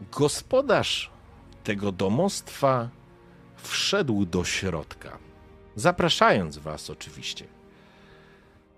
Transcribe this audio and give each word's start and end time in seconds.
Gospodarz 0.00 1.10
tego 1.64 1.92
domostwa 1.92 2.88
wszedł 3.56 4.26
do 4.26 4.44
środka, 4.44 5.18
zapraszając 5.76 6.58
was 6.58 6.90
oczywiście. 6.90 7.46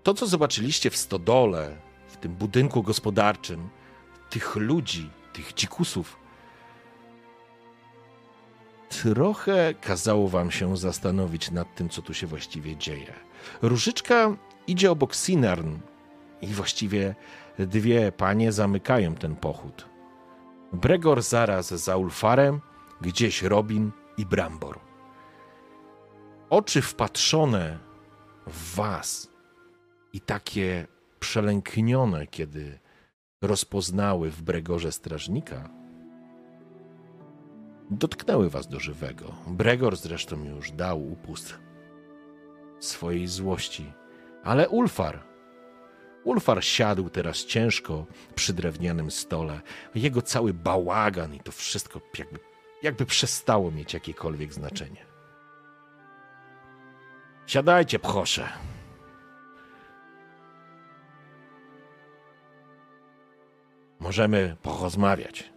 To, 0.03 0.13
co 0.13 0.27
zobaczyliście 0.27 0.89
w 0.89 0.97
stodole, 0.97 1.77
w 2.07 2.17
tym 2.17 2.35
budynku 2.35 2.83
gospodarczym, 2.83 3.69
tych 4.29 4.55
ludzi, 4.55 5.09
tych 5.33 5.53
dzikusów, 5.53 6.17
trochę 8.89 9.73
kazało 9.73 10.27
wam 10.27 10.51
się 10.51 10.77
zastanowić 10.77 11.51
nad 11.51 11.75
tym, 11.75 11.89
co 11.89 12.01
tu 12.01 12.13
się 12.13 12.27
właściwie 12.27 12.77
dzieje. 12.77 13.13
Różyczka 13.61 14.35
idzie 14.67 14.91
obok 14.91 15.15
Sinarn 15.15 15.77
i 16.41 16.47
właściwie 16.47 17.15
dwie 17.59 18.11
panie 18.11 18.51
zamykają 18.51 19.15
ten 19.15 19.35
pochód. 19.35 19.96
Bregor 20.73 21.21
zaraz 21.21 21.67
za 21.67 21.97
Ulfarem, 21.97 22.61
gdzieś 23.01 23.43
Robin 23.43 23.91
i 24.17 24.25
Brambor. 24.25 24.79
Oczy 26.49 26.81
wpatrzone 26.81 27.79
w 28.47 28.75
was 28.75 29.31
i 30.13 30.21
takie 30.21 30.87
przelęknione, 31.19 32.27
kiedy 32.27 32.79
rozpoznały 33.41 34.31
w 34.31 34.41
Bregorze 34.41 34.91
strażnika, 34.91 35.69
dotknęły 37.89 38.49
was 38.49 38.67
do 38.67 38.79
żywego. 38.79 39.35
Bregor 39.47 39.95
zresztą 39.95 40.43
już 40.43 40.71
dał 40.71 41.11
upust 41.11 41.59
swojej 42.79 43.27
złości, 43.27 43.93
ale 44.43 44.69
Ulfar 44.69 45.23
Ulfar 46.27 46.63
siadł 46.63 47.09
teraz 47.09 47.45
ciężko 47.45 48.05
przy 48.35 48.53
drewnianym 48.53 49.11
stole. 49.11 49.61
Jego 49.95 50.21
cały 50.21 50.53
bałagan 50.53 51.35
i 51.35 51.39
to 51.39 51.51
wszystko 51.51 52.01
jakby, 52.17 52.39
jakby 52.83 53.05
przestało 53.05 53.71
mieć 53.71 53.93
jakiekolwiek 53.93 54.53
znaczenie. 54.53 55.05
Siadajcie, 57.45 57.99
proszę. 57.99 58.49
Możemy 63.99 64.55
porozmawiać. 64.61 65.53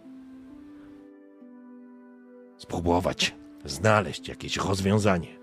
Spróbować 2.57 3.35
znaleźć 3.65 4.27
jakieś 4.27 4.57
rozwiązanie. 4.57 5.40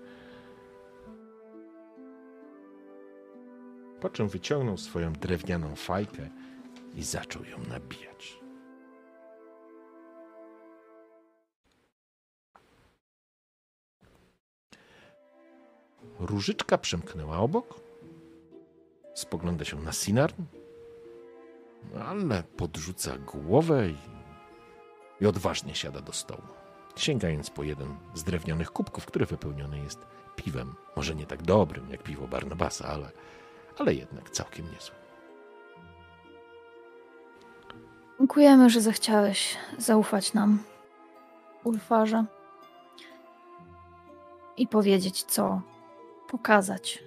Po 4.01 4.09
czym 4.09 4.27
wyciągnął 4.27 4.77
swoją 4.77 5.13
drewnianą 5.13 5.75
fajkę 5.75 6.29
i 6.95 7.03
zaczął 7.03 7.45
ją 7.45 7.57
nabijać. 7.69 8.39
Różyczka 16.19 16.77
przemknęła 16.77 17.37
obok, 17.37 17.79
spogląda 19.13 19.65
się 19.65 19.81
na 19.81 19.91
Sinarn, 19.91 20.43
ale 22.05 22.43
podrzuca 22.43 23.17
głowę 23.17 23.89
i, 23.89 23.97
i 25.23 25.25
odważnie 25.25 25.75
siada 25.75 26.01
do 26.01 26.13
stołu, 26.13 26.47
sięgając 26.95 27.49
po 27.49 27.63
jeden 27.63 27.95
z 28.13 28.23
drewnianych 28.23 28.71
kubków, 28.71 29.05
który 29.05 29.25
wypełniony 29.25 29.79
jest 29.79 29.99
piwem. 30.35 30.75
Może 30.95 31.15
nie 31.15 31.25
tak 31.25 31.41
dobrym 31.41 31.89
jak 31.89 32.03
piwo 32.03 32.27
Barnabasa, 32.27 32.87
ale 32.87 33.11
ale 33.77 33.93
jednak 33.93 34.29
całkiem 34.29 34.71
niezły. 34.71 34.95
Dziękujemy, 38.19 38.69
że 38.69 38.81
zechciałeś 38.81 39.57
zaufać 39.77 40.33
nam, 40.33 40.63
Ulfarze, 41.63 42.25
i 44.57 44.67
powiedzieć, 44.67 45.23
co 45.23 45.61
pokazać. 46.29 47.03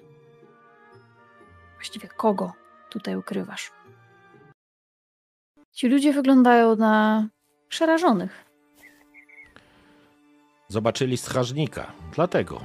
Właściwie 1.74 2.08
kogo 2.08 2.52
tutaj 2.90 3.16
ukrywasz. 3.16 3.72
Ci 5.72 5.88
ludzie 5.88 6.12
wyglądają 6.12 6.76
na 6.76 7.26
przerażonych. 7.68 8.44
Zobaczyli 10.68 11.16
strażnika, 11.16 11.92
dlatego 12.14 12.60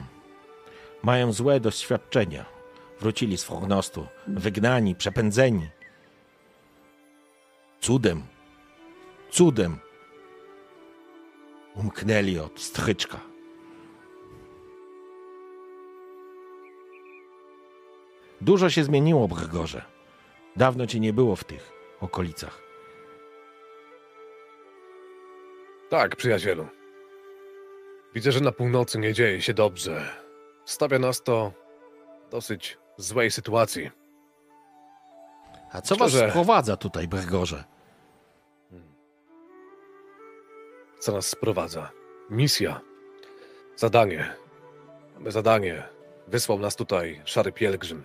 mają 1.03 1.31
złe 1.33 1.59
doświadczenia 1.59 2.56
Wrócili 2.99 3.37
z 3.37 3.43
Frognostu, 3.43 4.07
wygnani, 4.27 4.95
przepędzeni. 4.95 5.69
Cudem, 7.79 8.23
cudem 9.29 9.77
umknęli 11.75 12.39
od 12.39 12.59
stryczka. 12.59 13.19
Dużo 18.41 18.69
się 18.69 18.83
zmieniło, 18.83 19.27
Brygorze. 19.27 19.85
Dawno 20.55 20.87
cię 20.87 20.99
nie 20.99 21.13
było 21.13 21.35
w 21.35 21.43
tych 21.43 21.71
okolicach. 21.99 22.61
Tak, 25.89 26.15
przyjacielu. 26.15 26.67
Widzę, 28.15 28.31
że 28.31 28.39
na 28.39 28.51
północy 28.51 28.99
nie 28.99 29.13
dzieje 29.13 29.41
się 29.41 29.53
dobrze. 29.53 30.09
Stawia 30.65 30.99
nas 30.99 31.23
to 31.23 31.51
dosyć 32.31 32.77
złej 32.97 33.31
sytuacji. 33.31 33.91
A 35.71 35.81
co 35.81 35.95
Szczerze, 35.95 36.19
was 36.19 36.29
sprowadza 36.29 36.77
tutaj, 36.77 37.07
Bergorze? 37.07 37.63
Co 40.99 41.11
nas 41.11 41.27
sprowadza? 41.27 41.91
Misja. 42.29 42.81
Zadanie. 43.75 44.35
Mamy 45.15 45.31
zadanie. 45.31 45.83
Wysłał 46.27 46.59
nas 46.59 46.75
tutaj 46.75 47.21
szary 47.25 47.51
pielgrzym. 47.51 48.03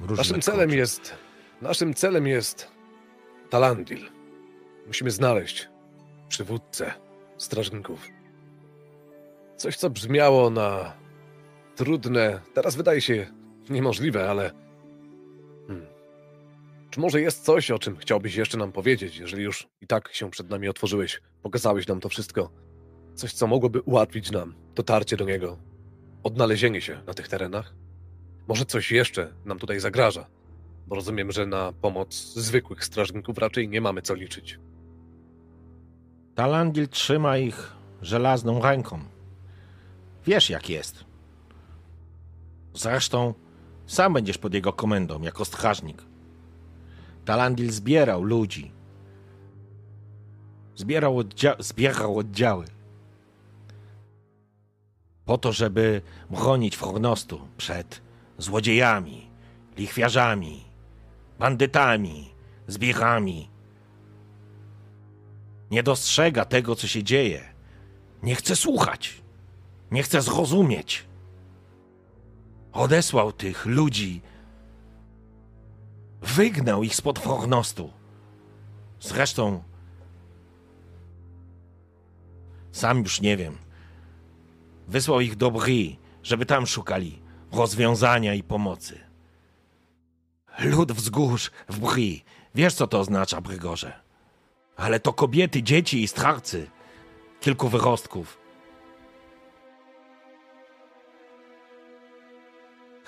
Różne 0.00 0.16
naszym 0.16 0.40
celem 0.40 0.70
jest. 0.70 1.14
Naszym 1.62 1.94
celem 1.94 2.26
jest 2.26 2.70
Talandil. 3.50 4.10
Musimy 4.86 5.10
znaleźć 5.10 5.68
przywódcę 6.28 6.92
strażników. 7.38 8.08
Coś, 9.56 9.76
co 9.76 9.90
brzmiało 9.90 10.50
na 10.50 10.92
trudne, 11.80 12.40
teraz 12.54 12.76
wydaje 12.76 13.00
się 13.00 13.26
niemożliwe, 13.70 14.30
ale. 14.30 14.50
Hmm. 15.66 15.86
Czy 16.90 17.00
może 17.00 17.20
jest 17.20 17.44
coś, 17.44 17.70
o 17.70 17.78
czym 17.78 17.96
chciałbyś 17.96 18.36
jeszcze 18.36 18.58
nam 18.58 18.72
powiedzieć, 18.72 19.16
jeżeli 19.16 19.42
już 19.42 19.68
i 19.80 19.86
tak 19.86 20.12
się 20.12 20.30
przed 20.30 20.50
nami 20.50 20.68
otworzyłeś, 20.68 21.20
pokazałeś 21.42 21.86
nam 21.86 22.00
to 22.00 22.08
wszystko? 22.08 22.50
Coś, 23.14 23.32
co 23.32 23.46
mogłoby 23.46 23.80
ułatwić 23.80 24.30
nam 24.30 24.54
dotarcie 24.74 25.16
do 25.16 25.24
niego, 25.24 25.58
odnalezienie 26.22 26.80
się 26.80 27.02
na 27.06 27.14
tych 27.14 27.28
terenach? 27.28 27.74
Może 28.48 28.64
coś 28.64 28.92
jeszcze 28.92 29.32
nam 29.44 29.58
tutaj 29.58 29.80
zagraża, 29.80 30.26
bo 30.86 30.94
rozumiem, 30.94 31.32
że 31.32 31.46
na 31.46 31.72
pomoc 31.72 32.14
zwykłych 32.34 32.84
strażników 32.84 33.38
raczej 33.38 33.68
nie 33.68 33.80
mamy 33.80 34.02
co 34.02 34.14
liczyć. 34.14 34.58
Talandil 36.34 36.88
trzyma 36.88 37.38
ich 37.38 37.72
żelazną 38.02 38.62
ręką. 38.62 38.98
Wiesz, 40.26 40.50
jak 40.50 40.70
jest. 40.70 41.09
Zresztą 42.74 43.34
sam 43.86 44.12
będziesz 44.12 44.38
pod 44.38 44.54
jego 44.54 44.72
komendą 44.72 45.22
jako 45.22 45.44
strażnik. 45.44 46.02
Talandil 47.24 47.72
zbierał 47.72 48.22
ludzi. 48.22 48.72
Zbierał, 50.76 51.18
oddzia 51.18 51.56
zbierał 51.58 52.18
oddziały. 52.18 52.64
Po 55.24 55.38
to, 55.38 55.52
żeby 55.52 56.02
bronić 56.30 56.76
Frognostu 56.76 57.40
przed 57.56 58.02
złodziejami, 58.38 59.30
lichwiarzami, 59.76 60.64
bandytami, 61.38 62.30
zbiechami. 62.66 63.50
Nie 65.70 65.82
dostrzega 65.82 66.44
tego, 66.44 66.76
co 66.76 66.86
się 66.86 67.02
dzieje. 67.02 67.54
Nie 68.22 68.34
chce 68.34 68.56
słuchać. 68.56 69.22
Nie 69.90 70.02
chce 70.02 70.22
zrozumieć 70.22 71.09
odesłał 72.72 73.32
tych 73.32 73.66
ludzi, 73.66 74.22
wygnał 76.22 76.82
ich 76.82 76.94
spod 76.94 77.18
Fornostu. 77.18 77.92
Zresztą 79.00 79.62
sam 82.72 82.98
już 82.98 83.20
nie 83.20 83.36
wiem. 83.36 83.58
Wysłał 84.88 85.20
ich 85.20 85.36
do 85.36 85.50
Bry, 85.50 85.96
żeby 86.22 86.46
tam 86.46 86.66
szukali 86.66 87.22
rozwiązania 87.52 88.34
i 88.34 88.42
pomocy. 88.42 89.00
Lud 90.58 90.92
wzgórz 90.92 91.50
w 91.68 91.78
Bry. 91.78 92.20
Wiesz, 92.54 92.74
co 92.74 92.86
to 92.86 93.00
oznacza, 93.00 93.40
Brygorze? 93.40 93.92
Ale 94.76 95.00
to 95.00 95.12
kobiety, 95.12 95.62
dzieci 95.62 96.02
i 96.02 96.08
strachcy. 96.08 96.70
Kilku 97.40 97.68
wyrostków. 97.68 98.38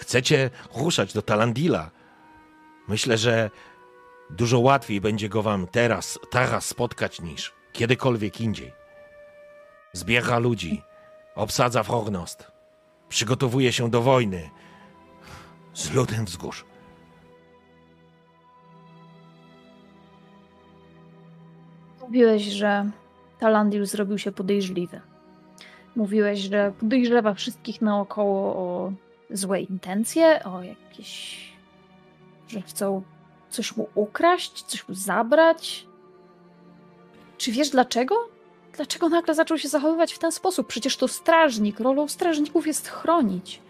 Chcecie 0.03 0.51
ruszać 0.75 1.13
do 1.13 1.23
Talandila. 1.23 1.91
Myślę, 2.89 3.19
że 3.19 3.51
dużo 4.31 4.59
łatwiej 4.59 5.01
będzie 5.01 5.29
go 5.29 5.43
wam 5.43 5.67
teraz, 5.67 6.19
teraz 6.31 6.67
spotkać 6.67 7.21
niż 7.21 7.53
kiedykolwiek 7.73 8.41
indziej. 8.41 8.73
Zbiera 9.93 10.39
ludzi, 10.39 10.83
obsadza 11.35 11.83
Frognost, 11.83 12.53
przygotowuje 13.09 13.73
się 13.73 13.91
do 13.91 14.03
wojny 14.03 14.51
z 15.75 15.93
ludem 15.93 16.25
wzgórz. 16.25 16.65
Mówiłeś, 22.01 22.43
że 22.43 22.91
Talandil 23.39 23.87
zrobił 23.87 24.19
się 24.19 24.33
podejrzliwy. 24.33 25.01
Mówiłeś, 25.97 26.39
że 26.39 26.73
podejrzewa 26.81 27.35
wszystkich 27.35 27.83
naokoło 27.83 28.57
o 28.57 28.93
złe 29.33 29.61
intencje, 29.61 30.45
o 30.45 30.63
jakieś. 30.63 31.43
że 32.49 32.63
chcą 32.63 33.03
coś 33.51 33.77
mu 33.77 33.89
ukraść, 33.95 34.63
coś 34.63 34.89
mu 34.89 34.95
zabrać. 34.95 35.87
Czy 37.39 37.53
wiesz 37.53 37.71
dlaczego? 37.71 38.15
Dlaczego 38.77 39.09
nagle 39.09 39.35
zaczął 39.35 39.59
się 39.59 39.69
zachowywać 39.69 40.13
w 40.13 40.19
ten 40.19 40.33
sposób? 40.33 40.67
Przecież 40.67 40.97
to 40.97 41.09
strażnik. 41.09 41.81
Rolą 41.81 42.09
strażników 42.09 42.67
jest 42.67 42.89
chronić. 42.89 43.61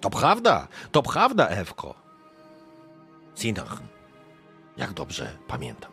To 0.00 0.10
prawda, 0.10 0.68
to 0.92 1.02
prawda, 1.02 1.48
Ewko. 1.48 1.94
Sinach, 3.34 3.82
jak 4.76 4.92
dobrze 4.92 5.36
pamiętam. 5.46 5.92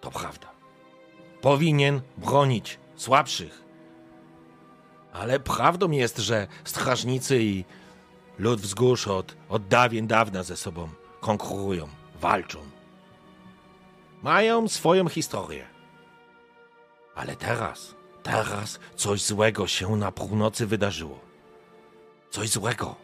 To 0.00 0.10
prawda. 0.10 0.46
Powinien 1.40 2.00
bronić 2.16 2.78
słabszych. 2.96 3.62
Ale 5.12 5.40
prawdą 5.40 5.90
jest, 5.90 6.18
że 6.18 6.46
strażnicy 6.64 7.42
i 7.42 7.64
lud 8.40 8.60
wzgórz 8.60 9.08
od, 9.08 9.36
od 9.48 9.68
dawien 9.68 10.06
dawna 10.06 10.42
ze 10.42 10.56
sobą 10.56 10.88
konkurują, 11.20 11.88
walczą. 12.20 12.58
Mają 14.22 14.68
swoją 14.68 15.08
historię. 15.08 15.66
Ale 17.14 17.36
teraz, 17.36 17.94
teraz 18.22 18.78
coś 18.96 19.22
złego 19.22 19.66
się 19.66 19.96
na 19.96 20.12
północy 20.12 20.66
wydarzyło. 20.66 21.20
Coś 22.30 22.48
złego. 22.48 22.96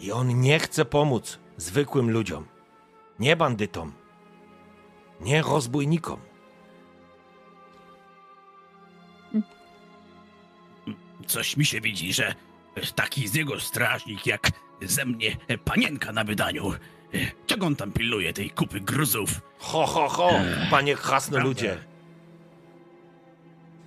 I 0.00 0.12
on 0.12 0.40
nie 0.40 0.58
chce 0.58 0.84
pomóc 0.84 1.38
zwykłym 1.56 2.10
ludziom, 2.10 2.46
nie 3.18 3.36
bandytom, 3.36 3.92
nie 5.20 5.42
rozbójnikom. 5.42 6.20
Coś 11.26 11.56
mi 11.56 11.64
się 11.64 11.80
widzi, 11.80 12.12
że 12.12 12.34
taki 12.94 13.28
z 13.28 13.34
niego 13.34 13.60
strażnik 13.60 14.26
jak 14.26 14.50
ze 14.82 15.04
mnie 15.04 15.36
panienka 15.64 16.12
na 16.12 16.24
wydaniu. 16.24 16.72
Czego 17.46 17.66
on 17.66 17.76
tam 17.76 17.92
pilnuje 17.92 18.32
tej 18.32 18.50
kupy 18.50 18.80
gruzów? 18.80 19.40
Ho, 19.58 19.86
ho, 19.86 20.08
ho, 20.08 20.30
panie 20.70 20.96
krasnoludzie. 20.96 21.78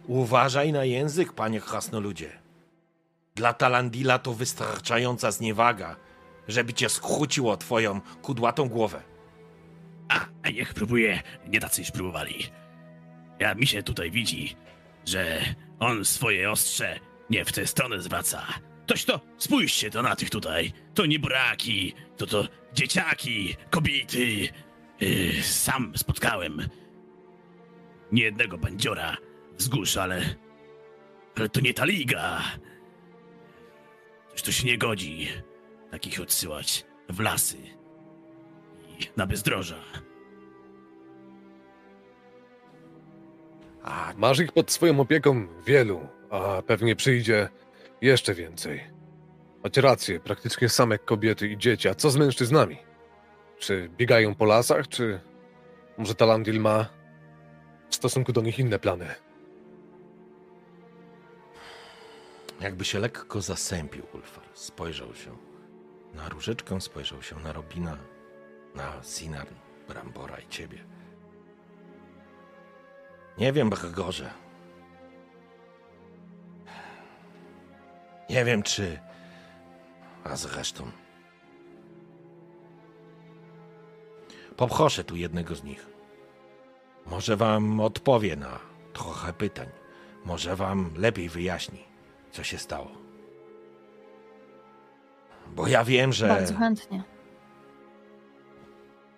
Uważaj 0.07 0.71
na 0.71 0.85
język, 0.85 1.33
panie 1.33 1.61
krasnoludzie. 1.61 2.39
Dla 3.35 3.53
Talandila 3.53 4.19
to 4.19 4.33
wystarczająca 4.33 5.31
zniewaga, 5.31 5.95
żeby 6.47 6.73
cię 6.73 6.89
skróciło 6.89 7.57
twoją 7.57 8.01
kudłatą 8.21 8.69
głowę. 8.69 9.01
A, 10.09 10.25
a 10.43 10.49
niech 10.49 10.73
próbuje, 10.73 11.21
nie 11.47 11.59
tacy 11.59 11.81
już 11.81 11.91
próbowali. 11.91 12.45
Ja 13.39 13.55
mi 13.55 13.67
się 13.67 13.83
tutaj 13.83 14.11
widzi, 14.11 14.55
że 15.05 15.41
on 15.79 16.05
swoje 16.05 16.51
ostrze 16.51 16.99
nie 17.29 17.45
w 17.45 17.51
tę 17.51 17.67
stronę 17.67 18.01
zwraca. 18.01 18.45
Toś 18.85 19.05
to, 19.05 19.19
spójrzcie 19.37 19.89
to 19.89 20.01
na 20.01 20.15
tych 20.15 20.29
tutaj. 20.29 20.73
To 20.93 21.05
nie 21.05 21.19
braki, 21.19 21.93
to 22.17 22.27
to 22.27 22.47
dzieciaki, 22.73 23.55
kobiety. 23.69 24.49
Yy, 24.99 25.43
sam 25.43 25.93
spotkałem 25.95 26.67
niejednego 28.11 28.57
bandziora 28.57 29.17
wzgórz, 29.57 29.97
ale... 29.97 30.35
Ale 31.35 31.49
to 31.49 31.59
nie 31.59 31.73
ta 31.73 31.85
liga. 31.85 32.41
Toś 34.31 34.41
to 34.41 34.51
się 34.51 34.67
nie 34.67 34.77
godzi 34.77 35.27
takich 35.91 36.21
odsyłać 36.21 36.85
w 37.09 37.19
lasy 37.19 37.57
i 38.87 39.07
na 39.17 39.27
bezdroża. 39.27 39.79
A 43.83 44.13
Masz 44.17 44.39
ich 44.39 44.51
pod 44.51 44.71
swoją 44.71 44.99
opieką 44.99 45.47
wielu, 45.65 46.07
a 46.29 46.61
pewnie 46.61 46.95
przyjdzie 46.95 47.49
jeszcze 48.03 48.33
więcej. 48.33 48.83
Macie 49.63 49.81
rację, 49.81 50.19
praktycznie 50.19 50.69
same 50.69 50.97
kobiety 50.97 51.47
i 51.47 51.57
dzieci. 51.57 51.89
A 51.89 51.95
co 51.95 52.09
z 52.09 52.17
mężczyznami? 52.17 52.77
Czy 53.59 53.89
biegają 53.97 54.35
po 54.35 54.45
lasach, 54.45 54.87
czy 54.87 55.19
może 55.97 56.15
Talandil 56.15 56.59
ma 56.59 56.89
w 57.89 57.95
stosunku 57.95 58.33
do 58.33 58.41
nich 58.41 58.59
inne 58.59 58.79
plany? 58.79 59.15
jakby 62.63 62.85
się 62.85 62.99
lekko 62.99 63.41
zasępił 63.41 64.03
Ulfar. 64.13 64.43
Spojrzał 64.53 65.15
się 65.15 65.37
na 66.13 66.29
Różyczkę, 66.29 66.81
spojrzał 66.81 67.21
się 67.21 67.35
na 67.39 67.53
Robina, 67.53 67.97
na 68.75 69.03
Sinarn, 69.03 69.55
Brambora 69.87 70.37
i 70.37 70.47
ciebie. 70.47 70.85
Nie 73.37 73.53
wiem, 73.53 73.69
Brgorze. 73.69 74.42
Nie 78.33 78.45
wiem, 78.45 78.63
czy... 78.63 78.99
A 80.23 80.35
zresztą... 80.35 80.91
Poproszę 84.57 85.03
tu 85.03 85.15
jednego 85.15 85.55
z 85.55 85.63
nich. 85.63 85.87
Może 87.05 87.37
wam 87.37 87.79
odpowie 87.79 88.35
na 88.35 88.59
trochę 88.93 89.33
pytań. 89.33 89.67
Może 90.25 90.55
wam 90.55 90.91
lepiej 90.97 91.29
wyjaśni, 91.29 91.83
co 92.31 92.43
się 92.43 92.57
stało. 92.57 92.91
Bo 95.55 95.67
ja 95.67 95.83
wiem, 95.83 96.13
że 96.13 96.27
Bardzo 96.27 96.55
chętnie. 96.55 97.03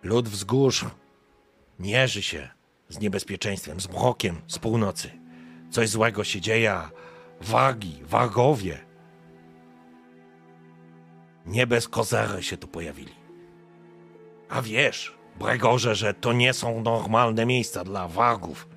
lud 0.03 0.29
wzgórz 0.29 0.85
mierzy 1.79 2.23
się 2.23 2.49
z 2.89 2.99
niebezpieczeństwem, 2.99 3.79
z 3.79 3.89
mrokiem 3.89 4.41
z 4.47 4.59
północy. 4.59 5.11
Coś 5.71 5.89
złego 5.89 6.23
się 6.23 6.41
dzieje, 6.41 6.73
a 6.73 6.91
wagi, 7.41 8.01
wagowie 8.03 8.84
nie 11.45 11.67
bez 11.67 11.87
kozery 11.87 12.43
się 12.43 12.57
tu 12.57 12.67
pojawili. 12.67 13.13
A 14.49 14.61
wiesz, 14.61 15.15
Bregorze, 15.39 15.95
że 15.95 16.13
to 16.13 16.33
nie 16.33 16.53
są 16.53 16.81
normalne 16.81 17.45
miejsca 17.45 17.83
dla 17.83 18.07
wagów. 18.07 18.69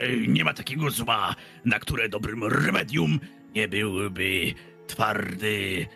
Ej, 0.00 0.28
Nie 0.28 0.44
ma 0.44 0.54
takiego 0.54 0.90
zła, 0.90 1.34
na 1.64 1.78
które 1.78 2.08
dobrym 2.08 2.44
remedium 2.44 3.20
nie 3.54 3.68
byłby 3.68 4.54
twardy 4.86 5.86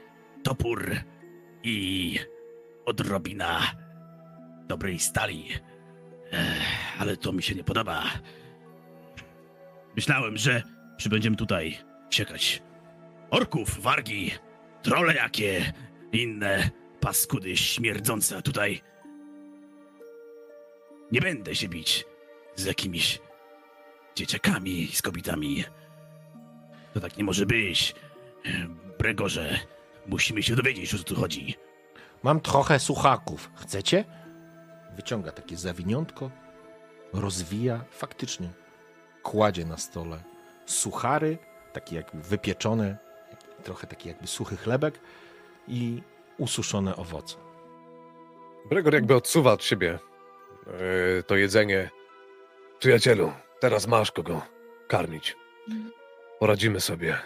topór 0.42 0.90
i 1.62 2.18
odrobina 2.86 3.60
dobrej 4.68 4.98
stali. 4.98 5.48
Ale 6.98 7.16
to 7.16 7.32
mi 7.32 7.42
się 7.42 7.54
nie 7.54 7.64
podoba. 7.64 8.02
Myślałem, 9.96 10.36
że 10.36 10.62
przybędziemy 10.96 11.36
tutaj 11.36 11.78
siekać 12.10 12.62
orków, 13.30 13.80
wargi, 13.80 14.30
trole 14.82 15.14
jakie, 15.14 15.72
inne 16.12 16.70
paskudy 17.00 17.56
śmierdzące, 17.56 18.42
tutaj 18.42 18.80
nie 21.12 21.20
będę 21.20 21.54
się 21.54 21.68
bić 21.68 22.04
z 22.56 22.64
jakimiś 22.64 23.20
dzieciakami, 24.14 24.88
z 24.92 25.02
kobietami. 25.02 25.64
To 26.94 27.00
tak 27.00 27.16
nie 27.16 27.24
może 27.24 27.46
być. 27.46 27.94
Bregorze, 28.98 29.58
musimy 30.06 30.42
się 30.42 30.56
dowiedzieć, 30.56 30.94
o 30.94 30.98
co 30.98 31.04
tu 31.04 31.14
chodzi. 31.14 31.54
Mam 32.22 32.40
trochę 32.40 32.78
suchaków. 32.78 33.50
Chcecie? 33.54 34.04
Wyciąga 34.96 35.32
takie 35.32 35.56
zawiniątko, 35.56 36.30
rozwija, 37.12 37.84
faktycznie 37.90 38.48
kładzie 39.22 39.64
na 39.64 39.76
stole 39.76 40.22
suchary, 40.66 41.38
takie 41.72 41.96
jakby 41.96 42.22
wypieczone, 42.22 42.96
trochę 43.64 43.86
taki 43.86 44.08
jakby 44.08 44.26
suchy 44.26 44.56
chlebek 44.56 45.00
i 45.68 46.02
ususzone 46.38 46.96
owoce. 46.96 47.36
Gregor 48.70 48.94
jakby 48.94 49.14
odsuwa 49.14 49.52
od 49.52 49.64
siebie 49.64 49.98
yy, 50.66 51.22
to 51.22 51.36
jedzenie. 51.36 51.90
Przyjacielu, 52.78 53.32
teraz 53.60 53.86
masz 53.86 54.12
kogo 54.12 54.42
karmić. 54.88 55.36
Poradzimy 56.38 56.80
sobie. 56.80 57.18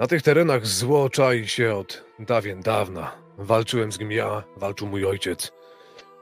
Na 0.00 0.06
tych 0.06 0.22
terenach 0.22 0.66
zło 0.66 1.10
czai 1.10 1.48
się 1.48 1.74
od 1.74 2.04
dawien 2.18 2.60
dawna. 2.60 3.12
Walczyłem 3.38 3.92
z 3.92 3.98
nim 3.98 4.12
ja, 4.12 4.42
walczył 4.56 4.88
mój 4.88 5.06
ojciec 5.06 5.52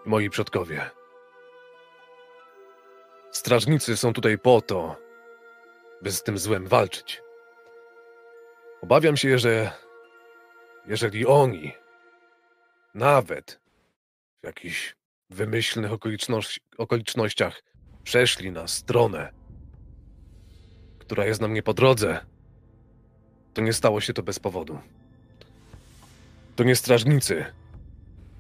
i 0.06 0.08
moi 0.08 0.30
przodkowie. 0.30 0.90
Strażnicy 3.30 3.96
są 3.96 4.12
tutaj 4.12 4.38
po 4.38 4.60
to, 4.60 4.96
by 6.02 6.12
z 6.12 6.22
tym 6.22 6.38
złem 6.38 6.66
walczyć. 6.66 7.22
Obawiam 8.82 9.16
się, 9.16 9.38
że 9.38 9.72
jeżeli 10.86 11.26
oni 11.26 11.72
nawet 12.94 13.60
w 14.42 14.46
jakichś 14.46 14.96
wymyślnych 15.30 15.92
okoliczności, 15.92 16.60
okolicznościach 16.78 17.62
przeszli 18.04 18.52
na 18.52 18.68
stronę, 18.68 19.32
która 20.98 21.26
jest 21.26 21.40
nam 21.40 21.54
nie 21.54 21.62
po 21.62 21.74
drodze, 21.74 22.26
to 23.54 23.62
nie 23.62 23.72
stało 23.72 24.00
się 24.00 24.12
to 24.12 24.22
bez 24.22 24.38
powodu. 24.38 24.78
To 26.56 26.64
nie 26.64 26.76
strażnicy 26.76 27.44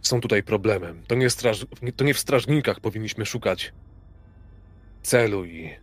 są 0.02 0.20
tutaj 0.20 0.42
problemem. 0.42 1.02
To 1.06 1.14
nie, 1.14 1.30
straż, 1.30 1.66
to 1.96 2.04
nie 2.04 2.14
w 2.14 2.18
strażnikach 2.18 2.80
powinniśmy 2.80 3.26
szukać 3.26 3.72
celu 5.02 5.44
i 5.44 5.76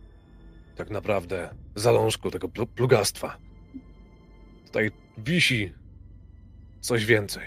tak 0.78 0.90
naprawdę 0.90 1.54
zalążku 1.74 2.30
tego 2.30 2.48
plu- 2.48 2.66
plugastwa. 2.66 3.36
Tutaj 4.66 4.90
wisi 5.18 5.72
coś 6.80 7.04
więcej. 7.04 7.46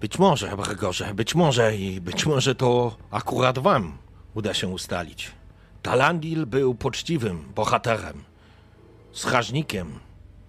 Być 0.00 0.18
może, 0.18 0.56
Bregorze, 0.56 1.14
być 1.14 1.34
może 1.34 1.76
i 1.76 2.00
być 2.00 2.26
może 2.26 2.54
to 2.54 2.96
akurat 3.10 3.58
wam 3.58 3.98
uda 4.34 4.54
się 4.54 4.68
ustalić. 4.68 5.32
Talandil 5.82 6.46
był 6.46 6.74
poczciwym 6.74 7.52
bohaterem, 7.54 8.24
strażnikiem 9.12 9.98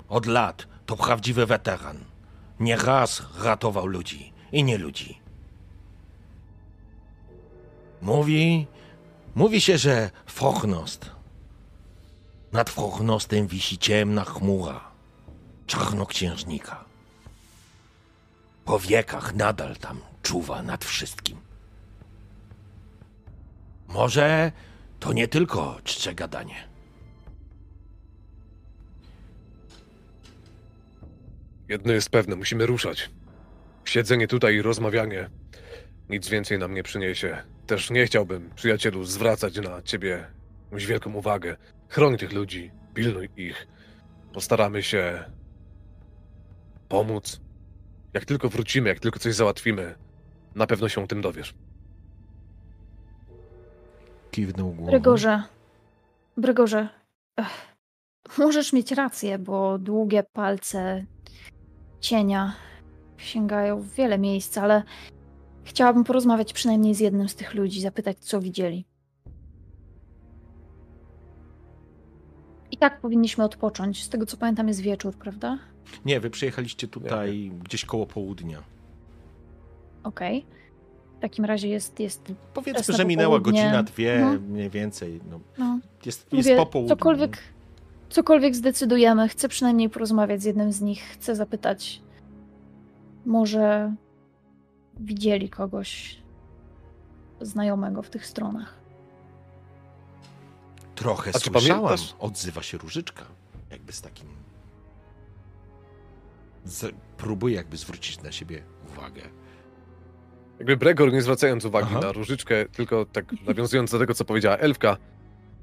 od 0.09 0.25
lat, 0.25 0.67
to 0.85 0.95
prawdziwy 0.97 1.45
weteran. 1.45 1.97
Nieraz 2.59 3.23
ratował 3.43 3.85
ludzi 3.87 4.33
i 4.51 4.63
nie 4.63 4.77
ludzi. 4.77 5.19
Mówi, 8.01 8.67
mówi 9.35 9.61
się, 9.61 9.77
że 9.77 10.11
Frochnost. 10.25 11.11
Nad 12.51 12.69
Frochnostem 12.69 13.47
wisi 13.47 13.77
ciemna 13.77 14.23
chmura 14.23 14.91
czarnoksiężnika. 15.67 16.85
Po 18.65 18.79
wiekach 18.79 19.35
nadal 19.35 19.75
tam 19.77 19.99
czuwa 20.21 20.63
nad 20.63 20.85
wszystkim. 20.85 21.37
Może 23.87 24.51
to 24.99 25.13
nie 25.13 25.27
tylko 25.27 25.79
czcze 25.83 26.15
gadanie. 26.15 26.67
Jedno 31.69 31.93
jest 31.93 32.09
pewne, 32.09 32.35
musimy 32.35 32.65
ruszać. 32.65 33.09
Siedzenie 33.85 34.27
tutaj 34.27 34.55
i 34.55 34.61
rozmawianie 34.61 35.29
nic 36.09 36.27
więcej 36.29 36.59
nam 36.59 36.73
nie 36.73 36.83
przyniesie. 36.83 37.52
Też 37.67 37.89
nie 37.89 38.05
chciałbym, 38.05 38.49
przyjacielu, 38.55 39.03
zwracać 39.03 39.57
na 39.57 39.81
ciebie 39.81 40.27
jakąś 40.65 40.85
wielką 40.85 41.13
uwagę. 41.13 41.57
Chroń 41.89 42.17
tych 42.17 42.33
ludzi, 42.33 42.71
pilnuj 42.93 43.29
ich. 43.37 43.67
Postaramy 44.33 44.83
się 44.83 45.23
pomóc. 46.89 47.41
Jak 48.13 48.25
tylko 48.25 48.49
wrócimy, 48.49 48.89
jak 48.89 48.99
tylko 48.99 49.19
coś 49.19 49.35
załatwimy, 49.35 49.95
na 50.55 50.67
pewno 50.67 50.89
się 50.89 51.03
o 51.03 51.07
tym 51.07 51.21
dowiesz. 51.21 51.53
Kiwnął 54.31 54.71
głową. 54.71 54.91
Brygorze, 54.91 55.43
Brygorze, 56.37 56.89
ech, 57.37 57.75
możesz 58.37 58.73
mieć 58.73 58.91
rację, 58.91 59.39
bo 59.39 59.77
długie 59.77 60.23
palce 60.33 61.05
cienia 61.99 62.53
sięgają 63.17 63.79
w 63.81 63.89
wiele 63.93 64.19
miejsc, 64.19 64.57
ale 64.57 64.83
chciałabym 65.63 66.03
porozmawiać 66.03 66.53
przynajmniej 66.53 66.95
z 66.95 66.99
jednym 66.99 67.29
z 67.29 67.35
tych 67.35 67.53
ludzi, 67.53 67.81
zapytać, 67.81 68.17
co 68.19 68.41
widzieli. 68.41 68.85
I 72.71 72.77
tak 72.77 72.99
powinniśmy 73.01 73.43
odpocząć. 73.43 74.03
Z 74.03 74.09
tego 74.09 74.25
co 74.25 74.37
pamiętam, 74.37 74.67
jest 74.67 74.79
wieczór, 74.79 75.15
prawda? 75.15 75.57
Nie, 76.05 76.19
wy 76.19 76.29
przyjechaliście 76.29 76.87
tutaj 76.87 77.51
gdzieś 77.63 77.85
koło 77.85 78.05
południa. 78.05 78.63
Okej. 80.03 80.45
W 81.17 81.21
takim 81.21 81.45
razie 81.45 81.67
jest. 81.67 81.99
jest 81.99 82.33
Powiedzmy, 82.53 82.93
że 82.95 83.05
minęła 83.05 83.39
godzina, 83.39 83.83
dwie, 83.83 84.13
Mhm. 84.15 84.51
mniej 84.51 84.69
więcej. 84.69 85.19
No, 85.29 85.39
no, 85.57 85.79
jest 86.05 86.33
jest 86.33 86.49
Mówię, 86.49 86.55
po 86.57 86.65
południu. 86.65 86.95
cokolwiek, 86.95 87.37
cokolwiek 88.09 88.55
zdecydujemy, 88.55 89.27
chcę 89.29 89.49
przynajmniej 89.49 89.89
porozmawiać 89.89 90.41
z 90.41 90.45
jednym 90.45 90.71
z 90.71 90.81
nich. 90.81 91.01
Chcę 91.03 91.35
zapytać, 91.35 92.01
może 93.25 93.95
widzieli 94.99 95.49
kogoś 95.49 96.17
znajomego 97.41 98.01
w 98.01 98.09
tych 98.09 98.25
stronach. 98.25 98.77
Trochę 100.95 101.31
A 101.35 101.39
czy 101.39 101.49
słyszałam, 101.49 101.83
pamiętasz- 101.83 102.15
odzywa 102.19 102.63
się 102.63 102.77
Różyczka. 102.77 103.25
Jakby 103.71 103.93
z 103.93 104.01
takim... 104.01 104.27
Z... 106.65 106.95
Próbuje 107.17 107.55
jakby 107.55 107.77
zwrócić 107.77 108.21
na 108.21 108.31
siebie 108.31 108.63
uwagę. 108.89 109.21
Jakby 110.59 110.77
Bregor, 110.77 111.13
nie 111.13 111.21
zwracając 111.21 111.65
uwagi 111.65 111.87
Aha. 111.91 111.99
na 111.99 112.11
różyczkę, 112.11 112.65
tylko 112.65 113.05
tak 113.05 113.25
nawiązując 113.47 113.91
do 113.91 113.99
tego, 113.99 114.13
co 114.13 114.25
powiedziała 114.25 114.57
Elfka. 114.57 114.97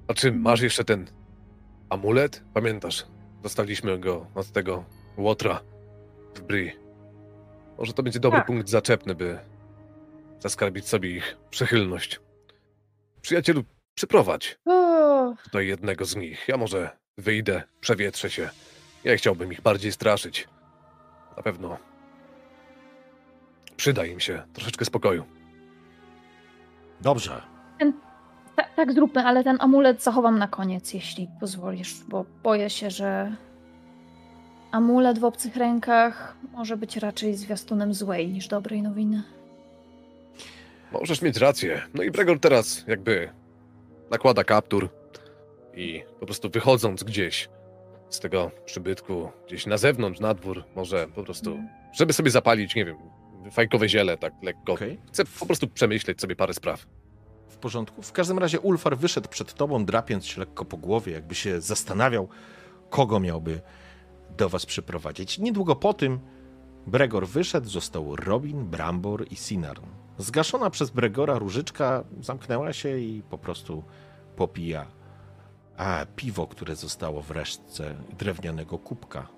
A 0.09 0.15
czy 0.15 0.33
masz 0.33 0.61
jeszcze 0.61 0.85
ten 0.85 1.07
amulet? 1.89 2.45
Pamiętasz? 2.55 3.07
Dostaliśmy 3.43 3.99
go 3.99 4.27
od 4.35 4.47
tego 4.53 4.85
Łotra 5.17 5.61
w 6.35 6.41
Bri. 6.41 6.73
Może 7.81 7.93
to 7.93 8.03
będzie 8.03 8.21
dobry 8.21 8.39
Tak. 8.39 8.47
punkt 8.47 8.69
zaczepny, 8.69 9.15
by 9.15 9.39
zaskarbić 10.41 10.89
sobie 10.89 11.11
ich 11.11 11.37
przychylność. 11.51 12.21
Przyjacielu, 13.23 13.65
przyprowadź 13.95 14.59
O, 14.67 15.35
tutaj 15.45 15.67
jednego 15.67 16.05
z 16.05 16.17
nich. 16.17 16.49
Ja 16.49 16.57
może 16.57 16.91
wyjdę, 17.19 17.63
przewietrzę 17.81 18.31
się. 18.31 18.51
Ja 19.05 19.17
chciałbym 19.17 19.53
ich 19.53 19.61
bardziej 19.61 19.93
straszyć. 19.93 20.49
Na 21.37 21.43
pewno 21.43 21.79
przyda 23.77 24.05
im 24.07 24.21
się 24.21 24.43
troszeczkę 24.53 24.85
spokoju. 24.85 25.25
Dobrze. 27.01 27.43
ta, 28.57 28.65
tak 28.77 28.93
zróbmy, 28.93 29.25
ale 29.27 29.45
ten 29.45 29.57
amulet 29.61 30.03
zachowam 30.03 30.39
na 30.39 30.49
koniec, 30.49 30.95
jeśli 30.95 31.29
pozwolisz, 31.41 32.05
bo 32.05 32.25
boję 32.43 32.71
się, 32.71 32.91
że 32.91 33.37
amulet 34.73 35.19
w 35.19 35.25
obcych 35.25 35.57
rękach 35.57 36.37
może 36.53 36.77
być 36.77 36.97
raczej 36.97 37.37
zwiastunem 37.37 37.95
złej 37.95 38.29
niż 38.29 38.49
dobrej 38.49 38.83
nowiny. 38.83 39.23
Możesz 40.93 41.23
mieć 41.23 41.37
rację. 41.37 41.83
No 41.95 42.03
i 42.03 42.11
Bregor 42.11 42.41
teraz 42.41 42.85
jakby 42.87 43.29
nakłada 44.11 44.45
kaptur 44.45 44.89
i 45.75 46.03
po 46.21 46.27
prostu 46.27 46.51
wychodząc 46.51 47.05
gdzieś 47.05 47.49
z 48.09 48.21
tego 48.21 48.51
przybytku, 48.65 49.31
gdzieś 49.47 49.67
na 49.67 49.79
zewnątrz, 49.79 50.21
na 50.21 50.35
dwór, 50.35 50.65
może 50.77 51.09
po 51.15 51.25
prostu, 51.25 51.59
żeby 51.93 52.13
sobie 52.13 52.31
zapalić, 52.31 52.75
nie 52.75 52.85
wiem, 52.85 52.97
fajkowe 53.51 53.89
ziele 53.89 54.17
tak 54.17 54.33
lekko. 54.43 54.73
Okej. 54.73 55.01
Chcę 55.09 55.25
po 55.25 55.47
prostu 55.47 55.69
przemyśleć 55.69 56.21
sobie 56.21 56.37
parę 56.37 56.55
spraw. 56.55 56.87
W 57.49 57.57
porządku. 57.57 58.03
W 58.03 58.13
każdym 58.13 58.39
razie 58.39 58.61
Ulfar 58.61 58.97
wyszedł 58.97 59.29
przed 59.29 59.55
tobą, 59.55 59.85
drapiąc 59.85 60.27
się 60.27 60.41
lekko 60.41 60.65
po 60.65 60.77
głowie, 60.77 61.13
jakby 61.13 61.35
się 61.35 61.61
zastanawiał, 61.61 62.29
kogo 62.91 63.21
miałby 63.21 63.61
do 64.41 64.49
was 64.49 64.67
przyprowadzić. 64.67 65.39
Niedługo 65.39 65.77
po 65.77 65.95
tym 65.95 66.21
Bregor 66.87 67.29
wyszedł, 67.29 67.69
został 67.69 68.17
Robin, 68.17 68.67
Brambor 68.67 69.27
i 69.31 69.37
Sinarn. 69.37 69.85
Zgaszona 70.19 70.71
przez 70.71 70.91
Bregora 70.91 71.39
różyczka 71.39 72.05
zamknęła 72.21 72.73
się 72.73 72.99
i 72.99 73.23
po 73.31 73.39
prostu 73.39 73.85
popija 74.37 74.87
a 75.77 76.07
piwo, 76.17 76.47
które 76.47 76.77
zostało 76.77 77.23
w 77.23 77.31
resztce 77.31 77.95
drewnianego 78.19 78.79
kubka. 78.79 79.29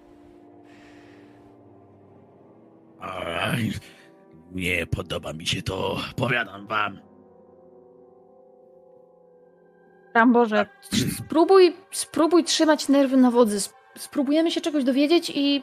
Aj, 3.01 3.73
nie 4.53 4.87
podoba 4.87 5.33
mi 5.33 5.47
się 5.47 5.63
to, 5.63 5.97
powiadam 6.17 6.67
wam. 6.67 7.01
Tam 10.13 10.33
Boże, 10.33 10.67
spróbuj, 11.19 11.77
spróbuj 11.91 12.45
trzymać 12.45 12.89
nerwy 12.89 13.17
na 13.17 13.31
wodzy. 13.31 13.61
Sp- 13.95 14.03
Spróbujemy 14.03 14.51
się 14.51 14.61
czegoś 14.61 14.85
dowiedzieć 14.85 15.33
i, 15.35 15.63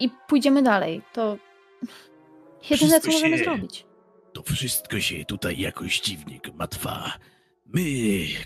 i 0.00 0.10
pójdziemy 0.28 0.62
dalej. 0.62 1.02
To 1.12 1.38
jedyne, 2.70 3.00
co 3.00 3.10
możemy 3.10 3.38
się- 3.38 3.44
zrobić. 3.44 3.86
To 4.32 4.42
wszystko 4.42 5.00
się 5.00 5.24
tutaj 5.24 5.58
jakoś 5.60 6.00
dziwnie 6.00 6.40
matwa. 6.54 7.12
My, 7.66 7.82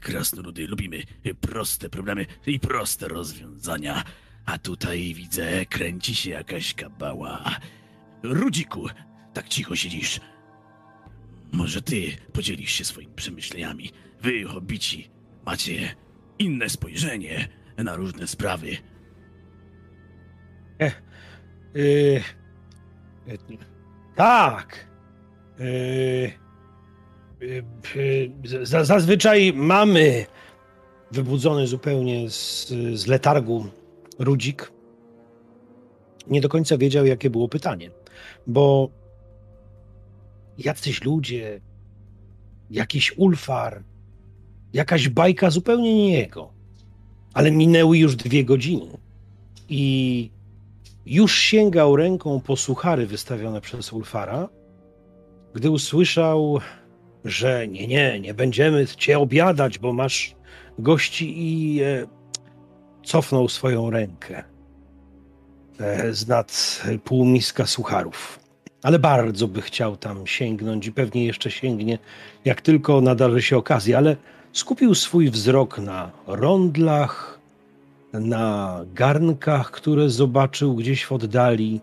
krasnoludy, 0.00 0.66
lubimy 0.66 1.02
proste 1.40 1.88
problemy 1.88 2.26
i 2.47 2.61
proste 2.61 3.09
rozwiązania. 3.09 4.04
A 4.47 4.59
tutaj 4.59 5.14
widzę, 5.14 5.66
kręci 5.66 6.14
się 6.14 6.30
jakaś 6.30 6.75
kabała. 6.75 7.57
Rudziku, 8.23 8.87
tak 9.35 9.49
cicho 9.49 9.76
siedzisz. 9.76 10.21
Może 11.52 11.83
ty 11.83 12.16
podzielisz 12.33 12.73
się 12.73 12.85
swoimi 12.85 13.14
przemyśleniami. 13.14 13.90
Wy, 14.21 14.45
hobbici, 14.45 15.11
macie 15.47 15.95
inne 16.38 16.69
spojrzenie 16.69 17.49
na 17.76 17.97
różne 17.97 18.26
sprawy. 18.26 18.76
Yy, 20.81 22.21
yy, 23.27 23.49
tak. 24.17 24.91
Za- 28.63 28.85
zazwyczaj 28.85 29.53
mamy 29.53 30.27
wybudzony 31.13 31.67
zupełnie 31.67 32.31
z, 32.31 32.69
z 32.95 33.07
letargu 33.07 33.67
Rudzik. 34.19 34.73
Nie 36.27 36.41
do 36.41 36.49
końca 36.49 36.79
wiedział, 36.79 37.07
jakie 37.07 37.31
było 37.31 37.49
pytanie, 37.49 37.91
bo 38.47 38.91
jacyś 40.59 41.05
ludzie, 41.05 41.61
jakiś 42.71 43.19
ulfar, 43.19 43.83
jakaś 44.73 45.09
bajka 45.09 45.51
zupełnie 45.51 45.95
nie 45.95 46.13
jego. 46.19 46.53
Ale 47.35 47.51
minęły 47.51 47.99
już 47.99 48.17
dwie 48.17 48.45
godziny 48.45 48.99
i 49.69 50.31
już 51.07 51.38
sięgał 51.38 51.97
ręką 51.97 52.40
po 52.40 52.57
suchary 52.57 53.07
wystawione 53.07 53.61
przez 53.61 53.92
Ulfara, 53.92 54.49
gdy 55.54 55.71
usłyszał, 55.71 56.61
że 57.25 57.69
nie, 57.69 57.87
nie, 57.87 58.21
nie 58.21 58.35
będziemy 58.35 58.87
cię 58.87 59.19
obiadać, 59.19 59.78
bo 59.78 59.92
masz 59.92 60.35
gości 60.78 61.35
i 61.37 61.83
e, 61.83 62.07
cofnął 63.02 63.49
swoją 63.49 63.90
rękę 63.90 64.45
e, 65.80 66.12
z 66.12 66.28
nad 66.28 66.83
półmiska 67.04 67.66
sucharów. 67.66 68.40
Ale 68.83 68.99
bardzo 68.99 69.49
by 69.49 69.62
chciał 69.62 69.97
tam 69.97 70.26
sięgnąć 70.26 70.87
i 70.87 70.92
pewnie 70.92 71.25
jeszcze 71.25 71.50
sięgnie, 71.50 71.99
jak 72.45 72.61
tylko 72.61 73.00
nadarzy 73.00 73.42
się 73.42 73.57
okazja, 73.57 73.99
ale 73.99 74.16
skupił 74.52 74.95
swój 74.95 75.30
wzrok 75.30 75.78
na 75.78 76.11
rondlach, 76.26 77.39
na 78.12 78.81
garnkach, 78.95 79.71
które 79.71 80.11
zobaczył 80.11 80.75
gdzieś 80.75 81.05
w 81.05 81.12
oddali 81.12 81.81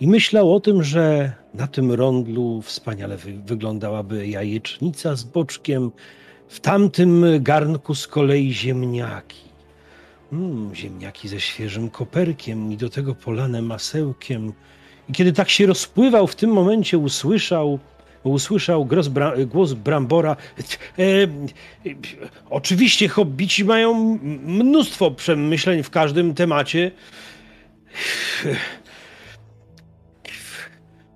i 0.00 0.08
myślał 0.08 0.54
o 0.54 0.60
tym, 0.60 0.82
że 0.82 1.32
na 1.54 1.66
tym 1.66 1.92
rondlu 1.92 2.62
wspaniale 2.62 3.16
wy 3.16 3.32
wyglądałaby 3.46 4.28
jajecznica 4.28 5.16
z 5.16 5.24
boczkiem, 5.24 5.90
w 6.48 6.60
tamtym 6.60 7.24
garnku 7.40 7.94
z 7.94 8.06
kolei 8.06 8.52
ziemniaki. 8.52 9.44
Mm, 10.32 10.74
ziemniaki 10.74 11.28
ze 11.28 11.40
świeżym 11.40 11.90
koperkiem 11.90 12.72
i 12.72 12.76
do 12.76 12.88
tego 12.88 13.14
polane 13.14 13.62
masełkiem. 13.62 14.52
I 15.08 15.12
kiedy 15.12 15.32
tak 15.32 15.50
się 15.50 15.66
rozpływał, 15.66 16.26
w 16.26 16.36
tym 16.36 16.50
momencie 16.50 16.98
usłyszał, 16.98 17.78
usłyszał 18.24 18.88
bra 19.10 19.32
głos 19.46 19.72
Brambora. 19.72 20.36
E, 20.98 21.04
oczywiście 22.50 23.08
hobbici 23.08 23.64
mają 23.64 24.18
mnóstwo 24.42 25.10
przemyśleń 25.10 25.82
w 25.82 25.90
każdym 25.90 26.34
temacie. 26.34 26.90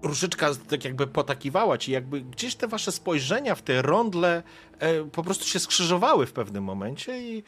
Różyczka 0.02 0.50
tak 0.68 0.84
jakby 0.84 1.06
potakiwała 1.06 1.78
ci, 1.78 1.92
jakby 1.92 2.20
gdzieś 2.20 2.54
te 2.54 2.68
wasze 2.68 2.92
spojrzenia 2.92 3.54
w 3.54 3.62
te 3.62 3.82
rondle 3.82 4.42
e, 4.78 5.04
po 5.04 5.22
prostu 5.22 5.44
się 5.44 5.58
skrzyżowały 5.58 6.26
w 6.26 6.32
pewnym 6.32 6.64
momencie 6.64 7.22
i 7.22 7.42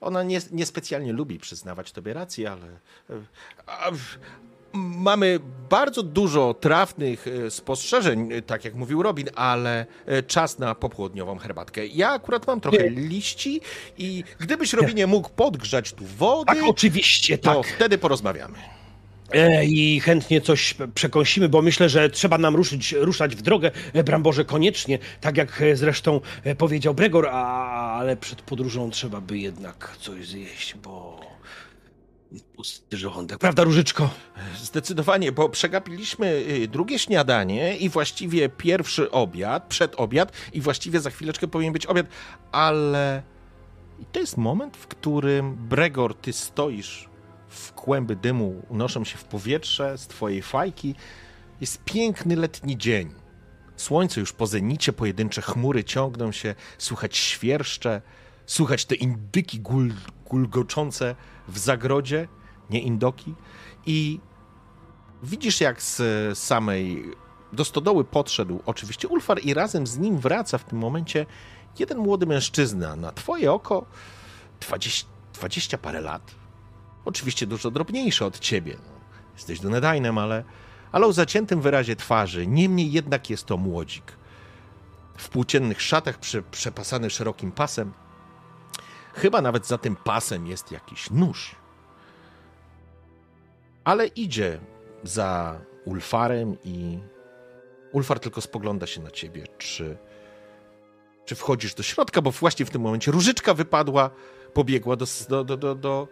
ona 0.00 0.22
nie, 0.22 0.40
niespecjalnie 0.52 1.12
lubi 1.12 1.38
przyznawać 1.38 1.92
tobie 1.92 2.12
rację, 2.12 2.50
ale 2.50 2.66
e, 2.66 3.22
a, 3.66 3.90
mamy 4.78 5.40
bardzo 5.70 6.02
dużo 6.02 6.54
trafnych 6.54 7.26
e, 7.26 7.50
spostrzeżeń, 7.50 8.32
e, 8.32 8.42
tak 8.42 8.64
jak 8.64 8.74
mówił 8.74 9.02
Robin, 9.02 9.28
ale 9.34 9.86
e, 10.06 10.22
czas 10.22 10.58
na 10.58 10.74
popołudniową 10.74 11.38
herbatkę. 11.38 11.86
Ja 11.86 12.10
akurat 12.10 12.46
mam 12.46 12.60
trochę 12.60 12.90
liści 12.90 13.60
i 13.98 14.24
gdybyś 14.40 14.72
Robinie 14.72 15.06
mógł 15.06 15.28
podgrzać 15.28 15.92
tu 15.92 16.04
wody, 16.04 16.46
Tak, 16.46 16.58
oczywiście, 16.68 17.38
to 17.38 17.62
tak. 17.62 17.72
wtedy 17.72 17.98
porozmawiamy. 17.98 18.58
I 19.64 20.00
chętnie 20.00 20.40
coś 20.40 20.74
przekąsimy, 20.94 21.48
bo 21.48 21.62
myślę, 21.62 21.88
że 21.88 22.10
trzeba 22.10 22.38
nam 22.38 22.56
ruszyć, 22.56 22.92
ruszać 22.92 23.36
w 23.36 23.42
drogę, 23.42 23.70
Bramborze, 24.04 24.44
koniecznie, 24.44 24.98
tak 25.20 25.36
jak 25.36 25.62
zresztą 25.74 26.20
powiedział 26.58 26.94
Bregor, 26.94 27.28
a, 27.32 27.92
ale 27.98 28.16
przed 28.16 28.42
podróżą 28.42 28.90
trzeba 28.90 29.20
by 29.20 29.38
jednak 29.38 29.96
coś 30.00 30.28
zjeść, 30.28 30.74
bo 30.82 31.20
pusty 32.56 32.96
żołądek. 32.96 33.38
Prawda, 33.38 33.64
Różyczko? 33.64 34.10
Zdecydowanie, 34.62 35.32
bo 35.32 35.48
przegapiliśmy 35.48 36.26
y, 36.26 36.68
drugie 36.68 36.98
śniadanie 36.98 37.76
i 37.76 37.88
właściwie 37.88 38.48
pierwszy 38.48 39.10
obiad, 39.10 39.66
przedobiad 39.68 40.32
i 40.52 40.60
właściwie 40.60 41.00
za 41.00 41.10
chwileczkę 41.10 41.48
powinien 41.48 41.72
być 41.72 41.86
obiad, 41.86 42.06
ale 42.52 43.22
i 43.98 44.04
to 44.04 44.20
jest 44.20 44.36
moment, 44.36 44.76
w 44.76 44.86
którym 44.86 45.56
Bregor, 45.56 46.14
ty 46.14 46.32
stoisz 46.32 47.08
w 47.48 47.72
kłęby 47.72 48.16
dymu, 48.16 48.62
unoszą 48.68 49.04
się 49.04 49.18
w 49.18 49.24
powietrze 49.24 49.98
z 49.98 50.06
twojej 50.06 50.42
fajki. 50.42 50.94
Jest 51.60 51.84
piękny 51.84 52.36
letni 52.36 52.78
dzień. 52.78 53.14
Słońce 53.76 54.20
już 54.20 54.32
po 54.32 54.46
zenicie, 54.46 54.92
pojedyncze 54.92 55.42
chmury 55.42 55.84
ciągną 55.84 56.32
się, 56.32 56.54
słychać 56.78 57.16
świerszcze, 57.16 58.02
słychać 58.46 58.84
te 58.84 58.94
indyki 58.94 59.60
gul, 59.60 59.92
gulgoczące 60.26 61.14
w 61.48 61.58
zagrodzie, 61.58 62.28
nie 62.70 62.80
indoki. 62.80 63.34
I 63.86 64.20
widzisz, 65.22 65.60
jak 65.60 65.82
z 65.82 66.38
samej 66.38 67.12
do 67.52 67.64
stodoły 67.64 68.04
podszedł 68.04 68.60
oczywiście 68.66 69.08
Ulfar 69.08 69.40
i 69.44 69.54
razem 69.54 69.86
z 69.86 69.98
nim 69.98 70.18
wraca 70.18 70.58
w 70.58 70.64
tym 70.64 70.78
momencie 70.78 71.26
jeden 71.78 71.98
młody 71.98 72.26
mężczyzna. 72.26 72.96
Na 72.96 73.12
twoje 73.12 73.52
oko 73.52 73.86
20, 74.60 75.06
20 75.34 75.78
parę 75.78 76.00
lat. 76.00 76.34
Oczywiście 77.04 77.46
dużo 77.46 77.70
drobniejszy 77.70 78.24
od 78.24 78.38
ciebie. 78.38 78.76
No, 78.86 78.92
jesteś 79.34 79.60
Dunedajnem, 79.60 80.18
ale, 80.18 80.44
ale 80.92 81.06
o 81.06 81.12
zaciętym 81.12 81.60
wyrazie 81.60 81.96
twarzy. 81.96 82.46
Niemniej 82.46 82.92
jednak 82.92 83.30
jest 83.30 83.44
to 83.44 83.56
młodzik. 83.56 84.12
W 85.16 85.28
płóciennych 85.28 85.82
szatach 85.82 86.18
prze, 86.18 86.42
przepasany 86.42 87.10
szerokim 87.10 87.52
pasem. 87.52 87.92
Chyba 89.18 89.42
nawet 89.42 89.66
za 89.66 89.78
tym 89.78 89.96
pasem 89.96 90.46
jest 90.46 90.72
jakiś 90.72 91.10
nóż. 91.10 91.56
Ale 93.84 94.06
idzie 94.06 94.60
za 95.02 95.60
Ulfarem 95.84 96.56
i 96.64 96.98
Ulfar 97.92 98.20
tylko 98.20 98.40
spogląda 98.40 98.86
się 98.86 99.02
na 99.02 99.10
ciebie, 99.10 99.44
czy, 99.58 99.96
czy 101.24 101.34
wchodzisz 101.34 101.74
do 101.74 101.82
środka, 101.82 102.22
bo 102.22 102.30
właśnie 102.30 102.66
w 102.66 102.70
tym 102.70 102.82
momencie 102.82 103.12
różyczka 103.12 103.54
wypadła, 103.54 104.10
pobiegła 104.52 104.96
do, 104.96 105.06
do, 105.28 105.44
do, 105.44 105.56
do, 105.56 105.74
do, 105.74 106.08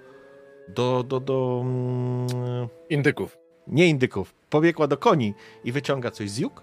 do, 0.69 1.03
do, 1.03 1.21
do 1.21 1.61
mm, 1.64 2.69
Indyków. 2.88 3.38
nie 3.66 3.87
indyków, 3.87 4.35
pobiegła 4.51 4.87
do 4.87 4.97
koni 4.97 5.35
i 5.64 5.73
wyciąga 5.73 6.11
coś 6.11 6.31
z 6.31 6.38
juk, 6.38 6.62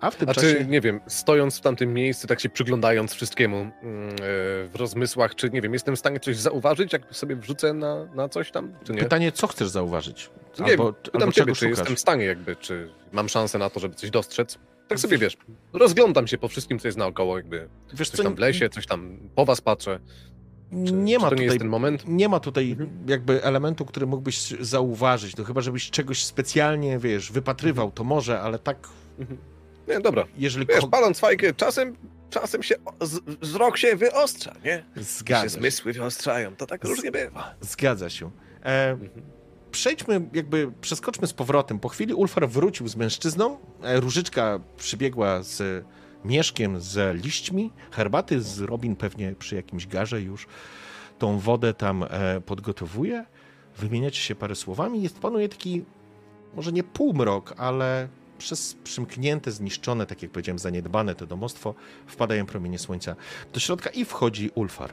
a 0.00 0.10
w 0.10 0.16
tym 0.16 0.28
A 0.28 0.34
czasie... 0.34 0.54
czy, 0.54 0.66
nie 0.66 0.80
wiem, 0.80 1.00
stojąc 1.06 1.58
w 1.58 1.60
tamtym 1.60 1.94
miejscu, 1.94 2.26
tak 2.26 2.40
się 2.40 2.48
przyglądając 2.48 3.12
wszystkiemu 3.14 3.56
e, 3.56 3.70
w 4.68 4.70
rozmysłach, 4.74 5.34
czy, 5.34 5.50
nie 5.50 5.60
wiem, 5.62 5.72
jestem 5.72 5.96
w 5.96 5.98
stanie 5.98 6.20
coś 6.20 6.36
zauważyć, 6.36 6.92
jak 6.92 7.02
sobie 7.16 7.36
wrzucę 7.36 7.72
na, 7.72 8.04
na 8.04 8.28
coś 8.28 8.50
tam, 8.50 8.72
czy 8.84 8.92
nie? 8.92 8.98
Pytanie, 8.98 9.32
co 9.32 9.46
chcesz 9.46 9.68
zauważyć? 9.68 10.30
Nie 10.58 10.64
Albo, 10.66 10.92
pytam 10.92 11.20
albo 11.22 11.32
ciebie, 11.32 11.52
czy 11.52 11.58
szukasz? 11.60 11.78
jestem 11.78 11.96
w 11.96 12.00
stanie 12.00 12.24
jakby, 12.24 12.56
czy 12.56 12.90
mam 13.12 13.28
szansę 13.28 13.58
na 13.58 13.70
to, 13.70 13.80
żeby 13.80 13.94
coś 13.94 14.10
dostrzec. 14.10 14.58
Tak 14.88 14.98
sobie, 14.98 15.18
wiesz, 15.18 15.36
rozglądam 15.72 16.26
się 16.26 16.38
po 16.38 16.48
wszystkim, 16.48 16.78
co 16.78 16.88
jest 16.88 16.98
naokoło, 16.98 17.36
jakby 17.36 17.68
Wiesz 17.94 18.10
coś 18.10 18.16
co, 18.16 18.22
tam 18.24 18.34
w 18.34 18.38
lesie, 18.38 18.68
coś 18.68 18.86
tam 18.86 19.18
po 19.34 19.44
was 19.44 19.60
patrzę. 19.60 20.00
Czy, 20.86 20.92
nie 20.92 21.16
czy 21.16 21.22
ma 21.22 21.28
to 21.28 21.34
nie 21.34 21.40
tutaj 21.40 21.44
jest 21.44 21.58
ten 21.58 21.68
moment? 21.68 22.02
nie 22.08 22.28
ma 22.28 22.40
tutaj 22.40 22.70
Mhm. 22.70 22.90
jakby 23.08 23.42
elementu, 23.44 23.84
który 23.84 24.06
mógłbyś 24.06 24.38
zauważyć. 24.60 25.34
To 25.34 25.44
chyba, 25.44 25.60
żebyś 25.60 25.90
czegoś 25.90 26.24
specjalnie, 26.24 26.98
wiesz, 26.98 27.32
wypatrywał, 27.32 27.90
to 27.90 28.04
może, 28.04 28.40
ale 28.40 28.58
tak, 28.58 28.88
Mhm. 29.18 29.38
Nie, 29.88 30.00
dobra. 30.00 30.24
jeżeli 30.36 30.66
Wiesz, 30.66 30.80
ko- 30.80 30.88
paląc 30.88 31.18
fajkę, 31.20 31.54
czasem, 31.54 31.96
czasem 32.30 32.62
się 32.62 32.74
z, 33.00 33.18
wzrok 33.40 33.76
się 33.76 33.96
wyostrza, 33.96 34.54
nie? 34.64 34.84
zgadza 34.96 35.42
się, 35.42 35.48
zmysły 35.48 35.92
wyostrzają, 35.92 36.56
to 36.56 36.66
tak 36.66 36.86
Z- 36.86 36.88
różnie 36.88 37.10
bywa. 37.10 37.54
zgadza 37.60 38.10
się. 38.10 38.30
E, 38.64 38.90
Mhm. 38.90 39.10
przejdźmy, 39.70 40.20
jakby 40.32 40.72
przeskoczmy 40.80 41.26
z 41.26 41.32
powrotem. 41.32 41.78
Po 41.78 41.88
chwili 41.88 42.14
Ulfar 42.14 42.48
wrócił 42.48 42.88
z 42.88 42.96
mężczyzną, 42.96 43.58
e, 43.82 44.00
Różyczka 44.00 44.60
przybiegła 44.76 45.42
z 45.42 45.84
mieszkiem, 46.24 46.80
z 46.80 47.24
liśćmi, 47.24 47.72
herbaty 47.90 48.40
z 48.40 48.60
Robin 48.60 48.96
pewnie 48.96 49.34
przy 49.38 49.54
jakimś 49.56 49.86
garze 49.86 50.20
już 50.22 50.46
tą 51.18 51.38
wodę 51.38 51.74
tam 51.74 52.02
e, 52.10 52.40
podgotowuje. 52.40 53.24
Wymieniacie 53.78 54.20
się 54.20 54.34
parę 54.34 54.54
słowami. 54.54 55.02
Jest 55.02 55.18
panuje 55.18 55.48
taki, 55.48 55.84
może 56.54 56.72
nie 56.72 56.82
półmrok, 56.84 57.54
ale 57.56 58.08
przez 58.38 58.76
przymknięte, 58.84 59.50
zniszczone, 59.50 60.06
tak 60.06 60.22
jak 60.22 60.30
powiedziałem, 60.30 60.58
zaniedbane 60.58 61.14
to 61.14 61.26
domostwo, 61.26 61.74
wpadają 62.06 62.46
promienie 62.46 62.78
słońca 62.78 63.16
do 63.52 63.60
środka 63.60 63.90
i 63.90 64.04
wchodzi 64.04 64.50
Ulfar. 64.54 64.92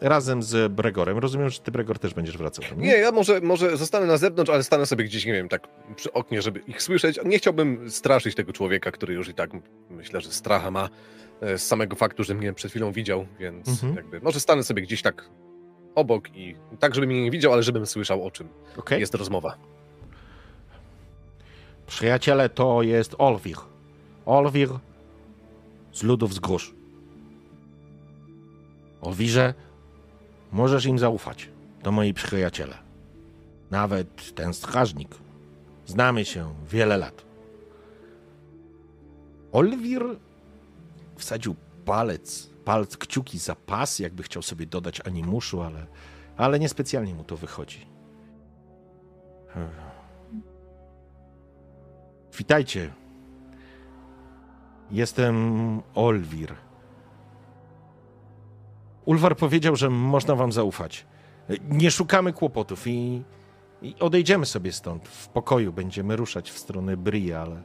razem 0.00 0.42
z 0.42 0.72
Bregorem. 0.72 1.18
Rozumiem, 1.18 1.50
że 1.50 1.60
ty, 1.60 1.70
Bregor, 1.70 1.98
też 1.98 2.14
będziesz 2.14 2.38
wracał. 2.38 2.64
Tam, 2.64 2.80
Nie, 2.80 2.96
ja 2.96 3.12
może, 3.12 3.40
może 3.40 3.76
zostanę 3.76 4.06
na 4.06 4.16
zewnątrz, 4.16 4.50
ale 4.50 4.62
stanę 4.62 4.86
sobie 4.86 5.04
gdzieś, 5.04 5.26
nie 5.26 5.32
wiem, 5.32 5.48
tak 5.48 5.68
przy 5.96 6.12
oknie, 6.12 6.42
żeby 6.42 6.60
ich 6.60 6.82
słyszeć. 6.82 7.20
Nie 7.24 7.38
chciałbym 7.38 7.90
straszyć 7.90 8.34
tego 8.34 8.52
człowieka, 8.52 8.90
który 8.92 9.14
już 9.14 9.28
i 9.28 9.34
tak 9.34 9.50
myślę, 9.90 10.20
że 10.20 10.32
stracha 10.32 10.70
ma 10.70 10.88
e, 11.40 11.58
z 11.58 11.66
samego 11.66 11.96
faktu, 11.96 12.24
że 12.24 12.34
mnie 12.34 12.52
przed 12.52 12.70
chwilą 12.70 12.92
widział, 12.92 13.26
więc 13.38 13.68
Mhm. 13.68 13.96
jakby 13.96 14.20
może 14.20 14.40
stanę 14.40 14.62
sobie 14.62 14.82
gdzieś 14.82 15.02
tak 15.02 15.30
obok 15.94 16.36
i 16.36 16.56
tak, 16.78 16.94
żeby 16.94 17.06
mnie 17.06 17.22
nie 17.22 17.30
widział, 17.30 17.52
ale 17.52 17.62
żebym 17.62 17.86
słyszał 17.86 18.26
o 18.26 18.30
czym 18.30 18.48
Okej. 18.76 19.00
jest 19.00 19.14
rozmowa. 19.14 19.56
Przyjaciele, 21.90 22.48
to 22.48 22.82
jest 22.82 23.14
Olwir. 23.18 23.56
Olwir 24.26 24.68
z 25.92 26.02
ludów 26.02 26.30
wzgórz. 26.30 26.74
Olwirze, 29.00 29.54
możesz 30.52 30.86
im 30.86 30.98
zaufać. 30.98 31.48
To 31.82 31.92
moi 31.92 32.14
przyjaciele. 32.14 32.78
Nawet 33.70 34.34
ten 34.34 34.54
strażnik. 34.54 35.14
Znamy 35.86 36.24
się 36.24 36.54
wiele 36.70 36.96
lat. 36.96 37.24
Olwir 39.52 40.02
wsadził 41.16 41.54
palec, 41.84 42.50
palec, 42.64 42.96
kciuki 42.96 43.38
za 43.38 43.54
pas, 43.54 43.98
jakby 43.98 44.22
chciał 44.22 44.42
sobie 44.42 44.66
dodać 44.66 45.00
animuszu, 45.00 45.62
ale, 45.62 45.86
ale 46.36 46.58
niespecjalnie 46.58 47.14
mu 47.14 47.24
to 47.24 47.36
wychodzi. 47.36 47.86
Witajcie. 52.38 52.92
Jestem 54.90 55.34
Olwir. 55.94 56.54
Ulwar 59.04 59.36
powiedział, 59.36 59.76
że 59.76 59.90
można 59.90 60.34
wam 60.34 60.52
zaufać. 60.52 61.06
Nie 61.70 61.90
szukamy 61.90 62.32
kłopotów 62.32 62.86
i, 62.86 63.22
i 63.82 63.94
odejdziemy 64.00 64.46
sobie 64.46 64.72
stąd. 64.72 65.08
W 65.08 65.28
pokoju 65.28 65.72
będziemy 65.72 66.16
ruszać 66.16 66.50
w 66.50 66.58
stronę 66.58 66.96
Brii, 66.96 67.32
ale 67.32 67.62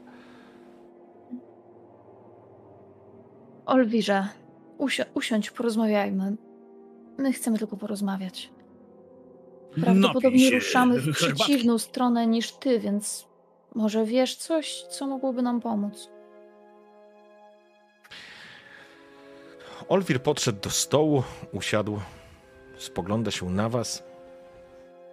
Olwirze, 3.66 4.28
usio- 4.78 5.06
usiądź, 5.14 5.52
porozmawiajmy. 5.52 6.36
My 7.18 7.34
chcemy 7.34 7.58
tylko 7.58 7.78
porozmawiać. 7.78 8.52
Prawdopodobnie 9.82 10.52
ruszamy 10.52 11.00
w 11.00 11.04
herbatki. 11.06 11.34
przeciwną 11.36 11.78
stronę 11.78 12.28
niż 12.28 12.52
ty, 12.52 12.80
więc 12.80 13.28
może 13.76 14.06
wiesz 14.06 14.36
coś, 14.36 14.84
co 14.84 15.08
mogłoby 15.08 15.42
nam 15.42 15.62
pomóc. 15.62 16.10
Olwir 19.90 20.24
podszedł 20.24 20.60
do 20.62 20.70
stołu, 20.70 21.24
usiadł, 21.52 22.00
spogląda 22.78 23.32
się 23.32 23.50
na 23.50 23.70
was. 23.70 24.04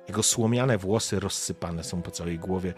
Jego 0.09 0.23
słomiane 0.23 0.79
włosy 0.79 1.21
rozsypane 1.21 1.85
są 1.85 2.03
po 2.03 2.11
całej 2.11 2.39
głowie. 2.39 2.75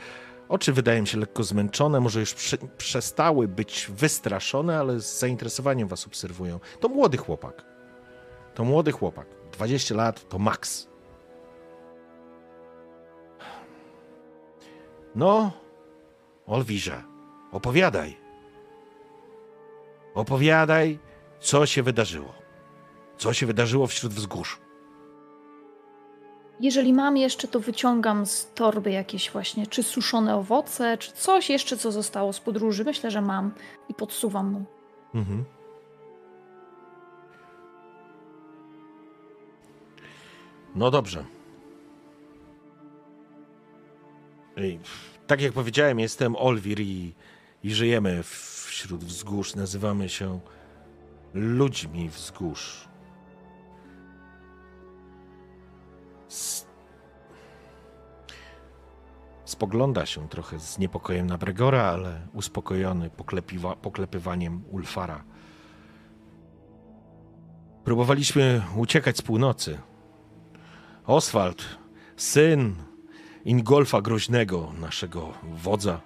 Oczy 0.48 0.72
wydają 0.72 1.04
się 1.06 1.18
lekko 1.18 1.42
zmęczone, 1.42 2.00
może 2.00 2.20
już 2.20 2.34
prze, 2.34 2.58
przestały 2.58 3.48
być 3.48 3.86
wystraszone, 3.90 4.78
ale 4.78 5.00
z 5.00 5.18
zainteresowaniem 5.18 5.88
was 5.88 6.06
obserwują. 6.06 6.60
To 6.80 6.88
młody 6.88 7.16
chłopak. 7.16 7.64
To 8.54 8.64
młody 8.64 8.92
chłopak. 8.92 9.26
20 9.52 9.94
lat 9.94 10.28
to 10.28 10.38
maks. 10.38 10.88
No, 15.14 15.52
Olwirze, 16.46 17.02
opowiadaj. 17.52 18.16
Opowiadaj, 20.14 20.98
co 21.40 21.66
się 21.66 21.82
wydarzyło. 21.82 22.34
Co 23.16 23.32
się 23.32 23.46
wydarzyło 23.46 23.86
wśród 23.86 24.12
wzgórz. 24.12 24.60
Jeżeli 26.60 26.92
mam 26.92 27.16
jeszcze, 27.16 27.48
to 27.48 27.60
wyciągam 27.60 28.26
z 28.26 28.52
torby 28.54 28.90
jakieś 28.90 29.30
właśnie, 29.30 29.66
czy 29.66 29.82
suszone 29.82 30.36
owoce, 30.36 30.98
czy 30.98 31.12
coś 31.12 31.50
jeszcze, 31.50 31.76
co 31.76 31.92
zostało 31.92 32.32
z 32.32 32.40
podróży. 32.40 32.84
Myślę, 32.84 33.10
że 33.10 33.20
mam 33.20 33.50
i 33.88 33.94
podsuwam 33.94 34.50
mu. 34.52 34.64
Mhm. 35.14 35.44
No 40.74 40.90
dobrze. 40.90 41.24
Ej, 44.56 44.80
tak 45.26 45.40
jak 45.40 45.52
powiedziałem, 45.52 45.98
jestem 45.98 46.36
Olwir 46.36 46.80
i, 46.80 47.14
i 47.64 47.74
żyjemy 47.74 48.22
wśród 48.22 49.04
wzgórz. 49.04 49.54
Nazywamy 49.54 50.08
się 50.08 50.40
ludźmi 51.34 52.08
wzgórz. 52.08 52.88
Spogląda 59.44 60.06
się 60.06 60.28
trochę 60.28 60.60
z 60.60 60.78
niepokojem 60.78 61.26
na 61.26 61.38
Bregora, 61.38 61.82
ale 61.82 62.20
uspokojony 62.32 63.10
poklepiwa, 63.10 63.76
poklepywaniem 63.76 64.64
Ulfara. 64.70 65.24
Próbowaliśmy 67.84 68.62
uciekać 68.76 69.16
z 69.16 69.22
północy. 69.22 69.78
Oswald, 71.06 71.64
syn 72.16 72.74
Ingolfa 73.44 74.02
Groźnego, 74.02 74.72
naszego 74.80 75.32
wodza, 75.42 76.00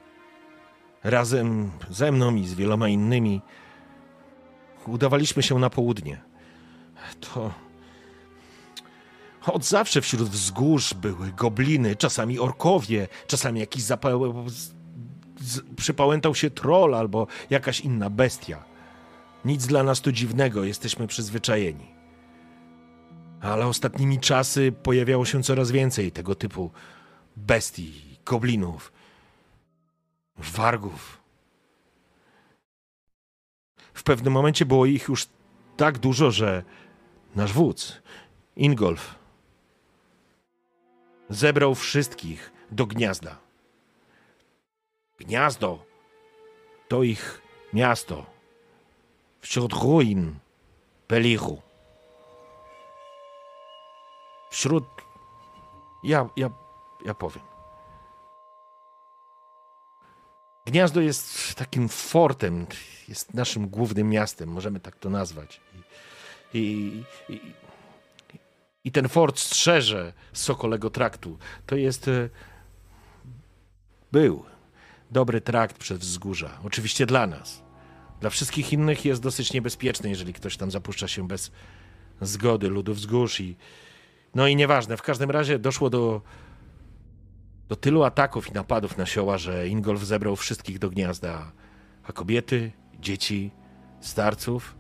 razem 1.05 1.71
ze 1.91 2.13
mną 2.13 2.35
i 2.35 2.47
z 2.47 2.55
wieloma 2.55 2.89
innymi 2.89 3.41
udawaliśmy 4.87 5.43
się 5.43 5.59
na 5.59 5.71
południe. 5.71 6.21
To 7.21 7.51
od 9.47 9.65
zawsze 9.65 10.01
wśród 10.01 10.29
wzgórz 10.29 10.95
były 10.95 11.33
gobliny, 11.33 11.97
czasami 11.97 12.39
orkowie, 12.39 13.09
czasami 13.27 13.61
jakiś 13.61 13.83
zapał... 13.83 14.35
przypałętał 15.77 16.35
się 16.35 16.51
troll 16.51 16.95
albo 16.95 17.27
jakaś 17.51 17.81
inna 17.81 18.11
bestia. 18.11 18.65
Nic 19.45 19.67
dla 19.67 19.83
nas 19.83 20.01
tu 20.01 20.13
dziwnego, 20.13 20.65
jesteśmy 20.65 21.07
przyzwyczajeni. 21.07 21.87
Ale 23.41 23.67
ostatnimi 23.67 24.19
czasy 24.19 24.73
pojawiało 24.83 25.25
się 25.25 25.43
coraz 25.43 25.71
więcej 25.71 26.13
tego 26.13 26.35
typu 26.35 26.71
bestii, 27.47 28.19
goblinów, 28.25 28.93
wargów. 30.37 31.19
W 33.95 34.03
pewnym 34.03 34.33
momencie 34.33 34.67
było 34.67 34.87
ich 34.87 35.09
już 35.09 35.27
tak 35.77 35.99
dużo, 35.99 36.31
że 36.31 36.63
nasz 37.35 37.53
wódz, 37.53 38.03
Ingolf, 38.57 39.15
zebrał 41.31 41.75
wszystkich 41.75 42.53
do 42.71 42.87
gniazda. 42.87 43.39
Gniazdo 45.19 45.85
to 46.89 47.03
ich 47.03 47.43
miasto 47.73 48.27
wśród 49.41 49.73
ruin 49.73 50.39
Belichu. 51.09 51.63
Wśród. 54.51 54.85
Ja, 56.05 56.29
ja, 56.37 56.51
ja 57.05 57.15
powiem. 57.15 57.45
Gniazdo 60.67 61.01
jest 61.01 61.55
takim 61.55 61.89
fortem, 61.89 62.67
jest 63.09 63.35
naszym 63.35 63.69
głównym 63.69 64.11
miastem, 64.11 64.49
możemy 64.49 64.81
tak 64.81 64.97
to 64.97 65.11
nazwać. 65.11 65.61
I, 66.55 66.59
i, 67.29 67.33
i, 67.33 67.41
i 68.85 68.93
ten 68.93 69.09
fort 69.09 69.39
strzeże 69.39 70.13
Sokolego 70.33 70.91
Traktu. 70.91 71.39
To 71.67 71.77
jest. 71.77 72.09
e, 72.09 72.29
Był 74.13 74.45
dobry 75.11 75.41
trakt 75.41 75.79
przez 75.79 75.99
wzgórza. 75.99 76.59
Oczywiście 76.65 77.07
dla 77.07 77.27
nas. 77.27 77.63
Dla 78.21 78.31
wszystkich 78.31 78.73
innych 78.73 79.05
jest 79.05 79.23
dosyć 79.23 79.53
niebezpieczny, 79.53 80.09
jeżeli 80.09 80.33
ktoś 80.33 80.57
tam 80.57 80.71
zapuszcza 80.71 81.09
się 81.09 81.29
bez 81.29 81.51
zgody 82.21 82.69
ludu 82.69 82.95
wzgórz 82.95 83.41
i 83.41 83.57
no 84.35 84.47
i 84.47 84.57
nieważne, 84.57 84.97
w 84.97 85.03
każdym 85.03 85.31
razie 85.31 85.59
doszło 85.59 85.91
do 85.91 86.23
do 87.69 87.77
tylu 87.77 88.03
ataków 88.03 88.49
i 88.49 88.53
napadów 88.53 88.97
na 88.97 89.07
sioła, 89.07 89.39
że 89.39 89.69
Ingolf 89.69 90.03
zebrał 90.03 90.37
wszystkich 90.37 90.79
do 90.79 90.91
gniazda, 90.91 91.53
a 92.03 92.13
kobiety, 92.13 92.73
dzieci, 93.01 93.51
starców 94.01 94.77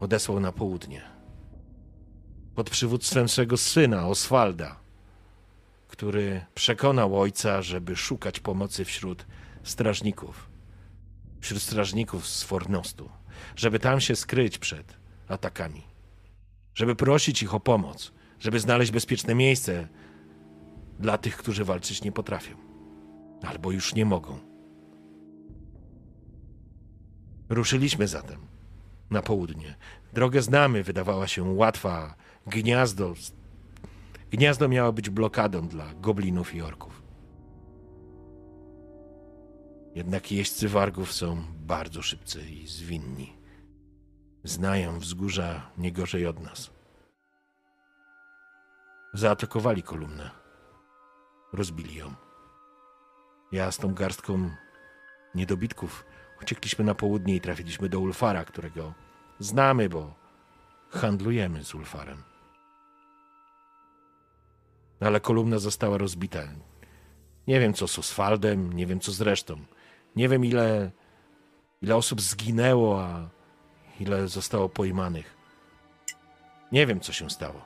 odesłał 0.00 0.40
na 0.40 0.52
południe. 0.52 1.02
Pod 2.54 2.70
przywództwem 2.70 3.28
swego 3.28 3.56
syna, 3.56 4.06
Oswalda, 4.06 4.80
który 5.88 6.44
przekonał 6.54 7.20
ojca, 7.20 7.62
żeby 7.62 7.96
szukać 7.96 8.40
pomocy 8.40 8.84
wśród 8.84 9.26
strażników. 9.62 10.50
Wśród 11.40 11.62
strażników 11.62 12.26
z 12.26 12.42
Fornostu, 12.42 13.10
żeby 13.56 13.78
tam 13.78 14.00
się 14.00 14.16
skryć 14.16 14.58
przed 14.58 14.96
atakami, 15.28 15.82
żeby 16.74 16.96
prosić 16.96 17.42
ich 17.42 17.54
o 17.54 17.60
pomoc, 17.60 18.12
żeby 18.40 18.60
znaleźć 18.60 18.92
bezpieczne 18.92 19.34
miejsce 19.34 19.88
dla 20.98 21.18
tych, 21.18 21.36
którzy 21.36 21.64
walczyć 21.64 22.02
nie 22.02 22.12
potrafią, 22.12 22.56
albo 23.42 23.70
już 23.72 23.94
nie 23.94 24.04
mogą. 24.04 24.38
Ruszyliśmy 27.48 28.08
zatem. 28.08 28.40
na 29.10 29.22
południe. 29.22 29.74
Drogę 30.12 30.42
znamy, 30.42 30.82
wydawała 30.82 31.26
się 31.26 31.42
łatwa. 31.42 32.14
Gniazdo. 32.46 33.14
Gniazdo 34.30 34.68
miało 34.68 34.92
być 34.92 35.10
blokadą 35.10 35.68
dla 35.68 35.94
goblinów 35.94 36.54
i 36.54 36.62
orków. 36.62 37.02
Jednak 39.94 40.32
jeźdźcy 40.32 40.68
wargów 40.68 41.12
są 41.12 41.42
bardzo 41.66 42.02
szybcy 42.02 42.50
i 42.50 42.66
zwinni. 42.66 43.32
Znają 44.44 44.98
wzgórza 44.98 45.70
nie 45.78 45.92
gorzej 45.92 46.26
od 46.26 46.40
nas. 46.40 46.70
Zaatakowali 49.14 49.82
kolumnę. 49.82 50.30
Rozbili 51.52 51.94
ją. 51.94 52.14
Ja 53.52 53.70
z 53.72 53.76
tą 53.78 53.94
garstką 53.94 54.50
niedobitków 55.34 56.04
uciekliśmy 56.42 56.84
na 56.84 56.94
południe 56.94 57.36
i 57.36 57.40
trafiliśmy 57.40 57.88
do 57.88 58.00
Ulfara, 58.00 58.44
którego 58.44 58.94
znamy, 59.38 59.88
bo 59.88 60.14
handlujemy 60.90 61.64
z 61.64 61.74
Ulfarem. 61.74 62.22
Ale 65.00 65.20
kolumna 65.20 65.58
została 65.58 65.98
rozbita. 65.98 66.42
Nie 67.46 67.60
wiem 67.60 67.74
co 67.74 67.88
z 67.88 67.98
Oswaldem, 67.98 68.72
nie 68.72 68.86
wiem 68.86 69.00
co 69.00 69.12
z 69.12 69.20
resztą. 69.20 69.56
Nie 70.16 70.28
wiem 70.28 70.44
ile, 70.44 70.90
ile 71.82 71.96
osób 71.96 72.20
zginęło, 72.20 73.02
a 73.02 73.28
ile 74.00 74.28
zostało 74.28 74.68
pojmanych. 74.68 75.36
Nie 76.72 76.86
wiem 76.86 77.00
co 77.00 77.12
się 77.12 77.30
stało. 77.30 77.64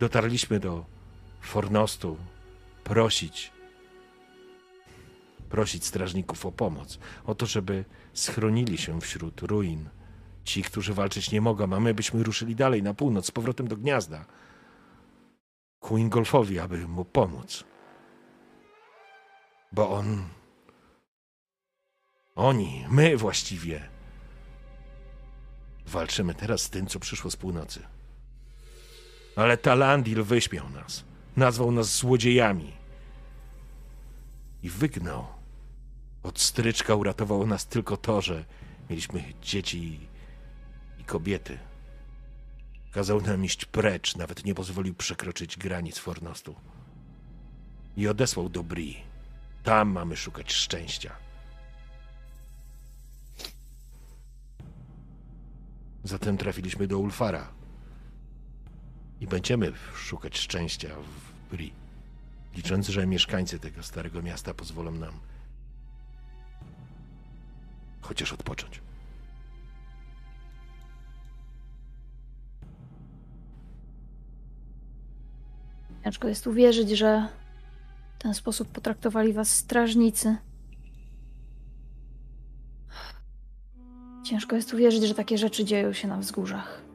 Dotarliśmy 0.00 0.60
do 0.60 0.91
Fornostu 1.42 2.16
prosić, 2.84 3.52
prosić 5.48 5.84
strażników 5.84 6.46
o 6.46 6.52
pomoc, 6.52 6.98
o 7.24 7.34
to, 7.34 7.46
żeby 7.46 7.84
schronili 8.12 8.78
się 8.78 9.00
wśród 9.00 9.40
ruin. 9.42 9.88
Ci, 10.44 10.62
którzy 10.62 10.94
walczyć 10.94 11.30
nie 11.30 11.40
mogą, 11.40 11.76
a 11.76 11.80
my 11.80 11.94
byśmy 11.94 12.22
ruszyli 12.22 12.56
dalej 12.56 12.82
na 12.82 12.94
północ, 12.94 13.26
z 13.26 13.30
powrotem 13.30 13.68
do 13.68 13.76
gniazda. 13.76 14.24
Ku 15.80 15.98
Ingolfowi, 15.98 16.58
aby 16.58 16.88
mu 16.88 17.04
pomóc. 17.04 17.64
Bo 19.72 19.90
on. 19.90 20.24
Oni, 22.34 22.86
my 22.90 23.16
właściwie. 23.16 23.88
Walczymy 25.86 26.34
teraz 26.34 26.62
z 26.62 26.70
tym, 26.70 26.86
co 26.86 27.00
przyszło 27.00 27.30
z 27.30 27.36
północy. 27.36 27.82
Ale 29.36 29.56
Talandil 29.56 30.22
wyśmiał 30.22 30.70
nas. 30.70 31.11
Nazwał 31.36 31.72
nas 31.72 31.96
złodziejami. 31.96 32.72
I 34.62 34.70
wygnał. 34.70 35.26
Od 36.22 36.40
stryczka 36.40 36.94
uratowało 36.94 37.46
nas 37.46 37.66
tylko 37.66 37.96
to, 37.96 38.20
że 38.20 38.44
mieliśmy 38.90 39.24
dzieci 39.42 40.00
i 40.98 41.04
kobiety. 41.04 41.58
Kazał 42.92 43.20
nam 43.20 43.44
iść 43.44 43.64
precz, 43.64 44.16
nawet 44.16 44.44
nie 44.44 44.54
pozwolił 44.54 44.94
przekroczyć 44.94 45.56
granic 45.56 45.98
Fornostu. 45.98 46.54
I 47.96 48.08
odesłał 48.08 48.48
do 48.48 48.62
Bri. 48.62 48.96
Tam 49.62 49.90
mamy 49.90 50.16
szukać 50.16 50.52
szczęścia. 50.52 51.16
Zatem 56.04 56.36
trafiliśmy 56.36 56.86
do 56.86 56.98
Ulfara. 56.98 57.61
I 59.22 59.26
będziemy 59.26 59.72
szukać 59.94 60.38
szczęścia 60.38 60.88
w 60.88 61.50
Bri. 61.50 61.72
Licząc, 62.56 62.88
że 62.88 63.06
mieszkańcy 63.06 63.58
tego 63.58 63.82
starego 63.82 64.22
miasta 64.22 64.54
pozwolą 64.54 64.90
nam 64.90 65.14
chociaż 68.00 68.32
odpocząć. 68.32 68.80
Ciężko 76.04 76.28
jest 76.28 76.46
uwierzyć, 76.46 76.90
że 76.90 77.28
w 78.18 78.22
ten 78.22 78.34
sposób 78.34 78.68
potraktowali 78.68 79.32
was 79.32 79.50
strażnicy. 79.56 80.36
Ciężko 84.24 84.56
jest 84.56 84.74
uwierzyć, 84.74 85.02
że 85.02 85.14
takie 85.14 85.38
rzeczy 85.38 85.64
dzieją 85.64 85.92
się 85.92 86.08
na 86.08 86.16
wzgórzach. 86.16 86.91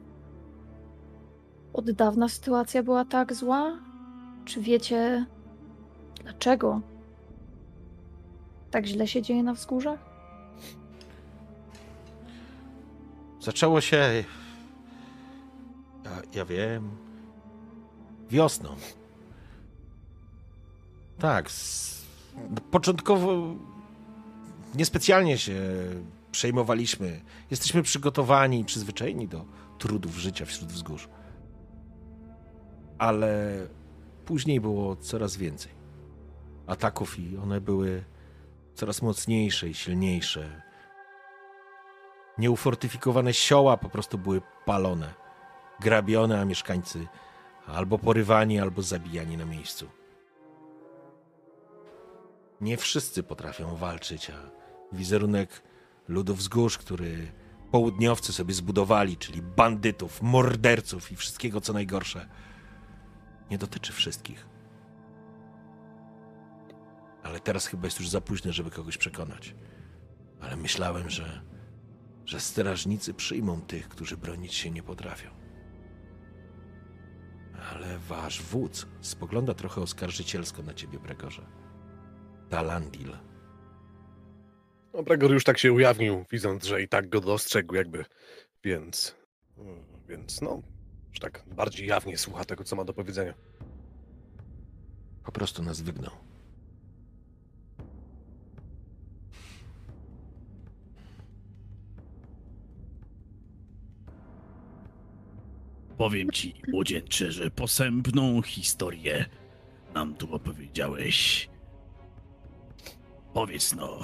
Od 1.78 1.90
dawna 1.90 2.28
sytuacja 2.28 2.82
była 2.82 3.04
tak 3.04 3.34
zła? 3.34 3.78
Czy 4.44 4.60
wiecie 4.60 5.26
dlaczego 6.22 6.80
tak 8.70 8.86
źle 8.86 9.08
się 9.08 9.22
dzieje 9.22 9.42
na 9.42 9.54
wzgórzach? 9.54 9.98
Zaczęło 13.40 13.80
się. 13.80 14.24
Ja, 16.04 16.10
ja 16.34 16.44
wiem. 16.44 16.90
Wiosną. 18.30 18.76
Tak. 21.18 21.50
Z... 21.50 22.02
Początkowo 22.70 23.54
niespecjalnie 24.74 25.38
się 25.38 25.60
przejmowaliśmy. 26.32 27.20
Jesteśmy 27.50 27.82
przygotowani 27.82 28.60
i 28.60 28.64
przyzwyczajeni 28.64 29.28
do 29.28 29.44
trudów 29.78 30.16
życia 30.16 30.44
wśród 30.44 30.72
wzgórz. 30.72 31.08
Ale 32.98 33.56
później 34.24 34.60
było 34.60 34.96
coraz 34.96 35.36
więcej 35.36 35.78
ataków 36.68 37.18
i 37.18 37.36
one 37.36 37.60
były 37.60 38.04
coraz 38.74 39.02
mocniejsze 39.02 39.68
i 39.68 39.74
silniejsze. 39.74 40.62
Nieufortyfikowane 42.38 43.34
sioła 43.34 43.76
po 43.76 43.88
prostu 43.88 44.18
były 44.18 44.42
palone, 44.64 45.14
grabione, 45.80 46.40
a 46.40 46.44
mieszkańcy 46.44 47.06
albo 47.66 47.98
porywani, 47.98 48.60
albo 48.60 48.82
zabijani 48.82 49.36
na 49.36 49.44
miejscu. 49.44 49.88
Nie 52.60 52.76
wszyscy 52.76 53.22
potrafią 53.22 53.76
walczyć, 53.76 54.30
a 54.30 54.50
wizerunek 54.92 55.62
ludów 56.08 56.38
wzgórz, 56.38 56.78
który 56.78 57.32
południowcy 57.70 58.32
sobie 58.32 58.54
zbudowali, 58.54 59.16
czyli 59.16 59.42
bandytów, 59.42 60.22
morderców 60.22 61.12
i 61.12 61.16
wszystkiego 61.16 61.60
co 61.60 61.72
najgorsze, 61.72 62.28
nie 63.50 63.58
dotyczy 63.58 63.92
wszystkich. 63.92 64.46
Ale 67.22 67.40
teraz 67.40 67.66
chyba 67.66 67.86
jest 67.86 68.00
już 68.00 68.08
za 68.08 68.20
późno, 68.20 68.52
żeby 68.52 68.70
kogoś 68.70 68.98
przekonać. 68.98 69.54
Ale 70.40 70.56
myślałem, 70.56 71.10
że, 71.10 71.42
że 72.24 72.40
strażnicy 72.40 73.14
przyjmą 73.14 73.60
tych, 73.60 73.88
którzy 73.88 74.16
bronić 74.16 74.54
się 74.54 74.70
nie 74.70 74.82
potrafią. 74.82 75.30
Ale 77.72 77.98
wasz 77.98 78.42
wódz 78.42 78.86
spogląda 79.00 79.54
trochę 79.54 79.80
oskarżycielsko 79.80 80.62
na 80.62 80.74
ciebie, 80.74 80.98
Bregorze. 80.98 81.46
Talandil. 82.48 83.16
No, 84.94 85.02
Bregor 85.02 85.32
już 85.32 85.44
tak 85.44 85.58
się 85.58 85.72
ujawnił, 85.72 86.24
widząc, 86.30 86.64
że 86.64 86.82
i 86.82 86.88
tak 86.88 87.08
go 87.08 87.20
dostrzegł, 87.20 87.74
jakby. 87.74 88.04
Więc. 88.64 89.16
Więc 90.08 90.40
no. 90.40 90.62
Tak 91.20 91.44
bardziej 91.56 91.86
jawnie 91.86 92.18
słucha 92.18 92.44
tego, 92.44 92.64
co 92.64 92.76
ma 92.76 92.84
do 92.84 92.94
powiedzenia. 92.94 93.34
Po 95.24 95.32
prostu 95.32 95.62
nas 95.62 95.80
wygnał. 95.80 96.12
Powiem 105.98 106.30
ci, 106.30 106.54
młodzieńcze, 106.68 107.32
że 107.32 107.50
posępną 107.50 108.42
historię 108.42 109.24
nam 109.94 110.14
tu 110.14 110.34
opowiedziałeś. 110.34 111.48
Powiedz 113.34 113.74
no, 113.74 113.98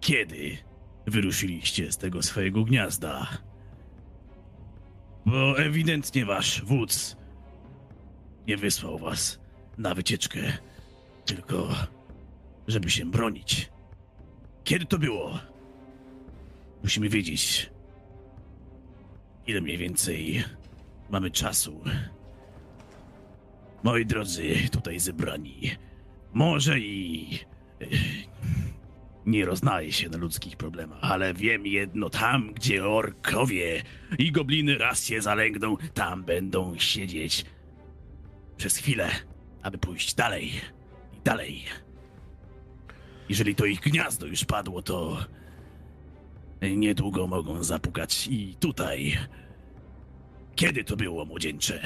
kiedy 0.00 0.58
wyruszyliście 1.06 1.92
z 1.92 1.96
tego 1.96 2.22
swojego 2.22 2.64
gniazda? 2.64 3.47
Bo 5.30 5.58
ewidentnie 5.58 6.24
wasz 6.24 6.64
wódz 6.64 7.16
nie 8.46 8.56
wysłał 8.56 8.98
was 8.98 9.38
na 9.78 9.94
wycieczkę, 9.94 10.40
tylko 11.24 11.68
żeby 12.68 12.90
się 12.90 13.04
bronić. 13.04 13.70
Kiedy 14.64 14.86
to 14.86 14.98
było? 14.98 15.38
Musimy 16.82 17.08
wiedzieć, 17.08 17.70
ile 19.46 19.60
mniej 19.60 19.78
więcej 19.78 20.44
mamy 21.10 21.30
czasu. 21.30 21.80
Moi 23.82 24.06
drodzy, 24.06 24.54
tutaj 24.72 25.00
zebrani, 25.00 25.70
może 26.32 26.80
i 26.80 27.28
e, 27.80 27.86
nie 29.28 29.44
roznaję 29.44 29.92
się 29.92 30.08
na 30.08 30.18
ludzkich 30.18 30.56
problemach, 30.56 30.98
ale 31.02 31.34
wiem 31.34 31.66
jedno, 31.66 32.10
tam 32.10 32.52
gdzie 32.52 32.86
orkowie 32.88 33.82
i 34.18 34.32
gobliny 34.32 34.78
raz 34.78 35.04
się 35.04 35.20
zalęgną, 35.22 35.76
tam 35.94 36.24
będą 36.24 36.78
siedzieć 36.78 37.44
przez 38.56 38.76
chwilę, 38.76 39.10
aby 39.62 39.78
pójść 39.78 40.14
dalej 40.14 40.48
i 41.12 41.20
dalej. 41.24 41.62
Jeżeli 43.28 43.54
to 43.54 43.64
ich 43.64 43.80
gniazdo 43.80 44.26
już 44.26 44.44
padło, 44.44 44.82
to 44.82 45.18
niedługo 46.62 47.26
mogą 47.26 47.64
zapukać 47.64 48.26
i 48.30 48.54
tutaj. 48.60 49.18
Kiedy 50.54 50.84
to 50.84 50.96
było, 50.96 51.24
młodzieńcze? 51.24 51.80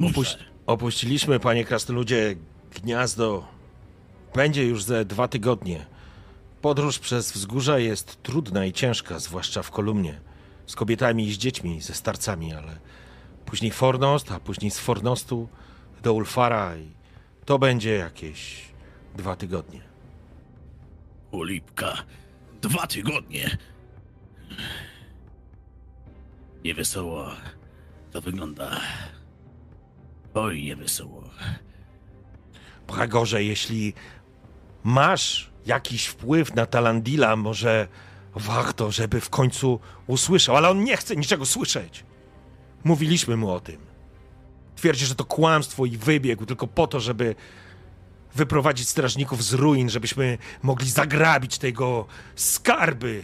Opuś- 0.00 0.38
opuściliśmy, 0.66 1.40
panie 1.40 1.64
krasnoludzie, 1.64 2.36
gniazdo. 2.82 3.48
Będzie 4.34 4.64
już 4.64 4.82
ze 4.82 5.04
dwa 5.04 5.28
tygodnie. 5.28 5.86
Podróż 6.62 6.98
przez 6.98 7.32
wzgórza 7.32 7.78
jest 7.78 8.22
trudna 8.22 8.64
i 8.64 8.72
ciężka, 8.72 9.18
zwłaszcza 9.18 9.62
w 9.62 9.70
kolumnie. 9.70 10.20
Z 10.66 10.76
kobietami 10.76 11.26
i 11.26 11.32
z 11.32 11.38
dziećmi, 11.38 11.80
ze 11.80 11.94
starcami, 11.94 12.54
ale 12.54 12.78
później 13.46 13.70
Fornost, 13.70 14.32
a 14.32 14.40
później 14.40 14.70
z 14.70 14.78
Fornostu 14.78 15.48
do 16.02 16.12
Ulfara 16.12 16.76
i 16.76 16.88
to 17.44 17.58
będzie 17.58 17.94
jakieś 17.94 18.64
dwa 19.16 19.36
tygodnie. 19.36 19.80
Ulipka. 21.30 21.96
Dwa 22.62 22.86
tygodnie. 22.86 23.58
Niewesoło 26.64 27.30
to 28.10 28.20
wygląda. 28.20 28.80
Oj, 30.34 30.62
niewesoło. 30.62 31.24
Bragorze, 32.86 33.44
jeśli 33.44 33.94
masz 34.84 35.47
jakiś 35.66 36.06
wpływ 36.06 36.54
na 36.54 36.66
Talandila, 36.66 37.36
może 37.36 37.88
warto, 38.34 38.90
żeby 38.90 39.20
w 39.20 39.30
końcu 39.30 39.80
usłyszał, 40.06 40.56
ale 40.56 40.68
on 40.68 40.84
nie 40.84 40.96
chce 40.96 41.16
niczego 41.16 41.46
słyszeć. 41.46 42.04
Mówiliśmy 42.84 43.36
mu 43.36 43.50
o 43.50 43.60
tym. 43.60 43.86
Twierdzi, 44.76 45.06
że 45.06 45.14
to 45.14 45.24
kłamstwo 45.24 45.86
i 45.86 45.96
wybiegł 45.96 46.46
tylko 46.46 46.66
po 46.66 46.86
to, 46.86 47.00
żeby 47.00 47.34
wyprowadzić 48.34 48.88
strażników 48.88 49.44
z 49.44 49.52
ruin, 49.52 49.90
żebyśmy 49.90 50.38
mogli 50.62 50.90
zagrabić 50.90 51.58
tego 51.58 52.06
skarby. 52.36 53.22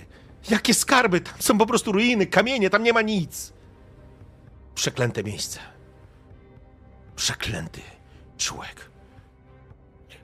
Jakie 0.51 0.75
skarby? 0.75 1.21
Tam 1.21 1.35
są 1.39 1.59
po 1.59 1.67
prostu 1.67 1.93
ruiny, 1.93 2.27
kamienie, 2.27 2.71
tam 2.71 2.83
nie 2.83 2.93
ma 2.93 3.03
nic. 3.03 3.53
Przeklęte 4.75 5.23
miejsce. 5.25 5.61
Przeklęty 7.17 7.81
człowiek. 8.39 8.91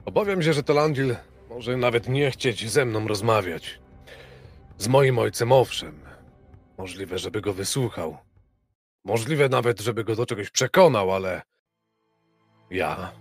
Obawiam 0.05 0.43
się, 0.43 0.53
że 0.53 0.63
Talandil 0.63 1.15
może 1.61 1.77
nawet 1.77 2.09
nie 2.09 2.31
chcieć 2.31 2.71
ze 2.71 2.85
mną 2.85 3.07
rozmawiać. 3.07 3.79
Z 4.77 4.87
moim 4.87 5.19
ojcem 5.19 5.51
owszem. 5.51 5.99
Możliwe, 6.77 7.19
żeby 7.19 7.41
go 7.41 7.53
wysłuchał. 7.53 8.17
Możliwe 9.03 9.49
nawet, 9.49 9.79
żeby 9.79 10.03
go 10.03 10.15
do 10.15 10.25
czegoś 10.25 10.49
przekonał, 10.49 11.11
ale... 11.11 11.41
Ja... 12.71 13.11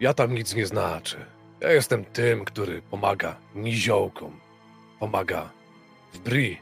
Ja 0.00 0.14
tam 0.14 0.34
nic 0.34 0.54
nie 0.54 0.66
znaczę. 0.66 1.26
Ja 1.60 1.72
jestem 1.72 2.04
tym, 2.04 2.44
który 2.44 2.82
pomaga 2.82 3.36
niziołkom. 3.54 4.40
Pomaga 5.00 5.50
w 6.12 6.18
Bri. 6.18 6.58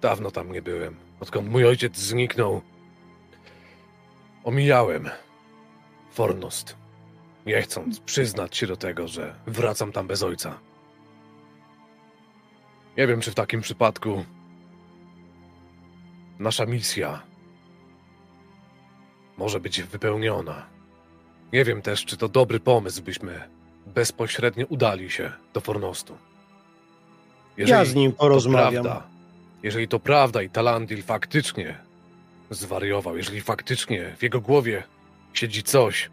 Dawno 0.00 0.30
tam 0.30 0.52
nie 0.52 0.62
byłem. 0.62 0.96
Odkąd 1.20 1.48
mój 1.48 1.66
ojciec 1.66 1.96
zniknął, 1.96 2.62
omijałem 4.44 5.10
Fornost. 6.10 6.83
Nie 7.46 7.62
chcąc 7.62 8.00
przyznać 8.00 8.56
się 8.56 8.66
do 8.66 8.76
tego, 8.76 9.08
że 9.08 9.34
wracam 9.46 9.92
tam 9.92 10.06
bez 10.06 10.22
ojca. 10.22 10.58
Nie 12.96 13.06
wiem, 13.06 13.20
czy 13.20 13.30
w 13.30 13.34
takim 13.34 13.60
przypadku 13.60 14.24
nasza 16.38 16.66
misja 16.66 17.22
może 19.36 19.60
być 19.60 19.82
wypełniona. 19.82 20.66
Nie 21.52 21.64
wiem 21.64 21.82
też, 21.82 22.04
czy 22.04 22.16
to 22.16 22.28
dobry 22.28 22.60
pomysł, 22.60 23.02
byśmy 23.02 23.48
bezpośrednio 23.86 24.66
udali 24.66 25.10
się 25.10 25.32
do 25.54 25.60
Fornostu. 25.60 26.16
ja 27.56 27.84
z 27.84 27.94
nim 27.94 28.12
to 28.12 28.18
porozmawiam. 28.18 28.84
prawda, 28.84 29.06
jeżeli 29.62 29.88
to 29.88 30.00
prawda 30.00 30.42
i 30.42 30.50
Talandil 30.50 31.02
faktycznie 31.02 31.78
zwariował, 32.50 33.16
jeżeli 33.16 33.40
faktycznie 33.40 34.14
w 34.18 34.22
jego 34.22 34.40
głowie 34.40 34.82
siedzi 35.32 35.62
coś, 35.62 36.10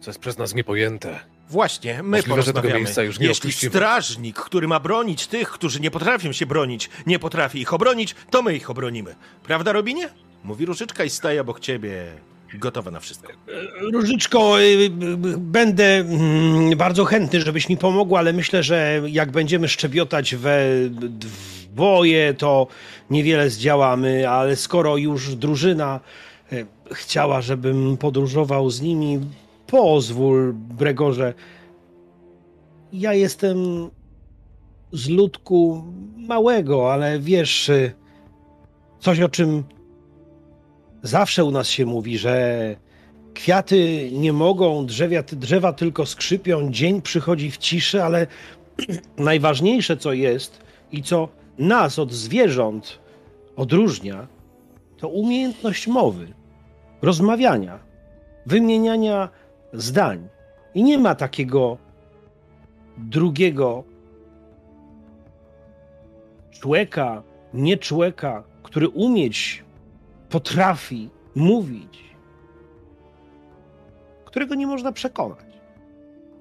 co 0.00 0.10
jest 0.10 0.20
przez 0.20 0.38
nas 0.38 0.54
niepojęte, 0.54 1.20
Właśnie, 1.50 2.02
my 2.02 2.02
Możliwe, 2.02 2.22
że 2.22 2.26
tego 2.28 2.36
porozmawiamy. 2.52 2.80
miejsca 2.80 3.02
już 3.02 3.18
nie 3.18 3.26
Jeśli 3.26 3.48
opuścimy. 3.48 3.70
strażnik, 3.70 4.36
który 4.36 4.68
ma 4.68 4.80
bronić 4.80 5.26
tych, 5.26 5.50
którzy 5.50 5.80
nie 5.80 5.90
potrafią 5.90 6.32
się 6.32 6.46
bronić, 6.46 6.90
nie 7.06 7.18
potrafi 7.18 7.60
ich 7.60 7.74
obronić, 7.74 8.14
to 8.30 8.42
my 8.42 8.56
ich 8.56 8.70
obronimy. 8.70 9.14
Prawda, 9.42 9.72
Robinie? 9.72 10.08
Mówi 10.44 10.66
Różyczka 10.66 11.04
i 11.04 11.10
staje 11.10 11.40
obok 11.40 11.60
ciebie, 11.60 12.06
gotowa 12.54 12.90
na 12.90 13.00
wszystko. 13.00 13.32
Różyczko, 13.92 14.60
y, 14.60 14.64
y, 14.64 14.90
będę 15.38 15.84
mm, 15.84 16.76
bardzo 16.76 17.04
chętny, 17.04 17.40
żebyś 17.40 17.68
mi 17.68 17.76
pomogł, 17.76 18.16
ale 18.16 18.32
myślę, 18.32 18.62
że 18.62 19.00
jak 19.06 19.30
będziemy 19.30 19.68
szczebiotać 19.68 20.34
we 20.34 20.64
dwoje, 20.90 22.34
to 22.34 22.66
niewiele 23.10 23.50
zdziałamy, 23.50 24.28
ale 24.28 24.56
skoro 24.56 24.96
już 24.96 25.34
drużyna 25.34 26.00
y, 26.52 26.66
chciała, 26.92 27.40
żebym 27.40 27.96
podróżował 27.96 28.70
z 28.70 28.80
nimi, 28.80 29.20
pozwól, 29.68 30.52
Bregorze. 30.52 31.34
Ja 32.92 33.14
jestem 33.14 33.90
z 34.92 35.08
ludku 35.08 35.84
małego, 36.16 36.92
ale 36.92 37.18
wiesz, 37.18 37.70
coś 39.00 39.20
o 39.20 39.28
czym 39.28 39.64
zawsze 41.02 41.44
u 41.44 41.50
nas 41.50 41.68
się 41.68 41.86
mówi, 41.86 42.18
że 42.18 42.76
kwiaty 43.34 44.10
nie 44.12 44.32
mogą, 44.32 44.86
drzewia, 44.86 45.22
drzewa 45.22 45.72
tylko 45.72 46.06
skrzypią, 46.06 46.70
dzień 46.70 47.02
przychodzi 47.02 47.50
w 47.50 47.58
ciszy, 47.58 48.04
ale 48.04 48.26
najważniejsze 49.18 49.96
co 49.96 50.12
jest 50.12 50.60
i 50.92 51.02
co 51.02 51.28
nas 51.58 51.98
od 51.98 52.12
zwierząt 52.12 52.98
odróżnia, 53.56 54.26
to 54.96 55.08
umiejętność 55.08 55.86
mowy, 55.86 56.26
rozmawiania, 57.02 57.78
wymieniania 58.46 59.28
zdań. 59.72 60.28
I 60.74 60.82
nie 60.82 60.98
ma 60.98 61.14
takiego 61.14 61.78
drugiego 62.98 63.84
człowieka, 66.50 67.22
nie 67.54 67.76
człowieka, 67.76 68.44
który 68.62 68.88
umieć 68.88 69.64
potrafi 70.30 71.10
mówić, 71.34 72.04
którego 74.24 74.54
nie 74.54 74.66
można 74.66 74.92
przekonać. 74.92 75.46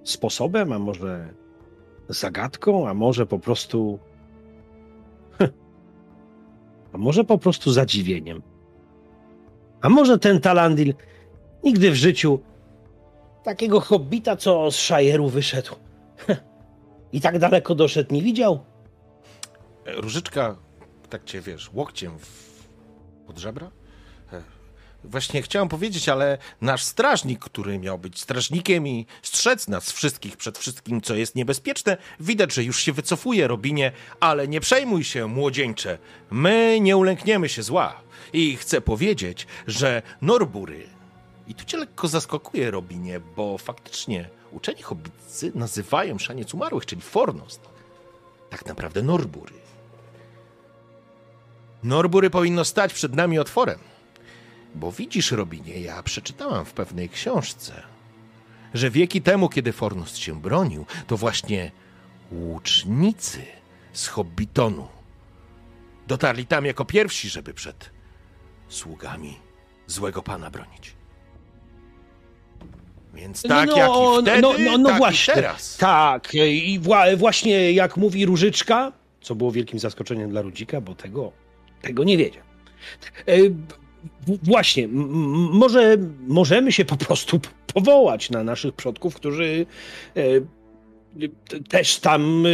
Sposobem, 0.04 0.72
a 0.72 0.80
może 0.80 1.34
zagadką, 2.10 2.88
a 2.88 2.94
może 2.94 3.26
po 3.26 3.40
prostu. 3.40 4.00
A 6.94 6.98
może 6.98 7.24
po 7.24 7.38
prostu 7.38 7.72
zadziwieniem. 7.72 8.42
A 9.82 9.90
może 9.90 10.20
ten 10.20 10.42
Talandil 10.42 10.94
nigdy 11.63 11.92
w 11.92 11.96
życiu 11.96 12.40
takiego 13.48 13.80
hobbita, 13.82 14.36
co 14.36 14.72
z 14.72 14.76
Szajeru 14.76 15.30
wyszedł 15.30 15.76
i 17.14 17.22
tak 17.22 17.40
daleko 17.40 17.76
doszedł, 17.76 18.14
nie 18.14 18.22
widział? 18.22 18.64
E, 19.86 19.92
Różyczka, 19.92 20.56
tak 21.10 21.24
cię 21.24 21.42
wiesz, 21.42 21.70
łokciem 21.74 22.20
w 22.20 22.28
pod 23.28 23.38
żebra? 23.38 23.72
E, 24.34 24.42
Właśnie 25.04 25.42
chciałem 25.42 25.70
powiedzieć, 25.70 26.10
ale 26.10 26.38
nasz 26.62 26.84
strażnik, 26.84 27.40
który 27.40 27.80
miał 27.80 28.00
być 28.00 28.20
strażnikiem 28.22 28.88
i 28.88 29.06
strzec 29.22 29.68
nas 29.68 29.92
wszystkich 29.92 30.38
przed 30.38 30.58
wszystkim, 30.58 31.02
co 31.02 31.16
jest 31.16 31.36
niebezpieczne, 31.36 31.98
widać, 32.20 32.54
że 32.54 32.64
już 32.64 32.82
się 32.82 32.94
wycofuje, 32.94 33.48
Robinie, 33.48 33.92
ale 34.20 34.48
nie 34.48 34.60
przejmuj 34.60 35.04
się, 35.04 35.28
młodzieńcze. 35.28 35.98
My 36.32 36.78
nie 36.82 36.98
ulękniemy 36.98 37.50
się 37.50 37.64
zła. 37.64 38.02
I 38.34 38.56
chcę 38.56 38.82
powiedzieć, 38.82 39.48
że 39.68 40.02
Norbury, 40.22 40.97
i 41.48 41.56
tu 41.56 41.66
cię 41.66 41.78
lekko 41.78 42.08
zaskakuje, 42.08 42.72
Robinie, 42.72 43.20
bo 43.20 43.58
faktycznie 43.58 44.30
uczeni 44.52 44.82
hobbicy 44.82 45.52
nazywają 45.56 46.18
szaniec 46.18 46.54
umarłych, 46.54 46.86
czyli 46.86 47.02
Fornost, 47.02 47.62
tak 48.50 48.66
naprawdę 48.66 49.02
Norbury. 49.04 49.54
Norbury 51.84 52.30
powinno 52.30 52.66
stać 52.66 52.93
przed 52.93 53.16
nami 53.16 53.39
otworem. 53.39 53.80
Bo 54.76 54.91
widzisz, 54.91 55.32
Robinie, 55.32 55.82
ja 55.82 56.04
przeczytałam 56.04 56.66
w 56.66 56.74
pewnej 56.74 57.10
książce, 57.10 57.84
że 58.74 58.89
wieki 58.89 59.22
temu, 59.22 59.50
kiedy 59.50 59.72
Fornost 59.72 60.18
się 60.18 60.41
bronił, 60.41 60.86
to 61.08 61.18
właśnie 61.18 61.72
łucznicy 62.32 63.45
z 63.93 64.08
Hobbitonu 64.08 64.88
dotarli 66.08 66.45
tam 66.45 66.66
jako 66.66 66.86
pierwsi, 66.86 67.30
żeby 67.30 67.54
przed 67.54 67.89
sługami 68.70 69.38
złego 69.88 70.24
pana 70.24 70.52
bronić. 70.52 70.97
Więc 73.18 73.41
tak 73.41 73.78
jak 73.78 73.89
i 73.89 74.22
wtedy, 74.22 74.41
no, 74.41 74.53
no, 74.59 74.78
no 74.78 74.89
tak 74.89 74.97
właśnie. 74.97 75.34
teraz. 75.34 75.78
Tak, 75.78 76.34
i 76.36 76.80
wła- 76.80 77.18
właśnie 77.18 77.72
jak 77.72 77.97
mówi 77.97 78.26
Różyczka, 78.26 78.91
co 79.22 79.36
było 79.36 79.51
wielkim 79.51 79.80
zaskoczeniem 79.80 80.30
dla 80.30 80.41
Rudzika, 80.41 80.82
bo 80.82 80.95
tego, 80.95 81.32
tego 81.82 82.03
nie 82.03 82.18
wiedział. 82.18 82.43
E, 83.28 83.38
Właśnie, 84.43 84.88
może 84.88 85.97
możemy 86.28 86.72
się 86.72 86.86
po 86.86 86.97
prostu 86.97 87.39
powołać 87.74 88.30
na 88.30 88.43
naszych 88.43 88.74
przodków, 88.76 89.15
którzy 89.15 89.65
e, 90.15 90.22
też 91.70 91.97
tam 91.99 92.45
e, 92.45 92.49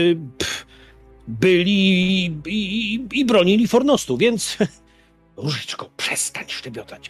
byli 1.28 2.26
i, 2.26 2.32
i, 2.46 3.08
i 3.14 3.26
bronili 3.26 3.68
Fornostu, 3.68 4.18
więc 4.18 4.58
Różyczko, 5.38 5.90
przestań 5.98 6.44
szczebiotać. 6.48 7.10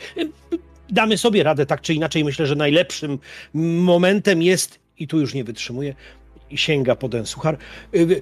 Damy 0.89 1.17
sobie 1.17 1.43
radę 1.43 1.65
tak 1.65 1.81
czy 1.81 1.93
inaczej. 1.93 2.23
Myślę, 2.23 2.47
że 2.47 2.55
najlepszym 2.55 3.19
momentem 3.83 4.41
jest, 4.41 4.79
i 4.97 5.07
tu 5.07 5.19
już 5.19 5.33
nie 5.33 5.43
wytrzymuję, 5.43 5.95
i 6.49 6.57
sięga 6.57 6.95
po 6.95 7.09
ten 7.09 7.25
suchar, 7.25 7.57
y, 7.95 8.21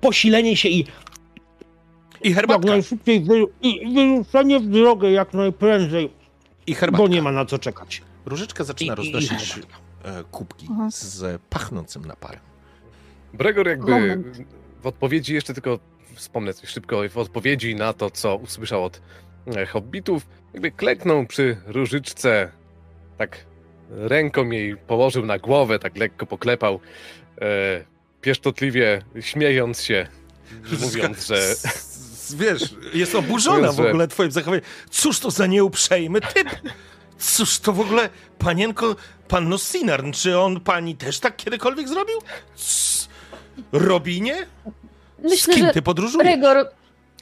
posilenie 0.00 0.56
się 0.56 0.68
i 0.68 0.78
I 2.22 2.28
jak 2.28 2.34
herbatka. 2.34 2.68
najszybciej 2.68 3.20
wy, 3.24 3.44
i 3.62 3.94
wyruszenie 3.94 4.60
w 4.60 4.66
drogę 4.66 5.10
jak 5.10 5.34
najprędzej, 5.34 6.10
I 6.66 6.74
herbatka. 6.74 7.02
bo 7.06 7.08
nie 7.14 7.22
ma 7.22 7.32
na 7.32 7.44
co 7.46 7.58
czekać. 7.58 8.02
Różyczka 8.26 8.64
zaczyna 8.64 8.94
I- 8.94 9.06
i- 9.06 9.10
i 9.10 9.12
roznosić 9.12 9.58
e, 10.04 10.24
kubki 10.30 10.66
Mhm. 10.70 10.90
z 10.92 11.42
pachnącym 11.50 12.04
naparem. 12.04 12.40
Bregor 13.34 13.68
jakby 13.68 13.90
Moment. 13.90 14.26
w 14.82 14.86
odpowiedzi, 14.86 15.34
jeszcze 15.34 15.54
tylko 15.54 15.78
wspomnę 16.14 16.54
coś 16.54 16.68
szybko, 16.68 17.00
w 17.10 17.18
odpowiedzi 17.18 17.74
na 17.74 17.92
to, 17.92 18.10
co 18.10 18.36
usłyszał 18.36 18.84
od 18.84 19.00
e, 19.56 19.66
hobbitów, 19.66 20.26
jakby 20.52 20.70
kleknął 20.70 21.26
przy 21.26 21.56
różyczce, 21.66 22.50
tak 23.18 23.44
ręką 23.90 24.50
jej 24.50 24.76
położył 24.76 25.26
na 25.26 25.38
głowę, 25.38 25.78
tak 25.78 25.96
lekko 25.96 26.26
poklepał, 26.26 26.80
e, 27.40 27.84
pieszczotliwie 28.20 29.02
śmiejąc 29.20 29.82
się, 29.82 30.06
mówiąc, 30.80 31.26
że 31.26 31.54
Wiesz, 32.36 32.74
jest 32.94 33.14
oburzona 33.14 33.56
Mówiąc, 33.56 33.76
w 33.76 33.82
że- 33.82 33.88
ogóle 33.88 34.08
twoim 34.08 34.30
zachowaniem. 34.30 34.64
Cóż 34.90 35.18
to 35.20 35.30
za 35.30 35.46
nieuprzejmy 35.46 36.20
typ? 36.20 36.48
Cóż 37.18 37.58
to 37.58 37.72
w 37.72 37.80
ogóle, 37.80 38.08
panienko, 38.38 38.96
panno 39.28 39.58
Sinarn, 39.58 40.12
czy 40.12 40.38
on 40.38 40.60
pani 40.60 40.96
też 40.96 41.20
tak 41.20 41.36
kiedykolwiek 41.36 41.88
zrobił? 41.88 42.18
C- 42.56 43.08
Robinie? 43.72 44.46
Z 45.18 45.22
Myślę, 45.30 45.54
kim 45.54 45.66
że 45.66 45.72
ty 45.72 45.82
podróżujesz? 45.82 46.26
Bregor, 46.26 46.66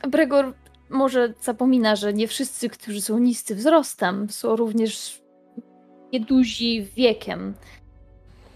Bregor 0.08 0.52
może 0.90 1.34
zapomina, 1.42 1.96
że 1.96 2.12
nie 2.12 2.28
wszyscy, 2.28 2.68
którzy 2.68 3.00
są 3.00 3.18
niscy 3.18 3.54
wzrostem, 3.54 4.30
są 4.30 4.56
również 4.56 5.20
nieduzi 6.12 6.82
wiekiem. 6.96 7.54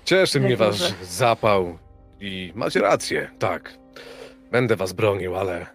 cieszy 0.04 0.40
mnie 0.40 0.56
wasz 0.56 0.94
zapał 1.02 1.78
i 2.20 2.52
macie 2.54 2.80
rację, 2.80 3.30
tak, 3.38 3.78
będę 4.50 4.76
was 4.76 4.92
bronił, 4.92 5.36
ale 5.36 5.66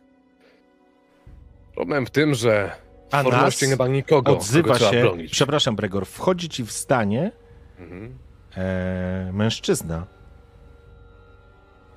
problem 1.76 2.05
w 2.05 2.10
tym, 2.10 2.34
że 2.36 2.72
A 3.12 3.24
nas 3.24 3.62
nie 3.62 3.76
ma 3.76 3.88
nikogo, 3.88 4.38
Odzywa 4.38 4.64
kogo 4.68 4.76
trzeba 4.76 4.91
się, 4.91 5.01
bronić. 5.01 5.32
przepraszam 5.32 5.76
Bregor, 5.76 6.05
wchodzi 6.05 6.49
ci 6.49 6.66
w 6.66 6.72
stanie 6.72 7.32
Mhm. 7.80 8.18
e, 8.57 9.30
mężczyzna, 9.34 10.05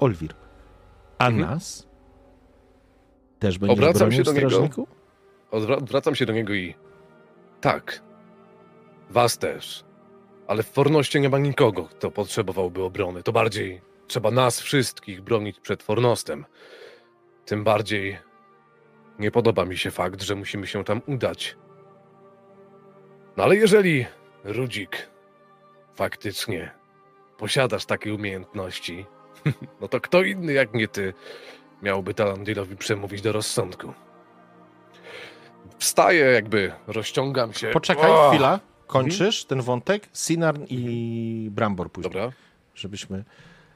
Olwir. 0.00 0.34
A 1.18 1.26
Mhm. 1.28 1.50
nas? 1.50 1.86
Też 3.42 3.58
będziesz 3.58 3.78
Obracam 3.78 4.12
się 4.12 4.22
do 4.22 4.32
niego. 4.32 4.48
strażniku? 4.50 4.86
Odwra- 5.52 5.76
Odwracam 5.78 6.14
się 6.14 6.26
do 6.26 6.32
niego 6.32 6.54
i. 6.54 6.74
Tak. 7.60 8.02
Was 9.10 9.38
też. 9.38 9.84
Ale 10.46 10.62
w 10.62 10.66
Fornoście 10.66 11.20
nie 11.20 11.28
ma 11.28 11.38
nikogo, 11.38 11.84
kto 11.84 12.10
potrzebowałby 12.10 12.82
obrony. 12.82 13.22
To 13.22 13.32
bardziej 13.32 13.80
trzeba 14.06 14.30
nas 14.30 14.60
wszystkich 14.60 15.20
bronić 15.22 15.60
przed 15.60 15.82
Fornostem. 15.82 16.44
Tym 17.44 17.64
bardziej 17.64 18.18
nie 19.18 19.30
podoba 19.30 19.64
mi 19.64 19.76
się 19.78 19.90
fakt, 19.90 20.22
że 20.22 20.34
musimy 20.34 20.66
się 20.66 20.84
tam 20.84 21.02
udać. 21.06 21.56
No 23.36 23.44
ale 23.44 23.56
jeżeli, 23.56 24.06
Rudzik, 24.44 25.08
faktycznie 25.94 26.70
posiadasz 27.38 27.86
takie 27.86 28.14
umiejętności, 28.14 29.06
no 29.80 29.88
to 29.88 30.00
kto 30.00 30.22
inny 30.22 30.52
jak 30.52 30.74
nie 30.74 30.88
ty 30.88 31.14
miałby 31.82 32.14
Talandilowi 32.14 32.76
przemówić 32.76 33.22
do 33.22 33.32
rozsądku? 33.32 33.92
Wstaję, 35.78 36.24
jakby 36.24 36.72
rozciągam 36.86 37.52
się. 37.52 37.70
Poczekaj, 37.70 38.10
O! 38.10 38.30
chwila. 38.30 38.60
Kończysz 38.86 39.44
ten 39.44 39.60
wątek? 39.62 40.08
Sinarn 40.12 40.64
i 40.68 41.48
Brambor 41.50 41.92
później. 41.92 42.12
Dobra, 42.12 42.32
Żebyśmy... 42.74 43.24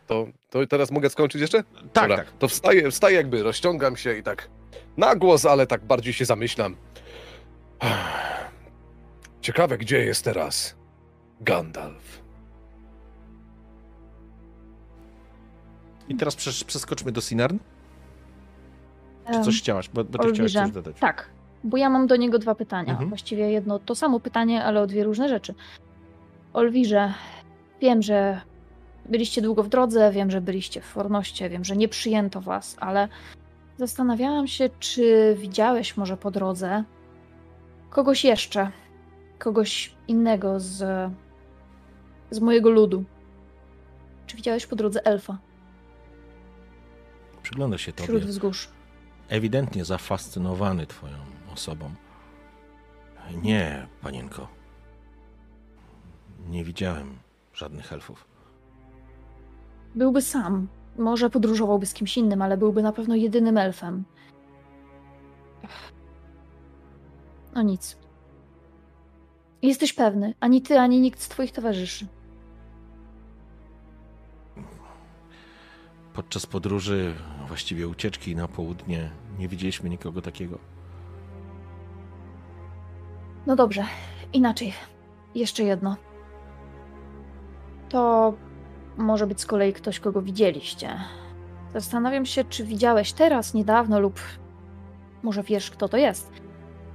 to, 0.06 0.26
to 0.50 0.66
teraz 0.66 0.90
mogę 0.90 1.10
skończyć 1.10 1.40
jeszcze? 1.40 1.64
Tak, 1.92 2.08
Dobra, 2.08 2.16
tak. 2.16 2.32
To 2.38 2.48
wstaję, 2.48 2.90
wstaję 2.90 3.16
jakby, 3.16 3.42
rozciągam 3.42 3.96
się 3.96 4.18
i 4.18 4.22
tak 4.22 4.48
na 4.96 5.14
głos, 5.16 5.46
ale 5.46 5.66
tak 5.66 5.84
bardziej 5.84 6.12
się 6.12 6.24
zamyślam. 6.24 6.76
Ciekawe, 9.40 9.78
gdzie 9.78 10.04
jest 10.04 10.24
teraz 10.24 10.76
Gandalf. 11.40 12.22
I 16.08 16.16
teraz 16.16 16.36
przeskoczmy 16.66 17.12
do 17.12 17.20
Sinarn. 17.20 17.56
Czy 19.32 19.40
coś 19.40 19.58
chciałaś? 19.58 19.88
Bo, 19.88 20.04
bo 20.04 20.18
ty 20.18 20.32
chciałaś 20.32 20.52
coś 20.52 20.70
dodać. 20.70 20.96
Tak, 21.00 21.30
bo 21.64 21.76
ja 21.76 21.90
mam 21.90 22.06
do 22.06 22.16
niego 22.16 22.38
dwa 22.38 22.54
pytania. 22.54 22.90
Mhm. 22.90 23.08
Właściwie 23.08 23.50
jedno 23.50 23.78
to 23.78 23.94
samo 23.94 24.20
pytanie, 24.20 24.64
ale 24.64 24.82
o 24.82 24.86
dwie 24.86 25.04
różne 25.04 25.28
rzeczy. 25.28 25.54
Olwirze, 26.52 27.14
wiem, 27.80 28.02
że 28.02 28.40
byliście 29.06 29.42
długo 29.42 29.62
w 29.62 29.68
drodze, 29.68 30.12
wiem, 30.12 30.30
że 30.30 30.40
byliście 30.40 30.80
w 30.80 30.84
Fornoście, 30.84 31.48
wiem, 31.48 31.64
że 31.64 31.76
nie 31.76 31.88
przyjęto 31.88 32.40
was, 32.40 32.76
ale 32.80 33.08
zastanawiałam 33.78 34.46
się, 34.46 34.70
czy 34.80 35.36
widziałeś 35.38 35.96
może 35.96 36.16
po 36.16 36.30
drodze 36.30 36.84
kogoś 37.90 38.24
jeszcze, 38.24 38.70
kogoś 39.38 39.94
innego 40.08 40.60
z, 40.60 41.10
z 42.30 42.40
mojego 42.40 42.70
ludu. 42.70 43.04
Czy 44.26 44.36
widziałeś 44.36 44.66
po 44.66 44.76
drodze 44.76 45.06
elfa 45.06 45.38
Przygląda 47.42 47.78
się 47.78 47.92
wśród 47.92 48.06
tobie. 48.06 48.20
wzgórz? 48.20 48.68
Ewidentnie 49.28 49.84
zafascynowany 49.84 50.86
twoją 50.86 51.16
osobą. 51.52 51.90
Nie, 53.42 53.86
panienko. 54.00 54.48
Nie 56.48 56.64
widziałem 56.64 57.18
żadnych 57.52 57.92
elfów. 57.92 58.26
Byłby 59.94 60.22
sam. 60.22 60.68
Może 60.98 61.30
podróżowałby 61.30 61.86
z 61.86 61.94
kimś 61.94 62.16
innym, 62.16 62.42
ale 62.42 62.56
byłby 62.56 62.82
na 62.82 62.92
pewno 62.92 63.14
jedynym 63.14 63.58
elfem. 63.58 64.04
No 67.54 67.62
nic. 67.62 67.96
Jesteś 69.62 69.92
pewny, 69.92 70.34
ani 70.40 70.62
ty, 70.62 70.78
ani 70.78 71.00
nikt 71.00 71.20
z 71.20 71.28
twoich 71.28 71.52
towarzyszy. 71.52 72.06
Podczas 76.12 76.46
podróży, 76.46 77.14
właściwie 77.46 77.88
ucieczki 77.88 78.36
na 78.36 78.48
południe, 78.48 79.10
nie 79.38 79.48
widzieliśmy 79.48 79.90
nikogo 79.90 80.22
takiego. 80.22 80.58
No 83.46 83.56
dobrze, 83.56 83.84
inaczej. 84.32 84.72
Jeszcze 85.34 85.62
jedno. 85.62 85.96
To 87.88 88.34
może 88.96 89.26
być 89.26 89.40
z 89.40 89.46
kolei 89.46 89.72
ktoś, 89.72 90.00
kogo 90.00 90.22
widzieliście. 90.22 91.00
Zastanawiam 91.74 92.26
się, 92.26 92.44
czy 92.44 92.64
widziałeś 92.64 93.12
teraz, 93.12 93.54
niedawno 93.54 94.00
lub 94.00 94.20
może 95.22 95.42
wiesz, 95.42 95.70
kto 95.70 95.88
to 95.88 95.96
jest. 95.96 96.32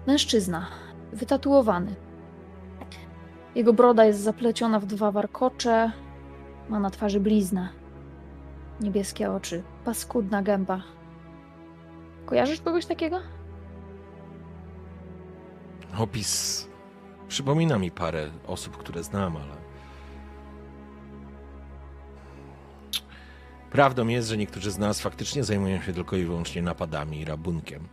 Mężczyzna, 0.08 0.68
wytatuowany. 1.14 1.96
Jego 3.56 3.74
broda 3.74 4.06
jest 4.06 4.20
zapleciona 4.20 4.80
w 4.80 4.86
dwa 4.86 5.12
warkocze, 5.12 5.92
ma 6.70 6.80
na 6.80 6.90
twarzy 6.90 7.20
bliznę. 7.20 7.81
Niebieskie 8.82 9.32
oczy, 9.32 9.64
paskudna 9.86 10.42
gęba. 10.42 10.84
Kojarzysz 12.26 12.62
kogoś 12.62 12.86
takiego? 12.86 13.20
Opis 15.98 16.68
przypomina 17.28 17.78
mi 17.78 17.92
parę 17.92 18.30
osób, 18.48 18.78
które 18.78 19.04
znam, 19.04 19.38
ale. 19.38 19.62
Prawdą 23.72 24.08
jest, 24.08 24.30
że 24.30 24.38
niektórzy 24.38 24.72
z 24.72 24.78
nas 24.78 25.02
faktycznie 25.02 25.44
zajmują 25.44 25.82
się 25.82 25.94
tylko 25.94 26.16
i 26.16 26.26
wyłącznie 26.26 26.62
napadami 26.62 27.20
i 27.20 27.26
rabunkiem. 27.26 27.88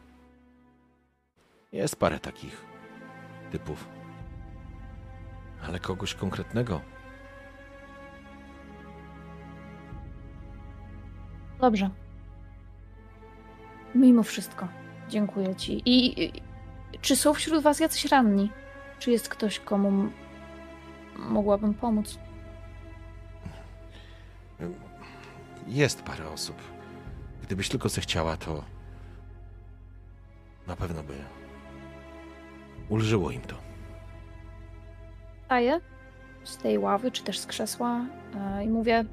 Jest 1.72 1.96
parę 1.96 2.18
takich 2.18 2.64
typów. 3.50 3.88
Ale 5.62 5.78
kogoś 5.78 6.14
konkretnego. 6.14 6.80
Dobrze. 11.60 11.90
Mimo 13.94 14.22
wszystko, 14.22 14.68
dziękuję 15.08 15.54
ci. 15.54 15.82
I, 15.84 16.24
i 16.24 16.32
czy 17.00 17.16
są 17.16 17.34
wśród 17.34 17.62
was 17.62 17.80
jacyś 17.80 18.04
ranni? 18.04 18.50
Czy 18.98 19.10
jest 19.10 19.28
ktoś, 19.28 19.60
komu 19.60 20.08
mogłabym 21.16 21.74
pomóc? 21.74 22.18
Jest 25.66 26.02
parę 26.02 26.28
osób. 26.30 26.56
Gdybyś 27.42 27.68
tylko 27.68 27.88
zechciała, 27.88 28.36
to 28.36 28.64
na 30.66 30.76
pewno 30.76 31.02
by 31.02 31.14
ulżyło 32.88 33.30
im 33.30 33.40
to. 33.40 33.56
Wstaję 35.42 35.80
z 36.44 36.56
tej 36.56 36.78
ławy, 36.78 37.10
czy 37.10 37.24
też 37.24 37.38
z 37.38 37.46
krzesła 37.46 38.00
e, 38.34 38.64
i 38.64 38.68
mówię, 38.68 39.04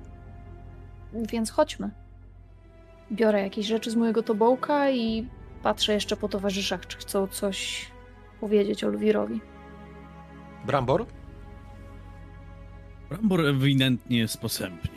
więc 1.14 1.52
chodźmy. 1.52 2.05
Biorę 3.12 3.41
jakieś 3.41 3.66
rzeczy 3.66 3.91
z 3.91 3.95
mojego 3.95 4.24
tobołka 4.24 4.91
i 4.91 5.28
patrzę 5.64 5.93
jeszcze 5.93 6.18
po 6.18 6.28
towarzyszach, 6.28 6.88
czy 6.88 6.97
chcą 6.97 7.28
coś 7.28 7.88
powiedzieć 8.39 8.84
Olwirowi. 8.84 9.41
Brambor? 10.66 11.06
Brambor 13.10 13.45
ewidentnie 13.45 14.28
sposępniał. 14.28 14.95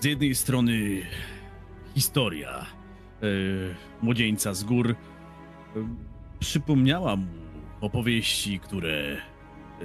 Z 0.00 0.04
jednej 0.04 0.34
strony 0.34 1.02
historia 1.94 2.50
e, 2.58 3.26
młodzieńca 4.02 4.54
z 4.54 4.64
gór 4.64 4.90
e, 4.90 4.94
przypomniała 6.38 7.16
mu 7.16 7.26
opowieści, 7.80 8.60
które 8.60 9.16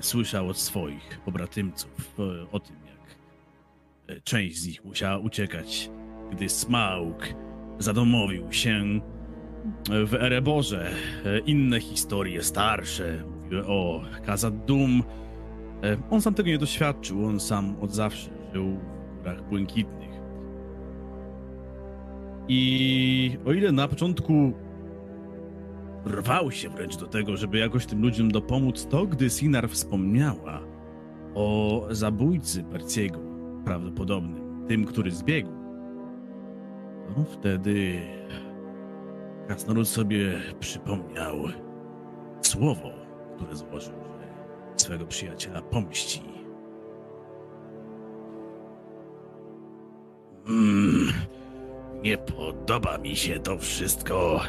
słyszał 0.01 0.49
od 0.49 0.57
swoich 0.57 1.19
pobratymców 1.25 2.19
e, 2.19 2.51
o 2.51 2.59
tym, 2.59 2.75
jak 2.86 4.23
część 4.23 4.57
z 4.57 4.67
nich 4.67 4.86
musiała 4.86 5.17
uciekać, 5.17 5.89
gdy 6.36 6.49
Smaug 6.49 7.33
zadomowił 7.79 8.51
się 8.51 8.99
w 10.07 10.13
Ereborze. 10.13 10.91
E, 11.25 11.39
Inne 11.39 11.79
historie, 11.79 12.43
starsze, 12.43 13.23
mówiły 13.36 13.67
o 13.67 14.01
Kazad. 14.25 14.53
E, 14.53 15.97
On 16.09 16.21
sam 16.21 16.33
tego 16.33 16.49
nie 16.49 16.57
doświadczył, 16.57 17.25
on 17.25 17.39
sam 17.39 17.75
od 17.81 17.93
zawsze 17.93 18.29
żył 18.53 18.77
w 19.11 19.17
górach 19.17 19.49
błękitnych. 19.49 20.09
I 22.47 23.38
o 23.45 23.53
ile 23.53 23.71
na 23.71 23.88
początku 23.88 24.53
rwał 26.05 26.51
się 26.51 26.69
wręcz 26.69 26.97
do 26.97 27.07
tego, 27.07 27.38
żeby 27.38 27.57
jakoś 27.57 27.86
tym 27.86 28.01
ludziom 28.01 28.31
dopomóc, 28.31 28.88
to 28.88 29.05
gdy 29.05 29.29
Sinar 29.29 29.69
wspomniała 29.69 30.61
o 31.36 31.81
zabójcy 31.89 32.63
Perciego, 32.63 33.19
prawdopodobnym, 33.65 34.67
tym, 34.67 34.86
który 34.86 35.11
zbiegł, 35.11 35.49
to 37.08 37.24
wtedy 37.24 38.01
Krasnolud 39.47 39.88
sobie 39.88 40.41
przypomniał 40.60 41.36
słowo, 42.41 42.89
które 43.36 43.56
złożył, 43.56 43.93
że 43.93 44.28
swego 44.78 45.06
przyjaciela 45.06 45.62
pomści. 45.62 46.22
Mm, 50.47 51.14
nie 52.03 52.18
podoba 52.18 52.97
mi 52.97 53.16
się 53.16 53.39
to 53.39 53.58
wszystko. 53.58 54.41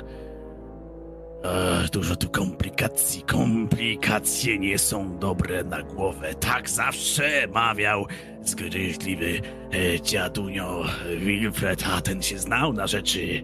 Ech, 1.46 1.90
dużo 1.90 2.16
tu 2.16 2.28
komplikacji. 2.28 3.22
Komplikacje 3.22 4.58
nie 4.58 4.78
są 4.78 5.18
dobre 5.18 5.64
na 5.64 5.82
głowę. 5.82 6.34
Tak 6.34 6.70
zawsze 6.70 7.46
mawiał 7.54 8.06
zgryźliwy 8.42 9.40
e, 9.72 10.00
dziadunio 10.00 10.84
Wilfred, 11.18 11.84
a 11.96 12.00
ten 12.00 12.22
się 12.22 12.38
znał 12.38 12.72
na 12.72 12.86
rzeczy. 12.86 13.42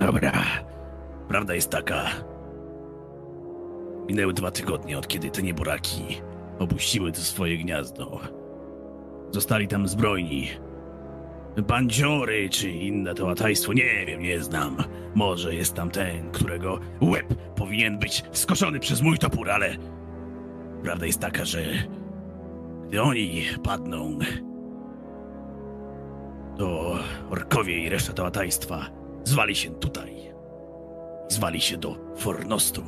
Dobra. 0.00 0.32
Prawda 1.28 1.54
jest 1.54 1.70
taka. 1.70 2.04
Minęły 4.08 4.32
dwa 4.32 4.50
tygodnie 4.50 4.98
od 4.98 5.08
kiedy 5.08 5.30
te 5.30 5.42
nieboraki 5.42 6.20
opuściły 6.58 7.12
to 7.12 7.20
swoje 7.20 7.58
gniazdo. 7.58 8.20
Zostali 9.30 9.68
tam 9.68 9.88
zbrojni. 9.88 10.48
Bandziory 11.56 12.48
czy 12.48 12.70
inne 12.70 13.14
to 13.14 13.26
łatajstwo, 13.26 13.72
nie 13.72 14.06
wiem, 14.06 14.22
nie 14.22 14.42
znam. 14.42 14.76
Może 15.14 15.54
jest 15.54 15.74
tam 15.74 15.90
ten, 15.90 16.30
którego 16.30 16.80
łeb 17.00 17.34
powinien 17.56 17.98
być 17.98 18.22
skoszony 18.32 18.80
przez 18.80 19.02
mój 19.02 19.18
topór, 19.18 19.50
ale 19.50 19.76
prawda 20.82 21.06
jest 21.06 21.20
taka, 21.20 21.44
że 21.44 21.62
gdy 22.88 23.02
oni 23.02 23.42
padną, 23.64 24.18
to 26.58 26.98
orkowie 27.30 27.78
i 27.78 27.88
reszta 27.88 28.12
to 28.12 28.22
łatajstwa 28.22 28.86
zwali 29.24 29.56
się 29.56 29.70
tutaj. 29.70 30.32
Zwali 31.28 31.60
się 31.60 31.76
do 31.76 31.96
Fornostu. 32.16 32.82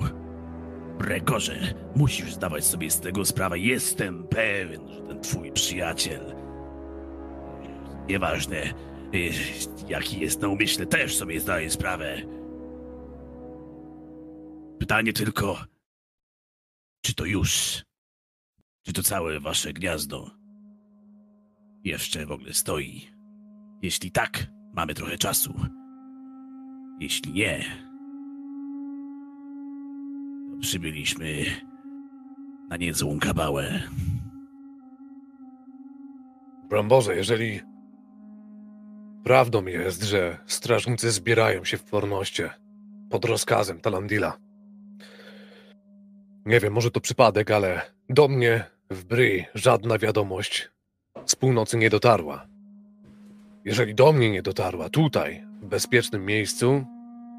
Bregorze, 0.98 1.56
musisz 1.96 2.34
zdawać 2.34 2.64
sobie 2.64 2.90
z 2.90 3.00
tego 3.00 3.24
sprawę. 3.24 3.58
Jestem 3.58 4.28
pewien, 4.28 4.88
że 4.88 5.00
ten 5.00 5.20
twój 5.20 5.52
przyjaciel 5.52 6.41
Nieważne, 8.08 8.74
jaki 9.88 10.20
jest 10.20 10.40
na 10.40 10.48
umyśle, 10.48 10.86
też 10.86 11.16
sobie 11.16 11.40
zdaję 11.40 11.70
sprawę. 11.70 12.22
Pytanie 14.78 15.12
tylko, 15.12 15.64
czy 17.04 17.14
to 17.14 17.24
już, 17.24 17.82
czy 18.82 18.92
to 18.92 19.02
całe 19.02 19.40
wasze 19.40 19.72
gniazdo 19.72 20.42
jeszcze 21.84 22.26
w 22.26 22.32
ogóle 22.32 22.52
stoi? 22.52 23.08
Jeśli 23.82 24.10
tak, 24.10 24.46
mamy 24.74 24.94
trochę 24.94 25.18
czasu. 25.18 25.54
Jeśli 27.00 27.32
nie, 27.32 27.64
to 30.50 30.56
przybyliśmy 30.60 31.44
na 32.68 32.76
niezłą 32.76 33.18
kabałę. 33.18 33.82
Bramborze, 36.68 37.16
jeżeli 37.16 37.60
prawdą 39.24 39.66
jest, 39.66 40.02
że 40.02 40.38
strażnicy 40.46 41.10
zbierają 41.10 41.64
się 41.64 41.76
w 41.76 41.82
Fornoście 41.82 42.50
pod 43.10 43.24
rozkazem 43.24 43.80
Talandila. 43.80 44.36
Nie 46.46 46.60
wiem, 46.60 46.72
może 46.72 46.90
to 46.90 47.00
przypadek, 47.00 47.50
ale 47.50 47.80
do 48.08 48.28
mnie 48.28 48.64
w 48.90 49.04
Bry 49.04 49.44
żadna 49.54 49.98
wiadomość 49.98 50.70
z 51.26 51.36
północy 51.36 51.76
nie 51.76 51.90
dotarła. 51.90 52.46
Jeżeli 53.64 53.94
do 53.94 54.12
mnie 54.12 54.30
nie 54.30 54.42
dotarła 54.42 54.88
tutaj, 54.88 55.44
w 55.62 55.66
bezpiecznym 55.66 56.26
miejscu, 56.26 56.84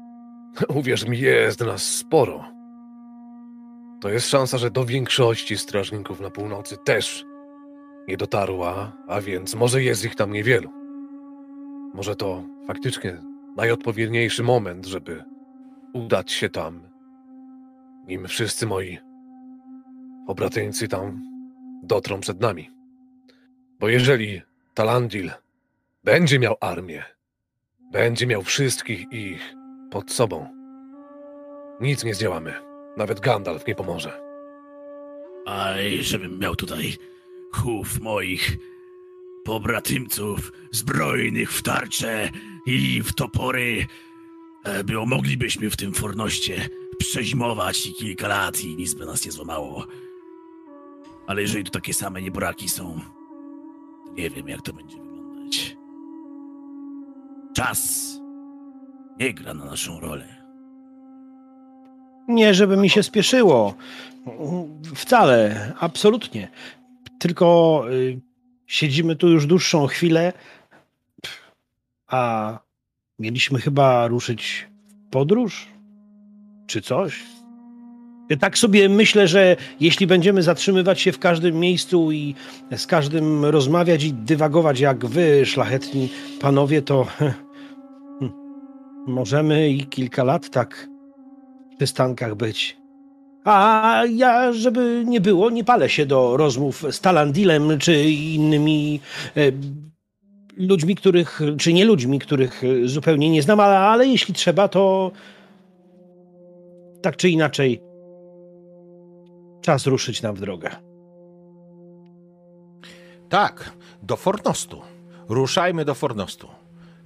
uwierz 0.78 1.06
mi, 1.06 1.18
jest 1.20 1.60
nas 1.60 1.82
sporo. 1.82 2.44
To 4.00 4.08
jest 4.08 4.28
szansa, 4.28 4.58
że 4.58 4.70
do 4.70 4.84
większości 4.84 5.58
strażników 5.58 6.20
na 6.20 6.30
północy 6.30 6.76
też 6.84 7.24
nie 8.08 8.16
dotarła, 8.16 8.92
a 9.08 9.20
więc 9.20 9.54
może 9.54 9.82
jest 9.82 10.04
ich 10.04 10.14
tam 10.14 10.32
niewielu. 10.32 10.83
Może 11.94 12.16
to 12.16 12.42
faktycznie 12.66 13.22
najodpowiedniejszy 13.56 14.42
moment, 14.42 14.86
żeby 14.86 15.24
udać 15.92 16.32
się 16.32 16.48
tam, 16.48 16.80
nim 18.06 18.28
wszyscy 18.28 18.66
moi 18.66 18.98
obratyńcy 20.26 20.88
tam 20.88 21.22
dotrą 21.82 22.20
przed 22.20 22.40
nami. 22.40 22.70
Bo 23.80 23.88
jeżeli 23.88 24.42
Talandil 24.74 25.30
będzie 26.04 26.38
miał 26.38 26.56
armię, 26.60 27.04
będzie 27.92 28.26
miał 28.26 28.42
wszystkich 28.42 29.12
ich 29.12 29.54
pod 29.90 30.12
sobą, 30.12 30.48
nic 31.80 32.04
nie 32.04 32.14
zdziałamy. 32.14 32.54
Nawet 32.96 33.20
Gandalf 33.20 33.66
nie 33.66 33.74
pomoże. 33.74 34.20
Ale 35.46 35.90
żebym 35.90 36.38
miał 36.38 36.56
tutaj 36.56 36.96
chów 37.52 38.00
moich 38.00 38.56
pobratymców 39.44 40.52
zbrojnych 40.70 41.52
w 41.52 41.62
tarcze 41.62 42.30
i 42.66 43.02
w 43.02 43.12
topory, 43.12 43.86
było 44.84 45.06
moglibyśmy 45.06 45.70
w 45.70 45.76
tym 45.76 45.94
fornoście 45.94 46.68
przeźmować 46.98 47.86
i 47.86 47.94
kilka 47.94 48.28
lat 48.28 48.60
i 48.60 48.76
nic 48.76 48.94
by 48.94 49.06
nas 49.06 49.26
nie 49.26 49.32
złamało. 49.32 49.86
Ale 51.26 51.42
jeżeli 51.42 51.64
tu 51.64 51.70
takie 51.70 51.94
same 51.94 52.22
nieboraki 52.22 52.68
są, 52.68 53.00
to 54.06 54.12
nie 54.12 54.30
wiem 54.30 54.48
jak 54.48 54.62
to 54.62 54.72
będzie 54.72 54.96
wyglądać. 54.96 55.76
Czas 57.54 58.10
nie 59.20 59.34
gra 59.34 59.54
na 59.54 59.64
naszą 59.64 60.00
rolę. 60.00 60.44
Nie, 62.28 62.54
żeby 62.54 62.76
mi 62.76 62.90
się 62.90 63.02
spieszyło. 63.02 63.74
Wcale, 64.94 65.72
absolutnie. 65.80 66.48
Tylko 67.18 67.84
y, 67.90 68.20
siedzimy 68.66 69.16
tu 69.16 69.28
już 69.28 69.46
dłuższą 69.46 69.86
chwilę, 69.86 70.32
a 72.06 72.58
mieliśmy 73.18 73.58
chyba 73.60 74.06
ruszyć 74.06 74.68
w 75.06 75.10
podróż? 75.10 75.68
Czy 76.66 76.82
coś? 76.82 77.22
Tak 78.40 78.58
sobie 78.58 78.88
myślę, 78.88 79.28
że 79.28 79.56
jeśli 79.80 80.06
będziemy 80.06 80.42
zatrzymywać 80.42 81.00
się 81.00 81.12
w 81.12 81.18
każdym 81.18 81.60
miejscu 81.60 82.12
i 82.12 82.34
z 82.76 82.86
każdym 82.86 83.44
rozmawiać 83.44 84.04
i 84.04 84.12
dywagować 84.12 84.80
jak 84.80 85.06
wy, 85.06 85.46
szlachetni 85.46 86.08
panowie, 86.40 86.82
to 86.82 87.06
możemy 89.06 89.70
i 89.70 89.86
kilka 89.86 90.24
lat 90.24 90.50
tak 90.50 90.88
w 91.72 91.76
przystankach 91.76 92.34
być. 92.34 92.83
A 93.44 94.02
ja, 94.10 94.52
żeby 94.52 95.04
nie 95.06 95.20
było, 95.20 95.50
nie 95.50 95.64
palę 95.64 95.88
się 95.88 96.06
do 96.06 96.36
rozmów 96.36 96.84
z 96.90 97.00
Talandilem 97.00 97.78
czy 97.78 98.04
innymi 98.10 99.00
e, 99.36 99.40
ludźmi, 100.56 100.94
których, 100.94 101.40
czy 101.58 101.72
nie 101.72 101.84
ludźmi, 101.84 102.18
których 102.18 102.62
zupełnie 102.84 103.30
nie 103.30 103.42
znam, 103.42 103.60
ale, 103.60 103.78
ale 103.78 104.06
jeśli 104.06 104.34
trzeba, 104.34 104.68
to 104.68 105.10
tak 107.02 107.16
czy 107.16 107.28
inaczej 107.28 107.80
czas 109.60 109.86
ruszyć 109.86 110.22
nam 110.22 110.34
w 110.34 110.40
drogę. 110.40 110.70
Tak, 113.28 113.72
do 114.02 114.16
Fornostu. 114.16 114.82
Ruszajmy 115.28 115.84
do 115.84 115.94
Fornostu. 115.94 116.48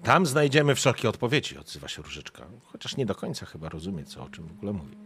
Tam 0.02 0.26
znajdziemy 0.26 0.74
wszelkie 0.74 1.08
odpowiedzi, 1.08 1.58
odzywa 1.58 1.88
się 1.88 2.02
Różyczka. 2.02 2.46
Chociaż 2.64 2.96
nie 2.96 3.06
do 3.06 3.14
końca 3.14 3.46
chyba 3.46 3.68
rozumie, 3.68 4.04
co 4.04 4.22
o 4.22 4.28
czym 4.28 4.48
w 4.48 4.52
ogóle 4.52 4.72
mówi. 4.72 4.96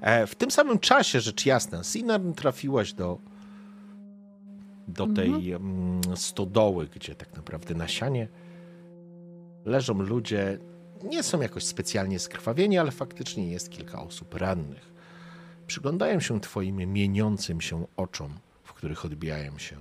E, 0.00 0.26
w 0.26 0.34
tym 0.34 0.50
samym 0.50 0.78
czasie, 0.78 1.20
rzecz 1.20 1.46
jasna, 1.46 1.84
Sinar 1.84 2.20
trafiłaś 2.36 2.92
do, 2.92 3.18
do 4.88 5.06
tej 5.06 5.52
mhm. 5.52 6.16
stodoły, 6.16 6.88
gdzie 6.94 7.14
tak 7.14 7.36
naprawdę 7.36 7.74
na 7.74 7.88
sianie 7.88 8.28
leżą 9.64 10.02
ludzie. 10.02 10.58
Nie 11.04 11.22
są 11.22 11.40
jakoś 11.40 11.64
specjalnie 11.64 12.18
skrwawieni, 12.18 12.78
ale 12.78 12.90
faktycznie 12.90 13.50
jest 13.50 13.70
kilka 13.70 14.02
osób 14.02 14.34
rannych. 14.34 14.92
Przyglądają 15.66 16.20
się 16.20 16.40
twoim 16.40 16.76
mieniącym 16.76 17.60
się 17.60 17.86
oczom, 17.96 18.38
w 18.62 18.72
których 18.72 19.04
odbijają 19.04 19.58
się. 19.58 19.76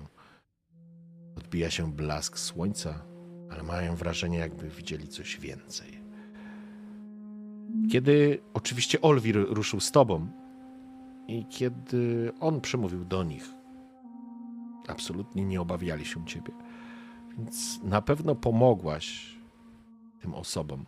Odbija 1.37 1.71
się 1.71 1.93
blask 1.93 2.39
słońca, 2.39 3.01
ale 3.51 3.63
mają 3.63 3.95
wrażenie, 3.95 4.37
jakby 4.37 4.69
widzieli 4.69 5.07
coś 5.07 5.39
więcej. 5.39 5.98
Kiedy 7.91 8.41
oczywiście 8.53 9.01
Olwir 9.01 9.45
ruszył 9.49 9.79
z 9.79 9.91
tobą 9.91 10.27
i 11.27 11.45
kiedy 11.45 12.31
on 12.39 12.61
przemówił 12.61 13.05
do 13.05 13.23
nich, 13.23 13.49
absolutnie 14.87 15.45
nie 15.45 15.61
obawiali 15.61 16.05
się 16.05 16.25
ciebie. 16.25 16.53
Więc 17.37 17.79
na 17.83 18.01
pewno 18.01 18.35
pomogłaś 18.35 19.35
tym 20.21 20.33
osobom, 20.33 20.85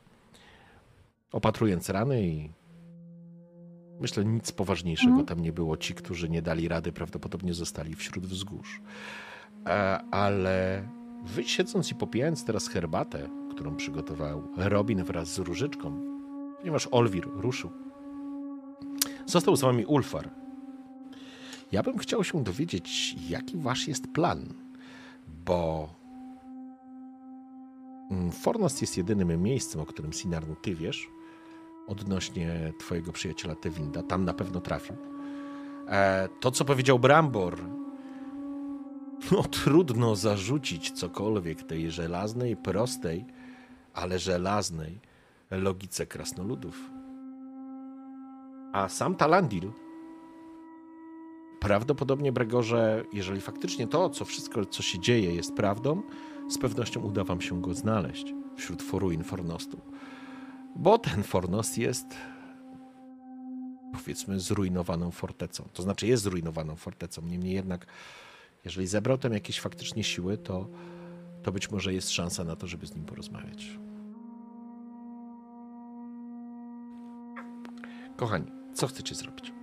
opatrując 1.32 1.89
rany 1.89 2.27
i 2.27 2.49
myślę, 3.99 4.25
nic 4.25 4.51
poważniejszego 4.51 5.13
mm. 5.13 5.25
tam 5.25 5.39
nie 5.39 5.53
było. 5.53 5.77
Ci, 5.77 5.93
którzy 5.93 6.29
nie 6.29 6.41
dali 6.41 6.67
rady, 6.67 6.91
prawdopodobnie 6.91 7.53
zostali 7.53 7.95
wśród 7.95 8.25
wzgórz. 8.25 8.82
E, 9.65 9.99
ale 10.11 10.88
wy 11.23 11.43
siedząc 11.43 11.91
i 11.91 11.95
popijając 11.95 12.45
teraz 12.45 12.67
herbatę, 12.67 13.29
którą 13.51 13.75
przygotował 13.75 14.43
Robin 14.57 15.03
wraz 15.03 15.34
z 15.34 15.39
Różyczką, 15.39 16.11
ponieważ 16.62 16.88
Olwir 16.91 17.28
ruszył, 17.34 17.72
został 19.26 19.55
z 19.55 19.62
wami 19.62 19.86
Ulfar. 19.86 20.30
Ja 21.72 21.84
bym 21.84 21.97
chciał 21.97 22.24
się 22.24 22.43
dowiedzieć, 22.43 23.16
jaki 23.30 23.57
wasz 23.57 23.88
jest 23.88 24.07
plan, 24.07 24.53
bo 25.45 25.89
mm, 28.12 28.32
Fornost 28.32 28.82
jest 28.82 28.97
jedynym 28.97 29.43
miejscem, 29.43 29.82
o 29.82 29.86
którym 29.86 30.14
Sinarn 30.14 30.53
ty 30.62 30.76
wiesz, 30.76 31.07
odnośnie 31.88 32.74
twojego 32.80 33.12
przyjaciela 33.12 33.55
Tewinda. 33.55 34.03
Tam 34.03 34.26
na 34.26 34.34
pewno 34.34 34.62
trafił. 34.62 34.95
E, 35.88 36.30
to, 36.39 36.51
co 36.51 36.66
powiedział 36.66 36.99
Brambor, 36.99 37.57
no 39.32 39.43
trudno 39.43 40.16
zarzucić 40.16 40.91
cokolwiek 40.91 41.64
tej 41.64 41.91
żelaznej, 41.91 42.57
prostej, 42.57 43.26
ale 43.93 44.20
żelaznej 44.20 45.11
logice 45.51 46.05
krasnoludów. 46.05 46.91
A 48.73 48.89
sam 48.89 49.15
Talandil 49.15 49.71
prawdopodobnie, 51.59 52.31
Bregorze, 52.31 53.05
jeżeli 53.13 53.41
faktycznie 53.41 53.87
to, 53.87 54.09
co 54.09 54.25
wszystko, 54.25 54.65
co 54.65 54.83
się 54.83 54.99
dzieje, 54.99 55.35
jest 55.35 55.53
prawdą, 55.53 56.01
z 56.49 56.57
pewnością 56.57 57.01
uda 57.01 57.23
wam 57.23 57.41
się 57.41 57.61
go 57.61 57.73
znaleźć 57.73 58.33
wśród 58.55 58.81
foruin 58.81 59.23
Fornostu. 59.23 59.81
Bo 60.75 60.97
ten 60.97 61.23
Fornost 61.23 61.77
jest 61.77 62.05
powiedzmy 63.93 64.39
zrujnowaną 64.39 65.11
fortecą. 65.11 65.67
To 65.73 65.83
znaczy 65.83 66.07
jest 66.07 66.23
zrujnowaną 66.23 66.75
fortecą, 66.75 67.21
niemniej 67.21 67.53
jednak 67.53 67.87
jeżeli 68.65 68.87
zebrał 68.87 69.17
tam 69.17 69.33
jakieś 69.33 69.59
faktycznie 69.59 70.03
siły, 70.03 70.37
to, 70.37 70.67
to 71.43 71.51
być 71.51 71.71
może 71.71 71.93
jest 71.93 72.11
szansa 72.11 72.43
na 72.43 72.55
to, 72.55 72.67
żeby 72.67 72.87
z 72.87 72.95
nim 72.95 73.05
porozmawiać. 73.05 73.77
Kochani, 78.22 78.51
co 78.74 78.88
chcecie 78.88 79.15
zrobić? 79.15 79.53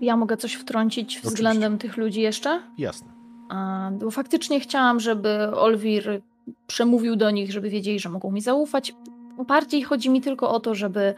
Ja 0.00 0.16
mogę 0.16 0.36
coś 0.36 0.54
wtrącić 0.54 1.06
Oczywiście. 1.06 1.28
względem 1.28 1.78
tych 1.78 1.96
ludzi 1.96 2.20
jeszcze? 2.20 2.62
Jasne. 2.78 3.08
A, 3.48 3.90
bo 4.00 4.10
faktycznie 4.10 4.60
chciałam, 4.60 5.00
żeby 5.00 5.56
Olwir 5.56 6.22
przemówił 6.66 7.16
do 7.16 7.30
nich, 7.30 7.52
żeby 7.52 7.70
wiedzieli, 7.70 8.00
że 8.00 8.08
mogą 8.08 8.30
mi 8.30 8.40
zaufać. 8.40 8.94
Bardziej 9.46 9.82
chodzi 9.82 10.10
mi 10.10 10.20
tylko 10.20 10.50
o 10.50 10.60
to, 10.60 10.74
żeby 10.74 11.14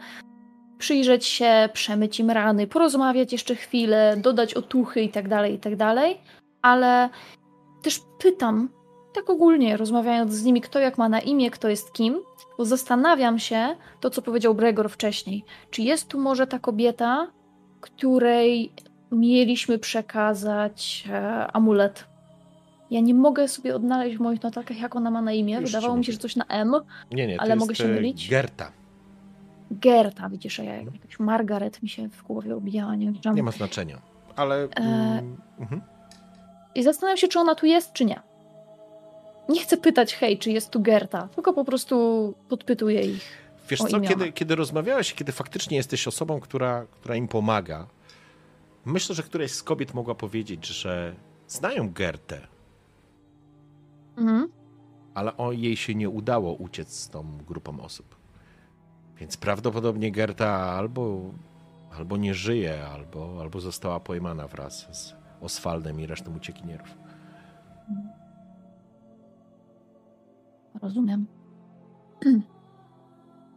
przyjrzeć 0.77 1.25
się, 1.25 1.69
przemyć 1.73 2.19
im 2.19 2.31
rany, 2.31 2.67
porozmawiać 2.67 3.31
jeszcze 3.31 3.55
chwilę, 3.55 4.17
dodać 4.17 4.53
otuchy 4.53 5.01
itd., 5.01 5.29
tak 5.29 5.51
itd., 5.51 5.77
tak 5.77 6.17
ale 6.61 7.09
też 7.81 8.01
pytam, 8.19 8.69
tak 9.13 9.29
ogólnie, 9.29 9.77
rozmawiając 9.77 10.33
z 10.33 10.43
nimi, 10.43 10.61
kto 10.61 10.79
jak 10.79 10.97
ma 10.97 11.09
na 11.09 11.19
imię, 11.19 11.51
kto 11.51 11.69
jest 11.69 11.93
kim, 11.93 12.19
bo 12.57 12.65
zastanawiam 12.65 13.39
się, 13.39 13.75
to 13.99 14.09
co 14.09 14.21
powiedział 14.21 14.55
Bregor 14.55 14.89
wcześniej, 14.89 15.45
czy 15.69 15.81
jest 15.81 16.07
tu 16.07 16.19
może 16.19 16.47
ta 16.47 16.59
kobieta, 16.59 17.27
której 17.81 18.71
mieliśmy 19.11 19.79
przekazać 19.79 21.03
e, 21.09 21.47
amulet. 21.47 22.05
Ja 22.91 22.99
nie 22.99 23.13
mogę 23.13 23.47
sobie 23.47 23.75
odnaleźć 23.75 24.17
w 24.17 24.19
moich 24.19 24.43
notatkach, 24.43 24.79
jak 24.79 24.95
ona 24.95 25.11
ma 25.11 25.21
na 25.21 25.31
imię. 25.31 25.55
Już 25.55 25.71
Wydawało 25.71 25.97
mi 25.97 26.05
się, 26.05 26.11
że 26.11 26.17
coś 26.17 26.35
na 26.35 26.45
M, 26.45 26.75
nie, 27.11 27.27
nie, 27.27 27.41
ale 27.41 27.55
mogę 27.55 27.75
się 27.75 27.85
e, 27.85 27.87
mylić. 27.87 28.29
Gerta. 28.29 28.71
Gerta, 29.71 30.29
widzisz, 30.29 30.59
a 30.59 30.63
ja 30.63 30.83
no. 30.83 30.91
jakaś 30.91 31.19
Margaret 31.19 31.83
mi 31.83 31.89
się 31.89 32.09
w 32.09 32.23
głowie 32.23 32.55
obijała, 32.55 32.95
nie. 32.95 33.13
Nie 33.33 33.43
ma 33.43 33.51
znaczenia, 33.51 34.01
ale... 34.35 34.63
E... 34.63 34.67
Mm, 34.75 35.37
mhm. 35.59 35.81
I 36.75 36.83
zastanawiam 36.83 37.17
się, 37.17 37.27
czy 37.27 37.39
ona 37.39 37.55
tu 37.55 37.65
jest, 37.65 37.93
czy 37.93 38.05
nie. 38.05 38.21
Nie 39.49 39.61
chcę 39.61 39.77
pytać, 39.77 40.15
hej, 40.15 40.37
czy 40.39 40.51
jest 40.51 40.69
tu 40.69 40.81
Gerta, 40.81 41.27
tylko 41.27 41.53
po 41.53 41.65
prostu 41.65 42.33
podpytuję 42.49 43.01
ich. 43.01 43.43
Wiesz 43.69 43.79
co, 43.79 44.01
kiedy, 44.01 44.31
kiedy 44.31 44.55
rozmawiałeś, 44.55 45.13
kiedy 45.13 45.31
faktycznie 45.31 45.77
jesteś 45.77 46.07
osobą, 46.07 46.39
która, 46.39 46.85
która 46.91 47.15
im 47.15 47.27
pomaga, 47.27 47.87
myślę, 48.85 49.15
że 49.15 49.23
któraś 49.23 49.51
z 49.51 49.63
kobiet 49.63 49.93
mogła 49.93 50.15
powiedzieć, 50.15 50.67
że 50.67 51.15
znają 51.47 51.89
Gertę. 51.93 52.47
Mhm. 54.17 54.49
Ale 55.13 55.37
o, 55.37 55.51
jej 55.51 55.77
się 55.77 55.95
nie 55.95 56.09
udało 56.09 56.53
uciec 56.53 56.93
z 56.93 57.09
tą 57.09 57.37
grupą 57.47 57.79
osób. 57.79 58.15
Więc 59.17 59.37
prawdopodobnie 59.37 60.11
Gerta 60.11 60.49
albo, 60.49 61.21
albo 61.97 62.17
nie 62.17 62.33
żyje, 62.33 62.87
albo, 62.87 63.37
albo 63.41 63.59
została 63.59 63.99
pojmana 63.99 64.47
wraz 64.47 64.87
z 64.91 65.13
Oswaldem 65.41 65.99
i 65.99 66.05
resztą 66.05 66.35
uciekinierów. 66.35 66.87
Rozumiem. 70.83 71.25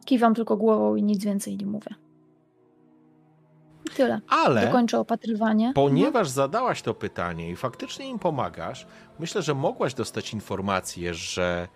Kiwam 0.06 0.34
tylko 0.34 0.56
głową 0.56 0.96
i 0.96 1.02
nic 1.02 1.24
więcej 1.24 1.56
nie 1.56 1.66
mówię. 1.66 1.94
I 3.84 3.90
tyle. 3.90 4.20
Ale 4.28 4.66
dokończę 4.66 4.98
opatrywanie. 5.00 5.72
Ponieważ 5.74 6.28
zadałaś 6.28 6.82
to 6.82 6.94
pytanie 6.94 7.50
i 7.50 7.56
faktycznie 7.56 8.08
im 8.08 8.18
pomagasz, 8.18 8.86
myślę, 9.18 9.42
że 9.42 9.54
mogłaś 9.54 9.94
dostać 9.94 10.32
informację, 10.32 11.14
że 11.14 11.68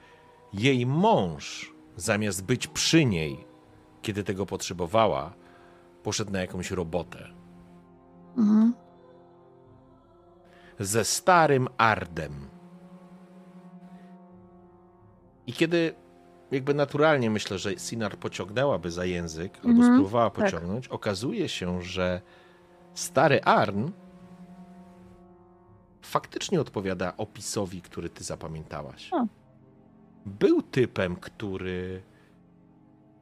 jej 0.53 0.86
mąż, 0.86 1.74
zamiast 1.96 2.44
być 2.44 2.66
przy 2.66 3.05
niej, 3.05 3.44
kiedy 4.03 4.24
tego 4.24 4.46
potrzebowała, 4.46 5.32
poszedł 6.03 6.32
na 6.32 6.40
jakąś 6.40 6.70
robotę. 6.70 7.18
Mhm. 8.36 8.74
Ze 10.78 11.05
starym 11.05 11.68
Ardem. 11.78 12.59
I 15.51 15.53
kiedy 15.53 15.94
jakby 16.51 16.74
naturalnie 16.74 17.30
myślę, 17.30 17.59
że 17.59 17.78
Sinar 17.78 18.16
pociągnęłaby 18.16 18.90
za 18.90 19.05
język, 19.05 19.57
albo 19.57 19.68
mhm, 19.68 19.94
spróbowała 19.94 20.30
tak. 20.30 20.44
pociągnąć, 20.44 20.84
tak. 20.84 20.94
okazuje 20.94 21.48
się, 21.48 21.82
że 21.82 22.20
stary 22.94 23.42
Arn 23.42 23.88
faktycznie 26.03 26.61
odpowiada 26.61 27.16
opisowi, 27.16 27.82
który 27.82 28.09
ty 28.09 28.24
zapamiętałaś. 28.24 29.09
O. 29.12 29.26
Był 30.26 30.62
typem, 30.62 31.16
który, 31.16 32.03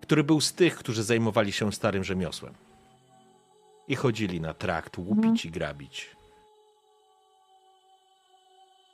który 0.00 0.24
był 0.24 0.40
z 0.40 0.52
tych, 0.52 0.76
którzy 0.76 1.02
zajmowali 1.02 1.52
się 1.52 1.72
starym 1.72 2.04
rzemiosłem. 2.04 2.54
I 3.88 3.96
chodzili 3.96 4.40
na 4.40 4.54
trakt 4.54 4.98
łupić 4.98 5.24
mhm. 5.24 5.38
i 5.44 5.50
grabić. 5.50 6.16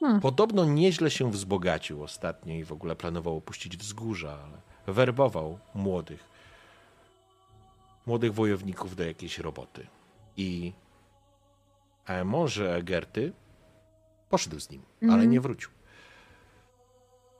Hmm. 0.05 0.21
Podobno 0.21 0.65
nieźle 0.65 1.11
się 1.11 1.31
wzbogacił 1.31 2.03
ostatnio 2.03 2.55
i 2.55 2.65
w 2.65 2.73
ogóle 2.73 2.97
planował 2.97 3.37
opuścić 3.37 3.77
wzgórza, 3.77 4.39
ale 4.45 4.95
werbował 4.95 5.59
młodych, 5.75 6.25
młodych 8.07 8.35
wojowników 8.35 8.97
do 8.97 9.05
jakiejś 9.05 9.39
roboty. 9.39 9.87
I 10.37 10.73
a 12.07 12.25
może 12.25 12.83
Gerty 12.83 13.33
poszedł 14.31 14.61
z 14.61 14.71
nim, 14.71 14.83
ale 15.03 15.13
mhm. 15.13 15.31
nie 15.31 15.41
wrócił. 15.41 15.71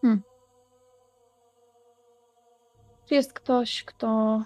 Hmm. 0.03 0.23
Czy 3.09 3.15
jest 3.15 3.33
ktoś, 3.33 3.85
kto 3.85 4.43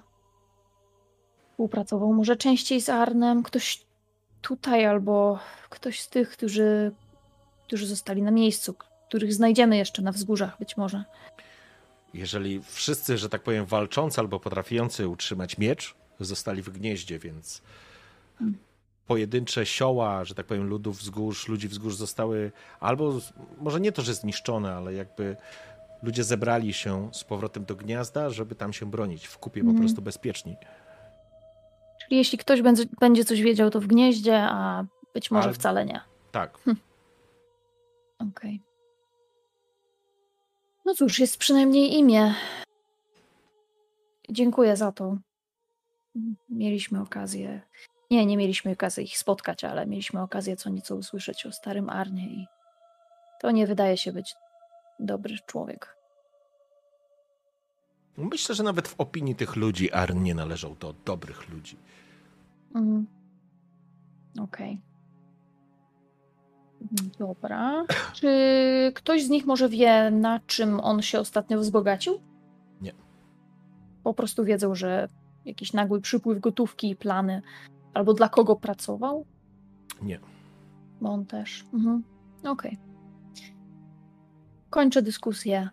współpracował 1.51 2.13
może 2.13 2.37
częściej 2.37 2.81
z 2.81 2.89
Arnem, 2.89 3.43
ktoś 3.43 3.85
tutaj 4.43 4.87
albo 4.87 5.39
ktoś 5.71 6.01
z 6.01 6.09
tych, 6.09 6.31
którzy 6.31 6.93
którzy 7.69 7.87
zostali 7.87 8.23
na 8.23 8.31
miejscu, 8.31 8.75
których 9.09 9.35
znajdziemy 9.35 9.77
jeszcze 9.77 10.03
na 10.03 10.13
wzgórzach 10.13 10.59
być 10.59 10.77
może. 10.77 11.05
Jeżeli 12.15 12.63
wszyscy, 12.63 13.19
że 13.19 13.29
tak 13.29 13.43
powiem, 13.43 13.67
walczący 13.67 14.21
albo 14.21 14.41
potrafiący 14.41 15.09
utrzymać 15.09 15.59
miecz, 15.59 15.95
zostali 16.21 16.63
w 16.63 16.71
gnieździe, 16.71 17.19
więc 17.19 17.63
pojedyncze 19.07 19.67
sioła, 19.67 20.25
że 20.25 20.35
tak 20.35 20.47
powiem, 20.47 20.67
ludów 20.67 20.99
wzgórz, 20.99 21.49
ludzi 21.49 21.69
wzgórz 21.69 21.95
zostały 21.97 22.53
albo, 22.81 23.19
może 23.61 23.81
nie 23.81 23.93
to, 23.93 24.03
że 24.03 24.15
zniszczone, 24.15 24.75
ale 24.75 24.95
jakby 24.95 25.37
ludzie 26.03 26.25
zebrali 26.25 26.73
się 26.73 27.11
z 27.13 27.25
powrotem 27.25 27.65
do 27.65 27.77
gniazda, 27.77 28.31
żeby 28.31 28.55
tam 28.55 28.73
się 28.73 28.91
bronić, 28.91 29.27
w 29.27 29.39
kupie 29.39 29.61
po 29.61 29.67
Mhm. 29.67 29.79
prostu 29.85 30.03
bezpieczni. 30.03 30.57
Czyli 32.05 32.17
jeśli 32.17 32.39
ktoś 32.39 32.63
będzie, 32.63 32.85
będzie 33.01 33.25
coś 33.25 33.41
wiedział, 33.43 33.71
to 33.71 33.81
w 33.81 33.87
gnieździe, 33.87 34.39
a 34.41 34.85
być 35.15 35.31
może 35.31 35.45
Ale- 35.45 35.55
wcale 35.55 35.85
nie. 35.87 36.01
Tak. 36.33 36.59
Okej. 38.19 38.63
No 40.85 40.95
cóż, 40.95 41.19
jest 41.19 41.39
przynajmniej 41.39 41.95
imię. 41.95 42.35
Dziękuję 44.31 44.77
za 44.77 44.93
to. 44.93 45.17
Mieliśmy 46.49 47.01
okazję. 47.01 47.61
Nie, 48.11 48.27
nie 48.27 48.37
mieliśmy 48.37 48.71
okazji 48.71 49.05
ich 49.05 49.19
spotkać, 49.19 49.65
ale 49.65 49.87
mieliśmy 49.87 50.23
okazję 50.23 50.57
co 50.57 50.71
nieco 50.71 50.97
usłyszeć 50.97 51.47
o 51.47 51.53
starym 51.53 51.91
Arnie 51.91 52.27
i 52.27 52.47
to 53.41 53.51
nie 53.51 53.67
wydaje 53.67 53.97
się 53.97 54.13
być 54.13 54.35
dobry 55.01 55.37
człowiek. 55.47 55.97
Myślę, 58.17 58.55
że 58.55 58.63
nawet 58.63 58.89
w 58.89 59.01
opinii 59.01 59.35
tych 59.35 59.57
ludzi 59.57 59.93
Arn 59.93 60.23
nie 60.23 60.35
należał 60.35 60.75
do 60.75 60.93
dobrych 60.93 61.49
ludzi. 61.49 61.77
Mhm. 62.75 63.07
Okej. 64.41 64.81
Dobra. 67.19 67.85
Czy 68.13 68.29
ktoś 68.95 69.25
z 69.25 69.29
nich 69.29 69.47
może 69.47 69.69
wie, 69.69 70.11
na 70.11 70.41
czym 70.47 70.81
on 70.81 71.03
się 71.03 71.21
ostatnio 71.21 71.59
wzbogacił? 71.59 72.21
Nie. 72.81 72.93
Po 74.05 74.15
prostu 74.15 74.45
wiedzą, 74.45 74.75
że 74.75 75.09
jakiś 75.45 75.73
nagły 75.73 76.01
przypływ 76.01 76.41
gotówki 76.41 76.91
i 76.91 76.97
plany, 76.97 77.43
albo 77.95 78.15
dla 78.15 78.29
kogo 78.29 78.57
pracował? 78.57 79.27
Nie. 80.03 80.21
Bo 81.01 81.11
on 81.11 81.27
też. 81.27 81.65
Mhm. 81.75 82.03
Okej. 82.45 82.79
Kończę 84.71 85.03
dyskusję, 85.03 85.69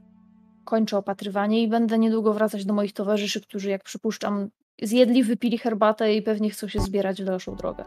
kończę 0.65 0.97
opatrywanie 0.97 1.63
i 1.63 1.67
będę 1.67 1.99
niedługo 1.99 2.33
wracać 2.33 2.65
do 2.65 2.73
moich 2.73 2.93
towarzyszy, 2.93 3.41
którzy, 3.41 3.69
jak 3.69 3.83
przypuszczam, 3.83 4.49
zjedli, 4.81 5.23
wypili 5.23 5.57
herbatę 5.57 6.15
i 6.15 6.21
pewnie 6.21 6.49
chcą 6.49 6.67
się 6.67 6.79
zbierać 6.79 7.21
w 7.21 7.25
dalszą 7.25 7.55
drogę. 7.55 7.85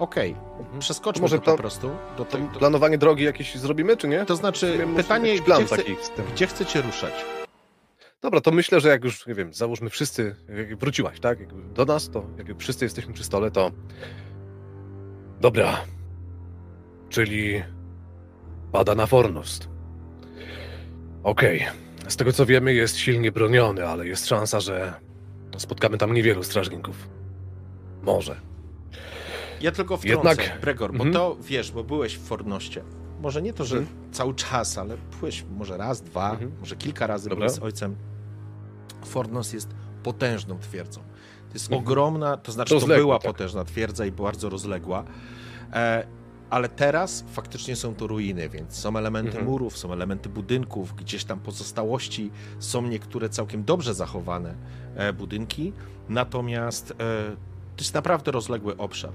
Okej, 0.00 0.36
Mhm. 0.58 0.78
przeskoczmy 0.78 1.22
Może 1.22 1.38
to, 1.38 1.50
po 1.52 1.56
prostu. 1.58 1.90
Do 2.16 2.24
To 2.24 2.36
tego, 2.38 2.58
planowanie 2.58 2.98
drogi 2.98 3.24
jakieś 3.24 3.54
zrobimy, 3.54 3.96
czy 3.96 4.08
nie? 4.08 4.24
to 4.26 4.36
znaczy, 4.36 4.86
pytanie, 4.96 5.42
plan 5.42 5.64
gdzie, 5.64 5.76
chce, 5.76 5.82
gdzie 6.34 6.46
chcecie 6.46 6.82
ruszać? 6.82 7.12
Dobra, 8.22 8.40
to 8.40 8.50
myślę, 8.50 8.80
że 8.80 8.88
jak 8.88 9.04
już, 9.04 9.26
nie 9.26 9.34
wiem, 9.34 9.54
załóżmy 9.54 9.90
wszyscy, 9.90 10.36
jak 10.58 10.76
wróciłaś, 10.78 11.20
tak? 11.20 11.40
Jak 11.40 11.72
do 11.72 11.84
nas, 11.84 12.10
to 12.10 12.24
jak 12.38 12.58
wszyscy 12.58 12.84
jesteśmy 12.84 13.12
przy 13.14 13.24
stole, 13.24 13.50
to... 13.50 13.70
Dobra. 15.40 15.76
Czyli 17.08 17.62
pada 18.72 18.94
na 18.94 19.06
Fornost. 19.06 19.68
Okej. 21.22 21.66
Z 22.08 22.16
tego 22.16 22.32
co 22.32 22.46
wiemy, 22.46 22.74
jest 22.74 22.96
silnie 22.96 23.32
broniony, 23.32 23.86
ale 23.88 24.06
jest 24.06 24.26
szansa, 24.28 24.60
że 24.60 24.94
spotkamy 25.58 25.98
tam 25.98 26.12
niewielu 26.14 26.42
strażników. 26.42 27.08
Może. 28.02 28.40
Ja 29.60 29.72
tylko 29.72 29.96
wtrącę, 29.96 30.28
Jednak- 30.28 30.60
Bregor, 30.60 30.90
bo 30.90 31.04
Mhm. 31.04 31.12
to, 31.12 31.36
wiesz, 31.40 31.72
bo 31.72 31.84
byłeś 31.84 32.16
w 32.18 32.22
Fornoście. 32.24 32.82
Może 33.20 33.42
nie 33.42 33.52
to, 33.52 33.64
że 33.64 33.78
Mhm. 33.78 33.96
cały 34.12 34.34
czas, 34.34 34.78
ale 34.78 34.96
byłeś 35.20 35.44
może 35.56 35.76
raz, 35.76 36.02
dwa, 36.02 36.30
Mhm. 36.30 36.52
może 36.60 36.76
kilka 36.76 37.06
razy 37.06 37.28
Dobra. 37.28 37.46
byłeś 37.46 37.58
z 37.60 37.62
ojcem. 37.62 37.96
Fornos 39.04 39.52
jest 39.52 39.68
potężną 40.02 40.58
twierdzą. 40.58 41.00
To 41.48 41.54
jest 41.54 41.72
ogromna, 41.72 42.36
to 42.36 42.52
znaczy 42.52 42.68
to 42.68 42.74
Rozległa, 42.74 42.96
była 43.04 43.18
tak. 43.18 43.32
potężna 43.32 43.64
twierdza 43.64 44.06
i 44.06 44.12
bardzo 44.12 44.48
rozległa. 44.48 45.04
E, 45.72 46.06
ale 46.50 46.68
teraz 46.68 47.24
faktycznie 47.32 47.76
są 47.76 47.94
to 47.94 48.06
ruiny, 48.06 48.48
więc 48.48 48.74
są 48.74 48.96
elementy 48.96 49.30
Mhm. 49.30 49.46
murów, 49.46 49.78
są 49.78 49.92
elementy 49.92 50.28
budynków, 50.28 50.94
gdzieś 50.94 51.24
tam 51.24 51.40
pozostałości, 51.40 52.30
są 52.58 52.82
niektóre 52.82 53.28
całkiem 53.28 53.64
dobrze 53.64 53.94
zachowane 53.94 54.54
e, 54.96 55.12
budynki, 55.12 55.72
natomiast 56.08 56.90
e, 56.90 56.94
to 57.76 57.82
jest 57.82 57.94
naprawdę 57.94 58.30
rozległy 58.32 58.76
obszar 58.76 59.10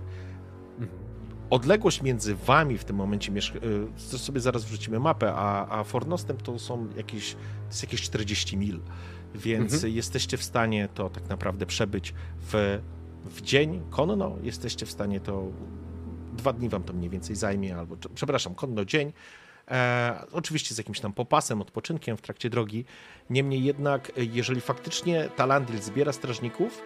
odległość 1.50 2.02
między 2.02 2.36
wami 2.36 2.78
w 2.78 2.84
tym 2.86 2.96
momencie, 2.96 3.32
mieszka- 3.32 3.64
y, 3.64 4.12
to 4.12 4.18
sobie 4.18 4.40
zaraz 4.42 4.66
wrzucimy 4.66 5.00
mapę, 5.00 5.34
a, 5.36 5.80
a 5.80 5.84
Fornostem 5.84 6.38
to 6.38 6.60
są 6.60 6.88
jakieś, 6.98 7.34
to 7.34 7.40
jest 7.68 7.84
jakieś 7.84 8.02
40 8.02 8.58
mil, 8.58 8.80
więc 9.36 9.74
Mhm. 9.74 9.94
jesteście 9.94 10.38
w 10.38 10.44
stanie 10.44 10.90
to 10.94 11.10
tak 11.10 11.30
naprawdę 11.30 11.66
przebyć 11.66 12.14
w, 12.42 12.80
w 13.26 13.42
dzień 13.42 13.82
konno, 13.90 14.36
jesteście 14.44 14.86
w 14.86 14.92
stanie 14.92 15.20
to, 15.20 15.44
dwa 16.34 16.54
dni 16.54 16.70
wam 16.70 16.84
to 16.84 16.94
mniej 16.94 17.10
więcej 17.10 17.36
zajmie, 17.36 17.78
albo, 17.78 17.96
przepraszam, 18.16 18.56
konno 18.56 18.86
dzień, 18.86 19.14
E, 19.72 20.24
oczywiście 20.32 20.76
z 20.76 20.78
jakimś 20.78 21.00
tam 21.00 21.14
popasem, 21.14 21.62
odpoczynkiem 21.62 22.18
w 22.18 22.22
trakcie 22.22 22.50
drogi. 22.50 22.86
Niemniej 23.30 23.64
jednak, 23.64 24.12
jeżeli 24.18 24.62
faktycznie 24.62 25.30
Talandil 25.36 25.82
zbiera 25.82 26.14
strażników, 26.14 26.82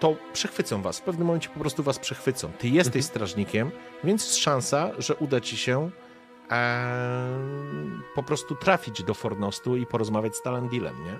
to 0.00 0.16
przechwycą 0.32 0.82
was. 0.82 0.98
W 0.98 1.02
pewnym 1.02 1.26
momencie 1.26 1.48
po 1.48 1.60
prostu 1.60 1.82
was 1.82 1.98
przechwycą. 1.98 2.52
Ty 2.58 2.68
jesteś 2.68 2.86
Mhm. 2.96 3.02
strażnikiem, 3.02 3.70
więc 4.04 4.24
jest 4.24 4.38
szansa, 4.38 4.90
że 4.98 5.14
uda 5.16 5.40
ci 5.40 5.56
się 5.56 5.90
e, 6.50 6.88
po 8.14 8.22
prostu 8.22 8.54
trafić 8.56 9.02
do 9.02 9.14
Fornostu 9.14 9.76
i 9.76 9.86
porozmawiać 9.86 10.36
z 10.36 10.42
Talandilem, 10.42 11.04
nie? 11.04 11.18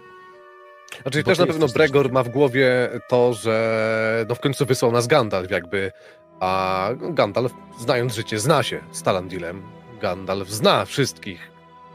Znaczy 1.03 1.23
Bo 1.23 1.25
też 1.31 1.39
na 1.39 1.47
pewno 1.47 1.67
Bregor 1.69 1.71
strażnikiem. 1.89 2.15
ma 2.15 2.23
w 2.23 2.29
głowie 2.29 2.89
to, 3.09 3.35
że 3.35 4.25
no 4.29 4.35
w 4.35 4.41
końcu 4.41 4.67
wysłał 4.67 4.93
nas 4.93 5.07
Gandalf 5.07 5.51
jakby, 5.51 5.93
a 6.41 6.89
Gandalf 6.97 7.53
znając 7.79 8.15
życie 8.15 8.39
zna 8.39 8.63
się 8.63 8.81
z 8.93 9.03
Talandilem. 9.03 9.63
Gandalf 10.01 10.49
zna 10.51 10.85
wszystkich 10.85 11.51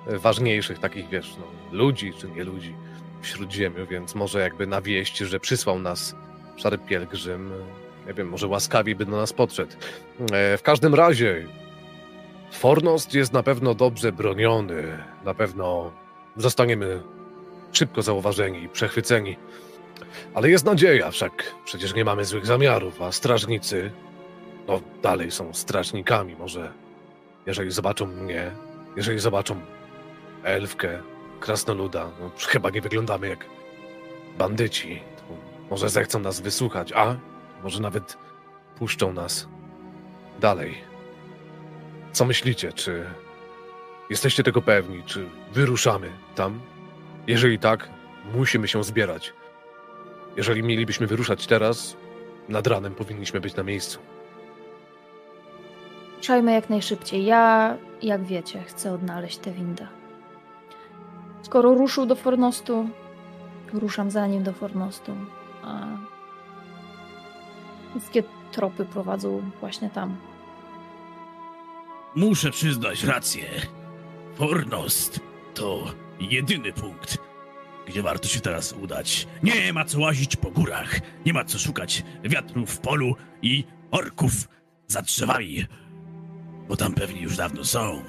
ważniejszych 0.08 0.80
takich, 0.80 1.10
wiesz, 1.10 1.36
no, 1.40 1.46
ludzi 1.78 2.14
czy 2.18 2.28
nie 2.30 2.44
ludzi 2.44 2.76
w 3.22 3.28
Śródziemiu, 3.28 3.88
więc 3.88 4.16
może 4.16 4.40
jakby 4.40 4.68
na 4.68 4.82
wieść, 4.82 5.18
że 5.18 5.40
przysłał 5.40 5.80
nas 5.80 6.16
szary 6.58 6.78
pielgrzym, 6.78 7.52
nie 8.08 8.14
wiem, 8.14 8.30
może 8.30 8.48
łaskawiej 8.48 8.96
by 8.96 9.06
do 9.06 9.12
nas 9.18 9.34
podszedł. 9.34 9.72
E, 10.34 10.58
W 10.58 10.62
każdym 10.62 10.96
razie 10.96 11.48
Fornost 12.52 13.14
jest 13.14 13.34
na 13.34 13.44
pewno 13.44 13.76
dobrze 13.76 14.12
broniony, 14.12 15.04
na 15.26 15.34
pewno 15.34 15.92
zostaniemy 16.38 17.02
szybko 17.72 18.02
zauważeni 18.02 18.64
i 18.64 18.70
przechwyceni. 18.70 19.38
Ale 20.34 20.50
jest 20.50 20.66
nadzieja, 20.66 21.12
wszak 21.12 21.54
przecież 21.66 21.94
nie 21.94 22.06
mamy 22.06 22.26
złych 22.26 22.46
zamiarów, 22.46 23.02
a 23.02 23.12
strażnicy, 23.12 23.92
no 24.68 24.82
dalej 25.02 25.32
są 25.32 25.54
strażnikami. 25.54 26.36
Może 26.36 26.72
jeżeli 27.46 27.72
zobaczą 27.72 28.06
mnie, 28.06 28.52
jeżeli 28.96 29.20
zobaczą 29.20 29.60
elfkę, 30.44 31.00
krasnoluda, 31.40 32.10
no 32.20 32.32
chyba 32.48 32.70
nie 32.70 32.82
wyglądamy 32.82 33.28
jak 33.30 33.46
bandyci, 34.38 35.02
może 35.74 35.90
zechcą 35.90 36.20
nas 36.20 36.40
wysłuchać, 36.42 36.94
a 36.94 37.16
może 37.64 37.82
nawet 37.82 38.18
puszczą 38.76 39.14
nas 39.14 39.48
dalej. 40.40 40.78
Co 42.12 42.26
myślicie, 42.26 42.74
czy 42.74 43.06
jesteście 44.10 44.44
tego 44.44 44.62
pewni, 44.62 45.04
czy 45.04 45.30
wyruszamy 45.54 46.10
tam? 46.36 46.60
Jeżeli 47.28 47.60
tak, 47.60 47.90
musimy 48.34 48.68
się 48.68 48.84
zbierać. 48.84 49.34
Jeżeli 50.38 50.64
mielibyśmy 50.64 51.08
wyruszać 51.08 51.48
teraz, 51.48 51.98
nad 52.50 52.68
ranem 52.68 52.96
powinniśmy 52.96 53.42
być 53.42 53.56
na 53.56 53.64
miejscu. 53.64 54.00
Ruszajmy 56.18 56.54
jak 56.54 56.70
najszybciej. 56.70 57.26
Ja, 57.26 57.78
jak 58.02 58.24
wiecie, 58.24 58.64
chcę 58.64 58.92
odnaleźć 58.94 59.38
tę 59.38 59.52
windę. 59.52 59.88
Skoro 61.42 61.74
ruszył 61.74 62.06
do 62.06 62.16
Fornostu, 62.16 62.90
ruszam 63.74 64.12
za 64.12 64.28
nim 64.28 64.44
do 64.44 64.54
Fornostu. 64.54 65.12
Wszystkie 67.94 68.24
tropy 68.52 68.86
prowadzą 68.86 69.42
właśnie 69.60 69.90
tam. 69.90 70.18
Muszę 72.16 72.52
przyznać 72.52 73.04
rację. 73.04 73.46
Fornost 74.36 75.20
to 75.54 75.86
jedyny 76.20 76.74
punkt, 76.74 77.18
gdzie 77.88 78.02
warto 78.02 78.28
się 78.28 78.40
teraz 78.40 78.74
udać. 78.74 79.28
Nie 79.44 79.74
ma 79.74 79.86
co 79.86 80.00
łazić 80.00 80.36
po 80.36 80.52
górach, 80.52 81.00
nie 81.26 81.34
ma 81.34 81.46
co 81.46 81.60
szukać 81.60 82.04
wiatrów 82.24 82.70
w 82.70 82.78
polu 82.78 83.16
i 83.42 83.64
orków 83.92 84.32
za 84.88 85.02
drzewami, 85.02 85.66
bo 86.68 86.76
tam 86.76 86.94
pewnie 86.94 87.22
już 87.22 87.38
dawno 87.38 87.66
są. 87.66 88.02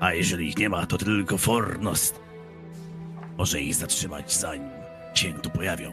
A 0.00 0.14
jeżeli 0.14 0.48
ich 0.48 0.58
nie 0.58 0.68
ma, 0.68 0.86
to 0.86 0.98
tylko 0.98 1.38
Fornost 1.38 2.20
może 3.38 3.60
ich 3.60 3.74
zatrzymać, 3.74 4.34
zanim 4.34 4.70
się 5.14 5.32
tu 5.32 5.50
pojawią. 5.50 5.92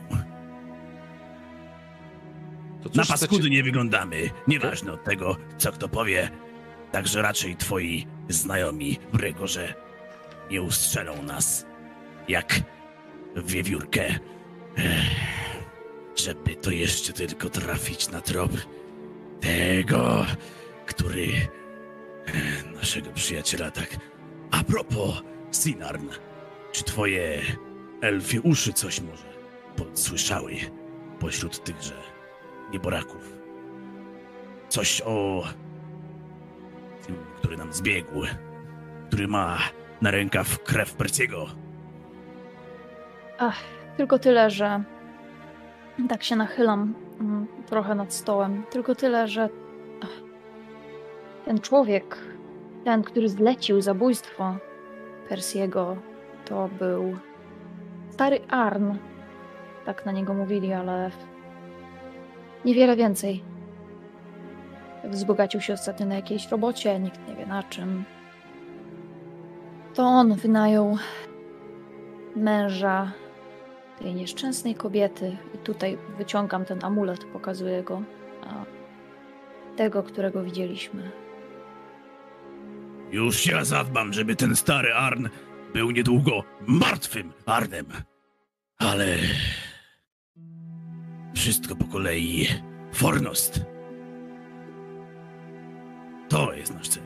Na 2.95 3.05
paskudy 3.05 3.49
nie 3.49 3.63
wyglądamy, 3.63 4.29
nieważne 4.47 4.93
od 4.93 5.03
tego, 5.03 5.37
co 5.57 5.71
kto 5.71 5.89
powie. 5.89 6.29
Także 6.91 7.21
raczej 7.21 7.55
twoi 7.55 8.07
znajomi 8.29 8.99
w 9.13 9.19
rygorze 9.19 9.73
nie 10.51 10.61
ustrzelą 10.61 11.23
nas 11.23 11.65
jak 12.27 12.61
wiewiórkę. 13.35 14.19
Żeby 16.15 16.55
to 16.55 16.71
jeszcze 16.71 17.13
tylko 17.13 17.49
trafić 17.49 18.09
na 18.09 18.21
trop 18.21 18.51
tego, 19.41 20.25
który 20.85 21.27
naszego 22.75 23.11
przyjaciela 23.11 23.71
tak. 23.71 23.97
A 24.51 24.63
propos, 24.63 25.21
Sinarn, 25.51 26.07
czy 26.71 26.83
twoje 26.83 27.41
elfie 28.01 28.41
uszy 28.41 28.73
coś 28.73 29.01
może 29.01 29.33
podsłyszały 29.75 30.55
pośród 31.19 31.63
tychże 31.63 32.12
nieboraków? 32.73 33.37
Coś 34.69 35.01
o 35.01 35.43
tym, 37.07 37.15
który 37.37 37.57
nam 37.57 37.73
zbiegł, 37.73 38.21
który 39.07 39.27
ma 39.27 39.57
na 40.01 40.11
rękaw 40.11 40.63
krew 40.63 40.93
Perciego. 40.93 41.45
Ach, 43.37 43.59
tylko 43.97 44.19
tyle, 44.19 44.49
że 44.49 44.83
tak 46.09 46.23
się 46.23 46.35
nachylam 46.35 46.93
mm, 47.19 47.47
trochę 47.65 47.95
nad 47.95 48.13
stołem. 48.13 48.63
Tylko 48.69 48.95
tyle, 48.95 49.27
że 49.27 49.49
ten 51.45 51.59
człowiek, 51.59 52.17
ten, 52.83 53.03
który 53.03 53.29
zlecił 53.29 53.81
zabójstwo 53.81 54.57
Persiego, 55.29 55.97
to 56.45 56.69
był 56.79 57.17
stary 58.09 58.39
Arn. 58.49 58.97
Tak 59.85 60.05
na 60.05 60.11
niego 60.11 60.33
mówili, 60.33 60.73
ale 60.73 61.11
niewiele 62.65 62.95
więcej. 62.95 63.43
Wzbogacił 65.03 65.61
się 65.61 65.73
ostatnio 65.73 66.05
na 66.05 66.15
jakiejś 66.15 66.47
robocie, 66.47 66.99
nikt 66.99 67.27
nie 67.27 67.35
wie 67.35 67.45
na 67.45 67.63
czym. 67.63 68.03
To 69.93 70.03
on 70.03 70.35
wynajął 70.35 70.97
męża 72.35 73.11
tej 73.99 74.15
nieszczęsnej 74.15 74.75
kobiety. 74.75 75.37
I 75.55 75.57
tutaj 75.57 75.97
wyciągam 76.17 76.65
ten 76.65 76.85
amulet, 76.85 77.25
pokazuję 77.25 77.83
go. 77.83 78.01
Tego, 79.75 80.03
którego 80.03 80.43
widzieliśmy. 80.43 81.11
Już 83.11 83.45
ja 83.45 83.65
zadbam, 83.65 84.13
żeby 84.13 84.35
ten 84.35 84.55
stary 84.55 84.93
Arn 84.93 85.27
był 85.73 85.91
niedługo 85.91 86.43
martwym 86.67 87.33
Arnem. 87.45 87.85
Ale... 88.77 89.05
Wszystko 91.33 91.75
po 91.75 91.85
kolei. 91.85 92.47
Fornost. 92.93 93.61
To 96.29 96.53
jest 96.53 96.73
nasz 96.73 96.89
cel. 96.89 97.03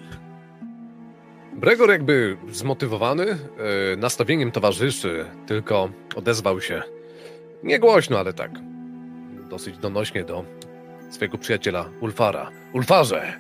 Bregor 1.54 1.90
jakby 1.90 2.38
zmotywowany 2.52 3.26
e, 3.26 3.38
nastawieniem 3.98 4.52
towarzyszy, 4.52 5.26
tylko 5.48 5.90
odezwał 6.16 6.62
się 6.62 6.84
nie 7.64 7.80
głośno, 7.80 8.20
ale 8.20 8.34
tak 8.34 8.52
dosyć 9.50 9.78
donośnie 9.78 10.24
do 10.24 10.46
swojego 11.10 11.38
przyjaciela 11.38 11.90
Ulfara. 12.02 12.52
Ulfarze, 12.74 13.34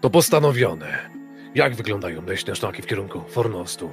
to 0.00 0.10
postanowione. 0.10 1.10
Jak 1.54 1.74
wyglądają 1.74 2.26
leśne 2.26 2.56
szlaki 2.56 2.82
w 2.82 2.86
kierunku 2.86 3.20
Fornostu? 3.28 3.90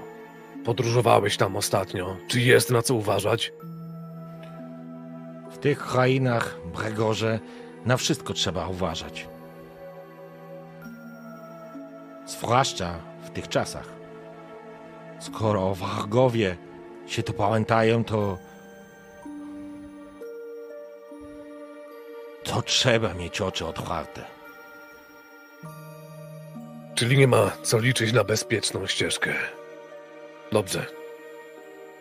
Podróżowałeś 0.66 1.38
tam 1.38 1.56
ostatnio. 1.56 2.18
Czy 2.28 2.42
jest 2.42 2.72
na 2.72 2.82
co 2.82 2.96
uważać? 2.96 3.54
W 5.58 5.60
tych 5.60 5.80
krainach, 5.80 6.58
Bregorze, 6.76 7.40
na 7.86 7.98
wszystko 7.98 8.34
trzeba 8.34 8.68
uważać. 8.68 9.28
Zwłaszcza 12.26 13.00
w 13.24 13.30
tych 13.30 13.48
czasach. 13.48 13.88
Skoro 15.20 15.76
wargowie 15.76 16.58
się 17.08 17.24
tu 17.24 17.34
pamiętają, 17.34 18.04
to... 18.04 18.38
To 22.44 22.62
trzeba 22.62 23.14
mieć 23.14 23.42
oczy 23.42 23.66
otwarte. 23.66 24.24
Czyli 26.96 27.18
nie 27.18 27.28
ma 27.28 27.52
co 27.64 27.80
liczyć 27.80 28.14
na 28.14 28.24
bezpieczną 28.24 28.88
ścieżkę. 28.88 29.34
Dobrze. 30.52 30.86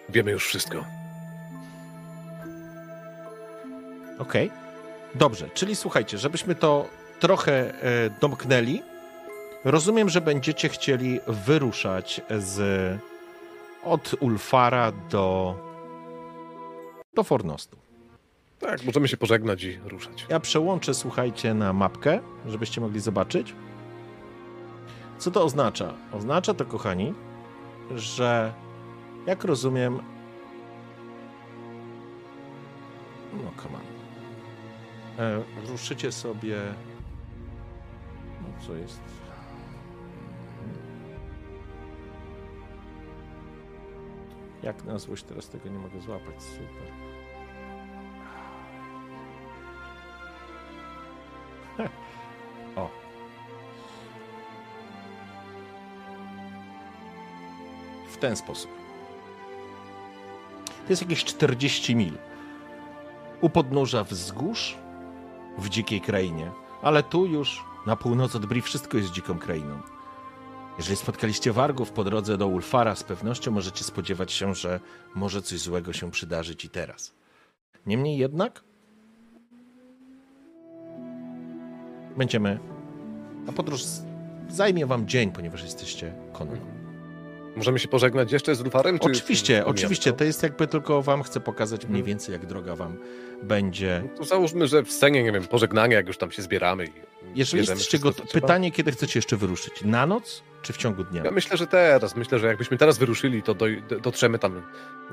Wiemy 0.09 0.31
już 0.31 0.47
wszystko. 0.47 0.85
Okej. 4.19 4.51
Dobrze, 5.15 5.49
czyli 5.55 5.77
słuchajcie, 5.77 6.19
żebyśmy 6.19 6.55
to 6.55 6.89
trochę 7.21 7.83
e, 7.83 8.11
domknęli. 8.21 8.83
Rozumiem, 9.65 10.09
że 10.09 10.21
będziecie 10.21 10.69
chcieli 10.69 11.21
wyruszać 11.27 12.21
z 12.39 12.61
od 13.85 14.15
Ulfara 14.21 14.93
do 14.93 15.57
do 17.15 17.25
Fornostu. 17.25 17.77
Tak, 18.61 18.85
możemy 18.85 19.09
się 19.09 19.17
pożegnać 19.17 19.63
i 19.63 19.79
ruszać. 19.85 20.27
Ja 20.29 20.41
przełączę, 20.41 20.95
słuchajcie, 20.95 21.55
na 21.55 21.73
mapkę, 21.73 22.21
żebyście 22.47 22.81
mogli 22.81 23.01
zobaczyć. 23.01 23.55
Co 25.19 25.31
to 25.31 25.45
oznacza? 25.45 25.95
Oznacza 26.13 26.55
to, 26.55 26.65
kochani, 26.65 27.15
że 27.95 28.53
jak 29.27 29.45
rozumiem. 29.45 30.03
No, 33.33 33.63
come 33.63 33.75
on. 33.75 33.96
E, 35.19 35.43
ruszycie 35.67 36.13
sobie. 36.13 36.57
No, 38.43 38.67
co 38.67 38.75
jest? 38.75 39.01
Jak 44.63 44.85
na 44.85 44.99
złość 44.99 45.25
teraz 45.25 45.49
tego 45.49 45.69
nie 45.69 45.79
mogę 45.79 46.01
złapać? 46.01 46.35
Super. 46.43 46.93
O. 52.77 52.91
W 58.11 58.17
ten 58.17 58.37
sposób. 58.37 58.71
To 60.67 60.93
jest 60.93 61.03
jakieś 61.03 61.25
40 61.25 61.97
mil. 61.97 62.19
U 63.41 63.51
podnóża 63.51 64.05
wzgórz 64.05 64.79
w 65.59 65.69
dzikiej 65.69 66.01
krainie, 66.01 66.51
ale 66.83 67.03
tu 67.03 67.27
już 67.27 67.65
na 67.87 67.97
północ 67.97 68.37
od 68.37 68.47
Bri 68.47 68.63
wszystko 68.63 68.97
jest 68.97 69.11
dziką 69.11 69.39
krainą. 69.39 69.81
Jeżeli 70.79 70.97
spotkaliście 70.97 71.53
wargów 71.53 71.93
po 71.93 72.05
drodze 72.05 72.39
do 72.39 72.47
Ulfara, 72.47 72.95
z 72.95 73.03
pewnością 73.03 73.51
możecie 73.51 73.85
spodziewać 73.85 74.33
się, 74.33 74.55
że 74.55 74.81
może 75.15 75.43
coś 75.43 75.59
złego 75.59 75.93
się 75.93 76.11
przydarzyć 76.11 76.65
i 76.65 76.69
teraz. 76.69 77.15
Niemniej 77.87 78.19
jednak 78.19 78.65
będziemy. 82.17 82.59
A 83.49 83.53
podróż 83.53 83.83
zajmie 84.49 84.87
wam 84.87 85.09
dzień, 85.09 85.33
ponieważ 85.33 85.63
jesteście 85.63 86.15
konno. 86.33 86.76
Możemy 87.57 87.79
się 87.79 87.89
pożegnać 87.89 88.33
jeszcze 88.33 88.55
z 88.55 88.61
Ulfarem? 88.61 88.99
Czy 88.99 89.05
Oczywiście, 89.07 89.65
oczywiście. 89.67 90.13
to? 90.13 90.19
To 90.19 90.25
jest 90.25 90.43
jakby 90.43 90.67
tylko 90.67 91.03
wam 91.03 91.23
chcę 91.23 91.41
pokazać 91.41 91.81
mniej 91.81 91.89
Mhm. 92.01 92.05
więcej, 92.05 92.33
jak 92.33 92.47
droga 92.47 92.77
wam 92.77 92.97
będzie. 93.43 94.03
To 94.17 94.25
załóżmy, 94.25 94.67
że 94.69 94.83
w 94.83 94.93
scenie, 94.93 95.23
nie 95.23 95.33
wiem, 95.33 95.45
pożegnania, 95.47 95.97
jak 95.97 96.07
już 96.07 96.19
tam 96.19 96.31
się 96.31 96.43
zbieramy 96.43 96.85
i 96.87 96.91
Jeżeli 97.35 97.61
jesteście 97.61 97.99
gotowi, 97.99 98.29
pytanie, 98.33 98.73
kiedy 98.73 98.93
chcecie 98.93 99.19
jeszcze 99.19 99.37
wyruszyć? 99.37 99.83
Na 99.85 100.07
noc 100.07 100.43
czy 100.63 100.73
w 100.73 100.77
ciągu 100.77 101.05
dnia? 101.05 101.23
Ja 101.25 101.31
myślę, 101.31 101.57
że 101.57 101.67
teraz. 101.67 102.17
Myślę, 102.17 102.39
że 102.39 102.47
jakbyśmy 102.47 102.77
teraz 102.77 102.99
wyruszyli, 102.99 103.43
to 103.43 103.55
do- 103.55 103.67
dotrzemy 104.03 104.39
tam 104.39 104.63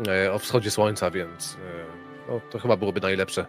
e, 0.08 0.34
o 0.34 0.39
wschodzie 0.39 0.72
słońca, 0.72 1.12
więc 1.12 1.54
e, 1.54 2.32
no, 2.32 2.41
to 2.52 2.60
chyba 2.60 2.78
byłoby 2.78 3.02
najlepsze. 3.02 3.46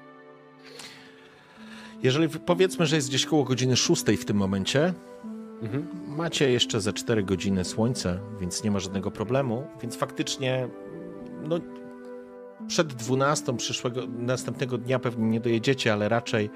Jeżeli 2.03 2.29
powiedzmy, 2.29 2.87
że 2.87 2.97
jest 2.97 3.09
gdzieś 3.09 3.27
koło 3.27 3.45
godziny 3.45 3.77
6 3.77 4.05
w 4.21 4.25
tym 4.25 4.37
momencie, 4.37 4.93
Mhm. 5.63 5.87
macie 6.07 6.51
jeszcze 6.51 6.81
za 6.81 6.93
4 6.93 7.23
godziny 7.23 7.65
słońce, 7.65 8.21
więc 8.41 8.65
nie 8.65 8.71
ma 8.71 8.81
żadnego 8.81 9.11
problemu. 9.11 9.67
Więc 9.83 9.97
faktycznie, 9.97 10.69
no, 11.43 11.61
przed 12.69 12.93
12 12.93 13.57
przyszłego, 13.57 14.03
następnego 14.19 14.79
dnia 14.79 14.99
pewnie 14.99 15.27
nie 15.27 15.41
dojedziecie, 15.41 15.93
ale 15.93 16.09
raczej, 16.09 16.51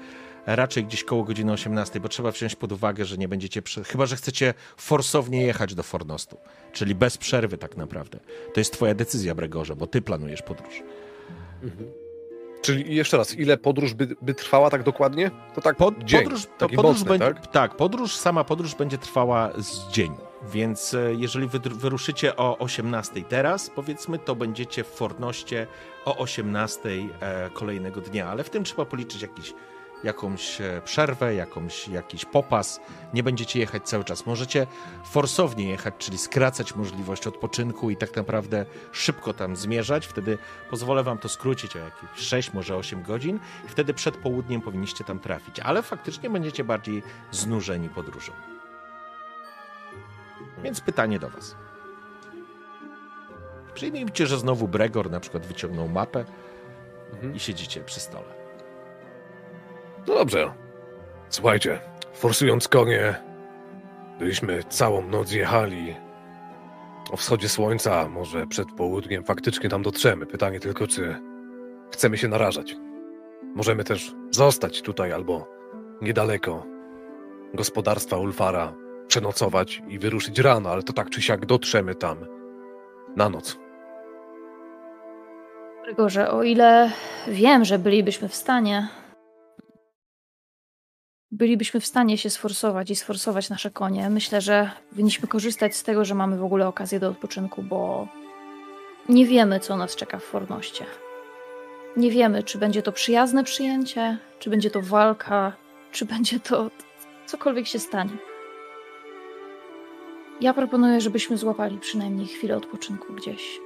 raczej 0.45 0.85
gdzieś 0.85 1.03
koło 1.03 1.23
godziny 1.23 1.51
18, 1.51 1.99
bo 1.99 2.09
trzeba 2.09 2.31
wziąć 2.31 2.55
pod 2.55 2.71
uwagę, 2.71 3.05
że 3.05 3.17
nie 3.17 3.27
będziecie, 3.27 3.61
prze... 3.61 3.83
chyba 3.83 4.05
że 4.05 4.15
chcecie 4.15 4.53
forsownie 4.77 5.41
jechać 5.41 5.75
do 5.75 5.83
Fornostu, 5.83 6.37
czyli 6.73 6.95
bez 6.95 7.17
przerwy 7.17 7.57
tak 7.57 7.77
naprawdę. 7.77 8.19
To 8.53 8.59
jest 8.59 8.73
twoja 8.73 8.95
decyzja, 8.95 9.35
Bregorze, 9.35 9.75
bo 9.75 9.87
ty 9.87 10.01
planujesz 10.01 10.41
podróż. 10.41 10.83
Czyli 12.61 12.95
jeszcze 12.95 13.17
raz, 13.17 13.35
ile 13.35 13.57
podróż 13.57 13.93
by, 13.93 14.15
by 14.21 14.33
trwała 14.33 14.69
tak 14.69 14.83
dokładnie? 14.83 15.31
To 15.55 15.61
tak 15.61 15.75
Pod, 15.75 16.03
dzień, 16.03 16.23
podróż, 16.23 16.45
po- 16.45 16.57
taki 16.57 16.75
podróż 16.75 16.99
mocny, 16.99 17.17
będzie, 17.17 17.41
tak? 17.41 17.47
tak? 17.51 17.75
podróż, 17.75 18.15
sama 18.15 18.43
podróż 18.43 18.75
będzie 18.75 18.97
trwała 18.97 19.49
z 19.57 19.91
dzień. 19.91 20.11
Więc 20.51 20.93
e, 20.93 21.13
jeżeli 21.13 21.47
wy, 21.47 21.59
wyruszycie 21.59 22.35
o 22.35 22.57
18 22.57 23.23
teraz, 23.29 23.69
powiedzmy, 23.69 24.19
to 24.19 24.35
będziecie 24.35 24.83
w 24.83 24.87
Fornoście 24.87 25.67
o 26.05 26.17
18 26.17 26.89
e, 27.19 27.49
kolejnego 27.53 28.01
dnia, 28.01 28.27
ale 28.27 28.43
w 28.43 28.49
tym 28.49 28.63
trzeba 28.63 28.85
policzyć 28.85 29.21
jakieś 29.21 29.53
jakąś 30.03 30.61
e, 30.61 30.81
przerwę, 30.85 31.35
jakąś, 31.35 31.87
jakiś 31.87 32.25
popas. 32.25 32.79
Nie 33.13 33.23
będziecie 33.23 33.59
jechać 33.59 33.83
cały 33.83 34.03
czas. 34.03 34.25
Możecie 34.25 34.67
forsownie 35.05 35.69
jechać, 35.69 35.93
czyli 35.97 36.17
skracać 36.17 36.75
możliwość 36.75 37.27
odpoczynku 37.27 37.89
i 37.89 37.97
tak 37.97 38.15
naprawdę 38.15 38.65
szybko 38.91 39.33
tam 39.33 39.55
zmierzać. 39.55 40.07
Wtedy 40.07 40.37
pozwolę 40.69 41.03
wam 41.03 41.17
to 41.17 41.29
skrócić 41.29 41.75
o 41.75 41.79
jakieś 41.79 42.27
6, 42.27 42.53
może 42.53 42.75
8 42.75 43.03
godzin 43.03 43.39
i 43.65 43.67
wtedy 43.67 43.93
przed 43.93 44.17
południem 44.17 44.61
powinniście 44.61 45.03
tam 45.03 45.19
trafić. 45.19 45.59
Ale 45.59 45.81
faktycznie 45.83 46.29
będziecie 46.29 46.63
bardziej 46.63 47.03
znużeni 47.31 47.89
podróżą. 47.89 48.31
Więc 50.63 50.81
pytanie 50.81 51.19
do 51.19 51.29
was. 51.29 51.55
Przyjmijcie, 53.73 54.27
że 54.27 54.37
znowu 54.37 54.67
Bregor 54.67 55.11
na 55.11 55.19
przykład 55.19 55.45
wyciągnął 55.45 55.87
mapę 55.87 56.25
Mhm. 57.13 57.35
i 57.35 57.39
siedzicie 57.39 57.81
przy 57.81 57.99
stole. 57.99 58.38
No 60.09 60.15
dobrze. 60.15 60.51
Słuchajcie, 61.29 61.79
forsując 62.13 62.67
konie, 62.67 63.15
byliśmy 64.19 64.63
całą 64.63 65.01
noc 65.01 65.31
jechali. 65.31 65.95
O 67.11 67.17
wschodzie 67.17 67.49
słońca, 67.49 68.09
może 68.09 68.47
przed 68.47 68.71
południem, 68.71 69.23
faktycznie 69.23 69.69
tam 69.69 69.81
dotrzemy. 69.81 70.25
Pytanie 70.25 70.59
tylko, 70.59 70.87
czy 70.87 71.15
chcemy 71.91 72.17
się 72.17 72.27
narażać. 72.27 72.75
Możemy 73.55 73.83
też 73.83 74.15
zostać 74.31 74.81
tutaj 74.81 75.11
albo 75.11 75.47
niedaleko 76.01 76.65
gospodarstwa 77.53 78.17
Ulfara, 78.17 78.73
przenocować 79.07 79.81
i 79.87 79.99
wyruszyć 79.99 80.39
rano, 80.39 80.69
ale 80.69 80.83
to 80.83 80.93
tak 80.93 81.09
czy 81.09 81.21
siak 81.21 81.45
dotrzemy 81.45 81.95
tam 81.95 82.17
na 83.15 83.29
noc. 83.29 83.59
Grzegorze, 85.83 86.31
o 86.31 86.43
ile 86.43 86.91
wiem, 87.27 87.65
że 87.65 87.79
bylibyśmy 87.79 88.27
w 88.29 88.35
stanie, 88.35 88.87
bylibyśmy 91.31 91.79
w 91.79 91.85
stanie 91.85 92.17
się 92.17 92.29
sforsować 92.29 92.89
i 92.89 92.95
sforsować 92.95 93.49
nasze 93.49 93.71
konie, 93.71 94.09
myślę, 94.09 94.41
że 94.41 94.71
powinniśmy 94.89 95.27
korzystać 95.27 95.75
z 95.75 95.83
tego, 95.83 96.05
że 96.05 96.15
mamy 96.15 96.37
w 96.37 96.43
ogóle 96.43 96.67
okazję 96.67 96.99
do 96.99 97.09
odpoczynku, 97.09 97.63
bo 97.63 98.07
nie 99.09 99.25
wiemy, 99.25 99.59
co 99.59 99.77
nas 99.77 99.95
czeka 99.95 100.19
w 100.19 100.23
Fornoście. 100.23 100.85
Nie 101.97 102.11
wiemy, 102.11 102.43
czy 102.43 102.57
będzie 102.57 102.81
to 102.81 102.91
przyjazne 102.91 103.43
przyjęcie, 103.43 104.17
czy 104.39 104.49
będzie 104.49 104.71
to 104.71 104.81
walka, 104.81 105.53
czy 105.91 106.05
będzie 106.15 106.39
to 106.39 106.71
cokolwiek 107.25 107.67
się 107.67 107.79
stanie. 107.79 108.17
Ja 110.41 110.53
proponuję, 110.53 111.01
żebyśmy 111.01 111.37
złapali 111.37 111.77
przynajmniej 111.77 112.27
chwilę 112.27 112.57
odpoczynku 112.57 113.13
gdzieś. 113.13 113.59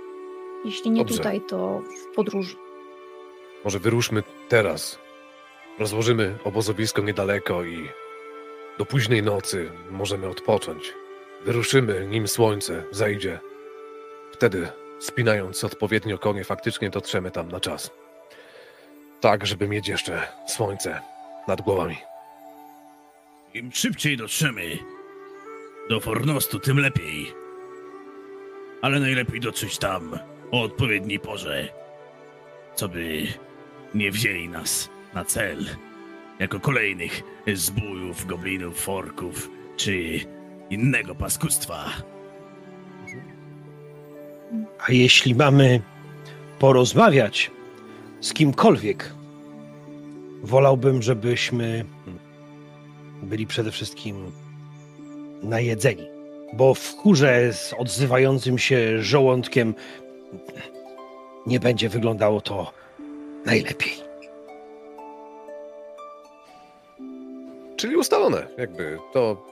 Jeśli 0.66 0.92
nie 0.92 1.02
Dobrze. 1.02 1.18
tutaj, 1.18 1.42
to 1.42 1.80
w 1.80 2.16
podróży. 2.16 2.56
Może 3.64 3.80
wyruszmy 3.80 4.24
teraz. 4.50 5.03
Rozłożymy 5.80 6.38
obozowisko 6.44 7.02
niedaleko 7.02 7.64
i 7.64 7.90
do 8.78 8.86
późnej 8.86 9.24
nocy 9.24 9.72
możemy 9.92 10.28
odpocząć. 10.28 10.94
Wyruszymy, 11.46 12.08
nim 12.08 12.28
słońce 12.28 12.84
zajdzie. 12.92 13.40
Wtedy, 14.32 14.68
spinając 15.00 15.64
odpowiednio 15.64 16.18
konie, 16.18 16.44
faktycznie 16.44 16.90
dotrzemy 16.90 17.32
tam 17.32 17.52
na 17.52 17.60
czas. 17.60 17.92
Tak, 19.22 19.46
żeby 19.46 19.68
mieć 19.68 19.88
jeszcze 19.88 20.28
słońce 20.48 21.02
nad 21.48 21.62
głowami. 21.62 21.98
Im 23.54 23.72
szybciej 23.72 24.18
dotrzemy 24.18 24.78
do 25.90 26.00
Fornostu, 26.00 26.60
tym 26.60 26.80
lepiej. 26.80 27.34
Ale 28.82 29.00
najlepiej 29.00 29.40
dotrzeć 29.40 29.78
tam 29.78 30.20
o 30.52 30.62
odpowiedniej 30.62 31.20
porze, 31.20 31.68
co 32.76 32.90
by 32.90 33.28
nie 33.94 34.12
wzięli 34.12 34.50
nas 34.50 34.90
na 35.16 35.26
cel 35.26 35.66
jako 36.40 36.60
kolejnych 36.60 37.24
zbójów, 37.54 38.26
goblinów, 38.26 38.80
forków 38.80 39.50
czy 39.78 40.20
innego 40.70 41.16
paskustwa. 41.16 41.86
A 44.88 44.92
jeśli 44.92 45.36
mamy 45.36 45.82
porozmawiać 46.60 47.52
z 48.22 48.34
kimkolwiek, 48.34 49.14
wolałbym, 50.44 51.02
żebyśmy 51.02 51.86
byli 53.24 53.48
przede 53.48 53.72
wszystkim 53.72 54.32
najedzeni. 55.44 56.08
Bo 56.54 56.74
w 56.74 56.96
chórze 56.98 57.54
z 57.54 57.74
odzywającym 57.78 58.58
się 58.58 59.04
żołądkiem 59.04 59.76
nie 61.48 61.60
będzie 61.60 61.90
wyglądało 61.90 62.42
to 62.42 62.74
najlepiej. 63.46 64.03
Czyli 67.84 67.96
ustalone, 67.96 68.48
jakby 68.58 68.98
to 69.14 69.46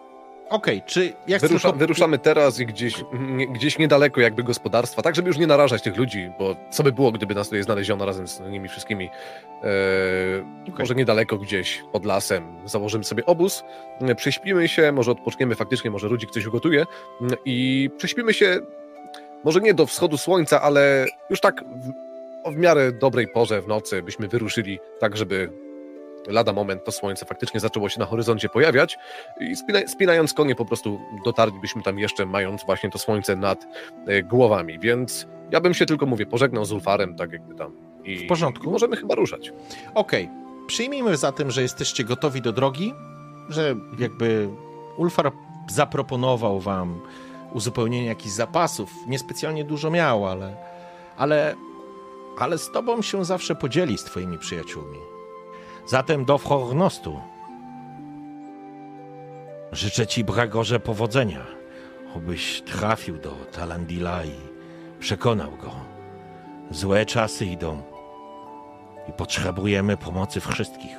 Okej, 0.50 0.82
czy 0.86 1.14
ja 1.28 1.38
chcę 1.38 1.48
Wyrusza, 1.48 1.68
tylko... 1.68 1.80
wyruszamy 1.80 2.20
teraz 2.20 2.60
i 2.60 2.66
gdzieś, 2.66 3.04
nie, 3.14 3.48
gdzieś 3.48 3.80
niedaleko 3.80 4.22
jakby 4.22 4.44
gospodarstwa, 4.44 5.02
tak 5.02 5.16
żeby 5.16 5.28
już 5.28 5.38
nie 5.38 5.48
narażać 5.48 5.82
tych 5.82 5.98
ludzi, 5.98 6.32
bo 6.40 6.56
co 6.72 6.84
by 6.84 6.92
było, 6.92 7.12
gdyby 7.12 7.36
nas 7.36 7.48
tutaj 7.48 7.64
znaleziono 7.64 8.06
razem 8.06 8.28
z 8.28 8.40
nimi 8.40 8.70
wszystkimi. 8.70 9.10
E, 9.64 10.80
Może 10.80 10.96
niedaleko 10.96 11.38
gdzieś 11.38 11.84
pod 11.92 12.06
lasem 12.06 12.58
założymy 12.66 13.04
sobie 13.04 13.26
obóz, 13.26 13.64
e, 14.02 14.16
prześpimy 14.16 14.68
się, 14.68 14.92
może 14.92 15.12
odpoczniemy 15.12 15.56
faktycznie, 15.56 15.92
może 15.92 16.08
Rudzik 16.08 16.32
coś 16.32 16.46
ugotuje 16.46 16.86
mm, 17.22 17.34
i 17.46 17.90
prześpimy 17.98 18.34
się 18.34 18.60
może 19.44 19.62
nie 19.62 19.74
do 19.74 19.86
wschodu 19.86 20.18
słońca, 20.18 20.62
ale 20.62 21.06
już 21.30 21.42
tak 21.42 21.64
w, 21.64 21.92
w 22.54 22.58
miarę 22.58 22.92
dobrej 22.92 23.28
porze 23.28 23.62
w 23.62 23.68
nocy 23.68 24.04
byśmy 24.04 24.28
wyruszyli 24.28 24.80
tak, 25.00 25.18
żeby 25.18 25.50
lada 26.28 26.54
moment 26.54 26.84
to 26.86 26.92
słońce 26.92 27.26
faktycznie 27.26 27.60
zaczęło 27.60 27.90
się 27.90 28.00
na 28.00 28.06
horyzoncie 28.06 28.50
pojawiać 28.50 28.98
i 29.40 29.56
spina, 29.56 29.80
spinając 29.88 30.34
konie 30.34 30.56
po 30.56 30.66
prostu 30.66 31.00
dotarlibyśmy 31.26 31.84
tam 31.84 32.00
jeszcze 32.00 32.26
mając 32.26 32.66
właśnie 32.66 32.90
to 32.90 32.98
słońce 32.98 33.36
nad 33.36 33.68
e, 34.08 34.24
głowami, 34.24 34.80
więc 34.80 35.28
ja 35.52 35.62
bym 35.62 35.74
się 35.74 35.86
tylko, 35.86 36.06
mówię, 36.06 36.26
pożegnał 36.26 36.66
z 36.66 36.72
Ulfarem, 36.72 37.16
tak 37.16 37.32
jakby 37.32 37.56
tam 37.56 37.76
i, 38.04 38.18
W 38.18 38.28
porządku. 38.28 38.66
i 38.68 38.72
możemy 38.72 38.98
chyba 38.98 39.16
ruszać. 39.16 39.54
Okej, 39.94 40.30
przyjmijmy 40.68 41.18
zatem, 41.18 41.52
że 41.52 41.62
jesteście 41.62 42.04
gotowi 42.04 42.42
do 42.42 42.52
drogi, 42.52 42.94
że 43.50 43.76
jakby 44.00 44.50
Ulfar 44.98 45.32
zaproponował 45.70 46.60
wam 46.60 47.02
uzupełnienie 47.54 48.08
jakichś 48.08 48.36
zapasów. 48.36 48.94
Niespecjalnie 49.08 49.64
dużo 49.64 49.92
miał, 49.92 50.28
ale, 50.28 50.56
ale, 51.18 51.56
ale 52.40 52.58
z 52.58 52.72
tobą 52.72 53.02
się 53.02 53.26
zawsze 53.26 53.56
podzieli 53.56 53.98
z 53.98 54.04
twoimi 54.04 54.38
przyjaciółmi. 54.38 55.11
Zatem 55.92 56.26
do 56.26 56.38
Frognostu. 56.38 57.20
Życzę 59.72 60.08
ci, 60.08 60.24
Bragorze, 60.24 60.80
powodzenia. 60.80 61.46
Obyś 62.16 62.62
trafił 62.62 63.18
do 63.18 63.32
Talandila 63.32 64.26
i 64.26 64.32
przekonał 65.00 65.52
go. 65.52 65.72
Złe 66.70 67.06
czasy 67.06 67.46
idą 67.46 67.84
i 69.10 69.14
potrzebujemy 69.14 69.98
pomocy 69.98 70.40
wszystkich. 70.40 70.98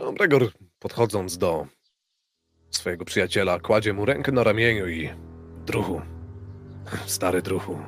No, 0.00 0.12
Gregor, 0.12 0.48
podchodząc 0.78 1.38
do 1.38 1.66
swojego 2.70 3.04
przyjaciela, 3.04 3.60
kładzie 3.60 3.92
mu 3.92 4.04
rękę 4.04 4.32
na 4.32 4.44
ramieniu 4.44 4.88
i 4.88 5.10
druhu, 5.66 6.00
stary 7.06 7.42
druhu, 7.42 7.78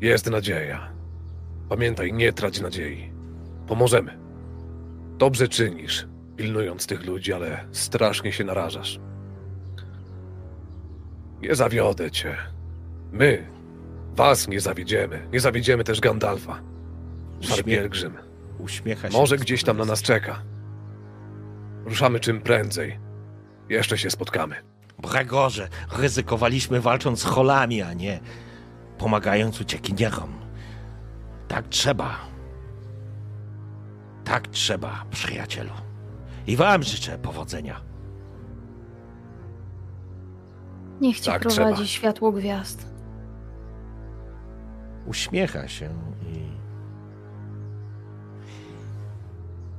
jest 0.00 0.30
nadzieja. 0.30 0.95
Pamiętaj, 1.68 2.12
nie 2.12 2.32
trać 2.32 2.60
nadziei. 2.60 3.12
Pomożemy. 3.66 4.18
Dobrze 5.18 5.48
czynisz, 5.48 6.06
pilnując 6.36 6.86
tych 6.86 7.06
ludzi, 7.06 7.32
ale 7.32 7.64
strasznie 7.72 8.32
się 8.32 8.44
narażasz. 8.44 9.00
Nie 11.40 11.54
zawiodę 11.54 12.10
cię. 12.10 12.36
My 13.12 13.46
was 14.14 14.48
nie 14.48 14.60
zawiedziemy. 14.60 15.28
Nie 15.32 15.40
zawiedziemy 15.40 15.84
też 15.84 16.00
Gandalfa. 16.00 16.62
Szary 17.40 17.64
pielgrzym. 17.64 18.16
Uśmiecha 18.58 19.10
się. 19.10 19.18
Może 19.18 19.36
gdzieś 19.36 19.64
tam 19.64 19.76
na 19.78 19.84
nas 19.84 20.02
czeka. 20.02 20.42
Ruszamy 21.84 22.20
czym 22.20 22.40
prędzej. 22.40 22.98
Jeszcze 23.68 23.98
się 23.98 24.10
spotkamy. 24.10 24.56
Bregorze, 24.98 25.68
ryzykowaliśmy 25.98 26.80
walcząc 26.80 27.20
z 27.20 27.24
cholami, 27.24 27.82
a 27.82 27.92
nie 27.94 28.20
pomagając 28.98 29.60
uciekinierom. 29.60 30.45
Tak 31.48 31.68
trzeba. 31.68 32.16
Tak 34.24 34.48
trzeba, 34.48 35.04
przyjacielu. 35.10 35.70
I 36.46 36.56
wam 36.56 36.82
życzę 36.82 37.18
powodzenia. 37.18 37.80
Niech 41.00 41.20
cię 41.20 41.30
Tak, 41.32 41.42
prowadzi 41.42 41.74
trzeba. 41.74 41.86
światło 41.86 42.32
gwiazd. 42.32 42.86
Uśmiecha 45.06 45.68
się 45.68 45.90
i. 46.32 46.46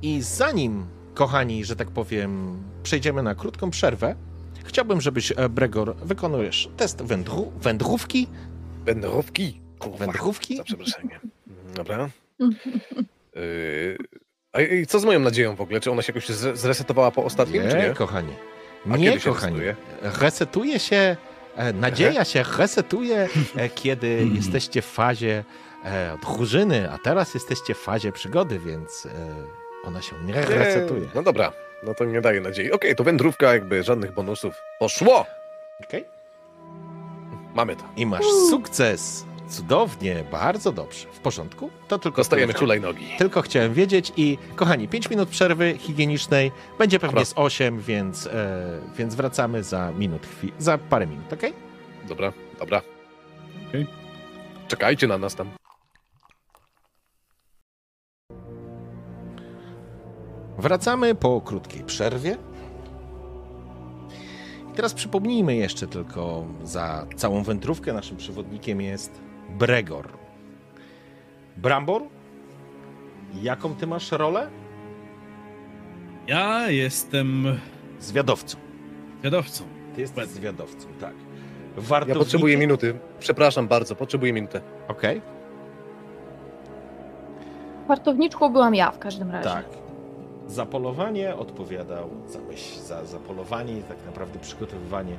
I 0.02 0.22
zanim, 0.22 0.86
kochani, 1.14 1.64
że 1.64 1.76
tak 1.76 1.90
powiem, 1.90 2.62
przejdziemy 2.82 3.22
na 3.22 3.34
krótką 3.34 3.70
przerwę, 3.70 4.14
chciałbym, 4.64 5.00
żebyś, 5.00 5.32
e, 5.36 5.48
Bregor, 5.48 5.96
wykonujesz 5.96 6.70
test 6.76 7.02
wędru, 7.02 7.52
wędrówki. 7.60 8.26
Wędrówki. 8.84 9.60
Kurwa. 9.78 9.98
Wędrówki? 9.98 10.56
Za 10.56 10.64
przeproszeniem. 10.64 11.20
Dobra. 11.78 12.08
Yy, 13.34 13.98
a 14.52 14.60
i 14.60 14.86
co 14.86 14.98
z 14.98 15.04
moją 15.04 15.20
nadzieją 15.20 15.56
w 15.56 15.60
ogóle? 15.60 15.80
Czy 15.80 15.90
ona 15.90 16.02
się 16.02 16.12
jakoś 16.12 16.26
zresetowała 16.54 17.10
po 17.10 17.24
ostatnim, 17.24 17.62
nie, 17.62 17.70
czy 17.70 17.76
nie? 17.76 17.90
kochanie. 17.94 18.32
Nie, 18.86 19.20
się 19.20 19.30
kochanie. 19.30 19.56
resetuje? 19.56 19.76
Resetuje 20.20 20.78
się, 20.78 21.16
e, 21.56 21.72
nadzieja 21.72 22.24
się 22.24 22.44
resetuje, 22.58 23.28
e, 23.56 23.68
kiedy 23.68 24.26
jesteście 24.38 24.82
w 24.82 24.86
fazie 24.86 25.44
e, 25.84 26.18
drużyny, 26.22 26.90
a 26.90 26.98
teraz 26.98 27.34
jesteście 27.34 27.74
w 27.74 27.78
fazie 27.78 28.12
przygody, 28.12 28.58
więc 28.58 29.08
ona 29.84 30.02
się 30.02 30.16
nie 30.24 30.32
resetuje. 30.32 31.08
No 31.14 31.22
dobra, 31.22 31.52
no 31.82 31.94
to 31.94 32.04
nie 32.04 32.20
daje 32.20 32.40
nadziei. 32.40 32.72
Okej, 32.72 32.96
to 32.96 33.04
wędrówka, 33.04 33.52
jakby 33.52 33.82
żadnych 33.82 34.14
bonusów. 34.14 34.54
Poszło! 34.78 35.26
Okej? 35.84 36.04
Mamy 37.54 37.76
to. 37.76 37.84
I 37.96 38.06
masz 38.06 38.24
sukces. 38.50 39.27
Cudownie, 39.48 40.24
bardzo 40.30 40.72
dobrze. 40.72 41.06
W 41.12 41.18
porządku? 41.18 41.70
To 41.88 41.98
tylko 41.98 42.16
Dostajemy 42.16 42.52
tyle. 42.52 42.58
czulej 42.60 42.80
nogi. 42.80 43.06
Tylko 43.18 43.42
chciałem 43.42 43.74
wiedzieć 43.74 44.12
i 44.16 44.38
kochani, 44.56 44.88
5 44.88 45.10
minut 45.10 45.28
przerwy 45.28 45.74
higienicznej, 45.78 46.52
będzie 46.78 46.98
pewnie 46.98 47.14
Dobra. 47.14 47.24
z 47.24 47.32
8, 47.36 47.80
więc, 47.80 48.26
e, 48.26 48.80
więc 48.96 49.14
wracamy 49.14 49.62
za 49.62 49.92
minut, 49.92 50.26
za 50.58 50.78
parę 50.78 51.06
minut, 51.06 51.32
okej? 51.32 51.52
Dobra, 52.08 52.32
dobra. 52.58 52.82
Okej. 53.68 53.86
Czekajcie 54.68 55.06
na 55.06 55.18
nas 55.18 55.34
tam. 55.34 55.50
Wracamy 60.58 61.14
po 61.14 61.40
krótkiej 61.40 61.84
przerwie. 61.84 62.36
I 64.72 64.74
teraz 64.76 64.94
przypomnijmy 64.94 65.56
jeszcze 65.56 65.86
tylko 65.86 66.44
za 66.62 67.06
całą 67.16 67.42
wędrówkę 67.42 67.92
naszym 67.92 68.16
przewodnikiem 68.16 68.80
jest 68.80 69.20
Bregor. 69.48 70.08
Brambor, 71.56 72.02
jaką 73.42 73.74
ty 73.74 73.86
masz 73.86 74.12
rolę? 74.12 74.48
Ja 76.26 76.70
jestem 76.70 77.58
Zwiadowcą. 78.00 78.58
wiadowcą. 79.22 79.64
Ty 79.94 80.00
jesteś 80.00 80.26
zwiadowcą, 80.28 80.88
tak. 81.00 81.14
Ja 81.76 81.82
Wartownikiem... 81.82 82.18
potrzebuję 82.22 82.56
minuty. 82.56 82.98
Przepraszam 83.20 83.68
bardzo, 83.68 83.96
potrzebuję 83.96 84.32
minutę. 84.32 84.60
Okej, 84.88 85.22
Wartowniczką 87.88 88.52
byłam 88.52 88.74
ja 88.74 88.90
w 88.90 88.98
każdym 88.98 89.30
razie. 89.30 89.48
tak. 89.48 89.64
Za 90.46 90.66
polowanie 90.66 91.36
odpowiadał 91.36 92.10
za 92.26 92.38
myśl, 92.40 92.80
za, 92.80 93.04
za 93.04 93.18
polowanie 93.18 93.82
tak 93.82 93.96
naprawdę 94.06 94.38
przygotowywanie 94.38 95.16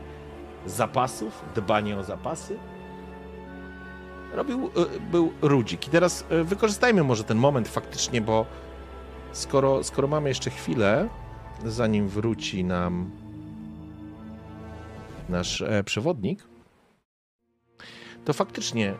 zapasów, 0.66 1.46
dbanie 1.56 1.98
o 1.98 2.04
zapasy. 2.04 2.58
Robił, 4.34 4.66
y, 4.68 5.00
był 5.12 5.34
Rudzik. 5.42 5.88
I 5.88 5.90
teraz 5.90 6.26
y, 6.32 6.44
wykorzystajmy 6.44 7.04
może 7.04 7.24
ten 7.24 7.38
moment 7.38 7.68
faktycznie, 7.68 8.22
bo 8.22 8.46
skoro, 9.32 9.84
skoro 9.84 10.08
mamy 10.08 10.30
jeszcze 10.30 10.50
chwilę, 10.50 11.10
zanim 11.66 12.08
wróci 12.08 12.64
nam 12.64 13.12
nasz 15.30 15.62
e, 15.62 15.84
przewodnik, 15.84 16.44
to 18.26 18.34
faktycznie, 18.34 18.94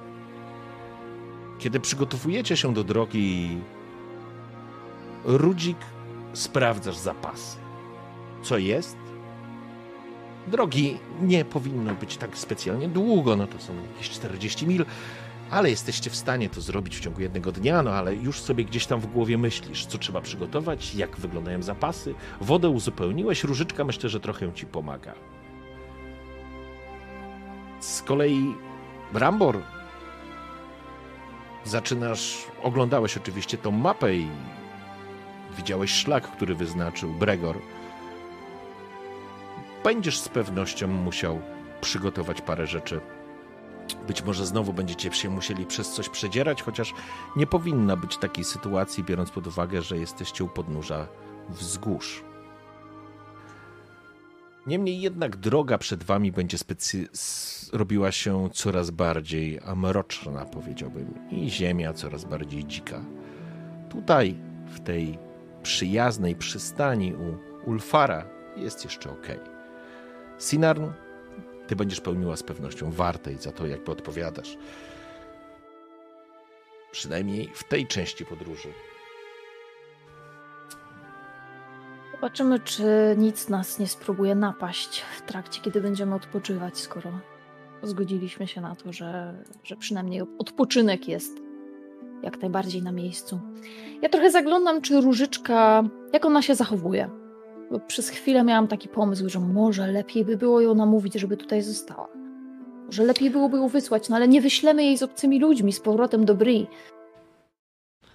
kiedy 1.60 1.80
przygotowujecie 1.80 2.58
się 2.58 2.74
do 2.74 2.84
drogi, 2.84 3.58
Rudzik 5.26 5.78
sprawdzasz 6.34 6.98
zapasy. 6.98 7.58
Co 8.44 8.58
jest? 8.58 9.09
Drogi 10.50 10.97
nie 11.22 11.45
powinno 11.45 11.95
być 11.95 12.18
tak 12.18 12.38
specjalnie 12.38 12.88
długo, 12.88 13.36
no 13.36 13.47
to 13.47 13.60
są 13.60 13.74
jakieś 13.93 14.10
40 14.10 14.68
mil, 14.68 14.86
ale 15.50 15.70
jesteście 15.70 16.10
w 16.10 16.16
stanie 16.16 16.50
to 16.50 16.62
zrobić 16.62 16.97
w 16.97 17.00
ciągu 17.00 17.22
jednego 17.22 17.52
dnia, 17.52 17.84
no 17.84 17.91
ale 17.91 18.16
już 18.16 18.41
sobie 18.41 18.66
gdzieś 18.66 18.86
tam 18.86 19.00
w 19.00 19.08
głowie 19.08 19.38
myślisz, 19.38 19.86
co 19.86 19.97
trzeba 19.97 20.22
przygotować, 20.22 20.95
jak 20.95 21.18
wyglądają 21.18 21.64
zapasy. 21.64 22.16
Wodę 22.41 22.70
uzupełniłeś, 22.70 23.43
różyczka 23.43 23.84
myślę, 23.84 24.10
że 24.10 24.20
trochę 24.20 24.54
ci 24.54 24.66
pomaga. 24.66 25.14
Z 27.80 28.02
kolei 28.02 28.56
Brambor 29.14 29.62
zaczynasz, 31.64 32.38
oglądałeś 32.64 33.18
oczywiście 33.18 33.58
tą 33.58 33.72
mapę 33.72 34.16
i 34.16 34.28
widziałeś 35.58 35.91
szlak, 35.91 36.32
który 36.32 36.56
wyznaczył 36.56 37.14
Bregor. 37.14 37.58
Będziesz 39.84 40.20
z 40.20 40.30
pewnością 40.30 40.88
musiał 40.88 41.40
przygotować 41.82 42.42
parę 42.42 42.68
rzeczy. 42.68 43.02
Być 44.08 44.24
może 44.24 44.46
znowu 44.46 44.74
będziecie 44.74 45.12
się 45.14 45.30
musieli 45.30 45.66
przez 45.66 45.92
coś 45.92 46.10
przedzierać, 46.10 46.62
chociaż 46.62 46.94
nie 47.36 47.48
powinna 47.48 47.96
być 47.96 48.18
takiej 48.18 48.44
sytuacji, 48.44 49.04
biorąc 49.04 49.32
pod 49.32 49.48
uwagę, 49.48 49.82
że 49.82 49.98
jesteście 49.98 50.44
u 50.44 50.48
podnóża 50.48 51.08
wzgórz. 51.50 52.24
Niemniej 54.68 55.02
jednak 55.02 55.36
droga 55.36 55.78
przed 55.78 56.04
wami 56.04 56.32
będzie 56.32 56.58
specy- 56.58 57.08
robiła 57.74 58.12
się 58.12 58.50
coraz 58.54 58.92
bardziej 58.92 59.60
mroczna, 59.76 60.46
powiedziałbym, 60.46 61.14
i 61.32 61.50
ziemia 61.50 61.94
coraz 61.94 62.26
bardziej 62.26 62.66
dzika. 62.66 63.02
Tutaj, 63.90 64.36
w 64.66 64.80
tej 64.80 65.18
przyjaznej 65.64 66.36
przystani 66.36 67.14
u 67.14 67.38
Ulfara 67.70 68.26
jest 68.56 68.84
jeszcze 68.84 69.12
ok. 69.12 69.28
Sinarn, 70.40 70.86
ty 71.68 71.76
będziesz 71.76 72.02
pełniła 72.02 72.36
z 72.36 72.44
pewnością 72.44 72.92
wartej 72.92 73.38
za 73.38 73.52
to, 73.52 73.68
jakby 73.68 73.92
odpowiadasz. 73.92 74.58
Przynajmniej 76.92 77.52
w 77.54 77.64
tej 77.64 77.88
części 77.88 78.26
podróży. 78.26 78.74
Zobaczymy, 82.12 82.60
czy 82.60 82.84
nic 83.18 83.50
nas 83.50 83.80
nie 83.80 83.88
spróbuje 83.88 84.36
napaść 84.36 85.02
w 85.18 85.22
trakcie, 85.22 85.62
kiedy 85.62 85.82
będziemy 85.82 86.16
odpoczywać, 86.16 86.78
skoro 86.78 87.12
zgodziliśmy 87.84 88.48
się 88.48 88.62
na 88.62 88.76
to, 88.76 88.94
że, 88.94 89.44
że 89.64 89.76
przynajmniej 89.76 90.22
odpoczynek 90.38 91.08
jest 91.08 91.38
jak 92.24 92.42
najbardziej 92.42 92.84
na 92.84 92.92
miejscu. 92.92 93.40
Ja 94.02 94.10
trochę 94.10 94.32
zaglądam, 94.32 94.82
czy 94.82 95.02
różyczka, 95.02 95.84
jak 96.14 96.26
ona 96.26 96.42
się 96.42 96.56
zachowuje. 96.56 97.18
Bo 97.72 97.80
przez 97.80 98.09
chwilę 98.09 98.43
miałam 98.43 98.67
taki 98.67 98.88
pomysł, 98.89 99.30
że 99.30 99.39
może 99.39 99.88
lepiej 99.88 100.26
by 100.26 100.38
było 100.38 100.61
ją 100.61 100.76
namówić, 100.76 101.13
żeby 101.13 101.38
tutaj 101.38 101.61
została. 101.61 102.07
Może 102.86 103.03
lepiej 103.03 103.30
byłoby 103.30 103.57
ją 103.57 103.67
wysłać, 103.67 104.09
no 104.09 104.15
ale 104.15 104.28
nie 104.28 104.41
wyślemy 104.41 104.84
jej 104.84 104.97
z 104.97 105.03
obcymi 105.03 105.39
ludźmi 105.39 105.74
z 105.74 105.80
powrotem 105.80 106.26
do 106.26 106.36
Bri. 106.36 106.67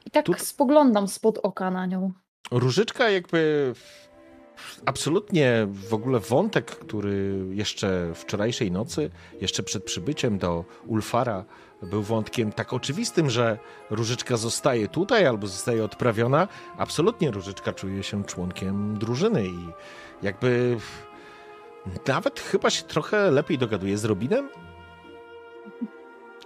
I 0.07 0.11
tak 0.11 0.27
Tu- 0.27 0.35
spoglądam 0.35 1.09
spod 1.09 1.39
oka 1.43 1.71
na 1.71 1.87
nią. 1.87 2.13
Różyczka 2.51 3.11
jakby 3.11 3.73
absolutnie 4.87 5.67
w 5.89 5.95
ogóle 5.95 6.21
wątek, 6.21 6.67
który 6.67 7.47
jeszcze 7.51 8.11
wczorajszej 8.15 8.71
nocy, 8.71 9.11
jeszcze 9.41 9.63
przed 9.63 9.85
przybyciem 9.85 10.39
do 10.39 10.65
Ulfara 10.87 11.45
był 11.85 12.03
wątkiem 12.03 12.53
tak 12.53 12.73
oczywistym, 12.73 13.31
że 13.31 13.59
Różyczka 13.91 14.37
zostaje 14.37 14.89
tutaj 14.89 15.27
albo 15.27 15.47
zostaje 15.47 15.85
odprawiona. 15.85 16.49
Absolutnie 16.79 17.31
Różyczka 17.31 17.73
czuje 17.73 18.03
się 18.03 18.25
członkiem 18.25 18.99
drużyny 18.99 19.47
i 19.47 19.59
jakby 20.23 20.77
nawet 22.09 22.41
chyba 22.41 22.71
się 22.71 22.83
trochę 22.83 23.31
lepiej 23.31 23.59
dogaduje 23.59 23.99
z 23.99 24.05
Robinem. 24.05 24.49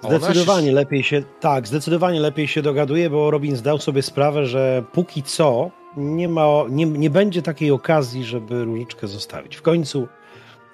Zdecydowanie 0.02 0.72
lepiej 0.72 1.02
się, 1.02 1.22
tak, 1.40 1.66
zdecydowanie 1.66 2.20
lepiej 2.20 2.48
się 2.48 2.62
dogaduje, 2.62 3.10
bo 3.10 3.30
Robin 3.30 3.56
zdał 3.56 3.78
sobie 3.78 4.02
sprawę, 4.02 4.46
że 4.46 4.84
póki 4.92 5.22
co 5.22 5.70
nie, 5.96 6.28
ma, 6.28 6.46
nie, 6.70 6.86
nie 6.86 7.10
będzie 7.10 7.42
takiej 7.42 7.70
okazji, 7.70 8.24
żeby 8.24 8.64
różyczkę 8.64 9.08
zostawić. 9.08 9.56
W 9.56 9.62
końcu 9.62 10.08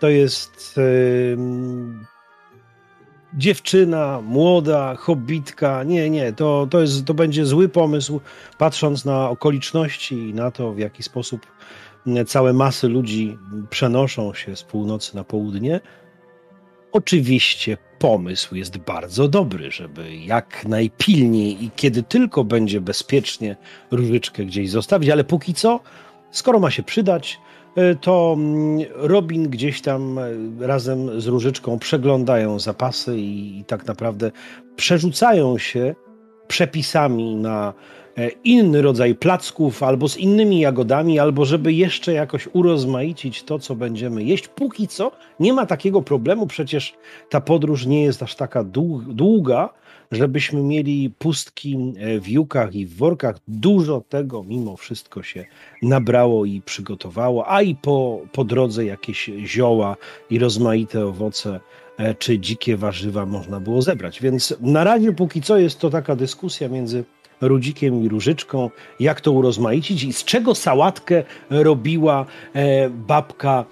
to 0.01 0.09
jest 0.09 0.75
ym, 1.33 2.07
dziewczyna, 3.37 4.21
młoda, 4.25 4.97
hobbitka. 4.97 5.83
Nie, 5.83 6.11
nie, 6.11 6.33
to, 6.33 6.67
to, 6.71 6.81
jest, 6.81 7.05
to 7.05 7.15
będzie 7.15 7.47
zły 7.47 7.69
pomysł, 7.69 8.21
patrząc 8.59 9.05
na 9.05 9.31
okoliczności 9.31 10.15
i 10.15 10.35
na 10.35 10.51
to, 10.51 10.73
w 10.73 10.79
jaki 10.79 11.03
sposób 11.03 11.47
całe 12.27 12.53
masy 12.53 12.89
ludzi 12.89 13.39
przenoszą 13.71 14.35
się 14.35 14.57
z 14.57 14.63
północy 14.63 15.17
na 15.17 15.25
południe. 15.25 15.81
Oczywiście 16.93 17.77
pomysł 17.99 18.55
jest 18.55 18.79
bardzo 18.79 19.29
dobry, 19.29 19.71
żeby 19.71 20.17
jak 20.17 20.65
najpilniej 20.69 21.65
i 21.65 21.71
kiedy 21.77 22.03
tylko 22.03 22.45
będzie 22.45 22.81
bezpiecznie 22.81 23.57
różyczkę 23.91 24.45
gdzieś 24.45 24.71
zostawić, 24.71 25.11
ale 25.11 25.25
póki 25.25 25.55
co, 25.55 25.81
skoro 26.31 26.61
ma 26.61 26.71
się 26.71 26.83
przydać, 26.83 27.39
to 28.01 28.35
mm, 28.39 28.87
Robin 28.95 29.49
gdzieś 29.49 29.81
tam 29.81 30.19
y, 30.19 30.67
razem 30.67 31.21
z 31.21 31.27
różyczką 31.27 31.79
przeglądają 31.79 32.59
zapasy 32.59 33.19
i, 33.19 33.59
i 33.59 33.65
tak 33.65 33.87
naprawdę 33.87 34.31
przerzucają 34.77 35.59
się 35.59 35.95
przepisami 36.49 37.37
na 37.37 37.73
e, 38.19 38.29
inny 38.29 38.83
rodzaj 38.83 39.15
placków, 39.15 39.83
albo 39.83 40.09
z 40.09 40.17
innymi 40.17 40.61
jagodami, 40.61 41.19
albo 41.19 41.45
żeby 41.45 41.73
jeszcze 41.73 42.13
jakoś 42.13 42.49
urozmaicić 42.53 43.43
to, 43.43 43.59
co 43.59 43.75
będziemy 43.75 44.25
jeść. 44.25 44.49
Póki 44.49 44.89
co 44.89 45.13
nie 45.41 45.53
ma 45.53 45.67
takiego 45.67 46.03
problemu, 46.03 46.47
przecież 46.47 46.95
ta 47.29 47.41
podróż 47.41 47.87
nie 47.87 48.03
jest 48.03 48.23
aż 48.23 48.35
taka 48.35 48.65
długa, 49.09 49.69
żebyśmy 50.13 50.63
mieli 50.63 51.11
pustki 51.19 51.95
e, 51.97 52.21
w 52.21 52.29
jukach 52.29 52.75
i 52.75 52.87
w 52.87 52.97
workach. 52.97 53.37
Dużo 53.49 54.01
tego 54.09 54.43
mimo 54.43 54.77
wszystko 54.77 55.23
się 55.23 55.45
nabrało 55.83 56.45
i 56.45 56.61
przygotowało, 56.61 57.51
a 57.51 57.63
i 57.63 57.75
po, 57.75 58.21
po 58.33 58.45
drodze 58.45 58.85
jakieś 58.85 59.31
zioła 59.45 59.97
i 60.31 60.39
rozmaite 60.39 61.07
owoce 61.07 61.61
e, 61.97 62.15
czy 62.15 62.39
dzikie 62.39 62.77
warzywa 62.77 63.27
można 63.27 63.61
było 63.61 63.83
zebrać. 63.83 64.21
Więc 64.23 64.55
na 64.61 64.85
razie 64.85 65.13
póki 65.13 65.43
co 65.43 65.59
jest 65.59 65.79
to 65.79 65.91
taka 65.91 66.17
dyskusja 66.17 66.69
między 66.69 67.05
Rudzikiem 67.41 68.05
i 68.05 68.09
Różyczką, 68.09 68.71
jak 69.01 69.21
to 69.21 69.33
urozmaicić 69.33 70.05
i 70.05 70.13
z 70.13 70.25
czego 70.25 70.55
sałatkę 70.55 71.25
robiła 71.51 72.27
e, 72.55 72.91
babka 72.91 73.65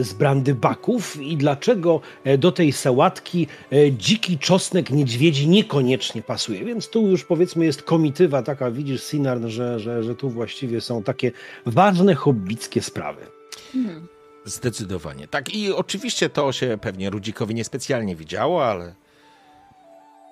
z 0.00 0.12
brandy 0.12 0.54
baków 0.54 1.16
i 1.16 1.36
dlaczego 1.36 2.00
e, 2.24 2.38
do 2.38 2.52
tej 2.52 2.72
sałatki 2.72 3.46
e, 3.72 3.92
dziki 3.92 4.38
czosnek 4.38 4.90
niedźwiedzi 4.90 5.48
niekoniecznie 5.48 6.22
pasuje. 6.22 6.64
Więc 6.64 6.88
tu 6.88 7.08
już 7.08 7.24
powiedzmy 7.24 7.64
jest 7.64 7.82
komitywa 7.82 8.42
taka, 8.42 8.70
widzisz 8.70 9.02
Sinarn, 9.02 9.48
że, 9.48 9.80
że, 9.80 10.02
że 10.02 10.14
tu 10.14 10.30
właściwie 10.30 10.80
są 10.80 11.02
takie 11.02 11.32
ważne 11.66 12.14
hobbickie 12.14 12.82
sprawy. 12.82 13.26
Hmm. 13.72 14.08
Zdecydowanie. 14.44 15.28
Tak 15.28 15.54
i 15.54 15.72
oczywiście 15.72 16.28
to 16.28 16.52
się 16.52 16.78
pewnie 16.80 17.10
Rudzikowi 17.10 17.54
niespecjalnie 17.54 18.16
widziało, 18.16 18.66
ale 18.66 18.94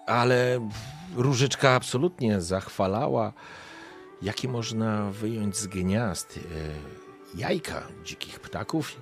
ale 0.07 0.69
Różyczka 1.17 1.71
absolutnie 1.71 2.41
zachwalała, 2.41 3.33
jakie 4.23 4.49
można 4.49 5.11
wyjąć 5.11 5.57
z 5.57 5.67
gniazd 5.67 6.41
jajka 7.35 7.83
dzikich 8.05 8.41
ptaków 8.41 8.97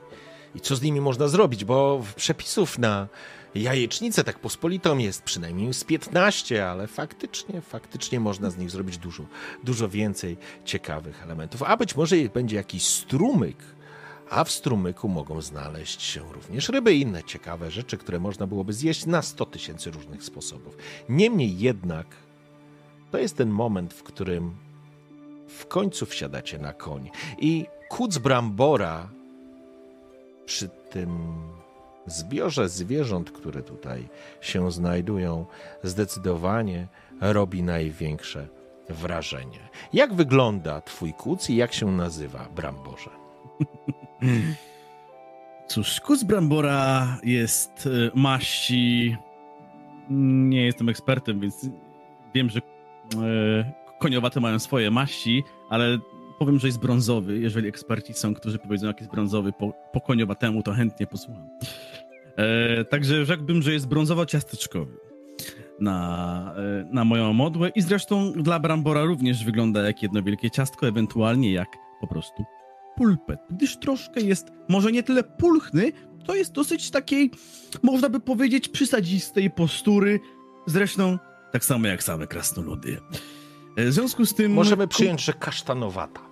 i 0.54 0.60
co 0.60 0.76
z 0.76 0.82
nimi 0.82 1.00
można 1.00 1.28
zrobić, 1.28 1.64
bo 1.64 2.02
przepisów 2.16 2.78
na 2.78 3.08
jajecznicę 3.54 4.24
tak 4.24 4.38
pospolitą 4.38 4.98
jest 4.98 5.22
przynajmniej 5.22 5.74
z 5.74 5.84
15, 5.84 6.68
ale 6.68 6.86
faktycznie, 6.86 7.60
faktycznie 7.60 8.20
można 8.20 8.50
z 8.50 8.56
nich 8.56 8.70
zrobić 8.70 8.98
dużo, 8.98 9.24
dużo 9.64 9.88
więcej 9.88 10.36
ciekawych 10.64 11.22
elementów. 11.22 11.62
A 11.62 11.76
być 11.76 11.96
może 11.96 12.16
będzie 12.34 12.56
jakiś 12.56 12.86
strumyk, 12.86 13.56
a 14.30 14.44
w 14.44 14.50
strumyku 14.50 15.08
mogą 15.08 15.40
znaleźć 15.40 16.02
się 16.02 16.32
również 16.32 16.68
ryby 16.68 16.94
i 16.94 17.00
inne 17.00 17.24
ciekawe 17.24 17.70
rzeczy, 17.70 17.96
które 17.96 18.20
można 18.20 18.46
byłoby 18.46 18.72
zjeść 18.72 19.06
na 19.06 19.22
100 19.22 19.46
tysięcy 19.46 19.90
różnych 19.90 20.24
sposobów. 20.24 20.76
Niemniej 21.08 21.58
jednak 21.58 22.06
to 23.10 23.18
jest 23.18 23.36
ten 23.36 23.50
moment, 23.50 23.94
w 23.94 24.02
którym 24.02 24.56
w 25.48 25.66
końcu 25.66 26.06
wsiadacie 26.06 26.58
na 26.58 26.72
koń 26.72 27.10
i 27.38 27.66
kuc 27.88 28.18
brambora 28.18 29.17
przy 30.48 30.68
tym 30.68 31.38
zbiorze 32.06 32.68
zwierząt, 32.68 33.30
które 33.30 33.62
tutaj 33.62 34.08
się 34.40 34.72
znajdują, 34.72 35.46
zdecydowanie 35.82 36.86
robi 37.20 37.62
największe 37.62 38.48
wrażenie. 38.88 39.58
Jak 39.92 40.14
wygląda 40.14 40.80
twój 40.80 41.12
kuc 41.12 41.50
i 41.50 41.56
jak 41.56 41.72
się 41.72 41.92
nazywa 41.92 42.48
Bramborze? 42.56 43.10
Cóż, 45.68 46.00
kuc 46.00 46.22
Brambora 46.22 47.18
jest 47.22 47.86
y, 47.86 48.10
maści... 48.14 49.16
Nie 50.10 50.64
jestem 50.64 50.88
ekspertem, 50.88 51.40
więc 51.40 51.66
wiem, 52.34 52.50
że 52.50 52.60
e, 52.60 53.72
koniowate 53.98 54.40
mają 54.40 54.58
swoje 54.58 54.90
maści, 54.90 55.44
ale 55.70 55.98
powiem, 56.39 56.59
że 56.59 56.66
jest 56.66 56.78
brązowy. 56.78 57.39
Jeżeli 57.39 57.69
eksperci 57.69 58.15
są, 58.15 58.35
którzy 58.35 58.59
powiedzą, 58.59 58.86
jak 58.86 59.01
jest 59.01 59.10
brązowy 59.10 59.52
po, 59.52 59.73
po 59.93 60.01
koniowatemu, 60.01 60.62
to 60.62 60.73
chętnie 60.73 61.06
posłucham. 61.06 61.48
E, 62.36 62.85
także 62.85 63.27
rzekłbym, 63.27 63.62
że 63.62 63.73
jest 63.73 63.89
brązowo-ciasteczkowy 63.89 64.93
na, 65.81 66.55
e, 66.56 66.89
na 66.93 67.05
moją 67.05 67.32
modłę 67.32 67.69
i 67.74 67.82
zresztą 67.82 68.32
dla 68.32 68.60
Brambora 68.60 69.05
również 69.05 69.44
wygląda 69.44 69.82
jak 69.82 70.02
jedno 70.02 70.23
wielkie 70.23 70.51
ciastko, 70.51 70.89
ewentualnie 70.89 71.52
jak 71.52 71.69
po 72.01 72.06
prostu 72.06 72.44
pulpet, 72.97 73.40
gdyż 73.51 73.77
troszkę 73.77 74.20
jest, 74.20 74.47
może 74.69 74.93
nie 74.93 75.02
tyle 75.02 75.23
pulchny, 75.24 75.93
to 76.27 76.35
jest 76.35 76.52
dosyć 76.52 76.90
takiej, 76.90 77.31
można 77.82 78.09
by 78.09 78.20
powiedzieć, 78.20 78.69
przysadzistej 78.69 79.51
postury, 79.51 80.20
zresztą 80.66 81.19
tak 81.52 81.65
samo 81.65 81.86
jak 81.86 82.02
same 82.02 82.27
krasnoludy. 82.27 83.01
E, 83.77 83.85
w 83.85 83.93
związku 83.93 84.27
z 84.27 84.35
tym... 84.35 84.52
Możemy 84.52 84.89
przyjąć, 84.89 85.24
że 85.24 85.32
kasztanowata. 85.32 86.27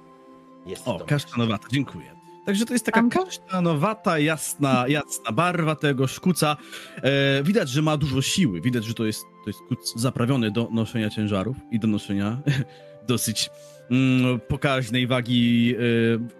Jest 0.66 0.88
o, 0.88 1.00
kasztanowata, 1.06 1.68
dziękuję. 1.72 2.16
Także 2.46 2.66
to 2.66 2.72
jest 2.72 2.86
taka 2.86 3.02
kasztanowata, 3.10 4.18
jasna, 4.18 4.84
jasna 4.88 5.32
barwa 5.32 5.76
tego 5.76 6.06
szkuca. 6.06 6.56
E, 6.96 7.42
widać, 7.42 7.68
że 7.68 7.82
ma 7.82 7.96
dużo 7.96 8.22
siły. 8.22 8.60
Widać, 8.60 8.84
że 8.84 8.94
to 8.94 9.04
jest, 9.04 9.22
to 9.44 9.50
jest 9.50 9.60
kuc 9.68 9.94
zaprawiony 9.96 10.50
do 10.50 10.68
noszenia 10.70 11.10
ciężarów 11.10 11.56
i 11.70 11.78
do 11.78 11.88
noszenia 11.88 12.38
dosyć 13.08 13.50
mm, 13.90 14.40
pokaźnej 14.40 15.06
wagi 15.06 15.74
e, 15.74 15.80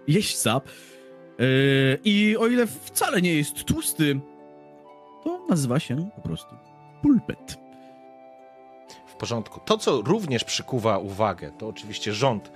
jeźdźca. 0.07 0.61
E, 1.39 1.43
I 2.03 2.37
o 2.37 2.47
ile 2.47 2.67
wcale 2.67 3.21
nie 3.21 3.33
jest 3.33 3.63
tłusty, 3.63 4.19
to 5.23 5.45
nazywa 5.49 5.79
się 5.79 6.09
po 6.15 6.21
prostu 6.21 6.55
pulpet. 7.01 7.57
W 9.07 9.15
porządku. 9.15 9.59
To, 9.65 9.77
co 9.77 10.01
również 10.01 10.43
przykuwa 10.43 10.97
uwagę, 10.97 11.51
to 11.57 11.67
oczywiście 11.67 12.13
rząd 12.13 12.51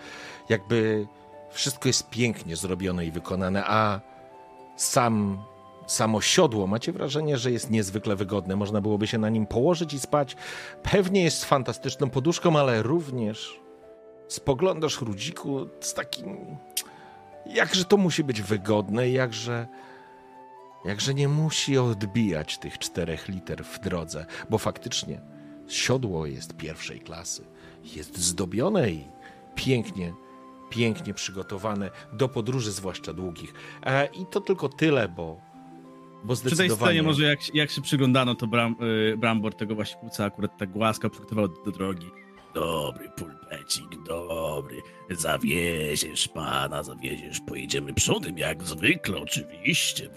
jakby 0.50 1.08
wszystko 1.52 1.90
jest 1.90 2.10
pięknie 2.10 2.56
zrobione 2.56 3.06
i 3.06 3.12
wykonane, 3.12 3.64
a 3.66 4.02
sam, 4.76 5.44
samo 5.88 6.22
siodło, 6.22 6.68
macie 6.68 6.92
wrażenie, 6.92 7.38
że 7.38 7.52
jest 7.52 7.70
niezwykle 7.70 8.16
wygodne. 8.16 8.56
Można 8.56 8.82
byłoby 8.82 9.08
się 9.08 9.18
na 9.18 9.30
nim 9.30 9.48
położyć 9.48 9.94
i 9.94 10.00
spać. 10.00 10.36
Pewnie 10.84 11.24
jest 11.24 11.46
fantastyczną 11.46 12.10
poduszką, 12.10 12.60
ale 12.60 12.84
również 12.84 13.60
spoglądasz 14.28 15.02
Rudziku 15.02 15.68
z 15.80 15.94
takim... 15.94 16.58
Jakże 17.46 17.86
to 17.86 17.98
musi 17.98 18.24
być 18.24 18.42
wygodne, 18.42 19.10
jakże... 19.10 19.68
Jakże 20.86 21.14
nie 21.14 21.28
musi 21.28 21.78
odbijać 21.78 22.58
tych 22.58 22.80
czterech 22.80 23.28
liter 23.28 23.64
w 23.64 23.80
drodze, 23.80 24.26
bo 24.50 24.58
faktycznie 24.58 25.22
siodło 25.68 26.26
jest 26.26 26.58
pierwszej 26.58 27.00
klasy. 27.00 27.44
Jest 27.84 28.18
zdobione 28.18 28.90
i 28.90 29.08
pięknie 29.56 30.14
pięknie 30.72 31.14
przygotowane 31.14 31.92
do 32.14 32.30
podróży, 32.30 32.72
zwłaszcza 32.72 33.14
długich. 33.14 33.54
E, 33.84 34.06
I 34.06 34.26
to 34.26 34.42
tylko 34.42 34.70
tyle, 34.70 35.10
bo, 35.10 35.38
bo 36.24 36.36
zdecydowanie... 36.36 36.70
Przy 36.70 36.78
tej 36.78 36.88
scenie 36.88 37.04
może 37.04 37.24
jak, 37.24 37.56
jak 37.56 37.72
się 37.72 37.82
przyglądano, 37.82 38.36
to 38.36 38.48
Bram, 38.48 38.76
y, 39.14 39.18
Brambor 39.18 39.54
tego 39.56 39.76
właśnie 39.76 40.00
kłóca 40.00 40.26
akurat 40.26 40.58
tak 40.58 40.76
łaska 40.76 41.10
przygotował 41.10 41.48
do 41.48 41.72
drogi. 41.72 42.12
Dobry 42.54 43.10
pulpecik, 43.10 44.04
dobry. 44.08 44.82
Zawieziesz 45.10 46.28
pana, 46.28 46.84
zawieziesz. 46.84 47.40
Pojedziemy 47.48 47.94
przodem, 47.94 48.38
jak 48.38 48.64
zwykle, 48.64 49.18
oczywiście. 49.18 50.10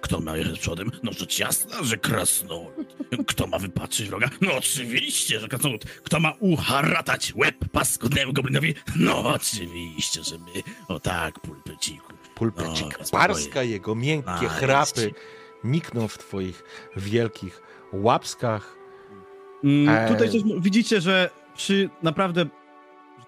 Kto 0.00 0.20
ma 0.20 0.36
jechać 0.36 0.58
przodem? 0.58 0.90
No 1.02 1.12
rzecz 1.12 1.38
jasna, 1.38 1.82
że 1.82 1.96
krasnolud. 1.96 2.96
Kto 3.26 3.46
ma 3.46 3.58
wypatrzyć 3.58 4.08
wroga? 4.08 4.28
No 4.40 4.56
oczywiście, 4.56 5.40
że 5.40 5.48
krasnolud. 5.48 5.84
Kto 5.84 6.20
ma 6.20 6.32
uharatać 6.40 7.32
łeb 7.36 7.56
paskudnemu 7.72 8.32
goblinowi? 8.32 8.74
No 8.96 9.18
oczywiście, 9.18 10.24
że 10.24 10.38
my. 10.38 10.62
O 10.88 11.00
tak, 11.00 11.40
pulpeciku. 11.40 12.12
Pulpecik. 12.34 12.98
No, 13.00 13.06
Parska 13.10 13.62
jego 13.62 13.94
miękkie 13.94 14.48
chrapy 14.48 15.14
nikną 15.64 16.08
w 16.08 16.18
twoich 16.18 16.64
wielkich 16.96 17.62
łapskach. 17.92 18.76
Mm, 19.64 20.08
tutaj 20.08 20.30
coś, 20.30 20.42
widzicie, 20.60 21.00
że 21.00 21.30
przy 21.54 21.90
naprawdę 22.02 22.46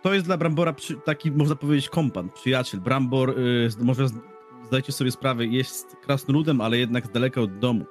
to 0.02 0.14
jest 0.14 0.26
dla 0.26 0.36
Brambora 0.36 0.72
przy, 0.72 0.94
taki, 0.94 1.30
można 1.30 1.56
powiedzieć, 1.56 1.88
kompan, 1.88 2.30
przyjaciel. 2.34 2.80
Brambor, 2.80 3.30
y, 3.30 3.68
może 3.80 4.06
zdajcie 4.66 4.92
sobie 4.92 5.10
sprawę, 5.10 5.46
jest 5.46 5.96
krasnoludem, 6.02 6.60
ale 6.60 6.78
jednak 6.78 7.06
z 7.06 7.10
daleka 7.10 7.40
od 7.40 7.58
domu. 7.58 7.84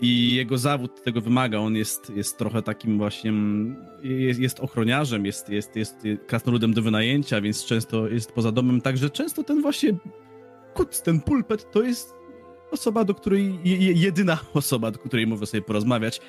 I 0.00 0.34
jego 0.34 0.58
zawód 0.58 1.02
tego 1.02 1.20
wymaga. 1.20 1.58
On 1.58 1.76
jest, 1.76 2.10
jest 2.10 2.38
trochę 2.38 2.62
takim 2.62 2.98
właśnie, 2.98 3.32
jest, 4.02 4.40
jest 4.40 4.60
ochroniarzem, 4.60 5.26
jest, 5.26 5.48
jest, 5.48 5.76
jest 5.76 5.96
krasnoludem 6.26 6.74
do 6.74 6.82
wynajęcia, 6.82 7.40
więc 7.40 7.64
często 7.64 8.08
jest 8.08 8.32
poza 8.32 8.52
domem. 8.52 8.80
Także 8.80 9.10
często 9.10 9.44
ten 9.44 9.62
właśnie 9.62 9.94
kuc, 10.74 11.02
ten 11.02 11.20
pulpet, 11.20 11.70
to 11.70 11.82
jest 11.82 12.14
osoba, 12.70 13.04
do 13.04 13.14
której, 13.14 13.58
jedyna 13.94 14.38
osoba, 14.54 14.90
do 14.90 14.98
której 14.98 15.26
może 15.26 15.46
sobie 15.46 15.62
porozmawiać. 15.62 16.20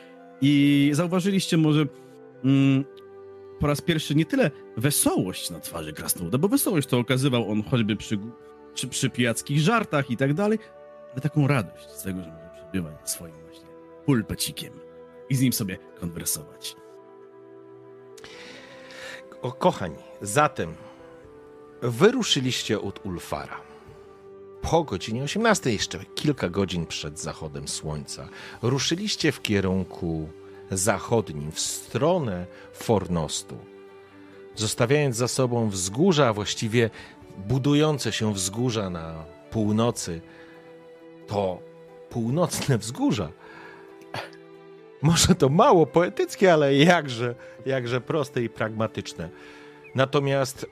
I 0.42 0.90
zauważyliście 0.94 1.58
może, 1.58 1.86
mm, 2.44 2.84
po 3.64 3.68
raz 3.68 3.82
pierwszy 3.82 4.16
nie 4.16 4.26
tyle 4.26 4.52
wesołość 4.78 5.50
na 5.50 5.60
twarzy 5.60 5.94
Krasnoluda, 5.94 6.38
bo 6.38 6.48
wesołość 6.48 6.88
to 6.88 7.00
okazywał 7.00 7.52
on 7.52 7.64
choćby 7.64 7.96
przy, 7.96 8.20
przy, 8.74 8.88
przy 8.88 9.10
pijackich 9.10 9.60
żartach 9.60 10.12
i 10.12 10.18
tak 10.18 10.34
dalej, 10.34 10.60
ale 11.12 11.22
taką 11.22 11.48
radość 11.48 11.90
z 11.90 12.04
tego, 12.04 12.24
że 12.24 12.30
może 12.30 12.50
przebywać 12.56 13.12
swoim 13.12 13.36
właśnie 13.46 13.66
pulpecikiem 14.06 14.74
i 15.30 15.36
z 15.36 15.42
nim 15.42 15.54
sobie 15.54 15.78
konwersować. 16.00 16.76
O, 19.42 19.52
kochani, 19.52 19.98
zatem 20.22 20.76
wyruszyliście 21.82 22.82
od 22.82 23.06
Ulfara. 23.06 23.62
Po 24.62 24.84
godzinie 24.84 25.24
18, 25.24 25.72
jeszcze 25.72 26.06
kilka 26.16 26.50
godzin 26.50 26.86
przed 26.86 27.20
zachodem 27.20 27.68
słońca, 27.68 28.30
ruszyliście 28.62 29.32
w 29.32 29.42
kierunku 29.42 30.30
zachodnim, 30.78 31.52
w 31.52 31.60
stronę 31.60 32.46
Fornostu, 32.74 33.58
zostawiając 34.56 35.16
za 35.16 35.28
sobą 35.28 35.70
wzgórza, 35.70 36.28
a 36.28 36.34
właściwie 36.34 36.90
budujące 37.38 38.12
się 38.12 38.34
wzgórza 38.34 38.90
na 38.90 39.26
północy. 39.52 40.22
To 41.28 41.60
północne 42.10 42.78
wzgórza. 42.78 43.32
Może 45.02 45.36
to 45.36 45.50
mało 45.50 45.86
poetyckie, 45.86 46.54
ale 46.54 46.76
jakże, 46.76 47.36
jakże 47.66 48.02
proste 48.02 48.44
i 48.44 48.50
pragmatyczne. 48.50 49.30
Natomiast 49.96 50.66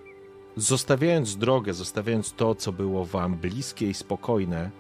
zostawiając 0.56 1.38
drogę, 1.38 1.74
zostawiając 1.74 2.34
to, 2.34 2.56
co 2.56 2.72
było 2.72 3.06
wam 3.06 3.36
bliskie 3.36 3.90
i 3.90 3.94
spokojne, 3.94 4.72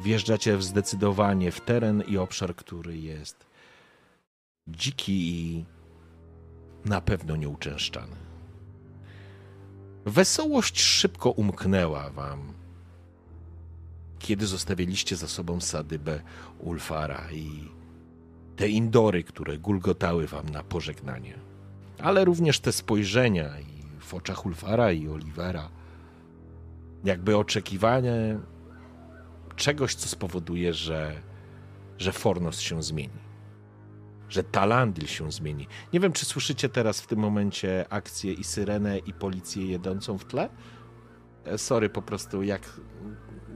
wjeżdżacie 0.00 0.56
w 0.56 0.62
zdecydowanie 0.62 1.50
w 1.50 1.60
teren 1.60 2.02
i 2.08 2.18
obszar, 2.18 2.54
który 2.54 2.98
jest 2.98 3.49
dziki 4.68 5.12
i 5.12 5.64
na 6.84 7.00
pewno 7.00 7.36
nieuczęszczany. 7.36 8.16
Wesołość 10.04 10.80
szybko 10.80 11.30
umknęła 11.30 12.10
wam, 12.10 12.52
kiedy 14.18 14.46
zostawiliście 14.46 15.16
za 15.16 15.28
sobą 15.28 15.60
sadybę 15.60 16.22
Ulfara 16.58 17.32
i 17.32 17.68
te 18.56 18.68
indory, 18.68 19.24
które 19.24 19.58
gulgotały 19.58 20.26
wam 20.26 20.48
na 20.48 20.62
pożegnanie. 20.62 21.34
Ale 21.98 22.24
również 22.24 22.60
te 22.60 22.72
spojrzenia 22.72 23.60
i 23.60 24.00
w 24.00 24.14
oczach 24.14 24.46
Ulfara 24.46 24.92
i 24.92 25.08
Olivera, 25.08 25.68
jakby 27.04 27.36
oczekiwanie 27.36 28.38
czegoś, 29.56 29.94
co 29.94 30.08
spowoduje, 30.08 30.74
że, 30.74 31.22
że 31.98 32.12
Fornos 32.12 32.60
się 32.60 32.82
zmieni. 32.82 33.29
Że 34.30 34.44
Talandil 34.44 35.06
się 35.06 35.32
zmieni. 35.32 35.66
Nie 35.92 36.00
wiem, 36.00 36.12
czy 36.12 36.26
słyszycie 36.26 36.68
teraz 36.68 37.00
w 37.00 37.06
tym 37.06 37.18
momencie 37.18 37.86
akcję 37.90 38.32
i 38.32 38.44
syrenę, 38.44 38.98
i 38.98 39.12
policję 39.12 39.66
jedącą 39.66 40.18
w 40.18 40.24
tle? 40.24 40.48
E, 41.44 41.58
sorry, 41.58 41.88
po 41.88 42.02
prostu 42.02 42.42
jak 42.42 42.62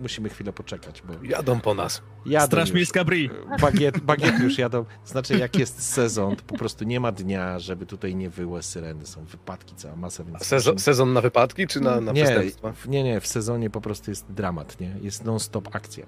musimy 0.00 0.28
chwilę 0.28 0.52
poczekać, 0.52 1.02
bo... 1.02 1.14
Jadą 1.22 1.60
po 1.60 1.74
nas. 1.74 2.02
Jadą 2.26 2.46
Straż 2.46 2.68
już. 2.68 2.74
Miejska 2.74 3.04
Bri. 3.04 3.30
Bagiet, 3.60 3.98
bagiety 4.10 4.42
już 4.42 4.58
jadą. 4.58 4.84
Znaczy, 5.04 5.38
jak 5.38 5.56
jest 5.56 5.92
sezon, 5.92 6.36
to 6.36 6.42
po 6.42 6.58
prostu 6.58 6.84
nie 6.84 7.00
ma 7.00 7.12
dnia, 7.12 7.58
żeby 7.58 7.86
tutaj 7.86 8.14
nie 8.14 8.30
wyły 8.30 8.62
syreny. 8.62 9.06
Są 9.06 9.24
wypadki, 9.24 9.74
cała 9.74 9.96
masa, 9.96 10.24
więc... 10.24 10.46
Sezon, 10.46 10.78
sezon 10.78 11.12
na 11.12 11.20
wypadki, 11.20 11.66
czy 11.66 11.80
na, 11.80 12.00
na 12.00 12.12
nie, 12.12 12.24
przestępstwa? 12.24 12.72
nie, 12.86 13.02
nie, 13.02 13.20
w 13.20 13.26
sezonie 13.26 13.70
po 13.70 13.80
prostu 13.80 14.10
jest 14.10 14.32
dramat, 14.32 14.80
nie? 14.80 14.96
Jest 15.02 15.24
non-stop 15.24 15.76
akcja. 15.76 16.06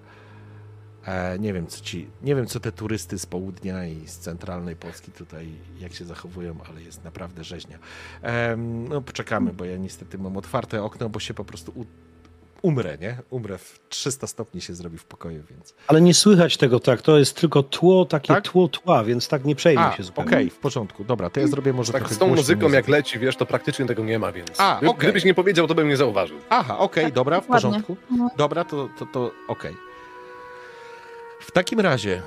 E, 1.07 1.39
nie 1.39 1.53
wiem, 1.53 1.67
co 1.67 1.81
ci, 1.85 2.09
nie 2.23 2.35
wiem, 2.35 2.47
co 2.47 2.61
te 2.61 2.73
turysty 2.73 3.19
z 3.19 3.27
południa 3.27 3.87
i 3.87 4.07
z 4.09 4.19
centralnej 4.19 4.77
Polski 4.77 5.13
tutaj, 5.13 5.49
jak 5.79 5.95
się 5.95 6.05
zachowują, 6.05 6.57
ale 6.71 6.83
jest 6.83 7.05
naprawdę 7.05 7.45
rzeźnia. 7.45 7.79
No, 8.89 9.01
poczekamy, 9.01 9.53
bo 9.53 9.65
ja 9.65 9.77
niestety 9.77 10.19
mam 10.19 10.37
otwarte 10.37 10.83
okno, 10.83 11.09
bo 11.09 11.21
się 11.21 11.35
po 11.35 11.45
prostu 11.45 11.73
u, 11.75 11.85
umrę, 12.63 12.99
nie? 13.01 13.19
Umrę 13.31 13.59
w 13.59 13.81
300 13.89 14.27
stopni 14.27 14.61
się 14.61 14.75
zrobi 14.75 14.99
w 14.99 15.05
pokoju, 15.05 15.43
więc... 15.51 15.75
Ale 15.87 16.01
nie 16.01 16.15
słychać 16.15 16.57
tego 16.57 16.81
tak, 16.81 17.03
to 17.03 17.19
jest 17.19 17.41
tylko 17.41 17.63
tło, 17.63 18.05
takie 18.05 18.29
Tak? 18.29 18.45
tło 18.45 18.69
tła, 18.69 19.05
więc 19.05 19.29
tak 19.29 19.45
nie 19.45 19.55
przejmuj 19.57 19.85
A, 19.85 19.89
się 19.89 19.95
okej, 19.95 20.05
zupełnie. 20.05 20.51
w 20.51 20.59
porządku, 20.59 21.05
dobra, 21.05 21.31
to 21.31 21.41
ja 21.41 21.47
zrobię 21.47 21.73
może 21.73 21.93
Tak, 21.93 22.01
trochę 22.03 22.15
z 22.15 22.19
tą 22.19 22.29
muzyką 22.29 22.69
jak 22.69 22.89
leci, 22.89 23.19
wiesz, 23.19 23.37
to 23.37 23.47
praktycznie 23.47 23.87
tego 23.87 24.05
nie 24.05 24.19
ma, 24.19 24.33
więc 24.33 24.61
A, 24.61 24.77
okej. 24.79 24.95
gdybyś 24.99 25.25
nie 25.25 25.35
powiedział, 25.35 25.67
to 25.67 25.75
bym 25.75 25.89
nie 25.89 25.97
zauważył. 25.97 26.37
Aha, 26.51 26.79
okej, 26.79 27.05
Tak, 27.05 27.15
dobra, 27.15 27.41
w 27.41 27.47
porządku. 27.47 27.97
No. 28.11 28.31
Dobra, 28.37 28.65
to, 28.65 28.89
to, 28.99 29.07
to 29.07 29.31
okej. 29.49 29.86
W 31.47 31.53
takim 31.53 31.81
razie 31.81 32.23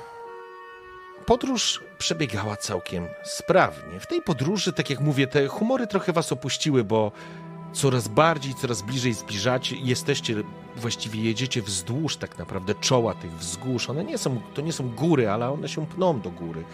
podróż 1.26 1.80
przebiegała 1.98 2.56
całkiem 2.56 3.08
sprawnie. 3.24 4.00
W 4.00 4.06
tej 4.06 4.22
podróży, 4.22 4.72
tak 4.72 4.90
jak 4.90 5.00
mówię, 5.00 5.26
te 5.26 5.46
humory 5.46 5.86
trochę 5.86 6.12
was 6.12 6.32
opuściły, 6.32 6.84
bo 6.84 7.12
coraz 7.72 8.08
bardziej, 8.08 8.54
coraz 8.54 8.82
bliżej 8.82 9.14
zbliżacie, 9.14 9.76
jesteście, 9.76 10.34
właściwie 10.76 11.20
jedziecie 11.20 11.62
wzdłuż 11.62 12.16
tak 12.16 12.38
naprawdę 12.38 12.74
czoła 12.74 13.14
tych 13.14 13.32
wzgórz. 13.32 13.90
One 13.90 14.04
nie 14.04 14.18
są, 14.18 14.40
to 14.54 14.62
nie 14.62 14.72
są 14.72 14.88
góry, 14.88 15.30
ale 15.30 15.50
one 15.50 15.68
się 15.68 15.86
pną 15.86 16.20
do 16.20 16.30
góry. 16.30 16.64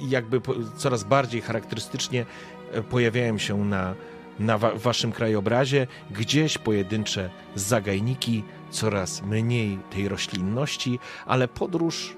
Jakby 0.00 0.40
coraz 0.76 1.04
bardziej 1.04 1.40
charakterystycznie 1.40 2.26
e, 2.72 2.82
pojawiają 2.82 3.38
się 3.38 3.64
na, 3.64 3.94
na 4.38 4.58
wa, 4.58 4.74
waszym 4.74 5.12
krajobrazie 5.12 5.86
gdzieś 6.10 6.58
pojedyncze 6.58 7.30
zagajniki, 7.54 8.44
coraz 8.70 9.22
mniej 9.22 9.78
tej 9.90 10.08
roślinności, 10.08 10.98
ale 11.26 11.48
podróż, 11.48 12.16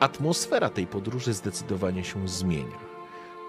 atmosfera 0.00 0.70
tej 0.70 0.86
podróży 0.86 1.32
zdecydowanie 1.32 2.04
się 2.04 2.28
zmienia. 2.28 2.78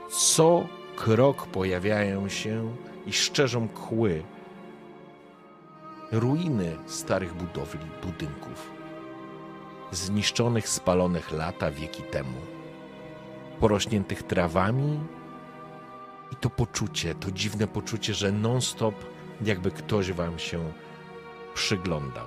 Co 0.10 0.68
krok 0.96 1.48
pojawiają 1.48 2.30
się 2.30 2.76
i 3.06 3.14
szczerzą 3.14 3.70
kły 3.70 4.24
ruiny 6.12 6.78
starych 6.86 7.34
budowli, 7.34 7.86
budynków, 8.04 8.72
zniszczonych, 9.92 10.70
spalonych 10.70 11.32
lata, 11.32 11.72
wieki 11.72 12.04
temu, 12.04 12.38
porośniętych 13.60 14.24
trawami 14.24 15.00
i 16.32 16.36
to 16.36 16.50
poczucie, 16.50 17.16
to 17.16 17.32
dziwne 17.32 17.68
poczucie, 17.68 18.14
że 18.14 18.32
non-stop 18.32 18.96
jakby 19.42 19.72
ktoś 19.72 20.12
wam 20.12 20.40
się 20.40 20.72
przyglądał. 21.54 22.26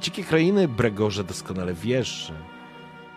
Dzikie 0.00 0.24
krainy 0.24 0.68
Bregorze 0.68 1.24
doskonale 1.24 1.74
wiesz, 1.74 2.08
że 2.08 2.34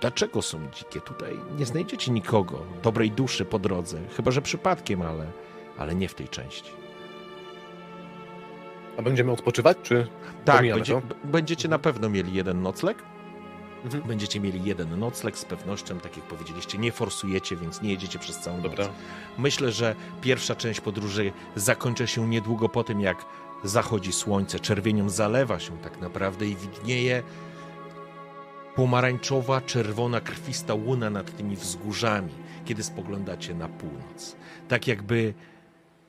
dlaczego 0.01 0.41
są 0.41 0.59
dzikie. 0.75 1.01
Tutaj 1.01 1.39
nie 1.57 1.65
znajdziecie 1.65 2.11
nikogo, 2.11 2.59
dobrej 2.83 3.11
duszy 3.11 3.45
po 3.45 3.59
drodze, 3.59 3.99
chyba 4.15 4.31
że 4.31 4.41
przypadkiem, 4.41 5.01
ale, 5.01 5.31
ale 5.77 5.95
nie 5.95 6.09
w 6.09 6.13
tej 6.13 6.29
części. 6.29 6.71
A 8.97 9.01
będziemy 9.01 9.31
odpoczywać, 9.31 9.77
czy 9.83 10.07
Tak, 10.45 10.61
będzie, 10.61 11.01
będziecie 11.23 11.67
na 11.67 11.79
pewno 11.79 12.09
mieli 12.09 12.33
jeden 12.33 12.61
nocleg. 12.61 13.03
Mhm. 13.85 14.03
Będziecie 14.03 14.39
mieli 14.39 14.63
jeden 14.63 14.99
nocleg 14.99 15.37
z 15.37 15.45
pewnością, 15.45 15.99
tak 15.99 16.17
jak 16.17 16.25
powiedzieliście, 16.25 16.77
nie 16.77 16.91
forsujecie, 16.91 17.55
więc 17.55 17.81
nie 17.81 17.91
jedziecie 17.91 18.19
przez 18.19 18.39
całą 18.39 18.61
Dobra. 18.61 18.85
noc. 18.85 18.93
Myślę, 19.37 19.71
że 19.71 19.95
pierwsza 20.21 20.55
część 20.55 20.81
podróży 20.81 21.31
zakończy 21.55 22.07
się 22.07 22.27
niedługo 22.27 22.69
po 22.69 22.83
tym, 22.83 23.01
jak 23.01 23.25
zachodzi 23.63 24.13
słońce. 24.13 24.59
Czerwienią 24.59 25.09
zalewa 25.09 25.59
się 25.59 25.77
tak 25.77 26.01
naprawdę 26.01 26.47
i 26.47 26.55
widnieje 26.55 27.23
pomarańczowa, 28.75 29.61
czerwona, 29.61 30.21
krwista 30.21 30.73
łuna 30.73 31.09
nad 31.09 31.37
tymi 31.37 31.55
wzgórzami, 31.55 32.33
kiedy 32.65 32.83
spoglądacie 32.83 33.55
na 33.55 33.67
północ. 33.67 34.35
Tak 34.67 34.87
jakby, 34.87 35.33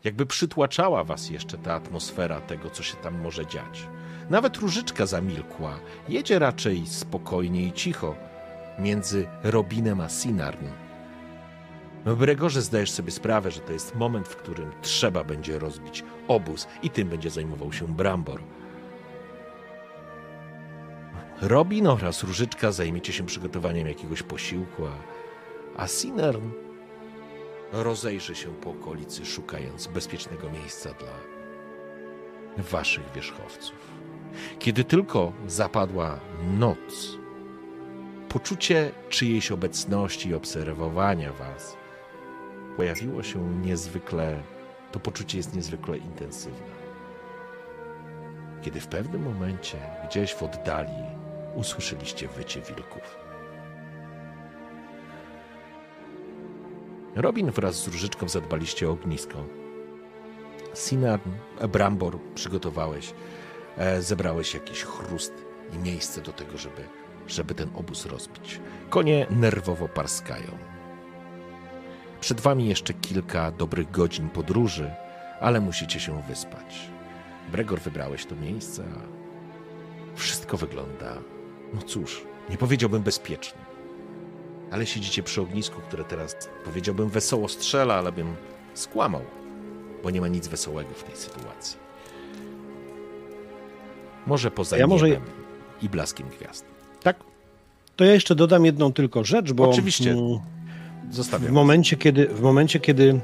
jakby 0.05 0.27
przytłaczała 0.27 1.05
was 1.05 1.31
jeszcze 1.31 1.59
ta 1.59 1.75
atmosfera 1.75 2.41
tego, 2.41 2.71
co 2.71 2.83
się 2.83 2.97
tam 2.97 3.21
może 3.21 3.47
dziać. 3.47 3.89
Nawet 4.31 4.57
różyczka 4.57 5.07
zamilkła. 5.07 5.79
Jedzie 6.09 6.39
raczej 6.39 6.87
spokojnie 6.87 7.63
i 7.63 7.73
cicho 7.73 8.15
między 8.79 9.27
Robinem 9.43 10.01
a 10.01 10.09
Sinarn. 10.09 10.67
W 12.07 12.17
Bregorze 12.17 12.63
zdajesz 12.63 12.91
sobie 12.91 13.11
sprawę, 13.11 13.51
że 13.51 13.61
to 13.61 13.73
jest 13.73 13.95
moment, 13.95 14.29
w 14.29 14.37
którym 14.37 14.73
trzeba 14.83 15.25
będzie 15.25 15.59
rozbić 15.59 16.05
obóz 16.29 16.69
i 16.83 16.91
tym 16.91 17.09
będzie 17.09 17.31
zajmował 17.31 17.73
się 17.73 17.89
Brambor. 17.89 18.41
Robin 21.41 21.87
oraz 21.87 22.23
Różyczka 22.23 22.73
zajmiecie 22.73 23.13
się 23.13 23.27
przygotowaniem 23.27 23.89
jakiegoś 23.89 24.23
posiłku, 24.23 24.87
a, 24.87 24.93
a 25.83 25.87
Sinarn 25.87 26.51
rozejrzy 27.73 28.35
się 28.35 28.49
po 28.49 28.71
okolicy, 28.71 29.27
szukając 29.27 29.87
bezpiecznego 29.87 30.51
miejsca 30.51 30.91
dla 30.95 31.13
waszych 32.65 33.13
wierzchowców. 33.15 33.77
Kiedy 34.59 34.85
tylko 34.85 35.33
zapadła 35.47 36.21
noc, 36.59 37.19
poczucie 38.29 38.91
czyjejś 39.09 39.53
obecności 39.53 40.29
i 40.29 40.35
obserwowania 40.35 41.33
was 41.33 41.77
pojawiło 42.77 43.23
się 43.23 43.61
niezwykle, 43.61 44.43
to 44.95 45.01
poczucie 45.01 45.39
jest 45.39 45.55
niezwykle 45.55 45.99
intensywne. 45.99 46.75
Kiedy 48.63 48.81
w 48.81 48.87
pewnym 48.87 49.23
momencie, 49.23 49.79
gdzieś 50.09 50.35
w 50.35 50.43
oddali, 50.43 51.03
usłyszeliście 51.55 52.29
wycie 52.29 52.61
wilków. 52.61 53.17
Robin 57.15 57.51
wraz 57.51 57.83
z 57.83 57.89
Różyczką 57.89 58.29
zadbaliście 58.29 58.89
o 58.89 58.93
ognisko. 58.93 59.45
Sinarn, 60.75 61.31
Brambor 61.69 62.19
przygotowałeś, 62.35 63.15
e, 63.77 64.03
zebrałeś 64.03 64.55
jakiś 64.55 64.85
chrust 64.85 65.33
i 65.73 65.79
miejsce 65.79 66.21
do 66.21 66.33
tego, 66.33 66.59
żeby, 66.59 66.83
żeby 67.27 67.55
ten 67.55 67.71
obóz 67.75 68.07
rozbić. 68.07 68.61
Konie 68.91 69.27
nerwowo 69.31 69.89
parskają. 69.89 70.74
Przed 72.25 72.41
wami 72.41 72.69
jeszcze 72.69 72.95
kilka 72.95 73.51
dobrych 73.51 73.91
godzin 73.91 74.29
podróży, 74.29 74.91
ale 75.41 75.61
musicie 75.61 76.01
się 76.01 76.23
wyspać. 76.23 76.89
Bregor, 77.53 77.81
wybrałeś 77.81 78.27
to 78.27 78.37
miejsce, 78.37 78.85
a 78.97 80.17
wszystko 80.17 80.57
wygląda, 80.57 81.15
no 81.75 81.83
cóż, 81.83 82.25
nie 82.51 82.57
powiedziałbym 82.59 83.03
bezpiecznie. 83.03 83.59
Ale 84.71 84.87
siedzicie 84.87 85.23
przy 85.23 85.41
ognisku, 85.41 85.81
które 85.81 86.05
teraz 86.05 86.37
powiedziałbym 86.65 87.09
wesoło 87.09 87.49
strzela, 87.49 87.95
ale 87.95 88.13
bym 88.13 88.35
skłamał, 88.75 89.23
bo 90.03 90.11
nie 90.11 90.21
ma 90.21 90.29
nic 90.29 90.49
wesołego 90.49 90.95
w 90.95 91.03
tej 91.05 91.17
sytuacji. 91.17 91.79
Może 94.27 94.51
poza 94.51 94.77
Ja 94.79 94.87
może- 94.87 95.21
i 95.83 95.89
blaskiem 95.89 96.29
gwiazd. 96.29 96.65
Tak? 97.03 97.17
To 97.97 98.05
ja 98.05 98.13
jeszcze 98.13 98.35
dodam 98.35 98.65
jedną 98.65 98.93
tylko 98.93 99.25
rzecz, 99.25 99.53
bo 99.53 99.71
Oczywiście. 99.71 100.17
Zostawiam. 101.11 101.49
w 101.49 101.53
momencie, 101.53 101.97
kiedy, 101.97 102.27
w 102.27 102.41
momencie, 102.41 102.81
kiedy 102.81 103.21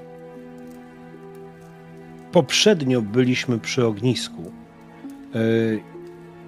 poprzednio 2.32 3.02
byliśmy 3.02 3.58
przy 3.58 3.86
ognisku, 3.86 4.52
yy, 5.34 5.80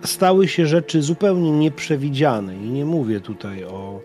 stały 0.05 0.49
się 0.49 0.67
rzeczy 0.67 1.03
zupełnie 1.03 1.51
nieprzewidziane. 1.51 2.57
I 2.57 2.71
nie 2.71 2.85
mówię 2.85 3.21
tutaj 3.21 3.65
o 3.65 4.01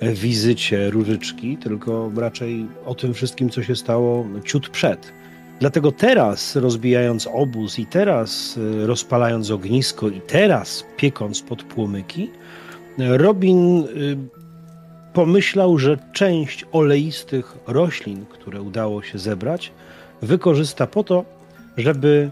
e, 0.00 0.12
wizycie 0.12 0.90
Różyczki, 0.90 1.56
tylko 1.56 2.12
raczej 2.16 2.66
o 2.86 2.94
tym 2.94 3.14
wszystkim, 3.14 3.50
co 3.50 3.62
się 3.62 3.76
stało 3.76 4.26
ciut 4.44 4.68
przed. 4.68 5.12
Dlatego 5.60 5.92
teraz, 5.92 6.56
rozbijając 6.56 7.28
obóz, 7.32 7.78
i 7.78 7.86
teraz 7.86 8.58
e, 8.82 8.86
rozpalając 8.86 9.50
ognisko, 9.50 10.08
i 10.08 10.20
teraz 10.20 10.84
piekąc 10.96 11.42
pod 11.42 11.62
płomyki, 11.62 12.30
Robin 12.98 13.84
y, 13.96 14.16
pomyślał, 15.12 15.78
że 15.78 15.98
część 16.12 16.64
oleistych 16.72 17.56
roślin, 17.66 18.26
które 18.26 18.62
udało 18.62 19.02
się 19.02 19.18
zebrać, 19.18 19.72
wykorzysta 20.22 20.86
po 20.86 21.04
to, 21.04 21.24
żeby 21.76 22.30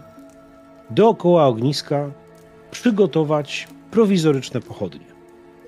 dookoła 0.89 1.47
ogniska 1.47 2.11
przygotować 2.71 3.67
prowizoryczne 3.91 4.61
pochodnie. 4.61 5.05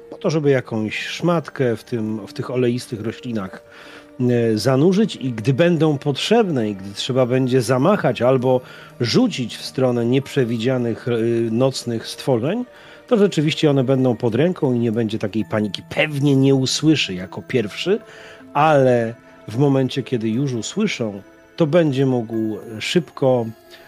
Po 0.10 0.18
to, 0.18 0.30
żeby 0.30 0.50
jakąś 0.50 1.08
szmatkę 1.08 1.76
w, 1.76 1.84
tym, 1.84 2.28
w 2.28 2.34
tych 2.34 2.52
oleistych 2.52 3.02
roślinach 3.02 3.64
e, 4.20 4.58
zanurzyć 4.58 5.16
i 5.16 5.32
gdy 5.32 5.54
będą 5.54 5.98
potrzebne 5.98 6.70
i 6.70 6.76
gdy 6.76 6.94
trzeba 6.94 7.26
będzie 7.26 7.62
zamachać 7.62 8.22
albo 8.22 8.62
rzucić 9.02 9.58
w 9.58 9.66
stronę 9.66 10.06
nieprzewidzianych 10.06 11.08
e, 11.08 11.12
nocnych 11.52 12.08
stworzeń, 12.08 12.66
to 13.08 13.18
rzeczywiście 13.18 13.70
one 13.70 13.84
będą 13.84 14.16
pod 14.16 14.36
ręką 14.36 14.74
i 14.74 14.80
nie 14.80 14.92
będzie 14.92 15.20
takiej 15.20 15.46
paniki. 15.46 15.84
Pewnie 15.90 16.36
nie 16.36 16.56
usłyszy 16.56 17.14
jako 17.14 17.42
pierwszy, 17.42 18.00
ale 18.54 19.16
w 19.48 19.58
momencie, 19.58 20.04
kiedy 20.04 20.30
już 20.30 20.54
usłyszą, 20.54 21.22
to 21.56 21.68
będzie 21.68 22.06
mógł 22.06 22.58
szybko 22.80 23.46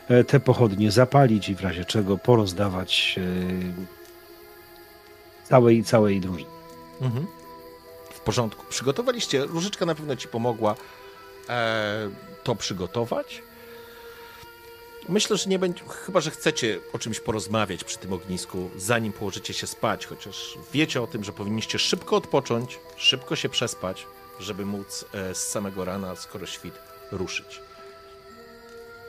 e, 0.10 0.24
te 0.24 0.40
pochodnie 0.40 0.92
zapalić 0.92 1.50
i 1.50 1.56
w 1.56 1.62
razie 1.62 1.86
czego 1.86 2.18
porozdawać 2.18 3.16
e, 3.18 3.22
całej, 5.44 5.84
całej 5.84 6.22
drużynie. 6.22 6.50
Mhm. 7.02 7.28
W 8.14 8.20
porządku. 8.20 8.66
Przygotowaliście, 8.70 9.46
Różyczka 9.46 9.86
na 9.86 9.96
pewno 9.96 10.16
ci 10.16 10.28
pomogła 10.28 10.76
e, 11.50 12.10
to 12.44 12.56
przygotować. 12.56 13.42
Myślę, 15.10 15.38
że 15.38 15.49
nie 15.49 15.60
będzie, 15.60 15.84
chyba 16.06 16.22
że 16.22 16.32
chcecie 16.32 16.80
o 16.94 16.99
czymś 16.99 17.19
porozmawiać 17.19 17.84
przy 17.84 17.98
tym 17.98 18.14
ognisku, 18.14 18.69
zanim 18.77 19.14
położycie 19.14 19.53
się 19.53 19.68
spać, 19.68 20.06
chociaż 20.06 20.57
wiecie 20.73 21.02
o 21.02 21.07
tym, 21.07 21.23
że 21.23 21.34
powinniście 21.34 21.80
szybko 21.80 22.15
odpocząć, 22.15 22.80
szybko 22.98 23.36
się 23.36 23.49
przespać, 23.49 24.07
żeby 24.40 24.65
móc 24.65 25.06
e, 25.14 25.36
z 25.36 25.38
samego 25.38 25.86
rana, 25.86 26.15
skoro 26.15 26.45
świt, 26.45 26.73
ruszyć. 27.11 27.61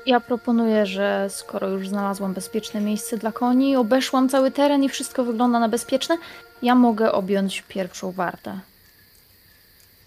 Ja 0.06 0.20
proponuję, 0.20 0.86
że 0.86 1.26
skoro 1.30 1.68
już 1.68 1.88
znalazłam 1.88 2.34
bezpieczne 2.34 2.80
miejsce 2.80 3.18
dla 3.18 3.32
koni, 3.32 3.76
obeszłam 3.76 4.28
cały 4.28 4.50
teren 4.50 4.84
i 4.84 4.88
wszystko 4.88 5.24
wygląda 5.24 5.60
na 5.60 5.68
bezpieczne, 5.68 6.18
ja 6.62 6.74
mogę 6.74 7.12
objąć 7.12 7.64
pierwszą 7.68 8.12
wartę. 8.12 8.60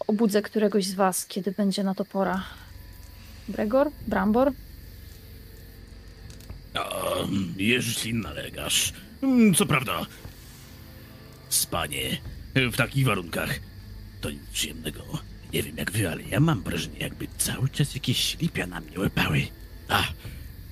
Obudzę 0.07 0.41
któregoś 0.41 0.85
z 0.85 0.93
was, 0.93 1.25
kiedy 1.25 1.51
będzie 1.51 1.83
na 1.83 1.95
to 1.95 2.05
pora. 2.05 2.43
Bregor? 3.47 3.91
Brambor? 4.07 4.51
O, 6.75 7.27
jeśli 7.57 8.13
nalegasz. 8.13 8.93
Co 9.55 9.65
prawda, 9.65 10.05
spanie 11.49 12.17
w 12.55 12.75
takich 12.77 13.05
warunkach 13.05 13.59
to 14.21 14.29
nic 14.29 14.41
przyjemnego. 14.53 15.03
Nie 15.53 15.63
wiem 15.63 15.77
jak 15.77 15.91
wy, 15.91 16.09
ale 16.09 16.23
ja 16.23 16.39
mam 16.39 16.63
wrażenie, 16.63 16.99
jakby 16.99 17.27
cały 17.37 17.69
czas 17.69 17.93
jakieś 17.93 18.17
ślipia 18.23 18.67
na 18.67 18.79
mnie 18.79 18.99
łypały. 18.99 19.47
A, 19.87 20.03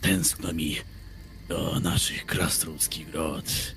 tęskno 0.02 0.54
mi 0.54 0.78
do 1.48 1.80
naszych 1.80 2.26
krasnoludzkich 2.26 3.12
grot, 3.12 3.76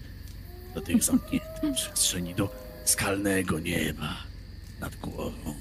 do 0.75 0.81
tych 0.81 1.03
zamkniętych 1.03 1.75
przestrzeni, 1.77 2.35
do 2.35 2.55
skalnego 2.85 3.59
nieba 3.59 4.17
nad 4.81 4.97
głową, 4.97 5.55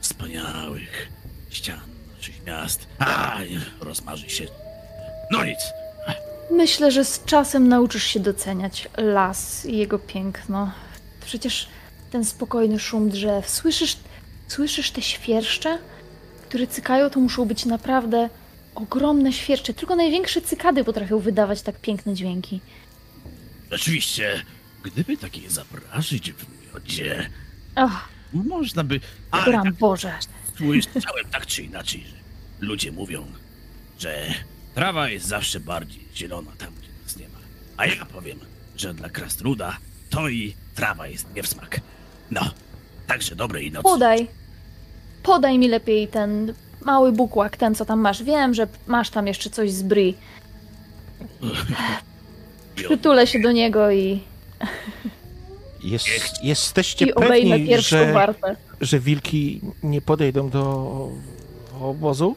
wspaniałych 0.00 1.08
ścian 1.50 1.80
naszych 2.16 2.44
miast. 2.46 2.86
A, 2.98 3.38
rozmarzy 3.80 4.30
się 4.30 4.46
no 5.32 5.44
nic. 5.44 5.58
Myślę, 6.50 6.90
że 6.90 7.04
z 7.04 7.24
czasem 7.24 7.68
nauczysz 7.68 8.04
się 8.04 8.20
doceniać 8.20 8.88
las 8.96 9.66
i 9.66 9.76
jego 9.78 9.98
piękno. 9.98 10.72
Przecież 11.26 11.68
ten 12.10 12.24
spokojny 12.24 12.78
szum 12.78 13.10
drzew. 13.10 13.50
Słyszysz, 13.50 13.96
słyszysz 14.48 14.90
te 14.90 15.02
świerszcze, 15.02 15.78
które 16.48 16.66
cykają? 16.66 17.10
To 17.10 17.20
muszą 17.20 17.44
być 17.44 17.64
naprawdę 17.66 18.28
ogromne 18.74 19.32
świerszcze. 19.32 19.74
Tylko 19.74 19.96
największe 19.96 20.40
cykady 20.40 20.84
potrafią 20.84 21.18
wydawać 21.18 21.62
tak 21.62 21.80
piękne 21.80 22.14
dźwięki. 22.14 22.60
Rzeczywiście, 23.70 24.42
gdyby 24.82 25.16
takie 25.16 25.50
zaprażyć 25.50 26.32
w 26.32 26.74
miodzie, 26.74 27.30
Ach, 27.74 28.08
można 28.32 28.84
by... 28.84 29.00
Ale 29.30 29.52
tak 29.52 29.74
Boże. 29.74 30.12
słyszałem 30.92 31.24
tak 31.32 31.46
czy 31.46 31.62
inaczej, 31.62 32.04
że 32.06 32.16
ludzie 32.66 32.92
mówią, 32.92 33.26
że 33.98 34.26
trawa 34.78 35.08
jest 35.08 35.26
zawsze 35.26 35.60
bardziej 35.60 36.04
zielona 36.16 36.50
tam, 36.58 36.68
gdzie 36.80 36.88
nas 37.04 37.16
nie 37.16 37.28
ma. 37.28 37.38
A 37.76 37.86
ja 37.86 38.04
powiem, 38.04 38.38
że 38.76 38.94
dla 38.94 39.08
krasnoluda 39.08 39.76
to 40.10 40.28
i 40.28 40.54
trawa 40.74 41.06
jest 41.06 41.34
nie 41.34 41.42
w 41.42 41.46
smak. 41.48 41.80
No, 42.30 42.40
także 43.06 43.36
dobrej 43.36 43.72
nocy. 43.72 43.82
Podaj. 43.82 44.28
Podaj 45.22 45.58
mi 45.58 45.68
lepiej 45.68 46.08
ten 46.08 46.54
mały 46.82 47.12
bukłak, 47.12 47.56
ten 47.56 47.74
co 47.74 47.84
tam 47.84 48.00
masz. 48.00 48.22
Wiem, 48.22 48.54
że 48.54 48.66
masz 48.86 49.10
tam 49.10 49.26
jeszcze 49.26 49.50
coś 49.50 49.72
z 49.72 49.82
bry. 49.82 50.14
Przytulę 52.74 53.26
się 53.26 53.40
do 53.40 53.52
niego 53.52 53.90
i, 53.90 54.20
Jest, 55.84 56.08
jesteście 56.42 57.06
i 57.06 57.12
pewni, 57.12 57.78
że, 57.82 58.12
wartę. 58.12 58.56
że 58.80 59.00
wilki 59.00 59.60
nie 59.82 60.00
podejdą 60.00 60.50
do 60.50 60.62
obozu? 61.80 62.36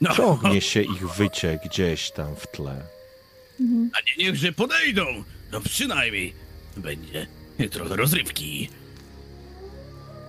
No, 0.00 0.14
Ciągnie 0.14 0.60
się 0.60 0.82
ich 0.82 1.08
wycie 1.08 1.58
gdzieś 1.64 2.10
tam 2.10 2.36
w 2.36 2.46
tle. 2.46 2.82
Mhm. 3.60 3.90
a 3.94 3.98
nie 4.00 4.24
niechże 4.26 4.52
podejdą. 4.52 5.02
No 5.52 5.60
przynajmniej 5.60 6.34
będzie 6.76 7.26
trochę 7.70 7.96
rozrywki. 7.96 8.68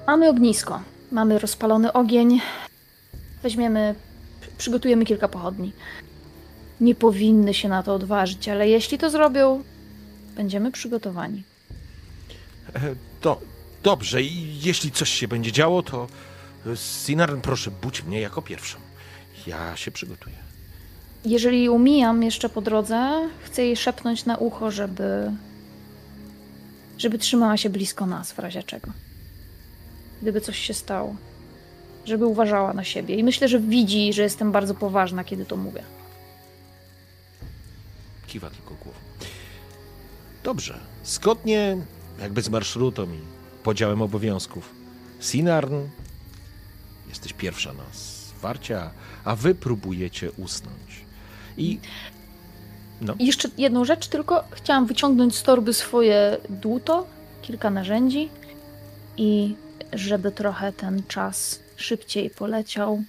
Mamy 0.07 0.29
ognisko. 0.29 0.81
Mamy 1.11 1.39
rozpalony 1.39 1.93
ogień. 1.93 2.41
Weźmiemy, 3.43 3.95
przygotujemy 4.57 5.05
kilka 5.05 5.27
pochodni. 5.27 5.71
Nie 6.81 6.95
powinny 6.95 7.53
się 7.53 7.69
na 7.69 7.83
to 7.83 7.95
odważyć, 7.95 8.49
ale 8.49 8.69
jeśli 8.69 8.97
to 8.97 9.09
zrobią, 9.09 9.63
będziemy 10.35 10.71
przygotowani. 10.71 11.43
E, 12.75 12.95
Do, 13.21 13.41
dobrze, 13.83 14.21
i 14.21 14.59
jeśli 14.61 14.91
coś 14.91 15.09
się 15.09 15.27
będzie 15.27 15.51
działo, 15.51 15.83
to 15.83 16.07
e, 16.67 16.77
Sinarn, 16.77 17.41
proszę, 17.41 17.71
budź 17.81 18.03
mnie 18.03 18.21
jako 18.21 18.41
pierwszą. 18.41 18.77
Ja 19.47 19.75
się 19.75 19.91
przygotuję. 19.91 20.35
Jeżeli 21.25 21.69
umijam 21.69 22.23
jeszcze 22.23 22.49
po 22.49 22.61
drodze, 22.61 23.29
chcę 23.43 23.63
jej 23.65 23.77
szepnąć 23.77 24.25
na 24.25 24.37
ucho, 24.37 24.71
żeby. 24.71 25.31
żeby 26.97 27.17
trzymała 27.17 27.57
się 27.57 27.69
blisko 27.69 28.05
nas 28.05 28.31
w 28.31 28.39
razie 28.39 28.63
czego. 28.63 28.91
Gdyby 30.21 30.41
coś 30.41 30.59
się 30.59 30.73
stało. 30.73 31.15
Żeby 32.05 32.25
uważała 32.25 32.73
na 32.73 32.83
siebie. 32.83 33.15
I 33.15 33.23
myślę, 33.23 33.47
że 33.47 33.59
widzi, 33.59 34.13
że 34.13 34.21
jestem 34.21 34.51
bardzo 34.51 34.73
poważna, 34.75 35.23
kiedy 35.23 35.45
to 35.45 35.57
mówię. 35.57 35.83
Kiwa 38.27 38.49
tylko 38.49 38.75
głową. 38.83 38.99
Dobrze. 40.43 40.79
Zgodnie 41.05 41.77
jakby 42.21 42.41
z 42.41 42.49
marszrutą 42.49 43.03
i 43.03 43.19
podziałem 43.63 44.01
obowiązków. 44.01 44.69
Sinarn, 45.19 45.75
jesteś 47.09 47.33
pierwsza 47.33 47.73
na 47.73 47.83
zwarcia, 47.93 48.91
a 49.23 49.35
wy 49.35 49.55
próbujecie 49.55 50.31
usnąć. 50.31 51.05
I 51.57 51.79
no, 53.01 53.15
jeszcze 53.19 53.49
jedną 53.57 53.85
rzecz 53.85 54.07
tylko. 54.07 54.43
Chciałam 54.51 54.85
wyciągnąć 54.85 55.35
z 55.35 55.43
torby 55.43 55.73
swoje 55.73 56.37
dłuto, 56.49 57.07
kilka 57.41 57.69
narzędzi 57.69 58.29
i 59.17 59.55
żeby 59.93 60.31
trochę 60.31 60.73
ten 60.73 61.03
czas 61.07 61.59
szybciej 61.75 62.29
poleciał. 62.29 63.03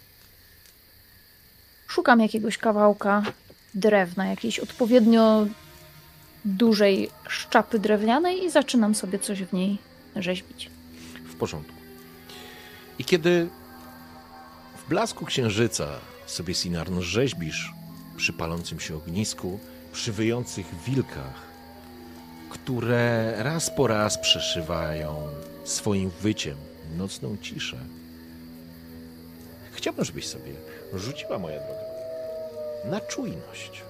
Szukam 1.87 2.21
jakiegoś 2.21 2.59
kawałka 2.59 3.23
drewna, 3.75 4.27
jakiejś 4.27 4.59
odpowiednio 4.59 5.47
dużej 6.45 7.11
szczapy 7.29 7.79
drewnianej 7.79 8.45
i 8.45 8.51
zaczynam 8.51 8.95
sobie 8.95 9.19
coś 9.19 9.43
w 9.43 9.53
niej 9.53 9.79
rzeźbić. 10.17 10.71
W 11.25 11.35
porządku. 11.35 11.75
I 12.99 13.05
kiedy 13.05 13.49
blasku 14.93 15.25
księżyca 15.25 15.89
sobie 16.27 16.55
Sinarn 16.55 17.01
rzeźbisz 17.01 17.73
przy 18.17 18.33
palącym 18.33 18.81
się 18.81 18.97
ognisku, 18.97 19.59
przy 19.93 20.13
wyjących 20.13 20.67
wilkach, 20.87 21.43
które 22.51 23.35
raz 23.43 23.71
po 23.77 23.87
raz 23.87 24.19
przeszywają 24.19 25.29
swoim 25.65 26.11
wyciem 26.11 26.57
nocną 26.97 27.37
ciszę. 27.43 27.77
Chciałbym, 29.73 30.05
żebyś 30.05 30.29
sobie 30.29 30.53
rzuciła, 30.95 31.39
moja 31.39 31.59
droga, 31.61 31.81
na 32.85 33.01
czujność. 33.01 33.83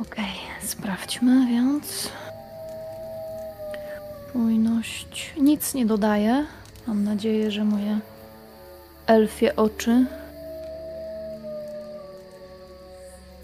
Okej, 0.00 0.34
sprawdźmy 0.62 1.46
więc. 1.46 2.08
Czujność. 4.32 5.34
Nic 5.36 5.74
nie 5.74 5.86
dodaję. 5.86 6.46
Mam 6.90 7.04
nadzieję, 7.04 7.50
że 7.50 7.64
moje 7.64 8.00
elfie 9.06 9.56
oczy 9.56 10.06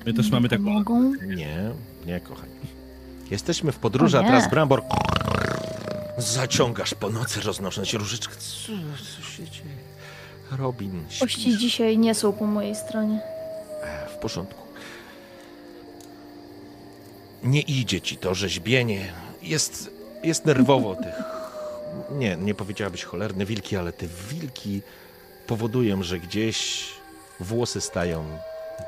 My 0.07 0.15
też 0.15 0.31
mamy 0.31 0.49
taką. 0.49 0.63
mogą. 0.63 1.13
Nie, 1.15 1.71
nie, 2.07 2.21
kochani. 2.21 2.53
Jesteśmy 3.31 3.73
w 3.73 3.79
podróży, 3.79 4.19
a 4.19 4.23
teraz 4.23 4.51
Brambor... 4.51 4.83
Zaciągasz 6.19 6.95
po 6.95 7.11
nocy, 7.11 7.41
roznosząc 7.41 7.93
różyczkę. 7.93 8.35
Co, 8.37 8.73
co 9.17 9.23
się 9.23 9.45
dzieje? 9.45 9.77
Robin, 10.53 11.05
śpisz? 11.09 11.37
dzisiaj 11.59 11.99
nie 11.99 12.15
są 12.15 12.33
po 12.33 12.47
mojej 12.47 12.75
stronie. 12.75 13.21
E, 13.83 14.09
W 14.09 14.15
porządku. 14.19 14.63
Nie 17.45 17.61
idzie 17.61 18.01
ci 18.01 18.17
to 18.17 18.35
rzeźbienie. 18.35 19.13
Jest, 19.43 19.91
jest 20.23 20.45
nerwowo 20.45 20.95
tych... 20.97 21.36
Nie, 22.11 22.37
nie 22.37 22.55
powiedziałabyś 22.55 23.05
cholerne 23.05 23.47
wilki, 23.47 23.77
ale 23.77 23.93
te 23.93 24.07
wilki 24.31 24.83
powodują, 25.47 26.03
że 26.03 26.19
gdzieś 26.19 26.89
włosy 27.41 27.81
stają 27.81 28.39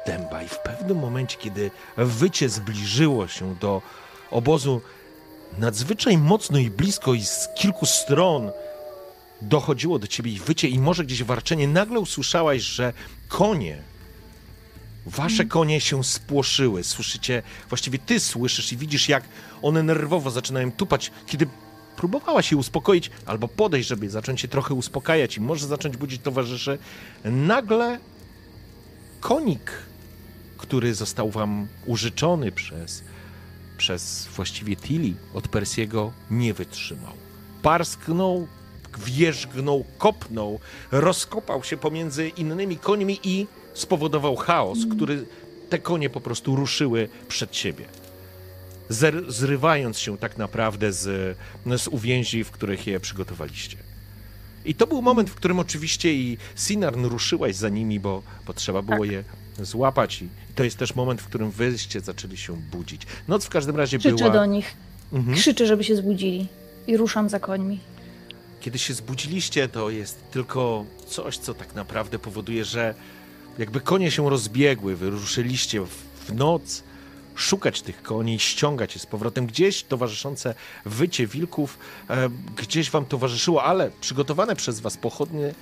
dęba. 0.06 0.42
I 0.42 0.48
w 0.48 0.58
pewnym 0.58 0.98
momencie, 0.98 1.36
kiedy 1.36 1.70
wycie 1.96 2.48
zbliżyło 2.48 3.28
się 3.28 3.54
do 3.54 3.82
obozu 4.30 4.80
nadzwyczaj 5.58 6.18
mocno 6.18 6.58
i 6.58 6.70
blisko 6.70 7.14
i 7.14 7.24
z 7.24 7.48
kilku 7.56 7.86
stron 7.86 8.50
dochodziło 9.42 9.98
do 9.98 10.06
ciebie 10.06 10.32
ich 10.32 10.44
wycie 10.44 10.68
i 10.68 10.78
może 10.78 11.04
gdzieś 11.04 11.22
warczenie, 11.22 11.68
nagle 11.68 12.00
usłyszałaś, 12.00 12.62
że 12.62 12.92
konie 13.28 13.82
Wasze 15.08 15.44
konie 15.44 15.80
się 15.80 16.04
spłoszyły. 16.04 16.84
Słyszycie, 16.84 17.42
właściwie 17.68 17.98
ty 17.98 18.20
słyszysz 18.20 18.72
i 18.72 18.76
widzisz, 18.76 19.08
jak 19.08 19.24
one 19.62 19.82
nerwowo 19.82 20.30
zaczynają 20.30 20.72
tupać, 20.72 21.10
kiedy 21.26 21.46
próbowałaś 21.98 22.50
je 22.50 22.56
uspokoić, 22.56 23.10
albo 23.26 23.48
podejść, 23.48 23.88
żeby 23.88 24.10
zacząć 24.10 24.40
się 24.40 24.48
trochę 24.48 24.74
uspokajać 24.74 25.36
i 25.36 25.40
może 25.40 25.66
zacząć 25.66 25.96
budzić 25.96 26.22
towarzyszy. 26.22 26.78
Nagle 27.24 27.98
konik, 29.20 29.72
który 30.56 30.94
został 30.94 31.30
wam 31.30 31.66
użyczony 31.86 32.52
przez, 32.52 33.02
przez 33.78 34.28
właściwie 34.36 34.76
Tilly 34.76 35.14
od 35.34 35.48
Persiego, 35.48 36.12
nie 36.30 36.54
wytrzymał. 36.54 37.12
Parsknął, 37.62 38.46
wierzgnął, 38.98 39.84
kopnął, 39.98 40.60
rozkopał 40.92 41.64
się 41.64 41.76
pomiędzy 41.76 42.28
innymi 42.28 42.76
końmi 42.76 43.20
i 43.22 43.46
spowodował 43.74 44.36
chaos, 44.36 44.78
który 44.90 45.26
te 45.68 45.78
konie 45.78 46.10
po 46.10 46.20
prostu 46.20 46.56
ruszyły 46.56 47.08
przed 47.28 47.56
siebie. 47.56 47.84
Zrywając 49.28 49.98
się 49.98 50.18
tak 50.18 50.38
naprawdę 50.38 50.92
z, 50.92 51.36
z 51.76 51.88
uwięzi, 51.88 52.44
w 52.44 52.50
których 52.50 52.86
je 52.86 53.00
przygotowaliście. 53.00 53.76
I 54.64 54.74
to 54.74 54.86
był 54.86 55.02
moment, 55.02 55.30
w 55.30 55.34
którym 55.34 55.58
oczywiście 55.58 56.14
i 56.14 56.38
Sinarn 56.56 57.04
ruszyłaś 57.04 57.56
za 57.56 57.68
nimi, 57.68 58.00
bo, 58.00 58.22
bo 58.46 58.54
trzeba 58.54 58.82
było 58.82 59.04
je 59.04 59.24
złapać. 59.60 60.22
I 60.22 60.28
to 60.54 60.64
jest 60.64 60.76
też 60.76 60.94
moment, 60.94 61.22
w 61.22 61.26
którym 61.26 61.50
wyście 61.50 62.00
zaczęli 62.00 62.36
się 62.36 62.56
budzić. 62.56 63.02
Noc 63.28 63.44
w 63.44 63.48
każdym 63.48 63.76
razie 63.76 63.98
Krzyczę 63.98 64.16
była... 64.16 64.30
do 64.30 64.46
nich. 64.46 64.74
Mhm. 65.12 65.36
Krzyczę, 65.36 65.66
żeby 65.66 65.84
się 65.84 65.96
zbudzili. 65.96 66.46
I 66.86 66.96
ruszam 66.96 67.28
za 67.28 67.40
końmi. 67.40 67.80
Kiedy 68.60 68.78
się 68.78 68.94
zbudziliście, 68.94 69.68
to 69.68 69.90
jest 69.90 70.30
tylko 70.30 70.84
coś, 71.06 71.38
co 71.38 71.54
tak 71.54 71.74
naprawdę 71.74 72.18
powoduje, 72.18 72.64
że 72.64 72.94
jakby 73.58 73.80
konie 73.80 74.10
się 74.10 74.30
rozbiegły, 74.30 74.96
wyruszyliście 74.96 75.80
w 76.26 76.34
noc 76.34 76.82
szukać 77.38 77.82
tych 77.82 78.02
koni, 78.02 78.38
ściągać 78.38 78.94
je 78.94 79.00
z 79.00 79.06
powrotem. 79.06 79.46
Gdzieś 79.46 79.82
towarzyszące 79.82 80.54
wycie 80.84 81.26
wilków 81.26 81.78
e, 82.10 82.28
gdzieś 82.56 82.90
wam 82.90 83.04
towarzyszyło, 83.04 83.64
ale 83.64 83.90
przygotowane 84.00 84.56
przez 84.56 84.80
was 84.80 84.96
pochodnie 84.96 85.54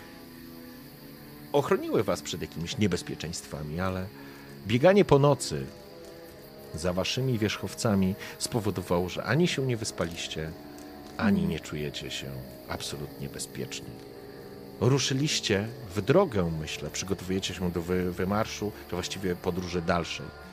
ochroniły 1.53 2.05
was 2.05 2.23
przed 2.23 2.41
jakimiś 2.41 2.79
niebezpieczeństwami, 2.79 3.81
ale 3.81 4.07
bieganie 4.67 5.05
po 5.05 5.19
nocy 5.19 5.67
za 6.75 6.93
waszymi 6.93 7.39
wierzchowcami 7.39 8.15
spowodowało, 8.39 9.09
że 9.09 9.25
ani 9.25 9.49
się 9.49 9.67
nie 9.67 9.77
wyspaliście, 9.77 10.51
ani 11.17 11.47
nie 11.47 11.61
czujecie 11.61 12.11
się 12.11 12.27
absolutnie 12.69 13.29
bezpieczni. 13.29 13.91
Ruszyliście 14.81 15.69
w 15.95 16.03
drogę, 16.03 16.53
myślę, 16.61 16.91
przygotowujecie 16.91 17.55
się 17.55 17.71
do 17.71 17.83
wy, 17.83 18.13
wymarszu, 18.13 18.73
czy 18.89 18.97
właściwie 18.97 19.37
podróży 19.37 19.83
dalszej. 19.83 20.46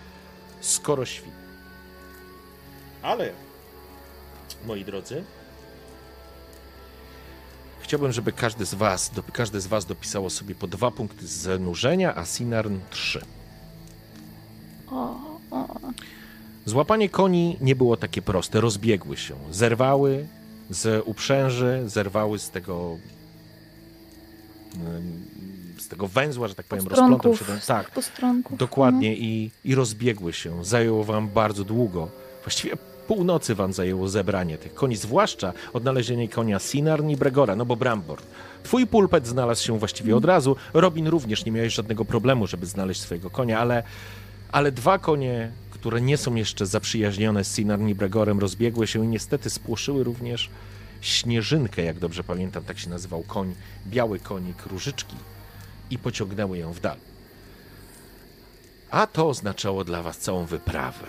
Skoro 0.64 1.06
świt. 1.06 1.32
Ale, 3.02 3.32
moi 4.66 4.86
drodzy, 4.86 5.24
chciałbym, 7.82 8.12
żeby 8.12 8.32
każdy 8.32 8.66
z 8.66 8.74
was, 8.74 9.12
każdy 9.34 9.62
z 9.62 9.68
was 9.68 9.86
dopisało 9.86 10.30
sobie 10.30 10.56
po 10.56 10.68
dwa 10.68 10.92
punkty 10.92 11.28
zanurzenia, 11.28 12.16
a 12.16 12.26
Sinarn 12.26 12.80
trzy. 12.90 13.22
O, 14.92 15.16
o. 15.52 15.68
Złapanie 16.66 17.10
koni 17.10 17.58
nie 17.62 17.76
było 17.76 17.98
takie 17.98 18.22
proste. 18.22 18.62
Rozbiegły 18.62 19.18
się, 19.18 19.36
zerwały 19.52 20.28
z 20.70 21.04
uprzęży, 21.08 21.84
zerwały 21.86 22.40
z 22.40 22.50
tego 22.50 22.98
z 25.84 25.88
tego 25.88 26.08
węzła, 26.08 26.48
że 26.48 26.56
tak 26.56 26.66
powiem, 26.66 26.88
rozplątał 26.88 27.38
się 27.38 27.46
ten, 27.46 27.60
tak, 27.68 27.92
dokładnie 28.52 29.16
i, 29.16 29.52
i 29.66 29.76
rozbiegły 29.76 30.34
się. 30.34 30.66
Zajęło 30.66 31.04
wam 31.04 31.28
bardzo 31.28 31.64
długo. 31.64 32.10
Właściwie 32.44 32.78
północy 33.08 33.56
wam 33.56 33.74
zajęło 33.74 34.10
zebranie 34.10 34.58
tych 34.58 34.74
koni, 34.74 34.96
zwłaszcza 34.96 35.54
odnalezienie 35.74 36.30
konia 36.30 36.60
Sinarn 36.60 37.10
i 37.10 37.18
Bregora, 37.18 37.56
no 37.56 37.66
bo 37.66 37.76
Brambor. 37.76 38.20
Twój 38.64 38.88
pulpet 38.88 39.28
znalazł 39.28 39.64
się 39.64 39.80
właściwie 39.80 40.16
od 40.16 40.26
razu. 40.26 40.56
Robin 40.74 41.08
również 41.08 41.46
nie 41.46 41.52
miałeś 41.52 41.74
żadnego 41.74 42.06
problemu, 42.06 42.48
żeby 42.48 42.66
znaleźć 42.66 43.02
swojego 43.02 43.30
konia, 43.30 43.60
ale, 43.60 43.84
ale 44.52 44.72
dwa 44.72 45.00
konie, 45.00 45.52
które 45.72 46.02
nie 46.02 46.18
są 46.18 46.36
jeszcze 46.36 46.66
zaprzyjaźnione 46.66 47.44
z 47.44 47.56
Sinarn 47.56 47.88
i 47.88 47.96
Bregorem, 47.96 48.40
rozbiegły 48.40 48.88
się 48.88 49.06
i 49.06 49.08
niestety 49.08 49.50
spłoszyły 49.50 50.04
również 50.04 50.50
Śnieżynkę, 51.04 51.84
jak 51.84 52.00
dobrze 52.00 52.24
pamiętam, 52.24 52.64
tak 52.64 52.80
się 52.80 52.90
nazywał 52.90 53.24
koń, 53.24 53.56
biały 53.88 54.20
konik 54.20 54.66
Różyczki 54.66 55.16
i 55.94 55.98
pociągnęły 55.98 56.58
ją 56.58 56.74
w 56.74 56.80
dal. 56.80 56.98
A 58.92 59.08
to 59.08 59.30
oznaczało 59.30 59.84
dla 59.84 60.02
was 60.02 60.18
całą 60.18 60.46
wyprawę 60.46 61.08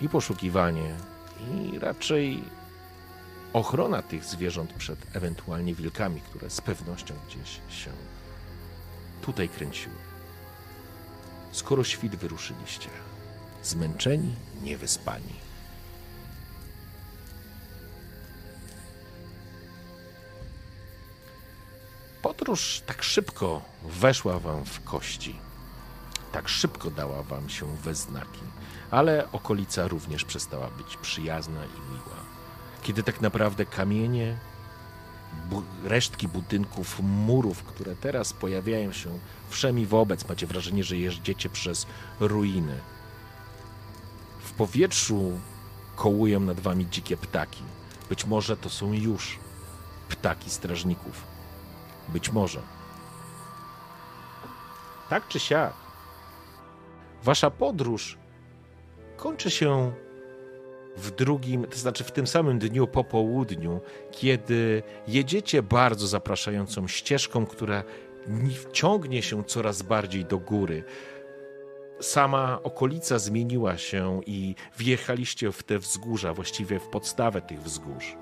i 0.00 0.08
poszukiwanie 0.08 0.94
i 1.50 1.78
raczej 1.78 2.44
ochrona 3.52 4.02
tych 4.02 4.24
zwierząt 4.24 4.72
przed 4.72 5.16
ewentualnie 5.16 5.74
wilkami, 5.74 6.20
które 6.20 6.50
z 6.50 6.60
pewnością 6.60 7.14
gdzieś 7.28 7.50
się 7.82 7.90
tutaj 9.22 9.48
kręciły. 9.48 9.94
Skoro 11.52 11.84
świt 11.84 12.16
wyruszyliście, 12.16 12.88
zmęczeni, 13.62 14.34
niewyspani. 14.62 15.43
Podróż 22.24 22.82
tak 22.86 23.02
szybko 23.02 23.62
weszła 23.82 24.38
wam 24.38 24.64
w 24.64 24.84
kości. 24.84 25.36
Tak 26.32 26.48
szybko 26.48 26.90
dała 26.90 27.22
wam 27.22 27.48
się 27.48 27.76
we 27.76 27.94
znaki, 27.94 28.40
ale 28.90 29.32
okolica 29.32 29.88
również 29.88 30.24
przestała 30.24 30.70
być 30.70 30.96
przyjazna 30.96 31.64
i 31.64 31.92
miła. 31.92 32.16
Kiedy 32.82 33.02
tak 33.02 33.20
naprawdę 33.20 33.66
kamienie, 33.66 34.38
bu- 35.50 35.62
resztki 35.84 36.28
budynków, 36.28 37.00
murów, 37.00 37.62
które 37.62 37.96
teraz 37.96 38.32
pojawiają 38.32 38.92
się 38.92 39.18
wszemi 39.48 39.86
wobec, 39.86 40.28
macie 40.28 40.46
wrażenie, 40.46 40.84
że 40.84 40.96
jeździecie 40.96 41.48
przez 41.48 41.86
ruiny. 42.20 42.80
W 44.40 44.52
powietrzu 44.52 45.40
kołują 45.96 46.40
nad 46.40 46.60
wami 46.60 46.86
dzikie 46.90 47.16
ptaki. 47.16 47.62
Być 48.08 48.24
może 48.24 48.56
to 48.56 48.70
są 48.70 48.92
już 48.92 49.38
ptaki 50.08 50.50
strażników 50.50 51.33
Być 52.08 52.32
może. 52.32 52.60
Tak 55.10 55.28
czy 55.28 55.40
siak, 55.40 55.72
wasza 57.22 57.50
podróż 57.50 58.18
kończy 59.16 59.50
się 59.50 59.92
w 60.96 61.10
drugim, 61.10 61.64
to 61.64 61.76
znaczy 61.76 62.04
w 62.04 62.12
tym 62.12 62.26
samym 62.26 62.58
dniu 62.58 62.86
po 62.86 63.04
południu, 63.04 63.80
kiedy 64.10 64.82
jedziecie 65.08 65.62
bardzo 65.62 66.06
zapraszającą 66.06 66.88
ścieżką, 66.88 67.46
która 67.46 67.84
ciągnie 68.72 69.22
się 69.22 69.44
coraz 69.44 69.82
bardziej 69.82 70.24
do 70.24 70.38
góry. 70.38 70.84
Sama 72.00 72.62
okolica 72.62 73.18
zmieniła 73.18 73.78
się 73.78 74.20
i 74.26 74.54
wjechaliście 74.78 75.52
w 75.52 75.62
te 75.62 75.78
wzgórza, 75.78 76.34
właściwie 76.34 76.78
w 76.78 76.88
podstawę 76.88 77.40
tych 77.42 77.62
wzgórz. 77.62 78.16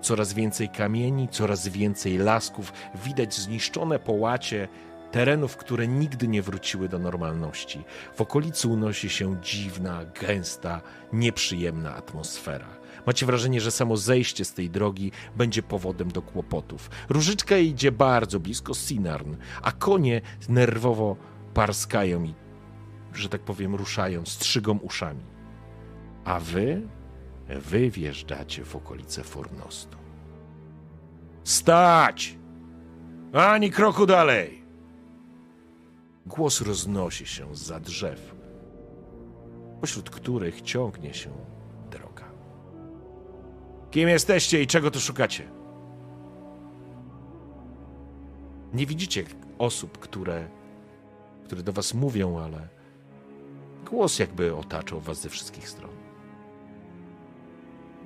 Coraz 0.00 0.32
więcej 0.32 0.68
kamieni, 0.68 1.28
coraz 1.28 1.68
więcej 1.68 2.18
lasków, 2.18 2.72
widać 3.04 3.34
zniszczone 3.34 3.98
połacie 3.98 4.68
terenów, 5.10 5.56
które 5.56 5.88
nigdy 5.88 6.28
nie 6.28 6.42
wróciły 6.42 6.88
do 6.88 6.98
normalności. 6.98 7.84
W 8.14 8.20
okolicy 8.20 8.68
unosi 8.68 9.08
się 9.08 9.40
dziwna, 9.42 10.04
gęsta, 10.20 10.80
nieprzyjemna 11.12 11.94
atmosfera. 11.96 12.80
Macie 13.06 13.26
wrażenie, 13.26 13.60
że 13.60 13.70
samo 13.70 13.96
zejście 13.96 14.44
z 14.44 14.54
tej 14.54 14.70
drogi 14.70 15.12
będzie 15.36 15.62
powodem 15.62 16.10
do 16.10 16.22
kłopotów. 16.22 16.90
Różyczka 17.08 17.58
idzie 17.58 17.92
bardzo 17.92 18.40
blisko 18.40 18.74
Sinarn, 18.74 19.34
a 19.62 19.72
konie 19.72 20.20
nerwowo 20.48 21.16
parskają 21.54 22.24
i, 22.24 22.34
że 23.14 23.28
tak 23.28 23.40
powiem, 23.40 23.74
ruszają, 23.74 24.26
strzygą 24.26 24.78
uszami. 24.78 25.24
A 26.24 26.40
wy, 26.40 26.82
wy 27.58 27.90
wjeżdżacie 27.90 28.64
w 28.64 28.76
okolice 28.76 29.24
Fornostu. 29.24 29.98
Stać! 31.44 32.38
Ani 33.32 33.70
kroku 33.70 34.06
dalej! 34.06 34.64
Głos 36.26 36.60
roznosi 36.60 37.26
się 37.26 37.56
za 37.56 37.80
drzew, 37.80 38.34
pośród 39.80 40.10
których 40.10 40.60
ciągnie 40.60 41.14
się 41.14 41.30
droga. 41.90 42.24
Kim 43.90 44.08
jesteście 44.08 44.62
i 44.62 44.66
czego 44.66 44.90
tu 44.90 45.00
szukacie? 45.00 45.50
Nie 48.72 48.86
widzicie 48.86 49.24
osób, 49.58 49.98
które, 49.98 50.48
które 51.44 51.62
do 51.62 51.72
was 51.72 51.94
mówią, 51.94 52.38
ale 52.38 52.68
głos 53.90 54.18
jakby 54.18 54.56
otaczał 54.56 55.00
was 55.00 55.20
ze 55.20 55.28
wszystkich 55.28 55.68
stron. 55.68 55.99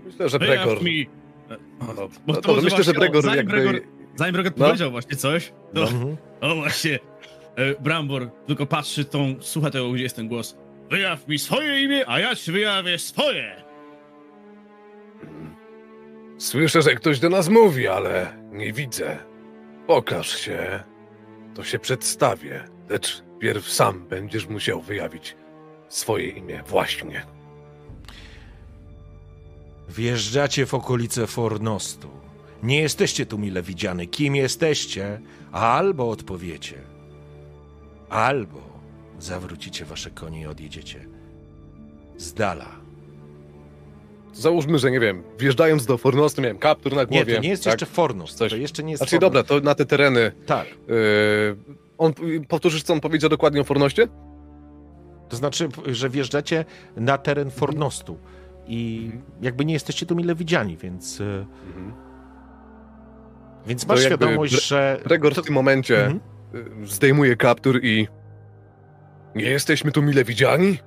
Myślę, 0.05 0.28
że 0.28 0.39
Bregor... 0.39 0.82
Mi... 0.82 1.06
No, 1.48 1.56
no, 1.97 2.09
no, 2.26 2.35
to 2.35 2.55
myślę, 2.62 2.85
że 2.85 2.93
Bregor 2.93 3.22
zanim 3.22 3.36
jakby... 3.36 3.52
Bregor, 3.52 3.81
zanim 4.16 4.32
Bregor 4.32 4.52
No. 4.56 4.66
powiedział 4.66 4.90
właśnie 4.90 5.16
coś, 5.16 5.52
to... 5.74 5.82
Mhm. 5.82 6.16
O 6.40 6.55
właśnie, 6.55 6.98
e, 7.56 7.81
Brambor 7.81 8.31
tylko 8.47 8.66
patrzy 8.66 9.05
tą, 9.05 9.35
słucha 9.40 9.70
tego, 9.70 9.90
gdzie 9.93 10.02
jest 10.02 10.16
ten 10.16 10.28
głos. 10.28 10.56
Wyjaw 10.90 11.28
mi 11.28 11.39
swoje 11.39 11.82
imię, 11.82 12.05
a 12.09 12.20
ja 12.20 12.35
ci 12.36 12.52
wyjawię 12.52 12.98
swoje. 12.98 13.64
Słyszę, 16.39 16.82
że 16.82 16.94
ktoś 16.94 17.18
do 17.20 17.28
nas 17.28 17.48
mówi, 17.48 17.89
ale 17.89 18.39
nie 18.52 18.72
widzę. 18.72 19.18
Pokaż 19.86 20.39
się, 20.39 20.81
to 21.55 21.64
się 21.64 21.78
przedstawię. 21.78 22.64
Lecz 22.89 23.22
pierw 23.39 23.68
sam 23.68 24.06
będziesz 24.09 24.47
musiał 24.47 24.81
wyjawić 24.81 25.36
swoje 25.89 26.28
imię 26.28 26.62
właśnie. 26.66 27.26
Wjeżdżacie 29.89 30.66
w 30.66 30.74
okolice 30.74 31.27
Fornostu. 31.27 32.09
Nie 32.62 32.81
jesteście 32.81 33.27
tu 33.27 33.39
mile 33.39 33.62
widziany. 33.62 34.06
Kim 34.06 34.36
jesteście? 34.36 35.20
Albo 35.52 36.11
odpowiecie, 36.11 36.74
albo 38.11 38.61
zawrócicie 39.19 39.85
wasze 39.85 40.11
konie 40.11 40.40
i 40.40 40.47
odjedziecie 40.47 41.06
z 42.16 42.35
dala. 42.35 42.66
Załóżmy, 44.35 44.78
że 44.78 44.90
nie 44.90 45.01
wiem, 45.01 45.23
wjeżdżając 45.39 45.86
do 45.86 45.98
Fornostu 45.98 46.43
miałem 46.43 46.59
kaptur 46.59 46.93
na 46.94 47.01
Nie, 47.02 47.06
głowie. 47.06 47.35
to 47.36 47.40
nie 47.43 47.48
jest 47.48 47.65
tak? 47.65 47.73
jeszcze 47.73 47.86
Fornost. 47.86 48.39
Coś. 48.39 48.51
To 48.51 48.56
jeszcze 48.56 48.82
nie 48.82 48.90
jest 48.90 49.01
Znaczy 49.01 49.16
Fornost. 49.16 49.32
dobra, 49.35 49.61
to 49.61 49.65
na 49.65 49.74
te 49.74 49.86
tereny. 49.86 50.32
Tak. 50.47 50.66
Yy, 50.69 51.56
on, 51.98 52.12
powtórzysz, 52.48 52.82
co 52.82 52.93
on 52.93 53.01
powiedział 53.01 53.31
dokładnie 53.31 53.61
o 53.61 53.65
Fornoście? 53.65 54.09
To 55.28 55.36
znaczy, 55.36 55.69
że 55.86 56.11
wjeżdżacie 56.11 56.65
na 56.97 57.19
teren 57.19 57.51
Fornostu 57.51 58.19
i 58.66 59.11
jakby 59.43 59.65
nie 59.65 59.74
jesteście 59.74 60.07
tu 60.07 60.16
mile 60.16 60.35
widziani, 60.35 60.77
więc, 60.77 61.20
e, 61.20 61.47
więc 63.66 63.86
To 63.86 63.89
masz 63.93 64.03
świadomość, 64.05 64.66
że... 64.69 65.01
Gregor 65.05 65.35
w 65.35 65.43
tym 65.43 65.55
momencie 65.55 66.07
Mhm. 66.07 66.20
y, 66.85 66.86
zdejmuje 66.86 67.36
kaptur 67.36 67.81
i. 67.82 68.09
Nie 69.35 69.45
jesteśmy 69.45 69.93
tu 69.93 70.03
mile 70.03 70.24
widziani? 70.24 70.78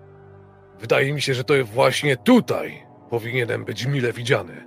Wydaje 0.80 1.14
mi 1.14 1.22
się, 1.22 1.34
że 1.34 1.44
to 1.44 1.54
właśnie 1.66 2.18
tutaj 2.18 2.84
powinienem 3.10 3.66
być 3.66 3.86
mile 3.86 4.14
widziany. 4.14 4.66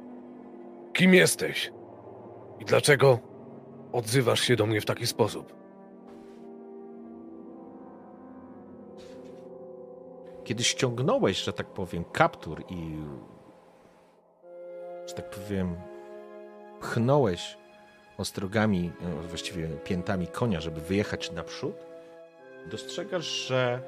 Kim 0.92 1.14
jesteś? 1.14 1.72
I 2.60 2.64
dlaczego 2.64 3.18
odzywasz 3.92 4.40
się 4.40 4.56
do 4.56 4.66
mnie 4.66 4.80
w 4.80 4.86
taki 4.86 5.06
sposób? 5.06 5.59
Kiedy 10.50 10.64
ściągnąłeś, 10.64 11.42
że 11.44 11.52
tak 11.52 11.66
powiem, 11.66 12.04
kaptur 12.04 12.64
i, 12.68 12.98
że 15.06 15.14
tak 15.14 15.30
powiem, 15.30 15.76
pchnąłeś 16.80 17.56
ostrogami, 18.18 18.92
e, 19.02 19.28
właściwie 19.28 19.68
piętami 19.68 20.26
konia, 20.26 20.60
żeby 20.60 20.80
wyjechać 20.80 21.32
naprzód, 21.32 21.74
dostrzegasz, 22.66 23.24
że 23.24 23.82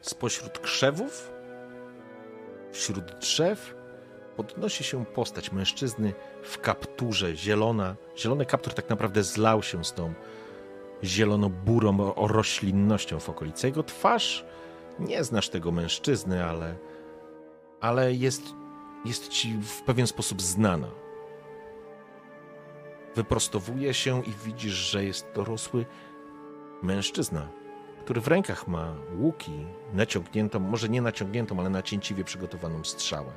spośród 0.00 0.58
krzewów, 0.58 1.32
wśród 2.72 3.04
drzew, 3.04 3.74
podnosi 4.36 4.84
się 4.84 5.04
postać 5.04 5.52
mężczyzny 5.52 6.12
w 6.42 6.60
kapturze 6.60 7.36
zielona. 7.36 7.96
Zielony 8.16 8.46
kaptur 8.46 8.74
tak 8.74 8.90
naprawdę 8.90 9.22
zlał 9.22 9.62
się 9.62 9.84
z 9.84 9.92
tą 9.92 10.14
zielono-burą 11.04 12.12
roślinnością 12.16 13.20
w 13.20 13.28
okolicy. 13.28 13.66
Jego 13.66 13.82
twarz, 13.82 14.44
nie 14.98 15.24
znasz 15.24 15.48
tego 15.48 15.72
mężczyzny, 15.72 16.44
ale, 16.44 16.76
ale 17.80 18.12
jest, 18.12 18.42
jest 19.04 19.28
ci 19.28 19.58
w 19.62 19.82
pewien 19.82 20.06
sposób 20.06 20.42
znana. 20.42 20.88
Wyprostowuje 23.14 23.94
się 23.94 24.22
i 24.22 24.32
widzisz, 24.46 24.72
że 24.72 25.04
jest 25.04 25.26
dorosły 25.34 25.86
mężczyzna, 26.82 27.48
który 28.04 28.20
w 28.20 28.28
rękach 28.28 28.68
ma 28.68 28.94
łuki, 29.18 29.66
naciągniętą, 29.92 30.58
może 30.58 30.88
nie 30.88 31.02
naciągniętą, 31.02 31.60
ale 31.60 31.70
nacięciwie 31.70 32.24
przygotowaną 32.24 32.84
strzałę. 32.84 33.32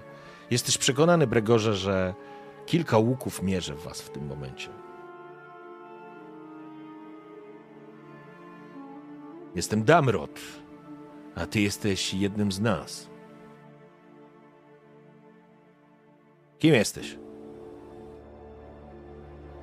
Jesteś 0.52 0.77
przekonany, 0.77 1.27
Bregorze, 1.27 1.73
że 1.73 2.14
kilka 2.65 2.98
łuków 2.98 3.41
mierzy 3.41 3.76
w 3.76 3.84
was 3.84 4.02
w 4.02 4.10
tym 4.10 4.27
momencie. 4.27 4.86
Jestem 9.58 9.84
Damrot, 9.84 10.40
a 11.36 11.46
ty 11.46 11.62
jesteś 11.62 12.14
jednym 12.14 12.52
z 12.52 12.60
nas. 12.60 13.10
Kim 16.60 16.74
jesteś? 16.74 17.18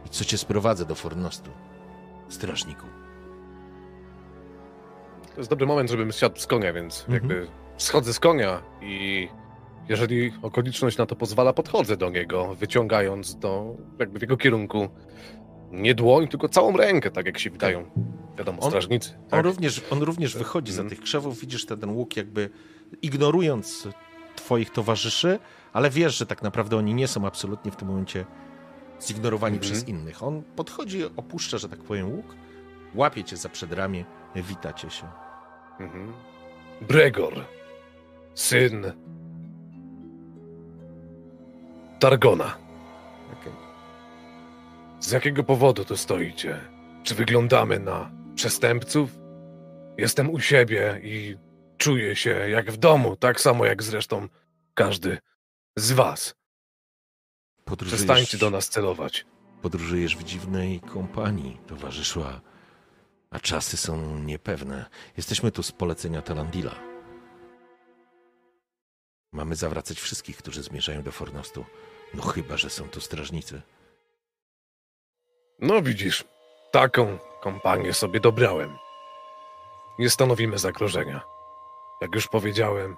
I 0.06 0.08
co 0.08 0.24
cię 0.24 0.38
sprowadza 0.38 0.84
do 0.84 0.94
Fornostu, 0.94 1.50
strażniku? 2.28 2.86
To 5.34 5.40
jest 5.40 5.50
dobry 5.50 5.66
moment, 5.66 5.90
żebym 5.90 6.12
zsiadł 6.12 6.38
z 6.40 6.46
konia, 6.46 6.72
więc 6.72 7.00
Mhm. 7.00 7.14
jakby 7.14 7.46
schodzę 7.76 8.12
z 8.12 8.20
konia 8.20 8.62
i 8.82 9.28
jeżeli 9.88 10.32
okoliczność 10.42 10.96
na 10.98 11.06
to 11.06 11.16
pozwala, 11.16 11.52
podchodzę 11.52 11.96
do 11.96 12.10
niego, 12.10 12.54
wyciągając 12.54 13.36
do, 13.36 13.76
jakby 13.98 14.18
w 14.18 14.22
jego 14.22 14.36
kierunku 14.36 14.88
nie 15.82 15.94
dłoń, 15.94 16.28
tylko 16.28 16.48
całą 16.48 16.76
rękę, 16.76 17.10
tak 17.10 17.26
jak 17.26 17.38
się 17.38 17.50
witają, 17.50 17.84
wiadomo, 18.38 18.62
On- 18.62 18.70
strażnicy. 18.70 19.10
On 19.22 19.28
Tak? 19.30 19.44
również, 19.44 19.82
on 19.90 20.02
również 20.02 20.36
wychodzi 20.36 20.72
za 20.72 20.82
Mhm. 20.82 20.96
tych 20.96 21.04
krzewów, 21.04 21.40
widzisz 21.40 21.66
ten 21.66 21.90
łuk 21.90 22.16
jakby 22.16 22.50
ignorując 23.02 23.88
twoich 24.36 24.70
towarzyszy, 24.70 25.38
ale 25.72 25.90
wiesz, 25.90 26.16
że 26.18 26.26
tak 26.26 26.42
naprawdę 26.42 26.76
oni 26.76 26.94
nie 26.94 27.08
są 27.08 27.26
absolutnie 27.26 27.70
w 27.72 27.76
tym 27.76 27.88
momencie 27.88 28.24
zignorowani 29.02 29.56
Mhm. 29.56 29.72
przez 29.72 29.88
innych. 29.88 30.22
On 30.22 30.42
podchodzi, 30.56 31.04
opuszcza, 31.16 31.58
że 31.58 31.68
tak 31.68 31.78
powiem, 31.78 32.10
łuk, 32.12 32.34
łapie 32.94 33.24
cię 33.24 33.36
za 33.36 33.48
przedramię, 33.48 34.04
witacie 34.36 34.90
się. 34.90 35.06
Mhm. 35.80 36.12
Bregor, 36.88 37.34
syn 38.34 38.92
Targona. 41.98 42.56
Okej. 43.32 43.52
Z 45.04 45.10
jakiego 45.10 45.44
powodu 45.44 45.84
tu 45.84 45.96
stoicie? 45.96 46.60
Czy 47.02 47.14
wyglądamy 47.14 47.78
na 47.78 48.10
przestępców? 48.34 49.10
Jestem 49.98 50.30
u 50.30 50.40
siebie 50.40 51.00
i 51.02 51.36
czuję 51.78 52.16
się 52.16 52.30
jak 52.30 52.70
w 52.70 52.76
domu, 52.76 53.16
tak 53.16 53.40
samo 53.40 53.64
jak 53.64 53.82
zresztą 53.82 54.28
każdy 54.74 55.18
z 55.76 55.92
was. 55.92 56.34
Podróżujesz, 57.64 58.04
Przestańcie 58.04 58.38
do 58.38 58.50
nas 58.50 58.68
celować. 58.68 59.26
Podróżujesz 59.62 60.16
w 60.16 60.24
dziwnej 60.24 60.80
kompanii, 60.80 61.60
towarzyszu, 61.66 62.22
a, 62.22 62.40
a 63.30 63.40
czasy 63.40 63.76
są 63.76 64.18
niepewne. 64.18 64.86
Jesteśmy 65.16 65.50
tu 65.50 65.62
z 65.62 65.72
polecenia 65.72 66.22
Talandila. 66.22 66.74
Mamy 69.32 69.56
zawracać 69.56 70.00
wszystkich, 70.00 70.36
którzy 70.36 70.62
zmierzają 70.62 71.02
do 71.02 71.12
Fornostu. 71.12 71.64
No 72.14 72.22
chyba, 72.22 72.56
że 72.56 72.70
są 72.70 72.88
tu 72.88 73.00
strażnicy. 73.00 73.62
No 75.58 75.82
widzisz, 75.82 76.24
taką 76.72 77.18
kompanię 77.40 77.92
sobie 77.92 78.20
dobrałem. 78.20 78.78
Nie 79.98 80.10
stanowimy 80.10 80.58
zagrożenia. 80.58 81.20
Jak 82.00 82.14
już 82.14 82.28
powiedziałem, 82.28 82.96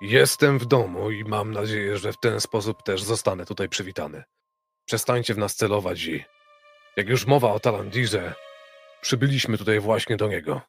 jestem 0.00 0.58
w 0.58 0.66
domu 0.66 1.10
i 1.10 1.24
mam 1.24 1.52
nadzieję, 1.52 1.96
że 1.96 2.12
w 2.12 2.20
ten 2.20 2.40
sposób 2.40 2.82
też 2.82 3.02
zostanę 3.02 3.46
tutaj 3.46 3.68
przywitany. 3.68 4.22
Przestańcie 4.84 5.34
w 5.34 5.38
nas 5.38 5.56
celować 5.56 6.04
i 6.04 6.24
jak 6.96 7.08
już 7.08 7.26
mowa 7.26 7.52
o 7.52 7.60
Talandirze, 7.60 8.34
przybyliśmy 9.00 9.58
tutaj 9.58 9.80
właśnie 9.80 10.16
do 10.16 10.28
niego. 10.28 10.60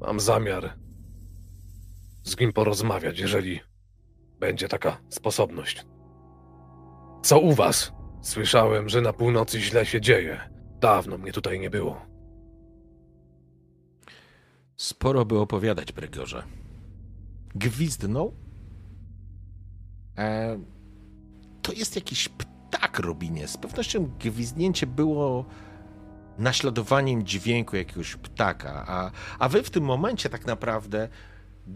Mam 0.00 0.20
zamiar 0.20 0.74
z 2.22 2.40
nim 2.40 2.52
porozmawiać, 2.52 3.18
jeżeli 3.18 3.60
będzie 4.38 4.68
taka 4.68 5.00
sposobność. 5.08 5.84
Co 7.22 7.38
u 7.38 7.52
was? 7.52 7.92
Słyszałem, 8.22 8.88
że 8.88 9.00
na 9.00 9.12
północy 9.12 9.60
źle 9.60 9.86
się 9.86 10.00
dzieje. 10.00 10.40
Dawno 10.80 11.18
mnie 11.18 11.32
tutaj 11.32 11.60
nie 11.60 11.70
było. 11.70 12.06
Sporo 14.76 15.24
by 15.24 15.38
opowiadać, 15.38 15.92
Bregorze. 15.92 16.42
Gwizdnął? 17.54 18.34
E, 20.18 20.58
to 21.62 21.72
jest 21.72 21.96
jakiś 21.96 22.28
ptak, 22.28 22.98
Robinie. 22.98 23.48
Z 23.48 23.56
pewnością 23.56 24.10
gwizdnięcie 24.18 24.86
było 24.86 25.44
naśladowaniem 26.38 27.26
dźwięku 27.26 27.76
jakiegoś 27.76 28.16
ptaka, 28.16 28.84
a, 28.88 29.10
a 29.38 29.48
wy 29.48 29.62
w 29.62 29.70
tym 29.70 29.84
momencie 29.84 30.28
tak 30.28 30.46
naprawdę 30.46 31.08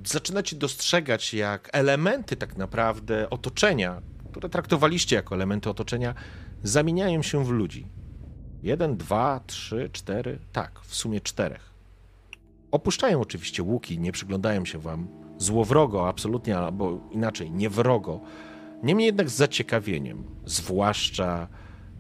zaczynacie 0.07 0.57
dostrzegać, 0.57 1.35
jak 1.35 1.69
elementy 1.73 2.37
tak 2.37 2.57
naprawdę 2.57 3.31
otoczenia, 3.31 4.03
które 4.33 4.49
traktowaliście 4.49 5.17
jako 5.17 5.35
elementy 5.35 5.71
otoczenia, 5.71 6.15
zamieniają 6.63 7.23
się 7.23 7.45
w 7.45 7.51
ludzi. 7.51 7.87
Jeden, 8.63 8.97
dwa, 8.97 9.41
trzy, 9.47 9.91
cztery, 9.93 10.39
tak, 10.53 10.81
w 10.81 10.95
sumie 10.95 11.21
czterech. 11.21 11.73
Opuszczają 12.71 13.21
oczywiście 13.21 13.63
łuki, 13.63 13.99
nie 13.99 14.13
przyglądają 14.13 14.65
się 14.65 14.79
wam 14.79 15.09
złowrogo, 15.39 16.09
absolutnie, 16.09 16.59
albo 16.59 16.99
inaczej, 17.11 17.51
niewrogo. 17.51 18.21
Niemniej 18.83 19.07
jednak 19.07 19.31
z 19.31 19.35
zaciekawieniem, 19.35 20.25
zwłaszcza 20.47 21.49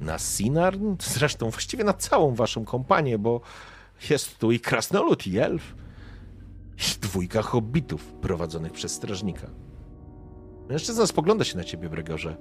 na 0.00 0.18
Sinarn, 0.18 0.94
zresztą 1.00 1.50
właściwie 1.50 1.84
na 1.84 1.92
całą 1.92 2.34
waszą 2.34 2.64
kompanię, 2.64 3.18
bo 3.18 3.40
jest 4.10 4.38
tu 4.38 4.52
i 4.52 4.60
krasnolud, 4.60 5.26
i 5.26 5.38
elf, 5.38 5.74
i 6.78 7.00
dwójka 7.00 7.42
hobbitów 7.42 8.12
prowadzonych 8.12 8.72
przez 8.72 8.92
strażnika. 8.92 9.46
Mężczyzna 10.68 11.06
spogląda 11.06 11.44
się 11.44 11.56
na 11.56 11.64
ciebie, 11.64 11.88
Bregorze. 11.88 12.36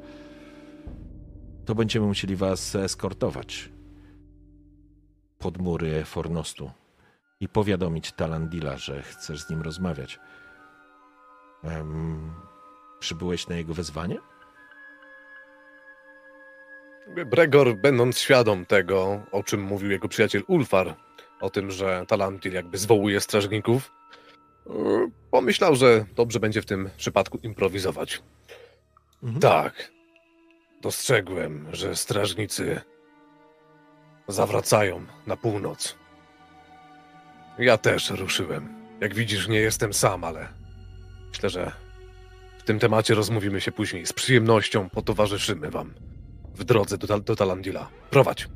To 1.66 1.76
będziemy 1.76 2.08
musieli 2.08 2.36
was 2.36 2.76
eskortować 2.76 3.70
pod 5.40 5.58
mury 5.58 6.06
Fornostu 6.06 6.72
i 7.40 7.50
powiadomić 7.50 8.12
Talandila, 8.12 8.78
że 8.78 9.02
chcesz 9.04 9.42
z 9.42 9.50
nim 9.50 9.62
rozmawiać. 9.62 10.20
Um, 11.64 12.34
przybyłeś 13.00 13.48
na 13.48 13.56
jego 13.56 13.74
wezwanie? 13.74 14.18
Bregor, 17.26 17.76
będąc 17.76 18.20
świadom 18.20 18.66
tego, 18.66 19.22
o 19.32 19.44
czym 19.44 19.62
mówił 19.62 19.92
jego 19.92 20.08
przyjaciel 20.08 20.44
Ulfar, 20.48 20.96
o 21.42 21.50
tym, 21.50 21.72
że 21.72 22.06
Talantil 22.08 22.54
jakby 22.54 22.78
zwołuje 22.78 23.20
strażników, 23.20 23.92
pomyślał, 25.32 25.76
że 25.76 26.06
dobrze 26.16 26.40
będzie 26.40 26.62
w 26.62 26.66
tym 26.66 26.90
przypadku 26.98 27.38
improwizować. 27.44 28.22
Mhm. 29.24 29.42
Tak. 29.42 29.92
Dostrzegłem, 30.82 31.68
że 31.72 31.96
strażnicy 31.96 32.82
zawracają 34.28 35.06
na 35.28 35.38
północ. 35.38 35.96
Ja 37.60 37.78
też 37.78 38.10
ruszyłem. 38.10 38.82
Jak 39.02 39.16
widzisz, 39.16 39.48
nie 39.48 39.60
jestem 39.60 39.94
sam, 39.94 40.24
ale 40.24 40.48
myślę, 41.30 41.50
że 41.50 41.72
w 42.58 42.64
tym 42.64 42.80
temacie 42.80 43.16
rozmówimy 43.16 43.62
się 43.62 43.72
później. 43.72 44.06
Z 44.06 44.14
przyjemnością 44.14 44.90
potowarzyszymy 44.90 45.72
wam 45.72 45.94
w 46.56 46.64
drodze 46.64 46.98
do, 46.98 47.20
do 47.20 47.36
Talandila. 47.36 47.90
Prowadź. 48.10 48.48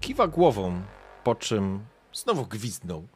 Kiwa 0.00 0.28
głową, 0.28 0.82
po 1.24 1.34
czym 1.34 1.86
znowu 2.12 2.46
gwizdnął. 2.46 3.08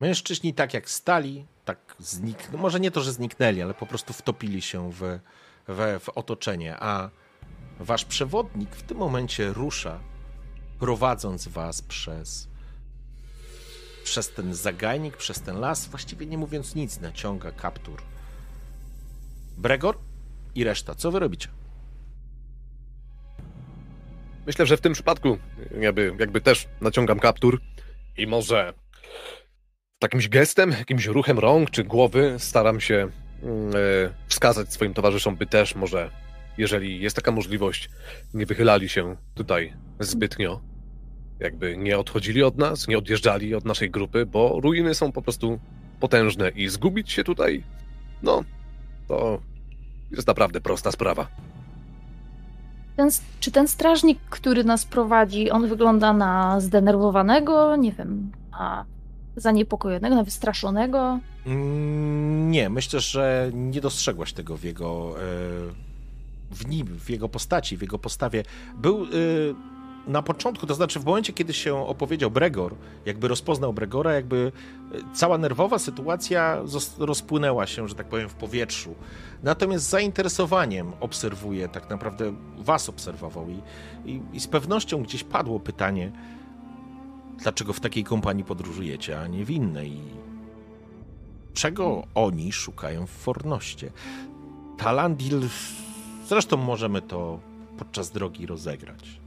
Mężczyźni 0.00 0.54
tak 0.54 0.74
jak 0.74 0.90
stali, 0.90 1.46
tak 1.64 1.96
zniknęli. 1.98 2.62
Może 2.62 2.80
nie 2.80 2.90
to, 2.90 3.00
że 3.00 3.12
zniknęli, 3.12 3.62
ale 3.62 3.74
po 3.74 3.86
prostu 3.86 4.12
wtopili 4.12 4.62
się 4.62 4.92
w, 4.92 5.00
w, 5.68 6.00
w 6.00 6.08
otoczenie, 6.08 6.76
a 6.80 7.10
wasz 7.80 8.04
przewodnik 8.04 8.76
w 8.76 8.82
tym 8.82 8.98
momencie 8.98 9.52
rusza, 9.52 10.00
prowadząc 10.78 11.48
was 11.48 11.82
przez 11.82 12.48
przez 14.04 14.30
ten 14.30 14.54
zagajnik, 14.54 15.16
przez 15.16 15.40
ten 15.40 15.60
las, 15.60 15.86
właściwie 15.86 16.26
nie 16.26 16.38
mówiąc 16.38 16.74
nic, 16.74 17.00
naciąga 17.00 17.52
kaptur. 17.52 18.02
Bregor 19.56 19.98
i 20.54 20.64
reszta, 20.64 20.94
co 20.94 21.10
wy 21.10 21.18
robicie? 21.18 21.48
Myślę, 24.46 24.66
że 24.66 24.76
w 24.76 24.80
tym 24.80 24.92
przypadku 24.92 25.38
jakby, 25.80 26.16
jakby 26.18 26.40
też 26.40 26.68
naciągam 26.80 27.18
kaptur 27.18 27.60
i 28.16 28.26
może 28.26 28.74
takimś 30.04 30.28
gestem, 30.28 30.70
jakimś 30.70 31.06
ruchem 31.06 31.38
rąk 31.38 31.70
czy 31.70 31.84
głowy 31.84 32.34
staram 32.38 32.80
się 32.80 33.08
yy, 33.42 33.50
wskazać 34.26 34.72
swoim 34.72 34.94
towarzyszom, 34.94 35.36
by 35.36 35.46
też 35.46 35.74
może, 35.74 36.10
jeżeli 36.58 37.00
jest 37.00 37.16
taka 37.16 37.30
możliwość, 37.30 37.90
nie 38.34 38.46
wychylali 38.46 38.88
się 38.88 39.16
tutaj 39.34 39.72
zbytnio. 40.00 40.60
Jakby 41.40 41.76
nie 41.76 41.98
odchodzili 41.98 42.42
od 42.42 42.58
nas, 42.58 42.88
nie 42.88 42.98
odjeżdżali 42.98 43.54
od 43.54 43.64
naszej 43.64 43.90
grupy, 43.90 44.26
bo 44.26 44.60
ruiny 44.60 44.94
są 44.94 45.12
po 45.12 45.22
prostu 45.22 45.58
potężne 46.00 46.50
i 46.50 46.68
zgubić 46.68 47.12
się 47.12 47.24
tutaj, 47.24 47.64
no, 48.22 48.44
to 49.08 49.40
jest 50.10 50.28
naprawdę 50.28 50.60
prosta 50.60 50.92
sprawa. 50.92 51.26
Ten, 52.96 53.08
czy 53.40 53.50
ten 53.50 53.68
strażnik, 53.68 54.18
który 54.30 54.64
nas 54.64 54.84
prowadzi, 54.84 55.50
on 55.50 55.68
wygląda 55.68 56.12
na 56.12 56.60
zdenerwowanego, 56.60 57.76
nie 57.76 57.92
wiem, 57.92 58.32
zaniepokojonego, 59.36 60.24
wystraszonego? 60.24 61.18
Mm, 61.46 62.50
nie, 62.50 62.70
myślę, 62.70 63.00
że 63.00 63.50
nie 63.54 63.80
dostrzegłaś 63.80 64.32
tego 64.32 64.56
w 64.56 64.64
jego, 64.64 65.14
e, 65.16 65.22
w 66.50 66.68
nim, 66.68 66.86
w 66.86 67.10
jego 67.10 67.28
postaci, 67.28 67.76
w 67.76 67.82
jego 67.82 67.98
postawie. 67.98 68.42
Był 68.76 69.04
e, 69.04 69.08
na 70.06 70.22
początku, 70.22 70.66
to 70.66 70.74
znaczy 70.74 71.00
w 71.00 71.04
momencie, 71.04 71.32
kiedy 71.32 71.52
się 71.52 71.86
opowiedział 71.86 72.30
Bregor, 72.30 72.74
jakby 73.06 73.28
rozpoznał 73.28 73.72
Bregora, 73.72 74.12
jakby 74.12 74.52
e, 74.94 74.98
cała 75.14 75.38
nerwowa 75.38 75.78
sytuacja 75.78 76.62
rozpłynęła 76.98 77.66
się, 77.66 77.88
że 77.88 77.94
tak 77.94 78.06
powiem, 78.06 78.28
w 78.28 78.34
powietrzu. 78.34 78.94
Natomiast 79.42 79.84
z 79.84 79.88
zainteresowaniem 79.88 80.92
obserwuje, 81.00 81.68
tak 81.68 81.90
naprawdę 81.90 82.34
was 82.58 82.88
obserwował 82.88 83.46
i, 83.48 83.60
i, 84.10 84.20
i 84.32 84.40
z 84.40 84.46
pewnością 84.46 85.02
gdzieś 85.02 85.24
padło 85.24 85.60
pytanie, 85.60 86.12
dlaczego 87.38 87.72
w 87.72 87.80
takiej 87.80 88.04
kompanii 88.04 88.44
podróżujecie, 88.44 89.20
a 89.20 89.26
nie 89.26 89.44
w 89.44 89.50
innej. 89.50 90.00
Czego 91.54 92.02
oni 92.14 92.52
szukają 92.52 93.06
w 93.06 93.10
Fornoście? 93.10 93.92
Talandil, 94.78 95.48
zresztą 96.26 96.56
możemy 96.56 97.02
to 97.02 97.40
podczas 97.78 98.10
drogi 98.10 98.46
rozegrać. 98.46 99.20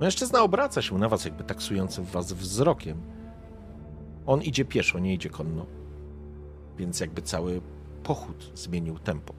Mężczyzna 0.00 0.42
obraca 0.42 0.82
się 0.82 0.98
na 0.98 1.08
was, 1.08 1.24
jakby 1.24 1.44
taksującym 1.44 2.04
was 2.04 2.32
wzrokiem. 2.32 3.02
On 4.26 4.42
idzie 4.42 4.64
pieszo, 4.64 4.98
nie 4.98 5.14
idzie 5.14 5.30
konno. 5.30 5.66
Więc 6.78 7.00
jakby 7.00 7.22
cały 7.22 7.60
pochód 8.02 8.50
zmienił 8.54 8.98
tempo. 8.98 9.34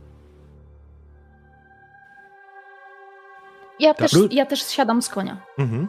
Ja, 3.80 3.94
też, 3.94 4.12
ja 4.32 4.46
też 4.46 4.68
siadam 4.68 5.02
z 5.02 5.10
konia. 5.10 5.46
Mhm. 5.58 5.88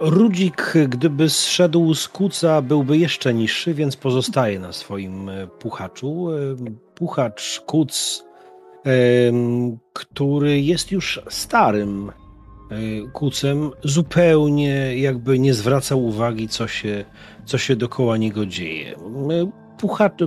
Rudzik, 0.00 0.74
gdyby 0.88 1.30
zszedł 1.30 1.94
z 1.94 2.08
kuca, 2.08 2.62
byłby 2.62 2.98
jeszcze 2.98 3.34
niższy, 3.34 3.74
więc 3.74 3.96
pozostaje 3.96 4.58
na 4.58 4.72
swoim 4.72 5.28
e, 5.28 5.46
puchaczu. 5.46 6.30
E, 6.30 6.36
puchacz, 6.94 7.60
kuc, 7.66 8.24
który 9.92 10.60
jest 10.60 10.92
już 10.92 11.20
starym 11.28 12.12
E, 12.70 13.10
kucem, 13.12 13.70
zupełnie 13.84 14.98
jakby 14.98 15.38
nie 15.38 15.54
zwracał 15.54 16.04
uwagi, 16.04 16.48
co 16.48 16.68
się, 16.68 17.04
co 17.44 17.58
się 17.58 17.76
dokoła 17.76 18.16
niego 18.16 18.46
dzieje. 18.46 18.96
E, 18.96 19.50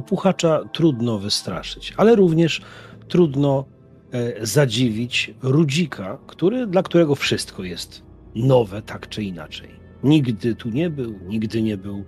puchacza, 0.07 0.63
trudno 0.73 1.19
wystraszyć, 1.19 1.93
ale 1.97 2.15
również 2.15 2.61
trudno 3.07 3.65
e, 4.11 4.45
zadziwić 4.45 5.33
Rudzika, 5.41 6.17
który, 6.27 6.67
dla 6.67 6.83
którego 6.83 7.15
wszystko 7.15 7.63
jest 7.63 8.08
nowe, 8.35 8.81
tak 8.81 9.09
czy 9.09 9.23
inaczej. 9.23 9.69
Nigdy 10.03 10.55
tu 10.55 10.69
nie 10.69 10.89
był, 10.89 11.19
nigdy 11.27 11.61
nie 11.61 11.77
był 11.77 12.03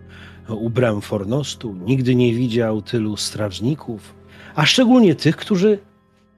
u 0.49 0.69
bram 0.69 1.01
Fornostu, 1.01 1.73
nigdy 1.73 2.15
nie 2.15 2.33
widział 2.33 2.81
tylu 2.81 3.17
strażników, 3.17 4.15
a 4.55 4.65
szczególnie 4.65 5.15
tych, 5.15 5.35
którzy 5.35 5.79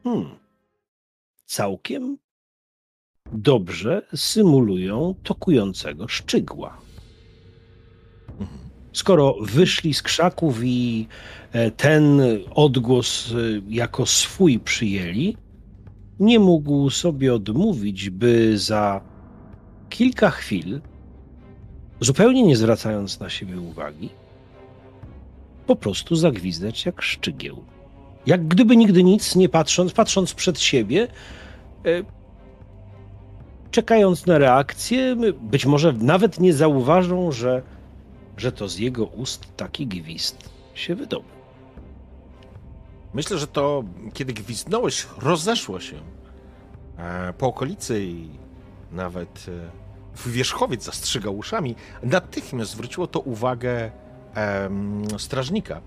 hmm, 0.04 0.30
całkiem 1.46 2.18
dobrze 3.32 4.02
symulują 4.16 5.16
tokującego 5.24 6.08
szczygła. 6.08 6.78
Skoro 8.94 9.36
wyszli 9.42 9.94
z 9.94 10.02
krzaków 10.02 10.60
i 10.64 11.08
e, 11.52 11.72
ten 11.72 12.22
odgłos 12.56 13.32
e, 13.32 13.36
jako 13.70 14.06
swój 14.06 14.60
przyjęli, 14.60 15.38
nie 16.20 16.40
mógł 16.40 16.90
sobie 16.90 17.34
odmówić, 17.34 18.10
by 18.10 18.58
za 18.58 19.13
kilka 19.94 20.30
chwil, 20.30 20.82
zupełnie 22.00 22.44
nie 22.44 22.58
zwracając 22.58 23.20
na 23.20 23.30
siebie 23.30 23.60
uwagi, 23.60 24.10
po 25.68 25.76
prostu 25.76 26.16
zagwizdać 26.16 26.86
jak 26.86 27.02
szczygieł. 27.02 27.64
Jak 28.26 28.48
gdyby 28.48 28.78
nigdy 28.78 29.04
nic, 29.04 29.36
nie 29.36 29.50
patrząc, 29.50 29.94
patrząc 29.94 30.34
przed 30.34 30.60
siebie, 30.60 31.08
e, 31.86 32.04
czekając 33.72 34.26
na 34.26 34.38
reakcję, 34.38 35.16
być 35.42 35.66
może 35.66 35.94
nawet 35.94 36.40
nie 36.40 36.54
zauważą, 36.54 37.32
że, 37.32 37.62
że 38.38 38.52
to 38.52 38.70
z 38.70 38.78
jego 38.78 39.06
ust 39.06 39.48
taki 39.58 39.88
gwizd 39.88 40.50
się 40.74 40.96
wydobył. 40.96 41.30
Myślę, 43.14 43.38
że 43.38 43.48
to, 43.48 43.84
kiedy 44.14 44.34
gwizdnąłeś, 44.34 45.08
rozeszło 45.22 45.80
się 45.80 45.98
e, 46.98 47.34
po 47.34 47.48
okolicy 47.48 48.04
i 48.06 48.30
nawet 48.92 49.46
e, 49.48 49.83
wierzchowiec 50.26 50.84
zastrzygał 50.84 51.38
uszami. 51.38 51.76
Natychmiast 52.04 52.72
zwróciło 52.72 53.08
to 53.08 53.20
uwagę 53.20 53.92
strażnika, 55.18 55.82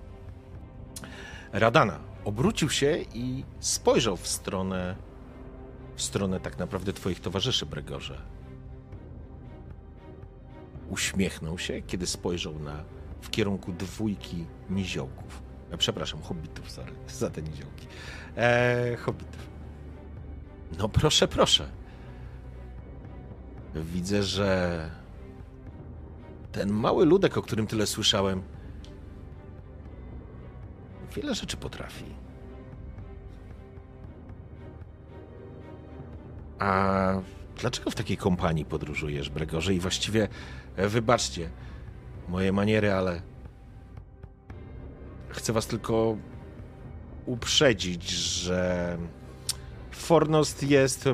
Radana. 1.53 1.98
Obrócił 2.24 2.70
się 2.70 2.98
i 3.15 3.44
spojrzał 3.61 4.16
w 4.16 4.27
stronę 4.27 4.97
w 5.97 6.03
stronę 6.03 6.40
tak 6.40 6.59
naprawdę 6.59 6.93
twoich 6.93 7.20
towarzyszy, 7.20 7.66
Bregorze. 7.66 8.23
Uśmiechnął 10.90 11.59
się, 11.59 11.82
kiedy 11.82 12.07
spojrzał 12.07 12.59
na, 12.59 12.85
w 13.20 13.31
kierunku 13.31 13.73
dwójki 13.73 14.44
niziołków. 14.70 15.43
E, 15.70 15.77
przepraszam, 15.77 16.23
hobbitów, 16.23 16.70
sorry, 16.70 16.93
za 17.09 17.31
te 17.31 17.43
niziołki. 17.43 17.86
E, 18.36 18.97
hobbitów. 18.97 19.47
No 20.78 20.89
proszę, 20.89 21.28
proszę. 21.28 21.69
Widzę, 23.82 24.23
że 24.23 24.90
ten 26.53 26.73
mały 26.73 27.05
ludek, 27.07 27.39
o 27.39 27.43
którym 27.43 27.66
tyle 27.66 27.86
słyszałem, 27.86 28.43
wiele 31.16 31.35
rzeczy 31.35 31.57
potrafi. 31.57 32.05
A 36.59 37.20
dlaczego 37.57 37.90
w 37.90 37.94
takiej 37.94 38.16
kompanii 38.16 38.65
podróżujesz, 38.65 39.31
Bregorze? 39.31 39.74
I 39.74 39.81
właściwie, 39.81 40.28
e, 40.77 40.89
wybaczcie 40.89 41.51
moje 42.28 42.53
maniery, 42.53 42.93
ale 42.93 43.23
chcę 45.28 45.53
was 45.53 45.66
tylko 45.66 46.16
uprzedzić, 47.27 48.11
że 48.11 48.98
Fornost 49.90 50.62
jest. 50.62 51.05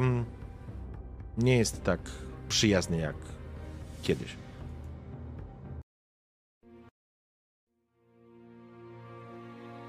nie 1.38 1.58
jest 1.58 1.84
tak 1.84 2.00
przyjazny 2.52 2.98
jak 2.98 3.16
kiedyś. 4.02 4.36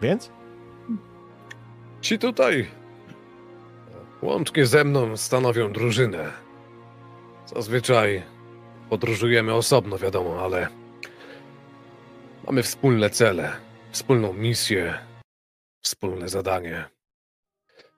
Więc? 0.02 0.32
Ci 2.02 2.20
tutaj 2.20 2.68
Łącznie 4.24 4.66
ze 4.66 4.84
mną 4.84 5.18
stanowią 5.18 5.74
drużynę. 5.74 6.32
Zazwyczaj 7.46 8.24
podróżujemy 8.90 9.54
osobno, 9.54 9.98
wiadomo, 9.98 10.44
ale 10.44 10.68
mamy 12.48 12.64
wspólne 12.64 13.10
cele, 13.10 13.52
wspólną 13.92 14.34
misję, 14.34 15.00
wspólne 15.82 16.30
zadanie. 16.30 16.86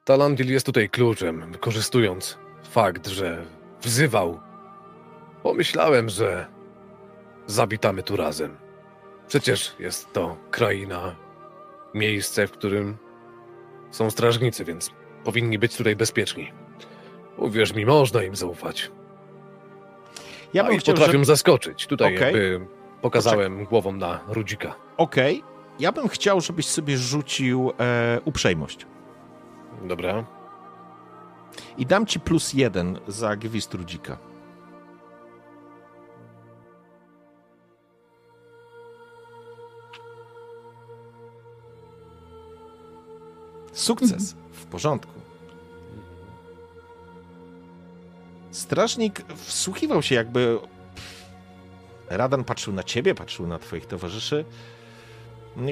Talandil 0.06 0.52
jest 0.52 0.66
tutaj 0.66 0.90
kluczem, 0.90 1.52
wykorzystując 1.52 2.38
fakt, 2.72 3.08
że 3.08 3.46
wzywał. 3.82 4.45
Pomyślałem, 5.46 6.10
że 6.10 6.46
zawitamy 7.48 8.04
tu 8.04 8.16
razem. 8.16 8.58
Przecież 9.28 9.76
jest 9.80 10.14
to 10.14 10.38
kraina, 10.52 11.16
miejsce, 11.94 12.48
w 12.48 12.52
którym 12.52 12.98
są 13.92 14.12
strażnicy, 14.12 14.66
więc 14.66 14.92
Powinni 15.24 15.60
być 15.60 15.78
tutaj 15.78 15.96
bezpieczni. 15.96 16.52
Uwierz 17.38 17.74
mi, 17.74 17.86
można 17.86 18.24
im 18.24 18.36
zaufać. 18.36 18.92
Ja 20.54 20.64
bym 20.64 20.78
chciał, 20.78 20.96
potrafią 20.96 21.20
że... 21.20 21.26
zaskoczyć. 21.26 21.88
Tutaj 21.88 22.16
okay. 22.16 22.26
jakby 22.26 22.68
pokazałem 23.02 23.54
Poczek 23.54 23.70
głową 23.70 23.92
na 23.92 24.20
Rudzika. 24.28 24.76
Okej. 24.98 25.38
Okay. 25.38 25.52
Ja 25.80 25.92
bym 25.92 26.08
chciał, 26.08 26.42
żebyś 26.42 26.66
sobie 26.66 26.98
rzucił 26.98 27.72
e, 27.80 28.20
uprzejmość. 28.26 28.86
Dobra. 29.84 30.26
I 31.78 31.86
dam 31.86 32.06
ci 32.06 32.20
plus 32.20 32.54
jeden 32.54 33.00
za 33.08 33.36
gwizd 33.36 33.74
Rudzika. 33.74 34.35
Sukces. 43.76 44.36
W 44.52 44.66
porządku. 44.66 45.12
Strażnik 48.52 49.22
wsłuchiwał 49.36 50.02
się 50.02 50.16
jakby. 50.16 50.60
Radan 52.10 52.44
patrzył 52.44 52.74
na 52.74 52.84
ciebie, 52.84 53.16
patrzył 53.16 53.48
na 53.48 53.60
twoich 53.60 53.86
towarzyszy. 53.86 54.46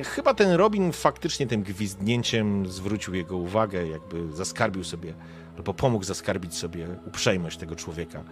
Chyba 0.03 0.33
ten 0.33 0.51
Robin 0.51 0.91
faktycznie 0.91 1.47
tym 1.47 1.63
gwizdnięciem 1.63 2.67
zwrócił 2.67 3.13
jego 3.13 3.37
uwagę, 3.37 3.87
jakby 3.87 4.33
zaskarbił 4.33 4.83
sobie, 4.83 5.13
albo 5.57 5.73
pomógł 5.73 6.03
zaskarbić 6.03 6.55
sobie 6.55 6.87
uprzejmość 7.07 7.57
tego 7.57 7.75
człowieka. 7.75 8.23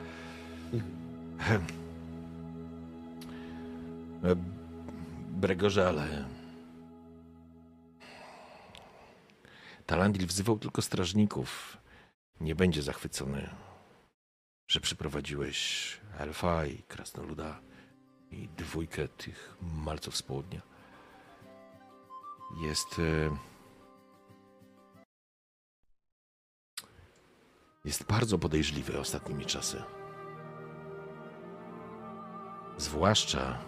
Bregorze, 5.32 5.88
ale 5.88 6.26
Talandil 9.92 10.28
wzywał 10.28 10.60
tylko 10.60 10.82
strażników. 10.82 11.78
Nie 12.40 12.56
będzie 12.56 12.82
zachwycony, 12.82 13.50
że 14.68 14.80
przyprowadziłeś 14.80 16.00
elfa 16.18 16.66
i 16.66 16.84
krasnoluda 16.84 17.60
i 18.32 18.50
dwójkę 18.58 19.08
tych 19.08 19.58
malców 19.62 20.18
z 20.18 20.22
południa. 20.22 20.62
Jest... 22.62 23.00
E, 23.00 23.38
jest 27.86 28.04
bardzo 28.04 28.40
podejrzliwy 28.40 29.00
ostatnimi 29.00 29.46
czasy. 29.46 29.84
Zwłaszcza... 32.78 33.60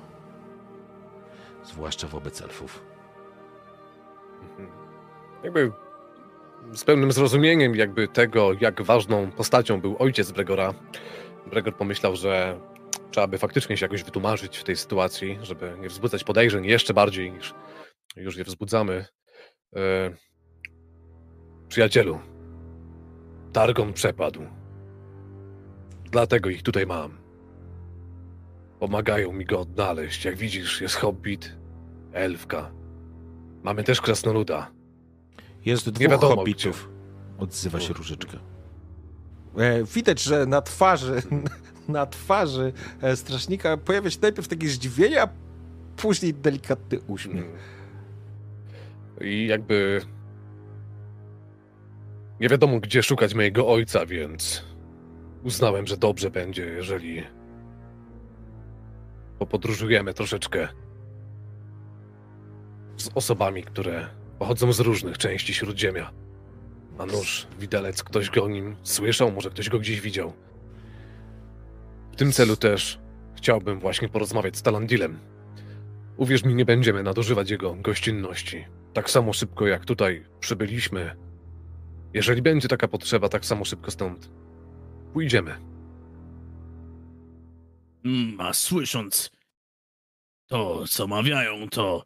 Zwłaszcza 1.64 2.08
wobec 2.08 2.42
elfów. 2.42 2.84
Mhm. 4.42 4.72
Jakby 5.44 5.83
z 6.74 6.84
pełnym 6.84 7.12
zrozumieniem 7.12 7.76
jakby 7.76 8.08
tego, 8.08 8.52
jak 8.62 8.82
ważną 8.82 9.32
postacią 9.32 9.82
był 9.82 9.96
ojciec 10.00 10.32
Bregora, 10.32 10.74
Bregor 11.48 11.76
pomyślał, 11.76 12.16
że 12.16 12.60
trzeba 13.12 13.28
by 13.28 13.38
faktycznie 13.38 13.78
się 13.78 13.86
jakoś 13.86 14.04
wytłumaczyć 14.04 14.58
w 14.58 14.64
tej 14.64 14.76
sytuacji, 14.76 15.40
żeby 15.42 15.74
nie 15.80 15.90
wzbudzać 15.90 16.24
podejrzeń 16.24 16.66
jeszcze 16.66 16.94
bardziej 16.94 17.32
niż 17.32 17.54
już 18.16 18.38
je 18.38 18.44
wzbudzamy. 18.44 19.06
E... 19.76 19.80
Przyjacielu, 21.68 22.20
Targon 23.54 23.94
przepadł. 23.94 24.42
Dlatego 26.12 26.50
ich 26.50 26.64
tutaj 26.64 26.86
mam. 26.86 27.18
Pomagają 28.80 29.34
mi 29.34 29.46
go 29.46 29.60
odnaleźć. 29.60 30.26
Jak 30.26 30.36
widzisz, 30.36 30.82
jest 30.82 30.96
hobbit, 30.96 31.58
elfka. 32.12 32.72
Mamy 33.64 33.84
też 33.84 34.02
krasnoluda. 34.02 34.72
Jest 35.66 35.90
dwóch 35.90 36.10
wiadomo, 36.10 36.36
hobbitów. 36.36 36.90
Odzywa 37.38 37.80
się 37.80 37.94
Różyczka. 37.94 38.38
E, 39.58 39.84
widać, 39.84 40.24
że 40.24 40.46
na 40.46 40.62
twarzy, 40.62 41.22
na 41.88 42.06
twarzy 42.06 42.74
e, 43.02 43.16
strażnika 43.16 43.78
pojawia 43.78 44.10
się 44.10 44.20
najpierw 44.22 44.48
takie 44.48 44.68
zdziwienie, 44.68 45.22
a 45.22 45.30
później 45.98 46.34
delikatny 46.34 47.00
uśmiech. 47.08 47.46
I 49.22 49.48
jakby 49.48 50.02
Nie 52.40 52.50
wiadomo, 52.50 52.80
gdzie 52.80 53.04
szukać 53.04 53.34
mojego 53.34 53.68
ojca, 53.68 54.06
więc 54.06 54.64
uznałem, 55.44 55.88
że 55.88 55.98
dobrze 55.98 56.32
będzie, 56.32 56.66
jeżeli 56.66 57.24
popodróżujemy 59.40 60.14
troszeczkę 60.14 60.68
z 62.98 63.10
osobami, 63.16 63.64
które 63.64 64.08
pochodzą 64.40 64.74
z 64.74 64.80
różnych 64.80 65.18
części 65.18 65.54
Śródziemia. 65.54 66.12
A 66.98 67.06
nóż, 67.06 67.48
widelec, 67.60 68.04
ktoś 68.04 68.30
go 68.30 68.44
o 68.44 68.48
nim 68.50 68.76
słyszał, 68.84 69.32
może 69.32 69.50
ktoś 69.50 69.70
go 69.70 69.80
gdzieś 69.80 70.02
widział. 70.02 70.34
W 72.12 72.16
tym 72.16 72.32
celu 72.32 72.56
też 72.56 73.00
chciałbym 73.36 73.80
właśnie 73.80 74.10
porozmawiać 74.10 74.58
z 74.58 74.62
Talandilem. 74.62 75.20
Uwierz 76.18 76.44
mi, 76.44 76.56
nie 76.56 76.66
będziemy 76.66 77.04
nadużywać 77.04 77.50
jego 77.50 77.76
gościnności. 77.76 78.66
Tak 78.94 79.10
samo 79.10 79.34
szybko 79.34 79.68
jak 79.68 79.86
tutaj 79.86 80.26
przybyliśmy. 80.40 81.16
Jeżeli 82.14 82.42
będzie 82.42 82.68
taka 82.68 82.88
potrzeba, 82.88 83.30
tak 83.30 83.46
samo 83.46 83.66
szybko 83.66 83.92
stąd 83.92 84.30
pójdziemy. 85.14 85.56
Mm, 88.06 88.42
A 88.42 88.54
słysząc 88.54 89.32
to, 90.48 90.84
co 90.88 91.08
mawiają, 91.08 91.70
to. 91.70 92.06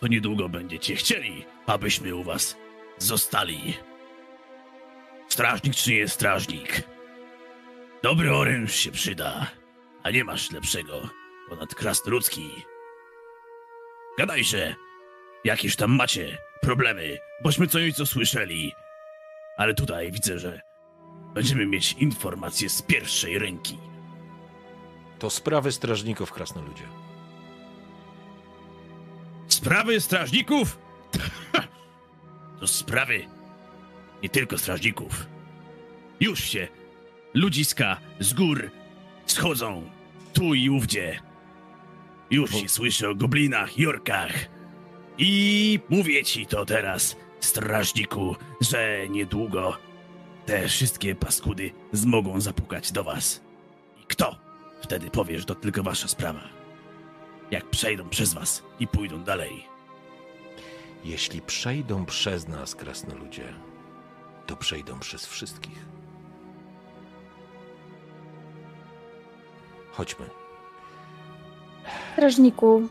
To 0.00 0.06
niedługo 0.06 0.48
będziecie 0.48 0.96
chcieli, 0.96 1.44
abyśmy 1.66 2.14
u 2.14 2.22
was 2.22 2.56
zostali. 2.98 3.74
Strażnik 5.28 5.74
czy 5.74 5.92
nie 5.92 6.08
strażnik? 6.08 6.82
Dobry 8.02 8.34
oręż 8.34 8.74
się 8.74 8.90
przyda, 8.90 9.50
a 10.02 10.10
nie 10.10 10.24
masz 10.24 10.50
lepszego 10.50 11.08
ponad 11.48 11.74
krasnoludzki. 11.74 12.50
Gadajże, 14.18 14.74
jakież 15.44 15.76
tam 15.76 15.90
macie 15.90 16.38
problemy, 16.60 17.18
bośmy 17.42 17.66
co 17.66 17.78
nieco 17.78 18.06
słyszeli. 18.06 18.72
Ale 19.56 19.74
tutaj 19.74 20.12
widzę, 20.12 20.38
że 20.38 20.60
będziemy 21.34 21.66
mieć 21.66 21.92
informacje 21.92 22.68
z 22.70 22.82
pierwszej 22.82 23.38
ręki. 23.38 23.78
To 25.18 25.30
sprawy 25.30 25.72
strażników, 25.72 26.32
krasnoludzie. 26.32 27.05
Sprawy 29.56 30.00
strażników? 30.00 30.78
To 32.60 32.66
sprawy 32.66 33.26
nie 34.22 34.28
tylko 34.28 34.58
strażników. 34.58 35.26
Już 36.20 36.40
się 36.40 36.68
ludziska 37.34 38.00
z 38.20 38.34
gór 38.34 38.70
schodzą 39.26 39.90
tu 40.32 40.54
i 40.54 40.70
ówdzie. 40.70 41.20
Już 42.30 42.50
się 42.50 42.68
słyszy 42.68 43.08
o 43.08 43.14
goblinach 43.14 43.78
i 43.78 43.86
orkach. 43.86 44.32
I 45.18 45.80
mówię 45.88 46.24
ci 46.24 46.46
to 46.46 46.64
teraz, 46.64 47.16
strażniku, 47.40 48.36
że 48.60 49.08
niedługo 49.08 49.76
te 50.46 50.68
wszystkie 50.68 51.14
paskudy 51.14 51.70
zmogą 51.92 52.40
zapukać 52.40 52.92
do 52.92 53.04
was. 53.04 53.40
I 54.02 54.06
kto? 54.06 54.36
Wtedy 54.82 55.10
powiesz, 55.10 55.44
to 55.44 55.54
tylko 55.54 55.82
wasza 55.82 56.08
sprawa. 56.08 56.65
Jak 57.50 57.70
przejdą 57.70 58.08
przez 58.08 58.34
was 58.34 58.62
i 58.80 58.86
pójdą 58.86 59.24
dalej. 59.24 59.66
Jeśli 61.04 61.42
przejdą 61.42 62.06
przez 62.06 62.48
nas, 62.48 62.74
krasnoludzie, 62.74 63.54
to 64.46 64.56
przejdą 64.56 64.98
przez 64.98 65.26
wszystkich. 65.26 65.86
Chodźmy. 69.92 70.26
Strażniku, 72.12 72.88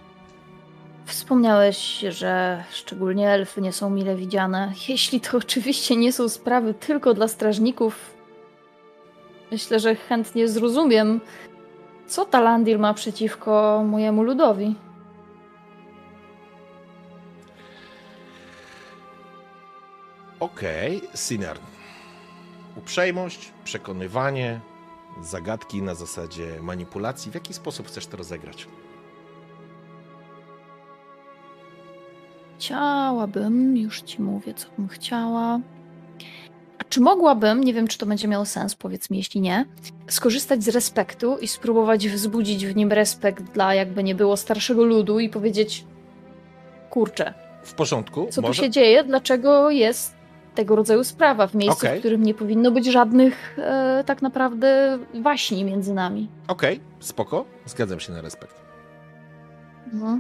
wspomniałeś, 1.06 1.99
że 2.10 2.64
szczególnie 2.72 3.30
elfy 3.30 3.61
nie 3.61 3.73
są 3.73 3.90
mile 3.90 4.15
widziane. 4.15 4.73
Jeśli 4.88 5.22
to 5.22 5.38
oczywiście 5.38 5.95
nie 5.95 6.14
są 6.14 6.30
sprawy 6.30 6.73
tylko 6.73 7.14
dla 7.14 7.27
strażników, 7.27 8.15
myślę, 9.52 9.80
że 9.80 9.95
chętnie 9.95 10.48
zrozumiem, 10.48 11.22
co 12.07 12.26
Talandir 12.26 12.80
ma 12.80 12.94
przeciwko 12.94 13.84
mojemu 13.86 14.23
ludowi. 14.23 14.76
Okej, 20.40 21.02
Sinar. 21.15 21.57
Uprzejmość, 22.77 23.52
przekonywanie, 23.64 24.60
zagadki 25.22 25.82
na 25.82 25.95
zasadzie 25.95 26.60
manipulacji. 26.61 27.32
W 27.32 27.36
jaki 27.36 27.53
sposób 27.53 27.88
chcesz 27.88 28.07
to 28.07 28.18
rozegrać? 28.18 28.68
Chciałabym, 32.57 33.77
już 33.77 34.02
ci 34.02 34.22
mówię, 34.22 34.53
co 34.53 34.68
bym 34.77 34.88
chciała. 34.88 35.60
Czy 36.89 37.02
mogłabym, 37.02 37.64
nie 37.64 37.73
wiem, 37.73 37.88
czy 37.88 37.97
to 37.97 38.06
będzie 38.06 38.27
miało 38.27 38.45
sens, 38.45 38.76
powiedz 38.76 39.10
mi, 39.10 39.18
jeśli 39.18 39.41
nie, 39.41 39.65
skorzystać 40.07 40.64
z 40.64 40.68
respektu 40.68 41.38
i 41.38 41.47
spróbować 41.47 42.07
wzbudzić 42.10 42.65
w 42.65 42.76
nim 42.76 42.91
respekt 42.91 43.43
dla 43.43 43.73
jakby 43.73 44.03
nie 44.03 44.15
było 44.15 44.38
starszego 44.38 44.84
ludu 44.85 45.19
i 45.19 45.30
powiedzieć: 45.30 45.85
Kurczę, 46.89 47.34
W 47.64 47.73
porządku? 47.73 48.27
co 48.31 48.41
może... 48.41 48.53
tu 48.61 48.65
się 48.65 48.69
dzieje? 48.72 49.03
Dlaczego 49.03 49.69
jest 49.72 50.15
tego 50.56 50.76
rodzaju 50.76 51.03
sprawa 51.03 51.47
w 51.47 51.56
miejscu, 51.56 51.85
Okej. 51.85 51.97
w 51.97 51.99
którym 51.99 52.23
nie 52.23 52.34
powinno 52.34 52.72
być 52.72 52.85
żadnych 52.85 53.56
e, 53.60 54.03
tak 54.06 54.22
naprawdę 54.22 54.99
waśni 55.22 55.64
między 55.64 55.93
nami? 55.93 56.27
Okej, 56.47 56.80
spoko. 56.99 57.45
Zgadzam 57.65 57.99
się 57.99 58.14
na 58.14 58.22
respekt. 58.22 58.56
No, 59.93 60.19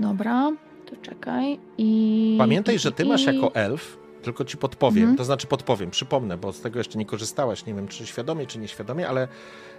dobra, 0.00 0.52
to 0.90 0.96
czekaj. 1.02 1.58
I. 1.78 2.34
Pamiętaj, 2.38 2.78
że 2.78 2.92
ty 2.92 3.04
masz 3.04 3.24
jako 3.24 3.54
elf, 3.54 3.98
tylko 4.22 4.44
ci 4.44 4.56
podpowiem, 4.56 5.02
Mhm. 5.02 5.16
to 5.16 5.24
znaczy 5.24 5.46
podpowiem, 5.46 5.90
przypomnę, 5.90 6.36
bo 6.38 6.52
z 6.52 6.60
tego 6.60 6.78
jeszcze 6.78 6.98
nie 6.98 7.06
korzystałaś, 7.06 7.66
nie 7.66 7.74
wiem 7.74 7.88
czy 7.88 8.06
świadomie, 8.06 8.46
czy 8.46 8.58
nieświadomie, 8.58 9.08
ale 9.08 9.28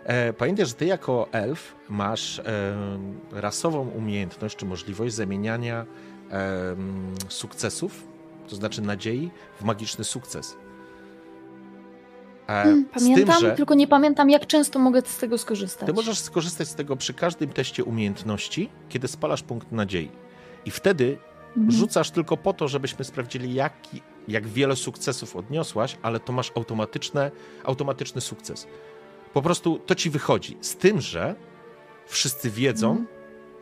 e, 0.03 0.33
pamiętaj, 0.33 0.65
że 0.65 0.73
ty 0.73 0.85
jako 0.85 1.27
elf 1.31 1.75
masz 1.89 2.39
e, 2.39 2.43
rasową 3.31 3.89
umiejętność, 3.89 4.55
czy 4.55 4.65
możliwość 4.65 5.13
zamieniania 5.15 5.85
e, 6.31 6.75
sukcesów, 7.29 8.03
to 8.49 8.55
znaczy 8.55 8.81
nadziei, 8.81 9.31
w 9.59 9.63
magiczny 9.63 10.03
sukces. 10.03 10.55
E, 12.47 12.63
Hmm, 12.63 12.85
tym, 12.85 12.93
Pamiętam, 12.93 13.41
że 13.41 13.51
tylko 13.51 13.73
nie 13.73 13.87
pamiętam, 13.87 14.29
jak 14.29 14.47
często 14.47 14.79
mogę 14.79 15.01
z 15.05 15.17
tego 15.17 15.37
skorzystać. 15.37 15.85
ty 15.87 15.93
możesz 15.93 16.19
skorzystać 16.19 16.67
z 16.67 16.75
tego 16.75 16.95
przy 16.95 17.13
każdym 17.13 17.49
teście 17.49 17.83
umiejętności, 17.83 18.69
kiedy 18.89 19.07
spalasz 19.07 19.43
punkt 19.43 19.71
nadziei. 19.71 20.11
I 20.65 20.71
wtedy 20.71 21.17
Mhm. 21.57 21.71
Rzucasz 21.71 22.11
tylko 22.11 22.37
po 22.37 22.53
to, 22.53 22.67
żebyśmy 22.67 23.05
sprawdzili, 23.05 23.53
jaki, 23.53 24.01
jak 24.27 24.47
wiele 24.47 24.75
sukcesów 24.75 25.35
odniosłaś, 25.35 25.97
ale 26.01 26.19
to 26.19 26.33
masz 26.33 26.51
automatyczne, 26.55 27.31
automatyczny 27.63 28.21
sukces. 28.21 28.67
Po 29.33 29.41
prostu 29.41 29.79
to 29.79 29.95
ci 29.95 30.09
wychodzi. 30.09 30.57
Z 30.61 30.75
tym, 30.75 31.01
że 31.01 31.35
wszyscy 32.05 32.49
wiedzą, 32.49 32.89
Mhm. 32.91 33.07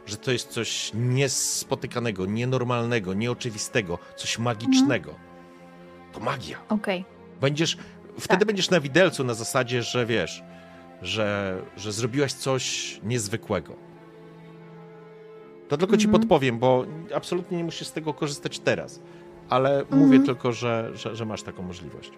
że 0.06 0.18
to 0.18 0.32
jest 0.32 0.50
coś 0.50 0.92
niespotykanego, 0.94 2.26
nienormalnego, 2.26 3.14
nieoczywistego, 3.14 3.98
coś 4.16 4.40
magicznego. 4.40 5.16
To 6.14 6.20
magia. 6.20 6.58
Okej. 6.70 7.06
Będziesz, 7.42 7.78
wtedy 8.20 8.40
Tak. 8.40 8.46
będziesz 8.48 8.70
na 8.70 8.80
widelcu 8.80 9.24
na 9.24 9.34
zasadzie, 9.34 9.84
że 9.84 10.06
wiesz, 10.06 10.44
że, 11.02 11.58
że 11.78 11.92
zrobiłaś 11.92 12.34
coś 12.34 13.00
niezwykłego. 13.04 13.76
To 15.70 15.78
tylko 15.78 15.98
ci 15.98 16.06
Mhm. 16.06 16.22
podpowiem, 16.22 16.60
bo 16.60 16.86
absolutnie 17.16 17.58
nie 17.58 17.64
musisz 17.64 17.88
z 17.88 17.92
tego 17.92 18.14
korzystać 18.14 18.60
teraz. 18.60 19.00
Ale 19.52 19.86
mówię 19.92 20.04
Mhm. 20.04 20.24
tylko, 20.26 20.52
że, 20.52 20.90
że, 20.94 21.16
że 21.16 21.26
masz 21.26 21.44
taką 21.44 21.64
możliwość. 21.64 22.12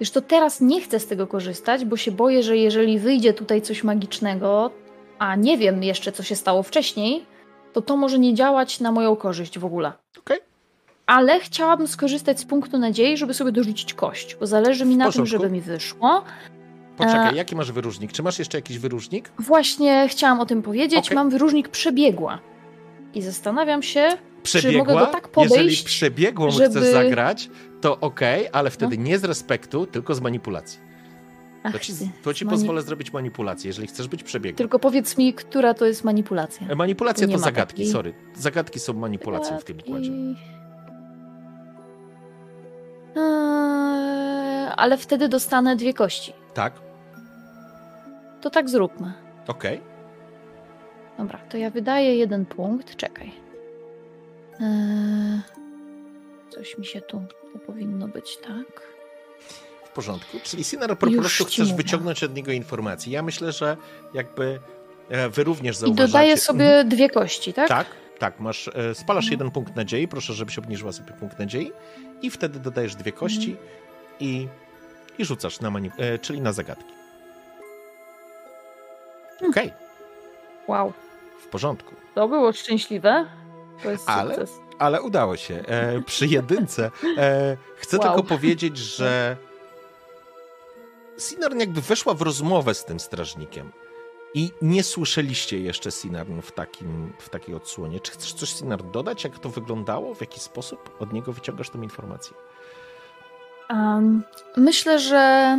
Wiesz, 0.00 0.10
to 0.10 0.20
teraz 0.20 0.60
nie 0.60 0.80
chcę 0.80 1.00
z 1.00 1.06
tego 1.06 1.26
korzystać, 1.26 1.84
bo 1.84 1.96
się 1.96 2.10
boję, 2.12 2.42
że 2.42 2.56
jeżeli 2.56 2.98
wyjdzie 2.98 3.32
tutaj 3.34 3.62
coś 3.62 3.84
magicznego, 3.84 4.70
a 5.18 5.36
nie 5.36 5.58
wiem 5.58 5.82
jeszcze, 5.82 6.12
co 6.12 6.22
się 6.22 6.36
stało 6.36 6.62
wcześniej, 6.62 7.24
to 7.72 7.82
to 7.82 7.96
może 7.96 8.18
nie 8.18 8.34
działać 8.34 8.80
na 8.80 8.92
moją 8.92 9.16
korzyść 9.16 9.58
w 9.58 9.64
ogóle. 9.64 9.92
Okej. 10.18 10.38
Ale 11.06 11.40
chciałabym 11.40 11.88
skorzystać 11.88 12.40
z 12.40 12.44
punktu 12.44 12.78
nadziei, 12.78 13.16
żeby 13.16 13.34
sobie 13.34 13.52
dorzucić 13.52 13.94
kość, 13.94 14.36
bo 14.40 14.46
zależy 14.46 14.84
mi 14.84 14.96
na 14.96 15.12
tym, 15.12 15.26
żeby 15.26 15.50
mi 15.50 15.60
wyszło. 15.60 16.24
Poczekaj, 16.96 17.34
E, 17.34 17.36
jaki 17.36 17.56
masz 17.56 17.72
wyróżnik? 17.72 18.12
Czy 18.12 18.22
masz 18.22 18.38
jeszcze 18.38 18.58
jakiś 18.58 18.78
wyróżnik? 18.78 19.30
Właśnie 19.38 20.06
chciałam 20.08 20.40
o 20.40 20.46
tym 20.46 20.62
powiedzieć. 20.62 21.06
Okej. 21.06 21.14
Mam 21.14 21.30
wyróżnik 21.30 21.68
przebiegła. 21.68 22.38
I 23.14 23.22
zastanawiam 23.22 23.82
się, 23.82 24.08
Przebiegła? 24.42 24.78
mogę 24.78 24.94
go 24.94 25.06
tak 25.06 25.28
Jeżeli 25.36 25.48
podejść, 25.50 25.82
przebiegłą 25.84 26.50
żeby- 26.50 26.70
chcesz 26.70 26.84
zagrać, 26.92 27.50
to 27.80 28.00
okej, 28.00 28.48
ale 28.52 28.70
wtedy 28.70 28.98
nie 28.98 29.18
z 29.18 29.24
respektu, 29.24 29.86
tylko 29.86 30.14
z 30.14 30.20
manipulacji. 30.20 30.80
ach, 31.62 31.72
To 31.72 31.78
ci, 31.78 31.92
to 32.22 32.34
ci 32.34 32.44
mani- 32.44 32.50
pozwolę 32.58 32.82
zrobić 32.82 33.12
manipulację, 33.12 33.68
jeżeli 33.68 33.88
chcesz 33.88 34.08
być 34.08 34.22
przebiegłą. 34.22 34.56
Tylko 34.56 34.78
powiedz 34.78 35.18
mi, 35.18 35.34
która 35.34 35.74
to 35.74 35.86
jest 35.86 36.04
manipulacja. 36.04 36.68
E, 36.68 36.74
Manipulacja 36.74 37.28
to 37.28 37.38
zagadki, 37.38 37.72
takiej. 37.74 37.92
sorry. 37.92 38.14
Zagadki 38.34 38.78
są 38.80 38.92
manipulacją 38.92 39.58
w 39.58 39.64
tym 39.64 39.78
układzie. 39.86 40.10
Eee, 43.16 44.72
ale 44.76 44.96
wtedy 44.98 45.28
dostanę 45.28 45.76
dwie 45.76 45.94
kości. 45.94 46.32
Tak, 46.54 46.72
To 48.40 48.50
tak 48.50 48.68
zróbmy. 48.70 49.12
okej. 49.48 49.80
Dobra, 51.20 51.38
to 51.50 51.56
ja 51.56 51.70
wydaję 51.70 52.16
jeden 52.16 52.46
punkt. 52.46 52.96
Czekaj. 52.96 53.30
Eee, 54.60 55.40
coś 56.50 56.78
mi 56.78 56.86
się 56.86 57.00
tu 57.00 57.22
To 57.52 57.58
powinno 57.58 58.08
być 58.08 58.36
tak. 58.36 58.82
W 59.84 59.88
porządku. 59.92 60.36
Czyli 60.42 60.64
Sinar 60.64 60.98
po 60.98 61.10
prostu 61.10 61.44
chcesz 61.44 61.58
mówię. 61.58 61.74
wyciągnąć 61.76 62.24
od 62.24 62.34
niego 62.34 62.52
informacji. 62.52 63.12
Ja 63.12 63.22
myślę, 63.22 63.52
że 63.52 63.76
jakby 64.14 64.60
e, 65.08 65.28
wy 65.28 65.44
również 65.44 65.76
I 65.76 65.78
zauważacie... 65.78 66.06
dodaję 66.12 66.36
sobie 66.36 66.64
Mhm. 66.64 66.88
dwie 66.88 67.08
kości, 67.10 67.52
tak? 67.52 67.68
Tak, 67.68 67.86
tak, 68.18 68.40
masz, 68.40 68.68
e, 68.68 68.94
spalasz 68.94 69.24
Mhm. 69.24 69.30
jeden 69.32 69.50
punkt 69.50 69.76
nadziei, 69.76 70.08
proszę, 70.08 70.32
żebyś 70.32 70.58
obniżyła 70.58 70.92
sobie 70.92 71.12
punkt 71.12 71.38
nadziei 71.38 71.72
i 72.22 72.30
wtedy 72.30 72.58
dodajesz 72.60 72.94
dwie 72.96 73.12
kości 73.12 73.50
Mhm. 73.50 73.68
i, 74.20 74.48
i 75.18 75.24
rzucasz 75.24 75.60
na 75.60 75.70
mani- 75.70 75.90
e, 75.98 76.18
czyli 76.18 76.40
na 76.40 76.52
zagadki. 76.52 76.92
Hmm. 79.38 79.50
Okej, 79.50 79.72
Wow. 80.68 80.92
W 81.40 81.46
porządku. 81.46 81.94
To 82.14 82.28
było 82.28 82.52
szczęśliwe. 82.52 83.26
To 83.82 83.90
jest 83.90 84.08
Ale- 84.08 84.34
sukces. 84.34 84.58
Ale 84.78 85.02
udało 85.02 85.36
się. 85.36 85.54
E, 85.66 86.00
przy 86.02 86.26
jedynce 86.26 86.90
e, 87.18 87.56
chcę 87.76 87.98
Wow. 87.98 88.06
tylko 88.06 88.22
powiedzieć, 88.28 88.78
że 88.78 89.36
Sinarn 91.18 91.60
jakby 91.60 91.80
weszła 91.80 92.14
w 92.14 92.22
rozmowę 92.22 92.74
z 92.74 92.84
tym 92.84 93.00
strażnikiem 93.00 93.72
i 94.34 94.50
nie 94.62 94.82
słyszeliście 94.82 95.60
jeszcze 95.60 95.90
Sinarn 95.90 96.40
w, 96.40 96.52
takim, 96.52 97.12
w 97.18 97.28
takiej 97.28 97.54
odsłonie. 97.54 98.00
Czy 98.00 98.12
chcesz 98.12 98.32
coś 98.32 98.48
Sinarn 98.52 98.90
dodać? 98.90 99.24
Jak 99.24 99.38
to 99.38 99.48
wyglądało? 99.48 100.14
W 100.14 100.20
jaki 100.20 100.40
sposób 100.40 100.96
od 101.00 101.12
niego 101.12 101.32
wyciągasz 101.32 101.70
tę 101.70 101.78
informację? 101.78 102.36
Um, 103.70 104.22
myślę, 104.56 104.98
że 104.98 105.58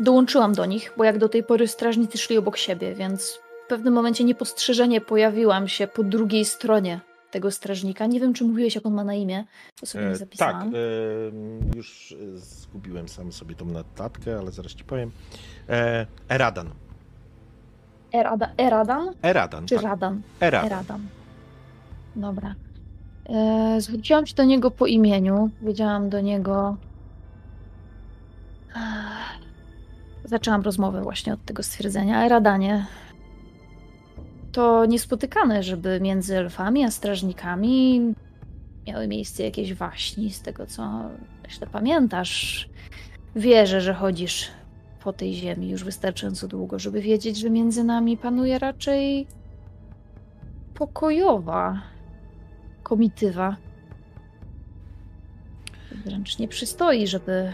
dołączyłam 0.00 0.52
do 0.54 0.64
nich, 0.66 0.92
bo 0.96 1.04
jak 1.04 1.18
do 1.18 1.28
tej 1.28 1.44
pory 1.44 1.68
strażnicy 1.68 2.18
szli 2.18 2.38
obok 2.38 2.56
siebie, 2.56 2.94
więc 2.94 3.40
w 3.64 3.66
pewnym 3.68 3.94
momencie 3.94 4.24
niepostrzeżenie 4.24 5.00
pojawiłam 5.00 5.68
się 5.68 5.86
po 5.86 6.02
drugiej 6.04 6.44
stronie 6.44 7.00
tego 7.30 7.50
strażnika. 7.50 8.06
Nie 8.06 8.20
wiem, 8.20 8.34
czy 8.34 8.44
mówiłeś, 8.44 8.74
jak 8.74 8.86
on 8.86 8.94
ma 8.94 9.04
na 9.04 9.14
imię. 9.14 9.44
To 9.80 9.86
sobie 9.86 10.04
E, 10.04 10.08
tak, 10.08 10.16
zapisałam. 10.18 10.68
e, 10.68 11.76
już 11.76 12.14
zgubiłem 12.34 13.08
sam 13.08 13.32
sobie 13.32 13.54
tą 13.54 13.64
notatkę, 13.66 14.38
ale 14.38 14.50
zaraz 14.52 14.72
ci 14.74 14.84
powiem. 14.84 15.10
E, 15.68 16.06
Eradan. 16.28 16.70
Erada, 18.14 18.50
Eradan 18.58 19.14
Eradan, 19.22 19.66
czy 19.66 19.74
tak. 19.74 19.84
Radan? 19.84 20.22
Eradan. 20.40 20.66
Eradan. 20.72 21.00
Dobra. 22.16 22.54
E, 23.28 23.80
zwróciłam 23.80 24.26
się 24.26 24.34
do 24.34 24.44
niego 24.44 24.70
po 24.70 24.86
imieniu. 24.86 25.50
Powiedziałam 25.60 26.08
do 26.10 26.20
niego. 26.20 26.76
Zaczęłam 30.24 30.62
rozmowę 30.62 31.02
właśnie 31.02 31.32
od 31.32 31.44
tego 31.44 31.62
stwierdzenia. 31.62 32.24
Eradanie. 32.26 32.86
To 34.54 34.86
niespotykane, 34.86 35.62
żeby 35.62 36.00
między 36.00 36.36
elfami 36.36 36.84
a 36.84 36.90
strażnikami 36.90 38.00
miały 38.86 39.08
miejsce 39.08 39.42
jakieś 39.42 39.74
waśni, 39.74 40.30
z 40.30 40.42
tego 40.42 40.66
co 40.66 41.10
myślę 41.42 41.66
pamiętasz. 41.66 42.68
Wierzę, 43.36 43.80
że 43.80 43.94
chodzisz 43.94 44.50
po 45.04 45.12
tej 45.12 45.34
ziemi 45.34 45.70
już 45.70 45.84
wystarczająco 45.84 46.48
długo, 46.48 46.78
żeby 46.78 47.00
wiedzieć, 47.00 47.38
że 47.38 47.50
między 47.50 47.84
nami 47.84 48.16
panuje 48.16 48.58
raczej 48.58 49.26
pokojowa 50.74 51.82
komitywa. 52.82 53.56
Wręcz 56.04 56.38
nie 56.38 56.48
przystoi, 56.48 57.06
żeby 57.06 57.52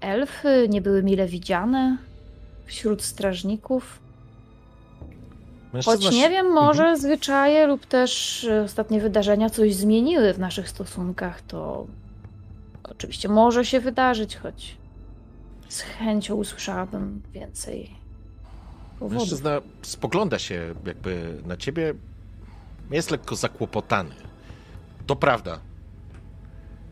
elfy 0.00 0.66
nie 0.68 0.80
były 0.80 1.02
mile 1.02 1.26
widziane 1.26 1.98
wśród 2.66 3.02
strażników. 3.02 4.01
Choć 5.72 5.86
Mężczyzna 5.86 6.10
nie 6.10 6.22
się- 6.22 6.30
wiem, 6.30 6.52
może 6.52 6.96
zwyczaje 6.96 7.66
lub 7.66 7.86
też 7.86 8.44
e, 8.44 8.62
ostatnie 8.62 9.00
wydarzenia 9.00 9.50
coś 9.50 9.74
zmieniły 9.74 10.34
w 10.34 10.38
naszych 10.38 10.68
stosunkach, 10.68 11.42
to 11.42 11.86
oczywiście 12.82 13.28
może 13.28 13.64
się 13.64 13.80
wydarzyć, 13.80 14.36
choć 14.36 14.76
z 15.68 15.80
chęcią 15.80 16.34
usłyszałabym 16.34 17.22
więcej 17.32 17.90
powodów. 18.98 19.18
Mężczyzna 19.22 19.60
spogląda 19.82 20.38
się 20.38 20.74
jakby 20.86 21.42
na 21.46 21.56
ciebie. 21.56 21.94
Jest 22.90 23.10
lekko 23.10 23.36
zakłopotany. 23.36 24.14
To 25.06 25.16
prawda. 25.16 25.58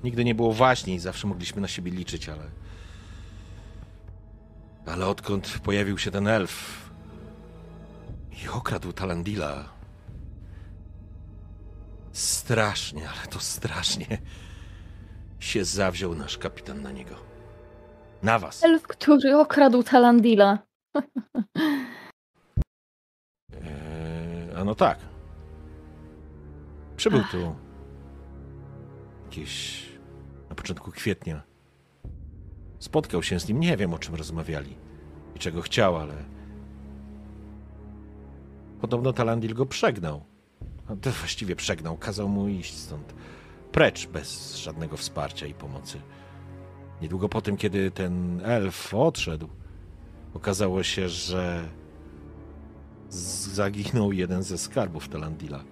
Nigdy 0.04 0.24
nie 0.24 0.34
było 0.34 0.52
właśnie 0.52 0.94
i 0.94 0.98
zawsze 0.98 1.26
mogliśmy 1.26 1.60
na 1.60 1.68
siebie 1.68 1.90
liczyć, 1.90 2.28
ale. 2.28 2.42
Ale 4.86 5.06
odkąd 5.06 5.58
pojawił 5.62 5.98
się 5.98 6.10
ten 6.10 6.28
elf 6.28 6.89
i 8.44 8.48
okradł 8.48 8.92
Talandila. 8.92 9.68
Strasznie, 12.12 13.08
ale 13.08 13.26
to 13.26 13.40
strasznie 13.40 14.18
się 15.38 15.64
zawziął 15.64 16.14
nasz 16.14 16.38
kapitan 16.38 16.82
na 16.82 16.92
niego. 16.92 17.14
Na 18.22 18.38
was. 18.38 18.64
Elf, 18.64 18.82
który 18.82 19.36
okradł 19.36 19.82
Talandila. 19.82 20.58
Eee, 23.52 24.56
a 24.56 24.64
no 24.64 24.74
tak. 24.74 24.98
Przybył 26.96 27.20
Ach. 27.24 27.30
tu 27.30 27.56
gdzieś 29.28 29.84
na 30.48 30.54
początku 30.54 30.90
kwietnia. 30.90 31.42
Spotkał 32.78 33.22
się 33.22 33.40
z 33.40 33.48
nim, 33.48 33.60
nie 33.60 33.76
wiem 33.76 33.94
o 33.94 33.98
czym 33.98 34.14
rozmawiali 34.14 34.76
i 35.34 35.38
czego 35.38 35.62
chciał, 35.62 35.96
ale 35.96 36.14
podobno 38.80 39.12
Talandil 39.12 39.54
go 39.54 39.66
przegnał. 39.66 40.22
To 41.00 41.10
właściwie 41.10 41.56
przegnał, 41.56 41.96
kazał 41.96 42.28
mu 42.28 42.48
iść 42.48 42.76
stąd. 42.76 43.14
Precz, 43.72 44.06
bez 44.06 44.56
żadnego 44.56 44.96
wsparcia 44.96 45.46
i 45.46 45.54
pomocy. 45.54 46.00
Niedługo 47.02 47.28
po 47.28 47.40
tym, 47.42 47.56
kiedy 47.56 47.90
ten 47.90 48.40
elf 48.44 48.94
odszedł, 48.94 49.48
okazało 50.34 50.82
się, 50.82 51.08
że 51.08 51.68
zaginął 53.08 54.12
jeden 54.12 54.42
ze 54.42 54.58
skarbów 54.58 55.08
Talandila. 55.08 55.64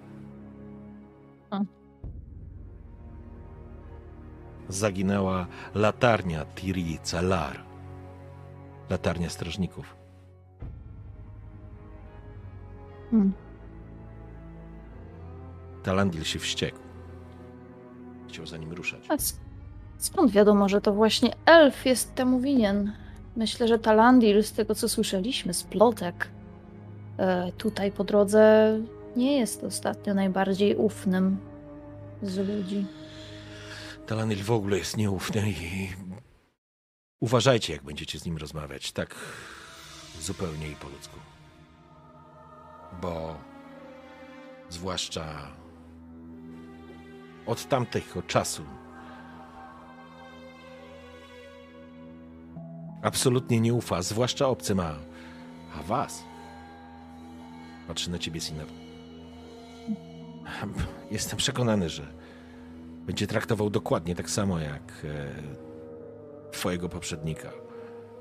Zaginęła 4.69 5.47
latarnia 5.75 6.45
Tiri 6.45 6.99
Celar. 7.03 7.63
Latarnia 8.89 9.29
strażników. 9.29 9.98
Hmm. 13.11 13.33
Talandil 15.83 16.23
się 16.23 16.39
wściekł. 16.39 16.77
Chciał 18.29 18.45
za 18.45 18.57
nim 18.57 18.73
ruszać. 18.73 19.05
A 19.09 19.15
skąd 19.97 20.31
wiadomo, 20.31 20.69
że 20.69 20.81
to 20.81 20.93
właśnie 20.93 21.33
elf 21.45 21.85
jest 21.85 22.15
temu 22.15 22.39
winien? 22.39 22.93
Myślę, 23.35 23.67
że 23.67 23.79
Talandil, 23.79 24.43
z 24.43 24.51
tego 24.51 24.75
co 24.75 24.89
słyszeliśmy, 24.89 25.53
z 25.53 25.63
plotek, 25.63 26.29
e, 27.17 27.51
tutaj 27.51 27.91
po 27.91 28.03
drodze 28.03 28.73
nie 29.15 29.37
jest 29.37 29.63
ostatnio 29.63 30.13
najbardziej 30.13 30.75
ufnym 30.75 31.37
z 32.23 32.37
ludzi. 32.37 32.85
Talandil 34.07 34.43
w 34.43 34.51
ogóle 34.51 34.77
jest 34.77 34.97
nieufny 34.97 35.49
i 35.49 35.89
uważajcie, 37.19 37.73
jak 37.73 37.83
będziecie 37.83 38.19
z 38.19 38.25
nim 38.25 38.37
rozmawiać. 38.37 38.91
Tak 38.91 39.15
zupełnie 40.21 40.67
i 40.67 40.75
po 40.75 40.89
ludzku. 40.89 41.28
Bo 43.01 43.35
zwłaszcza 44.69 45.25
od 47.45 47.67
tamtego 47.67 48.21
czasu 48.21 48.63
absolutnie 53.01 53.59
nie 53.59 53.73
ufa, 53.73 54.01
zwłaszcza 54.01 54.47
obcym, 54.47 54.79
a, 54.79 54.95
a 55.79 55.83
was. 55.83 56.23
Patrzy 57.87 58.11
na 58.11 58.19
ciebie, 58.19 58.41
Sinner. 58.41 58.67
Jestem 61.11 61.37
przekonany, 61.37 61.89
że 61.89 62.07
będzie 63.05 63.27
traktował 63.27 63.69
dokładnie 63.69 64.15
tak 64.15 64.29
samo 64.29 64.59
jak 64.59 64.81
e, 65.03 66.51
twojego 66.51 66.89
poprzednika, 66.89 67.49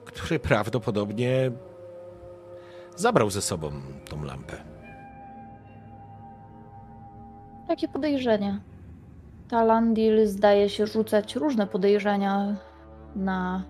który 0.05 0.39
prawdopodobnie 0.39 1.51
zabrał 2.99 3.31
ze 3.31 3.43
sobą 3.43 3.71
tą 4.11 4.25
lampę. 4.25 4.57
Takie 7.69 7.89
podejrzenia. 7.89 8.61
Talandil 9.49 10.27
zdaje 10.27 10.69
się 10.69 10.87
rzucać 10.87 11.37
różne 11.37 11.67
podejrzenia 11.67 12.57
na 13.17 13.65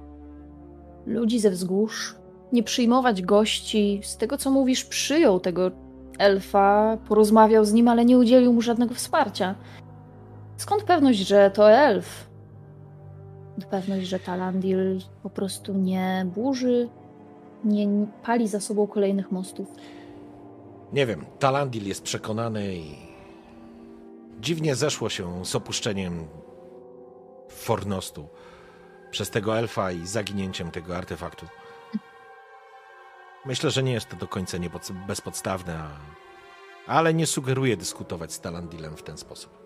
ludzi 1.06 1.40
ze 1.40 1.50
wzgórz. 1.50 2.14
Nie 2.52 2.62
przyjmować 2.62 3.22
gości. 3.22 4.00
Z 4.04 4.16
tego 4.16 4.38
co 4.38 4.50
mówisz, 4.50 4.84
przyjął 4.84 5.40
tego 5.40 5.70
elfa, 6.18 6.98
porozmawiał 7.08 7.64
z 7.64 7.72
nim, 7.72 7.88
ale 7.88 8.04
nie 8.04 8.18
udzielił 8.18 8.52
mu 8.52 8.62
żadnego 8.62 8.94
wsparcia. 8.94 9.54
Skąd 10.56 10.82
pewność, 10.82 11.18
że 11.18 11.50
to 11.50 11.72
elf? 11.72 12.28
Pewność, 13.70 14.06
że 14.06 14.18
Talandil 14.18 15.00
po 15.22 15.30
prostu 15.30 15.74
nie 15.74 16.26
burzy, 16.34 16.88
nie 17.64 17.88
pali 18.22 18.48
za 18.48 18.60
sobą 18.60 18.86
kolejnych 18.86 19.32
mostów. 19.32 19.68
Nie 20.92 21.06
wiem, 21.06 21.24
Talandil 21.38 21.88
jest 21.88 22.02
przekonany 22.02 22.74
i 22.74 22.96
dziwnie 24.40 24.74
zeszło 24.74 25.08
się 25.08 25.44
z 25.44 25.54
opuszczeniem 25.54 26.26
Fornostu 27.48 28.28
przez 29.10 29.30
tego 29.30 29.58
elfa 29.58 29.92
i 29.92 30.06
zaginięciem 30.06 30.70
tego 30.70 30.96
artefaktu. 30.96 31.46
Myślę, 33.46 33.70
że 33.70 33.82
nie 33.82 33.92
jest 33.92 34.08
to 34.08 34.16
do 34.16 34.28
końca 34.28 34.58
bezpodstawne, 35.06 35.78
a... 35.78 35.90
ale 36.86 37.14
nie 37.14 37.26
sugeruję 37.26 37.76
dyskutować 37.76 38.32
z 38.32 38.40
Talandilem 38.40 38.96
w 38.96 39.02
ten 39.02 39.18
sposób. 39.18 39.58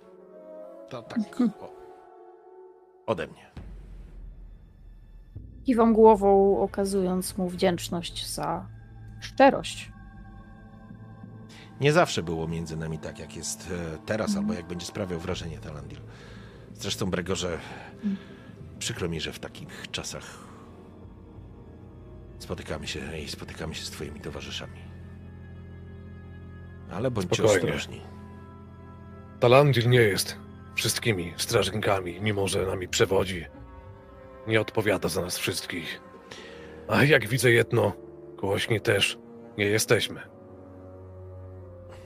To 0.88 1.02
tak 1.02 1.20
o... 1.60 1.72
ode 3.06 3.26
mnie. 3.26 3.50
Kiwam 5.64 5.92
głową, 5.92 6.58
okazując 6.58 7.38
mu 7.38 7.48
wdzięczność 7.48 8.30
za 8.30 8.66
szczerość. 9.20 9.92
Nie 11.80 11.92
zawsze 11.92 12.22
było 12.22 12.48
między 12.48 12.76
nami 12.76 12.98
tak, 12.98 13.18
jak 13.18 13.36
jest 13.36 13.70
e, 13.70 13.98
teraz, 14.06 14.30
mm. 14.30 14.40
albo 14.40 14.54
jak 14.54 14.66
będzie 14.66 14.86
sprawiał 14.86 15.20
wrażenie 15.20 15.58
Talandil. 15.58 15.98
Zresztą, 16.74 17.10
Bregorze, 17.10 17.58
mm. 18.04 18.16
przykro 18.78 19.08
mi, 19.08 19.20
że 19.20 19.32
w 19.32 19.38
takich 19.38 19.90
czasach 19.90 20.24
spotykamy 22.38 22.86
się 22.86 23.18
i 23.18 23.28
spotykamy 23.28 23.74
się 23.74 23.84
z 23.84 23.90
twoimi 23.90 24.20
towarzyszami. 24.20 24.78
Ale 26.92 27.10
bądźcie 27.10 27.36
Spokojnie. 27.36 27.60
ostrożni. 27.62 28.00
Talandil 29.40 29.88
nie 29.88 30.00
jest 30.00 30.36
wszystkimi 30.74 31.34
strażnikami, 31.36 32.20
mimo 32.20 32.48
że 32.48 32.66
nami 32.66 32.88
przewodzi. 32.88 33.44
Nie 34.46 34.60
odpowiada 34.60 35.08
za 35.08 35.20
nas 35.20 35.38
wszystkich. 35.38 36.00
A 36.88 37.04
jak 37.04 37.28
widzę 37.28 37.50
jedno, 37.50 37.92
głośni 38.36 38.80
też 38.80 39.18
nie 39.58 39.64
jesteśmy. 39.64 40.20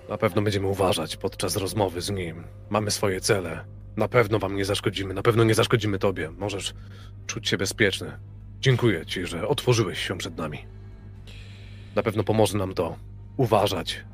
Na 0.08 0.18
pewno 0.18 0.42
będziemy 0.42 0.66
uważać 0.66 1.16
podczas 1.16 1.56
rozmowy 1.56 2.00
z 2.00 2.10
nim. 2.10 2.44
Mamy 2.70 2.90
swoje 2.90 3.20
cele. 3.20 3.64
Na 3.96 4.08
pewno 4.08 4.38
wam 4.38 4.56
nie 4.56 4.64
zaszkodzimy, 4.64 5.14
na 5.14 5.22
pewno 5.22 5.44
nie 5.44 5.54
zaszkodzimy 5.54 5.98
tobie. 5.98 6.30
Możesz 6.30 6.74
czuć 7.26 7.48
się 7.48 7.56
bezpieczny. 7.56 8.18
Dziękuję 8.60 9.06
ci, 9.06 9.26
że 9.26 9.48
otworzyłeś 9.48 10.08
się 10.08 10.18
przed 10.18 10.36
nami. 10.36 10.66
Na 11.94 12.02
pewno 12.02 12.24
pomoże 12.24 12.58
nam 12.58 12.74
to 12.74 12.96
uważać 13.36 14.04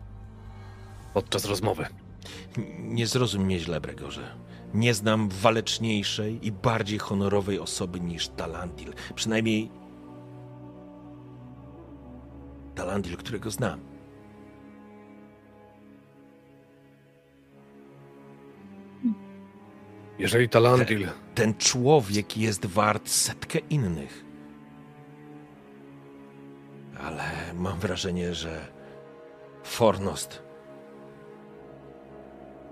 podczas 1.15 1.45
rozmowy. 1.45 1.87
Nie 2.79 3.07
zrozum 3.07 3.45
mnie 3.45 3.59
źle, 3.59 3.81
Bregorze. 3.81 4.37
Nie 4.75 4.95
znam 4.95 5.29
waleczniejszej 5.29 6.47
i 6.47 6.53
bardziej 6.53 6.99
honorowej 6.99 7.59
osoby 7.59 8.01
niż 8.01 8.29
Talandil. 8.29 8.93
Przynajmniej 9.15 9.71
Talandil, 12.75 13.17
którego 13.17 13.51
znam. 13.51 13.81
Jeżeli 20.19 20.49
Talandil... 20.49 21.05
Ten, 21.05 21.15
ten 21.35 21.55
człowiek 21.55 22.37
jest 22.37 22.67
wart 22.67 23.09
setkę 23.09 23.59
innych. 23.59 24.25
Ale 27.01 27.25
mam 27.55 27.79
wrażenie, 27.79 28.35
że 28.35 28.67
Fornost 29.65 30.43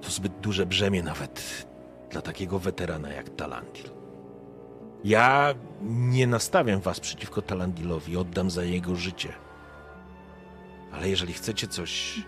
to 0.01 0.11
zbyt 0.11 0.33
duże 0.41 0.67
brzemię 0.67 1.03
nawet 1.03 1.67
dla 2.11 2.23
takiego 2.23 2.59
weterana 2.59 3.09
jak 3.09 3.29
Talandil. 3.29 3.91
Ja 5.05 5.55
nie 5.83 6.27
nastawiam 6.27 6.81
was 6.81 7.01
przeciwko 7.01 7.43
Talandilowi, 7.43 8.17
oddam 8.17 8.51
za 8.51 8.65
jego 8.65 8.97
życie. 8.97 9.33
Ale 10.93 11.09
jeżeli 11.09 11.33
chcecie 11.33 11.69
coś 11.69 12.23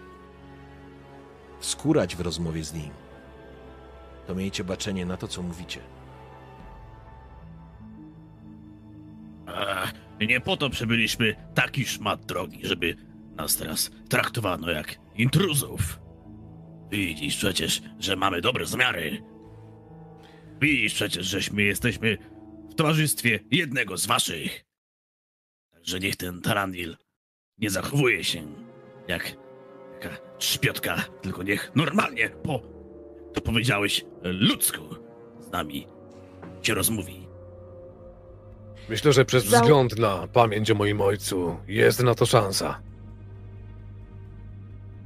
skórać 1.61 2.17
w 2.17 2.21
rozmowie 2.21 2.65
z 2.65 2.75
nim, 2.75 2.91
to 4.27 4.35
miejcie 4.35 4.65
baczenie 4.65 5.07
na 5.07 5.17
to, 5.17 5.29
co 5.29 5.43
mówicie. 5.43 5.81
Ach, 9.47 9.93
nie 10.21 10.41
po 10.41 10.57
to 10.57 10.71
przybyliśmy 10.71 11.37
taki 11.55 11.85
szmat 11.85 12.25
drogi, 12.25 12.61
żeby 12.63 12.97
nas 13.37 13.57
teraz 13.57 13.91
traktowano 14.09 14.71
jak 14.71 14.99
intruzów. 15.15 16.01
Widzisz 16.91 17.37
przecież, 17.37 17.83
że 17.99 18.17
mamy 18.17 18.41
dobre 18.41 18.67
zamiary. 18.67 19.32
Widzisz 20.63 20.95
przecież, 20.95 21.27
żeśmy 21.27 21.63
jesteśmy 21.63 22.19
w 22.71 22.75
towarzystwie 22.75 23.41
jednego 23.51 23.97
z 23.97 24.07
waszych. 24.07 24.65
Także 25.73 26.01
niech 26.01 26.17
ten 26.17 26.41
Tarandil 26.41 26.97
nie 27.59 27.71
zachowuje 27.71 28.25
się 28.25 28.55
jak 29.09 29.37
taka 30.01 30.17
szpiotka, 30.39 31.05
tylko 31.23 31.43
niech 31.43 31.73
normalnie 31.75 32.31
po, 32.31 32.63
to 33.35 33.41
powiedziałeś, 33.41 34.05
ludzku 34.23 34.83
z 35.41 35.51
nami 35.51 35.87
się 36.63 36.75
rozmówi. 36.75 37.29
Myślę, 38.89 39.13
że 39.13 39.25
przez 39.25 39.45
wzgląd 39.45 39.99
na 39.99 40.29
pamięć 40.29 40.71
o 40.71 40.75
moim 40.75 41.01
ojcu 41.01 41.57
jest 41.69 42.03
na 42.03 42.15
to 42.15 42.27
szansa. 42.27 42.83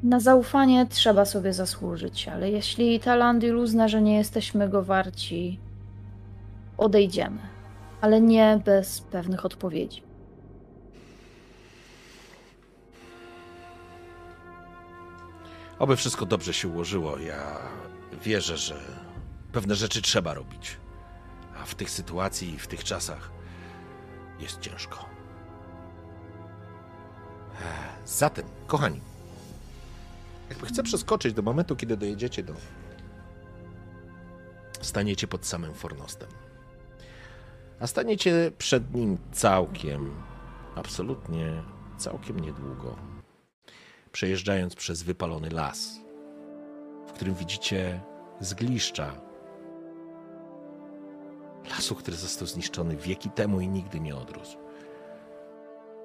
Na 0.02 0.20
zaufanie 0.20 0.86
trzeba 0.86 1.24
sobie 1.24 1.52
zasłużyć, 1.52 2.28
ale 2.28 2.50
jeśli 2.50 3.00
Talandil 3.00 3.56
uzna, 3.56 3.88
że 3.88 4.02
nie 4.02 4.16
jesteśmy 4.16 4.68
go 4.68 4.82
warci, 4.82 5.60
odejdziemy. 6.78 7.38
Ale 8.00 8.20
nie 8.20 8.60
bez 8.64 9.00
pewnych 9.00 9.44
odpowiedzi. 9.44 10.02
Oby 15.78 15.96
wszystko 15.96 16.26
dobrze 16.26 16.54
się 16.54 16.68
ułożyło. 16.68 17.18
Ja 17.18 17.58
wierzę, 18.22 18.56
że 18.56 18.74
pewne 19.52 19.74
rzeczy 19.74 20.02
trzeba 20.02 20.34
robić. 20.34 20.76
A 21.62 21.64
w 21.64 21.74
tych 21.74 21.90
sytuacji 21.90 22.54
i 22.54 22.58
w 22.58 22.66
tych 22.66 22.84
czasach 22.84 23.30
jest 24.40 24.60
ciężko. 24.60 25.04
Zatem, 28.04 28.44
kochani, 28.66 29.00
jakby 30.56 30.66
chcę 30.66 30.82
przeskoczyć 30.82 31.34
do 31.34 31.42
momentu, 31.42 31.76
kiedy 31.76 31.96
dojedziecie 31.96 32.42
do. 32.42 32.54
Staniecie 34.80 35.26
pod 35.26 35.46
samym 35.46 35.74
Fornostem. 35.74 36.28
A 37.80 37.86
staniecie 37.86 38.52
przed 38.58 38.94
nim 38.94 39.18
całkiem, 39.32 40.14
absolutnie 40.74 41.62
całkiem 41.96 42.40
niedługo. 42.40 42.96
Przejeżdżając 44.12 44.74
przez 44.74 45.02
wypalony 45.02 45.50
las, 45.50 46.00
w 47.06 47.12
którym 47.12 47.34
widzicie 47.34 48.00
zgliszcza 48.40 49.12
lasu, 51.70 51.94
który 51.94 52.16
został 52.16 52.48
zniszczony 52.48 52.96
wieki 52.96 53.30
temu 53.30 53.60
i 53.60 53.68
nigdy 53.68 54.00
nie 54.00 54.16
odrósł. 54.16 54.58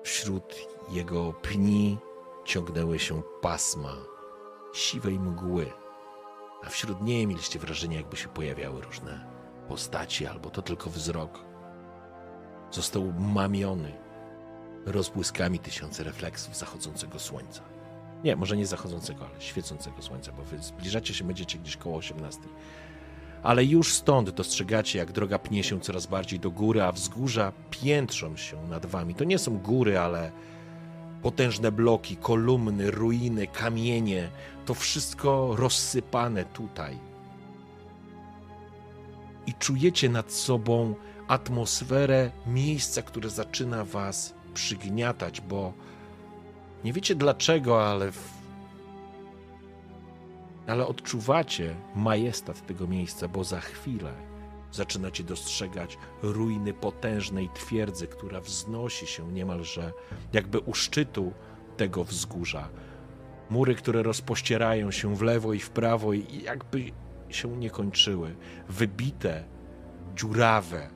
Wśród 0.03 0.55
jego 0.89 1.33
pni 1.33 1.97
ciągnęły 2.45 2.99
się 2.99 3.21
pasma 3.41 4.10
siwej 4.73 5.19
mgły, 5.19 5.71
a 6.63 6.69
wśród 6.69 7.01
niej 7.01 7.27
mieliście 7.27 7.59
wrażenie, 7.59 7.95
jakby 7.97 8.17
się 8.17 8.27
pojawiały 8.27 8.81
różne 8.81 9.25
postaci, 9.67 10.25
albo 10.25 10.49
to 10.49 10.61
tylko 10.61 10.89
wzrok. 10.89 11.39
Został 12.71 13.13
mamiony 13.13 13.93
rozbłyskami 14.85 15.59
tysiące 15.59 16.03
refleksów 16.03 16.57
zachodzącego 16.57 17.19
słońca. 17.19 17.61
Nie, 18.23 18.35
może 18.35 18.57
nie 18.57 18.65
zachodzącego, 18.65 19.25
ale 19.25 19.41
świecącego 19.41 20.01
słońca, 20.01 20.31
bo 20.31 20.43
wy 20.43 20.57
zbliżacie 20.57 21.13
się, 21.13 21.23
będziecie 21.23 21.57
gdzieś 21.57 21.77
koło 21.77 21.97
18. 21.97 22.41
Ale 23.43 23.65
już 23.65 23.93
stąd 23.93 24.29
dostrzegacie, 24.29 24.99
jak 24.99 25.11
droga 25.11 25.39
pnie 25.39 25.63
się 25.63 25.79
coraz 25.79 26.05
bardziej 26.05 26.39
do 26.39 26.51
góry, 26.51 26.83
a 26.83 26.91
wzgórza 26.91 27.51
piętrzą 27.69 28.37
się 28.37 28.63
nad 28.63 28.85
wami. 28.85 29.15
To 29.15 29.23
nie 29.23 29.39
są 29.39 29.57
góry, 29.57 29.99
ale 29.99 30.31
potężne 31.21 31.71
bloki, 31.71 32.17
kolumny, 32.17 32.91
ruiny, 32.91 33.47
kamienie, 33.47 34.29
to 34.65 34.73
wszystko 34.73 35.55
rozsypane 35.55 36.45
tutaj. 36.45 36.97
I 39.47 39.53
czujecie 39.53 40.09
nad 40.09 40.31
sobą 40.31 40.95
atmosferę 41.27 42.31
miejsca, 42.47 43.01
które 43.01 43.29
zaczyna 43.29 43.85
was 43.85 44.33
przygniatać, 44.53 45.41
bo 45.41 45.73
nie 46.83 46.93
wiecie 46.93 47.15
dlaczego, 47.15 47.89
ale 47.89 48.11
ale 50.67 50.87
odczuwacie 50.87 51.75
majestat 51.95 52.65
tego 52.65 52.87
miejsca, 52.87 53.27
bo 53.27 53.43
za 53.43 53.59
chwilę 53.59 54.30
zaczynacie 54.71 55.23
dostrzegać 55.23 55.97
ruiny 56.23 56.73
potężnej 56.73 57.49
twierdzy, 57.53 58.07
która 58.07 58.41
wznosi 58.41 59.07
się 59.07 59.31
niemalże 59.31 59.93
jakby 60.33 60.59
u 60.59 60.73
szczytu 60.73 61.33
tego 61.77 62.03
wzgórza. 62.03 62.69
Mury, 63.49 63.75
które 63.75 64.03
rozpościerają 64.03 64.91
się 64.91 65.15
w 65.15 65.21
lewo 65.21 65.53
i 65.53 65.59
w 65.59 65.69
prawo 65.69 66.13
i 66.13 66.43
jakby 66.43 66.91
się 67.29 67.57
nie 67.57 67.69
kończyły. 67.69 68.35
Wybite, 68.69 69.43
dziurawe. 70.15 70.89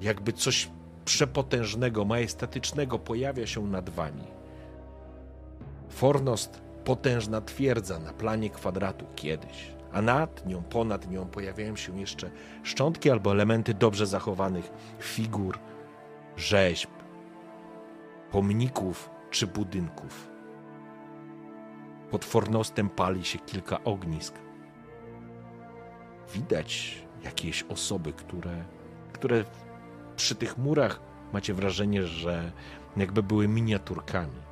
Jakby 0.00 0.32
coś 0.32 0.70
przepotężnego, 1.04 2.04
majestatycznego 2.04 2.98
pojawia 2.98 3.46
się 3.46 3.66
nad 3.66 3.90
wami. 3.90 4.24
Fornost 5.88 6.60
potężna 6.84 7.40
twierdza 7.40 7.98
na 7.98 8.12
planie 8.12 8.50
kwadratu 8.50 9.06
kiedyś, 9.16 9.72
a 9.98 10.02
nad 10.02 10.46
nią, 10.46 10.62
ponad 10.62 11.10
nią 11.10 11.26
pojawiają 11.26 11.76
się 11.76 12.00
jeszcze 12.00 12.30
szczątki 12.62 13.10
albo 13.10 13.32
elementy 13.32 13.74
dobrze 13.74 14.06
zachowanych 14.06 14.72
figur, 15.00 15.58
rzeźb, 16.36 16.90
pomników 18.30 19.10
czy 19.30 19.46
budynków. 19.46 20.28
Pod 22.10 22.24
fornostem 22.24 22.88
pali 22.88 23.24
się 23.24 23.38
kilka 23.38 23.84
ognisk. 23.84 24.34
Widać 26.34 27.02
jakieś 27.24 27.62
osoby, 27.62 28.12
które, 28.12 28.64
które 29.12 29.44
przy 30.16 30.34
tych 30.34 30.58
murach 30.58 31.00
macie 31.32 31.54
wrażenie, 31.54 32.02
że 32.06 32.52
jakby 32.96 33.22
były 33.22 33.48
miniaturkami. 33.48 34.42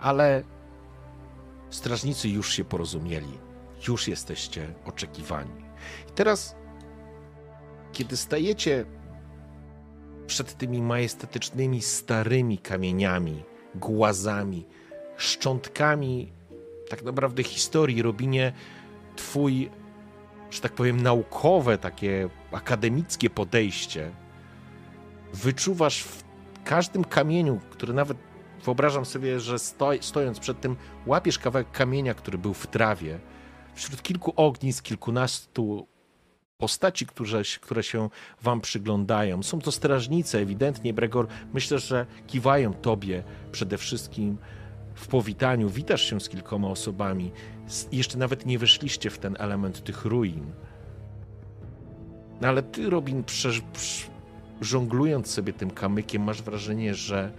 Ale 0.00 0.42
strażnicy 1.74 2.28
już 2.28 2.52
się 2.52 2.64
porozumieli, 2.64 3.38
już 3.88 4.08
jesteście 4.08 4.74
oczekiwani. 4.84 5.64
I 6.08 6.12
teraz, 6.12 6.56
kiedy 7.92 8.16
stajecie 8.16 8.84
przed 10.26 10.58
tymi 10.58 10.82
majestatycznymi, 10.82 11.82
starymi 11.82 12.58
kamieniami, 12.58 13.42
głazami, 13.74 14.66
szczątkami 15.16 16.32
tak 16.88 17.02
naprawdę 17.02 17.42
historii, 17.42 18.02
Robinie, 18.02 18.52
twój, 19.16 19.70
że 20.50 20.60
tak 20.60 20.72
powiem, 20.72 21.02
naukowe, 21.02 21.78
takie 21.78 22.28
akademickie 22.52 23.30
podejście 23.30 24.10
wyczuwasz 25.32 26.02
w 26.02 26.24
każdym 26.64 27.04
kamieniu, 27.04 27.60
który 27.70 27.92
nawet 27.92 28.18
wyobrażam 28.64 29.04
sobie, 29.04 29.40
że 29.40 29.58
stoi, 29.58 30.02
stojąc 30.02 30.40
przed 30.40 30.60
tym, 30.60 30.76
łapiesz 31.06 31.38
kawałek 31.38 31.70
kamienia, 31.70 32.14
który 32.14 32.38
był 32.38 32.54
w 32.54 32.66
trawie, 32.66 33.18
wśród 33.74 34.02
kilku 34.02 34.32
ognisk, 34.36 34.84
kilkunastu 34.84 35.86
postaci, 36.58 37.06
które, 37.06 37.42
które 37.60 37.82
się 37.82 38.08
wam 38.42 38.60
przyglądają. 38.60 39.42
Są 39.42 39.60
to 39.60 39.72
strażnice, 39.72 40.38
ewidentnie, 40.38 40.94
Bregor, 40.94 41.26
myślę, 41.54 41.78
że 41.78 42.06
kiwają 42.26 42.74
tobie 42.74 43.22
przede 43.52 43.78
wszystkim 43.78 44.38
w 44.94 45.06
powitaniu, 45.06 45.68
witasz 45.68 46.02
się 46.02 46.20
z 46.20 46.28
kilkoma 46.28 46.68
osobami. 46.68 47.32
Jeszcze 47.92 48.18
nawet 48.18 48.46
nie 48.46 48.58
weszliście 48.58 49.10
w 49.10 49.18
ten 49.18 49.36
element 49.38 49.84
tych 49.84 50.04
ruin. 50.04 50.52
No 52.40 52.48
ale 52.48 52.62
ty, 52.62 52.90
Robin, 52.90 53.24
prze, 53.24 53.50
żonglując 54.60 55.30
sobie 55.30 55.52
tym 55.52 55.70
kamykiem, 55.70 56.22
masz 56.22 56.42
wrażenie, 56.42 56.94
że 56.94 57.32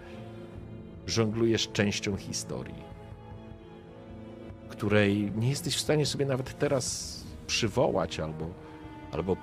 żonglujesz 1.08 1.72
częścią 1.72 2.18
historii, 2.18 2.84
której 4.70 5.32
nie 5.36 5.50
jesteś 5.50 5.76
w 5.76 5.80
stanie 5.80 6.06
sobie 6.06 6.26
nawet 6.26 6.60
teraz 6.60 7.18
przywołać 7.48 8.20
albo, 8.20 8.48
albo 9.12 9.38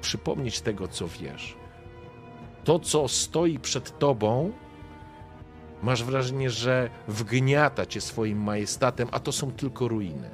przypomnieć 0.00 0.60
tego, 0.60 0.88
co 0.88 1.08
wiesz. 1.08 1.56
To, 2.64 2.78
co 2.78 3.08
stoi 3.08 3.58
przed 3.58 3.98
tobą, 3.98 4.52
masz 5.82 6.04
wrażenie, 6.04 6.50
że 6.50 6.90
wgniata 7.08 7.86
cię 7.86 8.00
swoim 8.00 8.42
majestatem, 8.42 9.08
a 9.12 9.20
to 9.20 9.32
są 9.32 9.52
tylko 9.52 9.88
ruiny. 9.88 10.30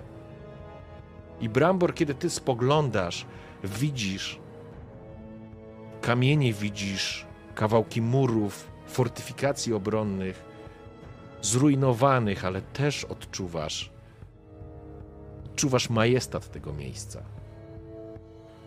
I 1.41 1.49
Brambor, 1.49 1.95
kiedy 1.95 2.15
ty 2.15 2.31
spoglądasz, 2.31 3.27
widzisz 3.65 4.39
kamienie, 6.01 6.53
widzisz 6.53 7.27
kawałki 7.55 8.03
murów, 8.03 8.71
fortyfikacji 8.87 9.73
obronnych, 9.73 10.43
zrujnowanych, 11.43 12.45
ale 12.45 12.63
też 12.63 13.05
odczuwasz, 13.05 13.91
odczuwasz 15.45 15.91
majestat 15.91 16.51
tego 16.51 16.73
miejsca. 16.73 17.23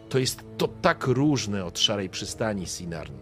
To 0.10 0.20
jest 0.20 0.44
to 0.58 0.68
tak 0.68 1.08
różne 1.08 1.66
od 1.66 1.80
szarej 1.80 2.10
przystani 2.10 2.66
Sinarn, 2.66 3.14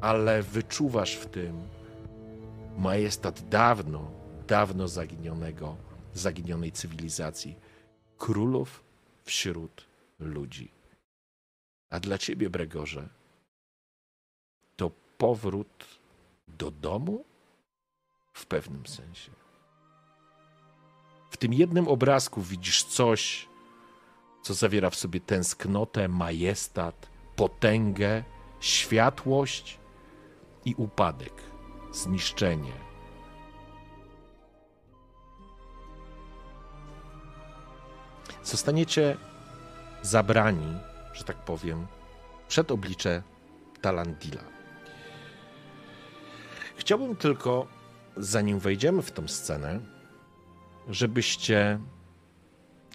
ale 0.00 0.42
wyczuwasz 0.42 1.14
w 1.14 1.26
tym 1.26 1.62
majestat 2.78 3.48
dawno, 3.48 4.10
dawno 4.46 4.88
zaginionego, 4.88 5.76
zaginionej 6.14 6.72
cywilizacji, 6.72 7.56
królów 8.18 8.84
wśród 9.24 9.86
ludzi. 10.18 10.70
A 11.90 12.00
dla 12.00 12.18
ciebie, 12.18 12.50
Bregorze, 12.50 13.08
powrót 15.18 15.84
do 16.48 16.70
domu 16.70 17.24
w 18.32 18.46
pewnym 18.46 18.86
sensie. 18.86 19.30
W 21.30 21.36
tym 21.36 21.52
jednym 21.52 21.88
obrazku 21.88 22.42
widzisz 22.42 22.82
coś, 22.82 23.48
co 24.42 24.54
zawiera 24.54 24.90
w 24.90 24.94
sobie 24.94 25.20
tęsknotę, 25.20 26.08
majestat, 26.08 27.08
potęgę, 27.36 28.24
światłość 28.60 29.78
i 30.64 30.74
upadek, 30.74 31.32
zniszczenie. 31.92 32.72
Zostaniecie 38.42 39.16
zabrani, 40.02 40.78
że 41.12 41.24
tak 41.24 41.36
powiem, 41.36 41.86
przed 42.48 42.70
oblicze 42.70 43.22
Talandila. 43.80 44.53
Chciałbym 46.84 47.16
tylko, 47.16 47.66
zanim 48.16 48.58
wejdziemy 48.58 49.02
w 49.02 49.10
tą 49.10 49.28
scenę, 49.28 49.80
żebyście 50.88 51.78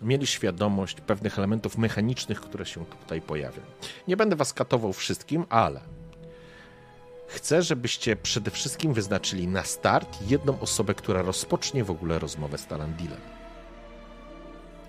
mieli 0.01 0.27
świadomość 0.27 1.01
pewnych 1.01 1.37
elementów 1.37 1.77
mechanicznych, 1.77 2.41
które 2.41 2.65
się 2.65 2.85
tutaj 2.85 3.21
pojawią. 3.21 3.61
Nie 4.07 4.17
będę 4.17 4.35
was 4.35 4.53
katował 4.53 4.93
wszystkim, 4.93 5.45
ale 5.49 5.81
chcę, 7.27 7.61
żebyście 7.61 8.15
przede 8.15 8.51
wszystkim 8.51 8.93
wyznaczyli 8.93 9.47
na 9.47 9.63
start 9.63 10.29
jedną 10.29 10.59
osobę, 10.59 10.93
która 10.93 11.21
rozpocznie 11.21 11.83
w 11.83 11.91
ogóle 11.91 12.19
rozmowę 12.19 12.57
z 12.57 12.65
Talandilem. 12.65 13.21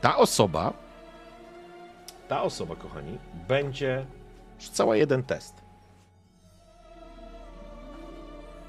Ta 0.01 0.17
osoba, 0.17 0.73
ta 2.29 2.43
osoba, 2.43 2.77
kochani, 2.77 3.19
będzie 3.49 4.07
rzucała 4.61 4.97
jeden 4.97 5.23
test. 5.23 5.60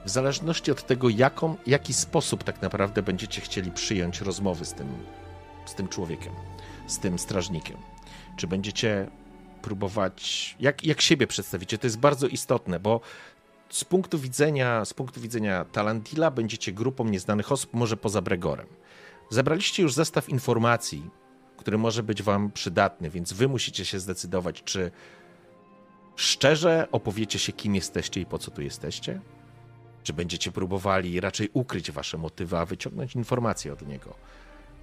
W 0.06 0.10
zależności 0.10 0.72
od 0.72 0.86
tego, 0.86 1.10
jaką, 1.10 1.56
jaki 1.68 1.94
sposób 1.94 2.44
tak 2.44 2.62
naprawdę 2.62 3.02
będziecie 3.02 3.42
chcieli 3.42 3.72
przyjąć 3.72 4.22
rozmowy 4.22 4.66
z 4.66 4.74
tym, 4.74 4.88
z 5.66 5.74
tym 5.74 5.88
człowiekiem, 5.88 6.34
z 6.88 7.00
tym 7.00 7.20
strażnikiem. 7.20 7.78
Czy 8.36 8.48
będziecie 8.48 9.08
próbować, 9.62 10.56
jak, 10.60 10.84
jak 10.84 11.02
siebie 11.02 11.28
przedstawicie, 11.28 11.78
to 11.78 11.88
jest 11.88 12.00
bardzo 12.00 12.28
istotne, 12.28 12.80
bo 12.80 13.02
z 13.70 13.84
punktu 13.84 14.20
widzenia, 14.20 14.86
z 14.86 14.94
punktu 14.94 15.22
widzenia 15.22 15.66
Talandila 15.66 16.32
będziecie 16.32 16.72
grupą 16.72 17.06
nieznanych 17.06 17.52
osób, 17.52 17.74
może 17.74 17.98
poza 17.98 18.22
Bregorem. 18.22 18.68
Zebraliście 19.30 19.84
już 19.84 19.94
zestaw 19.94 20.30
informacji, 20.30 21.10
który 21.58 21.78
może 21.78 22.04
być 22.04 22.24
wam 22.24 22.52
przydatny, 22.52 23.10
więc 23.10 23.34
wy 23.34 23.48
musicie 23.48 23.86
się 23.86 24.00
zdecydować, 24.00 24.64
czy 24.64 24.92
szczerze 26.16 26.88
opowiecie 26.92 27.40
się, 27.40 27.54
kim 27.54 27.76
jesteście 27.76 28.22
i 28.22 28.26
po 28.26 28.38
co 28.38 28.52
tu 28.52 28.62
jesteście, 28.62 29.22
czy 30.04 30.14
będziecie 30.14 30.52
próbowali 30.52 31.20
raczej 31.20 31.50
ukryć 31.54 31.92
wasze 31.92 32.18
motywy, 32.18 32.58
a 32.58 32.66
wyciągnąć 32.66 33.16
informacje 33.16 33.74
od 33.74 33.88
niego? 33.88 34.14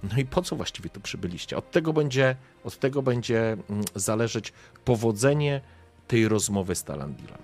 No 0.03 0.17
i 0.17 0.25
po 0.25 0.41
co 0.41 0.55
właściwie 0.55 0.89
tu 0.89 1.01
przybyliście? 1.01 1.57
Od 1.57 1.71
tego 1.71 1.93
będzie, 1.93 2.35
od 2.63 2.79
tego 2.79 3.01
będzie 3.01 3.39
mm, 3.39 3.83
zależeć 3.95 4.53
powodzenie 4.85 5.61
tej 6.07 6.27
rozmowy 6.27 6.75
z 6.75 6.83
Talandilem. 6.83 7.37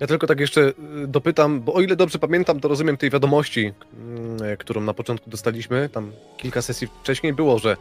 Ja 0.00 0.06
tylko 0.06 0.26
tak 0.26 0.40
jeszcze 0.40 0.60
y, 0.60 0.74
dopytam, 1.06 1.60
bo 1.60 1.74
o 1.74 1.80
ile 1.80 1.96
dobrze 1.96 2.18
pamiętam, 2.18 2.60
to 2.60 2.68
rozumiem 2.68 2.96
tej 2.96 3.10
wiadomości, 3.10 3.72
mm, 3.94 4.56
którą 4.56 4.80
na 4.80 4.94
początku 4.94 5.30
dostaliśmy, 5.30 5.88
tam 5.88 6.12
kilka 6.36 6.62
sesji 6.62 6.88
wcześniej 7.00 7.32
było, 7.32 7.58
że, 7.58 7.76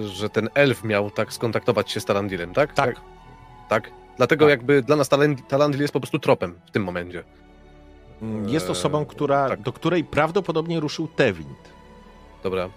że 0.00 0.30
ten 0.30 0.48
elf 0.54 0.84
miał 0.84 1.10
tak 1.10 1.32
skontaktować 1.32 1.90
się 1.90 2.00
z 2.00 2.04
Talandilem, 2.04 2.54
tak? 2.54 2.74
Tak. 2.74 3.00
Tak? 3.68 3.90
Dlatego 4.16 4.44
Tak. 4.44 4.50
jakby 4.50 4.82
dla 4.82 4.96
nas 4.96 5.08
Talandil 5.48 5.80
jest 5.80 5.92
po 5.92 6.00
prostu 6.00 6.18
tropem 6.18 6.54
w 6.66 6.70
tym 6.70 6.84
momencie. 6.84 7.24
Mm, 8.22 8.48
Jest 8.48 8.70
osobą, 8.70 9.04
która, 9.06 9.48
tak. 9.48 9.60
do 9.62 9.72
której 9.72 10.04
prawdopodobnie 10.04 10.80
ruszył 10.80 11.08
Tewind. 11.08 11.58
Dobra. 12.42 12.68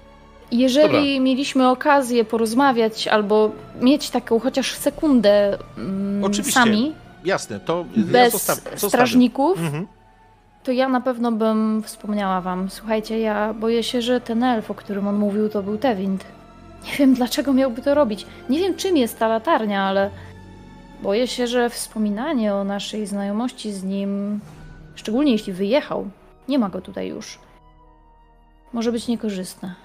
Jeżeli 0.51 1.19
mieliśmy 1.19 1.69
okazję 1.69 2.25
porozmawiać 2.25 3.07
albo 3.07 3.51
mieć 3.81 4.09
taką 4.09 4.39
chociaż 4.39 4.73
sekundę 4.75 5.57
mm, 5.77 6.23
Oczywiście. 6.23 6.53
sami, 6.53 6.93
Jasne, 7.25 7.59
to 7.59 7.85
bez 7.97 8.47
ja 8.47 8.87
strażników, 8.89 9.59
Mhm. 9.59 9.87
to 10.63 10.71
ja 10.71 10.89
na 10.89 11.01
pewno 11.01 11.31
bym 11.31 11.83
wspomniała 11.83 12.41
wam. 12.41 12.69
Słuchajcie, 12.69 13.19
ja 13.19 13.53
boję 13.53 13.83
się, 13.83 14.01
że 14.01 14.21
ten 14.21 14.43
elf, 14.43 14.71
o 14.71 14.75
którym 14.75 15.07
on 15.07 15.15
mówił, 15.15 15.49
to 15.49 15.63
był 15.63 15.77
Tewind. 15.77 16.25
Nie 16.85 16.91
wiem, 16.97 17.13
dlaczego 17.13 17.53
miałby 17.53 17.81
to 17.81 17.93
robić. 17.93 18.25
Nie 18.49 18.59
wiem, 18.59 18.75
czym 18.75 18.97
jest 18.97 19.19
ta 19.19 19.27
latarnia, 19.27 19.83
ale 19.83 20.09
boję 21.03 21.27
się, 21.27 21.47
że 21.47 21.69
wspominanie 21.69 22.53
o 22.55 22.63
naszej 22.63 23.07
znajomości 23.07 23.71
z 23.71 23.83
nim, 23.83 24.39
szczególnie 25.03 25.31
jeśli 25.31 25.53
wyjechał, 25.53 26.09
nie 26.47 26.59
ma 26.59 26.69
go 26.69 26.81
tutaj 26.81 27.07
już, 27.07 27.39
może 28.73 28.91
być 28.91 29.07
niekorzystne. 29.07 29.75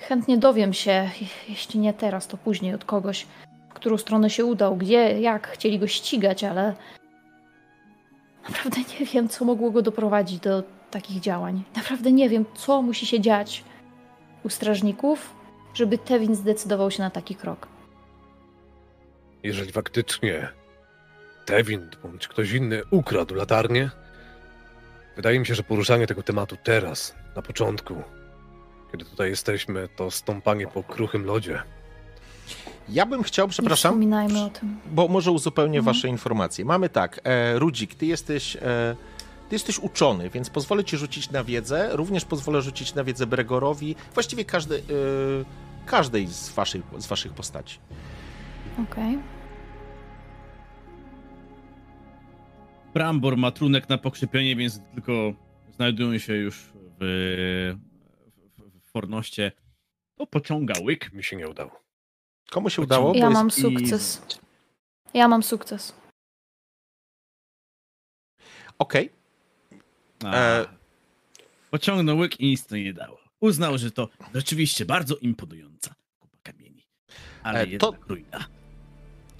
chętnie 0.00 0.38
dowiem 0.38 0.72
się, 0.72 1.10
jeśli 1.48 1.80
nie 1.80 1.92
teraz, 1.94 2.26
to 2.26 2.36
później 2.36 2.74
od 2.74 2.84
kogoś, 2.84 3.26
w 3.70 3.74
którą 3.74 3.98
stronę 3.98 4.30
się 4.30 4.44
udał, 4.44 4.76
gdzie, 4.76 5.20
jak 5.20 5.48
chcieli 5.48 5.78
go 5.78 5.86
ścigać, 5.86 6.44
ale 6.44 6.74
naprawdę 8.48 8.80
nie 9.00 9.06
wiem, 9.06 9.28
co 9.28 9.44
mogło 9.44 9.70
go 9.70 9.82
doprowadzić 9.82 10.40
do 10.40 10.62
takich 10.90 11.20
działań. 11.20 11.62
Naprawdę 11.76 12.12
nie 12.12 12.28
wiem, 12.28 12.44
co 12.54 12.82
musi 12.82 13.06
się 13.06 13.20
dziać 13.20 13.64
u 14.44 14.48
strażników, 14.48 15.34
żeby 15.74 15.98
Tewin 15.98 16.34
zdecydował 16.34 16.90
się 16.90 17.02
na 17.02 17.10
taki 17.10 17.34
krok. 17.34 17.68
Jeżeli 19.42 19.72
faktycznie 19.72 20.61
Tewin 21.46 21.88
bądź 22.02 22.28
ktoś 22.28 22.52
inny 22.52 22.82
ukradł 22.90 23.34
latarnię, 23.34 23.90
wydaje 25.16 25.38
mi 25.40 25.46
się, 25.46 25.54
że 25.54 25.62
poruszanie 25.62 26.06
tego 26.06 26.22
tematu 26.22 26.56
teraz, 26.64 27.14
na 27.36 27.42
początku, 27.42 28.02
kiedy 28.92 29.04
tutaj 29.04 29.30
jesteśmy, 29.30 29.88
to 29.96 30.10
stąpanie 30.10 30.66
po 30.66 30.82
kruchym 30.82 31.24
lodzie. 31.24 31.62
Ja 32.88 33.06
bym 33.06 33.22
chciał, 33.22 33.46
Nie 33.46 33.50
przepraszam, 33.50 33.92
wspominajmy 33.92 34.40
o 34.44 34.50
tym. 34.50 34.76
bo 34.86 35.08
może 35.08 35.30
uzupełnię 35.30 35.78
Mhm. 35.78 35.94
wasze 35.96 36.08
informacje. 36.08 36.64
Mamy 36.64 36.88
tak, 36.88 37.20
e, 37.24 37.58
Rudzik, 37.58 37.94
ty 37.94 38.06
jesteś, 38.06 38.56
e, 38.56 38.60
ty 39.48 39.54
jesteś 39.54 39.78
uczony, 39.78 40.30
więc 40.30 40.50
pozwolę 40.50 40.84
ci 40.84 40.96
rzucić 40.96 41.30
na 41.30 41.44
wiedzę, 41.44 41.88
również 41.92 42.24
pozwolę 42.24 42.62
rzucić 42.62 42.94
na 42.94 43.04
wiedzę 43.04 43.26
Bregorowi, 43.26 43.96
właściwie 44.14 44.44
każdy, 44.44 44.76
e, 44.76 44.82
każdej 45.86 46.26
z 46.26 46.48
waszych, 46.50 46.82
z 46.98 47.06
waszych 47.06 47.32
postaci. 47.32 47.78
Okej. 48.90 49.18
Brambor 52.94 53.36
ma 53.36 53.50
trunek 53.50 53.88
na 53.88 53.98
pokrzepienie, 53.98 54.56
więc 54.56 54.80
tylko 54.94 55.12
znajdują 55.74 56.18
się 56.18 56.34
już 56.34 56.56
w, 57.00 57.76
w, 58.58 58.80
w 58.80 58.90
fornoście. 58.90 59.52
To 60.14 60.26
pociąga 60.26 60.74
łyk. 60.82 61.12
Mi 61.12 61.24
się 61.24 61.36
nie 61.36 61.48
udało. 61.48 61.82
Komu 62.50 62.70
się 62.70 62.82
udało? 62.82 63.14
Ja 63.14 63.30
mam 63.30 63.50
sukces. 63.50 64.22
Ja 65.14 65.28
mam 65.28 65.42
sukces. 65.42 65.94
Okej, 68.78 69.10
A, 70.24 70.34
E. 70.36 70.66
Pociągnął 71.70 72.18
łyk 72.18 72.40
i 72.40 72.46
nic 72.46 72.66
to 72.66 72.76
nie 72.76 72.92
dało. 72.92 73.18
Uznał, 73.40 73.78
że 73.78 73.90
to 73.90 74.08
rzeczywiście 74.34 74.84
bardzo 74.84 75.16
imponująca 75.16 75.94
kupa 76.18 76.38
kamieni. 76.42 76.86
Ale 77.42 77.60
E, 77.60 77.66
to- 77.66 77.86
jednak 77.86 78.06
ruina. 78.08 78.44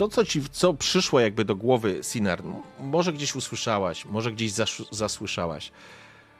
To 0.02 0.08
co 0.08 0.24
ci, 0.24 0.42
co 0.50 0.74
przyszło 0.74 1.20
jakby 1.20 1.44
do 1.44 1.56
głowy, 1.56 2.00
Sinar, 2.02 2.42
może 2.80 3.12
gdzieś 3.12 3.34
usłyszałaś, 3.36 4.04
może 4.04 4.32
gdzieś 4.32 4.52
zasz, 4.52 4.82
zasłyszałaś. 4.90 5.72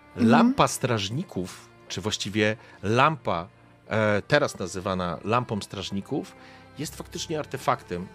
Mhm. 0.09 0.29
Lampa 0.31 0.69
strażników, 0.69 1.69
czy 1.89 2.01
właściwie 2.01 2.57
lampa, 2.83 3.49
e, 3.89 4.23
teraz 4.23 4.59
nazywana 4.59 5.19
lampą 5.25 5.61
strażników, 5.61 6.37
jest 6.79 6.97
faktycznie 6.97 7.39
artefaktem, 7.39 8.07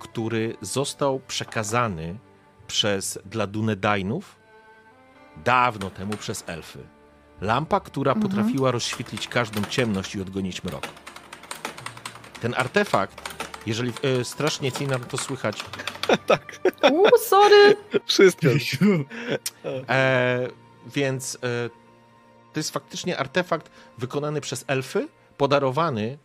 który 0.00 0.56
został 0.60 1.20
przekazany 1.28 2.18
przez 2.66 3.18
dla 3.24 3.46
Dunedainów 3.46 4.36
dawno 5.44 5.90
temu 5.90 6.16
przez 6.16 6.44
elfy. 6.46 6.78
Lampa, 7.40 7.80
która 7.80 8.12
Mhm. 8.12 8.28
potrafiła 8.28 8.70
rozświetlić 8.70 9.28
każdą 9.28 9.62
ciemność 9.62 10.14
i 10.14 10.20
odgonić 10.22 10.64
mrok. 10.64 10.88
Ten 12.40 12.54
artefakt, 12.56 13.30
jeżeli 13.66 13.92
e, 14.02 14.24
strasznie 14.24 14.72
Cinar 14.72 15.00
to 15.00 15.18
słychać, 15.18 15.64
tak, 16.26 16.60
Uuu, 16.92 17.08
sorry! 17.18 17.76
wszystko. 18.06 18.48
E, 19.88 20.48
więc 20.86 21.34
e, 21.34 21.38
to 22.52 22.60
jest 22.60 22.70
faktycznie 22.70 23.18
artefakt 23.18 23.70
wykonany 23.98 24.40
przez 24.40 24.64
elfy, 24.66 25.08
podarowany 25.36 26.18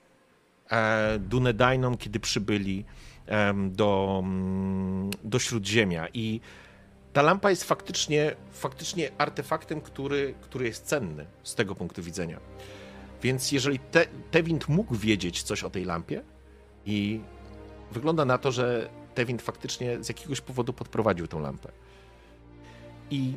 e, 0.71 1.19
Dunedainom, 1.19 1.97
kiedy 1.97 2.19
przybyli 2.19 2.85
do, 3.71 4.21
mm, 4.23 5.09
do 5.23 5.39
Śródziemia. 5.39 6.07
I 6.13 6.41
ta 7.13 7.21
lampa 7.21 7.49
jest 7.49 7.63
faktycznie, 7.63 8.35
faktycznie 8.51 9.11
artefaktem, 9.17 9.81
który, 9.81 10.33
który 10.41 10.65
jest 10.65 10.85
cenny 10.85 11.25
z 11.43 11.55
tego 11.55 11.75
punktu 11.75 12.03
widzenia. 12.03 12.39
Więc 13.21 13.51
jeżeli 13.51 13.79
te, 13.79 14.05
Tewind 14.31 14.69
mógł 14.69 14.95
wiedzieć 14.95 15.43
coś 15.43 15.63
o 15.63 15.69
tej 15.69 15.85
lampie 15.85 16.23
i 16.85 17.21
wygląda 17.91 18.25
na 18.25 18.37
to, 18.37 18.51
że 18.51 18.89
Tewind 19.15 19.41
faktycznie 19.41 20.03
z 20.03 20.09
jakiegoś 20.09 20.41
powodu 20.41 20.73
podprowadził 20.73 21.27
tą 21.27 21.39
lampę. 21.39 21.71
I 23.11 23.33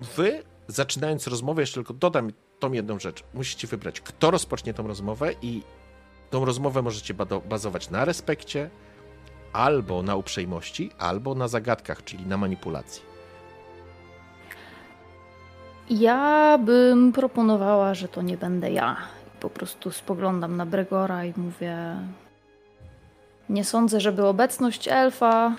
wy, 0.00 0.42
zaczynając 0.68 1.26
rozmowę, 1.26 1.62
jeszcze 1.62 1.74
tylko 1.74 1.94
dodam 1.94 2.30
tą 2.58 2.72
jedną 2.72 2.98
rzecz. 2.98 3.24
Musicie 3.34 3.68
wybrać, 3.68 4.00
kto 4.00 4.30
rozpocznie 4.30 4.74
tą 4.74 4.86
rozmowę 4.86 5.32
i 5.42 5.62
tą 6.30 6.44
rozmowę 6.44 6.82
możecie 6.82 7.14
bazować 7.48 7.90
na 7.90 8.04
respekcie, 8.04 8.70
albo 9.52 10.02
na 10.02 10.16
uprzejmości, 10.16 10.90
albo 10.98 11.34
na 11.34 11.48
zagadkach, 11.48 12.04
czyli 12.04 12.26
na 12.26 12.36
manipulacji. 12.36 13.02
Ja 15.90 16.58
bym 16.58 17.12
proponowała, 17.12 17.94
że 17.94 18.08
to 18.08 18.22
nie 18.22 18.36
będę 18.36 18.70
ja. 18.70 18.96
Po 19.40 19.50
prostu 19.50 19.90
spoglądam 19.90 20.56
na 20.56 20.66
Bregora 20.66 21.24
i 21.24 21.32
mówię. 21.36 21.76
Nie 23.48 23.64
sądzę, 23.64 24.00
żeby 24.00 24.26
obecność 24.26 24.88
elfa 24.88 25.56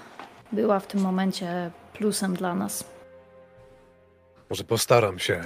była 0.51 0.79
w 0.79 0.87
tym 0.87 1.01
momencie 1.01 1.71
plusem 1.93 2.35
dla 2.35 2.55
nas. 2.55 2.83
Może 4.49 4.63
postaram 4.63 5.19
się 5.19 5.43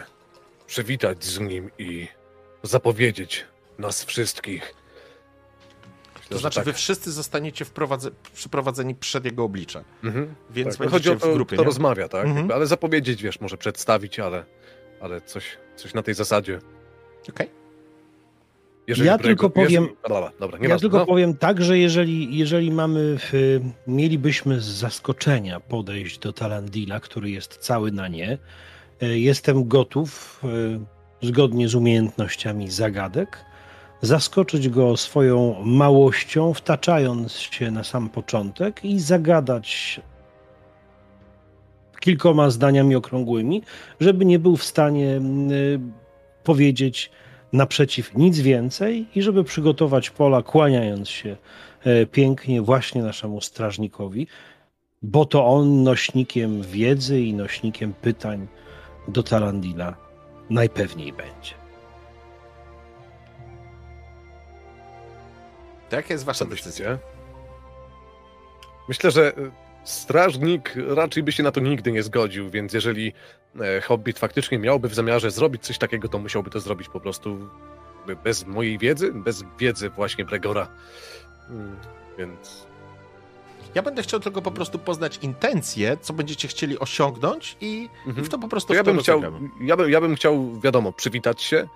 przywitać 0.68 1.24
z 1.24 1.40
nim 1.40 1.72
i 1.78 2.08
zapowiedzieć 2.64 3.45
nas 3.80 4.03
wszystkich. 4.03 4.74
Myślę, 6.16 6.30
To 6.30 6.38
znaczy, 6.38 6.56
tak. 6.56 6.66
wy 6.66 6.74
wszyscy 6.74 7.12
zostaniecie 7.12 7.66
przyprowadzeni 8.34 8.95
przed 8.95 9.26
jego 9.26 9.44
oblicze. 9.44 9.84
Mhm. 10.03 10.36
Więc 10.49 10.70
tak. 10.70 10.78
będziecie 10.78 11.10
Chodzi 11.10 11.10
o 11.10 11.16
w 11.16 11.30
to, 11.30 11.34
grupie, 11.36 11.56
kto 11.56 11.64
nie? 11.64 11.66
rozmawia, 11.68 12.08
tak? 12.10 12.26
Mhm. 12.26 12.52
Ale 12.52 12.68
zapowiedzieć, 12.68 13.24
wiesz, 13.24 13.40
może 13.41 13.58
przedstawić, 13.58 14.20
ale, 14.20 14.45
ale 15.02 15.22
coś, 15.22 15.58
coś 15.76 15.94
na 15.94 16.03
tej 16.03 16.14
zasadzie. 16.14 16.60
Okej. 17.30 17.60
Jeżeli 18.88 19.08
Ja 19.08 19.18
tylko 19.18 19.49
powiem- 19.49 19.84
Jeżeli... 19.84 19.95
Dobra, 20.40 20.60
Ja 20.62 20.70
ma 20.70 20.80
tylko 20.80 20.98
no. 20.98 21.06
powiem 21.06 21.38
tak, 21.38 21.64
że 21.64 21.78
jeżeli, 21.78 22.38
jeżeli 22.38 22.72
mamy, 22.72 23.18
w, 23.20 23.60
mielibyśmy 23.88 24.62
z 24.62 24.66
zaskoczenia 24.66 25.60
podejść 25.60 26.20
do 26.20 26.34
Talandila, 26.34 26.99
który 26.99 27.30
jest 27.30 27.58
cały 27.58 27.91
na 27.91 28.08
nie, 28.08 28.38
e, 29.02 29.20
jestem 29.20 29.68
gotów, 29.68 30.41
e, 31.24 31.28
zgodnie 31.28 31.68
z 31.68 31.76
umiejętnościami 31.76 32.70
zagadek, 32.70 33.45
zaskoczyć 34.02 34.70
go 34.70 34.98
swoją 34.98 35.56
małością, 35.66 36.53
wtaczając 36.53 37.34
się 37.34 37.72
na 37.72 37.84
sam 37.84 38.10
początek 38.10 38.86
i 38.86 38.99
zagadać 38.99 40.02
kilkoma 41.99 42.49
zdaniami 42.49 42.95
okrągłymi, 42.95 43.62
żeby 43.99 44.26
nie 44.26 44.40
był 44.40 44.58
w 44.58 44.64
stanie 44.64 45.22
y, 45.52 45.80
powiedzieć 46.44 47.12
naprzeciw 47.53 48.18
nic 48.18 48.40
więcej 48.40 49.06
i 49.15 49.22
żeby 49.22 49.44
przygotować 49.44 50.10
pola, 50.10 50.44
kłaniając 50.44 51.10
się 51.10 51.38
e, 51.84 52.06
pięknie 52.06 52.61
właśnie 52.61 53.03
naszemu 53.03 53.41
strażnikowi, 53.41 54.28
bo 55.02 55.26
to 55.26 55.48
on 55.48 55.84
nośnikiem 55.84 56.61
wiedzy 56.61 57.22
i 57.22 57.34
nośnikiem 57.34 57.94
pytań 57.94 58.48
do 59.07 59.23
Talandila 59.23 59.95
najpewniej 60.49 61.14
będzie. 61.14 61.53
Jaka 65.91 66.14
jest 66.14 66.26
wasza 66.26 66.45
decyzja? 66.45 66.98
Myślę, 68.88 69.11
że 69.11 69.34
strażnik 69.84 70.74
raczej 70.88 71.24
by 71.24 71.32
się 71.32 71.44
na 71.44 71.52
to 71.52 71.60
nigdy 71.60 71.91
nie 71.91 72.03
zgodził, 72.03 72.49
więc 72.49 72.74
jeżeli 72.74 73.14
e, 73.62 73.82
Hobbit 73.82 74.20
faktycznie 74.20 74.60
miałby 74.60 74.90
w 74.90 74.94
zamiarze 74.94 75.32
zrobić 75.32 75.64
coś 75.64 75.78
takiego, 75.78 76.08
to 76.10 76.20
musiałby 76.20 76.49
to 76.49 76.60
zrobić 76.60 76.90
po 76.90 76.99
prostu 76.99 77.49
bez 78.24 78.45
mojej 78.48 78.78
wiedzy, 78.78 79.12
bez 79.14 79.44
wiedzy 79.60 79.90
właśnie 79.90 80.26
Bregora. 80.26 80.68
Mm, 81.49 81.76
Więc 82.18 82.66
Ja 83.76 83.82
będę 83.82 84.02
chciał 84.03 84.20
tylko 84.20 84.41
po 84.41 84.52
prostu 84.52 84.80
poznać 84.80 85.20
intencje, 85.22 85.98
co 86.02 86.14
będziecie 86.14 86.48
chcieli 86.48 86.80
osiągnąć 86.80 87.58
i, 87.62 87.90
Mhm. 88.08 88.26
w 88.26 88.30
to 88.30 88.40
po 88.40 88.48
prostu 88.48 88.68
to 88.68 88.74
ja 88.74 88.84
bym, 88.84 88.99
chciał, 88.99 89.22
ja, 89.62 89.78
bym, 89.78 89.91
ja 89.91 90.02
bym 90.02 90.16
chciał, 90.16 90.60
wiadomo, 90.60 90.94
przywitać 90.94 91.41
się, 91.41 91.68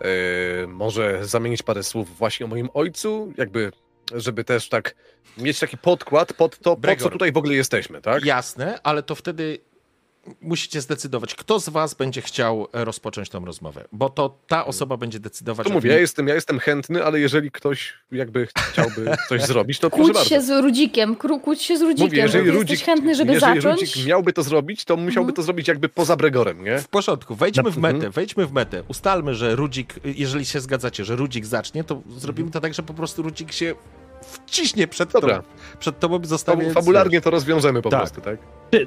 e, 0.00 0.66
może 0.66 1.24
zamienić 1.26 1.62
parę 1.62 1.82
słów 1.82 2.16
właśnie 2.16 2.46
o 2.46 2.48
moim 2.48 2.68
ojcu, 2.74 3.32
jakby, 3.36 3.72
żeby 4.14 4.44
też 4.44 4.68
tak 4.68 4.94
mieć 5.38 5.58
taki 5.58 5.78
podkład 5.78 6.32
pod 6.32 6.58
to, 6.58 6.76
po 6.76 6.96
co 6.96 7.10
tutaj 7.10 7.32
w 7.32 7.36
ogóle 7.36 7.54
jesteśmy, 7.54 8.00
tak? 8.00 8.24
Jasne, 8.24 8.78
ale 8.82 9.02
to 9.02 9.14
wtedy 9.14 9.58
musicie 10.40 10.80
zdecydować, 10.80 11.34
kto 11.34 11.60
z 11.60 11.68
was 11.68 11.94
będzie 11.94 12.22
chciał 12.22 12.68
rozpocząć 12.72 13.28
tą 13.28 13.44
rozmowę, 13.44 13.84
bo 13.92 14.08
to 14.08 14.38
ta 14.46 14.66
osoba 14.66 14.96
będzie 14.96 15.20
decydować. 15.20 15.66
To 15.66 15.72
mówię, 15.72 15.90
ja 15.90 15.98
jestem, 15.98 16.28
ja 16.28 16.34
jestem 16.34 16.58
chętny, 16.58 17.04
ale 17.04 17.20
jeżeli 17.20 17.50
ktoś 17.50 17.94
jakby 18.12 18.48
chciałby 18.72 19.10
coś 19.28 19.42
zrobić, 19.52 19.78
to 19.78 19.90
proszę 19.90 20.12
bardzo. 20.12 20.28
się 20.28 20.40
z 20.42 20.50
Rudzikiem, 20.62 21.16
kłóć 21.16 21.62
się 21.62 21.78
z 21.78 21.82
Rudzikiem. 21.82 22.06
Mówię, 22.06 22.22
jeżeli 22.22 22.44
Jesteś 22.46 22.60
Rudzik, 22.60 22.80
chętny, 22.86 23.14
żeby 23.14 23.32
jeżeli 23.32 23.60
zacząć? 23.60 23.80
Rudzik 23.80 24.06
miałby 24.06 24.32
to 24.32 24.42
zrobić, 24.42 24.84
to 24.84 24.96
musiałby 24.96 25.30
Mhm. 25.30 25.36
to 25.36 25.42
zrobić 25.42 25.68
jakby 25.68 25.88
poza 25.88 26.16
Bregorem, 26.16 26.64
nie? 26.64 26.78
W 26.78 26.88
porządku, 26.88 27.34
wejdźmy 27.34 27.70
w 27.70 27.78
metę, 27.78 27.94
Mhm. 27.94 28.12
wejdźmy 28.12 28.46
w 28.46 28.52
metę. 28.52 28.82
Ustalmy, 28.88 29.34
że 29.34 29.56
Rudzik, 29.56 29.94
jeżeli 30.04 30.46
się 30.46 30.60
zgadzacie, 30.60 31.04
że 31.04 31.16
Rudzik 31.16 31.46
zacznie, 31.46 31.84
to 31.84 32.02
zrobimy 32.16 32.50
to 32.50 32.60
tak, 32.60 32.74
że 32.74 32.82
po 32.82 32.94
prostu 32.94 33.22
Rudzik 33.22 33.52
się 33.52 33.74
wciśnie 34.26 34.88
przed 34.88 35.12
Dobra. 35.12 35.36
tobą. 35.36 35.48
Przed 35.78 35.98
tobą 35.98 36.20
To 36.20 36.26
zostawię. 36.28 36.70
fabularnie 36.70 37.20
to 37.20 37.30
rozwiążemy 37.30 37.82
po 37.82 37.90
Tak. 37.90 38.00
prostu, 38.00 38.20
tak? 38.20 38.38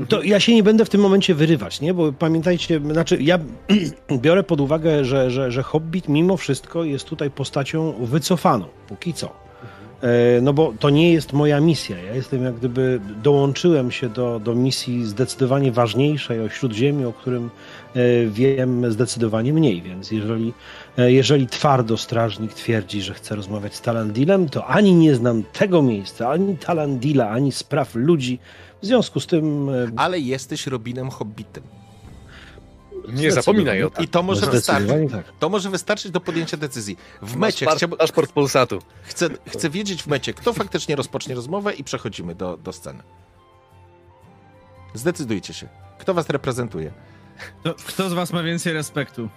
To 0.10 0.24
ja 0.24 0.40
się 0.40 0.56
nie 0.56 0.64
będę 0.64 0.86
w 0.86 0.90
tym 0.90 1.02
momencie 1.02 1.36
wyrywać, 1.36 1.82
nie? 1.82 1.94
Bo 1.94 2.12
pamiętajcie, 2.14 2.80
znaczy 2.92 3.18
ja 3.22 3.40
biorę 4.22 4.44
pod 4.44 4.62
uwagę, 4.62 5.06
że, 5.06 5.32
że, 5.32 5.52
że 5.52 5.64
Hobbit 5.64 6.10
mimo 6.10 6.38
wszystko 6.38 6.84
jest 6.84 7.06
tutaj 7.06 7.32
postacią 7.32 7.94
wycofaną, 8.06 8.66
póki 8.88 9.14
co. 9.14 9.30
E, 10.02 10.42
No 10.42 10.54
bo 10.54 10.74
to 10.80 10.90
nie 10.90 11.14
jest 11.14 11.34
moja 11.34 11.60
misja. 11.60 11.98
Ja 12.04 12.16
jestem 12.16 12.44
jak 12.44 12.56
gdyby 12.56 13.00
dołączyłem 13.24 13.92
się 13.92 14.10
do, 14.10 14.40
do 14.40 14.56
misji 14.56 15.06
zdecydowanie 15.06 15.72
ważniejszej 15.72 16.42
o 16.42 16.50
Śródziemiu, 16.50 17.10
o 17.10 17.14
którym 17.14 17.50
e, 17.96 18.00
wiem 18.28 18.92
zdecydowanie 18.92 19.54
mniej, 19.54 19.82
więc 19.82 20.12
jeżeli, 20.12 20.54
jeżeli 21.08 21.48
twardo 21.48 21.98
strażnik 21.98 22.54
twierdzi, 22.54 23.02
że 23.02 23.14
chce 23.14 23.36
rozmawiać 23.36 23.76
z 23.76 23.82
Talandilem, 23.82 24.50
to 24.50 24.66
ani 24.66 24.94
nie 24.94 25.16
znam 25.16 25.44
tego 25.44 25.82
miejsca, 25.82 26.30
ani 26.30 26.58
Talandila, 26.58 27.30
ani 27.30 27.52
spraw 27.52 27.96
ludzi. 27.96 28.40
W 28.82 28.86
związku 28.86 29.20
z 29.20 29.28
tym 29.28 29.70
e, 29.70 29.88
Ale 29.96 30.20
jesteś 30.20 30.68
Robinem 30.68 31.10
Hobbitem. 31.10 31.64
Nie 33.14 33.32
zapominaj 33.32 33.84
o 33.84 33.90
tym. 33.90 34.06
I 34.06 34.08
to 34.08 34.24
może 34.24 34.48
wystarczyć. 34.48 35.12
Tak. 35.12 35.26
To 35.40 35.50
może 35.50 35.70
wystarczyć 35.70 36.12
do 36.12 36.20
podjęcia 36.20 36.58
decyzji. 36.58 36.98
W 37.22 37.36
mecie 37.36 37.66
chciałbym, 37.76 37.98
paszport 37.98 38.32
Polsatu. 38.32 38.80
chcę, 39.04 39.30
chcę 39.48 39.70
wiedzieć 39.70 40.04
w 40.04 40.08
mecie, 40.08 40.34
kto 40.34 40.54
faktycznie 40.54 40.96
rozpocznie 40.96 41.36
rozmowę 41.36 41.74
i 41.74 41.84
przechodzimy 41.84 42.36
do, 42.36 42.58
do 42.58 42.74
sceny. 42.74 43.04
Zdecydujcie 44.94 45.54
się. 45.54 45.68
Kto 46.00 46.14
was 46.14 46.30
reprezentuje? 46.30 46.92
To, 47.64 47.74
kto 47.74 48.10
z 48.10 48.14
was 48.14 48.34
ma 48.34 48.44
więcej 48.44 48.74
respektu? 48.74 49.30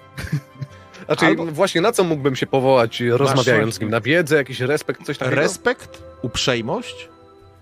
Znaczy, 1.07 1.27
Albo- 1.27 1.47
właśnie 1.47 1.81
na 1.81 1.93
co 1.93 2.05
mógłbym 2.05 2.37
się 2.37 2.47
powołać, 2.47 3.01
rozmawiając 3.01 3.75
z 3.75 3.81
nim? 3.81 3.91
Na 3.91 4.01
wiedzę, 4.01 4.37
jakiś 4.37 4.61
respekt, 4.61 5.07
coś 5.07 5.19
takiego? 5.19 5.37
Respekt, 5.37 6.03
uprzejmość 6.23 7.09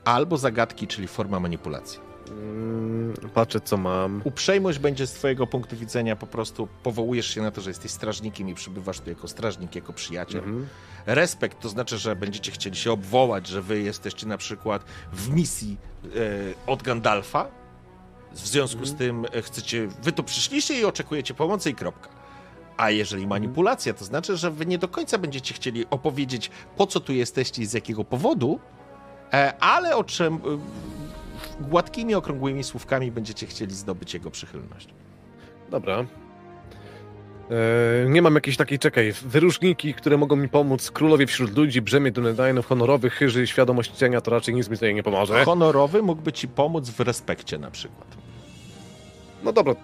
albo 0.05 0.37
zagadki, 0.37 0.87
czyli 0.87 1.09
forma 1.09 1.41
manipulacji. 1.41 2.01
Mm, 2.31 3.15
patrzę, 3.35 3.61
co 3.61 3.77
mam. 3.77 4.23
Uprzejmość 4.25 4.79
będzie 4.79 5.07
z 5.07 5.13
twojego 5.13 5.47
punktu 5.47 5.77
widzenia 5.77 6.17
po 6.17 6.27
prostu 6.27 6.69
powołujesz 6.83 7.35
się 7.35 7.43
na 7.43 7.51
to, 7.51 7.61
że 7.61 7.71
jesteś 7.71 7.91
strażnikiem 7.91 8.49
i 8.49 8.55
przybywasz 8.55 9.01
tu 9.01 9.11
jako 9.11 9.29
strażnik, 9.29 9.75
jako 9.75 9.93
przyjaciel. 9.93 10.39
Mhm. 10.39 10.67
Respekt 11.07 11.61
to 11.61 11.69
znaczy, 11.69 11.99
że 11.99 12.17
będziecie 12.17 12.53
chcieli 12.53 12.77
się 12.77 12.93
obwołać, 12.93 13.47
że 13.47 13.63
wy 13.63 13.81
jesteście 13.81 14.27
na 14.27 14.39
przykład 14.39 14.85
w 15.13 15.29
misji 15.31 15.77
e, 16.05 16.09
od 16.67 16.83
Gandalfa. 16.83 17.47
W 18.33 18.39
związku 18.39 18.87
z 18.87 18.95
tym 18.95 19.27
e, 19.33 19.43
chcecie, 19.43 19.89
wy 20.03 20.13
tu 20.13 20.23
przyszliście 20.25 20.81
i 20.81 20.85
oczekujecie 20.85 21.35
pomocy 21.35 21.71
i 21.71 21.75
kropka. 21.75 22.20
A 22.81 22.91
jeżeli 22.91 23.27
manipulacja, 23.27 23.95
to 23.95 24.05
znaczy, 24.05 24.37
że 24.37 24.51
wy 24.51 24.67
nie 24.67 24.79
do 24.79 24.89
końca 24.89 25.19
będziecie 25.19 25.55
chcieli 25.55 25.87
opowiedzieć, 25.91 26.51
po 26.77 26.87
co 26.87 27.01
tu 27.01 27.13
jesteście 27.13 27.63
i 27.63 27.67
z 27.67 27.73
jakiego 27.73 28.05
powodu, 28.05 28.61
e, 29.33 29.53
ale 29.61 29.97
o 29.97 30.05
czym 30.05 30.35
e, 30.35 30.39
gładkimi, 31.61 32.15
okrągłymi 32.15 32.65
słówkami 32.65 33.13
będziecie 33.13 33.47
chcieli 33.47 33.75
zdobyć 33.75 34.15
jego 34.15 34.31
przychylność. 34.31 34.89
Dobra. 35.71 36.05
E, 37.51 38.09
nie 38.09 38.23
mam 38.23 38.35
jakiejś 38.35 38.57
takiej, 38.57 38.79
czekaj, 38.79 39.13
wyróżniki, 39.23 39.95
które 39.95 40.17
mogą 40.17 40.37
mi 40.37 40.49
pomóc. 40.49 40.91
Królowie 40.91 41.27
wśród 41.27 41.57
ludzi, 41.57 41.83
brzemię 41.83 42.13
Dunedainów, 42.13 42.67
honorowy, 42.67 43.11
chyży, 43.11 43.47
świadomość 43.47 43.97
cienia, 43.97 44.21
to 44.21 44.31
raczej 44.31 44.55
nic 44.55 44.69
mi 44.69 44.77
tutaj 44.77 44.95
nie 44.95 45.03
pomoże. 45.03 45.45
Honorowy 45.45 46.03
mógłby 46.03 46.33
ci 46.33 46.49
pomóc 46.49 46.91
w 46.91 47.01
respekcie 47.01 47.59
na 47.59 47.71
przykład. 47.71 48.09
No 49.45 49.53
dobra, 49.53 49.75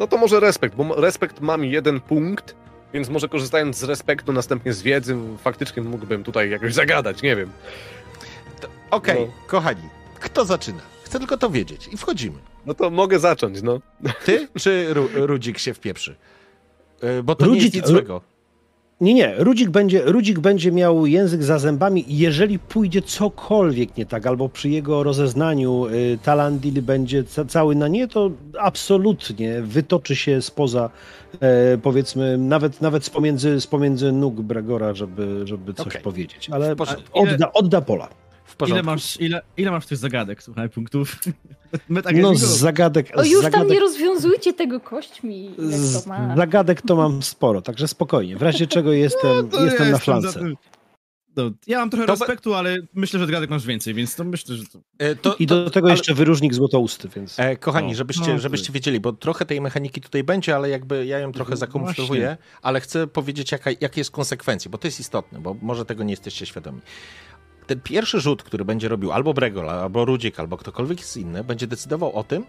no 0.00 0.06
to 0.06 0.16
może 0.16 0.40
respekt, 0.40 0.74
bo 0.74 0.94
respekt 1.00 1.40
mam 1.40 1.64
jeden 1.64 2.00
punkt, 2.00 2.54
więc 2.94 3.08
może 3.08 3.28
korzystając 3.28 3.76
z 3.76 3.82
respektu, 3.84 4.32
następnie 4.32 4.72
z 4.72 4.82
wiedzy, 4.82 5.16
faktycznie 5.42 5.82
mógłbym 5.82 6.24
tutaj 6.24 6.50
jakoś 6.50 6.74
zagadać, 6.74 7.22
nie 7.22 7.36
wiem. 7.36 7.50
Okej, 8.90 9.26
No. 9.26 9.32
kochani, 9.46 9.82
kto 10.20 10.44
zaczyna? 10.44 10.80
Chcę 11.04 11.18
tylko 11.18 11.36
to 11.36 11.50
wiedzieć 11.50 11.88
i 11.92 11.96
wchodzimy. 11.96 12.38
No 12.66 12.74
to 12.74 12.90
mogę 12.90 13.18
zacząć, 13.18 13.62
no. 13.62 13.80
Ty 14.24 14.48
czy 14.58 14.94
Ru 14.94 15.08
Rudzik 15.14 15.58
się 15.58 15.74
wpieprzy? 15.74 16.16
Y, 17.04 17.22
Bo 17.22 17.34
to 17.34 17.46
nie 17.46 17.52
Rudzik- 17.52 17.62
jest 17.62 17.74
nic 17.74 17.86
złego. 17.86 18.20
Nie, 19.00 19.14
nie. 19.14 19.34
Rudzik 19.38 19.70
będzie, 19.70 20.02
Rudzik 20.04 20.38
będzie 20.38 20.72
miał 20.72 21.06
język 21.06 21.42
za 21.42 21.58
zębami, 21.58 22.04
jeżeli 22.08 22.58
pójdzie 22.58 23.02
cokolwiek 23.02 23.96
nie 23.96 24.06
tak, 24.06 24.26
albo 24.26 24.48
przy 24.48 24.68
jego 24.68 25.02
rozeznaniu 25.02 25.86
y, 25.86 26.18
Talandil 26.22 26.82
będzie 26.82 27.24
ca 27.24 27.44
cały 27.44 27.74
na 27.74 27.88
nie, 27.88 28.08
to 28.08 28.30
absolutnie 28.58 29.62
wytoczy 29.62 30.16
się 30.16 30.42
spoza, 30.42 30.90
e, 31.40 31.78
powiedzmy, 31.78 32.38
nawet, 32.38 32.80
nawet 32.80 33.04
z, 33.04 33.10
pomiędzy, 33.10 33.60
z 33.60 33.66
pomiędzy 33.66 34.12
nóg 34.12 34.40
Bregora, 34.40 34.94
żeby, 34.94 35.40
żeby 35.44 35.74
coś 35.74 35.86
Okej. 35.86 36.02
powiedzieć. 36.02 36.48
Ale 36.52 36.76
odda, 37.12 37.52
odda 37.52 37.80
pola. 37.80 38.08
W 38.48 38.56
porządku. 38.56 38.84
Ile 38.84 38.92
masz, 38.92 39.20
ile, 39.20 39.42
ile 39.56 39.70
masz 39.70 39.86
tych 39.86 39.98
zagadek, 39.98 40.42
słuchaj, 40.42 40.68
punktów? 40.68 41.16
Tak 42.04 42.16
No 42.16 42.34
z 42.34 42.40
zagadek... 42.40 43.10
O, 43.16 43.24
już 43.24 43.42
tam 43.42 43.42
zagadek... 43.42 43.70
nie 43.72 43.80
rozwiązujcie 43.80 44.52
tego 44.54 44.80
kośćmi. 44.80 45.44
Jak 45.58 45.80
Z 45.80 46.04
to 46.04 46.08
ma. 46.08 46.36
zagadek 46.36 46.82
to 46.82 46.96
mam 46.96 47.22
sporo, 47.22 47.62
także 47.62 47.88
spokojnie. 47.88 48.36
W 48.36 48.42
razie 48.42 48.66
czego 48.66 48.92
jestem, 49.04 49.48
No, 49.52 49.64
jestem 49.64 49.86
ja 49.86 49.92
na 49.92 49.98
flance. 49.98 50.40
No, 51.36 51.50
ja 51.66 51.78
mam 51.78 51.90
trochę 51.90 52.06
To 52.06 52.12
respektu, 52.12 52.54
ale 52.54 52.76
myślę, 52.94 53.20
że 53.20 53.26
zagadek 53.26 53.50
masz 53.50 53.66
więcej, 53.66 53.94
więc 53.94 54.14
to 54.16 54.24
myślę, 54.24 54.56
że 54.56 54.66
to... 54.66 54.78
E, 54.98 55.16
to, 55.16 55.36
I 55.38 55.46
to, 55.46 55.64
do 55.64 55.70
tego 55.70 55.86
ale- 55.86 55.94
jeszcze 55.94 56.14
wyróżnik 56.14 56.54
złotousty, 56.54 57.08
więc... 57.16 57.40
E, 57.40 57.56
kochani, 57.56 57.88
No, 57.88 57.94
żebyście, 57.94 58.32
no, 58.32 58.38
żebyście 58.38 58.72
wiedzieli, 58.72 59.00
bo 59.00 59.12
trochę 59.12 59.46
tej 59.46 59.60
mechaniki 59.60 60.00
tutaj 60.00 60.24
będzie, 60.24 60.56
ale 60.56 60.68
jakby 60.68 61.06
ja 61.06 61.18
ją 61.18 61.32
trochę 61.32 61.54
No, 61.74 61.80
właśnie. 61.80 62.36
ale 62.62 62.80
chcę 62.80 63.06
powiedzieć, 63.06 63.52
jaka, 63.52 63.70
jakie 63.80 64.00
jest 64.00 64.10
konsekwencje, 64.10 64.70
bo 64.70 64.78
to 64.78 64.86
jest 64.86 65.00
istotne, 65.00 65.38
bo 65.40 65.56
może 65.62 65.84
tego 65.84 66.04
nie 66.04 66.12
jesteście 66.12 66.46
świadomi. 66.46 66.80
Ten 67.68 67.80
pierwszy 67.80 68.20
rzut, 68.20 68.42
który 68.42 68.64
będzie 68.64 68.88
robił 68.88 69.12
albo 69.12 69.34
Bregol, 69.34 69.70
albo 69.70 70.04
Rudzik, 70.04 70.40
albo 70.40 70.56
ktokolwiek 70.56 70.98
jest 70.98 71.16
inny, 71.16 71.44
będzie 71.44 71.66
decydował 71.66 72.12
o 72.12 72.24
tym, 72.24 72.44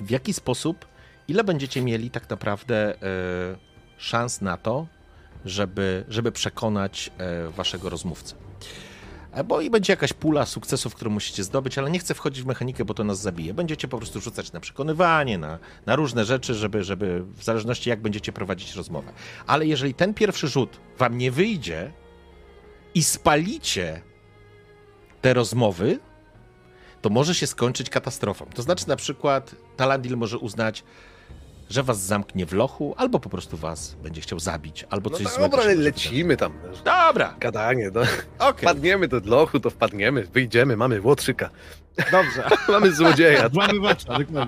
w 0.00 0.10
jaki 0.10 0.32
sposób, 0.32 0.86
ile 1.28 1.44
będziecie 1.44 1.82
mieli 1.82 2.10
tak 2.10 2.30
naprawdę 2.30 2.94
e, 2.94 2.98
szans 3.98 4.40
na 4.40 4.56
to, 4.56 4.86
żeby, 5.44 6.04
żeby 6.08 6.32
przekonać 6.32 7.10
e, 7.18 7.50
waszego 7.50 7.90
rozmówcę. 7.90 8.34
E, 9.32 9.44
Bo 9.44 9.60
i 9.60 9.70
będzie 9.70 9.92
jakaś 9.92 10.12
pula 10.12 10.46
sukcesów, 10.46 10.94
które 10.94 11.10
musicie 11.10 11.44
zdobyć, 11.44 11.78
ale 11.78 11.90
nie 11.90 11.98
chcę 11.98 12.14
wchodzić 12.14 12.42
w 12.42 12.46
mechanikę, 12.46 12.84
bo 12.84 12.94
to 12.94 13.04
nas 13.04 13.20
zabije. 13.20 13.54
Będziecie 13.54 13.88
po 13.88 13.98
prostu 13.98 14.20
rzucać 14.20 14.52
na 14.52 14.60
przekonywanie, 14.60 15.38
na, 15.38 15.58
na 15.86 15.96
różne 15.96 16.24
rzeczy, 16.24 16.54
żeby, 16.54 16.84
żeby 16.84 17.22
w 17.36 17.44
zależności 17.44 17.90
jak 17.90 18.02
będziecie 18.02 18.32
prowadzić 18.32 18.74
rozmowę. 18.74 19.12
Ale 19.46 19.66
jeżeli 19.66 19.94
ten 19.94 20.14
pierwszy 20.14 20.48
rzut 20.48 20.80
wam 20.98 21.18
nie 21.18 21.30
wyjdzie 21.30 21.92
i 22.94 23.02
spalicie 23.02 24.02
te 25.20 25.34
rozmowy, 25.34 25.98
to 27.02 27.10
może 27.10 27.34
się 27.34 27.46
skończyć 27.46 27.90
katastrofą. 27.90 28.46
To 28.54 28.62
znaczy 28.62 28.88
na 28.88 28.96
przykład 28.96 29.54
Talandil 29.76 30.16
może 30.16 30.38
uznać, 30.38 30.84
że 31.70 31.82
was 31.82 31.98
zamknie 32.00 32.46
w 32.46 32.52
lochu, 32.52 32.94
albo 32.96 33.20
po 33.20 33.28
prostu 33.28 33.56
was 33.56 33.94
będzie 34.02 34.20
chciał 34.20 34.38
zabić, 34.40 34.84
albo 34.90 35.10
No 35.10 35.16
coś 35.16 35.26
tak, 35.26 35.34
złego 35.34 35.56
dobra, 35.56 35.72
lecimy 35.74 36.36
tam. 36.36 36.52
Dobra, 36.84 37.34
Gadanie, 37.40 37.90
no. 37.94 38.00
okej, 38.38 38.62
Wpadniemy 38.68 39.08
do 39.08 39.20
lochu, 39.24 39.60
to 39.60 39.70
wpadniemy, 39.70 40.22
wyjdziemy, 40.22 40.76
mamy 40.76 41.00
łotrzyka, 41.00 41.50
dobrze. 42.12 42.48
mamy 42.72 42.92
złodzieja, 42.94 43.48
Włamywacza, 43.52 44.18
dokładnie. 44.18 44.46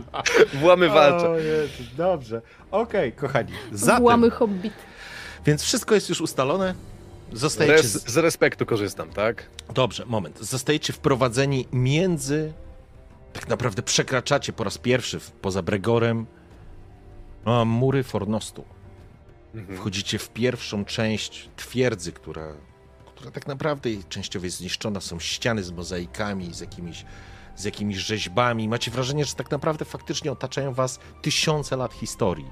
włamywacza. 0.55 1.29
O 1.31 1.37
dobrze. 1.97 2.43
Okej, 2.71 3.13
kochani. 3.13 3.53
Zatem, 3.73 4.03
Włamy 4.03 4.31
hobbit. 4.31 4.73
więc 5.47 5.63
wszystko 5.63 5.95
jest 5.95 6.09
już 6.09 6.21
ustalone. 6.21 6.75
Zostajecie. 7.33 7.77
Res, 7.77 8.09
Z... 8.09 8.17
respektu 8.17 8.67
korzystam, 8.67 9.11
tak? 9.11 9.51
Dobrze, 9.75 10.07
moment. 10.07 10.39
Zostajecie 10.41 10.93
wprowadzeni 10.93 11.69
między. 11.73 12.53
Tak 13.33 13.49
naprawdę 13.49 13.83
przekraczacie 13.83 14.53
po 14.53 14.65
raz 14.65 14.79
pierwszy 14.79 15.21
poza 15.43 15.63
Bregorem 15.63 16.27
a, 17.45 17.65
mury 17.65 18.03
Fornostu. 18.03 18.65
Mhm. 19.55 19.79
Wchodzicie 19.79 20.19
w 20.19 20.31
pierwszą 20.31 20.85
część 20.85 21.49
twierdzy, 21.57 22.13
która, 22.13 22.53
która 23.15 23.31
tak 23.31 23.47
naprawdę 23.47 23.91
częściowo 24.09 24.45
jest 24.45 24.57
zniszczona. 24.57 25.01
Są 25.01 25.19
ściany 25.21 25.63
z 25.63 25.71
mozaikami, 25.71 26.55
z 26.55 26.61
jakimiś, 26.61 27.05
z 27.57 27.65
jakimiś 27.65 27.97
rzeźbami. 27.97 28.69
Macie 28.69 28.91
wrażenie, 28.91 29.25
że 29.25 29.35
tak 29.35 29.51
naprawdę 29.51 29.85
faktycznie 29.85 30.33
otaczają 30.33 30.75
was 30.75 30.99
tysiące 31.23 31.77
lat 31.77 31.93
historii. 31.93 32.51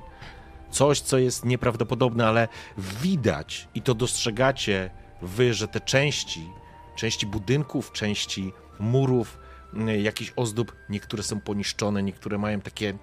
Coś, 0.77 1.01
co 1.01 1.19
jest 1.19 1.45
nieprawdopodobne, 1.45 2.29
ale 2.29 2.49
widać 2.79 3.69
i 3.75 3.83
to 3.83 3.95
dostrzegacie 3.95 4.91
wy, 5.23 5.55
że 5.55 5.69
te 5.69 5.81
części, 5.81 6.51
części 6.97 7.27
budynków, 7.27 7.93
części 7.93 8.53
murów, 8.79 9.39
mm, 9.75 10.01
jakichś 10.01 10.33
ozdób, 10.37 10.77
niektóre 10.89 11.23
są 11.23 11.41
poniszczone, 11.41 12.03
niektóre 12.03 12.39
mają 12.39 12.61
takie 12.61 12.99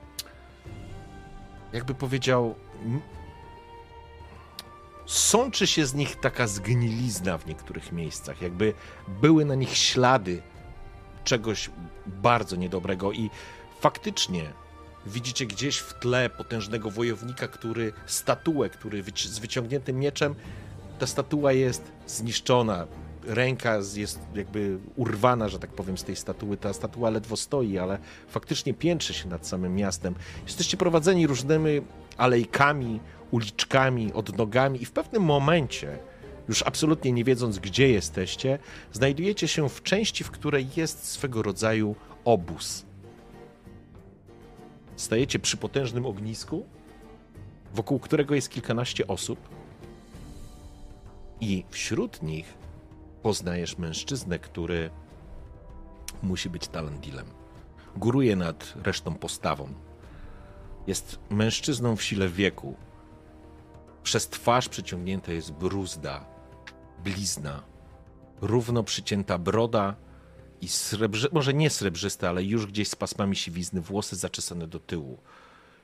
jakby 1.73 1.95
powiedział, 1.95 2.55
sączy 5.05 5.67
się 5.67 5.85
z 5.85 5.93
nich 5.93 6.15
taka 6.15 6.47
zgnilizna 6.47 7.37
w 7.37 7.45
niektórych 7.45 7.91
miejscach, 7.91 8.41
jakby 8.41 8.73
były 9.07 9.45
na 9.45 9.55
nich 9.55 9.77
ślady 9.77 10.41
czegoś 11.23 11.69
bardzo 12.05 12.55
niedobrego 12.55 13.11
i 13.11 13.29
faktycznie 13.79 14.62
widzicie 15.05 15.45
gdzieś 15.45 15.77
w 15.77 15.93
tle 15.93 16.29
potężnego 16.29 16.91
wojownika, 16.91 17.47
który 17.47 17.93
statuę, 18.05 18.69
który 18.69 19.03
z 19.15 19.39
wyciągniętym 19.39 19.99
mieczem, 19.99 20.35
ta 20.99 21.07
statua 21.07 21.53
jest 21.53 21.91
zniszczona, 22.07 22.87
ręka 23.23 23.79
jest 23.95 24.19
jakby 24.35 24.77
urwana, 24.95 25.49
że 25.49 25.59
tak 25.59 25.69
powiem, 25.69 25.97
z 25.97 26.03
tej 26.03 26.15
statuły. 26.15 26.57
Ta 26.57 26.73
statua 26.73 27.09
ledwo 27.09 27.37
stoi, 27.37 27.77
ale 27.77 27.99
faktycznie 28.27 28.73
piętrzy 28.73 29.13
się 29.13 29.29
nad 29.29 29.47
samym 29.47 29.75
miastem. 29.75 30.15
Jesteście 30.45 30.77
prowadzeni 30.77 31.27
różnymi 31.27 31.81
alejkami, 32.17 32.99
uliczkami, 33.31 34.13
odnogami 34.13 34.81
i 34.81 34.85
w 34.85 34.91
pewnym 34.91 35.23
momencie, 35.23 35.97
już 36.47 36.63
absolutnie 36.63 37.11
nie 37.11 37.23
wiedząc, 37.23 37.59
gdzie 37.59 37.89
jesteście, 37.89 38.59
znajdujecie 38.91 39.47
się 39.47 39.69
w 39.69 39.83
części, 39.83 40.23
w 40.23 40.31
której 40.31 40.67
jest 40.75 41.05
swego 41.05 41.41
rodzaju 41.41 41.95
obóz. 42.25 42.85
Stajecie 44.95 45.39
przy 45.39 45.57
potężnym 45.57 46.05
ognisku, 46.05 46.65
wokół 47.73 47.99
którego 47.99 48.35
jest 48.35 48.49
kilkanaście 48.49 49.07
osób, 49.07 49.39
i 51.43 51.63
wśród 51.69 52.21
nich 52.21 52.53
poznajesz 53.21 53.77
mężczyznę, 53.77 54.39
który 54.39 54.89
musi 56.21 56.49
być 56.49 56.67
Talandilem. 56.67 57.25
Góruje 57.97 58.35
nad 58.35 58.73
resztą 58.83 59.15
postawą. 59.15 59.67
Jest 60.87 61.19
mężczyzną 61.29 61.95
w 61.95 62.03
sile 62.03 62.29
wieku. 62.29 62.75
Przez 64.03 64.27
twarz 64.27 64.69
przeciągnięta 64.69 65.31
jest 65.31 65.51
bruzda, 65.51 66.25
blizna, 67.03 67.63
równo 68.41 68.83
przycięta 68.83 69.37
broda 69.37 69.95
i 70.63 70.67
srebrzy, 70.67 71.29
może 71.31 71.53
nie 71.53 71.69
srebrzyste, 71.69 72.29
ale 72.29 72.43
już 72.43 72.65
gdzieś 72.65 72.87
z 72.87 72.95
pasmami 72.95 73.35
siwizny, 73.35 73.81
włosy 73.81 74.15
zaczesane 74.15 74.67
do 74.67 74.79
tyłu. 74.79 75.17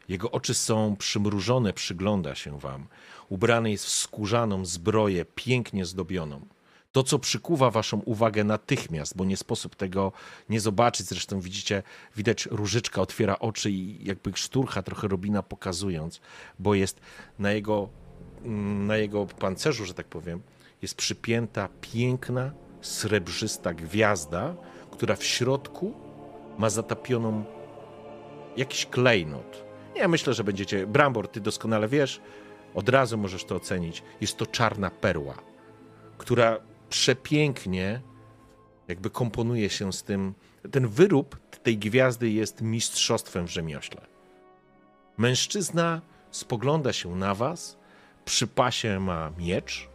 Jego 0.10 0.32
oczy 0.32 0.54
są 0.54 0.96
przymrużone, 0.96 1.74
przygląda 1.74 2.36
się 2.36 2.60
wam. 2.60 2.88
Ubrany 3.30 3.72
jest 3.72 3.86
w 3.86 3.90
skórzaną 3.90 4.66
zbroję, 4.66 5.26
pięknie 5.36 5.86
zdobioną. 5.86 6.46
To, 6.92 7.04
co 7.04 7.20
przykuwa 7.20 7.72
waszą 7.72 8.00
uwagę 8.00 8.44
natychmiast, 8.44 9.18
bo 9.18 9.26
nie 9.26 9.38
sposób 9.38 9.76
tego 9.76 10.12
nie 10.50 10.60
zobaczyć. 10.60 11.08
Zresztą 11.08 11.42
widzicie, 11.42 11.84
widać 12.16 12.46
różyczka 12.46 13.02
otwiera 13.02 13.40
oczy 13.40 13.72
i 13.72 14.06
jakby 14.06 14.32
szturcha 14.36 14.84
trochę 14.84 15.08
Robina 15.08 15.44
pokazując, 15.44 16.22
bo 16.60 16.76
jest 16.76 17.00
na 17.40 17.52
jego, 17.52 17.90
mm, 18.44 18.88
na 18.88 18.98
jego 18.98 19.26
pancerzu, 19.26 19.86
że 19.86 19.94
tak 19.94 20.08
powiem, 20.08 20.42
jest 20.82 20.96
przypięta 20.96 21.70
piękna, 21.82 22.52
srebrzysta 22.82 23.74
gwiazda, 23.74 24.56
która 24.92 25.16
w 25.16 25.24
środku 25.24 25.94
ma 26.58 26.70
zatapioną 26.70 27.44
jakiś 28.58 28.86
klejnot. 28.86 29.66
Ja 29.96 30.08
myślę, 30.08 30.34
że 30.34 30.44
będziecie. 30.44 30.88
Brambor, 30.88 31.28
ty 31.28 31.42
doskonale 31.42 31.88
wiesz, 31.88 32.22
od 32.74 32.90
razu 32.90 33.18
możesz 33.18 33.46
to 33.46 33.56
ocenić. 33.56 34.04
Jest 34.22 34.38
to 34.38 34.46
czarna 34.46 34.90
perła, 34.90 35.36
która 36.18 36.60
przepięknie 36.90 38.02
jakby 38.88 39.10
komponuje 39.10 39.70
się 39.70 39.94
z 39.94 40.04
tym. 40.04 40.34
Ten 40.72 40.88
wyrób 40.88 41.40
tej 41.64 41.78
gwiazdy 41.78 42.30
jest 42.30 42.62
mistrzostwem 42.62 43.48
w 43.48 43.52
rzemiośle. 43.52 44.02
Mężczyzna 45.18 46.02
spogląda 46.32 46.94
się 46.94 47.16
na 47.16 47.36
was, 47.36 47.78
przy 48.26 48.48
pasie 48.48 49.00
ma 49.00 49.32
miecz, 49.38 49.90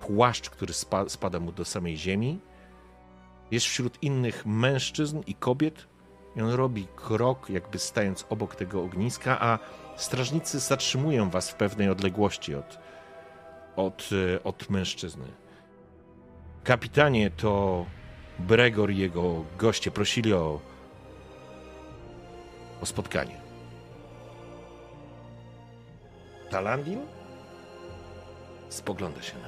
płaszcz, 0.00 0.50
który 0.50 0.72
spa, 0.72 1.08
spada 1.08 1.40
mu 1.40 1.52
do 1.52 1.64
samej 1.64 1.96
ziemi. 1.96 2.40
Jest 3.50 3.66
wśród 3.66 4.02
innych 4.02 4.46
mężczyzn 4.46 5.20
i 5.26 5.34
kobiet, 5.34 5.86
i 6.36 6.42
on 6.42 6.50
robi 6.50 6.86
krok, 6.96 7.50
jakby 7.50 7.78
stając 7.78 8.26
obok 8.28 8.54
tego 8.54 8.82
ogniska, 8.82 9.40
a 9.40 9.58
strażnicy 9.96 10.58
zatrzymują 10.58 11.30
was 11.30 11.50
w 11.50 11.54
pewnej 11.54 11.88
odległości 11.88 12.54
od, 12.54 12.78
od, 13.76 14.10
od 14.44 14.70
mężczyzny. 14.70 15.26
Kapitanie, 16.64 17.30
to 17.30 17.86
Bregor 18.38 18.90
i 18.90 18.96
jego 18.96 19.44
goście 19.58 19.90
prosili 19.90 20.32
o, 20.32 20.60
o 22.80 22.86
spotkanie. 22.86 23.40
Talandin 26.50 27.00
spogląda 28.68 29.22
się 29.22 29.38
na 29.38 29.47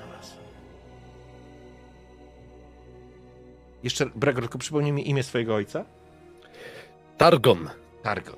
Jeszcze, 3.82 4.06
Bregor, 4.06 4.42
tylko 4.42 4.58
przypomnij 4.58 4.92
mi 4.92 5.10
imię 5.10 5.22
swojego 5.22 5.54
ojca? 5.54 5.84
Targon. 7.18 7.70
Targon. 8.02 8.36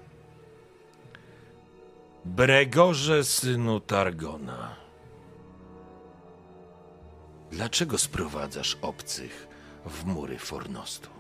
Bregorze, 2.25 3.25
synu 3.25 3.81
Targona. 3.81 4.77
Dlaczego 7.51 7.99
sprowadzasz 7.99 8.79
obcych 8.83 9.49
w 9.87 10.05
mury 10.05 10.39
Fornostu? 10.39 11.11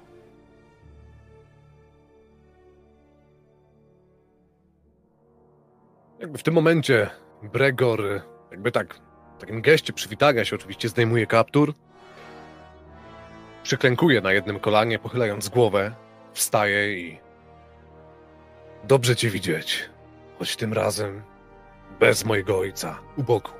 Jakby 6.20 6.38
w 6.38 6.42
tym 6.42 6.54
momencie 6.54 7.10
Bregor, 7.42 8.02
jakby 8.50 8.72
tak, 8.72 8.94
w 9.36 9.40
takim 9.40 9.62
geście 9.62 9.92
przywitania 9.92 10.44
się 10.44 10.56
oczywiście 10.56 10.88
zdejmuje 10.88 11.26
kaptur. 11.26 11.74
Przyklękuje 13.62 14.20
na 14.20 14.32
jednym 14.32 14.60
kolanie, 14.60 14.98
pochylając 14.98 15.48
głowę, 15.48 15.94
wstaje 16.32 17.00
i... 17.00 17.18
Dobrze 18.84 19.16
cię 19.16 19.30
widzieć, 19.30 19.90
choć 20.38 20.56
tym 20.56 20.72
razem 20.72 21.22
bez 22.00 22.24
mojego 22.24 22.58
ojca 22.58 22.98
u 23.16 23.22
boku. 23.22 23.52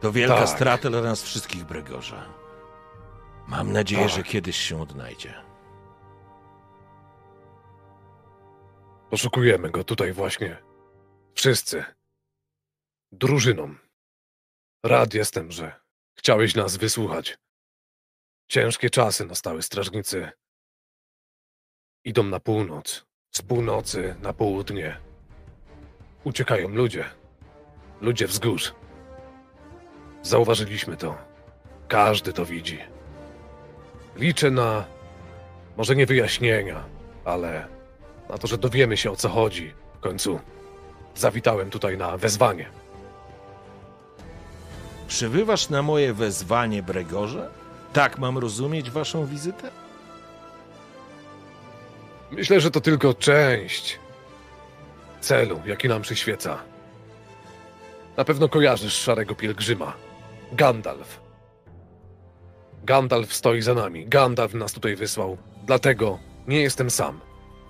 To 0.00 0.12
wielka 0.12 0.36
Tak. 0.36 0.48
strata 0.48 0.90
dla 0.90 1.00
nas 1.00 1.22
wszystkich, 1.22 1.64
Bregorze. 1.64 2.22
Mam 3.48 3.72
nadzieję, 3.72 4.02
Tak. 4.06 4.10
że 4.10 4.22
kiedyś 4.22 4.56
się 4.56 4.82
odnajdzie. 4.82 5.34
Poszukujemy 9.10 9.70
go 9.70 9.84
tutaj 9.84 10.12
właśnie. 10.12 10.56
Wszyscy. 11.34 11.84
Drużyną. 13.12 13.74
Rad 14.84 15.14
jestem, 15.14 15.52
że 15.52 15.80
chciałeś 16.18 16.54
nas 16.54 16.76
wysłuchać. 16.76 17.38
Ciężkie 18.48 18.90
czasy 18.90 19.24
nastały 19.24 19.62
strażnicy. 19.62 20.30
Idą 22.04 22.22
na 22.22 22.40
północ, 22.40 23.04
z 23.30 23.42
północy 23.42 24.14
na 24.22 24.32
południe. 24.32 24.96
Uciekają 26.24 26.68
ludzie. 26.68 27.04
Ludzie 28.00 28.26
wzgórz. 28.26 28.74
Zauważyliśmy 30.22 30.96
to. 30.96 31.18
Każdy 31.88 32.32
to 32.32 32.46
widzi. 32.46 32.78
Liczę 34.16 34.50
na 34.50 34.84
może 35.76 35.96
nie 35.96 36.06
wyjaśnienia, 36.06 36.84
ale 37.24 37.68
na 38.28 38.38
to, 38.38 38.46
że 38.46 38.58
dowiemy 38.58 38.96
się 38.96 39.10
o 39.10 39.16
co 39.16 39.28
chodzi. 39.28 39.74
W 39.94 40.00
końcu 40.00 40.40
zawitałem 41.14 41.70
tutaj 41.70 41.98
na 41.98 42.16
wezwanie. 42.16 42.70
Przybywasz 45.08 45.68
na 45.68 45.82
moje 45.82 46.14
wezwanie, 46.14 46.82
Bregorze? 46.82 47.50
Tak 47.94 48.18
mam 48.18 48.38
rozumieć 48.38 48.90
waszą 48.90 49.26
wizytę? 49.26 49.70
Myślę, 52.30 52.60
że 52.60 52.70
to 52.70 52.80
tylko 52.80 53.14
część 53.14 53.98
celu, 55.20 55.60
jaki 55.66 55.88
nam 55.88 56.02
przyświeca. 56.02 56.58
Na 58.16 58.24
pewno 58.24 58.48
kojarzysz 58.48 58.94
szarego 58.94 59.34
pielgrzyma. 59.34 59.92
Gandalf. 60.52 61.20
Gandalf 62.84 63.34
stoi 63.34 63.62
za 63.62 63.74
nami. 63.74 64.06
Gandalf 64.06 64.54
nas 64.54 64.72
tutaj 64.72 64.96
wysłał. 64.96 65.38
Dlatego 65.66 66.18
nie 66.48 66.60
jestem 66.60 66.90
sam. 66.90 67.20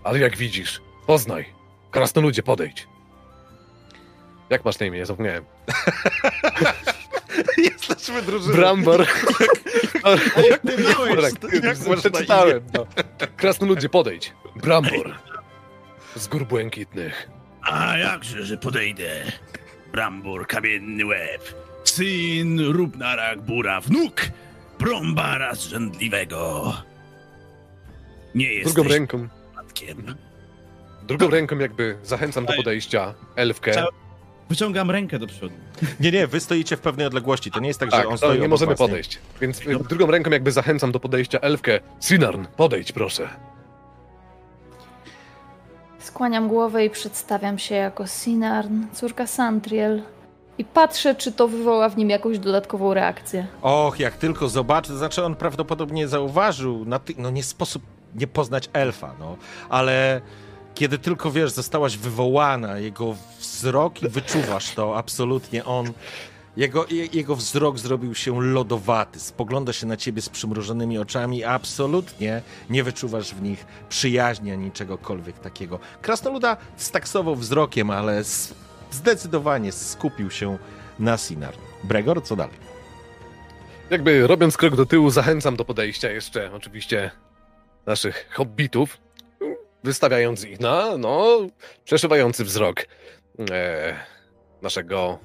Ale 0.04 0.18
jak 0.18 0.36
widzisz, 0.36 0.80
poznaj. 1.06 1.54
Krasnoludzie, 1.90 2.42
podejdź. 2.42 2.88
Jak 4.50 4.64
masz 4.64 4.78
na 4.78 4.86
imię? 4.86 5.06
Zapomniałem. 5.06 5.44
Jesteśmy 7.58 8.22
drużyną. 8.22 8.56
Brambor. 8.56 9.06
Jak 10.50 10.60
ty 10.60 10.82
miałeś? 10.82 11.34
Tak, 11.40 11.64
Jak 11.64 11.86
może 11.86 12.10
czytałem. 12.10 12.60
No. 12.74 12.86
Krasnoludzie, 13.36 13.88
podejdź. 13.88 14.32
Brambor. 14.56 15.14
Z 16.16 16.26
gór 16.26 16.46
błękitnych. 16.46 17.28
A 17.62 17.98
jakże, 17.98 18.44
że 18.44 18.56
podejdę. 18.56 19.22
Brambor, 19.92 20.46
kamienny 20.46 21.06
łeb. 21.06 21.54
Syn 21.84 22.60
Rubnarak 22.72 23.42
Bura, 23.42 23.80
wnuk 23.80 24.20
Brombara 24.78 25.54
Zrzędliwego. 25.54 26.72
Nie 28.34 28.46
Drugą 28.64 28.82
jesteś 28.82 28.92
ręką 28.98 29.28
przypadkiem. 29.28 30.14
Drugą 31.02 31.30
ręką 31.30 31.58
jakby 31.58 31.98
zachęcam 32.02 32.46
do 32.46 32.52
podejścia 32.52 33.14
elfkę. 33.36 33.84
Wyciągam 34.48 34.90
rękę 34.90 35.18
do 35.18 35.26
przodu. 35.26 35.54
Nie, 36.00 36.10
nie, 36.12 36.26
wy 36.26 36.40
stoicie 36.40 36.76
w 36.76 36.80
pewnej 36.80 37.06
odległości. 37.06 37.50
To 37.50 37.60
nie 37.60 37.68
jest 37.68 37.80
tak, 37.80 37.90
Tak, 37.90 38.02
że 38.02 38.06
on 38.08 38.12
to 38.12 38.16
stoi 38.18 38.32
nie 38.32 38.38
obok 38.38 38.50
możemy 38.50 38.72
was, 38.72 38.80
nie? 38.80 38.86
podejść. 38.86 39.18
Więc 39.40 39.60
y, 39.60 39.78
drugą 39.88 40.06
ręką 40.06 40.30
jakby 40.30 40.52
zachęcam 40.52 40.92
do 40.92 41.00
podejścia 41.00 41.38
elfkę. 41.40 41.80
Sinarn, 42.00 42.44
podejdź 42.56 42.92
proszę. 42.92 43.28
Skłaniam 45.98 46.48
głowę 46.48 46.84
i 46.84 46.90
przedstawiam 46.90 47.58
się 47.58 47.74
jako 47.74 48.06
Sinarn, 48.06 48.82
córka 48.92 49.26
Santriel. 49.26 50.02
I 50.58 50.64
patrzę, 50.64 51.14
czy 51.14 51.32
to 51.32 51.48
wywoła 51.48 51.88
w 51.88 51.96
nim 51.96 52.10
jakąś 52.10 52.38
dodatkową 52.38 52.94
reakcję. 52.94 53.46
Och, 53.62 54.00
jak 54.00 54.14
tylko 54.16 54.48
zobaczy, 54.48 54.88
to 54.88 54.98
znaczy 54.98 55.24
on 55.24 55.34
prawdopodobnie 55.36 56.08
zauważył, 56.08 56.84
na 56.84 56.98
ty... 56.98 57.14
no 57.18 57.30
nie 57.30 57.42
sposób 57.42 57.82
nie 58.14 58.26
poznać 58.26 58.70
elfa, 58.72 59.14
no, 59.20 59.36
ale 59.68 60.20
kiedy 60.74 60.98
tylko 60.98 61.30
wiesz, 61.30 61.50
zostałaś 61.50 61.96
wywołana, 61.96 62.78
jego 62.78 63.16
wzrok 63.40 64.02
i 64.02 64.08
wyczuwasz 64.08 64.70
to 64.70 64.98
absolutnie, 64.98 65.64
on, 65.64 65.92
jego, 66.56 66.86
je- 66.90 67.06
jego 67.06 67.36
wzrok 67.36 67.78
zrobił 67.78 68.14
się 68.14 68.42
lodowaty, 68.42 69.20
spogląda 69.20 69.72
się 69.72 69.86
na 69.86 69.96
ciebie 69.96 70.22
z 70.22 70.28
przymrużonymi 70.28 70.98
oczami, 70.98 71.44
a 71.44 71.50
absolutnie 71.50 72.42
nie 72.70 72.84
wyczuwasz 72.84 73.34
w 73.34 73.42
nich 73.42 73.66
przyjaźni 73.88 74.50
ani 74.52 74.72
czegokolwiek 74.72 75.38
takiego. 75.38 75.78
Krasnoluda 76.02 76.56
staksował 76.76 77.36
wzrokiem, 77.36 77.90
ale 77.90 78.22
zdecydowanie 78.90 79.72
skupił 79.72 80.30
się 80.30 80.58
na 80.98 81.16
Sinar. 81.18 81.54
Bregor, 81.84 82.22
co 82.24 82.36
dalej? 82.36 82.56
Jakby 83.90 84.26
robiąc 84.26 84.56
krok 84.56 84.76
do 84.76 84.86
tyłu, 84.86 85.10
zachęcam 85.10 85.56
do 85.56 85.64
podejścia 85.64 86.10
jeszcze 86.10 86.52
oczywiście 86.52 87.10
naszych 87.86 88.28
hobbitów, 88.32 88.98
wystawiając 89.84 90.44
ich 90.44 90.60
na, 90.60 90.96
no, 90.98 91.26
przeszywający 91.84 92.44
wzrok 92.44 92.86
e, 93.50 93.94
naszego, 94.62 95.18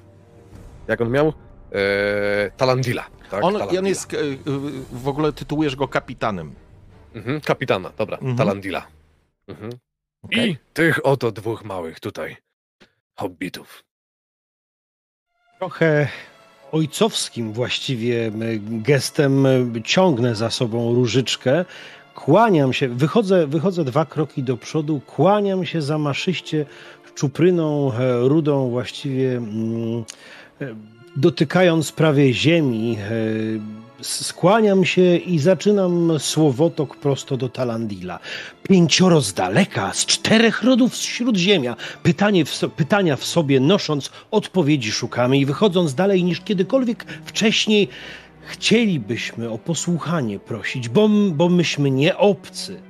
jak 0.88 1.00
on 1.00 1.10
miał? 1.10 1.32
E, 1.72 2.50
Talandila. 2.56 3.06
Tak? 3.30 3.44
On, 3.44 3.50
i 3.50 3.58
Talandila. 3.58 3.80
on 3.80 3.86
jest, 3.86 4.14
e, 4.14 4.16
e, 4.18 4.24
w 4.92 5.08
ogóle 5.08 5.32
tytułujesz 5.32 5.76
go 5.76 5.88
kapitanem. 5.88 6.54
Mhm, 7.14 7.40
kapitana, 7.40 7.92
dobra, 7.98 8.16
Mhm. 8.16 8.36
Talandila. 8.36 8.86
Mhm. 9.48 9.72
Okej. 10.22 10.50
I 10.50 10.56
tych 10.72 11.06
oto 11.06 11.32
dwóch 11.32 11.64
małych 11.64 12.00
tutaj 12.00 12.36
hobbitów. 13.16 13.84
Trochę 15.58 16.08
ojcowskim 16.72 17.52
właściwie 17.52 18.26
m, 18.26 18.42
gestem 18.82 19.46
m, 19.46 19.82
ciągnę 19.84 20.34
za 20.34 20.50
sobą 20.50 20.94
różyczkę. 20.94 21.64
Kłaniam 22.24 22.72
się, 22.72 22.88
wychodzę, 22.88 23.46
wychodzę 23.46 23.84
dwa 23.84 24.04
kroki 24.04 24.42
do 24.42 24.56
przodu, 24.56 25.00
kłaniam 25.06 25.64
się 25.64 25.82
zamaszyście 25.82 26.66
czupryną 27.14 27.92
e, 27.92 28.28
rudą, 28.28 28.70
właściwie 28.70 29.36
mm, 29.36 30.04
e, 30.60 30.74
dotykając 31.16 31.92
prawie 31.92 32.34
ziemi. 32.34 32.96
e, 33.00 33.80
Skłaniam 34.02 34.84
się 34.84 35.16
i 35.16 35.38
zaczynam 35.38 36.18
słowotok 36.18 36.96
prosto 36.96 37.36
do 37.36 37.48
Talandila. 37.48 38.18
Pięcioro 38.62 39.20
z 39.20 39.34
daleka, 39.34 39.92
z 39.92 40.06
czterech 40.06 40.62
rodów 40.62 40.96
z 40.96 41.00
śródziemia, 41.00 41.76
pytanie 42.02 42.44
w 42.44 42.54
so, 42.54 42.68
pytania 42.68 43.16
w 43.16 43.24
sobie 43.24 43.60
nosząc, 43.60 44.10
odpowiedzi 44.30 44.92
szukamy 44.92 45.38
i 45.38 45.46
wychodząc 45.46 45.94
dalej 45.94 46.24
niż 46.24 46.40
kiedykolwiek 46.40 47.04
wcześniej, 47.24 47.88
chcielibyśmy 48.46 49.50
o 49.50 49.58
posłuchanie 49.58 50.38
prosić, 50.38 50.88
bo, 50.88 51.08
bo 51.32 51.48
myśmy 51.48 51.90
nie 51.90 52.16
obcy, 52.16 52.82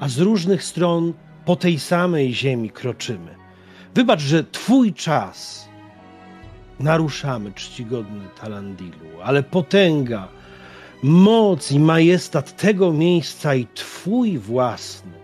a 0.00 0.08
z 0.08 0.18
różnych 0.18 0.64
stron 0.64 1.12
po 1.44 1.56
tej 1.56 1.78
samej 1.78 2.34
ziemi 2.34 2.70
kroczymy. 2.70 3.34
Wybacz, 3.94 4.20
że 4.20 4.44
Twój 4.44 4.94
czas 4.94 5.68
naruszamy, 6.80 7.52
czcigodny 7.52 8.24
Talandilu, 8.40 9.20
ale 9.24 9.42
potęga, 9.42 10.28
moc 11.02 11.72
i 11.72 11.80
majestat 11.80 12.56
tego 12.56 12.92
miejsca 12.92 13.54
i 13.54 13.66
Twój 13.74 14.38
własny 14.38 15.18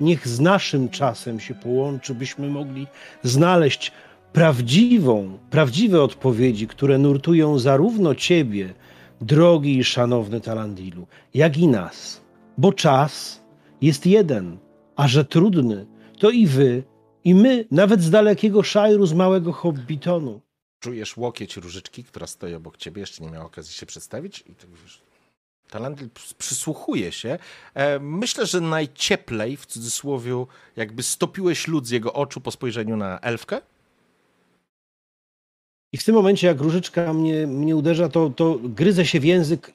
niech 0.00 0.28
z 0.28 0.40
naszym 0.40 0.88
czasem 0.88 1.40
się 1.40 1.54
połączy, 1.54 2.14
byśmy 2.14 2.48
mogli 2.50 2.86
znaleźć 3.22 3.92
prawdziwą, 4.32 5.38
prawdziwe 5.50 6.02
odpowiedzi, 6.02 6.66
które 6.66 6.98
nurtują 6.98 7.58
zarówno 7.58 8.14
Ciebie, 8.14 8.74
drogi 9.20 9.78
i 9.78 9.84
szanowny 9.84 10.40
Talandilu, 10.40 11.06
jak 11.34 11.58
i 11.58 11.68
nas. 11.68 12.20
Bo 12.58 12.72
czas 12.72 13.42
jest 13.80 14.06
jeden, 14.06 14.58
a 14.96 15.08
że 15.08 15.24
trudny, 15.24 15.86
to 16.18 16.30
i 16.30 16.46
Wy, 16.46 16.82
i 17.24 17.34
my, 17.34 17.64
nawet 17.70 18.02
z 18.02 18.10
dalekiego 18.10 18.62
szajru, 18.62 19.06
z 19.06 19.14
małego 19.14 19.52
hobbitonu. 19.52 20.40
Czujesz 20.80 21.16
łokieć 21.16 21.56
różyczki, 21.56 22.04
która 22.04 22.26
stoi 22.26 22.54
obok 22.54 22.76
ciebie, 22.76 23.00
jeszcze 23.00 23.24
nie 23.24 23.30
miała 23.30 23.44
okazji 23.44 23.74
się 23.74 23.86
przedstawić 23.86 24.40
i 24.40 24.54
tak 24.54 24.70
wiesz, 24.82 25.02
Talandil 25.70 26.08
przysłuchuje 26.38 27.12
się. 27.12 27.38
E, 27.74 27.98
myślę, 27.98 28.46
że 28.46 28.60
najcieplej, 28.60 29.56
w 29.56 29.66
cudzysłowie, 29.66 30.44
jakby 30.76 31.02
stopiłeś 31.02 31.68
lód 31.68 31.86
z 31.86 31.90
jego 31.90 32.12
oczu 32.12 32.40
po 32.40 32.50
spojrzeniu 32.50 32.96
na 32.96 33.20
elfkę. 33.20 33.60
I 35.92 35.96
w 35.96 36.04
tym 36.04 36.14
momencie, 36.14 36.46
jak 36.46 36.60
różyczka 36.60 37.12
mnie, 37.12 37.46
mnie 37.46 37.76
uderza, 37.76 38.08
to, 38.08 38.30
to 38.30 38.58
gryzę 38.62 39.06
się 39.06 39.20
w 39.20 39.24
język. 39.24 39.72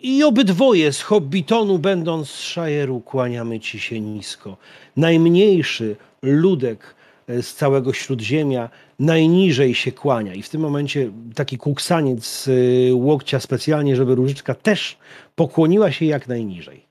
I 0.00 0.24
obydwoje 0.24 0.92
z 0.92 1.02
hobbitonu, 1.02 1.78
będąc 1.78 2.30
z 2.30 2.40
szajeru, 2.40 3.00
kłaniamy 3.00 3.60
ci 3.60 3.80
się 3.80 4.00
nisko. 4.00 4.56
Najmniejszy 4.96 5.96
ludek 6.22 6.94
e, 7.28 7.42
z 7.42 7.54
całego 7.54 7.92
śródziemia 7.92 8.70
najniżej 8.98 9.74
się 9.74 9.92
kłania. 9.92 10.34
I 10.34 10.42
w 10.42 10.48
tym 10.48 10.60
momencie 10.60 11.10
taki 11.34 11.58
kuksaniec 11.58 12.26
z 12.26 12.48
e, 12.48 12.94
łokcia 12.94 13.40
specjalnie, 13.40 13.96
żeby 13.96 14.14
różyczka 14.14 14.54
też 14.54 14.98
pokłoniła 15.34 15.92
się 15.92 16.04
jak 16.04 16.28
najniżej. 16.28 16.84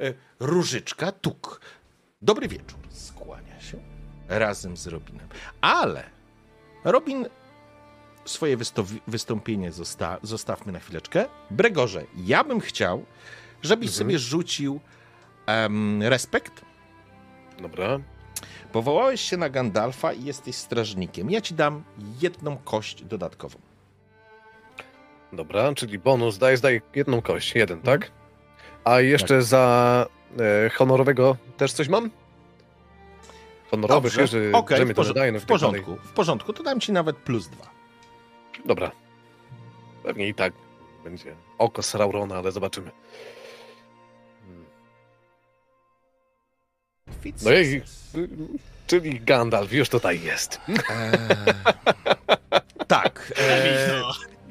E, 0.00 0.14
Różyczka 0.40 1.12
tuk. 1.12 1.60
Dobry 2.22 2.48
wieczór. 2.48 2.78
Skłania 2.90 3.60
się 3.60 3.78
razem 4.28 4.76
z 4.76 4.86
Robinem. 4.86 5.28
Ale 5.60 6.02
Robin 6.84 7.26
swoje 8.26 8.56
wystąpienie 9.06 9.72
zosta- 9.72 10.18
zostawmy 10.22 10.72
na 10.72 10.80
chwileczkę. 10.80 11.24
Bregorze, 11.50 12.04
ja 12.16 12.44
bym 12.44 12.60
chciał, 12.60 13.04
żebyś 13.62 13.88
Mhm. 13.88 13.98
sobie 13.98 14.18
rzucił 14.18 14.80
em, 15.46 16.02
respekt. 16.02 16.62
Dobra. 17.62 17.98
Powołałeś 18.72 19.20
się 19.20 19.36
na 19.36 19.48
Gandalfa 19.48 20.12
i 20.12 20.24
jesteś 20.24 20.56
strażnikiem. 20.56 21.30
Ja 21.30 21.40
ci 21.40 21.54
dam 21.54 21.84
jedną 22.22 22.56
kość 22.56 23.04
dodatkową. 23.04 23.58
Dobra, 25.32 25.74
czyli 25.74 25.98
bonus, 25.98 26.38
daj, 26.38 26.58
daj 26.60 26.82
jedną 26.94 27.22
kość, 27.22 27.54
jeden, 27.54 27.80
tak? 27.80 28.10
A 28.84 29.00
jeszcze 29.00 29.42
za 29.42 30.06
e, 30.66 30.70
honorowego 30.70 31.36
też 31.56 31.72
coś 31.72 31.88
mam? 31.88 32.10
Honorowy, 33.70 34.08
Dobrze. 34.08 34.20
wieży, 34.20 34.50
Okej, 34.54 34.76
drzemy 34.76 34.94
w, 34.94 34.96
to 34.96 35.02
no 35.02 35.38
w 35.38 35.42
tak 35.42 35.46
porządku. 35.46 35.96
W 35.96 36.12
porządku, 36.12 36.52
to 36.52 36.62
dam 36.62 36.80
ci 36.80 36.92
nawet 36.92 37.16
plus 37.16 37.48
dwa. 37.48 37.75
Dobra. 38.64 38.90
Pewnie 40.02 40.28
i 40.28 40.34
tak 40.34 40.52
będzie 41.04 41.34
oko 41.58 41.82
Saurona, 41.82 42.36
ale 42.36 42.52
zobaczymy. 42.52 42.90
No 47.44 47.52
i, 47.52 47.82
czyli 48.86 49.20
Gandalf 49.20 49.72
już 49.72 49.88
tutaj 49.88 50.22
jest. 50.22 50.60
Eee, 50.68 51.18
tak. 52.88 53.32
Eee, 53.38 54.02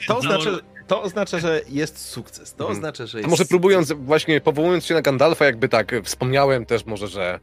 to, 0.08 0.18
oznacza, 0.18 0.50
to 0.88 1.02
oznacza, 1.02 1.40
że 1.40 1.62
jest 1.70 2.06
sukces. 2.10 2.54
To 2.56 2.64
Mhm. 2.64 2.78
oznacza, 2.78 3.06
że 3.06 3.18
jest 3.18 3.30
może 3.30 3.38
sukces. 3.44 3.50
próbując, 3.50 3.92
właśnie 3.92 4.42
powołując 4.42 4.86
się 4.86 4.94
na 4.94 5.02
Gandalfa, 5.02 5.46
jakby 5.46 5.70
tak 5.70 5.94
e, 5.94 6.02
wspomniałem 6.04 6.66
też 6.66 6.86
może, 6.86 7.08
że 7.08 7.40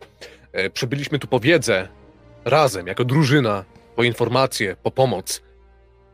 e, 0.52 0.70
przybyliśmy 0.70 1.18
tu 1.18 1.26
po 1.26 1.40
wiedzę 1.40 1.88
razem, 2.44 2.86
jako 2.86 3.04
drużyna, 3.04 3.64
po 3.96 4.02
informację, 4.02 4.76
po 4.82 4.90
pomoc, 4.90 5.42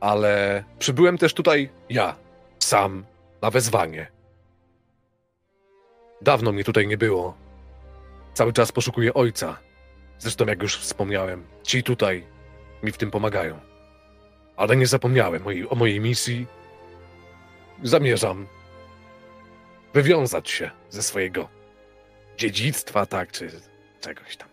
ale 0.01 0.65
przybyłem 0.79 1.19
też 1.19 1.35
tutaj 1.35 1.71
ja, 1.91 2.17
sam, 2.59 3.05
na 3.43 3.51
wezwanie. 3.51 4.07
Dawno 6.23 6.53
mnie 6.53 6.65
tutaj 6.65 6.87
nie 6.87 6.99
było. 6.99 7.35
Cały 8.35 8.53
czas 8.53 8.73
poszukuję 8.73 9.15
ojca. 9.15 9.57
Zresztą, 10.19 10.47
jak 10.47 10.63
już 10.63 10.79
wspomniałem, 10.79 11.47
ci 11.63 11.83
tutaj 11.83 12.25
mi 12.83 12.93
w 12.93 12.97
tym 12.97 13.11
pomagają. 13.11 13.61
Ale 14.57 14.77
nie 14.77 14.87
zapomniałem 14.87 15.43
o 15.69 15.75
mojej 15.75 16.01
misji. 16.01 16.47
Zamierzam 17.83 18.47
wywiązać 19.95 20.51
się 20.51 20.71
ze 20.91 21.03
swojego 21.03 21.49
dziedzictwa, 22.37 23.07
tak, 23.07 23.33
czy 23.33 23.51
czegoś 24.01 24.37
tam. 24.37 24.49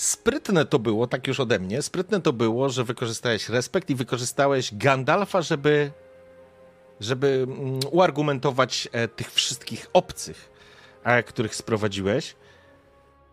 Sprytne 0.00 0.64
to 0.64 0.78
było, 0.78 1.06
tak 1.06 1.26
już 1.26 1.40
ode 1.40 1.58
mnie, 1.58 1.82
sprytne 1.82 2.20
to 2.20 2.32
było, 2.32 2.68
że 2.68 2.84
wykorzystałeś 2.84 3.48
respekt 3.48 3.90
i 3.90 3.94
wykorzystałeś 3.94 4.74
Gandalfa, 4.74 5.42
żeby, 5.42 5.92
żeby 7.00 7.46
mm, 7.48 7.80
uargumentować 7.90 8.88
e, 8.92 9.08
tych 9.08 9.32
wszystkich 9.32 9.86
obcych, 9.92 10.50
e, 11.04 11.22
których 11.22 11.54
sprowadziłeś. 11.54 12.36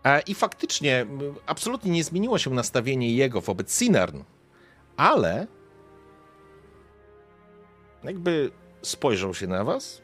E, 0.04 0.20
I 0.20 0.34
faktycznie 0.34 1.06
absolutnie 1.46 1.90
nie 1.90 2.04
zmieniło 2.04 2.38
się 2.38 2.50
nastawienie 2.50 3.14
jego 3.14 3.40
wobec 3.40 3.74
Sinarn, 3.74 4.22
ale 4.96 5.46
jakby 8.04 8.50
spojrzał 8.82 9.34
się 9.34 9.46
na 9.46 9.64
was. 9.64 10.02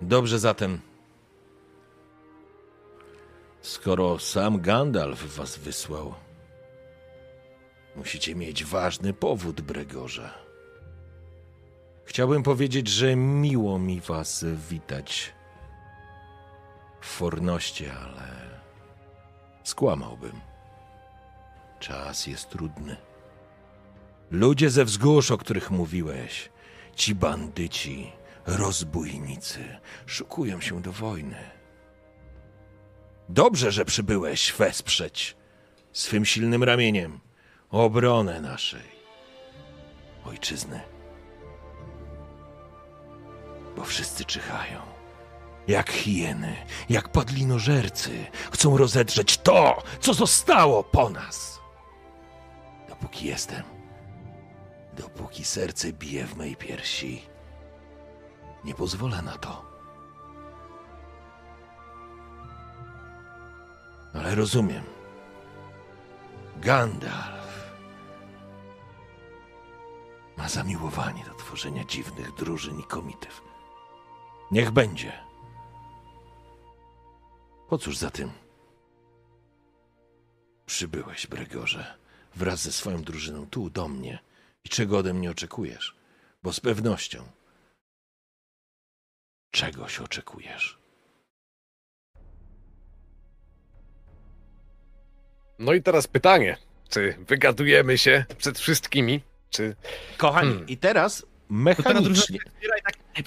Dobrze 0.00 0.38
zatem. 0.38 0.93
Skoro 3.64 4.18
sam 4.18 4.60
Gandalf 4.60 5.36
was 5.36 5.56
wysłał, 5.56 6.14
musicie 7.96 8.34
mieć 8.34 8.64
ważny 8.64 9.12
powód, 9.12 9.60
Bregorze. 9.60 10.30
Chciałbym 12.04 12.42
powiedzieć, 12.42 12.88
że 12.88 13.16
miło 13.16 13.78
mi 13.78 14.00
was 14.00 14.44
witać 14.70 15.32
w 17.00 17.06
Fornoście, 17.06 17.92
ale 17.94 18.60
skłamałbym. 19.62 20.40
Czas 21.80 22.26
jest 22.26 22.48
trudny. 22.48 22.96
Ludzie 24.30 24.70
ze 24.70 24.84
wzgórz, 24.84 25.30
o 25.30 25.38
których 25.38 25.70
mówiłeś, 25.70 26.50
ci 26.94 27.14
bandyci, 27.14 28.12
rozbójnicy, 28.46 29.78
szukują 30.06 30.60
się 30.60 30.82
do 30.82 30.92
wojny. 30.92 31.53
Dobrze, 33.28 33.72
że 33.72 33.84
przybyłeś 33.84 34.52
wesprzeć 34.52 35.36
swym 35.92 36.24
silnym 36.24 36.64
ramieniem 36.64 37.20
obronę 37.70 38.40
naszej 38.40 38.94
ojczyzny. 40.24 40.80
Bo 43.76 43.84
wszyscy 43.84 44.24
czyhają, 44.24 44.80
jak 45.68 45.90
hieny, 45.90 46.56
jak 46.88 47.08
padlinożercy, 47.08 48.26
chcą 48.52 48.76
rozedrzeć 48.76 49.38
to, 49.38 49.82
co 50.00 50.14
zostało 50.14 50.84
po 50.84 51.10
nas. 51.10 51.60
Dopóki 52.88 53.26
jestem, 53.26 53.62
dopóki 54.96 55.44
serce 55.44 55.92
bije 55.92 56.26
w 56.26 56.36
mej 56.36 56.56
piersi, 56.56 57.22
nie 58.64 58.74
pozwolę 58.74 59.22
na 59.22 59.38
to. 59.38 59.73
Rozumiem. 64.34 64.84
Gandalf 66.56 67.74
ma 70.36 70.48
zamiłowanie 70.48 71.24
do 71.24 71.34
tworzenia 71.34 71.84
dziwnych 71.84 72.34
drużyn 72.34 72.80
i 72.80 72.84
komitew. 72.84 73.42
Niech 74.50 74.70
będzie. 74.70 75.12
Po 77.68 77.78
cóż 77.78 77.96
za 77.96 78.10
tym? 78.10 78.30
Przybyłeś, 80.66 81.26
Bregorze, 81.26 81.98
wraz 82.34 82.60
ze 82.60 82.72
swoją 82.72 83.02
drużyną 83.02 83.46
tu 83.46 83.70
do 83.70 83.88
mnie. 83.88 84.18
I 84.64 84.68
czego 84.68 84.98
ode 84.98 85.14
mnie 85.14 85.30
oczekujesz? 85.30 85.96
Bo 86.42 86.52
z 86.52 86.60
pewnością 86.60 87.24
czegoś 89.50 90.00
oczekujesz. 90.00 90.83
No 95.58 95.72
i 95.72 95.82
teraz 95.82 96.06
pytanie. 96.06 96.56
Czy 96.88 97.14
wygadujemy 97.28 97.98
się 97.98 98.24
przed 98.38 98.58
wszystkimi? 98.58 99.20
Czy. 99.50 99.76
Kochani, 100.18 100.48
Hmm. 100.50 100.68
i 100.68 100.76
teraz 100.76 101.20
To 101.20 101.26
teraz 101.26 101.34
mechanicznie. 101.50 102.38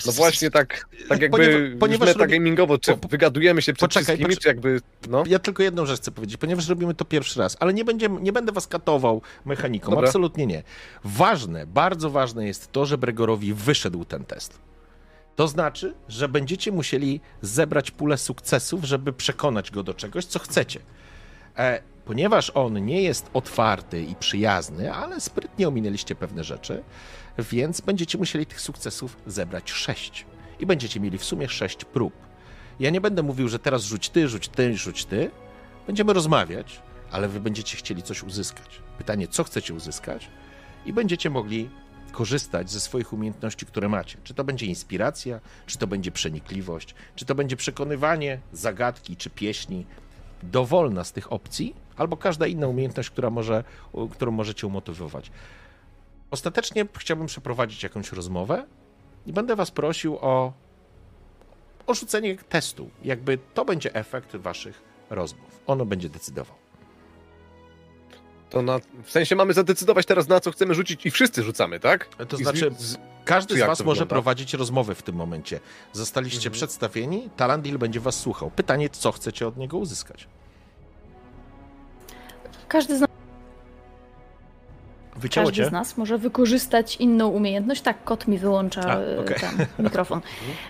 No 0.05 0.11
właśnie 0.11 0.51
tak, 0.51 0.85
tak 1.09 1.21
jakby 1.21 1.37
Ponieważ- 1.37 1.79
ponieważ, 1.79 2.09
robi- 2.09 2.17
metagamingowo, 2.19 2.77
czy 2.77 2.91
po- 2.91 2.97
po- 2.97 3.07
wygadujemy 3.07 3.61
się 3.61 3.73
przed 3.73 3.89
poczekaj, 3.89 4.03
wszystkimi, 4.17 4.35
poczekaj. 4.35 4.41
czy 4.41 4.47
jakby. 4.69 4.81
No. 5.09 5.23
Ja 5.27 5.39
tylko 5.39 5.63
jedną 5.63 5.85
rzecz 5.85 5.99
chcę 6.01 6.11
powiedzieć, 6.11 6.37
ponieważ 6.37 6.67
robimy 6.67 6.93
to 6.93 7.05
pierwszy 7.05 7.39
raz, 7.39 7.57
ale 7.59 7.73
nie, 7.73 7.85
będzie, 7.85 8.09
nie 8.09 8.31
będę 8.31 8.51
was 8.51 8.67
katował 8.67 9.21
mechaniką, 9.45 9.89
Dobra. 9.91 10.07
absolutnie 10.07 10.45
nie. 10.47 10.63
Ważne, 11.03 11.67
bardzo 11.67 12.09
ważne 12.09 12.47
jest 12.47 12.71
to, 12.71 12.85
że 12.85 12.97
Bregorowi 12.97 13.53
wyszedł 13.53 14.05
ten 14.05 14.25
test. 14.25 14.59
To 15.35 15.47
znaczy, 15.47 15.93
że 16.07 16.29
będziecie 16.29 16.71
musieli 16.71 17.21
zebrać 17.41 17.91
pulę 17.91 18.17
sukcesów, 18.17 18.83
żeby 18.83 19.13
przekonać 19.13 19.71
go 19.71 19.83
do 19.83 19.93
czegoś, 19.93 20.25
co 20.25 20.39
chcecie. 20.39 20.79
E, 21.57 21.81
ponieważ 22.07 22.51
on 22.55 22.85
nie 22.85 23.01
jest 23.01 23.29
otwarty 23.33 24.03
i 24.03 24.15
przyjazny, 24.15 24.93
ale 24.93 25.21
sprytnie 25.21 25.67
ominęliście 25.67 26.15
pewne 26.15 26.43
rzeczy, 26.43 26.83
więc 27.37 27.81
będziecie 27.81 28.17
musieli 28.17 28.45
tych 28.45 28.61
sukcesów 28.61 29.17
zebrać 29.25 29.71
sześć. 29.71 30.25
I 30.59 30.65
będziecie 30.65 30.99
mieli 30.99 31.17
w 31.17 31.23
sumie 31.23 31.49
sześć 31.49 31.85
prób. 31.85 32.13
Ja 32.79 32.89
nie 32.89 33.01
będę 33.01 33.23
mówił, 33.23 33.49
że 33.49 33.59
teraz 33.59 33.83
rzuć 33.83 34.09
ty, 34.09 34.27
rzuć 34.27 34.47
ty, 34.47 34.77
rzuć 34.77 35.05
ty. 35.05 35.31
Będziemy 35.87 36.13
rozmawiać, 36.13 36.81
ale 37.11 37.27
wy 37.27 37.39
będziecie 37.39 37.77
chcieli 37.77 38.03
coś 38.03 38.23
uzyskać. 38.23 38.81
Pytanie, 38.97 39.27
co 39.27 39.43
chcecie 39.43 39.73
uzyskać? 39.73 40.27
I 40.85 40.93
będziecie 40.93 41.29
mogli 41.29 41.69
korzystać 42.11 42.71
ze 42.71 42.79
swoich 42.79 43.13
umiejętności, 43.13 43.65
które 43.65 43.89
macie. 43.89 44.17
Czy 44.23 44.33
to 44.33 44.43
będzie 44.43 44.65
inspiracja, 44.65 45.39
czy 45.65 45.77
to 45.77 45.87
będzie 45.87 46.11
przenikliwość, 46.11 46.95
czy 47.15 47.25
to 47.25 47.35
będzie 47.35 47.55
przekonywanie, 47.55 48.39
zagadki, 48.53 49.15
czy 49.15 49.29
pieśni. 49.29 49.85
Dowolna 50.43 51.03
z 51.03 51.11
tych 51.11 51.31
opcji, 51.33 51.75
albo 51.97 52.17
każda 52.17 52.47
inna 52.47 52.67
umiejętność, 52.67 53.09
która 53.09 53.29
może, 53.29 53.63
którą 54.11 54.31
możecie 54.31 54.67
umotywować. 54.67 55.31
Ostatecznie 56.31 56.85
chciałbym 56.97 57.27
przeprowadzić 57.27 57.83
jakąś 57.83 58.11
rozmowę 58.11 58.65
i 59.25 59.33
będę 59.33 59.55
was 59.55 59.71
prosił 59.71 60.17
o 60.21 60.53
o 61.87 61.93
rzucenie 61.93 62.37
testu. 62.37 62.89
Jakby 63.03 63.37
to 63.53 63.65
będzie 63.65 63.95
efekt 63.95 64.35
waszych 64.35 64.81
rozmów. 65.09 65.59
Ono 65.67 65.85
będzie 65.85 66.09
decydował. 66.09 66.55
To 68.49 68.61
na, 68.61 68.79
w 69.03 69.11
sensie 69.11 69.35
mamy 69.35 69.53
zadecydować 69.53 70.05
teraz, 70.05 70.27
na 70.27 70.39
co 70.39 70.51
chcemy 70.51 70.73
rzucić, 70.75 71.05
i 71.05 71.11
wszyscy 71.11 71.43
rzucamy, 71.43 71.79
tak? 71.79 72.07
To 72.25 72.37
I 72.37 72.43
znaczy, 72.43 72.71
z- 72.77 72.97
każdy 73.25 73.55
z 73.55 73.59
was 73.59 73.79
może 73.79 73.83
wygląda? 73.85 74.09
prowadzić 74.09 74.53
rozmowę 74.53 74.95
w 74.95 75.03
tym 75.03 75.15
momencie. 75.15 75.59
Zostaliście 75.93 76.37
Mhm. 76.37 76.53
przedstawieni, 76.53 77.29
Talandil 77.37 77.77
będzie 77.77 77.99
was 77.99 78.19
słuchał. 78.19 78.51
Pytanie, 78.51 78.89
co 78.89 79.11
chcecie 79.11 79.47
od 79.47 79.57
niego 79.57 79.77
uzyskać? 79.77 80.27
Każdy 82.67 82.97
z, 82.97 83.01
nas, 83.01 83.09
Wycięło 85.15 85.47
każdy 85.47 85.63
cię? 85.63 85.69
z 85.69 85.71
nas 85.71 85.97
może 85.97 86.17
wykorzystać 86.17 86.95
inną 86.95 87.27
umiejętność. 87.27 87.81
Tak, 87.81 88.03
kot 88.03 88.27
mi 88.27 88.37
wyłącza 88.37 88.81
A, 88.81 88.99
e, 88.99 89.19
okej. 89.19 89.37
ten 89.39 89.65
mikrofon. 89.85 90.21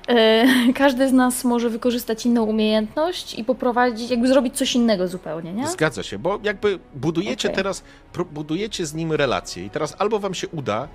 E, 0.07 0.45
każdy 0.73 1.09
z 1.09 1.13
nas 1.13 1.43
może 1.43 1.69
wykorzystać 1.69 2.25
inną 2.25 2.43
umiejętność 2.43 3.39
i 3.39 3.43
poprowadzić, 3.43 4.09
jakby 4.11 4.27
zrobić 4.27 4.57
coś 4.57 4.75
innego 4.75 5.07
zupełnie, 5.07 5.53
nie? 5.53 5.67
Zgadza 5.67 6.03
się, 6.03 6.19
bo 6.19 6.39
jakby 6.43 6.79
budujecie 6.95 7.47
Okej. 7.47 7.55
teraz, 7.55 7.83
budujecie 8.31 8.85
z 8.85 8.93
nim 8.93 9.13
relacje 9.13 9.65
i 9.65 9.69
teraz 9.69 9.95
albo 9.99 10.19
wam 10.19 10.33
się 10.33 10.47
uda 10.47 10.87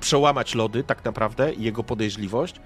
przełamać 0.00 0.54
lody 0.54 0.84
tak 0.84 1.04
naprawdę 1.04 1.52
i 1.52 1.62
jego 1.62 1.84
podejrzliwość 1.84 2.60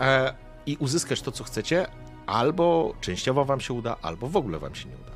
e, 0.00 0.34
i 0.66 0.76
uzyskać 0.80 1.22
to, 1.22 1.32
co 1.32 1.44
chcecie, 1.44 1.86
albo 2.26 2.94
częściowo 3.00 3.44
wam 3.44 3.60
się 3.60 3.74
uda, 3.74 3.96
albo 4.02 4.28
w 4.28 4.36
ogóle 4.36 4.58
wam 4.58 4.74
się 4.74 4.88
nie 4.88 4.94
uda. 4.94 5.07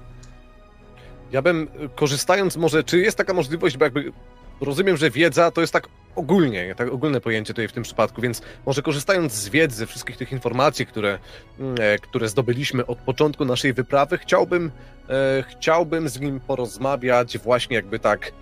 Ja 1.32 1.42
bym, 1.42 1.62
y, 1.62 1.88
korzystając 1.94 2.56
może, 2.56 2.84
czy 2.84 2.98
jest 2.98 3.18
taka 3.18 3.34
możliwość, 3.34 3.76
bo 3.76 3.84
jakby 3.84 4.12
rozumiem, 4.60 4.96
że 4.96 5.10
wiedza 5.10 5.50
to 5.50 5.60
jest 5.60 5.72
tak 5.72 5.88
ogólnie, 6.16 6.74
tak 6.74 6.92
ogólne 6.92 7.20
pojęcie 7.20 7.52
tutaj 7.52 7.68
w 7.68 7.72
tym 7.72 7.82
przypadku, 7.82 8.20
więc 8.20 8.42
może 8.66 8.82
korzystając 8.82 9.32
z 9.32 9.48
wiedzy, 9.48 9.86
wszystkich 9.86 10.16
tych 10.16 10.32
informacji, 10.32 10.86
które, 10.86 11.18
mm, 11.60 11.74
e, 11.80 11.98
które 11.98 12.28
zdobyliśmy 12.28 12.86
od 12.86 12.98
początku 12.98 13.44
naszej 13.44 13.72
wyprawy, 13.72 14.18
chciałbym, 14.18 14.70
e, 15.08 15.44
chciałbym 15.50 16.08
z 16.08 16.20
nim 16.20 16.40
porozmawiać 16.40 17.38
właśnie 17.38 17.76
jakby 17.76 17.98
tak, 17.98 18.32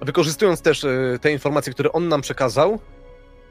wykorzystując 0.00 0.62
też 0.62 0.84
e, 0.84 1.18
te 1.20 1.32
informacje, 1.32 1.72
które 1.72 1.92
on 1.92 2.08
nam 2.08 2.20
przekazał, 2.20 2.78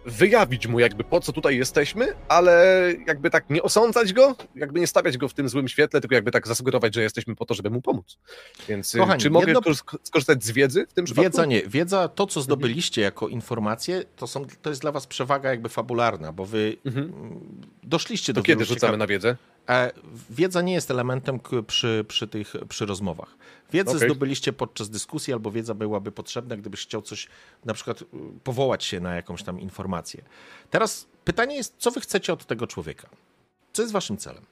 wyjawić 0.07 0.67
mu 0.67 0.79
jakby 0.79 1.03
po 1.03 1.19
co 1.19 1.31
tutaj 1.31 1.57
jesteśmy, 1.57 2.13
ale 2.27 2.83
jakby 3.07 3.29
tak 3.29 3.49
nie 3.49 3.63
osądzać 3.63 4.13
go, 4.13 4.35
jakby 4.55 4.79
nie 4.79 4.87
stawiać 4.87 5.17
go 5.17 5.27
w 5.29 5.33
tym 5.33 5.49
złym 5.49 5.67
świetle, 5.67 6.01
tylko 6.01 6.15
jakby 6.15 6.31
tak 6.31 6.47
zasugerować, 6.47 6.95
że 6.95 7.01
jesteśmy 7.01 7.35
po 7.35 7.45
to, 7.45 7.53
żeby 7.53 7.69
mu 7.69 7.81
pomóc. 7.81 8.17
Więc 8.69 8.95
y, 8.95 8.97
Kochani, 8.97 9.21
czy 9.21 9.29
mogę 9.29 9.45
jedno- 9.45 9.61
kor- 9.61 9.99
skorzystać 10.03 10.43
z 10.43 10.51
wiedzy 10.51 10.85
w 10.89 10.93
tym 10.93 11.05
przypadku? 11.05 11.23
Wiedza 11.31 11.45
nie. 11.45 11.61
Wiedza, 11.63 12.07
to 12.07 12.27
co 12.27 12.41
zdobyliście 12.41 13.01
jako 13.01 13.27
informacje, 13.27 14.03
to, 14.15 14.27
są, 14.27 14.45
to 14.61 14.69
jest 14.69 14.81
dla 14.81 14.91
was 14.91 15.07
przewaga 15.07 15.49
jakby 15.49 15.69
fabularna, 15.69 16.31
bo 16.33 16.45
wy 16.45 16.77
Mhm. 16.85 17.13
doszliście 17.83 18.33
do 18.33 18.41
To 18.41 18.45
kiedy 18.45 18.65
rzucamy 18.65 18.93
ciekaw- 18.93 18.99
na 18.99 19.07
wiedzę? 19.07 19.35
E, 19.69 19.91
Wiedza 20.29 20.61
nie 20.61 20.73
jest 20.73 20.91
elementem 20.91 21.39
przy, 21.67 22.05
przy 22.07 22.27
tych 22.27 22.53
przy 22.69 22.85
rozmowach. 22.85 23.37
Wiedzę 23.71 23.95
Okej. 23.95 24.09
zdobyliście 24.09 24.53
podczas 24.53 24.89
dyskusji, 24.89 25.33
albo 25.33 25.51
wiedza 25.51 25.73
byłaby 25.73 26.11
potrzebna, 26.11 26.57
gdybyś 26.57 26.81
chciał 26.81 27.01
coś, 27.01 27.27
na 27.65 27.73
przykład 27.73 28.01
y, 28.01 28.05
powołać 28.43 28.83
się 28.83 28.99
na 28.99 29.15
jakąś 29.15 29.43
tam 29.43 29.59
informację. 29.59 30.23
Teraz 30.69 31.07
pytanie 31.25 31.55
jest, 31.55 31.75
co 31.77 31.91
wy 31.91 32.01
chcecie 32.01 32.33
od 32.33 32.45
tego 32.45 32.67
człowieka? 32.67 33.09
Co 33.73 33.81
jest 33.81 33.93
waszym 33.93 34.17
celem? 34.17 34.45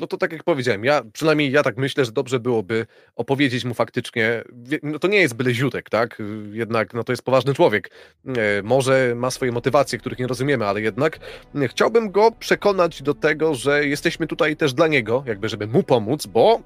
No 0.00 0.06
to 0.06 0.16
tak 0.16 0.32
jak 0.32 0.44
powiedziałem, 0.44 0.84
ja 0.84 1.02
przynajmniej 1.12 1.52
ja 1.52 1.62
tak 1.62 1.76
myślę, 1.76 2.04
że 2.04 2.12
dobrze 2.12 2.40
byłoby 2.40 2.86
opowiedzieć 3.16 3.64
mu 3.64 3.74
faktycznie, 3.74 4.44
no 4.82 4.98
to 4.98 5.08
nie 5.08 5.18
jest 5.18 5.34
byle 5.34 5.54
ziutek, 5.54 5.90
tak? 5.90 6.22
Jednak 6.52 6.94
no 6.94 7.04
to 7.04 7.12
jest 7.12 7.22
poważny 7.22 7.54
człowiek. 7.54 7.90
E, 8.26 8.62
Może 8.62 9.12
ma 9.16 9.30
swoje 9.30 9.52
motywacje, 9.52 9.98
których 9.98 10.18
nie 10.18 10.26
rozumiemy, 10.26 10.66
ale 10.66 10.80
jednak 10.80 11.18
e, 11.54 11.68
chciałbym 11.68 12.10
go 12.10 12.30
przekonać 12.32 13.02
do 13.02 13.14
tego, 13.14 13.54
że 13.54 13.86
jesteśmy 13.86 14.26
tutaj 14.26 14.56
też 14.56 14.74
dla 14.74 14.86
niego, 14.86 15.24
jakby 15.26 15.48
żeby 15.48 15.66
mu 15.66 15.82
pomóc, 15.82 16.26
bo 16.26 16.60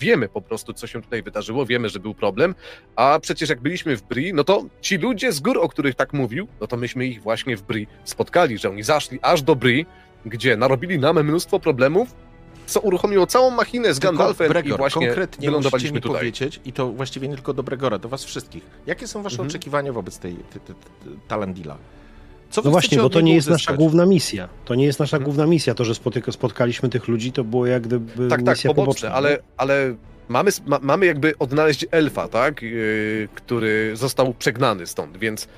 wiemy 0.00 0.28
po 0.28 0.42
prostu, 0.42 0.72
co 0.72 0.86
się 0.86 1.02
tutaj 1.02 1.22
wydarzyło, 1.22 1.66
wiemy, 1.66 1.88
że 1.88 2.00
był 2.00 2.14
problem, 2.14 2.54
a 2.96 3.18
przecież 3.22 3.48
jak 3.48 3.60
byliśmy 3.60 3.96
w 3.96 4.02
Bri, 4.02 4.34
no 4.34 4.44
to 4.44 4.64
ci 4.80 4.98
ludzie 4.98 5.32
z 5.32 5.40
gór, 5.40 5.58
o 5.58 5.68
których 5.68 5.94
tak 5.94 6.12
mówił, 6.12 6.48
no 6.60 6.66
to 6.66 6.76
myśmy 6.76 7.06
ich 7.06 7.22
właśnie 7.22 7.56
w 7.56 7.62
Bri 7.62 7.86
spotkali, 8.04 8.58
że 8.58 8.70
oni 8.70 8.82
zaszli 8.82 9.18
aż 9.22 9.42
do 9.42 9.56
Bri, 9.56 9.86
gdzie 10.26 10.56
narobili 10.56 10.98
nam 10.98 11.24
mnóstwo 11.24 11.60
problemów, 11.60 12.14
co 12.70 12.80
uruchomiło 12.80 13.26
całą 13.26 13.50
machinę 13.50 13.94
z 13.94 13.98
Tylko, 14.00 14.16
Gandalfem 14.16 14.48
Bregor, 14.48 14.74
i 14.74 14.76
właśnie 14.78 15.06
konkretnie 15.06 15.36
musicie 15.36 15.46
wylądowaliśmy 15.50 15.92
mi 15.96 16.00
tutaj. 16.00 16.18
powiedzieć, 16.18 16.60
i 16.64 16.72
to 16.72 16.88
właściwie 16.92 17.28
nie 17.28 17.34
tylko 17.34 17.54
do 17.54 17.62
Bregora, 17.62 17.98
do 17.98 18.08
was 18.08 18.24
wszystkich. 18.24 18.62
Jakie 18.86 19.06
są 19.06 19.22
wasze 19.22 19.34
Mhm. 19.34 19.48
oczekiwania 19.48 19.92
wobec 19.92 20.18
tej, 20.18 20.34
tej, 20.34 20.60
tej, 20.60 20.74
tej 21.04 21.12
Talandila? 21.28 21.76
Co 22.50 22.62
No 22.64 22.70
właśnie, 22.70 22.98
bo 22.98 23.10
to 23.10 23.20
nie 23.20 23.34
jest 23.34 23.48
nasza 23.48 23.56
uzyskać? 23.56 23.76
główna 23.76 24.06
misja. 24.06 24.48
To 24.64 24.74
nie 24.74 24.84
jest 24.84 24.98
nasza 25.00 25.16
Mhm. 25.16 25.24
główna 25.24 25.46
misja. 25.46 25.74
To, 25.74 25.84
że 25.84 25.94
spotyka, 25.94 26.32
spotkaliśmy 26.32 26.88
tych 26.88 27.08
ludzi, 27.08 27.32
to 27.32 27.44
było 27.44 27.66
jak 27.66 27.82
gdyby 27.82 28.28
Tak, 28.28 28.42
tak, 28.42 28.56
misja 28.56 28.68
poboczne, 28.70 28.84
poboczna. 28.84 29.10
ale, 29.12 29.38
ale 29.56 29.94
mamy, 30.28 30.50
ma, 30.66 30.78
mamy 30.82 31.06
jakby 31.06 31.38
odnaleźć 31.38 31.86
elfa, 31.90 32.28
tak, 32.28 32.62
yy, 32.62 33.28
który 33.34 33.92
został 33.94 34.34
przegnany 34.34 34.86
stąd, 34.86 35.16
więc 35.16 35.48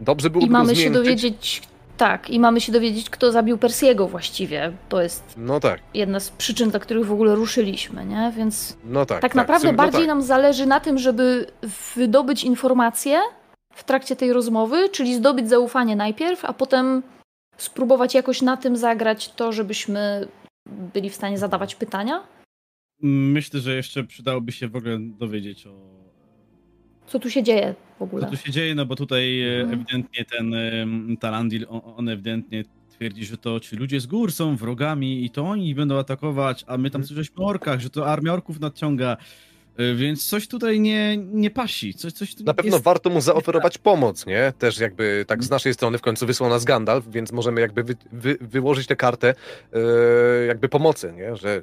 dobrze 0.00 0.30
byłoby 0.30 0.46
I 0.48 0.50
mamy 0.50 0.74
go 0.74 0.80
się 0.80 0.90
dowiedzieć, 0.90 1.62
tak, 2.02 2.30
i 2.30 2.40
mamy 2.40 2.60
się 2.60 2.72
dowiedzieć, 2.72 3.10
kto 3.10 3.32
zabił 3.32 3.58
Persiego 3.58 4.08
właściwie. 4.08 4.72
To 4.88 5.02
jest 5.02 5.34
No 5.36 5.60
tak, 5.60 5.80
jedna 5.94 6.20
z 6.20 6.30
przyczyn, 6.30 6.70
dla 6.70 6.80
których 6.80 7.06
w 7.06 7.12
ogóle 7.12 7.34
ruszyliśmy, 7.34 8.06
nie? 8.06 8.32
Więc 8.36 8.76
no 8.84 9.06
tak. 9.06 9.22
tak, 9.22 9.34
naprawdę 9.34 9.68
sym- 9.68 9.76
no 9.76 9.82
bardziej 9.82 10.00
tak. 10.00 10.08
nam 10.08 10.22
zależy 10.22 10.66
na 10.66 10.80
tym, 10.80 10.98
żeby 10.98 11.46
wydobyć 11.96 12.44
informacje 12.44 13.20
w 13.74 13.84
trakcie 13.84 14.16
tej 14.16 14.32
rozmowy, 14.32 14.88
czyli 14.88 15.14
zdobyć 15.14 15.48
zaufanie 15.48 15.96
najpierw, 15.96 16.44
a 16.44 16.52
potem 16.52 17.02
spróbować 17.56 18.14
jakoś 18.14 18.42
na 18.42 18.56
tym 18.56 18.76
zagrać 18.76 19.32
to, 19.32 19.52
żebyśmy 19.52 20.28
byli 20.66 21.10
w 21.10 21.14
stanie 21.14 21.38
zadawać 21.38 21.74
pytania. 21.74 22.22
Myślę, 23.02 23.60
że 23.60 23.74
jeszcze 23.74 24.04
przydałoby 24.04 24.52
się 24.52 24.68
w 24.68 24.76
ogóle 24.76 24.98
dowiedzieć 25.00 25.66
o 25.66 25.70
Co 27.06 27.18
tu 27.18 27.30
się 27.30 27.42
dzieje 27.42 27.74
w 28.06 28.10
co 28.10 28.16
ogóle? 28.16 28.30
tu 28.30 28.36
się 28.36 28.52
dzieje, 28.52 28.74
no 28.74 28.86
bo 28.86 28.96
tutaj 28.96 29.42
e, 29.42 29.60
Mhm. 29.62 29.80
ewidentnie 29.80 30.24
ten 30.24 30.54
em, 30.54 31.16
Talandil, 31.20 31.66
on, 31.68 31.80
on 31.96 32.08
ewidentnie 32.08 32.64
twierdzi, 32.88 33.24
że 33.24 33.36
to 33.38 33.60
ci 33.60 33.76
ludzie 33.76 34.00
z 34.00 34.06
gór 34.06 34.32
są 34.32 34.56
wrogami 34.56 35.24
i 35.24 35.30
to 35.30 35.44
oni 35.44 35.74
będą 35.74 35.98
atakować, 35.98 36.64
a 36.66 36.78
my 36.78 36.90
tam 36.90 37.04
słyszeliśmy 37.04 37.44
o 37.44 37.46
orkach, 37.46 37.80
że 37.80 37.90
to 37.90 38.06
armia 38.06 38.32
orków 38.32 38.60
nadciąga, 38.60 39.16
E, 39.16 39.16
więc 39.96 40.26
coś 40.26 40.48
tutaj 40.48 40.80
nie, 40.80 41.16
nie 41.16 41.50
pasi, 41.50 41.94
coś, 41.94 42.12
coś 42.12 42.34
tu 42.34 42.44
Na 42.44 42.54
pewno 42.54 42.72
jest... 42.76 42.84
warto 42.84 43.10
mu 43.10 43.20
zaoferować 43.20 43.78
pomoc, 43.78 44.26
nie? 44.26 44.52
Też 44.58 44.78
jakby 44.78 45.24
tak 45.28 45.44
z 45.44 45.50
naszej 45.50 45.74
strony 45.74 45.98
w 45.98 46.00
końcu 46.00 46.26
wysłał 46.26 46.50
nas 46.50 46.64
Gandalf, 46.64 47.04
więc 47.10 47.32
możemy 47.32 47.60
jakby 47.60 47.82
wy, 47.84 47.96
wy, 48.12 48.36
wyłożyć 48.40 48.86
tę 48.86 48.96
kartę 48.96 49.34
e, 49.72 50.46
jakby 50.46 50.68
pomocy, 50.68 51.12
nie? 51.16 51.36
Że 51.36 51.62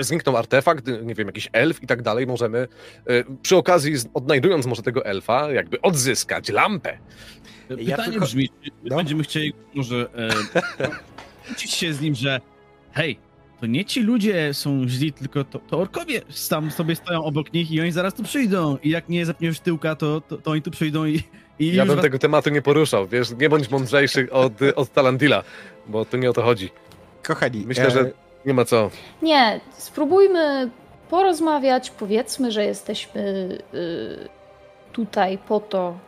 zniknął, 0.00 0.36
artefakt, 0.36 0.86
nie 1.02 1.14
wiem, 1.14 1.26
jakiś 1.26 1.48
elf 1.52 1.82
i 1.82 1.86
tak 1.86 2.02
dalej, 2.02 2.26
możemy 2.26 2.58
e, 2.58 3.24
przy 3.42 3.56
okazji 3.56 3.94
odnajdując 4.14 4.66
może 4.66 4.82
tego 4.82 5.04
elfa, 5.04 5.52
jakby 5.52 5.80
odzyskać 5.80 6.48
lampę. 6.48 6.98
Ja 7.70 7.76
Pytanie 7.96 8.12
tylko- 8.12 8.26
brzmi, 8.26 8.48
czy 8.48 8.70
No. 8.84 8.96
będziemy 8.96 9.22
chcieli 9.22 9.52
może 9.74 10.08
e, 10.14 10.88
kłócić 11.46 11.70
się 11.70 11.92
z 11.92 12.00
nim, 12.00 12.14
że 12.14 12.40
hej, 12.92 13.18
to 13.60 13.66
nie 13.66 13.84
ci 13.84 14.00
ludzie 14.00 14.54
są 14.54 14.88
źli, 14.88 15.12
tylko 15.12 15.44
to, 15.44 15.58
to 15.58 15.78
orkowie 15.78 16.20
tam 16.50 16.70
sobie 16.70 16.96
stoją 16.96 17.24
obok 17.24 17.52
nich 17.52 17.70
i 17.70 17.80
oni 17.80 17.92
zaraz 17.92 18.14
tu 18.14 18.22
przyjdą 18.22 18.78
i 18.82 18.90
jak 18.90 19.08
nie 19.08 19.26
zapniesz 19.26 19.60
tyłka, 19.60 19.96
to, 19.96 20.20
to, 20.20 20.36
to 20.36 20.50
oni 20.50 20.62
tu 20.62 20.70
przyjdą 20.70 21.04
i, 21.06 21.22
i 21.58 21.74
Ja 21.74 21.86
bym 21.86 21.94
was... 21.94 22.02
tego 22.02 22.18
tematu 22.18 22.50
nie 22.50 22.62
poruszał, 22.62 23.06
wiesz, 23.06 23.30
nie 23.40 23.48
bądź 23.48 23.70
mądrzejszy 23.70 24.32
od, 24.32 24.52
od 24.76 24.92
Talandila, 24.92 25.42
bo 25.86 26.04
to 26.04 26.16
nie 26.16 26.30
o 26.30 26.32
to 26.32 26.42
chodzi. 26.42 26.70
Kochani, 27.22 27.64
Myślę, 27.66 27.86
e, 27.86 27.90
że 27.90 28.10
nie 28.46 28.54
ma 28.54 28.64
co. 28.64 28.90
Nie, 29.22 29.60
spróbujmy 29.72 30.70
porozmawiać, 31.10 31.90
powiedzmy, 31.90 32.52
że 32.52 32.64
jesteśmy 32.64 33.58
y, 33.74 34.28
tutaj 34.92 35.38
po 35.48 35.60
to, 35.60 35.98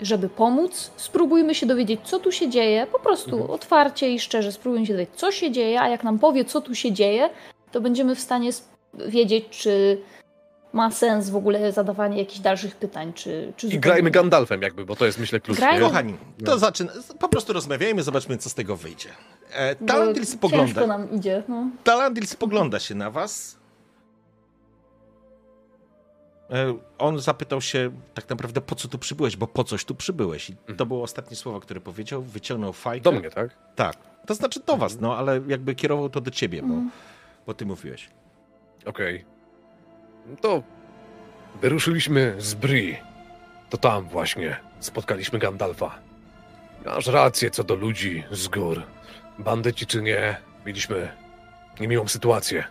żeby 0.00 0.28
pomóc. 0.28 0.90
Spróbujmy 0.96 1.54
się 1.54 1.66
dowiedzieć, 1.66 2.00
co 2.04 2.18
tu 2.20 2.32
się 2.32 2.48
dzieje, 2.50 2.86
po 2.92 2.98
prostu 2.98 3.30
Mhm. 3.32 3.50
otwarcie 3.50 4.10
i 4.10 4.20
szczerze 4.20 4.52
spróbujmy 4.52 4.86
się 4.86 4.92
dowiedzieć, 4.92 5.14
co 5.16 5.32
się 5.32 5.50
dzieje, 5.50 5.80
a 5.80 5.88
jak 5.88 6.04
nam 6.04 6.18
powie, 6.18 6.44
co 6.44 6.60
tu 6.60 6.74
się 6.74 6.92
dzieje, 6.92 7.30
to 7.72 7.80
będziemy 7.80 8.14
w 8.14 8.20
stanie 8.20 8.50
wiedzieć, 9.08 9.44
czy 9.50 9.98
ma 10.72 10.90
sens 10.90 11.30
w 11.30 11.36
ogóle 11.36 11.72
zadawanie 11.72 12.18
jakichś 12.18 12.40
dalszych 12.40 12.76
pytań, 12.76 13.12
czy, 13.12 13.52
czy 13.56 13.66
I 13.66 13.78
grajmy. 13.78 14.10
Gandalfem 14.10 14.62
jakby, 14.62 14.86
bo 14.86 14.96
to 14.96 15.06
jest 15.06 15.18
myślę 15.18 15.40
klucz. 15.40 15.58
Grajmy-? 15.58 15.80
Kochani, 15.86 16.16
to 16.44 16.50
No. 16.52 16.58
zaczyna, 16.58 16.92
po 17.18 17.28
prostu 17.28 17.52
rozmawiajmy, 17.52 18.02
zobaczmy, 18.02 18.36
co 18.38 18.50
z 18.50 18.54
tego 18.54 18.76
wyjdzie. 18.76 19.08
E, 19.52 19.74
Talandil 19.74 20.22
Ciężko 20.24 20.36
spogląda, 20.38 20.86
nam 20.86 21.10
idzie. 21.12 21.42
No. 21.48 21.64
Talandil 21.84 22.26
spogląda 22.26 22.78
się 22.78 22.94
na 22.94 23.10
was. 23.10 23.56
E, 26.50 26.74
On 26.98 27.18
zapytał 27.20 27.60
się 27.60 27.90
tak 28.14 28.28
naprawdę, 28.28 28.60
po 28.60 28.74
co 28.74 28.88
tu 28.88 28.98
przybyłeś, 28.98 29.36
bo 29.36 29.46
po 29.46 29.64
coś 29.64 29.84
tu 29.84 29.94
przybyłeś. 29.94 30.50
I 30.50 30.54
to 30.56 30.70
Mhm. 30.70 30.88
było 30.88 31.02
ostatnie 31.02 31.36
słowo, 31.36 31.60
które 31.60 31.80
powiedział. 31.80 32.22
Wyciągnął 32.22 32.72
fajkę. 32.72 33.04
Do 33.04 33.12
mnie, 33.12 33.30
tak? 33.30 33.50
Tak. 33.76 33.96
To 34.26 34.34
znaczy 34.34 34.60
do 34.66 34.76
was, 34.76 35.00
no, 35.00 35.16
ale 35.16 35.40
jakby 35.46 35.74
kierował 35.74 36.08
to 36.10 36.20
do 36.20 36.30
ciebie, 36.30 36.62
bo, 36.62 36.68
Mm. 36.74 36.90
bo 37.46 37.54
ty 37.54 37.66
mówiłeś. 37.66 38.08
Okej. 38.84 39.24
No 40.26 40.36
To 40.36 40.62
wyruszyliśmy 41.60 42.34
z 42.38 42.54
Bri. 42.54 42.96
To 43.70 43.76
tam 43.78 44.08
właśnie 44.08 44.56
spotkaliśmy 44.80 45.38
Gandalfa. 45.38 45.98
Masz 46.84 47.06
rację 47.06 47.50
co 47.50 47.64
do 47.64 47.74
ludzi 47.74 48.24
z 48.30 48.48
gór. 48.48 48.82
Bandyci 49.38 49.86
czy 49.86 50.02
nie, 50.02 50.36
mieliśmy 50.66 51.08
niemiłą 51.80 52.08
sytuację. 52.08 52.64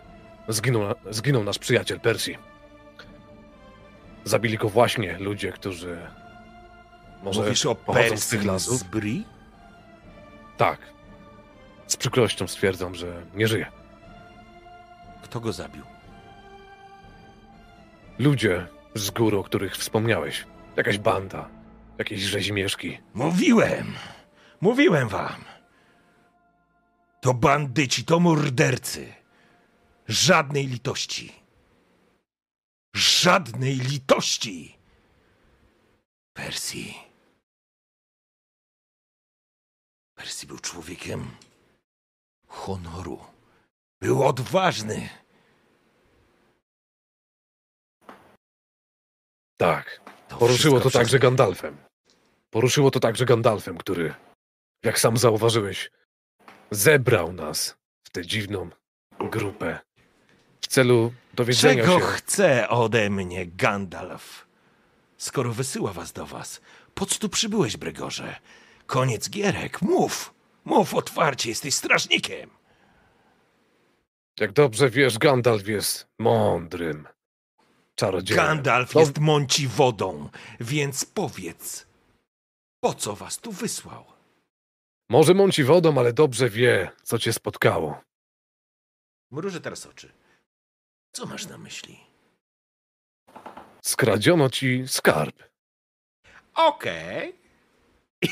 Zginął, 0.48 0.82
zginął 1.10 1.44
nasz 1.44 1.58
przyjaciel 1.58 2.00
Persji. 2.00 2.38
Zabili 4.26 4.58
go 4.58 4.68
właśnie 4.68 5.18
ludzie, 5.18 5.52
którzy 5.52 5.98
może 7.22 7.42
Mówisz 7.42 7.66
o 7.66 7.74
pochodzą 7.74 8.16
z 8.16 8.28
tych 8.28 8.42
z 8.42 8.44
lasów. 8.44 8.84
Bri? 8.84 9.24
Tak. 10.56 10.78
Z 11.86 11.96
przykrością 11.96 12.46
stwierdzam, 12.46 12.94
że 12.94 13.22
nie 13.34 13.48
żyje. 13.48 13.66
Kto 15.22 15.40
go 15.40 15.52
zabił? 15.52 15.82
Ludzie 18.18 18.66
z 18.94 19.10
gór, 19.10 19.34
o 19.34 19.42
których 19.42 19.76
wspomniałeś. 19.76 20.46
Jakaś 20.76 20.98
banda, 20.98 21.48
jakieś 21.98 22.20
rzezimieszki. 22.20 22.98
Mówiłem, 23.14 23.94
mówiłem 24.60 25.08
wam. 25.08 25.44
To 27.20 27.34
bandyci, 27.34 28.04
to 28.04 28.20
mordercy. 28.20 29.12
Żadnej 30.08 30.66
litości. 30.66 31.45
Żadnej 32.96 33.76
litości. 33.76 34.78
Persji. 36.36 36.98
Persji 40.14 40.48
był 40.48 40.58
człowiekiem 40.58 41.30
honoru. 42.48 43.24
Był 44.00 44.24
odważny. 44.24 45.08
Tak. 49.56 50.00
To 50.28 50.36
Poruszyło 50.36 50.80
to 50.80 50.90
także 50.90 51.18
Gandalfem. 51.18 51.76
Poruszyło 52.50 52.90
to 52.90 53.00
także 53.00 53.24
Gandalfem, 53.24 53.78
który, 53.78 54.14
jak 54.84 54.98
sam 54.98 55.16
zauważyłeś, 55.16 55.90
zebrał 56.70 57.32
nas 57.32 57.76
w 58.06 58.10
tę 58.10 58.26
dziwną 58.26 58.70
grupę 59.18 59.85
w 60.66 60.68
celu 60.68 61.12
dowiedzenia 61.34 61.84
Czego 61.84 62.00
się. 62.00 62.06
chce 62.06 62.68
ode 62.68 63.10
mnie 63.10 63.46
Gandalf? 63.46 64.46
Skoro 65.18 65.52
wysyła 65.52 65.92
was 65.92 66.12
do 66.12 66.26
was, 66.26 66.60
po 66.94 67.06
co 67.06 67.18
tu 67.18 67.28
przybyłeś, 67.28 67.76
Bregorze? 67.76 68.36
Koniec 68.86 69.30
gierek, 69.30 69.82
mów! 69.82 70.34
Mów 70.64 70.94
otwarcie, 70.94 71.48
jesteś 71.48 71.74
strażnikiem! 71.74 72.50
Jak 74.40 74.52
dobrze 74.52 74.90
wiesz, 74.90 75.18
Gandalf 75.18 75.68
jest 75.68 76.06
mądrym 76.18 77.08
czarodziejem. 77.94 78.46
Gandalf 78.46 78.94
No, 78.94 79.00
jest 79.00 79.18
mąci 79.18 79.68
wodą, 79.68 80.28
więc 80.60 81.04
powiedz, 81.04 81.86
po 82.80 82.94
co 82.94 83.16
was 83.16 83.38
tu 83.38 83.52
wysłał? 83.52 84.04
Może 85.10 85.34
mąci 85.34 85.64
wodą, 85.64 85.98
ale 85.98 86.12
dobrze 86.12 86.50
wie, 86.50 86.90
co 87.02 87.18
cię 87.18 87.32
spotkało. 87.32 88.00
Mrużę 89.30 89.60
teraz 89.60 89.86
oczy. 89.86 90.12
Co 91.16 91.26
masz 91.26 91.46
na 91.46 91.58
myśli? 91.58 92.00
Skradziono 93.82 94.50
ci 94.50 94.84
skarb. 94.86 95.42
Okej. 96.54 97.34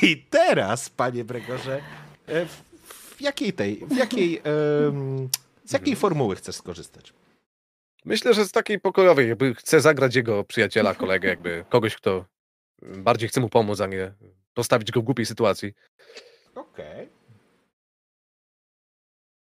I 0.03 0.27
teraz, 0.31 0.91
panie 0.91 1.25
Bregorze, 1.25 1.83
e, 2.27 2.47
w, 2.47 2.63
w 3.17 3.21
jakiej 3.21 3.53
tej, 3.53 3.87
w 3.87 3.97
jakiej 3.97 4.43
Z 5.65 5.73
jakiej 5.73 5.97
formuły 5.97 6.37
chcesz 6.37 6.57
skorzystać? 6.57 7.13
Myślę, 8.05 8.35
że 8.35 8.45
z 8.45 8.53
takiej 8.53 8.81
pokojowej, 8.81 9.29
jakby 9.29 9.55
chcę 9.55 9.81
zagrać 9.81 10.15
jego 10.15 10.45
przyjaciela, 10.45 10.95
kolegę, 10.95 11.29
jakby 11.29 11.65
kogoś, 11.69 11.97
kto 11.97 12.25
bardziej 12.83 13.29
chce 13.29 13.41
mu 13.41 13.49
pomóc, 13.49 13.81
a 13.81 13.87
nie 13.87 14.13
postawić 14.55 14.91
go 14.91 15.01
w 15.01 15.05
głupiej 15.05 15.27
sytuacji. 15.27 15.73
Okej. 16.55 17.09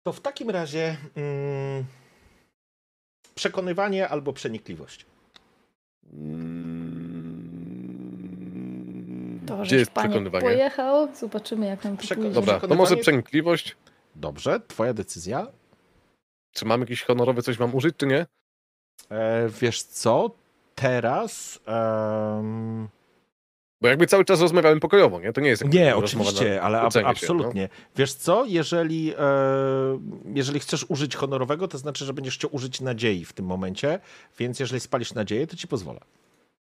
To 0.03 0.13
w 0.13 0.21
takim 0.21 0.49
razie 0.49 0.97
mm, 1.15 1.85
przekonywanie 3.39 4.09
albo 4.09 4.33
przenikliwość. 4.33 5.05
Mm, 8.49 9.39
To, 9.47 9.57
Gdzie 9.57 9.75
jest 9.75 9.91
panie 9.91 10.09
przekonywanie? 10.09 10.43
pojechał, 10.45 11.15
zobaczymy 11.15 11.65
jak 11.65 11.83
nam 11.83 11.97
to 11.97 12.03
Przeko- 12.03 12.15
pójdzie. 12.21 12.33
Dobra, 12.33 12.59
to 12.59 12.75
może 12.75 12.97
przenikliwość. 12.97 13.75
Dobrze, 14.15 14.59
twoja 14.67 14.93
decyzja. 14.93 15.47
Czy 16.51 16.65
mam 16.65 16.81
jakiś 16.81 17.03
honorowy 17.03 17.41
coś 17.41 17.59
mam 17.59 17.75
użyć, 17.75 17.97
czy 17.97 18.07
nie? 18.07 18.25
E, 19.11 19.49
wiesz 19.61 19.83
co? 19.83 20.31
Teraz. 20.75 21.59
em, 21.65 22.87
Bo 23.81 23.87
jakby 23.87 24.07
cały 24.07 24.25
czas 24.25 24.41
rozmawiałem 24.41 24.79
pokojowo, 24.79 25.19
nie? 25.19 25.33
To 25.33 25.41
nie 25.41 25.49
jest 25.49 25.65
Nie, 25.65 25.91
rozmowa 25.91 25.99
na 26.01 26.29
oczywiście, 26.29 26.61
ale 26.61 26.77
ab- 26.77 26.83
kłócenie 26.83 27.03
się, 27.03 27.05
no. 27.05 27.09
absolutnie. 27.09 27.69
Wiesz 27.95 28.13
co, 28.13 28.45
jeżeli, 28.45 29.13
e, 29.17 29.19
jeżeli 30.33 30.59
chcesz 30.59 30.85
użyć 30.89 31.15
honorowego, 31.15 31.67
to 31.67 31.77
znaczy, 31.77 32.05
że 32.05 32.13
będziesz 32.13 32.35
chciał 32.35 32.49
użyć 32.55 32.81
nadziei 32.81 33.25
w 33.25 33.33
tym 33.33 33.45
momencie, 33.45 33.99
więc 34.37 34.59
jeżeli 34.59 34.79
spalisz 34.79 35.13
nadzieję, 35.13 35.47
to 35.47 35.55
ci 35.55 35.67
pozwolę. 35.67 35.99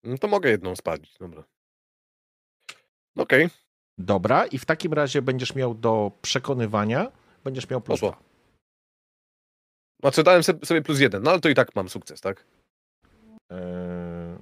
No 0.03 0.17
to 0.17 0.27
mogę 0.27 0.49
jedną 0.49 0.75
spalić, 0.75 1.17
dobra. 1.19 1.43
Okej, 3.17 3.49
Dobra, 3.99 4.45
i 4.45 4.57
w 4.57 4.65
takim 4.65 4.93
razie 4.93 5.21
będziesz 5.21 5.55
miał 5.55 5.73
do 5.73 6.11
przekonywania, 6.21 7.11
będziesz 7.43 7.69
miał 7.69 7.81
plus 7.81 7.99
Poszło. 7.99 8.11
dwa. 8.11 8.21
znaczy 10.01 10.23
dałem 10.23 10.43
sobie 10.43 10.81
plus 10.81 10.99
jeden, 10.99 11.23
no 11.23 11.31
ale 11.31 11.39
to 11.39 11.49
i 11.49 11.55
tak 11.55 11.75
mam 11.75 11.89
sukces, 11.89 12.21
tak? 12.21 12.45
E, 13.51 14.37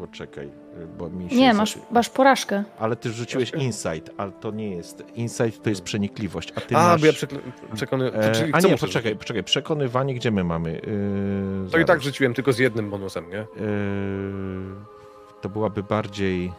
poczekaj, 0.00 0.46
e, 0.46 0.86
bo 0.98 1.10
mi 1.10 1.30
się... 1.30 1.36
Nie, 1.36 1.54
masz, 1.54 1.78
masz 1.90 2.08
porażkę. 2.10 2.64
Ale 2.78 2.96
ty 2.96 3.10
rzuciłeś 3.10 3.50
insight, 3.50 4.10
ale 4.16 4.32
to 4.32 4.50
nie 4.50 4.70
jest... 4.70 5.04
Insight 5.14 5.62
to 5.62 5.70
jest 5.70 5.82
przenikliwość, 5.82 6.52
a 6.56 6.60
ty 6.60 6.76
A, 6.76 6.78
masz... 6.88 7.00
bo 7.00 7.06
ja 7.06 7.12
przekle... 7.12 7.38
przekony... 7.74 8.12
E, 8.12 8.32
czyli 8.32 8.52
a 8.54 8.60
co 8.60 8.68
nie, 8.68 8.76
poczekaj, 8.78 9.02
rzucić? 9.02 9.18
poczekaj, 9.18 9.44
przekonywanie, 9.44 10.14
gdzie 10.14 10.30
my 10.30 10.44
mamy? 10.44 10.72
Yy, 11.64 11.70
To 11.70 11.78
i 11.78 11.84
tak 11.84 12.02
rzuciłem 12.02 12.34
tylko 12.34 12.52
z 12.52 12.58
jednym 12.58 12.90
bonusem, 12.90 13.30
nie? 13.30 13.36
Yy, 13.36 13.46
to 15.40 15.48
byłaby 15.48 15.82
bardziej. 15.82 16.52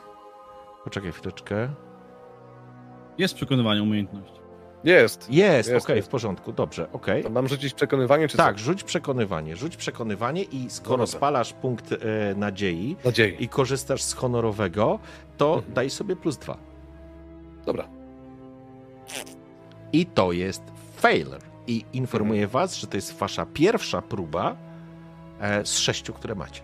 Poczekaj 0.84 1.12
chwileczkę. 1.12 1.70
Jest 3.18 3.36
przekonywanie 3.36 3.84
umiejętność. 3.84 4.41
Jest. 4.84 5.30
Jest, 5.30 5.70
Jest, 5.70 5.86
okej, 5.86 5.96
jest. 5.96 6.08
w 6.08 6.12
porządku, 6.12 6.52
dobrze, 6.54 6.88
okej. 6.94 7.24
To 7.24 7.30
mam 7.30 7.48
rzucić 7.48 7.74
przekonywanie, 7.74 8.28
czy 8.28 8.38
Tak, 8.38 8.60
rzuć 8.60 8.84
przekonywanie. 8.84 9.56
Rzuć 9.56 9.78
przekonywanie 9.78 10.44
i 10.44 10.70
skoro 10.70 10.98
dobra. 11.06 11.18
spalasz 11.18 11.54
punkt 11.54 11.92
e, 11.92 11.98
nadziei 12.36 12.96
co? 13.04 13.10
Nadziei. 13.10 13.44
i 13.44 13.50
korzystasz 13.50 14.04
z 14.04 14.14
honorowego, 14.14 15.00
to 15.38 15.54
Mhm. 15.56 15.74
daj 15.74 15.90
sobie 15.90 16.16
plus 16.16 16.38
dwa. 16.38 16.58
Dobra. 17.66 17.88
I 19.94 20.06
to 20.06 20.32
jest 20.32 20.64
failure. 20.96 21.40
I 21.68 21.86
informuję 21.94 22.44
Mhm. 22.44 22.52
was, 22.52 22.76
że 22.76 22.88
to 22.88 22.98
jest 22.98 23.18
wasza 23.18 23.46
pierwsza 23.46 24.02
próba 24.02 24.56
e, 25.40 25.66
z 25.66 25.78
sześciu, 25.78 26.14
które 26.14 26.36
macie. 26.36 26.62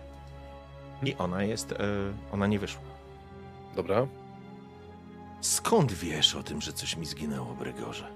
I 1.02 1.14
ona 1.16 1.42
jest, 1.42 1.72
e, 1.72 1.76
ona 2.32 2.46
nie 2.46 2.58
wyszła. 2.58 2.82
Dobra. 3.76 4.06
Skąd 5.40 5.92
wiesz 5.92 6.34
o 6.34 6.42
tym, 6.42 6.60
że 6.60 6.72
coś 6.72 6.96
mi 6.96 7.06
zginęło, 7.06 7.54
Bregorze? 7.54 8.08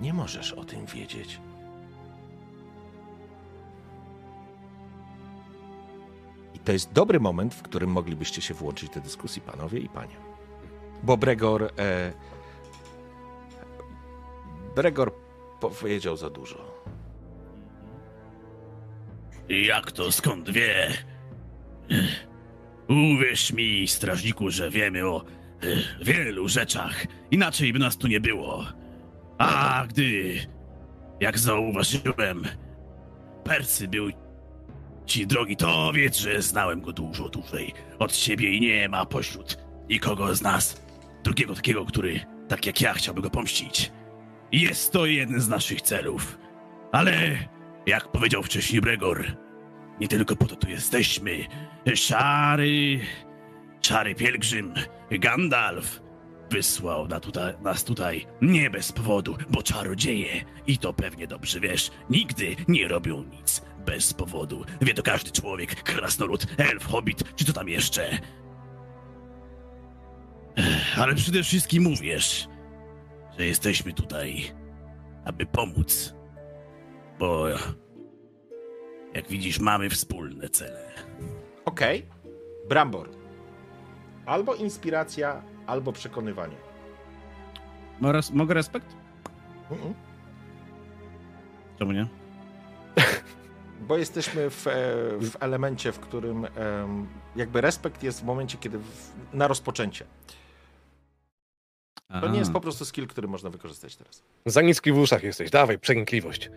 Nie 0.00 0.12
możesz 0.12 0.52
o 0.52 0.64
tym 0.64 0.86
wiedzieć. 0.86 1.40
I 6.54 6.58
to 6.58 6.72
jest 6.72 6.92
dobry 6.92 7.20
moment, 7.20 7.54
w 7.54 7.62
którym 7.62 7.90
moglibyście 7.90 8.42
się 8.42 8.54
włączyć 8.54 8.90
do 8.90 9.00
dyskusji, 9.00 9.42
panowie 9.42 9.78
i 9.78 9.88
panie. 9.88 10.16
Bo 11.02 11.16
Bregor. 11.16 11.72
E, 11.78 12.12
Bregor 14.76 15.12
powiedział 15.60 16.16
za 16.16 16.30
dużo. 16.30 16.84
Jak 19.48 19.92
to 19.92 20.12
skąd 20.12 20.50
wie? 20.50 20.92
Uwierz 22.90 23.52
mi, 23.52 23.88
strażniku, 23.88 24.50
że 24.50 24.70
wiemy 24.70 25.06
o 25.06 25.24
e, 25.62 26.04
wielu 26.04 26.48
rzeczach. 26.48 27.06
Inaczej 27.30 27.72
by 27.72 27.78
nas 27.78 27.96
tu 27.96 28.06
nie 28.06 28.20
było. 28.20 28.64
A 29.38 29.84
gdy, 29.88 30.34
jak 31.20 31.38
zauważyłem, 31.38 32.42
Percy 33.44 33.88
był 33.88 34.10
ci 35.06 35.26
drogi, 35.26 35.56
to 35.56 35.92
wiedz, 35.92 36.18
że 36.18 36.42
znałem 36.42 36.80
go 36.80 36.92
dużo 36.92 37.28
dłużej 37.28 37.74
od 37.98 38.12
ciebie 38.12 38.50
i 38.50 38.60
nie 38.60 38.88
ma 38.88 39.06
pośród 39.06 39.58
nikogo 39.88 40.34
z 40.34 40.42
nas 40.42 40.82
drugiego 41.24 41.54
takiego, 41.54 41.84
który, 41.84 42.20
tak 42.48 42.66
jak 42.66 42.80
ja, 42.80 42.92
chciałby 42.92 43.22
go 43.22 43.30
pomścić. 43.30 43.92
Jest 44.52 44.92
to 44.92 45.06
jeden 45.06 45.40
z 45.40 45.48
naszych 45.48 45.82
celów. 45.82 46.38
Ale, 46.92 47.38
jak 47.86 48.12
powiedział 48.12 48.42
wcześniej 48.42 48.80
Bregor, 48.80 49.36
nie 50.00 50.08
tylko 50.08 50.36
po 50.36 50.46
to 50.46 50.56
tu 50.56 50.70
jesteśmy. 50.70 51.46
Szary, 51.94 53.00
szary 53.82 54.14
pielgrzym, 54.14 54.74
Gandalf 55.10 56.00
wysłał 56.50 57.08
na 57.08 57.20
tutaj, 57.20 57.54
nas 57.62 57.84
tutaj 57.84 58.26
nie 58.42 58.70
bez 58.70 58.92
powodu, 58.92 59.36
bo 59.50 59.62
czarodzieje, 59.62 60.44
i 60.66 60.78
to 60.78 60.92
pewnie 60.92 61.26
dobrze 61.26 61.60
wiesz, 61.60 61.90
nigdy 62.10 62.56
nie 62.68 62.88
robią 62.88 63.24
nic 63.24 63.62
bez 63.86 64.14
powodu. 64.14 64.64
Wie 64.80 64.94
to 64.94 65.02
każdy 65.02 65.30
człowiek, 65.30 65.82
krasnolud, 65.82 66.46
elf, 66.58 66.86
hobbit, 66.86 67.36
czy 67.36 67.44
co 67.44 67.52
tam 67.52 67.68
jeszcze. 67.68 68.18
Ale 70.96 71.14
przede 71.14 71.42
wszystkim 71.42 71.82
mówisz, 71.82 72.48
że 73.38 73.46
jesteśmy 73.46 73.92
tutaj, 73.92 74.44
aby 75.24 75.46
pomóc. 75.46 76.14
Bo 77.18 77.46
jak 79.14 79.28
widzisz, 79.28 79.58
mamy 79.60 79.90
wspólne 79.90 80.48
cele. 80.48 80.90
Okej. 81.64 82.06
Brambor. 82.68 83.08
Albo 84.26 84.54
inspiracja, 84.54 85.42
albo 85.66 85.92
przekonywanie. 85.92 86.56
Res- 88.02 88.34
Mogę 88.34 88.54
respekt? 88.54 88.86
Mhm. 89.70 89.94
Czemu 91.78 91.92
nie? 91.92 92.06
Bo 93.88 93.96
jesteśmy 93.96 94.50
w, 94.50 94.66
e, 94.66 94.70
w 95.20 95.36
elemencie, 95.40 95.92
w 95.92 96.00
którym 96.00 96.46
jakby 97.36 97.60
respekt 97.60 98.02
jest 98.02 98.20
w 98.20 98.24
momencie, 98.24 98.58
kiedy 98.58 98.78
w, 98.78 99.12
na 99.32 99.48
rozpoczęcie. 99.48 100.04
To 102.20 102.28
nie 102.28 102.38
jest 102.38 102.52
po 102.52 102.60
prostu 102.60 102.84
skill, 102.84 103.06
który 103.06 103.28
można 103.28 103.50
wykorzystać 103.50 103.96
teraz. 103.96 104.22
Za 104.46 104.62
niski 104.62 104.92
w 104.92 104.98
uszach 104.98 105.22
jesteś. 105.22 105.50
Dawaj, 105.50 105.78
przenikliwość. 105.78 106.50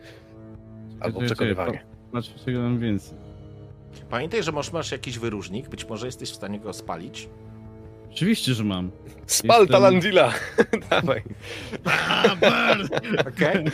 Albo 0.99 1.21
przekonywanie. 1.21 1.85
Czego 2.45 2.59
mam 2.61 2.79
więcej. 2.79 3.17
Pamiętaj, 4.09 4.43
że 4.43 4.51
masz, 4.51 4.71
masz 4.71 4.91
jakiś 4.91 5.19
wyróżnik, 5.19 5.69
być 5.69 5.85
może 5.89 6.05
jesteś 6.05 6.29
w 6.31 6.35
stanie 6.35 6.59
go 6.59 6.73
spalić. 6.73 7.29
Oczywiście, 8.11 8.53
że 8.53 8.63
mam. 8.63 8.91
Spal 9.27 9.59
Jestem- 9.61 9.73
Talandila! 9.73 10.33
Dawaj. 10.89 11.23
Okej? 13.29 13.65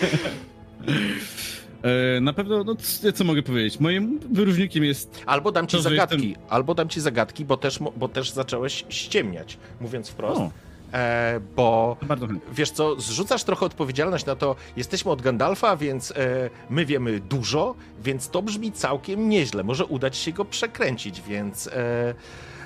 E, 2.17 2.21
na 2.21 2.33
pewno, 2.33 2.63
no 2.63 2.75
c- 2.75 3.13
co 3.13 3.23
mogę 3.23 3.43
powiedzieć? 3.43 3.79
Moim 3.79 4.19
wyróżnikiem 4.31 4.83
jest. 4.83 5.23
Albo 5.25 5.51
dam 5.51 5.67
ci 5.67 5.77
To, 5.77 5.83
że 5.83 5.89
zagadki, 5.89 6.35
albo 6.49 6.75
dam 6.75 6.89
ci 6.89 7.01
zagadki, 7.01 7.45
bo 7.45 7.57
też, 7.57 7.79
mo- 7.79 7.93
bo 7.97 8.07
też 8.07 8.31
zacząłeś 8.31 8.85
ściemniać, 8.89 9.57
mówiąc 9.81 10.09
wprost. 10.09 10.41
O, 10.41 10.51
E, 10.93 11.39
bo 11.55 11.97
bardzo 12.07 12.27
wiesz 12.51 12.71
co, 12.71 12.99
zrzucasz 12.99 13.43
trochę 13.43 13.65
odpowiedzialność 13.65 14.25
na 14.25 14.35
to, 14.35 14.55
jesteśmy 14.77 15.11
od 15.11 15.21
Gandalfa, 15.21 15.77
więc 15.77 16.11
e, 16.11 16.49
my 16.69 16.85
wiemy 16.85 17.19
dużo, 17.19 17.75
więc 18.03 18.29
to 18.29 18.41
brzmi 18.41 18.71
całkiem 18.71 19.29
nieźle. 19.29 19.63
Może 19.63 19.85
udać 19.85 20.17
się 20.17 20.31
go 20.31 20.45
przekręcić, 20.45 21.21
więc 21.21 21.67
e, 21.67 22.13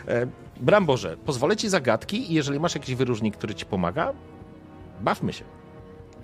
e, 0.07 0.27
Bramborze, 0.61 1.17
pozwolę 1.25 1.57
ci 1.57 1.69
zagadki 1.69 2.31
i 2.31 2.33
jeżeli 2.33 2.59
masz 2.59 2.75
jakiś 2.75 2.95
wyróżnik, 2.95 3.37
który 3.37 3.55
ci 3.55 3.65
pomaga, 3.65 4.13
bawmy 5.01 5.33
się. 5.33 5.43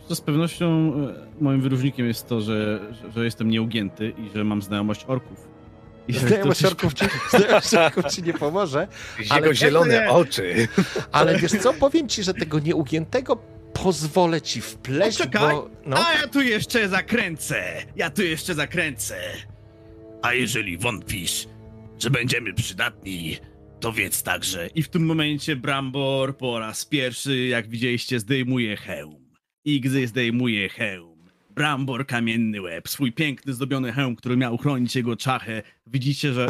To 0.08 0.16
z 0.16 0.22
pewnością 0.22 0.68
e, 0.68 1.44
moim 1.44 1.62
wyróżnikiem 1.62 2.08
jest 2.08 2.28
to, 2.28 2.42
że, 2.42 2.80
że 3.16 3.26
jestem 3.26 3.50
nieugięty 3.50 4.14
i 4.18 4.30
że 4.36 4.44
mam 4.44 4.62
znajomość 4.62 5.06
orków. 5.08 5.48
Znajomość 6.10 6.66
orków 6.66 6.94
ci, 6.94 7.06
ci 8.16 8.24
nie 8.24 8.34
pomoże, 8.34 8.88
Ale 9.30 9.42
Jego 9.42 9.54
zielone 9.54 9.94
nie. 10.02 10.10
oczy. 10.10 10.68
ale 11.12 11.38
wiesz 11.40 11.52
co, 11.52 11.74
powiem 11.74 12.10
ci, 12.10 12.24
że 12.24 12.34
tego 12.34 12.60
nieugiętego 12.60 13.36
pozwolę 13.74 14.42
ci 14.42 14.62
wpleść, 14.62 15.18
Poczekaj. 15.18 15.56
bo... 15.56 15.70
No, 15.86 16.08
A 16.08 16.14
ja 16.14 16.28
tu 16.28 16.42
jeszcze 16.42 16.90
zakręcę! 16.90 17.64
Ja 17.96 18.10
tu 18.10 18.24
jeszcze 18.24 18.54
zakręcę! 18.56 19.16
A 20.22 20.34
jeżeli 20.34 20.78
wątpisz, 20.78 21.48
że 22.00 22.10
będziemy 22.10 22.54
przydatni, 22.54 23.38
to 23.80 23.94
wiedz 23.94 24.24
także. 24.24 24.68
I 24.76 24.84
w 24.84 24.90
tym 24.90 25.06
momencie 25.06 25.56
Brambor 25.56 26.38
po 26.38 26.60
raz 26.60 26.86
pierwszy, 26.86 27.38
jak 27.46 27.68
widzieliście, 27.68 28.20
zdejmuje 28.20 28.78
hełm. 28.78 29.30
I 29.66 29.82
gdy 29.82 30.08
zdejmuje 30.08 30.70
hełm, 30.70 31.09
Brambor 31.60 32.06
kamienny 32.06 32.62
łeb, 32.62 32.90
swój 32.90 33.12
piękny, 33.12 33.54
zdobiony 33.54 33.92
hełm, 33.92 34.16
który 34.16 34.38
miał 34.38 34.58
chronić 34.58 34.96
jego 34.96 35.16
czachę. 35.16 35.64
Widzicie, 35.88 36.34
że 36.34 36.48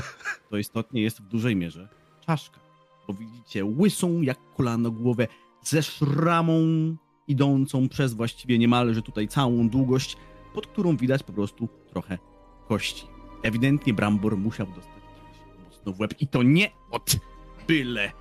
to 0.50 0.58
istotnie 0.58 1.02
jest 1.02 1.22
w 1.22 1.28
dużej 1.28 1.56
mierze 1.56 1.88
czaszka. 2.26 2.60
Bo 3.08 3.14
widzicie 3.14 3.66
łysą 3.66 4.22
jak 4.22 4.38
kolano 4.58 4.92
głowę 4.92 5.28
ze 5.62 5.84
szramą 5.84 6.62
idącą 7.28 7.90
przez 7.90 8.14
właściwie 8.14 8.58
niemalże 8.58 9.02
tutaj 9.02 9.28
całą 9.28 9.70
długość, 9.70 10.18
pod 10.54 10.68
którą 10.68 10.98
widać 10.98 11.24
po 11.24 11.34
prostu 11.34 11.70
trochę 11.90 12.18
kości. 12.68 13.08
Ewidentnie 13.44 13.94
Brambor 13.94 14.38
musiał 14.38 14.68
dostać 14.68 15.04
mocno 15.66 15.94
w 15.94 16.00
łeb 16.00 16.14
i 16.20 16.28
to 16.28 16.44
nie 16.44 16.72
od 16.92 17.16
byle, 17.68 18.12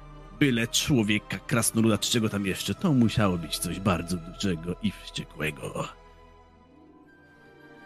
byle 0.41 0.69
człowieka, 0.69 1.39
krasnoluda 1.39 1.99
czy 1.99 2.11
czego 2.11 2.29
tam 2.29 2.47
jeszcze. 2.47 2.75
To 2.75 2.93
musiało 2.93 3.39
być 3.39 3.59
coś 3.59 3.81
bardzo 3.81 4.17
dużego 4.17 4.75
i 4.83 4.91
wściekłego. 4.91 5.98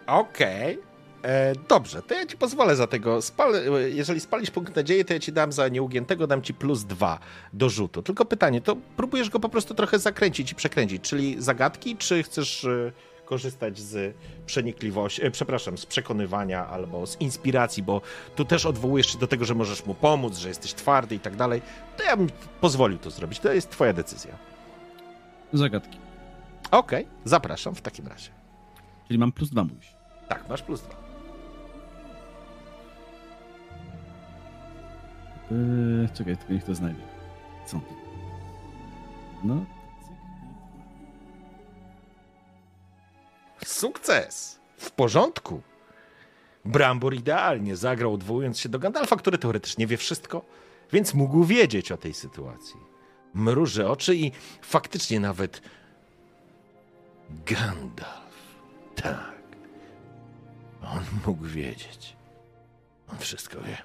Okej. 0.06 0.78
E, 1.24 1.52
Dobrze, 1.68 2.02
to 2.02 2.14
ja 2.14 2.26
ci 2.26 2.36
pozwolę 2.36 2.76
za 2.76 2.86
tego. 2.86 3.22
Spal, 3.22 3.56
e, 3.56 3.90
jeżeli 3.90 4.20
spalisz 4.20 4.50
punkt 4.50 4.76
nadziei, 4.76 5.04
to 5.04 5.12
ja 5.12 5.20
ci 5.20 5.32
dam 5.32 5.52
za 5.52 5.68
nieugiętego, 5.68 6.26
dam 6.26 6.42
ci 6.42 6.54
plus 6.54 6.84
dwa 6.84 7.18
do 7.52 7.68
rzutu. 7.68 8.02
Tylko 8.02 8.24
pytanie, 8.24 8.60
to 8.60 8.76
próbujesz 8.96 9.30
go 9.30 9.40
po 9.40 9.48
prostu 9.48 9.74
trochę 9.74 9.98
zakręcić 9.98 10.52
i 10.52 10.54
przekręcić, 10.54 11.02
czyli 11.02 11.42
zagadki, 11.42 11.96
czy 11.96 12.22
chcesz 12.22 12.64
e, 12.64 12.92
korzystać 13.24 13.78
z 13.78 14.16
przenikliwości, 14.46 15.22
przepraszam, 15.32 15.78
z 15.78 15.86
przekonywania 15.86 16.66
albo 16.66 17.06
z 17.06 17.20
inspiracji, 17.20 17.82
bo 17.82 18.00
tu 18.36 18.44
też 18.44 18.66
odwołujesz 18.66 19.12
się 19.12 19.18
do 19.18 19.26
tego, 19.26 19.44
że 19.44 19.54
możesz 19.54 19.86
mu 19.86 19.94
pomóc, 19.94 20.38
że 20.38 20.48
jesteś 20.48 20.74
twardy 20.74 21.14
i 21.14 21.20
tak 21.20 21.36
dalej. 21.36 21.62
To 21.96 22.04
ja 22.04 22.16
bym 22.16 22.28
pozwolił 22.60 22.98
to 22.98 23.10
zrobić. 23.10 23.38
To 23.38 23.52
jest 23.52 23.70
twoja 23.70 23.92
decyzja. 23.92 24.38
Zagadki. 25.52 25.98
Okej, 26.70 27.06
zapraszam 27.24 27.74
w 27.74 27.80
takim 27.80 28.06
razie. 28.06 28.30
Czyli 29.06 29.18
mam 29.18 29.32
plus 29.32 29.50
dwa, 29.50 29.64
mówisz. 29.64 29.91
Tak, 30.32 30.48
masz 30.48 30.62
plus 30.62 30.80
dwa. 30.82 30.94
Eee, 35.50 36.08
czekaj, 36.14 36.36
tylko 36.36 36.52
niech 36.52 36.64
to 36.64 36.74
znajdę. 36.74 37.02
Co? 37.66 37.80
No. 39.44 39.64
Sukces! 43.64 44.60
W 44.76 44.90
porządku. 44.90 45.60
Brambor 46.64 47.14
idealnie 47.14 47.76
zagrał, 47.76 48.14
odwołując 48.14 48.58
się 48.58 48.68
do 48.68 48.78
Gandalfa, 48.78 49.16
który 49.16 49.38
teoretycznie 49.38 49.86
wie 49.86 49.96
wszystko, 49.96 50.44
więc 50.92 51.14
mógł 51.14 51.44
wiedzieć 51.44 51.92
o 51.92 51.96
tej 51.96 52.14
sytuacji. 52.14 52.80
Mruży 53.34 53.88
oczy 53.88 54.16
i 54.16 54.32
faktycznie 54.62 55.20
nawet 55.20 55.62
Gandalf. 57.46 58.58
Tak. 58.94 59.31
On 60.84 61.00
mógł 61.26 61.44
wiedzieć. 61.44 62.16
On 63.12 63.18
wszystko 63.18 63.60
wie. 63.60 63.76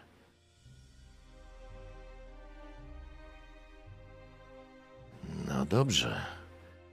No 5.48 5.66
dobrze. 5.66 6.22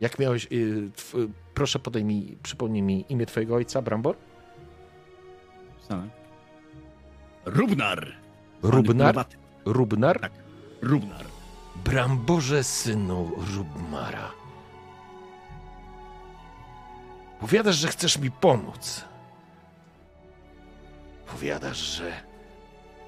Jak 0.01 0.19
miałeś. 0.19 0.49
y, 0.53 0.91
tw, 0.97 1.15
proszę 1.55 1.79
podaj 1.79 2.05
mi, 2.05 2.37
przypomnij 2.43 2.83
mi 2.83 3.05
imię 3.09 3.27
twojego 3.27 3.55
ojca, 3.55 3.83
Brambor? 3.83 4.17
Wpisane. 5.79 6.09
Rubnar! 7.45 8.13
Rubnar? 8.63 9.27
Rubnar? 9.65 10.21
Tak. 10.21 10.33
Rubnar. 10.83 11.25
Bramborze 11.85 12.65
synu 12.65 13.31
Rubmara. 13.57 14.31
Powiadasz, 17.41 17.77
że 17.77 17.89
chcesz 17.89 18.19
mi 18.19 18.31
pomóc. 18.31 19.05
Powiadasz, 21.35 21.79
że 21.79 22.13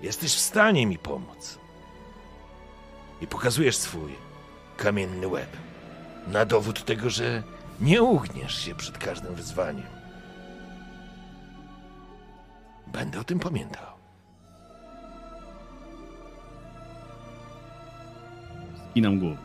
jesteś 0.03 0.35
w 0.35 0.41
stanie 0.41 0.87
mi 0.87 0.99
pomóc. 0.99 1.59
I 3.21 3.27
pokazujesz 3.27 3.77
swój 3.77 4.13
kamienny 4.77 5.29
łeb. 5.29 5.57
Na 6.27 6.45
dowód 6.45 6.85
tego, 6.85 7.11
że 7.11 7.43
nie 7.81 8.03
ugniesz 8.03 8.59
się 8.65 8.75
przed 8.75 8.99
każdym 8.99 9.35
wyzwaniem. 9.35 9.87
Będę 12.87 13.21
o 13.21 13.25
tym 13.25 13.39
pamiętał. 13.39 13.87
Skinam 18.91 19.19
głowę. 19.19 19.37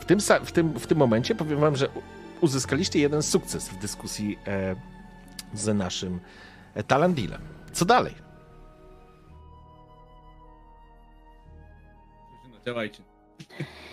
W 0.00 0.04
tym, 0.04 0.20
w 0.44 0.52
tym, 0.52 0.78
w 0.78 0.86
tym 0.86 0.98
momencie 0.98 1.34
powiem 1.34 1.60
wam, 1.60 1.76
że 1.76 1.88
uzyskaliście 2.40 2.98
jeden 2.98 3.22
sukces 3.22 3.68
w 3.68 3.78
dyskusji 3.78 4.38
e, 4.46 4.76
z 5.54 5.76
naszym 5.76 6.20
e, 6.74 6.82
Talandilem. 6.82 7.59
Co 7.72 7.84
dalej? 7.84 8.14
Działajcie. 12.66 13.02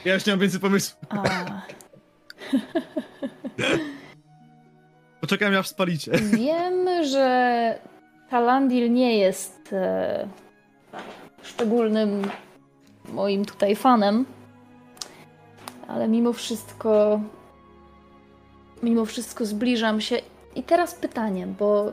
Ja 0.06 0.14
już 0.14 0.26
nie 0.26 0.34
mam 0.34 0.40
więcej 0.40 0.60
pomysłów. 0.60 1.00
A, 1.10 1.24
Poczekam 5.22 5.56
aż 5.56 5.68
spalicie. 5.68 6.12
wiem, 6.12 7.04
że 7.04 7.80
Talandil 8.30 8.94
nie 8.94 9.18
jest 9.18 9.74
e, 9.74 10.28
szczególnym 11.44 12.22
moim 13.06 13.46
tutaj 13.46 13.76
fanem, 13.76 14.26
ale 15.88 16.08
mimo 16.08 16.34
wszystko 16.34 17.22
mimo 18.84 19.06
wszystko 19.06 19.46
zbliżam 19.46 20.02
się. 20.02 20.22
I 20.56 20.64
teraz 20.64 20.96
pytanie, 20.96 21.48
bo 21.48 21.92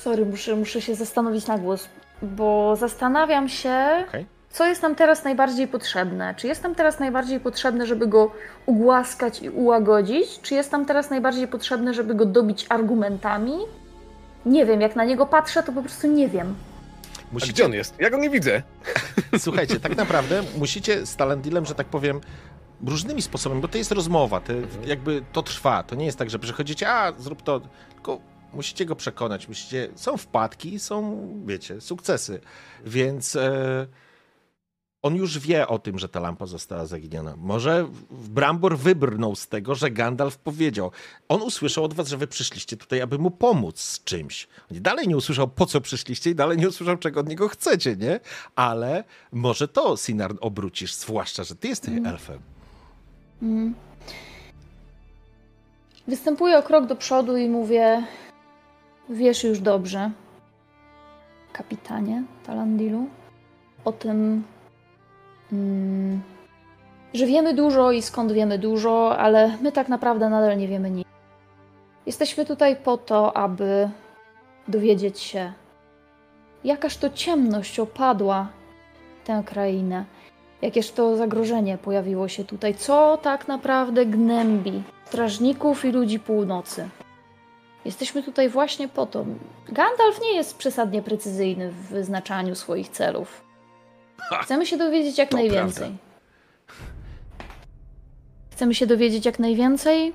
Sorry, 0.00 0.26
muszę, 0.26 0.56
muszę 0.56 0.80
się 0.80 0.94
zastanowić 0.94 1.46
na 1.46 1.58
głos, 1.58 1.88
bo 2.22 2.76
zastanawiam 2.76 3.48
się, 3.48 4.04
Okej. 4.08 4.26
co 4.50 4.66
jest 4.66 4.82
nam 4.82 4.94
teraz 4.94 5.24
najbardziej 5.24 5.68
potrzebne. 5.68 6.34
Czy 6.36 6.46
jest 6.46 6.62
nam 6.62 6.74
teraz 6.74 7.00
najbardziej 7.00 7.40
potrzebne, 7.40 7.86
żeby 7.86 8.06
go 8.06 8.32
ugłaskać 8.66 9.42
i 9.42 9.50
ułagodzić? 9.50 10.40
Czy 10.42 10.54
jest 10.54 10.72
nam 10.72 10.86
teraz 10.86 11.10
najbardziej 11.10 11.48
potrzebne, 11.48 11.94
żeby 11.94 12.14
go 12.14 12.26
dobić 12.26 12.66
argumentami? 12.68 13.52
Nie 14.46 14.66
wiem, 14.66 14.80
jak 14.80 14.96
na 14.96 15.04
niego 15.04 15.26
patrzę, 15.26 15.62
to 15.62 15.72
po 15.72 15.82
prostu 15.82 16.06
nie 16.06 16.28
wiem. 16.28 16.54
A 17.42 17.46
gdzie 17.46 17.64
on 17.64 17.72
jest? 17.72 17.94
Ja 17.98 18.10
go 18.10 18.18
nie 18.18 18.30
widzę. 18.30 18.62
Słuchajcie, 19.38 19.80
tak 19.80 19.96
naprawdę 19.96 20.42
musicie 20.58 21.06
z 21.06 21.16
Talandilem, 21.16 21.66
że 21.66 21.74
tak 21.74 21.86
powiem, 21.86 22.20
różnymi 22.86 23.22
sposobami, 23.22 23.60
bo 23.60 23.68
to 23.68 23.78
jest 23.78 23.92
rozmowa, 23.92 24.40
to, 24.40 24.52
jakby 24.86 25.22
to 25.32 25.42
trwa. 25.42 25.82
To 25.82 25.94
nie 25.94 26.06
jest 26.06 26.18
tak, 26.18 26.30
że 26.30 26.38
przychodzicie, 26.38 26.88
a 26.88 27.12
zrób 27.18 27.42
to, 27.42 27.60
tylko 27.94 28.29
musicie 28.52 28.86
go 28.86 28.96
przekonać, 28.96 29.48
musicie, 29.48 29.88
są 29.94 30.16
wpadki, 30.16 30.78
są, 30.78 31.28
wiecie, 31.46 31.80
sukcesy, 31.80 32.40
więc 32.84 33.36
e, 33.36 33.86
on 35.02 35.16
już 35.16 35.38
wie 35.38 35.68
o 35.68 35.78
tym, 35.78 35.98
że 35.98 36.08
ta 36.08 36.20
lampa 36.20 36.46
została 36.46 36.86
zaginiona. 36.86 37.34
Może 37.36 37.88
Brambor 38.10 38.78
wybrnął 38.78 39.36
z 39.36 39.48
tego, 39.48 39.74
że 39.74 39.90
Gandalf 39.90 40.38
powiedział. 40.38 40.90
On 41.28 41.42
usłyszał 41.42 41.84
od 41.84 41.94
was, 41.94 42.08
że 42.08 42.16
wy 42.16 42.26
przyszliście 42.26 42.76
tutaj, 42.76 43.00
aby 43.00 43.18
mu 43.18 43.30
pomóc 43.30 43.80
z 43.80 44.04
czymś. 44.04 44.48
On 44.70 44.82
dalej 44.82 45.08
nie 45.08 45.16
usłyszał, 45.16 45.48
po 45.48 45.66
co 45.66 45.80
przyszliście 45.80 46.30
i 46.30 46.34
dalej 46.34 46.58
nie 46.58 46.68
usłyszał, 46.68 46.96
czego 46.96 47.20
od 47.20 47.28
niego 47.28 47.48
chcecie, 47.48 47.96
nie? 47.96 48.20
Ale 48.56 49.04
może 49.32 49.68
to, 49.68 49.96
Sinar, 49.96 50.34
obrócisz, 50.40 50.94
zwłaszcza, 50.94 51.44
że 51.44 51.56
ty 51.56 51.68
jesteś 51.68 51.94
elfem. 52.06 52.38
Mm. 53.42 53.74
Występuję 56.08 56.58
o 56.58 56.62
krok 56.62 56.86
do 56.86 56.96
przodu 56.96 57.36
i 57.36 57.48
mówię: 57.48 58.06
Wiesz 59.12 59.44
już 59.44 59.60
dobrze, 59.60 60.10
kapitanie 61.52 62.22
Talandilu, 62.46 63.06
o 63.84 63.92
tym, 63.92 64.44
mm, 65.52 66.20
że 67.14 67.26
wiemy 67.26 67.54
dużo 67.54 67.92
i 67.92 68.02
skąd 68.02 68.32
wiemy 68.32 68.58
dużo, 68.58 69.18
ale 69.18 69.56
my 69.62 69.72
tak 69.72 69.88
naprawdę 69.88 70.28
nadal 70.28 70.58
nie 70.58 70.68
wiemy 70.68 70.90
nic. 70.90 71.06
Jesteśmy 72.06 72.44
tutaj 72.46 72.76
po 72.76 72.96
to, 72.96 73.36
aby 73.36 73.90
dowiedzieć 74.68 75.20
się, 75.20 75.52
jakaż 76.64 76.96
to 76.96 77.10
ciemność 77.10 77.80
opadła 77.80 78.48
tę 79.24 79.42
krainę. 79.46 80.04
Jakież 80.62 80.90
to 80.90 81.16
zagrożenie 81.16 81.78
pojawiło 81.78 82.28
się 82.28 82.44
tutaj? 82.44 82.74
Co 82.74 83.18
tak 83.22 83.48
naprawdę 83.48 84.06
gnębi 84.06 84.82
strażników 85.04 85.84
i 85.84 85.90
ludzi 85.92 86.20
północy? 86.20 86.88
Jesteśmy 87.84 88.22
tutaj 88.22 88.48
właśnie 88.48 88.88
po 88.88 89.06
to. 89.06 89.24
Gandalf 89.68 90.20
nie 90.22 90.34
jest 90.34 90.56
przesadnie 90.56 91.02
precyzyjny 91.02 91.70
w 91.70 91.74
wyznaczaniu 91.74 92.54
swoich 92.54 92.88
celów. 92.88 93.44
Chcemy 94.42 94.66
się 94.66 94.76
dowiedzieć 94.76 95.18
jak 95.18 95.28
to 95.28 95.36
najwięcej. 95.36 95.78
prawda. 95.78 96.10
Chcemy 98.50 98.74
się 98.74 98.86
dowiedzieć 98.86 99.26
jak 99.26 99.38
najwięcej. 99.38 100.12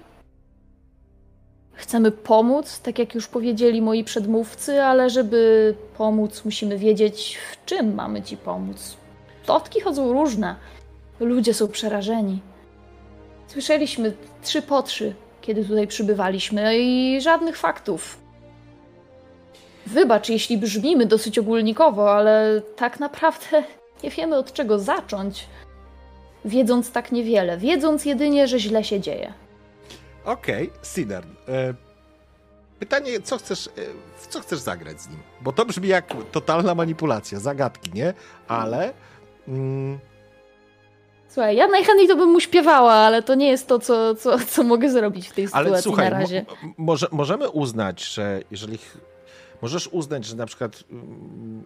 Chcemy 1.73 2.11
pomóc, 2.11 2.79
tak 2.79 2.99
jak 2.99 3.15
już 3.15 3.27
powiedzieli 3.27 3.81
moi 3.81 4.03
przedmówcy, 4.03 4.83
ale 4.83 5.09
żeby 5.09 5.75
pomóc, 5.97 6.45
musimy 6.45 6.77
wiedzieć, 6.77 7.37
w 7.51 7.65
czym 7.65 7.95
mamy 7.95 8.21
ci 8.21 8.37
pomóc. 8.37 8.97
Plotki 9.45 9.81
chodzą 9.81 10.13
różne. 10.13 10.55
Ludzie 11.19 11.53
są 11.53 11.67
przerażeni. 11.67 12.39
Słyszeliśmy 13.47 14.13
trzy 14.43 14.61
po 14.61 14.83
trzy, 14.83 15.13
kiedy 15.45 15.65
tutaj 15.65 15.87
przybywaliśmy 15.87 16.79
i 16.79 17.21
żadnych 17.21 17.57
faktów. 17.57 18.17
Wybacz, 19.85 20.29
jeśli 20.29 20.57
brzmimy 20.57 21.05
dosyć 21.05 21.39
ogólnikowo, 21.39 22.15
ale 22.15 22.61
tak 22.75 22.99
naprawdę 22.99 23.63
nie 24.03 24.09
wiemy 24.09 24.35
od 24.35 24.53
czego 24.53 24.79
zacząć. 24.79 25.47
Wiedząc 26.45 26.91
tak 26.91 27.11
niewiele, 27.11 27.57
wiedząc 27.57 28.05
jedynie, 28.05 28.47
że 28.47 28.59
źle 28.59 28.83
się 28.83 28.99
dzieje. 28.99 29.33
Okej, 30.25 30.69
okay. 30.69 31.21
E, 31.47 31.73
pytanie, 32.79 33.21
co 33.21 33.37
chcesz, 33.37 33.67
e, 33.67 33.71
w 34.17 34.27
co 34.27 34.39
chcesz 34.39 34.59
zagrać 34.59 35.01
z 35.01 35.09
nim? 35.09 35.19
Bo 35.41 35.51
to 35.51 35.65
brzmi 35.65 35.87
jak 35.87 36.13
totalna 36.31 36.75
manipulacja, 36.75 37.39
zagadki, 37.39 37.91
nie? 37.93 38.13
Ale... 38.47 38.93
Mm, 39.47 39.99
Słuchaj, 41.35 41.55
ja 41.55 41.67
najchętniej 41.67 42.07
to 42.07 42.15
bym 42.15 42.29
mu 42.29 42.39
śpiewała, 42.39 42.93
ale 42.93 43.23
to 43.23 43.35
nie 43.35 43.49
jest 43.49 43.67
to, 43.67 43.79
co, 43.79 44.15
co, 44.15 44.39
co 44.39 44.63
mogę 44.63 44.89
zrobić 44.89 45.27
w 45.27 45.33
tej 45.33 45.47
sytuacji 45.47 45.71
ale, 45.71 45.81
słuchaj, 45.81 46.11
na 46.11 46.19
razie. 46.19 46.45
Mo 46.61 46.67
może, 46.77 47.07
możemy 47.11 47.49
uznać, 47.49 48.03
że 48.03 48.41
jeżeli... 48.51 48.77
Możesz 49.61 49.87
uznać, 49.87 50.25
że 50.25 50.35
na 50.35 50.45
przykład 50.45 50.83
mm, 50.91 51.65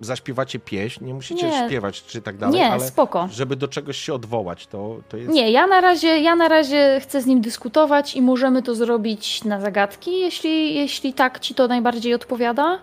zaśpiewacie 0.00 0.58
pieśń, 0.58 1.04
nie 1.04 1.14
musicie 1.14 1.48
nie. 1.48 1.66
śpiewać 1.66 2.04
czy 2.04 2.22
tak 2.22 2.36
dalej, 2.36 2.54
nie, 2.54 2.70
ale 2.70 2.80
spoko. 2.80 3.28
żeby 3.32 3.56
do 3.56 3.68
czegoś 3.68 3.96
się 3.96 4.14
odwołać, 4.14 4.66
to, 4.66 5.00
to 5.08 5.16
jest... 5.16 5.30
Nie, 5.32 5.50
ja 5.50 5.66
na, 5.66 5.80
razie, 5.80 6.08
ja 6.08 6.36
na 6.36 6.48
razie 6.48 7.00
chcę 7.02 7.22
z 7.22 7.26
nim 7.26 7.40
dyskutować 7.40 8.16
i 8.16 8.22
możemy 8.22 8.62
to 8.62 8.74
zrobić 8.74 9.44
na 9.44 9.60
zagadki, 9.60 10.20
jeśli, 10.20 10.74
jeśli 10.74 11.14
tak 11.14 11.40
ci 11.40 11.54
to 11.54 11.68
najbardziej 11.68 12.14
odpowiada. 12.14 12.78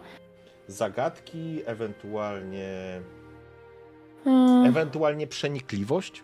Zagadki, 0.67 1.61
ewentualnie... 1.65 3.01
Hmm. 4.23 4.65
Ewentualnie 4.65 5.27
przenikliwość? 5.27 6.23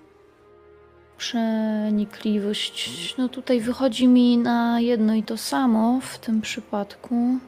Przenikliwość. 1.18 3.16
No 3.18 3.30
tutaj 3.30 3.62
wychodzi 3.62 4.08
mi 4.08 4.38
na 4.38 4.80
jedno 4.80 5.14
i 5.14 5.24
to 5.24 5.38
samo 5.38 6.00
w 6.02 6.18
tym 6.18 6.42
przypadku. 6.42 7.40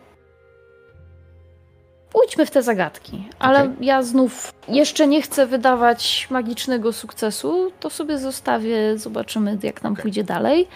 Pójdźmy 2.12 2.46
w 2.46 2.52
te 2.52 2.64
zagadki, 2.64 3.30
ale 3.40 3.60
okay. 3.60 3.76
ja 3.82 4.04
znów 4.04 4.54
jeszcze 4.68 5.08
nie 5.08 5.22
chcę 5.22 5.48
wydawać 5.48 6.28
magicznego 6.30 6.94
sukcesu. 6.94 7.72
To 7.80 7.90
sobie 7.90 8.18
zostawię, 8.18 8.98
zobaczymy, 8.98 9.58
jak 9.64 9.84
nam 9.84 9.94
okay. 9.94 10.04
pójdzie 10.04 10.24
dalej. 10.24 10.68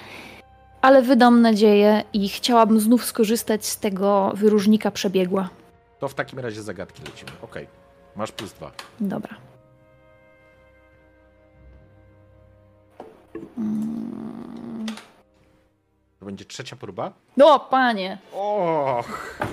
Ale 0.81 1.01
wydam 1.01 1.41
nadzieję 1.41 2.03
i 2.13 2.29
chciałabym 2.29 2.79
znów 2.79 3.05
skorzystać 3.05 3.65
z 3.65 3.79
tego 3.79 4.31
wyróżnika 4.35 4.91
przebiegła. 4.91 5.49
To 5.99 6.07
w 6.07 6.13
takim 6.13 6.39
razie 6.39 6.61
zagadki 6.61 7.01
lecimy. 7.03 7.31
Ok, 7.41 7.55
masz 8.15 8.31
plus 8.31 8.53
dwa. 8.53 8.71
Dobra. 8.99 9.52
To 16.19 16.25
będzie 16.25 16.45
trzecia 16.45 16.75
próba? 16.75 17.13
No, 17.37 17.59
panie! 17.59 18.17
Och! 18.33 19.37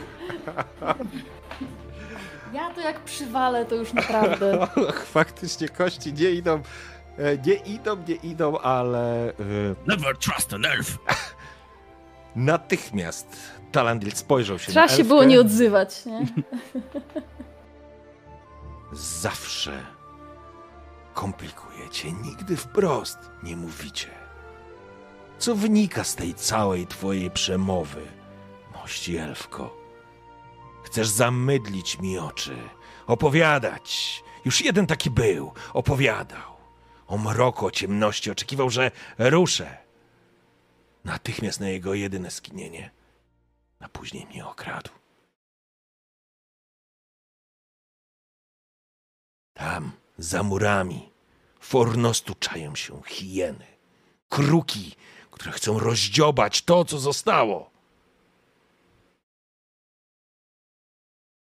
Ja 2.53 2.71
to 2.71 2.81
jak 2.81 3.01
przywalę, 3.01 3.65
to 3.65 3.75
już 3.75 3.93
naprawdę. 3.93 4.67
Faktycznie 5.05 5.69
kości 5.69 6.13
nie 6.13 6.31
idą, 6.31 6.63
e, 7.19 7.39
nie 7.47 7.55
idą, 7.55 7.97
nie 8.09 8.15
idą, 8.15 8.59
ale... 8.59 9.29
E, 9.29 9.33
Never 9.87 10.17
trust 10.19 10.55
an 10.55 10.65
elf. 10.65 10.99
Natychmiast 12.37 13.37
Talandil 13.73 14.13
spojrzał 14.13 14.59
się 14.59 14.73
Trzeba 14.73 14.87
na 14.87 14.93
się 14.93 15.05
było 15.05 15.25
nie 15.25 15.41
odzywać, 15.41 16.07
nie? 16.07 16.27
Zawsze 18.93 19.83
komplikujecie, 21.15 22.13
nigdy 22.13 22.57
wprost 22.57 23.19
nie 23.43 23.57
mówicie. 23.57 24.09
Co 25.39 25.55
wynika 25.55 26.05
z 26.05 26.15
tej 26.15 26.35
całej 26.35 26.87
twojej 26.87 27.31
przemowy, 27.31 28.07
mości 28.73 29.17
elfko? 29.17 29.77
Chcesz 30.85 31.09
zamydlić 31.09 31.99
mi 31.99 32.19
oczy, 32.19 32.57
opowiadać. 33.07 34.23
Już 34.45 34.61
jeden 34.61 34.87
taki 34.87 35.11
był, 35.11 35.53
opowiadał. 35.73 36.57
O 37.07 37.19
mroku, 37.19 37.67
o 37.67 37.71
ciemności, 37.71 38.31
oczekiwał, 38.31 38.71
że 38.71 38.91
ruszę. 39.19 39.79
Natychmiast 41.05 41.61
na 41.61 41.69
jego 41.69 41.95
jedyne 41.95 42.31
skinienie, 42.31 42.91
a 43.81 43.89
później 43.89 44.27
mnie 44.27 44.47
okradł. 44.47 44.91
Tam, 49.55 49.93
za 50.21 50.43
murami, 50.43 51.13
fornostu 51.61 52.35
czają 52.35 52.75
się 52.75 53.03
hieny, 53.07 53.67
kruki, 54.29 54.95
które 55.31 55.53
chcą 55.53 55.79
rozdziobać 55.79 56.63
to, 56.63 56.85
co 56.85 56.99
zostało. 56.99 57.71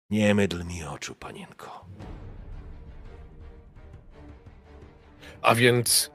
Nie 0.10 0.36
mydl 0.36 0.64
mi 0.64 0.84
oczu, 0.84 1.16
panienko. 1.16 1.86
A 5.42 5.56
więc 5.56 6.12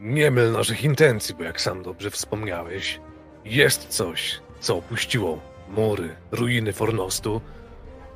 nie 0.00 0.30
myl 0.30 0.52
naszych 0.52 0.84
intencji, 0.84 1.34
bo 1.34 1.44
jak 1.44 1.60
sam 1.60 1.82
dobrze 1.82 2.10
wspomniałeś, 2.10 3.00
jest 3.44 3.88
coś, 3.88 4.40
co 4.60 4.76
opuściło 4.76 5.40
mury, 5.68 6.16
ruiny 6.30 6.72
Fornostu, 6.72 7.40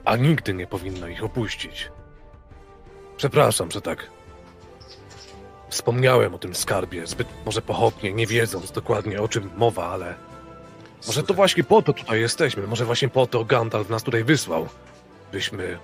a 0.04 0.16
nigdy 0.16 0.54
nie 0.54 0.66
powinno 0.66 1.08
ich 1.08 1.24
opuścić. 1.24 1.91
Przepraszam, 3.22 3.70
że 3.70 3.80
tak 3.80 4.10
wspomniałem 5.68 6.34
o 6.34 6.38
tym 6.38 6.54
skarbie, 6.54 7.06
zbyt 7.06 7.28
może 7.46 7.62
pochopnie, 7.62 8.12
nie 8.12 8.26
wiedząc 8.26 8.72
dokładnie 8.72 9.22
o 9.22 9.28
czym 9.28 9.50
mowa, 9.56 9.88
ale 9.88 10.14
może 11.06 11.22
to 11.22 11.34
właśnie 11.34 11.64
po 11.64 11.82
to 11.82 11.92
tutaj 11.92 12.20
jesteśmy. 12.20 12.66
Może 12.66 12.84
właśnie 12.84 13.08
po 13.08 13.26
to 13.26 13.44
Gandalf 13.44 13.90
nas 13.90 14.02
tutaj 14.02 14.24
wysłał. 14.24 14.68
Byśmy, 15.32 15.78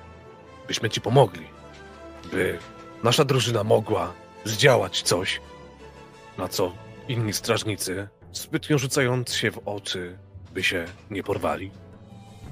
byśmy 0.69 0.91
ci 0.91 1.01
pomogli. 1.01 1.47
By 2.31 2.59
nasza 3.03 3.25
drużyna 3.25 3.65
mogła 3.65 4.13
zdziałać 4.45 5.03
coś, 5.03 5.41
na 6.39 6.49
co 6.49 6.73
inni 7.09 7.33
strażnicy, 7.33 8.09
zbytnio 8.33 8.79
rzucając 8.79 9.35
się 9.35 9.51
w 9.51 9.61
oczy, 9.65 10.19
by 10.55 10.63
się 10.63 10.85
nie 11.11 11.23
porwali. 11.23 11.71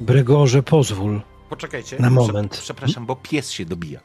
Bregorze, 0.00 0.62
pozwól. 0.62 1.20
Poczekajcie. 1.50 1.96
Na 2.00 2.10
moment. 2.10 2.58
Przepraszam, 2.58 3.06
bo 3.06 3.16
pies 3.16 3.50
się 3.50 3.64
dobija. 3.64 4.00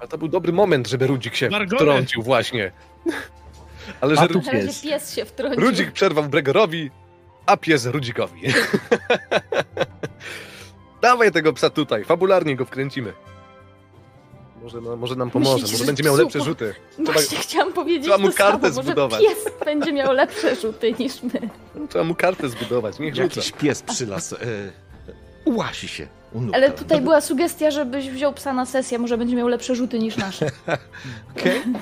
A 0.00 0.06
to 0.06 0.18
był 0.18 0.28
dobry 0.28 0.52
moment, 0.52 0.88
żeby 0.88 1.06
Rudzik 1.06 1.34
się 1.34 1.50
Margole. 1.50 1.80
wtrącił 1.82 2.22
właśnie. 2.22 2.72
Ale 4.00 4.16
że 4.16 4.26
Rudzik... 4.26 4.52
pies. 4.52 4.80
pies 4.80 5.14
się 5.14 5.24
wtrącił. 5.24 5.60
Rudzik 5.60 5.92
przerwał 5.92 6.24
Bregorowi, 6.24 6.90
a 7.46 7.56
pies 7.56 7.86
Rudzikowi. 7.86 8.40
Dawaj 11.02 11.32
tego 11.32 11.52
psa 11.52 11.70
tutaj, 11.70 12.04
fabularnie 12.04 12.56
go 12.56 12.64
wkręcimy. 12.64 13.12
Może, 14.62 14.80
no, 14.80 14.96
może 14.96 15.16
nam 15.16 15.30
pomoże, 15.30 15.52
Myślicie, 15.52 15.72
może 15.74 15.84
będzie 15.84 16.02
miał 16.02 16.16
lepsze 16.16 16.40
rzuty. 16.40 16.74
Trzeba, 16.94 17.12
Właśnie 17.12 17.38
chciałam 17.38 17.72
powiedzieć 17.72 18.02
trzeba 18.04 18.18
mu 18.18 18.32
kartę 18.32 18.70
samo, 18.72 18.82
zbudować. 18.82 19.20
pies 19.22 19.44
będzie 19.64 19.92
miał 19.92 20.12
lepsze 20.12 20.56
rzuty 20.56 20.94
niż 20.98 21.22
my. 21.22 21.48
Trzeba 21.88 22.04
mu 22.04 22.14
kartę 22.14 22.48
zbudować, 22.48 22.98
niech 22.98 23.16
Jakiś 23.16 23.44
rzuca. 23.46 23.58
pies 23.58 23.82
przylas. 23.82 24.32
E, 24.32 24.36
ułasi 25.48 25.88
się. 25.88 26.08
Unuka. 26.32 26.56
Ale 26.56 26.70
tutaj 26.70 27.00
była 27.00 27.20
sugestia, 27.20 27.70
żebyś 27.70 28.10
wziął 28.10 28.32
psa 28.32 28.52
na 28.52 28.66
sesję, 28.66 28.98
może 28.98 29.18
będzie 29.18 29.36
miał 29.36 29.48
lepsze 29.48 29.74
rzuty 29.74 29.98
niż 29.98 30.16
nasze. 30.16 30.46
Okej. 31.36 31.60
Okay. 31.60 31.80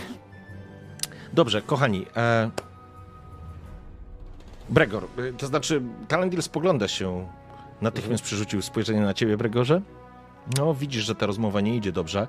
Dobrze, 1.33 1.63
kochani. 1.63 2.07
E, 2.17 2.51
Bregor, 4.69 5.05
y, 5.19 5.33
to 5.33 5.47
znaczy 5.47 5.83
Talendil 6.09 6.43
spogląda 6.43 6.89
się, 6.89 7.29
natychmiast 7.83 8.25
przerzucił 8.25 8.63
spojrzenie 8.63 9.01
na 9.01 9.15
ciebie, 9.15 9.37
Bregorze. 9.37 9.83
No, 10.59 10.75
widzisz, 10.75 11.05
że 11.05 11.15
ta 11.15 11.27
rozmowa 11.27 11.61
nie 11.61 11.77
idzie 11.77 11.93
dobrze. 11.93 12.29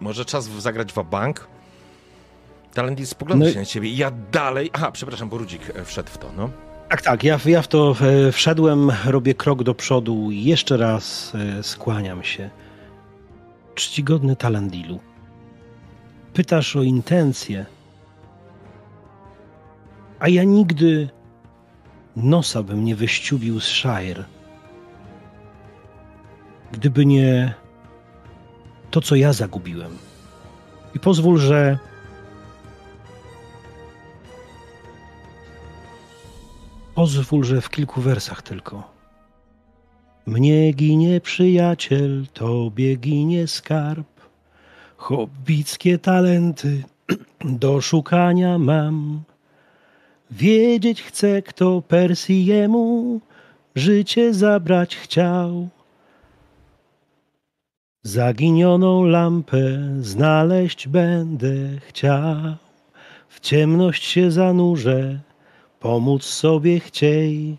Może 0.00 0.24
czas 0.24 0.44
zagrać 0.44 0.92
w 0.92 1.04
bank. 1.04 1.48
Talendil 2.74 3.06
spogląda 3.06 3.46
no 3.46 3.52
się 3.52 3.58
na 3.58 3.64
ciebie 3.64 3.88
i 3.88 3.96
ja 3.96 4.10
dalej... 4.32 4.70
Aha, 4.72 4.92
przepraszam, 4.92 5.28
bo 5.28 5.38
Rudzik 5.38 5.70
e, 5.74 5.84
wszedł 5.84 6.10
w 6.10 6.18
to, 6.18 6.32
no. 6.36 6.50
Tak, 6.88 7.02
tak, 7.02 7.24
ja, 7.24 7.38
ja 7.46 7.62
w 7.62 7.68
to 7.68 7.96
e, 8.00 8.32
wszedłem, 8.32 8.92
robię 9.06 9.34
krok 9.34 9.62
do 9.62 9.74
przodu 9.74 10.30
i 10.30 10.44
jeszcze 10.44 10.76
raz 10.76 11.32
e, 11.34 11.62
skłaniam 11.62 12.22
się. 12.22 12.50
Czcigodny 13.74 14.36
Talendilu, 14.36 15.00
pytasz 16.34 16.76
o 16.76 16.82
intencje, 16.82 17.66
a 20.18 20.28
ja 20.28 20.44
nigdy 20.44 21.08
nosa 22.16 22.62
bym 22.62 22.84
nie 22.84 22.96
wyściubił 22.96 23.60
z 23.60 23.64
Shire. 23.64 24.24
Gdyby 26.72 27.06
nie 27.06 27.54
to, 28.90 29.00
co 29.00 29.16
ja 29.16 29.32
zagubiłem. 29.32 29.98
I 30.94 31.00
pozwól, 31.00 31.38
że 31.38 31.78
pozwól, 36.96 37.44
że 37.44 37.60
w 37.60 37.70
kilku 37.70 38.00
wersach 38.00 38.42
tylko. 38.42 38.82
Mnie 40.26 40.72
ginie 40.72 41.20
przyjaciel, 41.20 42.26
tobie 42.32 42.96
ginie 42.96 43.46
skarb. 43.46 44.06
Hobbickie 44.96 45.98
talenty 45.98 46.82
Do 47.62 47.80
szukania 47.80 48.58
mam. 48.58 49.22
Wiedzieć 50.30 51.02
chcę, 51.02 51.42
kto 51.42 51.82
Persjemu 51.82 53.20
życie 53.74 54.34
zabrać 54.34 54.96
chciał. 54.96 55.68
Zaginioną 58.02 59.04
lampę 59.04 59.62
znaleźć 60.00 60.88
będę 60.88 61.56
chciał. 61.88 62.56
W 63.28 63.40
ciemność 63.40 64.04
się 64.04 64.30
zanurzę, 64.30 65.20
pomóc 65.80 66.24
sobie 66.24 66.80
chciej. 66.80 67.56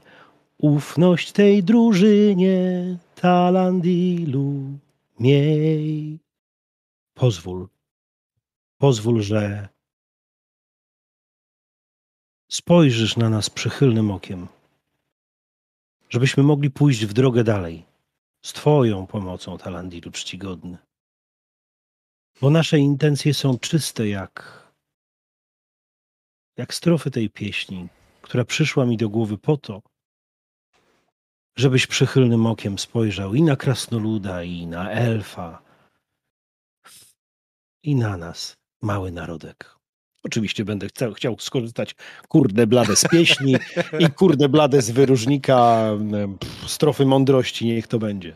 Ufność 0.57 1.31
tej 1.31 1.63
drużynie 1.63 2.97
Talandilu 3.15 4.79
miej. 5.19 6.19
Pozwól, 7.13 7.67
pozwól, 8.77 9.21
że 9.21 9.69
spojrzysz 12.51 13.17
na 13.17 13.29
nas 13.29 13.49
przychylnym 13.49 14.11
okiem, 14.11 14.47
żebyśmy 16.09 16.43
mogli 16.43 16.71
pójść 16.71 17.05
w 17.05 17.13
drogę 17.13 17.43
dalej, 17.43 17.85
z 18.41 18.53
Twoją 18.53 19.07
pomocą, 19.07 19.57
Talandilu 19.57 20.11
czcigodny. 20.11 20.77
Bo 22.41 22.49
nasze 22.49 22.79
intencje 22.79 23.33
są 23.33 23.59
czyste 23.59 24.07
jak, 24.07 24.67
jak 26.57 26.73
strofy 26.73 27.11
tej 27.11 27.29
pieśni, 27.29 27.87
która 28.27 28.45
przyszła 28.45 28.85
mi 28.85 28.97
do 28.97 29.09
głowy 29.09 29.37
po 29.37 29.57
to, 29.57 29.81
żebyś 31.55 31.87
przychylnym 31.87 32.45
okiem 32.45 32.79
spojrzał 32.79 33.35
i 33.35 33.41
na 33.41 33.55
krasnoluda, 33.55 34.43
i 34.43 34.67
na 34.67 34.91
elfa, 34.91 35.61
i 37.83 37.95
na 37.95 38.17
nas, 38.17 38.57
mały 38.81 39.11
narodek. 39.11 39.75
Oczywiście 40.23 40.65
będę 40.65 40.87
chciał, 40.87 41.13
chciał 41.13 41.35
skorzystać 41.39 41.95
kurde 42.27 42.67
blade 42.67 42.95
z 42.95 43.07
pieśni 43.07 43.55
i 43.99 44.09
kurde 44.19 44.49
blade 44.49 44.81
z 44.81 44.91
wyróżnika 44.91 45.89
pff, 46.39 46.69
strofy 46.69 47.05
mądrości, 47.05 47.65
niech 47.65 47.87
to 47.87 47.99
będzie. 47.99 48.35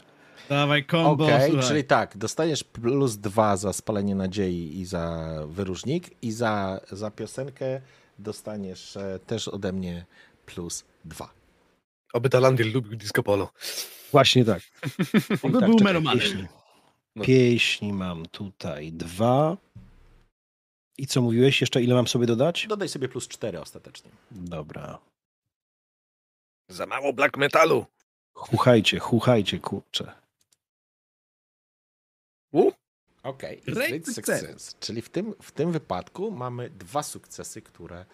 Dawaj 0.50 0.86
kombo, 0.86 1.26
Okej, 1.26 1.52
słuchaj. 1.52 1.68
czyli 1.68 1.84
tak, 1.84 2.18
dostajesz 2.18 2.64
plus 2.64 3.18
dwa 3.18 3.58
za 3.58 3.74
spalenie 3.74 4.16
nadziei 4.16 4.80
i 4.80 4.86
za 4.86 5.34
wyróżnik 5.48 6.24
i 6.24 6.32
za, 6.32 6.80
za 6.92 7.12
piosenkę 7.12 7.82
dostaniesz 8.22 8.98
e, 8.98 9.20
też 9.28 9.48
ode 9.48 9.72
mnie 9.72 10.06
plus 10.46 10.84
dwa. 11.06 11.34
Oby 12.14 12.30
Talandil 12.30 12.74
lubił 12.74 12.96
disco 12.96 13.24
polo. 13.24 13.52
Właśnie 14.12 14.46
tak. 14.46 14.62
Oby 15.44 15.60
tak, 15.60 15.70
był 15.70 15.78
czekaj, 15.78 15.94
melomanem. 15.94 16.20
Pieśni. 16.20 16.48
No. 17.16 17.24
pieśni 17.24 17.94
mam 17.94 18.26
tutaj 18.26 18.92
dwa. 18.92 19.58
I 20.98 21.08
co 21.08 21.22
mówiłeś? 21.22 21.62
Jeszcze 21.62 21.82
ile 21.82 21.96
mam 21.96 22.08
sobie 22.08 22.26
dodać? 22.26 22.68
Dodaj 22.68 22.90
sobie 22.90 23.10
plus 23.10 23.28
cztery 23.28 23.60
ostatecznie. 23.60 24.12
Dobra. 24.32 25.00
Za 26.70 26.86
mało 26.86 27.14
black 27.14 27.38
metalu. 27.38 27.86
Chuchajcie, 28.34 29.00
chuchajcie, 29.00 29.60
kurczę. 29.60 30.12
U? 32.52 32.72
Okej, 33.24 33.62
Great 33.66 33.88
great 33.90 34.06
success. 34.06 34.40
success. 34.42 34.76
Czyli 34.80 35.02
w 35.02 35.10
tym, 35.10 35.34
w 35.42 35.52
tym 35.52 35.72
wypadku 35.72 36.32
mamy 36.32 36.70
dwa 36.70 37.04
sukcesy, 37.04 37.62
które, 37.62 38.06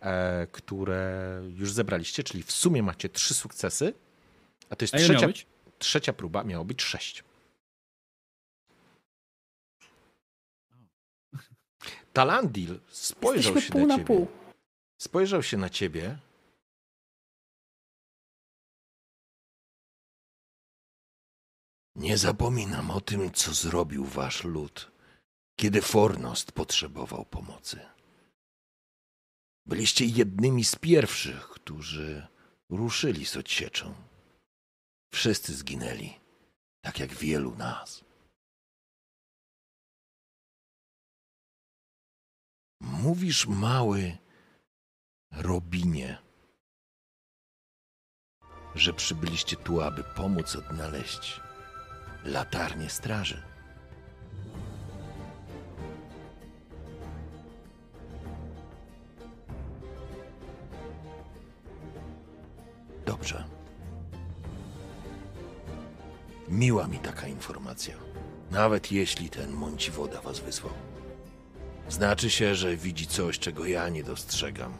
e, 0.00 0.46
które 0.52 1.42
już 1.56 1.72
zebraliście, 1.72 2.22
czyli 2.24 2.42
w 2.42 2.52
sumie 2.52 2.82
macie 2.82 3.08
trzy 3.08 3.34
sukcesy, 3.34 3.94
a 4.70 4.76
to 4.76 4.84
jest 4.84 4.94
A 4.94 4.98
trzecia, 4.98 5.26
być? 5.26 5.46
trzecia 5.78 6.12
próba, 6.12 6.44
miało 6.44 6.64
być 6.64 6.82
sześć. 6.82 7.24
Talandil 12.12 12.80
spojrzał 12.88 13.54
Jesteśmy 13.54 13.60
się 13.60 13.72
pół 13.72 13.80
na 13.80 13.86
na 13.86 13.94
ciebie. 13.94 14.06
pół. 14.06 14.26
Spojrzał 14.98 15.42
się 15.42 15.56
na 15.56 15.70
ciebie. 15.70 16.18
Nie 21.96 22.18
zapominam 22.18 22.90
o 22.90 23.00
tym, 23.00 23.32
co 23.32 23.54
zrobił 23.54 24.04
wasz 24.04 24.44
lud, 24.44 24.92
kiedy 25.56 25.82
Fornost 25.82 26.52
potrzebował 26.52 27.24
pomocy. 27.24 27.80
Byliście 29.66 30.04
jednymi 30.04 30.64
z 30.64 30.76
pierwszych, 30.76 31.48
którzy 31.48 32.26
ruszyli 32.70 33.26
z 33.26 33.36
odsieczą. 33.36 33.94
Wszyscy 35.12 35.54
zginęli, 35.54 36.20
tak 36.84 36.98
jak 36.98 37.14
wielu 37.14 37.56
nas. 37.56 38.04
Mówisz, 42.80 43.46
mały 43.46 44.18
Robinie, 45.32 46.18
że 48.74 48.92
przybyliście 48.92 49.56
tu, 49.56 49.80
aby 49.80 50.04
pomóc 50.04 50.56
odnaleźć 50.56 51.43
latarnię 52.24 52.90
straży. 52.90 53.42
Dobrze. 63.06 63.44
Miła 66.48 66.86
mi 66.86 66.98
taka 66.98 67.28
informacja, 67.28 67.94
nawet 68.50 68.92
jeśli 68.92 69.30
ten 69.30 69.52
mąci 69.52 69.90
woda 69.90 70.20
was 70.20 70.40
wysłał. 70.40 70.72
Znaczy 71.88 72.30
się, 72.30 72.54
że 72.54 72.76
widzi 72.76 73.06
coś, 73.06 73.38
czego 73.38 73.66
ja 73.66 73.88
nie 73.88 74.04
dostrzegam. 74.04 74.72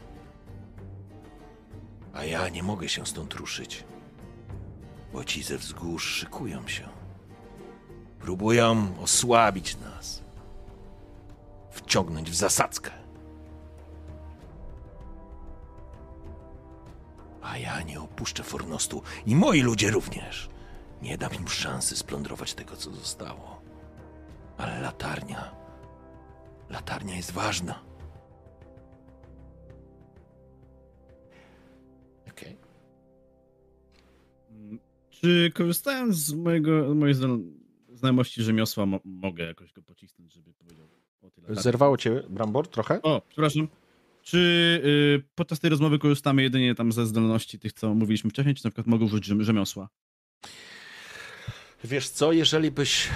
A 2.13 2.25
ja 2.25 2.49
nie 2.49 2.63
mogę 2.63 2.89
się 2.89 3.05
stąd 3.05 3.33
ruszyć, 3.33 3.83
bo 5.13 5.23
ci 5.23 5.43
ze 5.43 5.57
wzgórz 5.57 6.05
szykują 6.05 6.67
się. 6.67 6.94
Próbują 8.25 8.87
osłabić 9.01 9.77
nas, 9.77 10.23
wciągnąć 11.71 12.31
w 12.31 12.35
zasadzkę. 12.35 12.91
A 17.41 17.57
ja 17.57 17.81
nie 17.81 18.01
opuszczę 18.01 18.43
Fornostu 18.43 19.01
i 19.25 19.35
moi 19.35 19.61
ludzie 19.61 19.91
również. 19.91 20.49
Nie 21.01 21.17
dam 21.17 21.33
im 21.33 21.47
szansy 21.47 21.97
splądrować 21.97 22.53
tego, 22.53 22.75
co 22.75 22.91
zostało. 22.91 23.61
Ale 24.57 24.81
latarnia. 24.81 25.51
Latarnia 26.69 27.15
jest 27.15 27.31
ważna. 27.31 27.79
Okej. 32.29 32.57
Czy 35.09 35.51
korzystając 35.55 36.15
z 36.15 36.33
mojego, 36.33 36.91
z 36.91 36.95
mojej 36.95 37.15
zdol- 37.15 37.54
znajomości 38.05 38.43
rzemiosła 38.43 38.85
mo- 38.85 38.99
mogę 39.05 39.43
jakoś 39.43 39.73
go 39.73 39.81
pocisnąć, 39.81 40.33
żeby 40.33 40.53
powiedział 40.53 40.87
o 41.21 41.29
tyle? 41.29 41.55
Zerwało 41.61 41.97
cię 41.97 42.23
Brambor 42.29 42.67
trochę? 42.67 43.01
O, 43.01 43.21
przepraszam. 43.29 43.67
Czy 44.21 44.37
y, 44.85 45.23
podczas 45.35 45.59
tej 45.59 45.69
rozmowy 45.69 45.99
korzystamy 45.99 46.43
jedynie 46.43 46.75
tam 46.75 46.91
ze 46.91 47.05
zdolności 47.05 47.59
tych, 47.59 47.73
co 47.73 47.93
mówiliśmy 47.93 48.29
wcześniej, 48.29 48.55
czy 48.55 48.65
na 48.65 48.69
przykład 48.71 48.87
mogę 48.87 49.05
użyć 49.05 49.25
rzem- 49.29 49.41
rzemiosła? 49.41 49.89
Wiesz 51.83 52.09
co, 52.09 52.31
jeżeli 52.31 52.71
byś. 52.71 53.09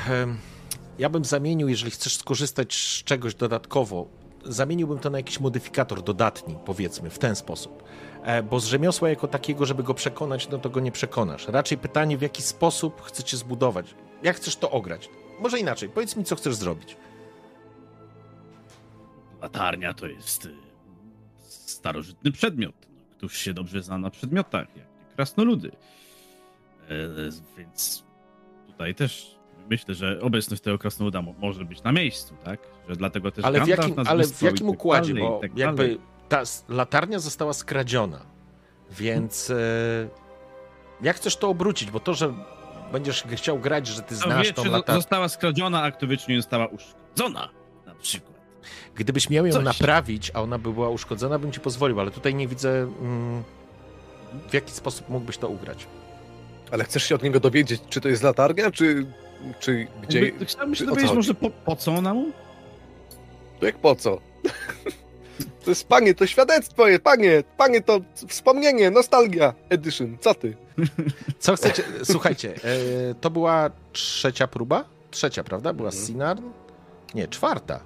Ja 0.99 1.09
bym 1.09 1.25
zamienił, 1.25 1.69
jeżeli 1.69 1.91
chcesz 1.91 2.15
skorzystać 2.17 2.73
z 2.75 3.03
czegoś 3.03 3.35
dodatkowo, 3.35 4.07
zamieniłbym 4.45 4.99
to 4.99 5.09
na 5.09 5.17
jakiś 5.17 5.39
modyfikator 5.39 6.01
dodatni, 6.03 6.55
powiedzmy, 6.65 7.09
w 7.09 7.19
ten 7.19 7.35
sposób. 7.35 7.83
E, 8.23 8.43
Bo 8.43 8.59
z 8.59 8.65
rzemiosła 8.65 9.09
jako 9.09 9.27
takiego, 9.27 9.65
żeby 9.65 9.83
go 9.83 9.93
przekonać, 9.93 10.49
no 10.49 10.57
to 10.57 10.69
go 10.69 10.79
nie 10.79 10.91
przekonasz. 10.91 11.47
Raczej 11.47 11.77
pytanie, 11.77 12.17
w 12.17 12.21
jaki 12.21 12.41
sposób 12.41 13.01
chcecie 13.01 13.37
zbudować. 13.37 13.95
Jak 14.23 14.35
chcesz 14.35 14.55
to 14.55 14.71
ograć? 14.71 15.09
Może 15.39 15.59
inaczej, 15.59 15.89
powiedz 15.89 16.15
mi, 16.15 16.23
co 16.23 16.35
chcesz 16.35 16.55
zrobić. 16.55 16.97
Latarnia 19.41 19.93
to 19.93 20.07
jest 20.07 20.45
y, 20.45 20.53
starożytny 21.47 22.31
przedmiot. 22.31 22.75
No, 22.89 23.17
któż 23.17 23.37
się 23.37 23.53
dobrze 23.53 23.83
zna 23.83 23.97
na 23.97 24.09
przedmiotach, 24.09 24.67
jak 24.67 24.75
nie 24.75 25.15
krasnoludy. 25.15 25.71
E, 26.89 26.93
więc 27.57 28.03
tutaj 28.67 28.95
też 28.95 29.35
myślę, 29.69 29.95
że 29.95 30.21
obecność 30.21 30.63
tego 30.63 30.77
krasnoluda 30.77 31.21
mo- 31.21 31.33
może 31.39 31.65
być 31.65 31.83
na 31.83 31.91
miejscu, 31.91 32.35
tak? 32.43 32.59
Że 32.89 32.95
dlatego 32.95 33.31
też 33.31 33.45
Ale 33.45 33.65
w 33.65 33.67
jakim, 33.67 33.95
ale 34.05 34.23
w 34.27 34.41
jakim 34.41 34.67
tak 34.67 34.75
układzie? 34.75 35.13
Bo 35.13 35.39
tak 35.41 35.57
jakby 35.57 35.97
ta 36.29 36.43
latarnia 36.69 37.19
została 37.19 37.53
skradziona, 37.53 38.25
więc 38.91 39.49
e, 39.49 39.55
jak 41.01 41.15
chcesz 41.15 41.37
to 41.37 41.49
obrócić? 41.49 41.91
Bo 41.91 41.99
to, 41.99 42.13
że 42.13 42.33
będziesz 42.91 43.23
chciał 43.23 43.59
grać, 43.59 43.87
że 43.87 44.01
ty 44.01 44.15
znasz 44.15 44.47
wie, 44.47 44.53
tą 44.53 44.63
czy 44.63 44.69
latarnię. 44.69 45.01
została 45.01 45.29
skradziona, 45.29 45.83
a 45.83 45.91
kto 45.91 46.07
wie, 46.07 46.17
czy 46.17 46.31
nie 46.31 46.37
została 46.37 46.67
uszkodzona, 46.67 47.49
na 47.85 47.95
przykład. 47.95 48.39
Gdybyś 48.95 49.29
miał 49.29 49.45
ją 49.45 49.53
Coś. 49.53 49.65
naprawić, 49.65 50.31
a 50.33 50.41
ona 50.41 50.57
by 50.57 50.73
była 50.73 50.89
uszkodzona, 50.89 51.39
bym 51.39 51.51
ci 51.51 51.59
pozwolił, 51.59 51.99
ale 51.99 52.11
tutaj 52.11 52.35
nie 52.35 52.47
widzę, 52.47 52.69
mm, 52.81 53.43
w 54.49 54.53
jaki 54.53 54.71
sposób 54.71 55.09
mógłbyś 55.09 55.37
to 55.37 55.49
ugrać. 55.49 55.87
Ale 56.71 56.83
chcesz 56.83 57.03
się 57.03 57.15
od 57.15 57.23
niego 57.23 57.39
dowiedzieć, 57.39 57.81
czy 57.89 58.01
to 58.01 58.09
jest 58.09 58.23
latarnia, 58.23 58.71
czy, 58.71 59.05
czy 59.59 59.87
gdzie... 60.01 60.31
Chciałbym 60.45 60.75
się 60.75 60.85
dowiedzieć 60.85 61.13
może 61.13 61.33
po, 61.33 61.49
po 61.49 61.75
co 61.75 61.91
ona 61.91 62.13
mu? 62.13 62.31
Jak 63.61 63.77
po 63.77 63.95
co? 63.95 64.17
To 65.69 65.71
jest, 65.71 65.87
panie, 65.87 66.13
to 66.15 66.27
świadectwo 66.27 66.87
jest, 66.87 67.01
panie, 67.01 67.43
panie, 67.57 67.81
to 67.81 67.99
wspomnienie, 68.27 68.91
nostalgia 68.91 69.53
edition, 69.69 70.17
co 70.21 70.33
ty? 70.33 70.55
Co 71.39 71.55
chcecie? 71.55 71.83
Słuchajcie, 72.03 72.53
e, 73.11 73.15
to 73.21 73.29
była 73.29 73.69
trzecia 73.93 74.47
próba? 74.47 74.85
Trzecia, 75.11 75.43
prawda? 75.43 75.73
Była 75.73 75.89
Mhm. 75.89 76.05
Sinarn? 76.07 76.43
Nie, 77.15 77.27
czwarta. 77.27 77.79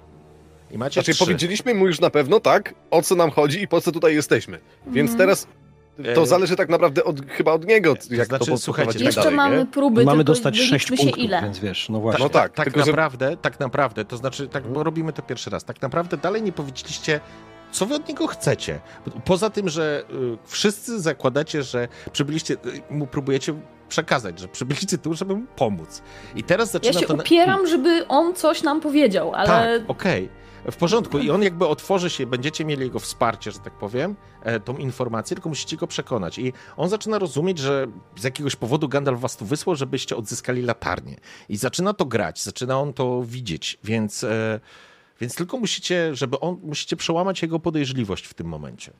I 0.70 0.78
macie 0.78 0.92
Znaczy 0.94 1.12
trzy. 1.14 1.24
powiedzieliśmy 1.24 1.74
mu 1.74 1.86
już 1.86 2.00
na 2.00 2.10
pewno, 2.10 2.40
tak, 2.40 2.74
o 2.90 3.02
co 3.02 3.14
nam 3.14 3.30
chodzi 3.30 3.62
i 3.62 3.68
po 3.68 3.80
co 3.80 3.92
tutaj 3.92 4.14
jesteśmy. 4.14 4.58
Więc 4.86 5.10
Mhm. 5.10 5.18
teraz 5.18 5.46
to 6.14 6.22
E, 6.22 6.26
zależy 6.26 6.56
tak 6.56 6.68
naprawdę 6.68 7.04
od, 7.04 7.30
chyba 7.30 7.52
od 7.52 7.66
niego, 7.66 7.94
jak 8.10 8.26
znaczy, 8.26 8.46
to 8.50 8.58
słuchajcie, 8.58 9.04
Jeszcze 9.04 9.20
dalej, 9.20 9.36
mamy 9.36 9.58
nie? 9.58 9.66
próby, 9.66 10.04
Mamy 10.04 10.18
tylko 10.18 10.24
dostać 10.32 10.54
wyliczmy 10.56 10.78
6 10.78 10.88
się 10.90 10.96
punktów, 10.96 11.18
ile. 11.24 11.42
więc 11.42 11.58
wiesz, 11.58 11.88
no 11.88 11.94
Tak, 11.98 12.02
właśnie. 12.02 12.24
No 12.24 12.28
tak, 12.28 12.52
tak 12.52 12.64
tylko 12.64 12.80
że- 12.80 12.86
naprawdę, 12.92 13.36
tak 13.36 13.60
naprawdę, 13.60 14.04
to 14.04 14.16
znaczy, 14.16 14.48
tak, 14.48 14.66
bo 14.68 14.82
robimy 14.82 15.12
to 15.12 15.22
pierwszy 15.22 15.50
raz, 15.50 15.64
tak 15.64 15.82
naprawdę 15.82 16.16
dalej 16.16 16.42
nie 16.42 16.52
powiedzieliście, 16.52 17.20
co 17.74 17.86
wy 17.86 17.94
od 17.94 18.08
niego 18.08 18.26
chcecie. 18.26 18.80
Poza 19.24 19.50
tym, 19.50 19.68
że 19.68 20.04
y, 20.10 20.38
wszyscy 20.46 21.00
zakładacie, 21.00 21.62
że 21.62 21.88
przybyliście, 22.12 22.54
y, 22.54 22.82
mu 22.90 23.06
próbujecie 23.06 23.54
przekazać, 23.88 24.38
że 24.38 24.48
przybyliście 24.48 24.98
tu, 24.98 25.14
żeby 25.14 25.36
mu 25.36 25.46
pomóc. 25.56 26.02
I 26.36 26.42
teraz 26.42 26.68
Ja 26.68 26.72
zaczyna 26.72 27.00
się 27.00 27.06
to... 27.06 27.14
upieram, 27.14 27.66
żeby 27.66 28.08
on 28.08 28.34
coś 28.34 28.62
nam 28.62 28.80
powiedział, 28.80 29.34
ale 29.34 29.80
Tak, 29.80 29.90
okej. 29.90 30.28
W 30.70 30.76
porządku. 30.76 31.18
I 31.18 31.30
on 31.30 31.42
jakby 31.42 31.66
otworzy 31.66 32.10
się, 32.10 32.26
będziecie 32.26 32.64
mieli 32.64 32.82
jego 32.82 32.98
wsparcie, 32.98 33.52
że 33.52 33.58
tak 33.58 33.72
powiem, 33.72 34.16
e, 34.42 34.60
tą 34.60 34.76
informację, 34.76 35.34
tylko 35.36 35.48
musicie 35.48 35.76
go 35.76 35.86
przekonać. 35.86 36.38
I 36.38 36.52
on 36.76 36.88
zaczyna 36.88 37.18
rozumieć, 37.18 37.58
że 37.58 37.86
z 38.16 38.24
jakiegoś 38.24 38.56
powodu 38.56 38.88
Gandalf 38.88 39.20
was 39.20 39.36
tu 39.36 39.44
wysłał, 39.44 39.76
żebyście 39.76 40.16
odzyskali 40.16 40.62
latarnię. 40.62 41.16
I 41.48 41.56
zaczyna 41.56 41.94
to 41.94 42.04
grać, 42.04 42.42
zaczyna 42.42 42.80
on 42.80 42.92
to 42.92 43.22
widzieć, 43.26 43.78
więc, 43.84 44.24
e, 44.24 44.60
więc 45.20 45.34
tylko 45.34 45.58
musicie, 45.58 46.14
żeby 46.14 46.40
on, 46.40 46.56
musicie 46.62 46.96
przełamać 46.96 47.42
jego 47.42 47.58
podejrzliwość 47.58 48.26
w 48.26 48.34
tym 48.34 48.46
momencie. 48.46 48.92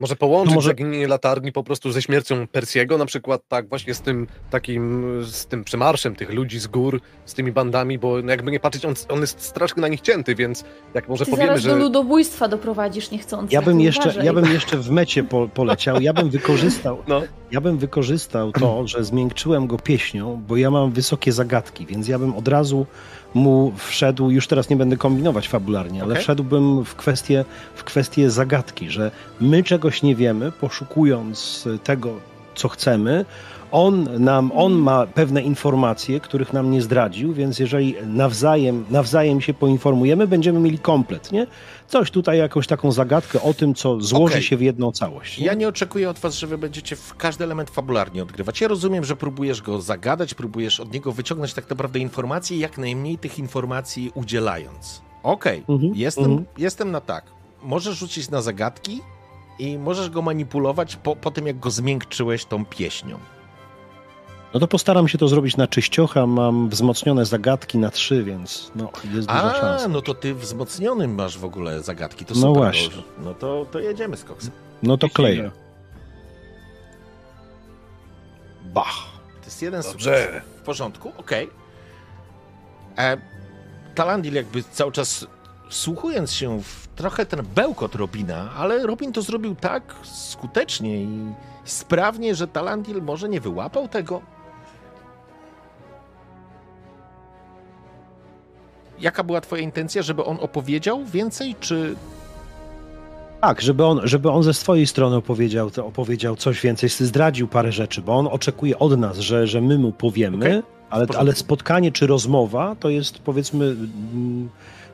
Może 0.00 0.16
połączyć 0.16 0.50
No 0.50 0.54
może- 0.54 0.68
zaginienie 0.68 1.08
latarni 1.08 1.52
po 1.52 1.64
prostu 1.64 1.92
ze 1.92 2.02
śmiercią 2.02 2.46
Persiego, 2.46 2.98
na 2.98 3.06
przykład 3.06 3.42
tak 3.48 3.68
właśnie 3.68 3.94
z 3.94 4.00
tym 4.00 4.26
takim, 4.50 5.04
z 5.24 5.46
tym 5.46 5.64
przemarszem 5.64 6.16
tych 6.16 6.32
ludzi 6.32 6.58
z 6.60 6.66
gór, 6.66 7.00
z 7.24 7.34
tymi 7.34 7.52
bandami, 7.52 7.98
bo 7.98 8.22
no 8.22 8.30
jakby 8.30 8.50
nie 8.50 8.60
patrzeć, 8.60 8.84
on, 8.84 8.94
on 9.08 9.20
jest 9.20 9.40
strasznie 9.40 9.80
na 9.80 9.88
nich 9.88 10.00
cięty, 10.00 10.34
więc 10.34 10.64
jak 10.94 11.08
może 11.08 11.24
ty 11.24 11.30
powiemy, 11.30 11.48
zaraz 11.48 11.62
że... 11.62 11.70
do 11.70 11.76
ludobójstwa 11.76 12.48
doprowadzisz 12.48 13.10
niechcący. 13.10 13.54
Ja 13.54 13.62
bym 13.62 13.80
jeszcze, 13.80 14.00
Uważaj. 14.02 14.26
ja 14.26 14.32
bym 14.32 14.52
jeszcze 14.52 14.76
w 14.78 14.90
mecie 14.90 15.24
po, 15.24 15.48
poleciał, 15.48 16.00
ja 16.00 16.12
bym 16.12 16.30
wykorzystał, 16.30 17.02
No, 17.08 17.22
ja 17.50 17.60
bym 17.60 17.78
wykorzystał 17.78 18.52
to, 18.52 18.86
że 18.88 19.04
zmiękczyłem 19.04 19.66
go 19.66 19.78
pieśnią, 19.78 20.42
bo 20.48 20.56
ja 20.56 20.70
mam 20.70 20.92
wysokie 20.92 21.32
zagadki, 21.32 21.86
więc 21.86 22.08
ja 22.08 22.18
bym 22.18 22.34
od 22.34 22.48
razu 22.48 22.86
mu 23.34 23.72
wszedł, 23.76 24.30
już 24.30 24.46
teraz 24.46 24.70
nie 24.70 24.76
będę 24.76 24.96
kombinować 24.96 25.48
fabularnie, 25.48 26.02
ale 26.02 26.12
Okej. 26.12 26.22
wszedłbym 26.22 26.84
w 26.84 26.94
kwestię, 26.94 27.44
w 27.74 27.84
kwestię 27.84 28.30
zagadki, 28.30 28.90
że 28.90 29.10
my 29.40 29.62
czegoś 29.62 30.02
nie 30.02 30.16
wiemy, 30.16 30.52
poszukując 30.52 31.64
tego, 31.84 32.10
co 32.54 32.68
chcemy, 32.68 33.24
on, 33.72 34.08
nam, 34.24 34.52
on 34.54 34.72
ma 34.72 35.06
pewne 35.06 35.42
informacje, 35.42 36.20
których 36.20 36.52
nam 36.52 36.70
nie 36.70 36.82
zdradził, 36.82 37.32
więc 37.32 37.58
jeżeli 37.58 37.94
nawzajem, 38.06 38.84
nawzajem 38.90 39.40
się 39.40 39.54
poinformujemy, 39.54 40.26
będziemy 40.26 40.60
mieli 40.60 40.78
komplet, 40.78 41.32
nie? 41.32 41.46
Coś 41.88 42.10
tutaj, 42.10 42.38
jakąś 42.38 42.66
taką 42.66 42.92
zagadkę 42.92 43.42
o 43.42 43.54
tym, 43.54 43.74
co 43.74 44.00
złoży 44.00 44.34
Okej. 44.34 44.42
się 44.42 44.56
w 44.56 44.60
jedną 44.60 44.92
całość. 44.92 45.38
Ja 45.38 45.54
nie 45.54 45.68
oczekuję 45.68 46.10
od 46.10 46.18
was, 46.18 46.34
że 46.34 46.46
wy 46.46 46.58
będziecie 46.58 46.96
w 46.96 47.14
każdy 47.16 47.44
element 47.44 47.70
fabularnie 47.70 48.22
odgrywać. 48.22 48.60
Ja 48.60 48.68
rozumiem, 48.68 49.04
że 49.04 49.16
próbujesz 49.16 49.62
go 49.62 49.80
zagadać, 49.80 50.34
próbujesz 50.34 50.80
od 50.80 50.92
niego 50.92 51.12
wyciągnąć 51.12 51.54
tak 51.54 51.70
naprawdę 51.70 51.98
informacje, 51.98 52.58
jak 52.58 52.78
najmniej 52.78 53.18
tych 53.18 53.38
informacji 53.38 54.12
udzielając. 54.14 55.02
Okej, 55.22 55.64
Mhm, 55.68 55.92
jestem, 55.94 56.24
mhm. 56.24 56.44
jestem 56.58 56.90
na 56.90 57.00
tak. 57.00 57.24
Możesz 57.62 57.96
rzucić 57.96 58.30
na 58.30 58.42
zagadki 58.42 59.00
i 59.58 59.78
możesz 59.78 60.10
go 60.10 60.22
manipulować 60.22 60.96
po, 60.96 61.16
po 61.16 61.30
tym, 61.30 61.46
jak 61.46 61.58
go 61.58 61.70
zmiękczyłeś 61.70 62.44
tą 62.44 62.64
pieśnią. 62.64 63.18
No 64.56 64.60
to 64.60 64.68
postaram 64.68 65.08
się 65.08 65.18
to 65.18 65.28
zrobić 65.28 65.56
na 65.56 65.66
czyściocha, 65.66 66.26
mam 66.26 66.68
wzmocnione 66.68 67.26
zagadki 67.26 67.78
na 67.78 67.90
trzy, 67.90 68.24
więc 68.24 68.70
no, 68.76 68.90
jest 69.14 69.28
duża 69.28 69.42
A, 69.42 69.54
szansa. 69.60 69.88
no 69.88 70.02
to 70.02 70.14
ty 70.14 70.34
wzmocnionym 70.34 71.14
masz 71.14 71.38
w 71.38 71.44
ogóle 71.44 71.82
zagadki. 71.82 72.24
To 72.24 72.34
No 72.34 72.40
super. 72.40 72.54
właśnie. 72.54 73.02
No 73.24 73.34
to, 73.34 73.66
to 73.70 73.78
jedziemy 73.78 74.16
z 74.16 74.24
koksem. 74.24 74.50
No 74.82 74.96
to 74.98 75.08
kleję. 75.08 75.50
Bach. 78.64 78.94
To 79.40 79.46
jest 79.46 79.62
jeden 79.62 79.82
z 79.82 79.86
dobrze. 79.92 80.42
W 80.56 80.60
porządku, 80.60 81.12
okej. 81.18 81.50
E, 82.98 83.16
Talandil 83.94 84.34
jakby 84.34 84.62
cały 84.62 84.92
czas 84.92 85.26
słuchując 85.70 86.32
się 86.32 86.62
w 86.62 86.88
trochę 86.96 87.26
ten 87.26 87.42
bełkot 87.54 87.94
Robina, 87.94 88.50
ale 88.56 88.86
Robin 88.86 89.12
to 89.12 89.22
zrobił 89.22 89.54
tak 89.54 89.94
skutecznie 90.02 91.02
i 91.02 91.08
sprawnie, 91.64 92.34
że 92.34 92.48
Talandil 92.48 93.02
może 93.02 93.28
nie 93.28 93.40
wyłapał 93.40 93.88
tego. 93.88 94.35
Jaka 99.00 99.24
była 99.24 99.40
twoja 99.40 99.62
intencja, 99.62 100.02
żeby 100.02 100.24
on 100.24 100.38
opowiedział 100.40 101.04
więcej, 101.04 101.54
czy... 101.60 101.94
Tak, 103.40 103.60
żeby 103.60 103.84
on, 103.84 104.00
żeby 104.04 104.30
on 104.30 104.42
ze 104.42 104.54
swojej 104.54 104.86
strony 104.86 105.16
opowiedział, 105.16 105.70
opowiedział 105.84 106.36
coś 106.36 106.60
więcej, 106.60 106.88
zdradził 106.88 107.48
parę 107.48 107.72
rzeczy, 107.72 108.02
bo 108.02 108.16
on 108.16 108.26
oczekuje 108.26 108.78
od 108.78 108.98
nas, 108.98 109.18
że, 109.18 109.46
że 109.46 109.60
my 109.60 109.78
mu 109.78 109.92
powiemy, 109.92 110.36
Okej, 110.36 110.62
ale, 110.90 111.06
ale 111.18 111.32
spotkanie 111.32 111.92
czy 111.92 112.06
rozmowa 112.06 112.76
to 112.80 112.88
jest 112.88 113.18
powiedzmy. 113.18 113.76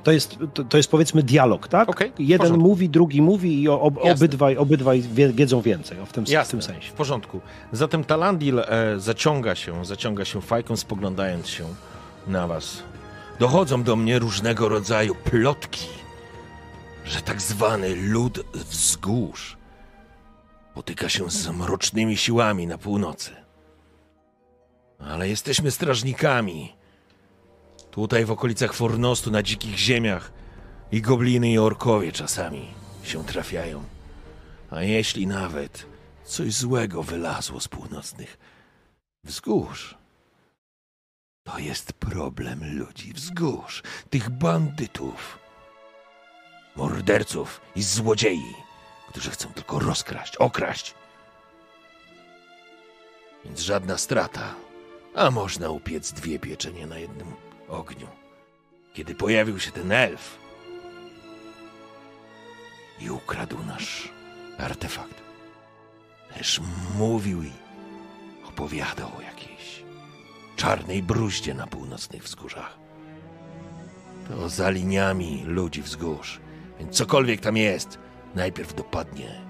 To 0.03 0.13
jest, 0.13 0.39
to, 0.55 0.65
to 0.65 0.77
jest 0.77 0.91
powiedzmy 0.91 1.23
dialog, 1.23 1.69
tak? 1.69 1.89
W 2.17 2.21
Jeden 2.21 2.59
mówi, 2.59 2.89
drugi 2.89 3.23
mówi 3.23 3.63
i 3.63 3.69
ob, 3.69 3.95
obydwaj, 4.01 4.57
obydwaj 4.57 5.01
wie, 5.01 5.29
wiedzą 5.29 5.61
więcej 5.61 6.01
o, 6.01 6.07
w, 6.07 6.13
tym, 6.13 6.27
w 6.27 6.29
Jasne, 6.29 6.51
tym 6.51 6.63
sensie. 6.63 6.91
w 6.91 6.93
porządku. 6.93 7.41
Zatem 7.73 8.05
Talandil 8.05 8.59
e, 8.59 8.65
zaciąga 8.99 9.55
się, 9.55 9.85
zaciąga 9.85 10.25
się 10.25 10.41
fajką, 10.41 10.77
spoglądając 10.77 11.49
się 11.49 11.65
na 12.27 12.47
was. 12.47 12.83
Dochodzą 13.39 13.83
do 13.83 13.97
mnie 13.97 14.19
różnego 14.19 14.69
rodzaju 14.69 15.15
plotki, 15.15 15.89
że 17.05 17.23
tak 17.23 17.41
zwany 17.43 17.97
lud 17.97 18.44
wzgórz 18.55 19.57
potyka 20.75 21.09
się 21.09 21.31
z 21.31 21.49
mrocznymi 21.49 22.17
siłami 22.17 22.67
na 22.67 22.78
północy. 22.78 23.31
Ale 24.99 25.28
jesteśmy 25.28 25.70
strażnikami. 25.70 26.73
Tutaj 27.91 28.25
w 28.25 28.31
okolicach 28.31 28.73
Fornostu, 28.73 29.31
na 29.31 29.43
dzikich 29.43 29.77
ziemiach 29.78 30.33
i 30.93 31.02
gobliny 31.02 31.51
i 31.51 31.59
orkowie 31.59 32.12
czasami 32.12 32.69
się 33.02 33.25
trafiają. 33.25 33.85
A 34.70 34.83
jeśli 34.83 35.27
nawet 35.27 35.86
coś 36.25 36.52
złego 36.52 37.02
wylazło 37.02 37.61
z 37.61 37.69
północnych 37.69 38.39
wzgórz, 39.25 40.02
to 41.45 41.59
jest 41.59 41.93
problem 41.93 42.79
ludzi 42.79 43.12
wzgórz, 43.12 43.83
tych 44.11 44.31
bandytów, 44.31 45.39
morderców 46.77 47.61
i 47.77 47.83
złodziei, 47.83 48.55
którzy 49.09 49.31
chcą 49.31 49.49
tylko 49.49 49.79
rozkraść, 49.79 50.37
okraść. 50.37 50.95
Więc 53.45 53.61
żadna 53.61 53.99
strata, 53.99 54.55
a 55.15 55.31
można 55.31 55.71
upiec 55.71 56.12
dwie 56.12 56.39
pieczenie 56.39 56.87
na 56.87 56.99
jednym 56.99 57.33
ogniu. 57.69 58.09
Kiedy 58.95 59.15
pojawił 59.15 59.61
się 59.61 59.71
ten 59.71 59.93
elf 59.93 60.39
i 63.01 63.11
ukradł 63.11 63.59
nasz 63.65 64.09
artefakt. 64.59 65.23
Też 66.35 66.61
mówił 66.99 67.43
i 67.43 67.53
opowiadał 68.49 69.09
o 69.19 69.23
czarnej 70.63 71.03
bruździe 71.03 71.55
na 71.55 71.67
północnych 71.67 72.23
wzgórzach. 72.23 72.79
To 74.29 74.49
za 74.49 74.71
liniami 74.71 75.43
ludzi 75.47 75.83
wzgórz, 75.83 76.41
więc 76.79 76.97
cokolwiek 76.97 77.41
tam 77.41 77.57
jest, 77.57 77.99
najpierw 78.35 78.75
dopadnie 78.75 79.41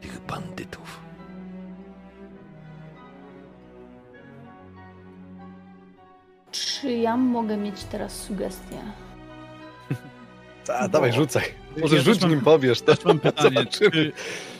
tych 0.00 0.20
bandytów. 0.26 1.00
Czy 6.52 6.92
ja 6.92 7.16
mogę 7.16 7.56
mieć 7.56 7.84
teraz 7.84 8.12
sugestię? 8.22 8.78
A, 10.78 10.88
dawaj, 10.88 11.12
rzucaj. 11.12 11.44
Może 11.80 11.96
Ja 11.96 12.02
rzuć 12.02 12.20
mam- 12.20 12.30
nim 12.30 12.40
powiesz. 12.40 12.80
To, 12.80 12.94
Też 12.96 13.04
mam 13.04 13.18
pytanie, 13.18 13.66
czy, 13.66 14.12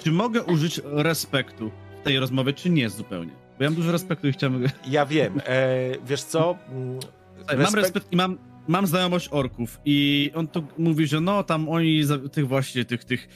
czy 0.04 0.12
mogę 0.12 0.42
użyć 0.42 0.80
respektu 0.84 1.70
w 2.00 2.04
tej 2.04 2.18
rozmowie, 2.18 2.52
czy 2.52 2.70
nie 2.70 2.90
zupełnie? 2.90 3.41
Bo 3.62 3.64
ja 3.64 3.70
mam 3.70 3.76
dużo 3.76 3.92
respektu 3.92 4.28
i 4.28 4.32
chciałbym... 4.32 4.64
Ja 4.88 5.06
wiem, 5.06 5.40
e, 5.46 5.90
wiesz 6.06 6.22
co? 6.22 6.58
Mm, 6.72 6.98
Mam 7.58 7.74
respekt 7.74 8.12
i 8.12 8.16
mam, 8.16 8.38
mam 8.68 8.86
znajomość 8.86 9.28
orków 9.30 9.80
i 9.84 10.30
on 10.34 10.48
tu 10.48 10.64
mówi, 10.78 11.06
że 11.06 11.20
no 11.20 11.42
tam 11.44 11.68
oni, 11.68 12.02
tych 12.32 12.48
właśnie, 12.48 12.84
tych, 12.84 13.04
tych 13.04 13.28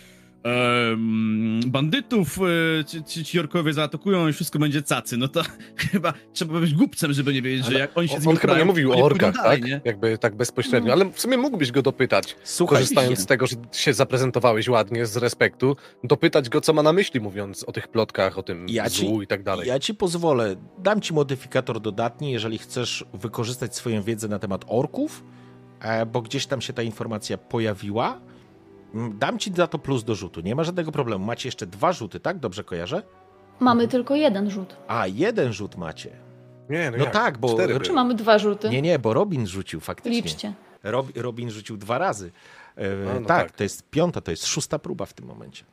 bandytów, 1.66 2.38
e, 2.80 2.84
ci, 2.84 3.04
ci, 3.04 3.24
ci 3.24 3.40
orkowie 3.40 3.72
zaatakują 3.72 4.28
i 4.28 4.32
wszystko 4.32 4.58
będzie 4.58 4.82
cacy, 4.82 5.16
no 5.16 5.28
to 5.28 5.42
chyba 5.92 6.12
trzeba 6.32 6.60
być 6.60 6.74
głupcem, 6.74 7.12
żeby 7.12 7.34
nie 7.34 7.42
wiedzieć, 7.42 7.64
że 7.64 7.70
Ale 7.70 7.78
jak 7.80 7.98
oni 7.98 8.08
się 8.08 8.14
z 8.20 8.20
nimi 8.20 8.30
on 8.32 8.36
chyba 8.36 8.58
nie 8.58 8.64
mówił 8.64 8.92
o 8.92 8.96
orkach, 9.04 9.34
dalej, 9.34 9.60
tak? 9.60 9.68
nie? 9.70 9.80
Jakby 9.84 10.18
tak 10.18 10.34
bezpośrednio, 10.36 10.86
No. 10.88 10.92
ale 10.92 11.12
w 11.12 11.20
sumie 11.20 11.36
mógłbyś 11.36 11.72
go 11.72 11.82
dopytać, 11.82 12.36
Słuchaj, 12.44 12.78
korzystając 12.78 13.18
z 13.18 13.26
tego, 13.26 13.46
że 13.46 13.56
się 13.72 13.94
zaprezentowałeś 13.94 14.68
ładnie, 14.68 15.06
z 15.06 15.16
respektu, 15.16 15.76
dopytać 16.04 16.48
go, 16.48 16.60
co 16.60 16.72
ma 16.72 16.82
na 16.82 16.92
myśli, 16.92 17.20
mówiąc 17.20 17.64
o 17.64 17.72
tych 17.72 17.88
plotkach, 17.88 18.38
o 18.38 18.42
tym 18.42 18.66
Ja 18.68 18.90
ci- 18.90 19.06
złu 19.06 19.22
i 19.22 19.26
tak 19.26 19.42
dalej. 19.42 19.68
Ja 19.68 19.78
ci 19.78 19.94
pozwolę, 19.94 20.56
dam 20.78 21.00
ci 21.00 21.14
modyfikator 21.14 21.80
dodatni, 21.80 22.32
jeżeli 22.32 22.58
chcesz 22.58 23.04
wykorzystać 23.14 23.76
swoją 23.76 24.02
wiedzę 24.02 24.28
na 24.28 24.38
temat 24.38 24.64
orków, 24.68 25.24
e, 25.80 26.06
bo 26.06 26.22
gdzieś 26.22 26.46
tam 26.46 26.60
się 26.60 26.72
ta 26.72 26.82
informacja 26.82 27.38
pojawiła. 27.38 28.20
Dam 28.94 29.38
ci 29.38 29.52
za 29.54 29.66
to 29.66 29.78
plus 29.78 30.04
do 30.04 30.14
rzutu, 30.14 30.40
nie 30.40 30.54
ma 30.54 30.64
żadnego 30.64 30.92
problemu. 30.92 31.24
Macie 31.24 31.48
jeszcze 31.48 31.66
dwa 31.66 31.92
rzuty, 31.92 32.20
tak? 32.20 32.38
Dobrze 32.38 32.64
kojarzę? 32.64 33.02
Mamy 33.60 33.88
tylko 33.88 34.14
jeden 34.14 34.50
rzut. 34.50 34.76
A, 34.88 35.06
jeden 35.06 35.52
rzut 35.52 35.76
macie. 35.76 36.10
Nie, 36.70 36.90
no, 36.90 36.96
No 36.96 37.04
jak? 37.04 37.12
tak, 37.12 37.38
bo- 37.38 37.54
Cztery 37.54 37.80
Czy 37.80 37.92
mamy 37.92 38.14
dwa 38.14 38.38
rzuty? 38.38 38.68
Nie, 38.70 38.82
nie, 38.82 38.98
bo 38.98 39.14
Robin 39.14 39.46
rzucił 39.46 39.80
faktycznie. 39.80 40.22
Liczcie. 40.22 40.52
Rob, 40.82 41.06
Robin 41.16 41.50
rzucił 41.50 41.76
dwa 41.76 41.98
razy. 41.98 42.30
E, 42.76 42.88
No, 42.96 43.20
no 43.20 43.26
tak, 43.26 43.46
tak. 43.48 43.56
to 43.56 43.62
jest 43.62 43.90
piąta, 43.90 44.20
to 44.20 44.30
jest 44.30 44.46
szósta 44.46 44.78
próba 44.78 45.06
w 45.06 45.12
tym 45.12 45.26
momencie. 45.26 45.64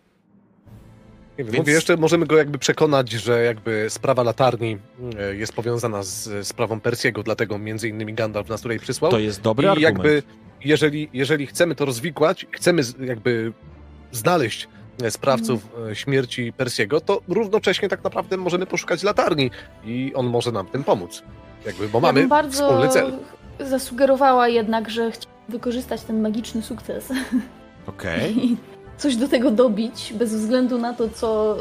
Nie 1.37 1.43
wiem, 1.43 1.53
Więc- 1.53 1.57
Mówię, 1.57 1.73
jeszcze 1.73 1.97
możemy 1.97 2.25
go 2.25 2.37
jakby 2.37 2.57
przekonać, 2.57 3.11
że 3.11 3.43
jakby 3.43 3.85
sprawa 3.89 4.23
latarni 4.23 4.77
e, 5.19 5.35
jest 5.35 5.53
powiązana 5.53 6.03
z 6.03 6.47
sprawą 6.47 6.79
Persiego, 6.79 7.23
dlatego 7.23 7.57
między 7.59 7.89
innymi 7.89 8.13
Gandalf 8.13 8.49
nas 8.49 8.61
tutaj 8.61 8.79
przysłał. 8.79 9.11
To 9.11 9.19
jest 9.19 9.41
dobry 9.41 9.65
I 9.65 9.69
argument. 9.69 9.97
jakby, 9.97 10.23
jeżeli, 10.65 11.09
jeżeli 11.13 11.47
chcemy 11.47 11.75
to 11.75 11.85
rozwikłać, 11.85 12.45
chcemy 12.51 12.81
jakby 12.99 13.53
znaleźć 14.11 14.67
e, 15.03 15.11
sprawców 15.11 15.67
e, 15.91 15.95
śmierci 15.95 16.53
Persiego, 16.53 17.01
to 17.01 17.21
równocześnie 17.27 17.89
tak 17.89 18.03
naprawdę 18.03 18.37
możemy 18.37 18.65
poszukać 18.65 19.03
latarni 19.03 19.51
i 19.85 20.11
on 20.15 20.25
może 20.27 20.51
nam 20.51 20.67
tym 20.67 20.83
pomóc. 20.83 21.23
Jakby, 21.65 21.89
bo 21.89 21.97
Ja 21.97 22.01
mamy 22.01 22.19
bym 22.19 22.29
bardzo 22.29 22.63
wspólny 22.67 22.89
cel. 22.89 23.13
zasugerowała 23.59 24.47
jednak, 24.47 24.89
że 24.89 25.11
chciałam 25.11 25.33
wykorzystać 25.49 26.01
ten 26.01 26.21
magiczny 26.21 26.61
sukces 26.61 27.09
Okej. 27.87 28.37
i 28.45 28.57
coś 28.97 29.15
do 29.15 29.27
tego 29.27 29.51
dobić, 29.51 30.13
bez 30.13 30.35
względu 30.35 30.77
na 30.77 30.93
to, 30.93 31.09
co 31.09 31.57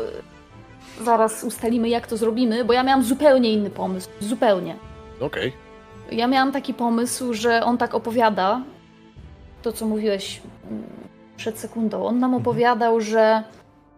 zaraz 1.05 1.44
ustalimy, 1.44 1.89
jak 1.89 2.07
to 2.07 2.17
zrobimy, 2.17 2.65
bo 2.65 2.73
ja 2.73 2.83
miałam 2.83 3.02
zupełnie 3.02 3.52
inny 3.52 3.70
pomysł. 3.70 4.09
Zupełnie. 4.20 4.77
Okej. 5.20 5.52
Ja 6.11 6.27
miałam 6.27 6.52
taki 6.52 6.75
pomysł, 6.75 7.35
że 7.35 7.65
on 7.65 7.78
tak 7.78 7.94
opowiada, 7.94 8.62
to 9.62 9.73
co 9.73 9.86
mówiłeś 9.86 10.41
mm, 10.70 10.83
przed 11.36 11.59
sekundą. 11.59 12.05
On 12.07 12.19
nam 12.19 12.35
opowiadał, 12.35 13.01
że 13.01 13.43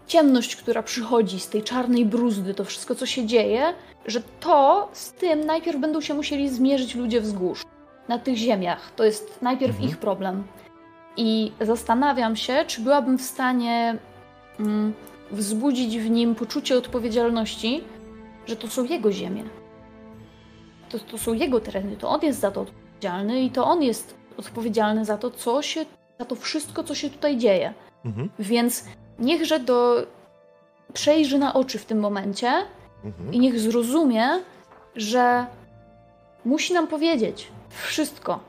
ciemność, 0.07 0.57
która 0.57 0.83
przychodzi 0.83 1.41
z 1.41 1.49
tej 1.49 1.63
czarnej 1.63 2.07
bruzdy, 2.07 2.55
to 2.55 2.65
wszystko, 2.65 2.95
co 2.95 3.07
się 3.07 3.27
dzieje, 3.27 3.75
że 4.07 4.23
to 4.41 4.89
z 4.93 5.13
tym 5.13 5.47
najpierw 5.47 5.81
będą 5.81 6.01
się 6.01 6.15
musieli 6.15 6.49
zmierzyć 6.49 6.95
ludzie 6.95 7.21
wzgórz, 7.21 7.63
na 8.09 8.19
tych 8.19 8.37
ziemiach. 8.37 8.91
To 8.97 9.05
jest 9.05 9.43
najpierw 9.43 9.73
Mhm. 9.73 9.89
ich 9.91 9.99
problem. 9.99 10.45
I 11.17 11.53
zastanawiam 11.61 12.37
się, 12.37 12.65
czy 12.67 12.81
byłabym 12.81 13.19
w 13.19 13.23
stanie 13.23 13.99
mm, 14.61 14.95
wzbudzić 15.31 15.99
w 15.99 16.11
nim 16.11 16.35
poczucie 16.35 16.79
odpowiedzialności, 16.79 17.85
że 18.47 18.57
to 18.57 18.69
są 18.69 18.85
jego 18.85 19.13
ziemie. 19.13 19.45
To, 20.89 20.99
to 20.99 21.19
są 21.19 21.33
jego 21.33 21.61
tereny, 21.61 21.97
to 21.97 22.09
on 22.09 22.21
jest 22.23 22.41
za 22.41 22.51
to 22.51 22.61
odpowiedzialny 22.61 23.43
i 23.43 23.51
to 23.51 23.65
on 23.65 23.83
jest 23.83 24.15
odpowiedzialny 24.37 25.05
za 25.05 25.19
to, 25.19 25.31
co 25.31 25.63
się, 25.63 25.85
za 26.19 26.25
to 26.25 26.35
wszystko, 26.35 26.85
co 26.85 26.95
się 26.95 27.11
tutaj 27.11 27.37
dzieje. 27.37 27.75
Mhm, 28.05 28.31
Więc 28.39 28.85
niechże 29.19 29.61
do 29.61 30.07
przejrzy 30.93 31.39
na 31.39 31.55
oczy 31.55 31.79
w 31.79 31.85
tym 31.85 32.01
momencie 32.01 32.53
mhm. 33.05 33.35
i 33.35 33.39
niech 33.41 33.61
zrozumie, 33.61 34.29
że 34.97 35.47
musi 36.45 36.75
nam 36.75 36.87
powiedzieć 36.87 37.49
wszystko. 37.69 38.41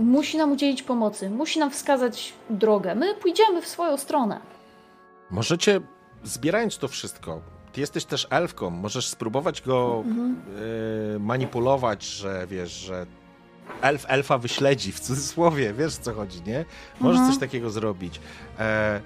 Musi 0.00 0.36
nam 0.36 0.52
udzielić 0.52 0.82
pomocy, 0.82 1.30
musi 1.30 1.58
nam 1.58 1.70
wskazać 1.70 2.32
drogę. 2.50 2.94
My 2.94 3.14
pójdziemy 3.14 3.62
w 3.62 3.66
swoją 3.68 3.96
stronę. 3.96 4.40
Możecie, 5.30 5.80
zbierając 6.24 6.78
to 6.78 6.88
wszystko, 6.88 7.40
ty 7.72 7.80
jesteś 7.80 8.04
też 8.04 8.26
elfką, 8.30 8.70
możesz 8.70 9.08
spróbować 9.08 9.62
go 9.62 10.02
Mhm. 10.06 10.36
e, 11.16 11.18
manipulować, 11.18 12.04
że 12.04 12.46
wiesz, 12.50 12.70
że 12.72 13.06
elf 13.82 14.04
elfa 14.08 14.38
wyśledzi, 14.38 14.92
w 14.92 15.00
cudzysłowie, 15.00 15.72
wiesz 15.74 15.94
co 15.96 16.14
chodzi, 16.14 16.42
nie? 16.46 16.64
Możesz 17.00 17.18
Mhm. 17.18 17.32
coś 17.32 17.40
takiego 17.40 17.70
zrobić. 17.70 18.20
E, 18.58 19.00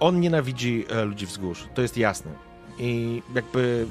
on 0.00 0.20
nienawidzi 0.20 0.84
e, 0.90 1.04
ludzi 1.04 1.26
wzgórz, 1.26 1.68
to 1.74 1.82
jest 1.82 1.96
jasne. 1.96 2.30
I 2.78 3.22
jakby 3.34 3.86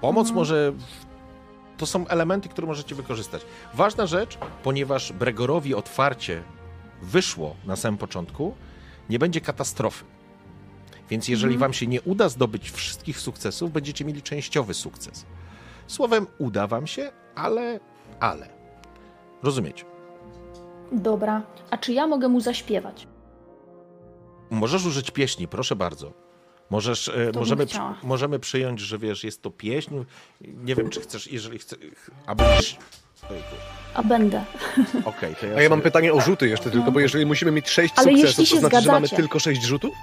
pomoc 0.00 0.28
Mhm. 0.28 0.34
może... 0.36 0.72
To 1.76 1.86
są 1.86 2.06
elementy, 2.08 2.48
które 2.48 2.66
możecie 2.66 2.94
wykorzystać. 2.94 3.42
Ważna 3.74 4.06
rzecz, 4.06 4.38
ponieważ 4.62 5.12
Bregorowi 5.12 5.74
otwarcie 5.74 6.42
wyszło 7.02 7.56
na 7.64 7.76
samym 7.76 7.98
początku, 7.98 8.54
nie 9.10 9.18
będzie 9.18 9.40
katastrofy. 9.40 10.04
Więc 11.10 11.28
jeżeli 11.28 11.54
Mhm. 11.54 11.60
wam 11.60 11.72
się 11.72 11.86
nie 11.86 12.02
uda 12.02 12.28
zdobyć 12.28 12.70
wszystkich 12.70 13.20
sukcesów, 13.20 13.72
będziecie 13.72 14.04
mieli 14.04 14.22
częściowy 14.22 14.74
sukces. 14.74 15.26
Słowem, 15.86 16.26
uda 16.38 16.66
wam 16.66 16.86
się, 16.86 17.12
ale, 17.34 17.80
ale. 18.20 18.48
Rozumiecie? 19.42 19.84
Dobra, 20.92 21.42
a 21.70 21.78
czy 21.78 21.92
ja 21.92 22.06
mogę 22.06 22.28
mu 22.28 22.40
zaśpiewać? 22.40 23.06
Możesz 24.50 24.86
użyć 24.86 25.10
pieśni, 25.10 25.48
proszę 25.48 25.76
bardzo. 25.76 26.12
Możesz, 26.70 27.08
e, 27.08 27.12
możemy, 27.34 27.66
przy- 27.66 27.78
możemy 28.02 28.38
przyjąć, 28.38 28.80
że 28.80 28.98
wiesz, 28.98 29.24
jest 29.24 29.42
to 29.42 29.50
pieśń. 29.50 29.94
Nie 30.40 30.74
wiem, 30.74 30.90
czy 30.90 31.00
chcesz, 31.00 31.26
jeżeli 31.32 31.58
chcesz. 31.58 31.78
Ojejku, 33.30 33.48
A 33.94 34.02
będę. 34.02 34.44
Okej, 35.04 35.34
to 35.40 35.46
ja, 35.46 35.56
A 35.56 35.62
ja 35.62 35.68
mam 35.68 35.78
sobie- 35.78 35.82
pytanie 35.90 36.12
o 36.12 36.20
rzuty 36.20 36.48
jeszcze 36.48 36.70
tylko, 36.70 36.92
bo 36.92 37.00
jeżeli 37.00 37.26
musimy 37.26 37.50
mieć 37.50 37.68
sześć 37.68 37.94
Ale 37.96 38.04
sukcesów, 38.12 38.28
jeśli 38.38 38.46
się 38.46 38.54
to 38.54 38.60
znaczy, 38.68 38.84
że 38.84 38.92
mamy 38.92 39.06
zgadzacie. 39.06 39.22
tylko 39.22 39.38
sześć 39.38 39.62
rzutów? 39.62 39.94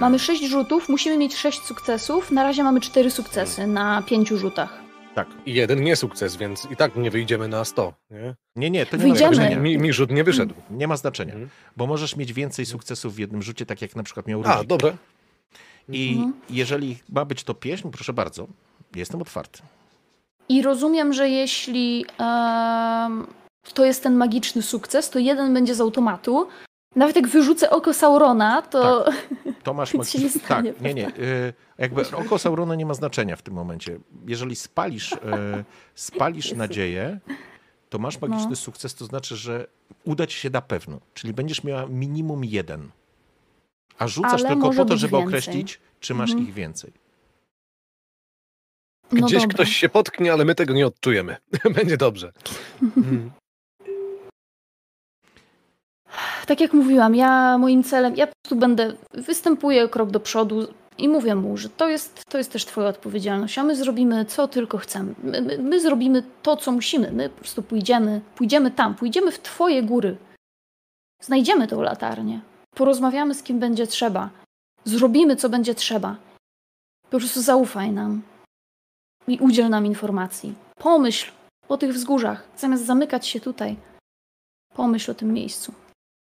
Mamy 0.00 0.18
sześć 0.18 0.44
rzutów, 0.44 0.88
musimy 0.88 1.18
mieć 1.18 1.36
sześć 1.36 1.62
sukcesów. 1.62 2.30
Na 2.30 2.42
razie 2.42 2.62
mamy 2.64 2.80
cztery 2.80 3.10
sukcesy 3.10 3.66
na 3.66 4.02
pięciu 4.02 4.38
rzutach. 4.38 4.81
Tak. 5.14 5.28
I 5.46 5.54
jeden 5.54 5.82
nie 5.84 5.96
sukces, 5.96 6.36
więc 6.36 6.68
i 6.70 6.76
tak 6.76 6.96
nie 6.96 7.10
wyjdziemy 7.10 7.48
na 7.48 7.64
100, 7.64 7.94
nie? 8.10 8.34
Nie, 8.56 8.70
nie, 8.70 8.86
to 8.86 8.96
nie 8.96 9.02
Wyjdziemy. 9.02 9.30
ma 9.30 9.34
znaczenia. 9.36 9.58
mi, 9.60 9.78
mi 9.78 9.92
rzut 9.92 10.10
nie 10.10 10.24
wyszedł. 10.24 10.54
Nie 10.70 10.88
ma 10.88 10.96
znaczenia, 10.96 11.32
Mhm. 11.32 11.50
bo 11.76 11.86
możesz 11.86 12.16
mieć 12.16 12.32
więcej 12.32 12.66
sukcesów 12.66 13.14
w 13.14 13.18
jednym 13.18 13.42
rzucie, 13.42 13.66
tak 13.66 13.82
jak 13.82 13.96
na 13.96 14.02
przykład 14.02 14.26
miał 14.26 14.42
A, 14.44 14.54
Ruzik. 14.54 14.68
dobra. 14.68 14.92
I 15.88 16.12
Mhm. 16.12 16.32
jeżeli 16.50 16.98
ma 17.08 17.24
być 17.24 17.44
to 17.44 17.54
pieśń, 17.54 17.88
proszę 17.90 18.12
bardzo, 18.12 18.46
jestem 18.94 19.22
otwarty. 19.22 19.62
I 20.48 20.62
rozumiem, 20.62 21.12
że 21.12 21.28
jeśli 21.28 22.04
em, 22.18 23.26
to 23.74 23.84
jest 23.84 24.02
ten 24.02 24.14
magiczny 24.16 24.62
sukces, 24.62 25.10
to 25.10 25.18
jeden 25.18 25.54
będzie 25.54 25.74
z 25.74 25.80
automatu. 25.80 26.48
Nawet 26.96 27.16
jak 27.16 27.28
wyrzucę 27.28 27.70
oko 27.70 27.94
Saurona, 27.94 28.62
to 28.62 29.04
To 29.64 29.74
masz 29.74 29.94
Nic 29.94 30.10
się 30.10 30.18
nie 30.18 30.30
stanie, 30.30 30.72
Tak, 30.72 30.82
nie, 30.82 30.94
nie. 30.94 31.08
y, 31.08 31.52
Jakby 31.78 32.02
oko 32.16 32.38
Saurona 32.38 32.74
nie 32.74 32.86
ma 32.86 32.94
znaczenia 32.94 33.36
w 33.36 33.42
tym 33.42 33.54
momencie. 33.54 33.98
Jeżeli 34.26 34.56
spalisz, 34.56 35.12
y, 35.12 35.16
spalisz 35.94 36.52
nadzieję, 36.52 37.18
to 37.90 37.98
masz 37.98 38.20
magiczny 38.20 38.50
No. 38.50 38.56
sukces, 38.56 38.94
to 38.94 39.04
znaczy, 39.04 39.36
że 39.36 39.66
uda 40.04 40.26
ci 40.26 40.38
się 40.38 40.50
na 40.50 40.62
pewno. 40.62 41.00
Czyli 41.14 41.32
będziesz 41.34 41.64
miała 41.64 41.86
minimum 41.86 42.44
jeden. 42.44 42.90
A 43.98 44.08
rzucasz 44.08 44.40
Ale 44.40 44.48
tylko 44.48 44.70
po 44.70 44.84
to, 44.84 44.96
żeby 44.96 45.10
więcej. 45.16 45.28
określić, 45.28 45.80
czy 46.00 46.14
masz 46.14 46.30
Mhm. 46.30 46.48
ich 46.48 46.54
więcej. 46.54 46.92
no 49.12 49.26
Gdzieś 49.26 49.40
dobra. 49.42 49.54
ktoś 49.54 49.76
się 49.76 49.88
potknie, 49.88 50.32
ale 50.32 50.44
my 50.44 50.54
tego 50.54 50.74
nie 50.74 50.86
odczujemy. 50.86 51.36
Będzie 51.76 51.96
dobrze. 51.96 52.32
Mm. 52.96 53.30
Tak 56.46 56.60
jak 56.60 56.72
mówiłam, 56.72 57.14
ja 57.14 57.58
moim 57.58 57.84
celem, 57.84 58.16
ja 58.16 58.26
po 58.26 58.32
prostu 58.42 58.56
będę, 58.56 58.92
występuję 59.14 59.88
krok 59.88 60.10
do 60.10 60.20
przodu 60.20 60.66
i 60.98 61.08
mówię 61.08 61.34
mu, 61.34 61.56
że 61.56 61.68
to 61.68 61.88
jest, 61.88 62.24
to 62.28 62.38
jest 62.38 62.52
też 62.52 62.64
twoja 62.64 62.88
odpowiedzialność, 62.88 63.58
a 63.58 63.64
my 63.64 63.76
zrobimy 63.76 64.24
co 64.24 64.48
tylko 64.48 64.78
chcemy. 64.78 65.14
My, 65.22 65.42
my, 65.42 65.58
my 65.58 65.80
zrobimy 65.80 66.22
to, 66.42 66.56
co 66.56 66.72
musimy. 66.72 67.12
My 67.12 67.28
po 67.28 67.40
prostu 67.40 67.62
pójdziemy, 67.62 68.20
pójdziemy 68.34 68.70
tam, 68.70 68.94
pójdziemy 68.94 69.32
w 69.32 69.42
twoje 69.42 69.82
góry. 69.82 70.16
Znajdziemy 71.22 71.68
tą 71.68 71.82
latarnię. 71.82 72.40
Porozmawiamy 72.74 73.34
z 73.34 73.42
kim 73.42 73.58
będzie 73.58 73.86
trzeba. 73.86 74.30
Zrobimy, 74.84 75.36
co 75.36 75.48
będzie 75.48 75.74
trzeba. 75.74 76.16
Po 77.10 77.18
prostu 77.18 77.42
zaufaj 77.42 77.92
nam 77.92 78.22
i 79.28 79.38
udziel 79.38 79.70
nam 79.70 79.86
informacji. 79.86 80.54
Pomyśl 80.78 81.32
o 81.68 81.76
tych 81.76 81.92
wzgórzach, 81.92 82.48
zamiast 82.56 82.86
zamykać 82.86 83.26
się 83.26 83.40
tutaj. 83.40 83.76
Pomyśl 84.74 85.10
o 85.10 85.14
tym 85.14 85.32
miejscu 85.32 85.81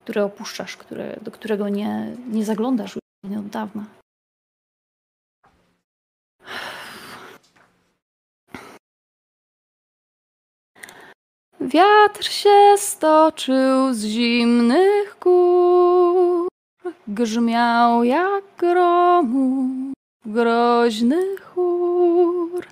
które 0.08 0.24
opuszczasz, 0.24 0.76
które, 0.76 1.16
do 1.22 1.30
którego 1.30 1.68
nie, 1.68 2.16
nie 2.32 2.44
zaglądasz 2.44 2.94
już 2.94 3.38
od 3.38 3.46
dawna. 3.46 3.84
Wiatr 11.60 12.24
się 12.24 12.74
stoczył 12.76 13.94
z 13.94 14.04
zimnych 14.04 15.16
gór, 15.20 16.48
grzmiał 17.08 18.04
jak 18.04 18.44
gromu 18.58 19.68
groźny 20.26 21.36
chór. 21.36 22.66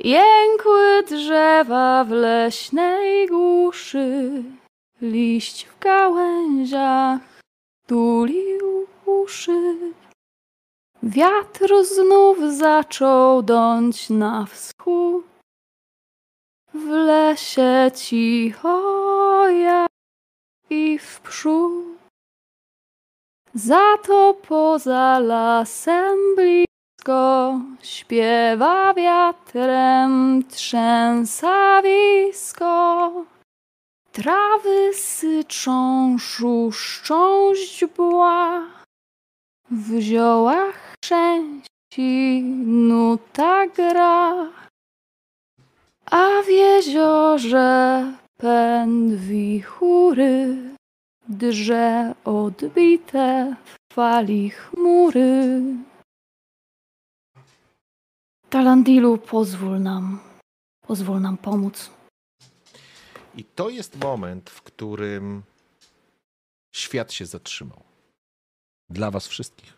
Jękły 0.00 1.02
drzewa 1.08 2.04
w 2.04 2.10
leśnej 2.10 3.28
głuszy, 3.28 4.42
liść 5.00 5.66
w 5.66 5.78
gałęziach 5.78 7.20
tulił 7.86 8.86
uszy. 9.06 9.92
Wiatr 11.02 11.84
znów 11.84 12.38
zaczął 12.56 13.42
dąć 13.42 14.10
na 14.10 14.46
wschód, 14.46 15.24
w 16.74 16.88
lesie 16.88 17.90
cicho 17.94 19.48
jak 19.48 19.88
i 20.70 20.98
w 20.98 21.20
przód. 21.20 21.84
Za 23.54 23.96
to 24.06 24.34
poza 24.48 25.18
lasem 25.18 26.18
blisko 26.36 27.60
śpiewa 27.82 28.94
wiatrem 28.94 30.42
trzęsawisko. 30.48 31.96
Trawy 34.16 34.94
syczą, 34.94 36.18
szuszczą 36.18 37.54
źdźbła, 37.54 38.62
w 39.70 40.00
ziołach 40.00 40.94
szczęści 41.04 42.42
nuta 42.66 43.66
gra. 43.66 44.50
A 46.10 46.42
w 46.42 46.48
jeziorze 46.48 48.12
pęd 48.36 49.14
wichury 49.14 50.56
drze 51.28 52.14
odbite 52.24 53.56
w 53.64 53.94
fali 53.94 54.50
chmury. 54.50 55.62
Talandilu, 58.50 59.18
pozwól 59.18 59.80
nam, 59.80 60.20
pozwól 60.86 61.20
nam 61.20 61.36
pomóc. 61.36 61.95
I 63.36 63.44
to 63.44 63.68
jest 63.68 63.96
moment, 63.96 64.50
w 64.50 64.62
którym 64.62 65.42
świat 66.72 67.12
się 67.12 67.26
zatrzymał. 67.26 67.82
Dla 68.90 69.10
was 69.10 69.28
wszystkich. 69.28 69.72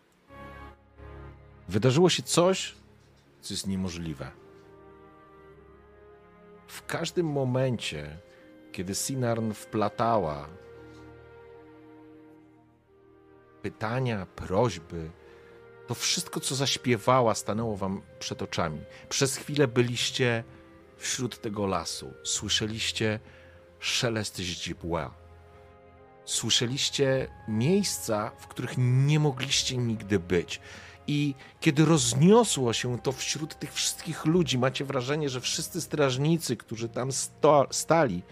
Wydarzyło 1.67 2.09
się 2.09 2.23
coś, 2.23 2.75
co 3.41 3.53
jest 3.53 3.67
niemożliwe. 3.67 4.31
W 6.67 6.85
każdym 6.85 7.25
momencie, 7.25 8.17
kiedy 8.71 8.95
Sinarn 8.95 9.51
wplatała 9.51 10.49
pytania, 13.61 14.25
prośby, 14.35 15.11
to 15.87 15.95
wszystko, 15.95 16.39
co 16.39 16.55
zaśpiewała, 16.55 17.35
stanęło 17.35 17.77
wam 17.77 18.01
przed 18.19 18.41
oczami. 18.41 18.81
Przez 19.09 19.35
chwilę 19.35 19.67
byliście 19.67 20.43
wśród 20.97 21.41
tego 21.41 21.67
lasu. 21.67 22.13
Słyszeliście 22.23 23.19
szelest 23.79 24.39
źdźbła. 24.39 25.13
Słyszeliście 26.25 27.27
miejsca, 27.47 28.31
w 28.37 28.47
których 28.47 28.73
nie 28.77 29.19
mogliście 29.19 29.77
nigdy 29.77 30.19
być. 30.19 30.61
I 31.07 31.35
kiedy 31.59 31.85
rozniosło 31.85 32.73
się 32.73 32.99
to 32.99 33.11
wśród 33.11 33.59
tych 33.59 33.73
wszystkich 33.73 34.25
ludzi, 34.25 34.57
macie 34.57 34.85
wrażenie, 34.85 35.29
że 35.29 35.41
wszyscy 35.41 35.81
strażnicy, 35.81 36.57
którzy 36.57 36.89
tam 36.89 37.11
sto, 37.11 37.67
stali 37.71 38.23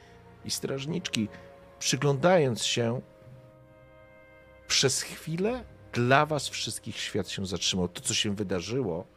i 0.45 0.51
strażniczki, 0.51 1.27
przyglądając 1.79 2.65
się, 2.65 3.01
przez 4.67 5.01
chwilę 5.01 5.63
dla 5.93 6.25
was 6.25 6.49
wszystkich 6.49 6.99
świat 6.99 7.29
się 7.29 7.45
zatrzymał. 7.45 7.87
To, 7.87 8.01
co 8.01 8.13
się 8.13 8.35
wydarzyło, 8.35 9.07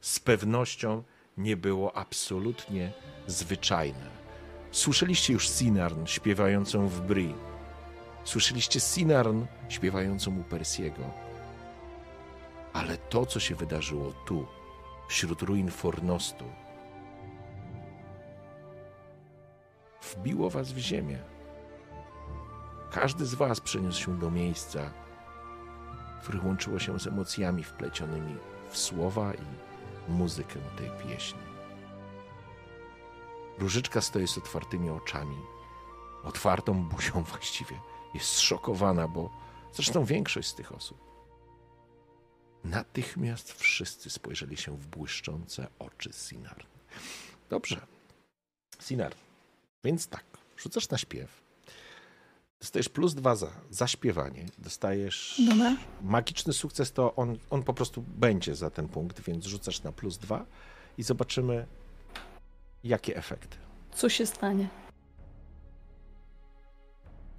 z 0.00 0.18
pewnością 0.18 1.02
nie 1.36 1.56
było 1.56 1.96
absolutnie 1.96 2.92
zwyczajne. 3.26 4.19
Słyszeliście 4.72 5.32
już 5.32 5.48
Sinarn 5.48 6.06
śpiewającą 6.06 6.88
w 6.88 7.00
Bri. 7.00 7.34
Słyszeliście 8.24 8.80
Sinarn 8.80 9.44
śpiewającą 9.68 10.40
u 10.40 10.42
Persiego 10.42 11.30
ale 12.72 12.96
to, 12.96 13.26
co 13.26 13.40
się 13.40 13.54
wydarzyło 13.54 14.12
tu, 14.12 14.46
wśród 15.08 15.42
ruin 15.42 15.70
Fornostu, 15.70 16.44
wbiło 20.02 20.50
was 20.50 20.72
w 20.72 20.78
ziemię. 20.78 21.18
Każdy 22.90 23.26
z 23.26 23.34
was 23.34 23.60
przeniósł 23.60 24.00
się 24.00 24.18
do 24.18 24.30
miejsca, 24.30 24.90
które 26.22 26.40
łączyło 26.44 26.78
się 26.78 27.00
z 27.00 27.06
emocjami 27.06 27.64
wplecionymi 27.64 28.36
w 28.70 28.78
słowa 28.78 29.32
i 29.34 30.12
muzykę 30.12 30.60
tej 30.76 30.90
pieśni. 30.90 31.49
Różyczka 33.60 34.00
stoi 34.00 34.28
z 34.28 34.38
otwartymi 34.38 34.90
oczami, 34.90 35.36
otwartą 36.24 36.84
buzią 36.84 37.22
właściwie. 37.32 37.80
Jest 38.14 38.26
zszokowana, 38.26 39.08
bo 39.08 39.30
zresztą 39.72 40.04
większość 40.04 40.48
z 40.48 40.54
tych 40.54 40.72
osób 40.72 41.10
Natychmiast 42.64 43.52
wszyscy 43.52 44.10
spojrzeli 44.10 44.56
się 44.56 44.76
w 44.76 44.86
błyszczące 44.86 45.68
oczy 45.78 46.10
Sinar. 46.12 46.66
Dobrze. 47.50 47.80
Sinar, 48.82 49.14
więc 49.84 50.08
tak, 50.08 50.24
rzucasz 50.56 50.88
na 50.88 50.98
śpiew. 50.98 51.40
Dostajesz 52.60 52.88
plus 52.88 53.14
dwa 53.14 53.36
za 53.36 53.50
zaśpiewanie. 53.70 54.46
Dostajesz 54.58 55.42
Dobra. 55.48 55.76
magiczny 56.02 56.52
sukces, 56.52 56.92
to 56.92 57.14
on, 57.14 57.38
on 57.50 57.62
po 57.62 57.74
prostu 57.74 58.02
będzie 58.02 58.54
za 58.54 58.70
ten 58.70 58.88
punkt, 58.88 59.20
więc 59.20 59.44
rzucasz 59.44 59.82
na 59.82 59.92
plus 59.92 60.18
dwa 60.18 60.46
i 60.98 61.02
zobaczymy, 61.02 61.66
jakie 62.84 63.16
efekty. 63.16 63.56
Co 63.94 64.08
się 64.08 64.26
stanie? 64.26 64.68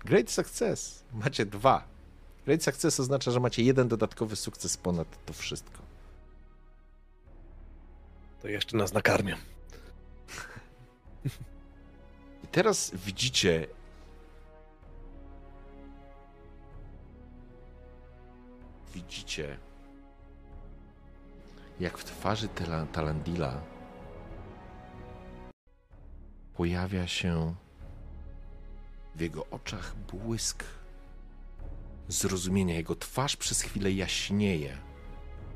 Great 0.05 0.29
success. 0.31 1.03
Macie 1.13 1.45
dwa. 1.45 1.91
Great 2.45 2.63
Success 2.63 2.99
oznacza, 2.99 3.31
że 3.31 3.39
macie 3.39 3.63
jeden 3.63 3.87
dodatkowy 3.87 4.35
sukces 4.35 4.77
ponad 4.77 5.25
to 5.25 5.33
wszystko. 5.33 5.81
To 8.41 8.47
jeszcze 8.47 8.77
nas 8.77 8.93
nakarmią. 8.93 9.35
I 12.43 12.47
teraz 12.51 12.91
widzicie. 12.95 13.67
Widzicie, 18.93 19.57
jak 21.79 21.97
w 21.97 22.03
twarzy 22.03 22.49
Talandila 22.91 23.61
pojawia 26.61 27.07
się 27.07 27.55
w 29.15 29.21
jego 29.21 29.45
oczach 29.51 29.95
błysk 29.95 30.63
zrozumienia. 32.07 32.75
Jego 32.75 32.95
twarz 32.95 33.35
przez 33.35 33.61
chwilę 33.61 33.91
jaśnieje. 33.91 34.77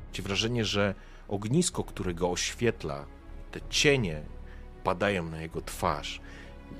Macie 0.06 0.22
wrażenie, 0.22 0.64
że 0.64 0.94
ognisko, 1.28 1.84
które 1.84 2.14
go 2.14 2.30
oświetla, 2.30 3.06
te 3.50 3.60
cienie 3.70 4.22
padają 4.84 5.30
na 5.30 5.42
jego 5.42 5.60
twarz. 5.60 6.20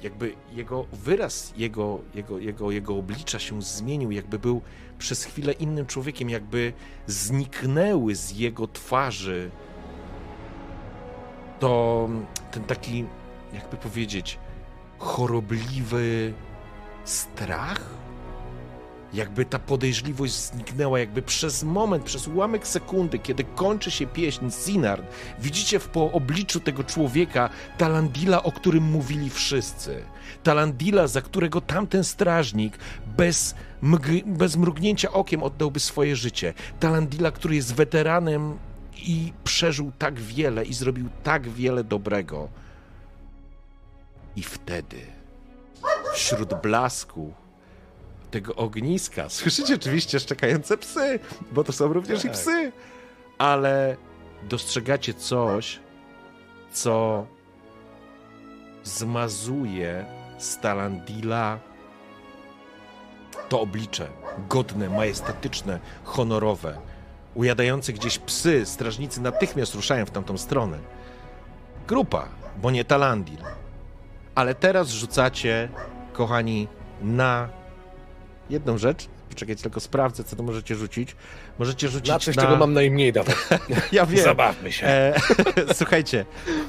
Jakby 0.02 0.34
jego 0.52 0.84
wyraz, 0.92 1.52
jego, 1.56 2.00
jego, 2.14 2.38
jego, 2.38 2.70
jego 2.70 2.96
oblicza 2.96 3.38
się 3.38 3.62
zmienił, 3.62 4.10
jakby 4.10 4.38
był 4.38 4.62
przez 4.98 5.24
chwilę 5.24 5.52
innym 5.52 5.86
człowiekiem, 5.86 6.30
jakby 6.30 6.72
zniknęły 7.06 8.14
z 8.14 8.30
jego 8.30 8.68
twarzy 8.68 9.50
to 11.60 12.08
ten 12.50 12.64
taki, 12.64 13.04
jakby 13.52 13.76
powiedzieć, 13.76 14.38
chorobliwy 14.98 16.32
strach 17.04 17.96
jakby 19.14 19.44
ta 19.44 19.58
podejrzliwość 19.58 20.34
zniknęła, 20.34 20.98
jakby 20.98 21.22
przez 21.22 21.62
moment, 21.62 22.04
przez 22.04 22.28
ułamek 22.28 22.66
sekundy, 22.66 23.18
kiedy 23.18 23.44
kończy 23.44 23.90
się 23.90 24.06
pieśń 24.06 24.50
Sinard, 24.50 25.02
widzicie 25.38 25.78
w 25.78 25.88
po 25.88 26.12
obliczu 26.12 26.60
tego 26.60 26.84
człowieka 26.84 27.50
Talandila, 27.78 28.42
o 28.42 28.52
którym 28.52 28.84
mówili 28.84 29.30
wszyscy. 29.30 30.02
Talandila, 30.42 31.06
za 31.06 31.22
którego 31.22 31.60
tamten 31.60 32.04
strażnik 32.04 32.78
bez, 33.16 33.54
bez 34.26 34.56
mrugnięcia 34.56 35.12
okiem 35.12 35.42
oddałby 35.42 35.80
swoje 35.80 36.16
życie. 36.16 36.54
Talandila, 36.80 37.30
który 37.30 37.54
jest 37.54 37.74
weteranem 37.74 38.58
i 38.96 39.32
przeżył 39.44 39.92
tak 39.98 40.20
wiele 40.20 40.64
i 40.64 40.74
zrobił 40.74 41.08
tak 41.22 41.48
wiele 41.48 41.84
dobrego. 41.84 42.48
I 44.36 44.42
wtedy, 44.42 45.00
wśród 46.14 46.54
blasku, 46.54 47.34
tego 48.30 48.54
ogniska. 48.54 49.28
Słyszycie 49.28 49.74
oczywiście 49.74 50.20
szczekające 50.20 50.76
psy, 50.76 51.18
bo 51.52 51.64
to 51.64 51.72
są 51.72 51.92
również 51.92 52.22
tak. 52.22 52.30
i 52.30 52.34
psy. 52.34 52.72
Ale 53.38 53.96
dostrzegacie 54.48 55.14
coś, 55.14 55.80
co 56.72 57.26
zmazuje 58.84 60.04
z 60.38 60.58
Talandila. 60.58 61.58
To 63.48 63.60
oblicze, 63.60 64.08
godne, 64.48 64.88
majestatyczne, 64.88 65.80
honorowe, 66.04 66.78
ujadające 67.34 67.92
gdzieś 67.92 68.18
psy, 68.18 68.66
strażnicy 68.66 69.20
natychmiast 69.20 69.74
ruszają 69.74 70.06
w 70.06 70.10
tamtą 70.10 70.38
stronę. 70.38 70.78
Grupa, 71.88 72.28
bo 72.56 72.70
nie 72.70 72.84
Talandil. 72.84 73.38
Ale 74.36 74.54
teraz 74.54 74.88
rzucacie, 74.90 75.68
kochani, 76.12 76.68
na 77.02 77.48
jedną 78.50 78.78
rzecz. 78.78 79.08
Poczekajcie, 79.28 79.62
tylko 79.62 79.80
sprawdzę, 79.80 80.24
co 80.24 80.36
to 80.36 80.42
możecie 80.42 80.74
rzucić. 80.74 81.16
Możecie 81.58 81.88
rzucić 81.88 82.08
Na 82.10 82.18
coś, 82.18 82.36
czego 82.36 82.56
mam 82.56 82.72
najmniej 82.72 83.12
dawać. 83.12 83.36
Ja 83.92 84.06
wiem. 84.06 84.24
Zabawmy 84.24 84.72
się. 84.72 84.86
E, 84.86 85.14
słuchajcie, 85.74 86.24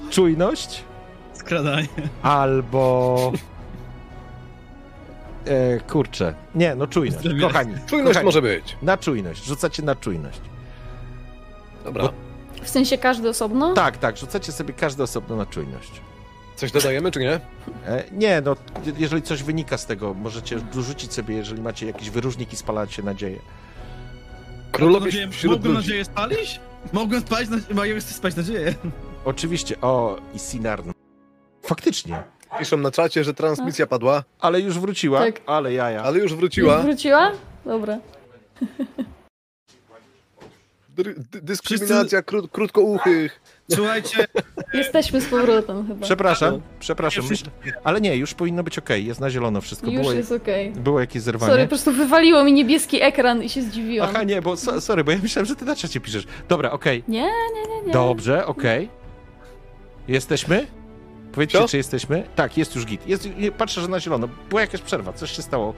czujność 0.10 0.84
Skradanie. 1.34 1.88
albo... 2.22 3.32
E, 5.46 5.80
kurczę. 5.80 6.34
Nie, 6.56 6.76
no 6.76 6.88
czujność. 6.88 7.28
Kochani, 7.42 7.74
Czujność 7.90 8.08
kochani, 8.14 8.26
może 8.26 8.42
być. 8.42 8.78
na 8.82 8.98
czujność. 8.98 9.46
Rzucacie 9.46 9.84
na 9.84 9.96
czujność. 9.96 10.42
Dobra. 11.84 12.04
Bo- 12.04 12.14
W 12.64 12.70
sensie 12.70 12.98
każdy 12.98 13.30
osobno? 13.30 13.74
Tak, 13.74 13.98
tak, 13.98 14.18
rzucacie 14.18 14.52
sobie 14.52 14.74
każdy 14.74 15.04
osobno 15.04 15.36
na 15.36 15.46
czujność. 15.46 16.02
Coś 16.58 16.72
dodajemy, 16.72 17.12
czy 17.12 17.20
nie? 17.20 17.32
E, 17.88 18.04
nie, 18.12 18.42
no, 18.42 18.56
je- 18.86 18.94
jeżeli 18.98 19.22
coś 19.22 19.44
wynika 19.44 19.78
z 19.78 19.86
tego, 19.86 20.14
możecie 20.14 20.60
dorzucić 20.60 21.14
sobie, 21.14 21.36
jeżeli 21.36 21.62
macie 21.62 21.86
jakiś 21.86 22.10
wyróżnik 22.10 22.54
i 22.54 22.56
spalacie 22.56 23.04
nadzieję. 23.04 23.40
Królowie 24.72 25.06
Nadzieję- 25.06 25.32
wśród 25.32 25.52
Mogłem 25.54 25.74
ludzi. 25.74 25.88
nadzieję 25.88 26.06
spalić? 26.06 26.60
Mogłem 26.94 27.22
spać, 27.22 27.50
na... 27.50 27.58
mogłem 27.76 28.02
spać 28.02 28.36
nadzieję. 28.36 28.74
Oczywiście, 29.26 29.82
o, 29.82 30.18
i 30.34 30.40
Sinarn. 30.40 30.92
Faktycznie, 31.66 32.24
Piszą 32.60 32.78
na 32.78 32.92
czacie, 32.92 33.24
że 33.24 33.34
transmisja 33.34 33.88
padła, 33.88 34.24
ale 34.40 34.62
już 34.62 34.80
wróciła, 34.80 35.20
Tak. 35.20 35.42
ale 35.46 35.74
jaja. 35.74 36.04
ale 36.04 36.18
już 36.20 36.32
Już 36.32 36.40
wróciła. 36.40 36.78
wróciła? 36.82 37.32
Dobra. 37.66 38.00
Dry- 40.98 41.16
dy- 41.32 41.42
Dyskryminacja 41.42 42.22
kró- 42.22 42.48
krótkouchych. 42.52 43.42
Słuchajcie, 43.72 44.28
Jesteśmy 44.74 45.22
z 45.22 45.26
powrotem 45.26 45.88
chyba. 45.88 46.06
Przepraszam, 46.06 46.62
przepraszam, 46.80 47.26
myślę, 47.30 47.52
ale 47.84 48.02
nie, 48.02 48.16
już 48.16 48.34
powinno 48.34 48.64
być 48.64 48.78
ok, 48.78 48.90
jest 48.90 49.20
na 49.20 49.30
zielono 49.30 49.62
wszystko. 49.62 49.88
Już 49.88 50.02
Było, 50.02 50.14
jest 50.14 50.32
okej. 50.32 50.72
było 50.72 51.00
jakieś 51.00 51.22
zerwanie. 51.22 51.52
Sorry, 51.52 51.64
po 51.64 51.70
prostu 51.70 51.92
wywaliło 51.92 52.44
mi 52.44 52.54
niebieski 52.54 53.02
ekran 53.02 53.44
i 53.44 53.50
się 53.50 53.62
zdziwiłam. 53.62 54.10
Aha, 54.10 54.24
nie, 54.24 54.42
bo 54.42 54.58
so, 54.58 54.82
sorry, 54.82 55.04
bo 55.04 55.12
ja 55.12 55.18
myślałem, 55.24 55.46
że 55.46 55.56
ty 55.56 55.66
na 55.66 55.76
czacie 55.76 56.00
piszesz. 56.00 56.28
Dobra, 56.50 56.72
okej. 56.72 57.04
Nie, 57.08 57.22
nie, 57.22 57.76
nie, 57.76 57.88
nie. 57.88 57.94
Dobrze, 57.94 58.46
okej. 58.46 58.90
Jesteśmy? 60.08 60.68
Powiedzcie, 61.32 61.58
Co? 61.58 61.68
czy 61.68 61.78
jesteśmy? 61.78 62.24
Tak, 62.36 62.58
jest 62.58 62.76
już 62.76 62.86
git. 62.86 63.08
Jest, 63.08 63.30
patrzę, 63.58 63.82
że 63.82 63.88
na 63.88 64.00
zielono. 64.00 64.30
Była 64.50 64.62
jakaś 64.62 64.82
przerwa, 64.82 65.14
coś 65.14 65.32
się 65.32 65.42
stało. 65.42 65.74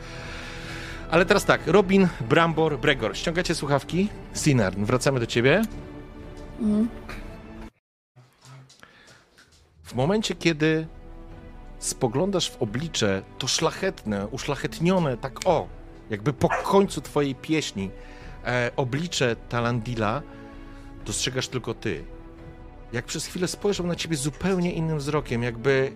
Ale 1.12 1.26
teraz 1.26 1.46
tak, 1.46 1.62
Robin, 1.68 2.08
Brambor, 2.30 2.80
Bregor. 2.80 3.18
Ściągacie 3.18 3.56
słuchawki? 3.56 4.08
Sinarn, 4.34 4.84
wracamy 4.86 5.20
do 5.20 5.26
ciebie. 5.26 5.62
Mhm. 6.62 6.88
W 9.90 9.96
momencie, 9.96 10.36
kiedy 10.36 10.88
spoglądasz 11.80 12.50
w 12.52 12.62
oblicze, 12.62 13.22
to 13.38 13.48
szlachetne, 13.48 14.28
uszlachetnione, 14.28 15.18
tak 15.18 15.40
o, 15.46 15.68
jakby 16.10 16.34
po 16.34 16.50
końcu 16.50 17.02
twojej 17.02 17.36
pieśni, 17.36 17.92
e, 18.46 18.72
oblicze 18.76 19.36
Talandila, 19.36 20.22
dostrzegasz 21.06 21.48
tylko 21.48 21.74
ty. 21.74 22.06
Jak 22.94 23.06
przez 23.06 23.26
chwilę 23.26 23.48
spojrzał 23.48 23.88
na 23.88 23.96
ciebie 23.96 24.18
zupełnie 24.18 24.74
innym 24.74 24.98
wzrokiem, 24.98 25.44
jakby, 25.44 25.92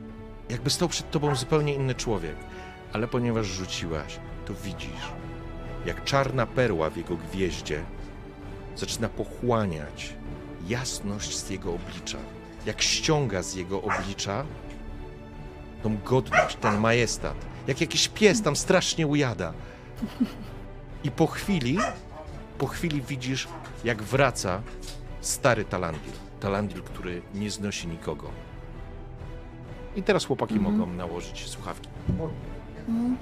jakby 0.49 0.69
stał 0.69 0.89
przed 0.89 1.11
tobą 1.11 1.35
zupełnie 1.35 1.73
inny 1.73 1.95
człowiek. 1.95 2.35
Ale 2.93 3.07
ponieważ 3.07 3.47
rzuciłaś, 3.47 4.19
to 4.45 4.53
widzisz, 4.53 5.11
jak 5.85 6.03
czarna 6.03 6.45
perła 6.45 6.89
w 6.89 6.97
jego 6.97 7.15
gwieździe 7.15 7.83
zaczyna 8.75 9.09
pochłaniać 9.09 10.13
jasność 10.67 11.37
z 11.37 11.49
jego 11.49 11.73
oblicza. 11.73 12.17
Jak 12.65 12.81
ściąga 12.81 13.43
z 13.43 13.53
jego 13.55 13.81
oblicza 13.81 14.45
tą 15.83 15.97
godność, 15.97 16.55
ten 16.55 16.79
majestat. 16.79 17.35
Jak 17.67 17.81
jakiś 17.81 18.07
pies 18.09 18.41
tam 18.41 18.55
strasznie 18.55 19.07
ujada. 19.07 19.53
I 21.03 21.11
po 21.11 21.27
chwili, 21.27 21.77
po 22.57 22.67
chwili 22.67 23.01
widzisz, 23.01 23.47
jak 23.83 24.03
wraca 24.03 24.61
stary 25.21 25.65
Talandil. 25.65 26.13
Talandil, 26.39 26.81
który 26.81 27.21
nie 27.33 27.51
znosi 27.51 27.87
nikogo. 27.87 28.29
I 29.95 30.03
teraz 30.03 30.25
chłopaki 30.25 30.55
Mhm. 30.55 30.73
mogą 30.77 30.93
nałożyć 30.93 31.47
słuchawki. 31.49 31.89
Mhm. 32.09 33.17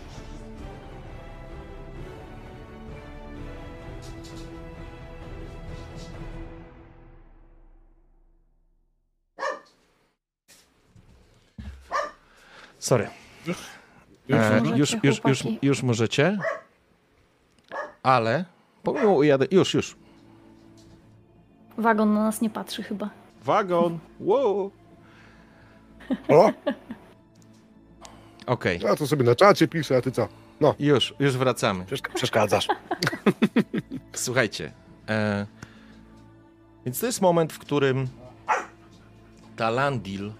Sorry. 12.81 13.07
Już 13.45 13.57
E, 14.29 14.61
już, 14.75 14.95
już, 15.03 15.21
już, 15.27 15.43
już 15.61 15.83
możecie. 15.83 16.37
Ale 18.03 18.45
pomimo 18.83 19.13
ujadę. 19.13 19.45
Już, 19.51 19.73
już. 19.73 19.95
Wagon 21.77 22.13
na 22.13 22.23
nas 22.23 22.41
nie 22.41 22.49
patrzy 22.49 22.83
chyba. 22.83 23.09
Wagon! 23.43 23.99
Wow! 24.19 24.71
O, 26.29 26.51
Okej, 28.45 28.79
ja 28.79 28.95
to 28.95 29.07
sobie 29.07 29.23
na 29.23 29.35
czacie 29.35 29.67
piszę, 29.67 29.97
a 29.97 30.01
ty 30.01 30.11
co? 30.11 30.27
już, 30.79 31.13
już 31.19 31.37
wracamy. 31.37 31.85
Przeszk- 31.85 32.13
Przeszkadzasz. 32.13 32.67
Słuchajcie. 34.13 34.71
E, 35.09 35.45
więc 36.85 36.99
to 36.99 37.05
jest 37.05 37.21
moment, 37.21 37.53
w 37.53 37.59
którym 37.59 38.07
Talandil 39.55 40.31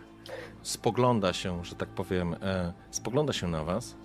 spogląda 0.64 1.34
się, 1.34 1.66
że 1.66 1.76
tak 1.76 1.90
powiem, 1.90 2.36
e, 2.42 2.74
spogląda 2.92 3.34
się 3.34 3.48
na 3.48 3.64
was. 3.64 3.96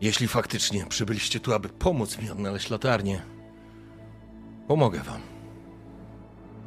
Jeśli 0.00 0.28
faktycznie 0.28 0.86
przybyliście 0.86 1.40
tu, 1.40 1.54
aby 1.54 1.68
pomóc 1.68 2.18
mi 2.18 2.30
odnaleźć 2.30 2.70
latarnię, 2.70 3.22
pomogę 4.68 5.00
wam. 5.00 5.20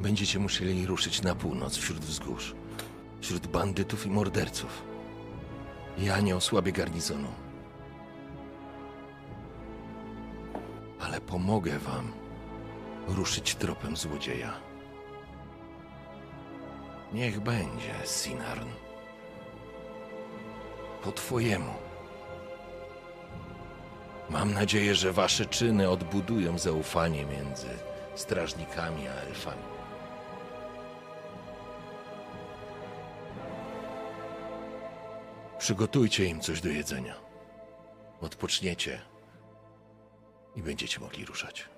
Będziecie 0.00 0.38
musieli 0.38 0.86
ruszyć 0.86 1.22
na 1.22 1.34
północ 1.34 1.76
wśród 1.76 2.00
wzgórz, 2.00 2.54
wśród 3.20 3.46
bandytów 3.46 4.06
i 4.06 4.10
morderców. 4.10 4.82
Ja 5.98 6.20
nie 6.20 6.36
osłabię 6.36 6.72
garnizonu. 6.72 7.28
ale 11.02 11.20
pomogę 11.20 11.78
wam 11.78 12.12
ruszyć 13.08 13.54
tropem 13.54 13.96
złodzieja. 13.96 14.71
Niech 17.12 17.40
będzie, 17.40 17.94
Sinarn. 18.04 18.68
Po 21.02 21.12
twojemu. 21.12 21.72
Mam 24.30 24.54
nadzieję, 24.54 24.94
że 24.94 25.12
wasze 25.12 25.46
czyny 25.46 25.90
odbudują 25.90 26.58
zaufanie 26.58 27.24
między 27.24 27.68
strażnikami 28.14 29.08
a 29.08 29.12
elfami. 29.12 29.62
Przygotujcie 35.58 36.24
im 36.24 36.40
coś 36.40 36.60
do 36.60 36.68
jedzenia. 36.68 37.14
Odpoczniecie 38.20 39.00
i 40.56 40.62
będziecie 40.62 41.00
mogli 41.00 41.24
ruszać. 41.24 41.71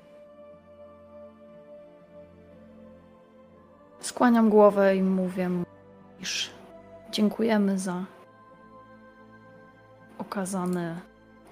Skłaniam 4.04 4.50
głowę 4.50 4.96
i 4.96 5.02
mówię, 5.02 5.50
iż 6.20 6.50
dziękujemy 7.10 7.78
za 7.78 8.04
okazane, 10.18 11.00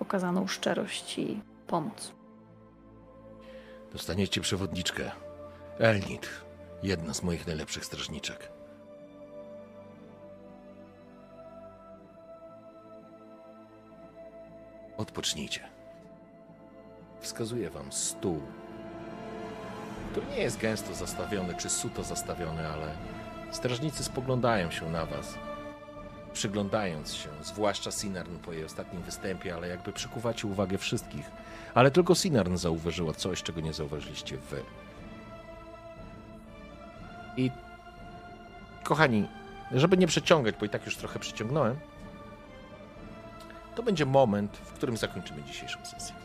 okazaną 0.00 0.46
szczerość 0.46 1.18
i 1.18 1.42
pomoc. 1.66 2.12
Dostaniecie 3.92 4.40
przewodniczkę. 4.40 5.10
Elnit, 5.78 6.28
jedna 6.82 7.14
z 7.14 7.22
moich 7.22 7.46
najlepszych 7.46 7.84
strażniczek. 7.84 8.52
Odpocznijcie. 14.96 15.60
Wskazuję 17.20 17.70
wam 17.70 17.92
stół, 17.92 18.42
który 20.12 20.26
nie 20.26 20.38
jest 20.38 20.58
gęsto 20.58 20.94
zastawiony 20.94 21.54
czy 21.54 21.70
suto 21.70 22.04
zastawiony, 22.04 22.68
ale 22.68 22.94
strażnicy 23.50 24.04
spoglądają 24.04 24.70
się 24.70 24.90
na 24.90 25.06
was, 25.06 25.34
przyglądając 26.32 27.14
się, 27.14 27.28
zwłaszcza 27.42 27.90
Sinarn 27.90 28.36
po 28.38 28.52
jej 28.52 28.64
ostatnim 28.64 29.02
występie, 29.02 29.54
ale 29.54 29.68
jakby 29.68 29.92
przykuwacie 29.92 30.48
uwagę 30.48 30.78
wszystkich. 30.78 31.30
Ale 31.74 31.90
tylko 31.90 32.14
Sinarn 32.14 32.56
zauważyła 32.56 33.14
coś, 33.14 33.42
czego 33.42 33.60
nie 33.60 33.72
zauważyliście 33.72 34.36
wy. 34.36 34.62
I 37.36 37.50
kochani, 38.82 39.28
żeby 39.70 39.96
nie 39.96 40.06
przeciągać, 40.06 40.54
bo 40.60 40.66
i 40.66 40.68
tak 40.68 40.84
już 40.86 40.96
trochę 40.96 41.18
przyciągnąłem, 41.18 41.76
to 43.74 43.82
będzie 43.82 44.06
moment, 44.06 44.56
w 44.56 44.72
którym 44.72 44.96
zakończymy 44.96 45.42
dzisiejszą 45.42 45.84
sesję. 45.84 46.21